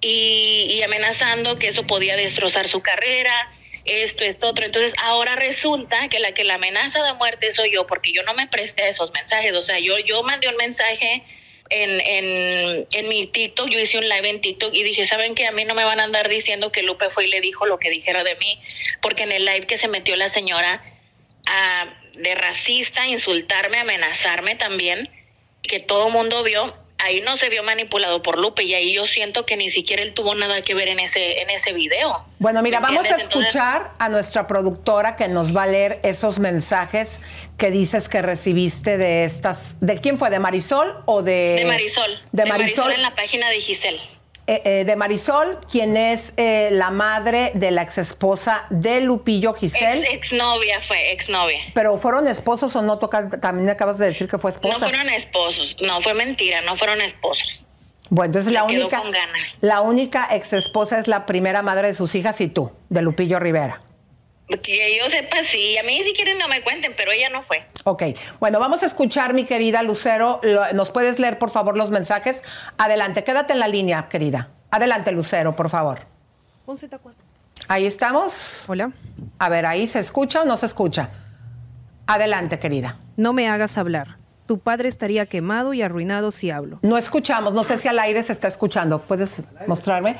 y, 0.00 0.72
y 0.72 0.82
amenazando 0.82 1.56
que 1.60 1.68
eso 1.68 1.86
podía 1.86 2.16
destrozar 2.16 2.66
su 2.66 2.82
carrera, 2.82 3.48
esto, 3.86 4.24
esto, 4.24 4.48
otro. 4.48 4.64
Entonces 4.64 4.94
ahora 5.02 5.36
resulta 5.36 6.08
que 6.08 6.18
la 6.18 6.32
que 6.32 6.44
la 6.44 6.54
amenaza 6.54 7.02
de 7.02 7.14
muerte 7.14 7.52
soy 7.52 7.72
yo, 7.72 7.86
porque 7.86 8.12
yo 8.12 8.22
no 8.22 8.34
me 8.34 8.46
presté 8.46 8.82
a 8.82 8.88
esos 8.88 9.12
mensajes. 9.12 9.54
O 9.54 9.62
sea, 9.62 9.78
yo, 9.78 9.98
yo 9.98 10.22
mandé 10.22 10.48
un 10.48 10.56
mensaje 10.56 11.22
en, 11.70 12.00
en, 12.00 12.86
en 12.90 13.08
mi 13.08 13.26
TikTok, 13.26 13.68
yo 13.68 13.80
hice 13.80 13.98
un 13.98 14.08
live 14.08 14.28
en 14.28 14.40
TikTok 14.40 14.74
y 14.74 14.82
dije, 14.82 15.06
¿saben 15.06 15.34
que 15.34 15.46
A 15.46 15.52
mí 15.52 15.64
no 15.64 15.74
me 15.74 15.84
van 15.84 16.00
a 16.00 16.04
andar 16.04 16.28
diciendo 16.28 16.70
que 16.70 16.82
Lupe 16.82 17.10
fue 17.10 17.26
y 17.26 17.28
le 17.28 17.40
dijo 17.40 17.66
lo 17.66 17.78
que 17.78 17.90
dijera 17.90 18.24
de 18.24 18.36
mí, 18.36 18.60
porque 19.00 19.24
en 19.24 19.32
el 19.32 19.44
live 19.44 19.66
que 19.66 19.76
se 19.76 19.88
metió 19.88 20.16
la 20.16 20.28
señora 20.28 20.82
a, 21.46 21.94
de 22.14 22.34
racista, 22.34 23.06
insultarme, 23.06 23.78
amenazarme 23.78 24.54
también, 24.54 25.10
que 25.62 25.80
todo 25.80 26.08
mundo 26.10 26.42
vio, 26.42 26.72
ahí 26.98 27.20
no 27.20 27.36
se 27.36 27.48
vio 27.48 27.62
manipulado 27.62 28.22
por 28.22 28.38
Lupe 28.38 28.62
y 28.64 28.74
ahí 28.74 28.94
yo 28.94 29.06
siento 29.06 29.46
que 29.46 29.56
ni 29.56 29.70
siquiera 29.70 30.02
él 30.02 30.14
tuvo 30.14 30.34
nada 30.34 30.62
que 30.62 30.74
ver 30.74 30.88
en 30.88 30.98
ese, 31.00 31.40
en 31.42 31.50
ese 31.50 31.72
video. 31.72 32.24
Bueno, 32.38 32.62
mira, 32.62 32.80
¿Me 32.80 32.86
vamos 32.86 33.04
a? 33.06 33.14
Entonces- 33.14 33.28
escuchar 33.28 33.92
a 33.98 34.08
nuestra 34.08 34.46
productora 34.46 35.16
que 35.16 35.28
nos 35.28 35.54
va 35.56 35.64
a 35.64 35.66
leer 35.66 36.00
esos 36.02 36.38
mensajes 36.38 37.22
que 37.58 37.70
dices 37.70 38.08
que 38.08 38.22
recibiste 38.22 38.98
de 38.98 39.24
estas. 39.24 39.78
¿De 39.80 39.98
quién 40.00 40.18
fue? 40.18 40.30
¿De 40.30 40.38
Marisol 40.38 41.02
o 41.06 41.22
de.? 41.22 41.56
de 41.58 41.64
Marisol. 41.66 42.18
De 42.32 42.44
Marisol. 42.46 42.92
en 42.92 43.02
la 43.02 43.14
página 43.14 43.48
de 43.50 43.60
Giselle. 43.60 44.00
Eh, 44.48 44.62
eh, 44.64 44.84
de 44.84 44.94
Marisol, 44.94 45.58
quien 45.70 45.96
es 45.96 46.32
eh, 46.36 46.68
la 46.70 46.90
madre 46.90 47.50
de 47.54 47.72
la 47.72 47.82
exesposa 47.82 48.66
de 48.70 49.00
Lupillo 49.00 49.52
Giselle. 49.54 50.06
Ex, 50.06 50.32
exnovia 50.32 50.80
fue, 50.80 51.10
exnovia. 51.10 51.58
Pero 51.74 51.98
fueron 51.98 52.28
esposos 52.28 52.76
o 52.76 52.82
no, 52.82 52.98
toca, 52.98 53.28
también 53.28 53.68
acabas 53.70 53.98
de 53.98 54.06
decir 54.06 54.28
que 54.28 54.38
fue 54.38 54.52
esposa. 54.52 54.74
No 54.74 54.78
fueron 54.78 55.08
esposos, 55.08 55.76
no 55.82 56.00
fue 56.00 56.14
mentira, 56.14 56.60
no 56.60 56.76
fueron 56.76 57.00
esposos. 57.00 57.64
Bueno, 58.08 58.26
entonces 58.26 58.46
Se 58.46 58.52
la 58.52 58.62
única, 58.62 59.00
con 59.00 59.10
ganas. 59.10 59.56
la 59.60 59.80
única 59.80 60.28
ex 60.30 60.52
esposa 60.52 61.00
es 61.00 61.08
la 61.08 61.26
primera 61.26 61.62
madre 61.62 61.88
de 61.88 61.94
sus 61.94 62.14
hijas 62.14 62.40
y 62.40 62.46
tú, 62.46 62.70
de 62.88 63.02
Lupillo 63.02 63.40
Rivera. 63.40 63.82
Que 64.62 64.96
yo 64.96 65.10
sepa, 65.10 65.38
sí, 65.42 65.76
a 65.76 65.82
mí 65.82 66.00
si 66.04 66.12
quieren 66.14 66.38
no 66.38 66.46
me 66.46 66.62
cuenten, 66.62 66.94
pero 66.96 67.10
ella 67.10 67.30
no 67.30 67.42
fue. 67.42 67.66
Ok, 67.84 68.02
bueno, 68.38 68.60
vamos 68.60 68.82
a 68.84 68.86
escuchar, 68.86 69.34
mi 69.34 69.44
querida 69.44 69.82
Lucero. 69.82 70.40
¿Nos 70.72 70.92
puedes 70.92 71.18
leer, 71.18 71.38
por 71.38 71.50
favor, 71.50 71.76
los 71.76 71.90
mensajes? 71.90 72.44
Adelante, 72.78 73.24
quédate 73.24 73.52
en 73.54 73.58
la 73.58 73.66
línea, 73.66 74.08
querida. 74.08 74.48
Adelante, 74.70 75.10
Lucero, 75.10 75.56
por 75.56 75.68
favor. 75.68 75.98
Un 76.66 76.76
Z4. 76.76 76.98
Ahí 77.68 77.86
estamos. 77.86 78.64
Hola. 78.68 78.92
A 79.38 79.48
ver, 79.48 79.66
¿ahí 79.66 79.88
se 79.88 79.98
escucha 79.98 80.42
o 80.42 80.44
no 80.44 80.56
se 80.56 80.66
escucha? 80.66 81.10
Adelante, 82.06 82.60
querida. 82.60 82.98
No 83.16 83.32
me 83.32 83.48
hagas 83.48 83.76
hablar. 83.78 84.16
Tu 84.46 84.58
padre 84.60 84.88
estaría 84.88 85.26
quemado 85.26 85.74
y 85.74 85.82
arruinado 85.82 86.30
si 86.30 86.50
hablo. 86.50 86.78
No 86.82 86.96
escuchamos, 86.96 87.52
no 87.52 87.64
sé 87.64 87.78
si 87.78 87.88
al 87.88 87.98
aire 87.98 88.22
se 88.22 88.32
está 88.32 88.46
escuchando. 88.46 89.00
¿Puedes 89.00 89.42
mostrarme? 89.66 90.16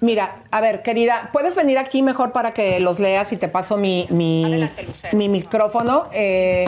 Mira, 0.00 0.36
a 0.52 0.60
ver, 0.60 0.82
querida, 0.82 1.30
¿puedes 1.32 1.56
venir 1.56 1.78
aquí 1.78 2.02
mejor 2.02 2.30
para 2.30 2.54
que 2.54 2.78
los 2.78 3.00
leas 3.00 3.32
y 3.32 3.36
te 3.36 3.48
paso 3.48 3.76
mi, 3.76 4.06
mi, 4.10 4.68
mi 5.12 5.28
micrófono? 5.28 6.08
Eh, 6.12 6.66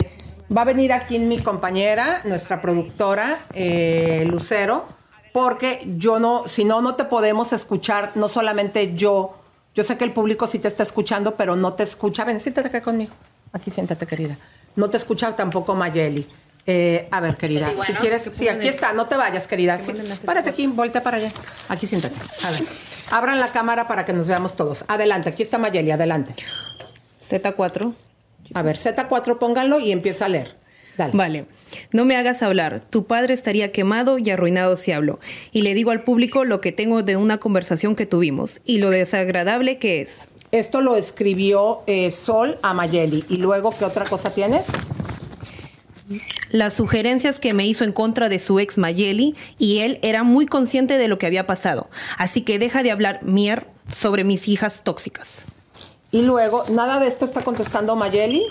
va 0.55 0.61
a 0.61 0.65
venir 0.65 0.91
aquí 0.91 1.17
mi 1.17 1.39
compañera, 1.39 2.21
nuestra 2.25 2.59
productora, 2.59 3.39
eh, 3.53 4.25
Lucero, 4.27 4.85
porque 5.31 5.87
yo 5.97 6.19
no, 6.19 6.45
si 6.47 6.65
no, 6.65 6.81
no 6.81 6.95
te 6.95 7.05
podemos 7.05 7.53
escuchar, 7.53 8.11
no 8.15 8.27
solamente 8.27 8.95
yo. 8.95 9.37
Yo 9.75 9.83
sé 9.83 9.95
que 9.95 10.03
el 10.03 10.11
público 10.11 10.47
sí 10.47 10.59
te 10.59 10.67
está 10.67 10.83
escuchando, 10.83 11.35
pero 11.35 11.55
no 11.55 11.73
te 11.73 11.83
escucha. 11.83 12.25
Ven, 12.25 12.39
siéntate 12.39 12.67
acá 12.67 12.81
conmigo. 12.81 13.13
Aquí 13.53 13.71
siéntate, 13.71 14.05
querida. 14.07 14.35
No 14.75 14.89
te 14.89 14.97
escucha 14.97 15.35
tampoco 15.35 15.75
Mayeli. 15.75 16.27
Eh, 16.69 17.07
a 17.11 17.21
ver, 17.21 17.37
querida, 17.37 17.65
Sí, 17.69 17.75
bueno. 17.75 17.83
si 17.85 17.93
quieres, 17.93 18.29
sí, 18.33 18.49
aquí 18.49 18.67
está, 18.67 18.91
no 18.91 19.07
te 19.07 19.15
vayas, 19.15 19.47
querida. 19.47 19.79
Sí, 19.79 19.93
párate 20.25 20.49
aquí, 20.49 20.67
voltea 20.67 21.01
para 21.01 21.15
allá. 21.17 21.31
Aquí 21.69 21.87
siéntate. 21.87 22.15
A 22.43 22.51
ver, 22.51 22.63
abran 23.09 23.39
la 23.39 23.51
cámara 23.53 23.87
para 23.87 24.03
que 24.03 24.11
nos 24.11 24.27
veamos 24.27 24.55
todos. 24.57 24.83
Adelante, 24.89 25.29
aquí 25.29 25.43
está 25.43 25.57
Mayeli, 25.57 25.91
adelante. 25.91 26.33
Z4. 27.21 27.93
A 28.53 28.61
ver, 28.61 28.77
Z4 28.77 29.37
pónganlo 29.39 29.79
y 29.79 29.91
empieza 29.91 30.25
a 30.25 30.29
leer. 30.29 30.55
Vale. 31.13 31.45
No 31.91 32.05
me 32.05 32.17
hagas 32.17 32.41
hablar. 32.41 32.79
Tu 32.89 33.05
padre 33.05 33.33
estaría 33.33 33.71
quemado 33.71 34.17
y 34.17 34.29
arruinado 34.31 34.75
si 34.77 34.91
hablo. 34.91 35.19
Y 35.51 35.61
le 35.61 35.73
digo 35.75 35.91
al 35.91 36.03
público 36.03 36.43
lo 36.43 36.59
que 36.59 36.71
tengo 36.71 37.03
de 37.03 37.15
una 37.17 37.37
conversación 37.37 37.95
que 37.95 38.05
tuvimos 38.07 38.61
y 38.65 38.79
lo 38.79 38.89
desagradable 38.89 39.77
que 39.77 40.01
es. 40.01 40.27
Esto 40.51 40.81
lo 40.81 40.95
escribió 40.95 41.81
eh, 41.87 42.09
Sol 42.09 42.57
a 42.63 42.73
Mayeli. 42.73 43.25
¿Y 43.29 43.37
luego 43.37 43.75
qué 43.77 43.85
otra 43.85 44.05
cosa 44.05 44.31
tienes? 44.31 44.69
Las 46.51 46.75
sugerencias 46.75 47.39
que 47.39 47.53
me 47.53 47.67
hizo 47.67 47.83
en 47.83 47.91
contra 47.91 48.29
de 48.29 48.39
su 48.39 48.59
ex 48.59 48.77
Mayeli 48.77 49.35
y 49.59 49.79
él 49.79 49.99
era 50.01 50.23
muy 50.23 50.45
consciente 50.45 50.97
de 50.97 51.07
lo 51.07 51.17
que 51.17 51.25
había 51.25 51.47
pasado. 51.47 51.89
Así 52.17 52.41
que 52.41 52.59
deja 52.59 52.83
de 52.83 52.91
hablar 52.91 53.23
mier 53.23 53.67
sobre 53.93 54.23
mis 54.23 54.47
hijas 54.47 54.83
tóxicas. 54.83 55.45
Y 56.11 56.21
luego, 56.21 56.63
¿nada 56.69 56.99
de 56.99 57.07
esto 57.07 57.25
está 57.25 57.43
contestando 57.43 57.95
Mayeli? 57.95 58.43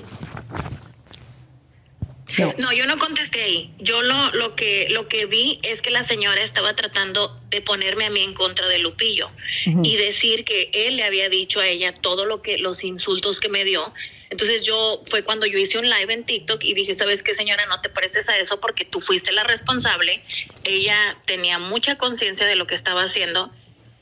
No. 2.59 2.73
yo 2.73 2.87
no 2.87 2.99
contesté 2.99 3.43
ahí. 3.43 3.71
Yo 3.79 4.03
lo, 4.03 4.31
lo 4.33 4.55
que 4.57 4.89
lo 4.91 5.09
que 5.09 5.27
vi 5.27 5.59
es 5.63 5.81
que 5.81 5.91
la 5.91 6.03
señora 6.03 6.43
estaba 6.43 6.75
tratando 6.75 7.35
de 7.49 7.63
ponerme 7.63 8.05
a 8.05 8.11
mí 8.11 8.21
en 8.21 8.35
contra 8.35 8.67
de 8.69 8.79
Lupillo 8.79 9.31
y 9.65 9.97
decir 9.97 10.45
que 10.45 10.71
él 10.75 10.97
le 10.97 11.05
había 11.05 11.29
dicho 11.29 11.61
a 11.61 11.67
ella 11.67 11.95
todo 11.95 12.27
lo 12.27 12.43
que 12.43 12.59
los 12.59 12.85
insultos 12.85 13.41
que 13.41 13.49
me 13.49 13.65
dio. 13.65 13.93
Entonces 14.31 14.65
yo 14.65 15.03
fue 15.09 15.23
cuando 15.23 15.47
yo 15.47 15.59
hice 15.59 15.79
un 15.79 15.89
live 15.89 16.13
en 16.13 16.25
TikTok 16.25 16.63
y 16.65 16.75
dije, 16.75 16.95
"¿Sabes 16.95 17.23
qué, 17.23 17.35
señora? 17.35 17.67
No 17.67 17.81
te 17.81 17.89
prestes 17.89 18.29
a 18.29 18.39
eso 18.39 18.61
porque 18.61 18.85
tú 18.85 19.01
fuiste 19.01 19.33
la 19.33 19.45
responsable." 19.45 20.23
Ella 20.65 20.97
tenía 21.27 21.59
mucha 21.59 21.97
conciencia 21.97 22.47
de 22.47 22.57
lo 22.57 22.67
que 22.67 22.75
estaba 22.75 23.03
haciendo. 23.03 23.53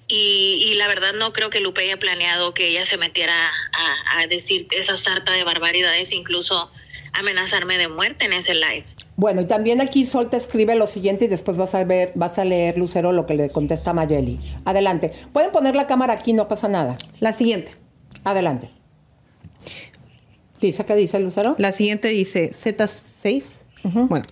Y, 0.07 0.63
y 0.67 0.75
la 0.75 0.87
verdad 0.87 1.15
no 1.15 1.33
creo 1.33 1.49
que 1.49 1.61
Lupe 1.61 1.81
haya 1.81 1.99
planeado 1.99 2.53
que 2.53 2.69
ella 2.69 2.85
se 2.85 2.99
metiera 2.99 3.35
a, 3.73 4.21
a 4.21 4.27
decir 4.27 4.67
esa 4.73 4.99
sarta 4.99 5.33
de 5.33 5.45
barbaridades, 5.45 6.13
incluso 6.13 6.71
amenazarme 7.15 7.79
de 7.79 7.89
muerte 7.89 8.27
en 8.27 8.35
ese 8.35 8.55
live. 8.55 8.85
Bueno, 9.17 9.43
y 9.43 9.47
también 9.47 9.81
aquí 9.81 10.05
Sol 10.05 10.29
te 10.29 10.37
escribe 10.37 10.75
lo 10.75 10.89
siguiente 10.89 11.27
y 11.27 11.29
después 11.29 11.57
vas 11.57 11.75
a 11.75 11.85
ver, 11.85 12.11
vas 12.17 12.39
a 12.39 12.45
leer, 12.45 12.77
Lucero, 12.77 13.13
lo 13.13 13.27
que 13.27 13.35
le 13.35 13.49
contesta 13.51 13.93
Mayeli. 13.93 14.41
Adelante. 14.65 15.13
Pueden 15.33 15.53
poner 15.53 15.77
la 15.77 15.87
cámara 15.87 16.15
aquí, 16.15 16.33
no 16.33 16.49
pasa 16.49 16.69
nada. 16.69 16.97
La 17.21 17.33
siguiente. 17.33 17.77
Adelante. 18.25 18.71
¿Dice 20.67 20.85
qué 20.85 20.95
dice 20.97 21.21
Lucero? 21.21 21.55
La 21.59 21.73
siguiente 21.73 22.09
dice 22.09 22.51
Z6. 22.53 23.43
Bueno. 24.09 24.25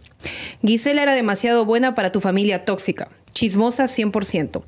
Gisela 0.65 1.03
era 1.03 1.15
demasiado 1.15 1.67
buena 1.67 1.95
para 1.95 2.11
tu 2.11 2.21
familia 2.21 2.65
tóxica. 2.65 3.09
Chismosa 3.33 3.85
100%. 3.85 4.63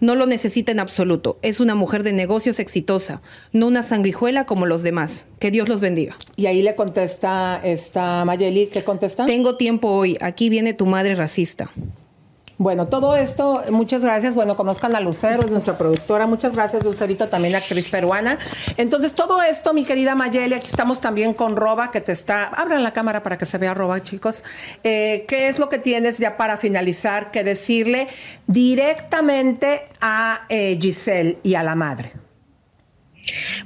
No 0.00 0.14
lo 0.14 0.26
necesita 0.26 0.72
en 0.72 0.80
absoluto. 0.80 1.38
Es 1.42 1.60
una 1.60 1.74
mujer 1.74 2.02
de 2.02 2.12
negocios 2.12 2.58
exitosa, 2.58 3.22
no 3.52 3.66
una 3.66 3.82
sanguijuela 3.82 4.46
como 4.46 4.66
los 4.66 4.82
demás. 4.82 5.26
Que 5.38 5.50
Dios 5.50 5.68
los 5.68 5.80
bendiga. 5.80 6.16
Y 6.36 6.46
ahí 6.46 6.62
le 6.62 6.74
contesta 6.74 7.60
esta 7.62 8.24
Mayeli, 8.24 8.66
¿qué 8.66 8.82
contesta? 8.82 9.26
Tengo 9.26 9.56
tiempo 9.56 9.90
hoy. 9.90 10.16
Aquí 10.20 10.48
viene 10.48 10.74
tu 10.74 10.86
madre 10.86 11.14
racista. 11.14 11.70
Bueno, 12.56 12.86
todo 12.86 13.16
esto, 13.16 13.64
muchas 13.70 14.04
gracias. 14.04 14.36
Bueno, 14.36 14.54
conozcan 14.54 14.94
a 14.94 15.00
Lucero, 15.00 15.42
es 15.42 15.50
nuestra 15.50 15.76
productora. 15.76 16.26
Muchas 16.26 16.54
gracias, 16.54 16.84
Lucerito, 16.84 17.28
también 17.28 17.56
actriz 17.56 17.88
peruana. 17.88 18.38
Entonces, 18.76 19.14
todo 19.14 19.42
esto, 19.42 19.72
mi 19.74 19.84
querida 19.84 20.14
Mayeli, 20.14 20.54
aquí 20.54 20.68
estamos 20.68 21.00
también 21.00 21.34
con 21.34 21.56
Roba, 21.56 21.90
que 21.90 22.00
te 22.00 22.12
está. 22.12 22.44
Abran 22.44 22.84
la 22.84 22.92
cámara 22.92 23.24
para 23.24 23.38
que 23.38 23.46
se 23.46 23.58
vea 23.58 23.74
Roba, 23.74 24.00
chicos. 24.02 24.44
Eh, 24.84 25.24
¿Qué 25.26 25.48
es 25.48 25.58
lo 25.58 25.68
que 25.68 25.78
tienes 25.78 26.18
ya 26.18 26.36
para 26.36 26.56
finalizar 26.56 27.32
que 27.32 27.42
decirle 27.42 28.06
directamente 28.46 29.84
a 30.00 30.46
eh, 30.48 30.78
Giselle 30.80 31.38
y 31.42 31.56
a 31.56 31.64
la 31.64 31.74
madre? 31.74 32.12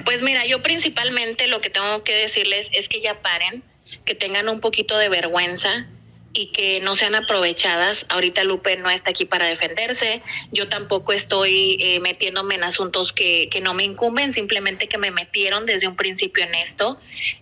Pues 0.07 0.23
mira, 0.23 0.47
yo 0.47 0.63
principalmente 0.63 1.47
lo 1.49 1.61
que 1.61 1.69
tengo 1.69 2.05
que 2.05 2.15
decirles 2.15 2.71
es 2.73 2.89
que 2.89 3.01
ya 3.01 3.21
paren, 3.21 3.63
que 4.07 4.15
tengan 4.15 4.49
un 4.49 4.61
poquito 4.61 4.97
de 4.97 5.11
vergüenza 5.11 5.89
y 6.33 6.53
que 6.53 6.81
no 6.81 6.95
sean 6.95 7.15
aprovechadas. 7.15 8.07
Ahorita 8.09 8.45
Lupe 8.45 8.77
no 8.77 8.91
está 8.91 9.11
aquí 9.11 9.25
para 9.25 9.47
defenderse. 9.47 10.23
Yo 10.53 10.69
tampoco 10.69 11.13
estoy 11.13 11.79
eh, 11.81 12.01
metiéndome 12.01 12.55
en 12.55 12.65
asuntos 12.65 13.13
que, 13.13 13.49
que 13.51 13.61
no 13.61 13.75
me 13.75 13.85
incumben, 13.85 14.33
simplemente 14.33 14.89
que 14.89 14.99
me 14.99 15.11
metieron 15.11 15.67
desde 15.67 15.89
un 15.89 15.97
principio 15.97 16.45
en 16.45 16.55
esto. 16.55 16.99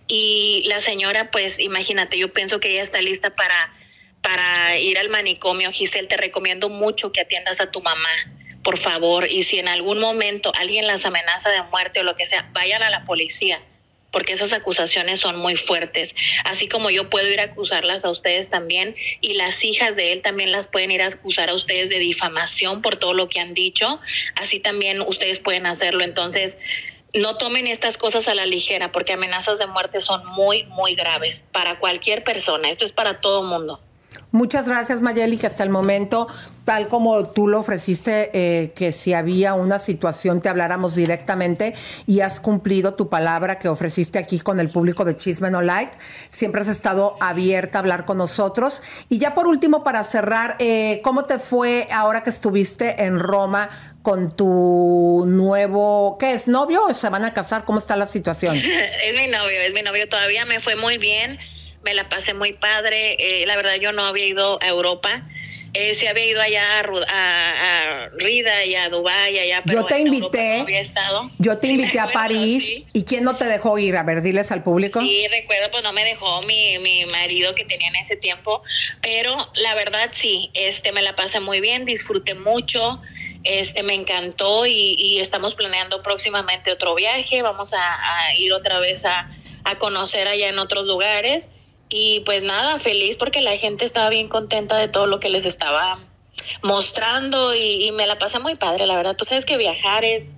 Y 0.07 0.63
la 0.67 0.81
señora, 0.81 1.31
pues 1.31 1.59
imagínate, 1.59 2.17
yo 2.17 2.31
pienso 2.31 2.59
que 2.59 2.71
ella 2.71 2.81
está 2.81 3.01
lista 3.01 3.31
para, 3.31 3.73
para 4.21 4.77
ir 4.79 4.97
al 4.97 5.09
manicomio. 5.09 5.71
Giselle, 5.71 6.07
te 6.07 6.17
recomiendo 6.17 6.69
mucho 6.69 7.11
que 7.11 7.21
atiendas 7.21 7.61
a 7.61 7.71
tu 7.71 7.81
mamá 7.81 8.09
por 8.67 8.79
favor, 8.79 9.31
y 9.31 9.43
si 9.43 9.59
en 9.59 9.69
algún 9.69 9.97
momento 9.97 10.51
alguien 10.53 10.87
las 10.87 11.05
amenaza 11.05 11.49
de 11.49 11.61
muerte 11.71 12.01
o 12.01 12.03
lo 12.03 12.15
que 12.15 12.25
sea, 12.25 12.49
vayan 12.51 12.83
a 12.83 12.89
la 12.89 13.05
policía, 13.05 13.61
porque 14.11 14.33
esas 14.33 14.53
acusaciones 14.53 15.19
son 15.19 15.37
muy 15.37 15.55
fuertes. 15.55 16.15
Así 16.45 16.67
como 16.67 16.89
yo 16.89 17.09
puedo 17.09 17.27
ir 17.29 17.39
a 17.39 17.43
acusarlas 17.43 18.05
a 18.05 18.09
ustedes 18.09 18.49
también, 18.49 18.95
y 19.21 19.33
las 19.33 19.63
hijas 19.63 19.95
de 19.95 20.13
él 20.13 20.21
también 20.21 20.51
las 20.51 20.67
pueden 20.67 20.91
ir 20.91 21.01
a 21.01 21.07
acusar 21.07 21.49
a 21.49 21.53
ustedes 21.53 21.89
de 21.89 21.99
difamación 21.99 22.81
por 22.81 22.97
todo 22.97 23.13
lo 23.13 23.29
que 23.29 23.39
han 23.39 23.53
dicho, 23.53 23.99
así 24.35 24.59
también 24.59 25.01
ustedes 25.01 25.39
pueden 25.39 25.65
hacerlo. 25.65 26.03
Entonces, 26.03 26.57
no 27.13 27.37
tomen 27.37 27.67
estas 27.67 27.97
cosas 27.97 28.27
a 28.27 28.35
la 28.35 28.45
ligera, 28.45 28.91
porque 28.91 29.13
amenazas 29.13 29.59
de 29.59 29.67
muerte 29.67 29.99
son 29.99 30.25
muy, 30.25 30.63
muy 30.65 30.95
graves 30.95 31.45
para 31.51 31.79
cualquier 31.79 32.23
persona. 32.23 32.69
Esto 32.69 32.85
es 32.85 32.91
para 32.91 33.21
todo 33.21 33.43
mundo. 33.43 33.81
Muchas 34.31 34.67
gracias, 34.67 35.01
Mayeli, 35.01 35.37
que 35.37 35.47
hasta 35.47 35.63
el 35.63 35.69
momento, 35.69 36.27
tal 36.65 36.87
como 36.89 37.29
tú 37.29 37.47
lo 37.47 37.59
ofreciste, 37.59 38.29
eh, 38.33 38.73
que 38.73 38.91
si 38.91 39.13
había 39.13 39.53
una 39.53 39.79
situación 39.79 40.41
te 40.41 40.49
habláramos 40.49 40.95
directamente 40.95 41.73
y 42.07 42.19
has 42.19 42.41
cumplido 42.41 42.93
tu 42.93 43.09
palabra 43.09 43.57
que 43.57 43.69
ofreciste 43.69 44.19
aquí 44.19 44.39
con 44.39 44.59
el 44.59 44.69
público 44.69 45.05
de 45.05 45.15
Chisme 45.15 45.49
No 45.49 45.61
Light. 45.61 45.93
Siempre 46.29 46.61
has 46.61 46.67
estado 46.67 47.15
abierta 47.21 47.77
a 47.77 47.81
hablar 47.81 48.05
con 48.05 48.17
nosotros. 48.17 48.81
Y 49.07 49.17
ya 49.17 49.33
por 49.33 49.47
último, 49.47 49.83
para 49.83 50.03
cerrar, 50.03 50.57
eh, 50.59 50.99
¿cómo 51.03 51.23
te 51.23 51.39
fue 51.39 51.87
ahora 51.91 52.21
que 52.21 52.29
estuviste 52.29 53.05
en 53.05 53.19
Roma 53.19 53.69
con 54.01 54.31
tu 54.31 55.25
nuevo, 55.27 56.17
¿qué 56.17 56.33
es? 56.33 56.47
¿Novio 56.47 56.85
o 56.85 56.93
se 56.93 57.09
van 57.09 57.25
a 57.25 57.33
casar? 57.33 57.65
¿Cómo 57.65 57.79
está 57.79 57.95
la 57.95 58.07
situación? 58.07 58.55
es 59.03 59.15
mi 59.15 59.27
novio, 59.27 59.59
es 59.59 59.73
mi 59.73 59.81
novio. 59.81 60.07
Todavía 60.07 60.45
me 60.45 60.59
fue 60.59 60.75
muy 60.75 60.97
bien 60.97 61.37
me 61.87 61.93
la 61.93 62.03
pasé 62.03 62.33
muy 62.33 62.51
padre. 62.51 63.15
Eh, 63.17 63.45
la 63.45 63.55
verdad, 63.55 63.75
yo 63.75 63.93
no 63.93 64.03
había 64.03 64.25
ido 64.25 64.59
a 64.61 64.67
Europa. 64.67 65.23
Eh, 65.73 65.93
sí 65.93 66.05
había 66.05 66.25
ido 66.25 66.41
allá 66.41 66.81
a, 66.81 66.81
a, 66.81 68.09
Rida 68.17 68.65
y 68.65 68.75
a 68.75 68.89
Dubái, 68.89 69.39
allá, 69.39 69.61
pero 69.65 69.81
yo 69.81 69.87
te 69.87 70.01
invité. 70.01 70.57
No 70.57 70.63
había 70.63 70.81
estado. 70.81 71.29
Yo 71.39 71.57
te 71.57 71.67
invité 71.67 72.01
a 72.01 72.11
París. 72.11 72.69
¿Y 72.91 73.03
quién 73.03 73.23
no 73.23 73.37
te 73.37 73.45
dejó 73.45 73.77
ir? 73.77 73.95
A 73.95 74.03
ver, 74.03 74.21
diles 74.21 74.51
al 74.51 74.63
público. 74.63 74.99
Sí, 74.99 75.27
recuerdo, 75.29 75.71
pues 75.71 75.81
no 75.81 75.93
me 75.93 76.03
dejó 76.03 76.41
mi, 76.41 76.77
mi 76.79 77.05
marido 77.05 77.55
que 77.55 77.63
tenía 77.63 77.87
en 77.87 77.95
ese 77.95 78.17
tiempo. 78.17 78.61
Pero 79.01 79.33
la 79.55 79.73
verdad, 79.75 80.09
sí, 80.11 80.51
este, 80.55 80.91
me 80.91 81.01
la 81.01 81.15
pasé 81.15 81.39
muy 81.39 81.61
bien, 81.61 81.85
disfruté 81.85 82.33
mucho. 82.33 83.01
Este, 83.45 83.81
me 83.81 83.93
encantó 83.93 84.65
y, 84.65 84.95
y 84.97 85.19
estamos 85.21 85.55
planeando 85.55 86.03
próximamente 86.03 86.69
otro 86.69 86.95
viaje. 86.95 87.41
Vamos 87.43 87.73
a, 87.73 87.79
a 87.79 88.35
ir 88.35 88.51
otra 88.51 88.79
vez 88.79 89.05
a, 89.05 89.29
a 89.63 89.77
conocer 89.77 90.27
allá 90.27 90.49
en 90.49 90.59
otros 90.59 90.85
lugares. 90.85 91.47
Y 91.89 92.21
pues 92.21 92.43
nada, 92.43 92.79
feliz 92.79 93.17
porque 93.17 93.41
la 93.41 93.55
gente 93.57 93.85
estaba 93.85 94.09
bien 94.09 94.27
contenta 94.27 94.77
de 94.77 94.87
todo 94.87 95.07
lo 95.07 95.19
que 95.19 95.29
les 95.29 95.45
estaba 95.45 95.99
mostrando 96.63 97.55
y, 97.55 97.91
me 97.91 98.07
la 98.07 98.17
pasé 98.17 98.39
muy 98.39 98.55
padre, 98.55 98.85
la 98.85 98.95
verdad. 98.95 99.15
Tú 99.15 99.25
sabes 99.25 99.45
que 99.45 99.57
viajar 99.57 100.03
es 100.05 100.35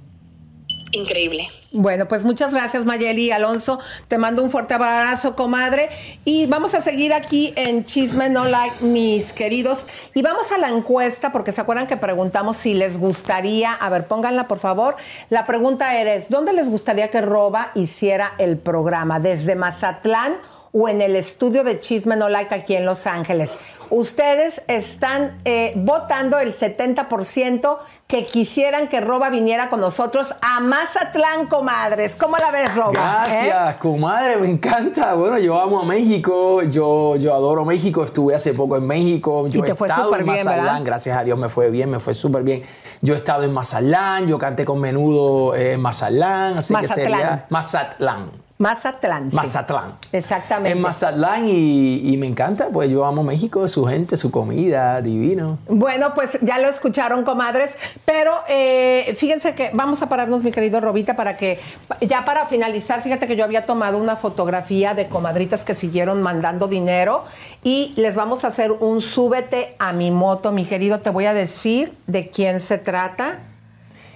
increíble. 0.91 1.47
Bueno, 1.71 2.07
pues 2.07 2.23
muchas 2.23 2.51
gracias 2.51 2.85
Mayeli 2.85 3.29
Alonso. 3.29 3.79
Te 4.07 4.17
mando 4.17 4.41
un 4.41 4.49
fuerte 4.49 4.73
abrazo, 4.73 5.35
comadre. 5.35 5.89
Y 6.25 6.47
vamos 6.47 6.73
a 6.73 6.81
seguir 6.81 7.13
aquí 7.13 7.53
en 7.55 7.83
Chisme 7.83 8.29
No 8.29 8.45
Like, 8.45 8.83
mis 8.83 9.33
queridos. 9.33 9.85
Y 10.15 10.21
vamos 10.21 10.51
a 10.51 10.57
la 10.57 10.69
encuesta, 10.69 11.31
porque 11.31 11.51
se 11.51 11.61
acuerdan 11.61 11.85
que 11.85 11.97
preguntamos 11.97 12.57
si 12.57 12.73
les 12.73 12.97
gustaría, 12.97 13.73
a 13.73 13.89
ver, 13.89 14.07
pónganla 14.07 14.47
por 14.47 14.59
favor. 14.59 14.95
La 15.29 15.45
pregunta 15.45 15.95
eres, 15.95 16.29
¿dónde 16.29 16.53
les 16.53 16.67
gustaría 16.67 17.11
que 17.11 17.21
Roba 17.21 17.71
hiciera 17.75 18.33
el 18.39 18.57
programa? 18.57 19.19
¿Desde 19.19 19.55
Mazatlán? 19.55 20.37
O 20.71 20.87
en 20.87 21.01
el 21.01 21.15
estudio 21.15 21.63
de 21.63 21.79
Chisme 21.79 22.15
No 22.15 22.29
Like 22.29 22.53
aquí 22.53 22.75
en 22.75 22.85
Los 22.85 23.07
Ángeles. 23.07 23.57
Ustedes 23.91 24.61
están 24.67 25.39
eh, 25.45 25.73
votando 25.75 26.37
el 26.37 26.55
70% 26.55 27.77
que 28.05 28.25
quisieran 28.25 28.87
que 28.87 29.01
Roba 29.01 29.31
viniera 29.31 29.69
con 29.69 29.81
nosotros 29.81 30.33
a 30.41 30.59
Mazatlán, 30.59 31.47
comadres. 31.47 32.15
¿Cómo 32.15 32.37
la 32.37 32.51
ves, 32.51 32.75
Roba? 32.75 32.91
Gracias, 32.91 33.75
comadre, 33.77 34.37
me 34.37 34.49
encanta. 34.49 35.15
Bueno, 35.15 35.39
yo 35.39 35.59
amo 35.59 35.81
a 35.81 35.85
México, 35.85 36.61
yo, 36.63 37.15
yo 37.15 37.33
adoro 37.33 37.65
México, 37.65 38.03
estuve 38.03 38.35
hace 38.35 38.53
poco 38.53 38.77
en 38.77 38.85
México. 38.85 39.47
Yo 39.47 39.59
y 39.59 39.63
te 39.63 39.73
fue 39.73 39.89
súper 39.89 40.23
bien, 40.23 40.45
¿verdad? 40.45 40.81
Gracias 40.83 41.17
a 41.17 41.23
Dios 41.23 41.37
me 41.39 41.49
fue 41.49 41.71
bien, 41.71 41.89
me 41.89 41.99
fue 41.99 42.13
súper 42.13 42.43
bien. 42.43 42.63
Yo 43.01 43.15
he 43.15 43.17
estado 43.17 43.43
en 43.43 43.53
Mazatlán, 43.53 44.27
yo 44.27 44.37
canté 44.37 44.65
con 44.65 44.79
menudo 44.79 45.55
en 45.55 45.79
Mazatlán, 45.79 46.59
así 46.59 46.75
que 46.75 46.87
sería 46.87 47.47
Mazatlán. 47.49 48.48
Mazatlán. 48.61 49.29
Mazatlán. 49.31 49.93
Exactamente. 50.11 50.77
En 50.77 50.81
Mazatlán 50.81 51.47
y, 51.47 52.17
me 52.17 52.27
encanta, 52.27 52.67
pues 52.67 52.89
yo 52.89 53.05
amo 53.05 53.23
México, 53.23 53.65
su 53.69 53.85
gente, 53.85 54.17
su 54.17 54.31
comida, 54.31 55.01
divino. 55.01 55.59
Bueno, 55.69 56.13
pues 56.13 56.37
ya 56.41 56.59
lo 56.59 56.67
escucharon, 56.67 57.23
comadres, 57.23 57.77
pero 58.03 58.33
eh, 58.49 59.15
fíjense 59.17 59.55
que 59.55 59.71
vamos 59.73 60.01
a 60.01 60.09
pararnos, 60.09 60.43
mi 60.43 60.51
querido 60.51 60.81
Robita, 60.81 61.15
para 61.15 61.37
que, 61.37 61.57
ya 62.01 62.25
para 62.25 62.45
finalizar, 62.47 63.01
fíjate 63.01 63.27
que 63.27 63.37
yo 63.37 63.45
había 63.45 63.65
tomado 63.65 63.97
una 63.97 64.17
fotografía 64.17 64.93
de 64.93 65.07
comadritas 65.07 65.63
que 65.63 65.73
siguieron 65.73 66.21
mandando 66.21 66.67
dinero 66.67 67.23
y 67.63 67.93
les 67.95 68.13
vamos 68.13 68.43
a 68.43 68.49
hacer 68.49 68.73
un 68.73 68.99
súbete 68.99 69.77
a 69.79 69.93
mi 69.93 70.11
moto, 70.11 70.51
mi 70.51 70.65
querido, 70.65 70.99
te 70.99 71.11
voy 71.11 71.27
a 71.27 71.33
decir 71.33 71.93
de 72.07 72.29
quién 72.29 72.59
se 72.59 72.77
trata. 72.77 73.39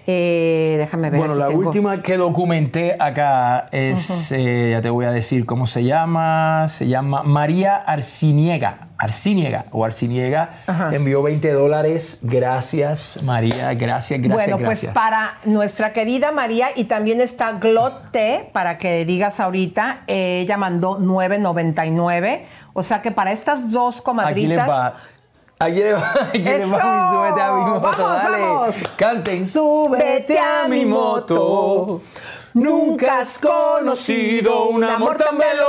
Eh, 0.06 0.76
déjame 0.78 1.10
ver. 1.10 1.20
Bueno, 1.20 1.36
la 1.36 1.50
última 1.50 2.02
que 2.02 2.18
documenté 2.18 2.96
acá 3.00 3.70
es, 3.72 4.32
eh, 4.32 4.72
ya 4.72 4.82
te 4.82 4.90
voy 4.90 5.06
a 5.06 5.12
decir 5.12 5.46
cómo 5.46 5.66
se 5.66 5.84
llama, 5.84 6.68
se 6.68 6.88
llama 6.88 7.24
María 7.24 7.76
Arciniega. 7.76 8.90
Arciniega 8.96 9.66
o 9.72 9.84
Arciniega 9.84 10.52
envió 10.92 11.22
20 11.24 11.52
dólares. 11.52 12.20
Gracias, 12.22 13.22
María. 13.24 13.74
Gracias, 13.74 14.22
gracias. 14.22 14.50
Bueno, 14.50 14.66
pues 14.66 14.86
para 14.94 15.34
nuestra 15.44 15.92
querida 15.92 16.32
María 16.32 16.70
y 16.74 16.86
también 16.86 17.20
está 17.20 17.54
Glotte, 17.54 18.50
para 18.54 18.78
que 18.78 19.04
digas 19.04 19.42
ahorita, 19.42 20.04
ella 20.08 20.58
mandó 20.58 21.00
9.99. 21.00 22.44
O 22.74 22.82
sea 22.82 23.02
que 23.02 23.12
para 23.12 23.34
estas 23.34 23.72
dos 23.72 24.02
comadritas. 24.02 24.94
Aquí 25.64 25.80
le 25.80 25.94
va, 25.94 26.12
aquí 26.28 26.44
le 26.44 26.66
va 26.66 27.10
súbete 27.10 27.42
a 27.42 27.54
mi 27.54 27.64
moto, 27.64 28.04
dale. 28.04 28.74
Canten, 28.98 29.48
súbete 29.48 30.38
a 30.38 30.68
mi 30.68 30.84
moto. 30.86 32.02
Nunca 32.56 33.20
has 33.20 33.40
conocido 33.40 34.66
un 34.66 34.84
amor 34.84 35.18
tan 35.18 35.38
veloz. 35.38 35.64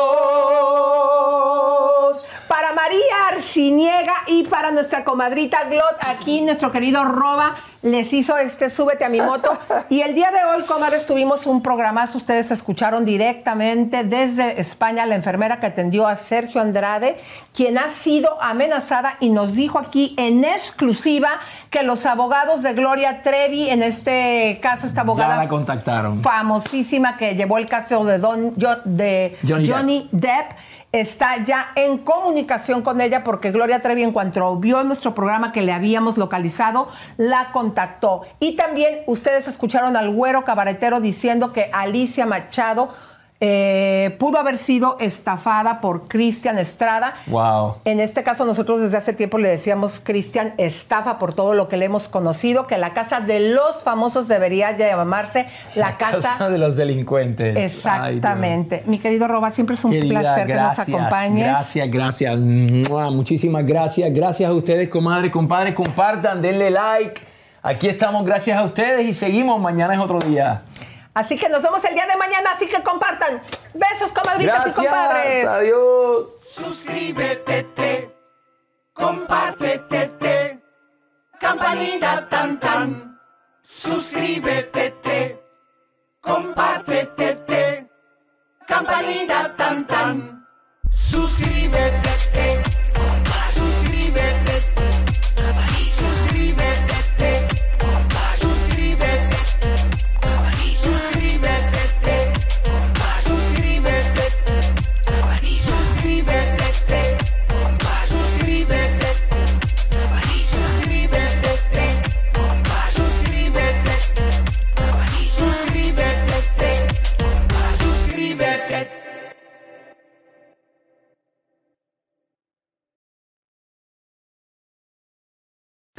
Para 2.49 2.73
María 2.73 3.29
Arciniega 3.29 4.25
y 4.27 4.43
para 4.43 4.73
nuestra 4.73 5.05
comadrita 5.05 5.63
Glot, 5.69 5.97
aquí 6.09 6.41
nuestro 6.41 6.73
querido 6.73 7.05
Roba 7.05 7.55
les 7.85 8.15
hizo 8.15 8.37
este 8.39 8.71
súbete 8.71 9.05
a 9.05 9.09
mi 9.09 9.21
moto. 9.21 9.51
Y 9.91 10.01
el 10.01 10.15
día 10.15 10.31
de 10.31 10.43
hoy, 10.45 10.65
comadres, 10.65 11.07
tuvimos 11.07 11.47
un 11.47 11.63
programazo. 11.63 12.19
Ustedes 12.19 12.51
escucharon 12.51 13.05
directamente 13.05 14.03
desde 14.03 14.59
España 14.61 15.05
la 15.05 15.15
enfermera 15.15 15.61
que 15.61 15.67
atendió 15.67 16.07
a 16.09 16.17
Sergio 16.17 16.61
Andrade, 16.61 17.21
quien 17.53 17.77
ha 17.77 17.91
sido 17.91 18.43
amenazada 18.43 19.17
y 19.21 19.29
nos 19.29 19.53
dijo 19.53 19.79
aquí 19.79 20.15
en 20.17 20.45
exclusiva 20.45 21.29
que 21.71 21.83
los 21.83 22.07
abogados 22.07 22.63
de 22.63 22.73
Gloria 22.73 23.23
Trevi, 23.23 23.69
en 23.69 23.83
este 23.83 24.59
caso, 24.63 24.87
esta 24.87 25.03
abogada. 25.03 25.37
Ya 25.37 25.43
la 25.43 25.49
contactaron. 25.49 26.23
Famosísima 26.23 27.17
que 27.19 27.35
llevó 27.35 27.59
el 27.59 27.67
caso 27.67 28.05
de, 28.05 28.19
Don, 28.19 28.55
de 28.57 29.37
Johnny, 29.47 30.09
Depp 30.11 30.53
está 31.01 31.45
ya 31.45 31.73
en 31.75 31.99
comunicación 31.99 32.83
con 32.83 33.01
ella 33.01 33.25
porque 33.25 33.51
Gloria 33.51 33.81
Trevi 33.81 34.05
en 34.05 34.13
cuanto 34.13 34.57
vio 34.57 34.85
nuestro 34.85 35.13
programa 35.13 35.51
que 35.51 35.63
le 35.63 35.73
habíamos 35.73 36.17
localizado, 36.17 36.89
la 37.17 37.51
contactó. 37.51 38.23
Y 38.39 38.55
también 38.55 39.01
ustedes 39.09 39.49
escucharon 39.49 39.97
al 39.97 40.11
güero 40.11 40.45
cabaretero 40.45 41.01
diciendo 41.01 41.53
que 41.53 41.69
Alicia 41.73 42.27
Machado 42.27 42.91
eh, 43.41 44.17
pudo 44.19 44.39
haber 44.39 44.59
sido 44.59 44.97
estafada 45.01 45.81
por 45.81 46.09
Cristian 46.09 46.57
Estrada. 46.57 47.17
Wow. 47.27 47.75
En 47.85 48.01
este 48.01 48.23
caso, 48.23 48.45
nosotros 48.45 48.81
desde 48.81 48.97
hace 48.97 49.13
tiempo 49.13 49.39
le 49.39 49.49
decíamos 49.49 50.01
Cristian 50.03 50.55
estafa 50.57 51.19
por 51.19 51.35
todo 51.35 51.53
lo 51.55 51.69
que 51.69 51.77
le 51.77 51.87
hemos 51.87 52.09
conocido, 52.09 52.67
que 52.67 52.79
la 52.79 52.95
casa 52.95 53.21
de 53.21 53.41
los 53.41 53.83
famosos 53.83 54.29
debería 54.29 54.77
llamarse 54.77 55.47
la, 55.75 55.99
casa, 55.99 56.49
de 56.49 56.59
los 56.59 56.77
delincuentes. 56.77 57.57
Exactamente. 57.57 58.83
Mi 58.87 58.99
querido 58.99 59.27
Roba, 59.27 59.51
siempre 59.51 59.75
es 59.75 59.85
un 59.85 59.91
Querida, 59.91 60.21
placer 60.21 60.47
gracias, 60.47 60.87
que 60.87 60.93
nos 60.93 61.01
acompañes. 61.01 61.47
Gracias, 61.47 61.91
gracias. 61.91 62.39
Muchísimas 62.39 63.67
gracias. 63.67 64.15
Gracias 64.15 64.49
a 64.49 64.55
ustedes, 64.55 64.89
comadre, 64.89 65.31
compadre. 65.31 65.75
Compartan, 65.75 66.41
denle 66.41 66.71
like. 66.71 67.21
Aquí 67.63 67.89
estamos 67.89 68.25
gracias 68.25 68.57
a 68.57 68.63
ustedes 68.63 69.07
y 69.07 69.13
seguimos. 69.13 69.61
Mañana 69.61 69.95
es 69.95 70.01
otro 70.01 70.21
día. 70.21 70.63
Así 71.15 71.39
que 71.39 71.49
nos 71.49 71.63
vemos 71.63 71.85
el 71.85 71.95
día 71.95 72.07
de 72.07 72.17
mañana, 72.17 72.51
así 72.51 72.67
que 72.67 72.83
compartan. 72.83 73.41
Besos, 73.73 74.11
comadritas 74.13 74.65
Gracias. 74.65 74.79
y 74.79 74.81
compadres. 74.81 75.47
Adiós. 75.47 76.41
Suscríbete, 76.45 77.63
te, 77.63 78.15
compártete, 78.93 80.09
te, 80.09 80.63
campanita 81.39 82.29
tan 82.29 82.59
tan. 82.59 83.21
Suscríbete, 83.63 84.91
te, 84.91 85.41
compártete, 86.21 87.35
te, 87.37 87.91
campanita 88.67 89.55
tan 89.57 89.87
tan. 89.87 90.47
Suscríbete, 90.91 92.01
te, 92.01 92.15
suscríbete, 92.15 92.24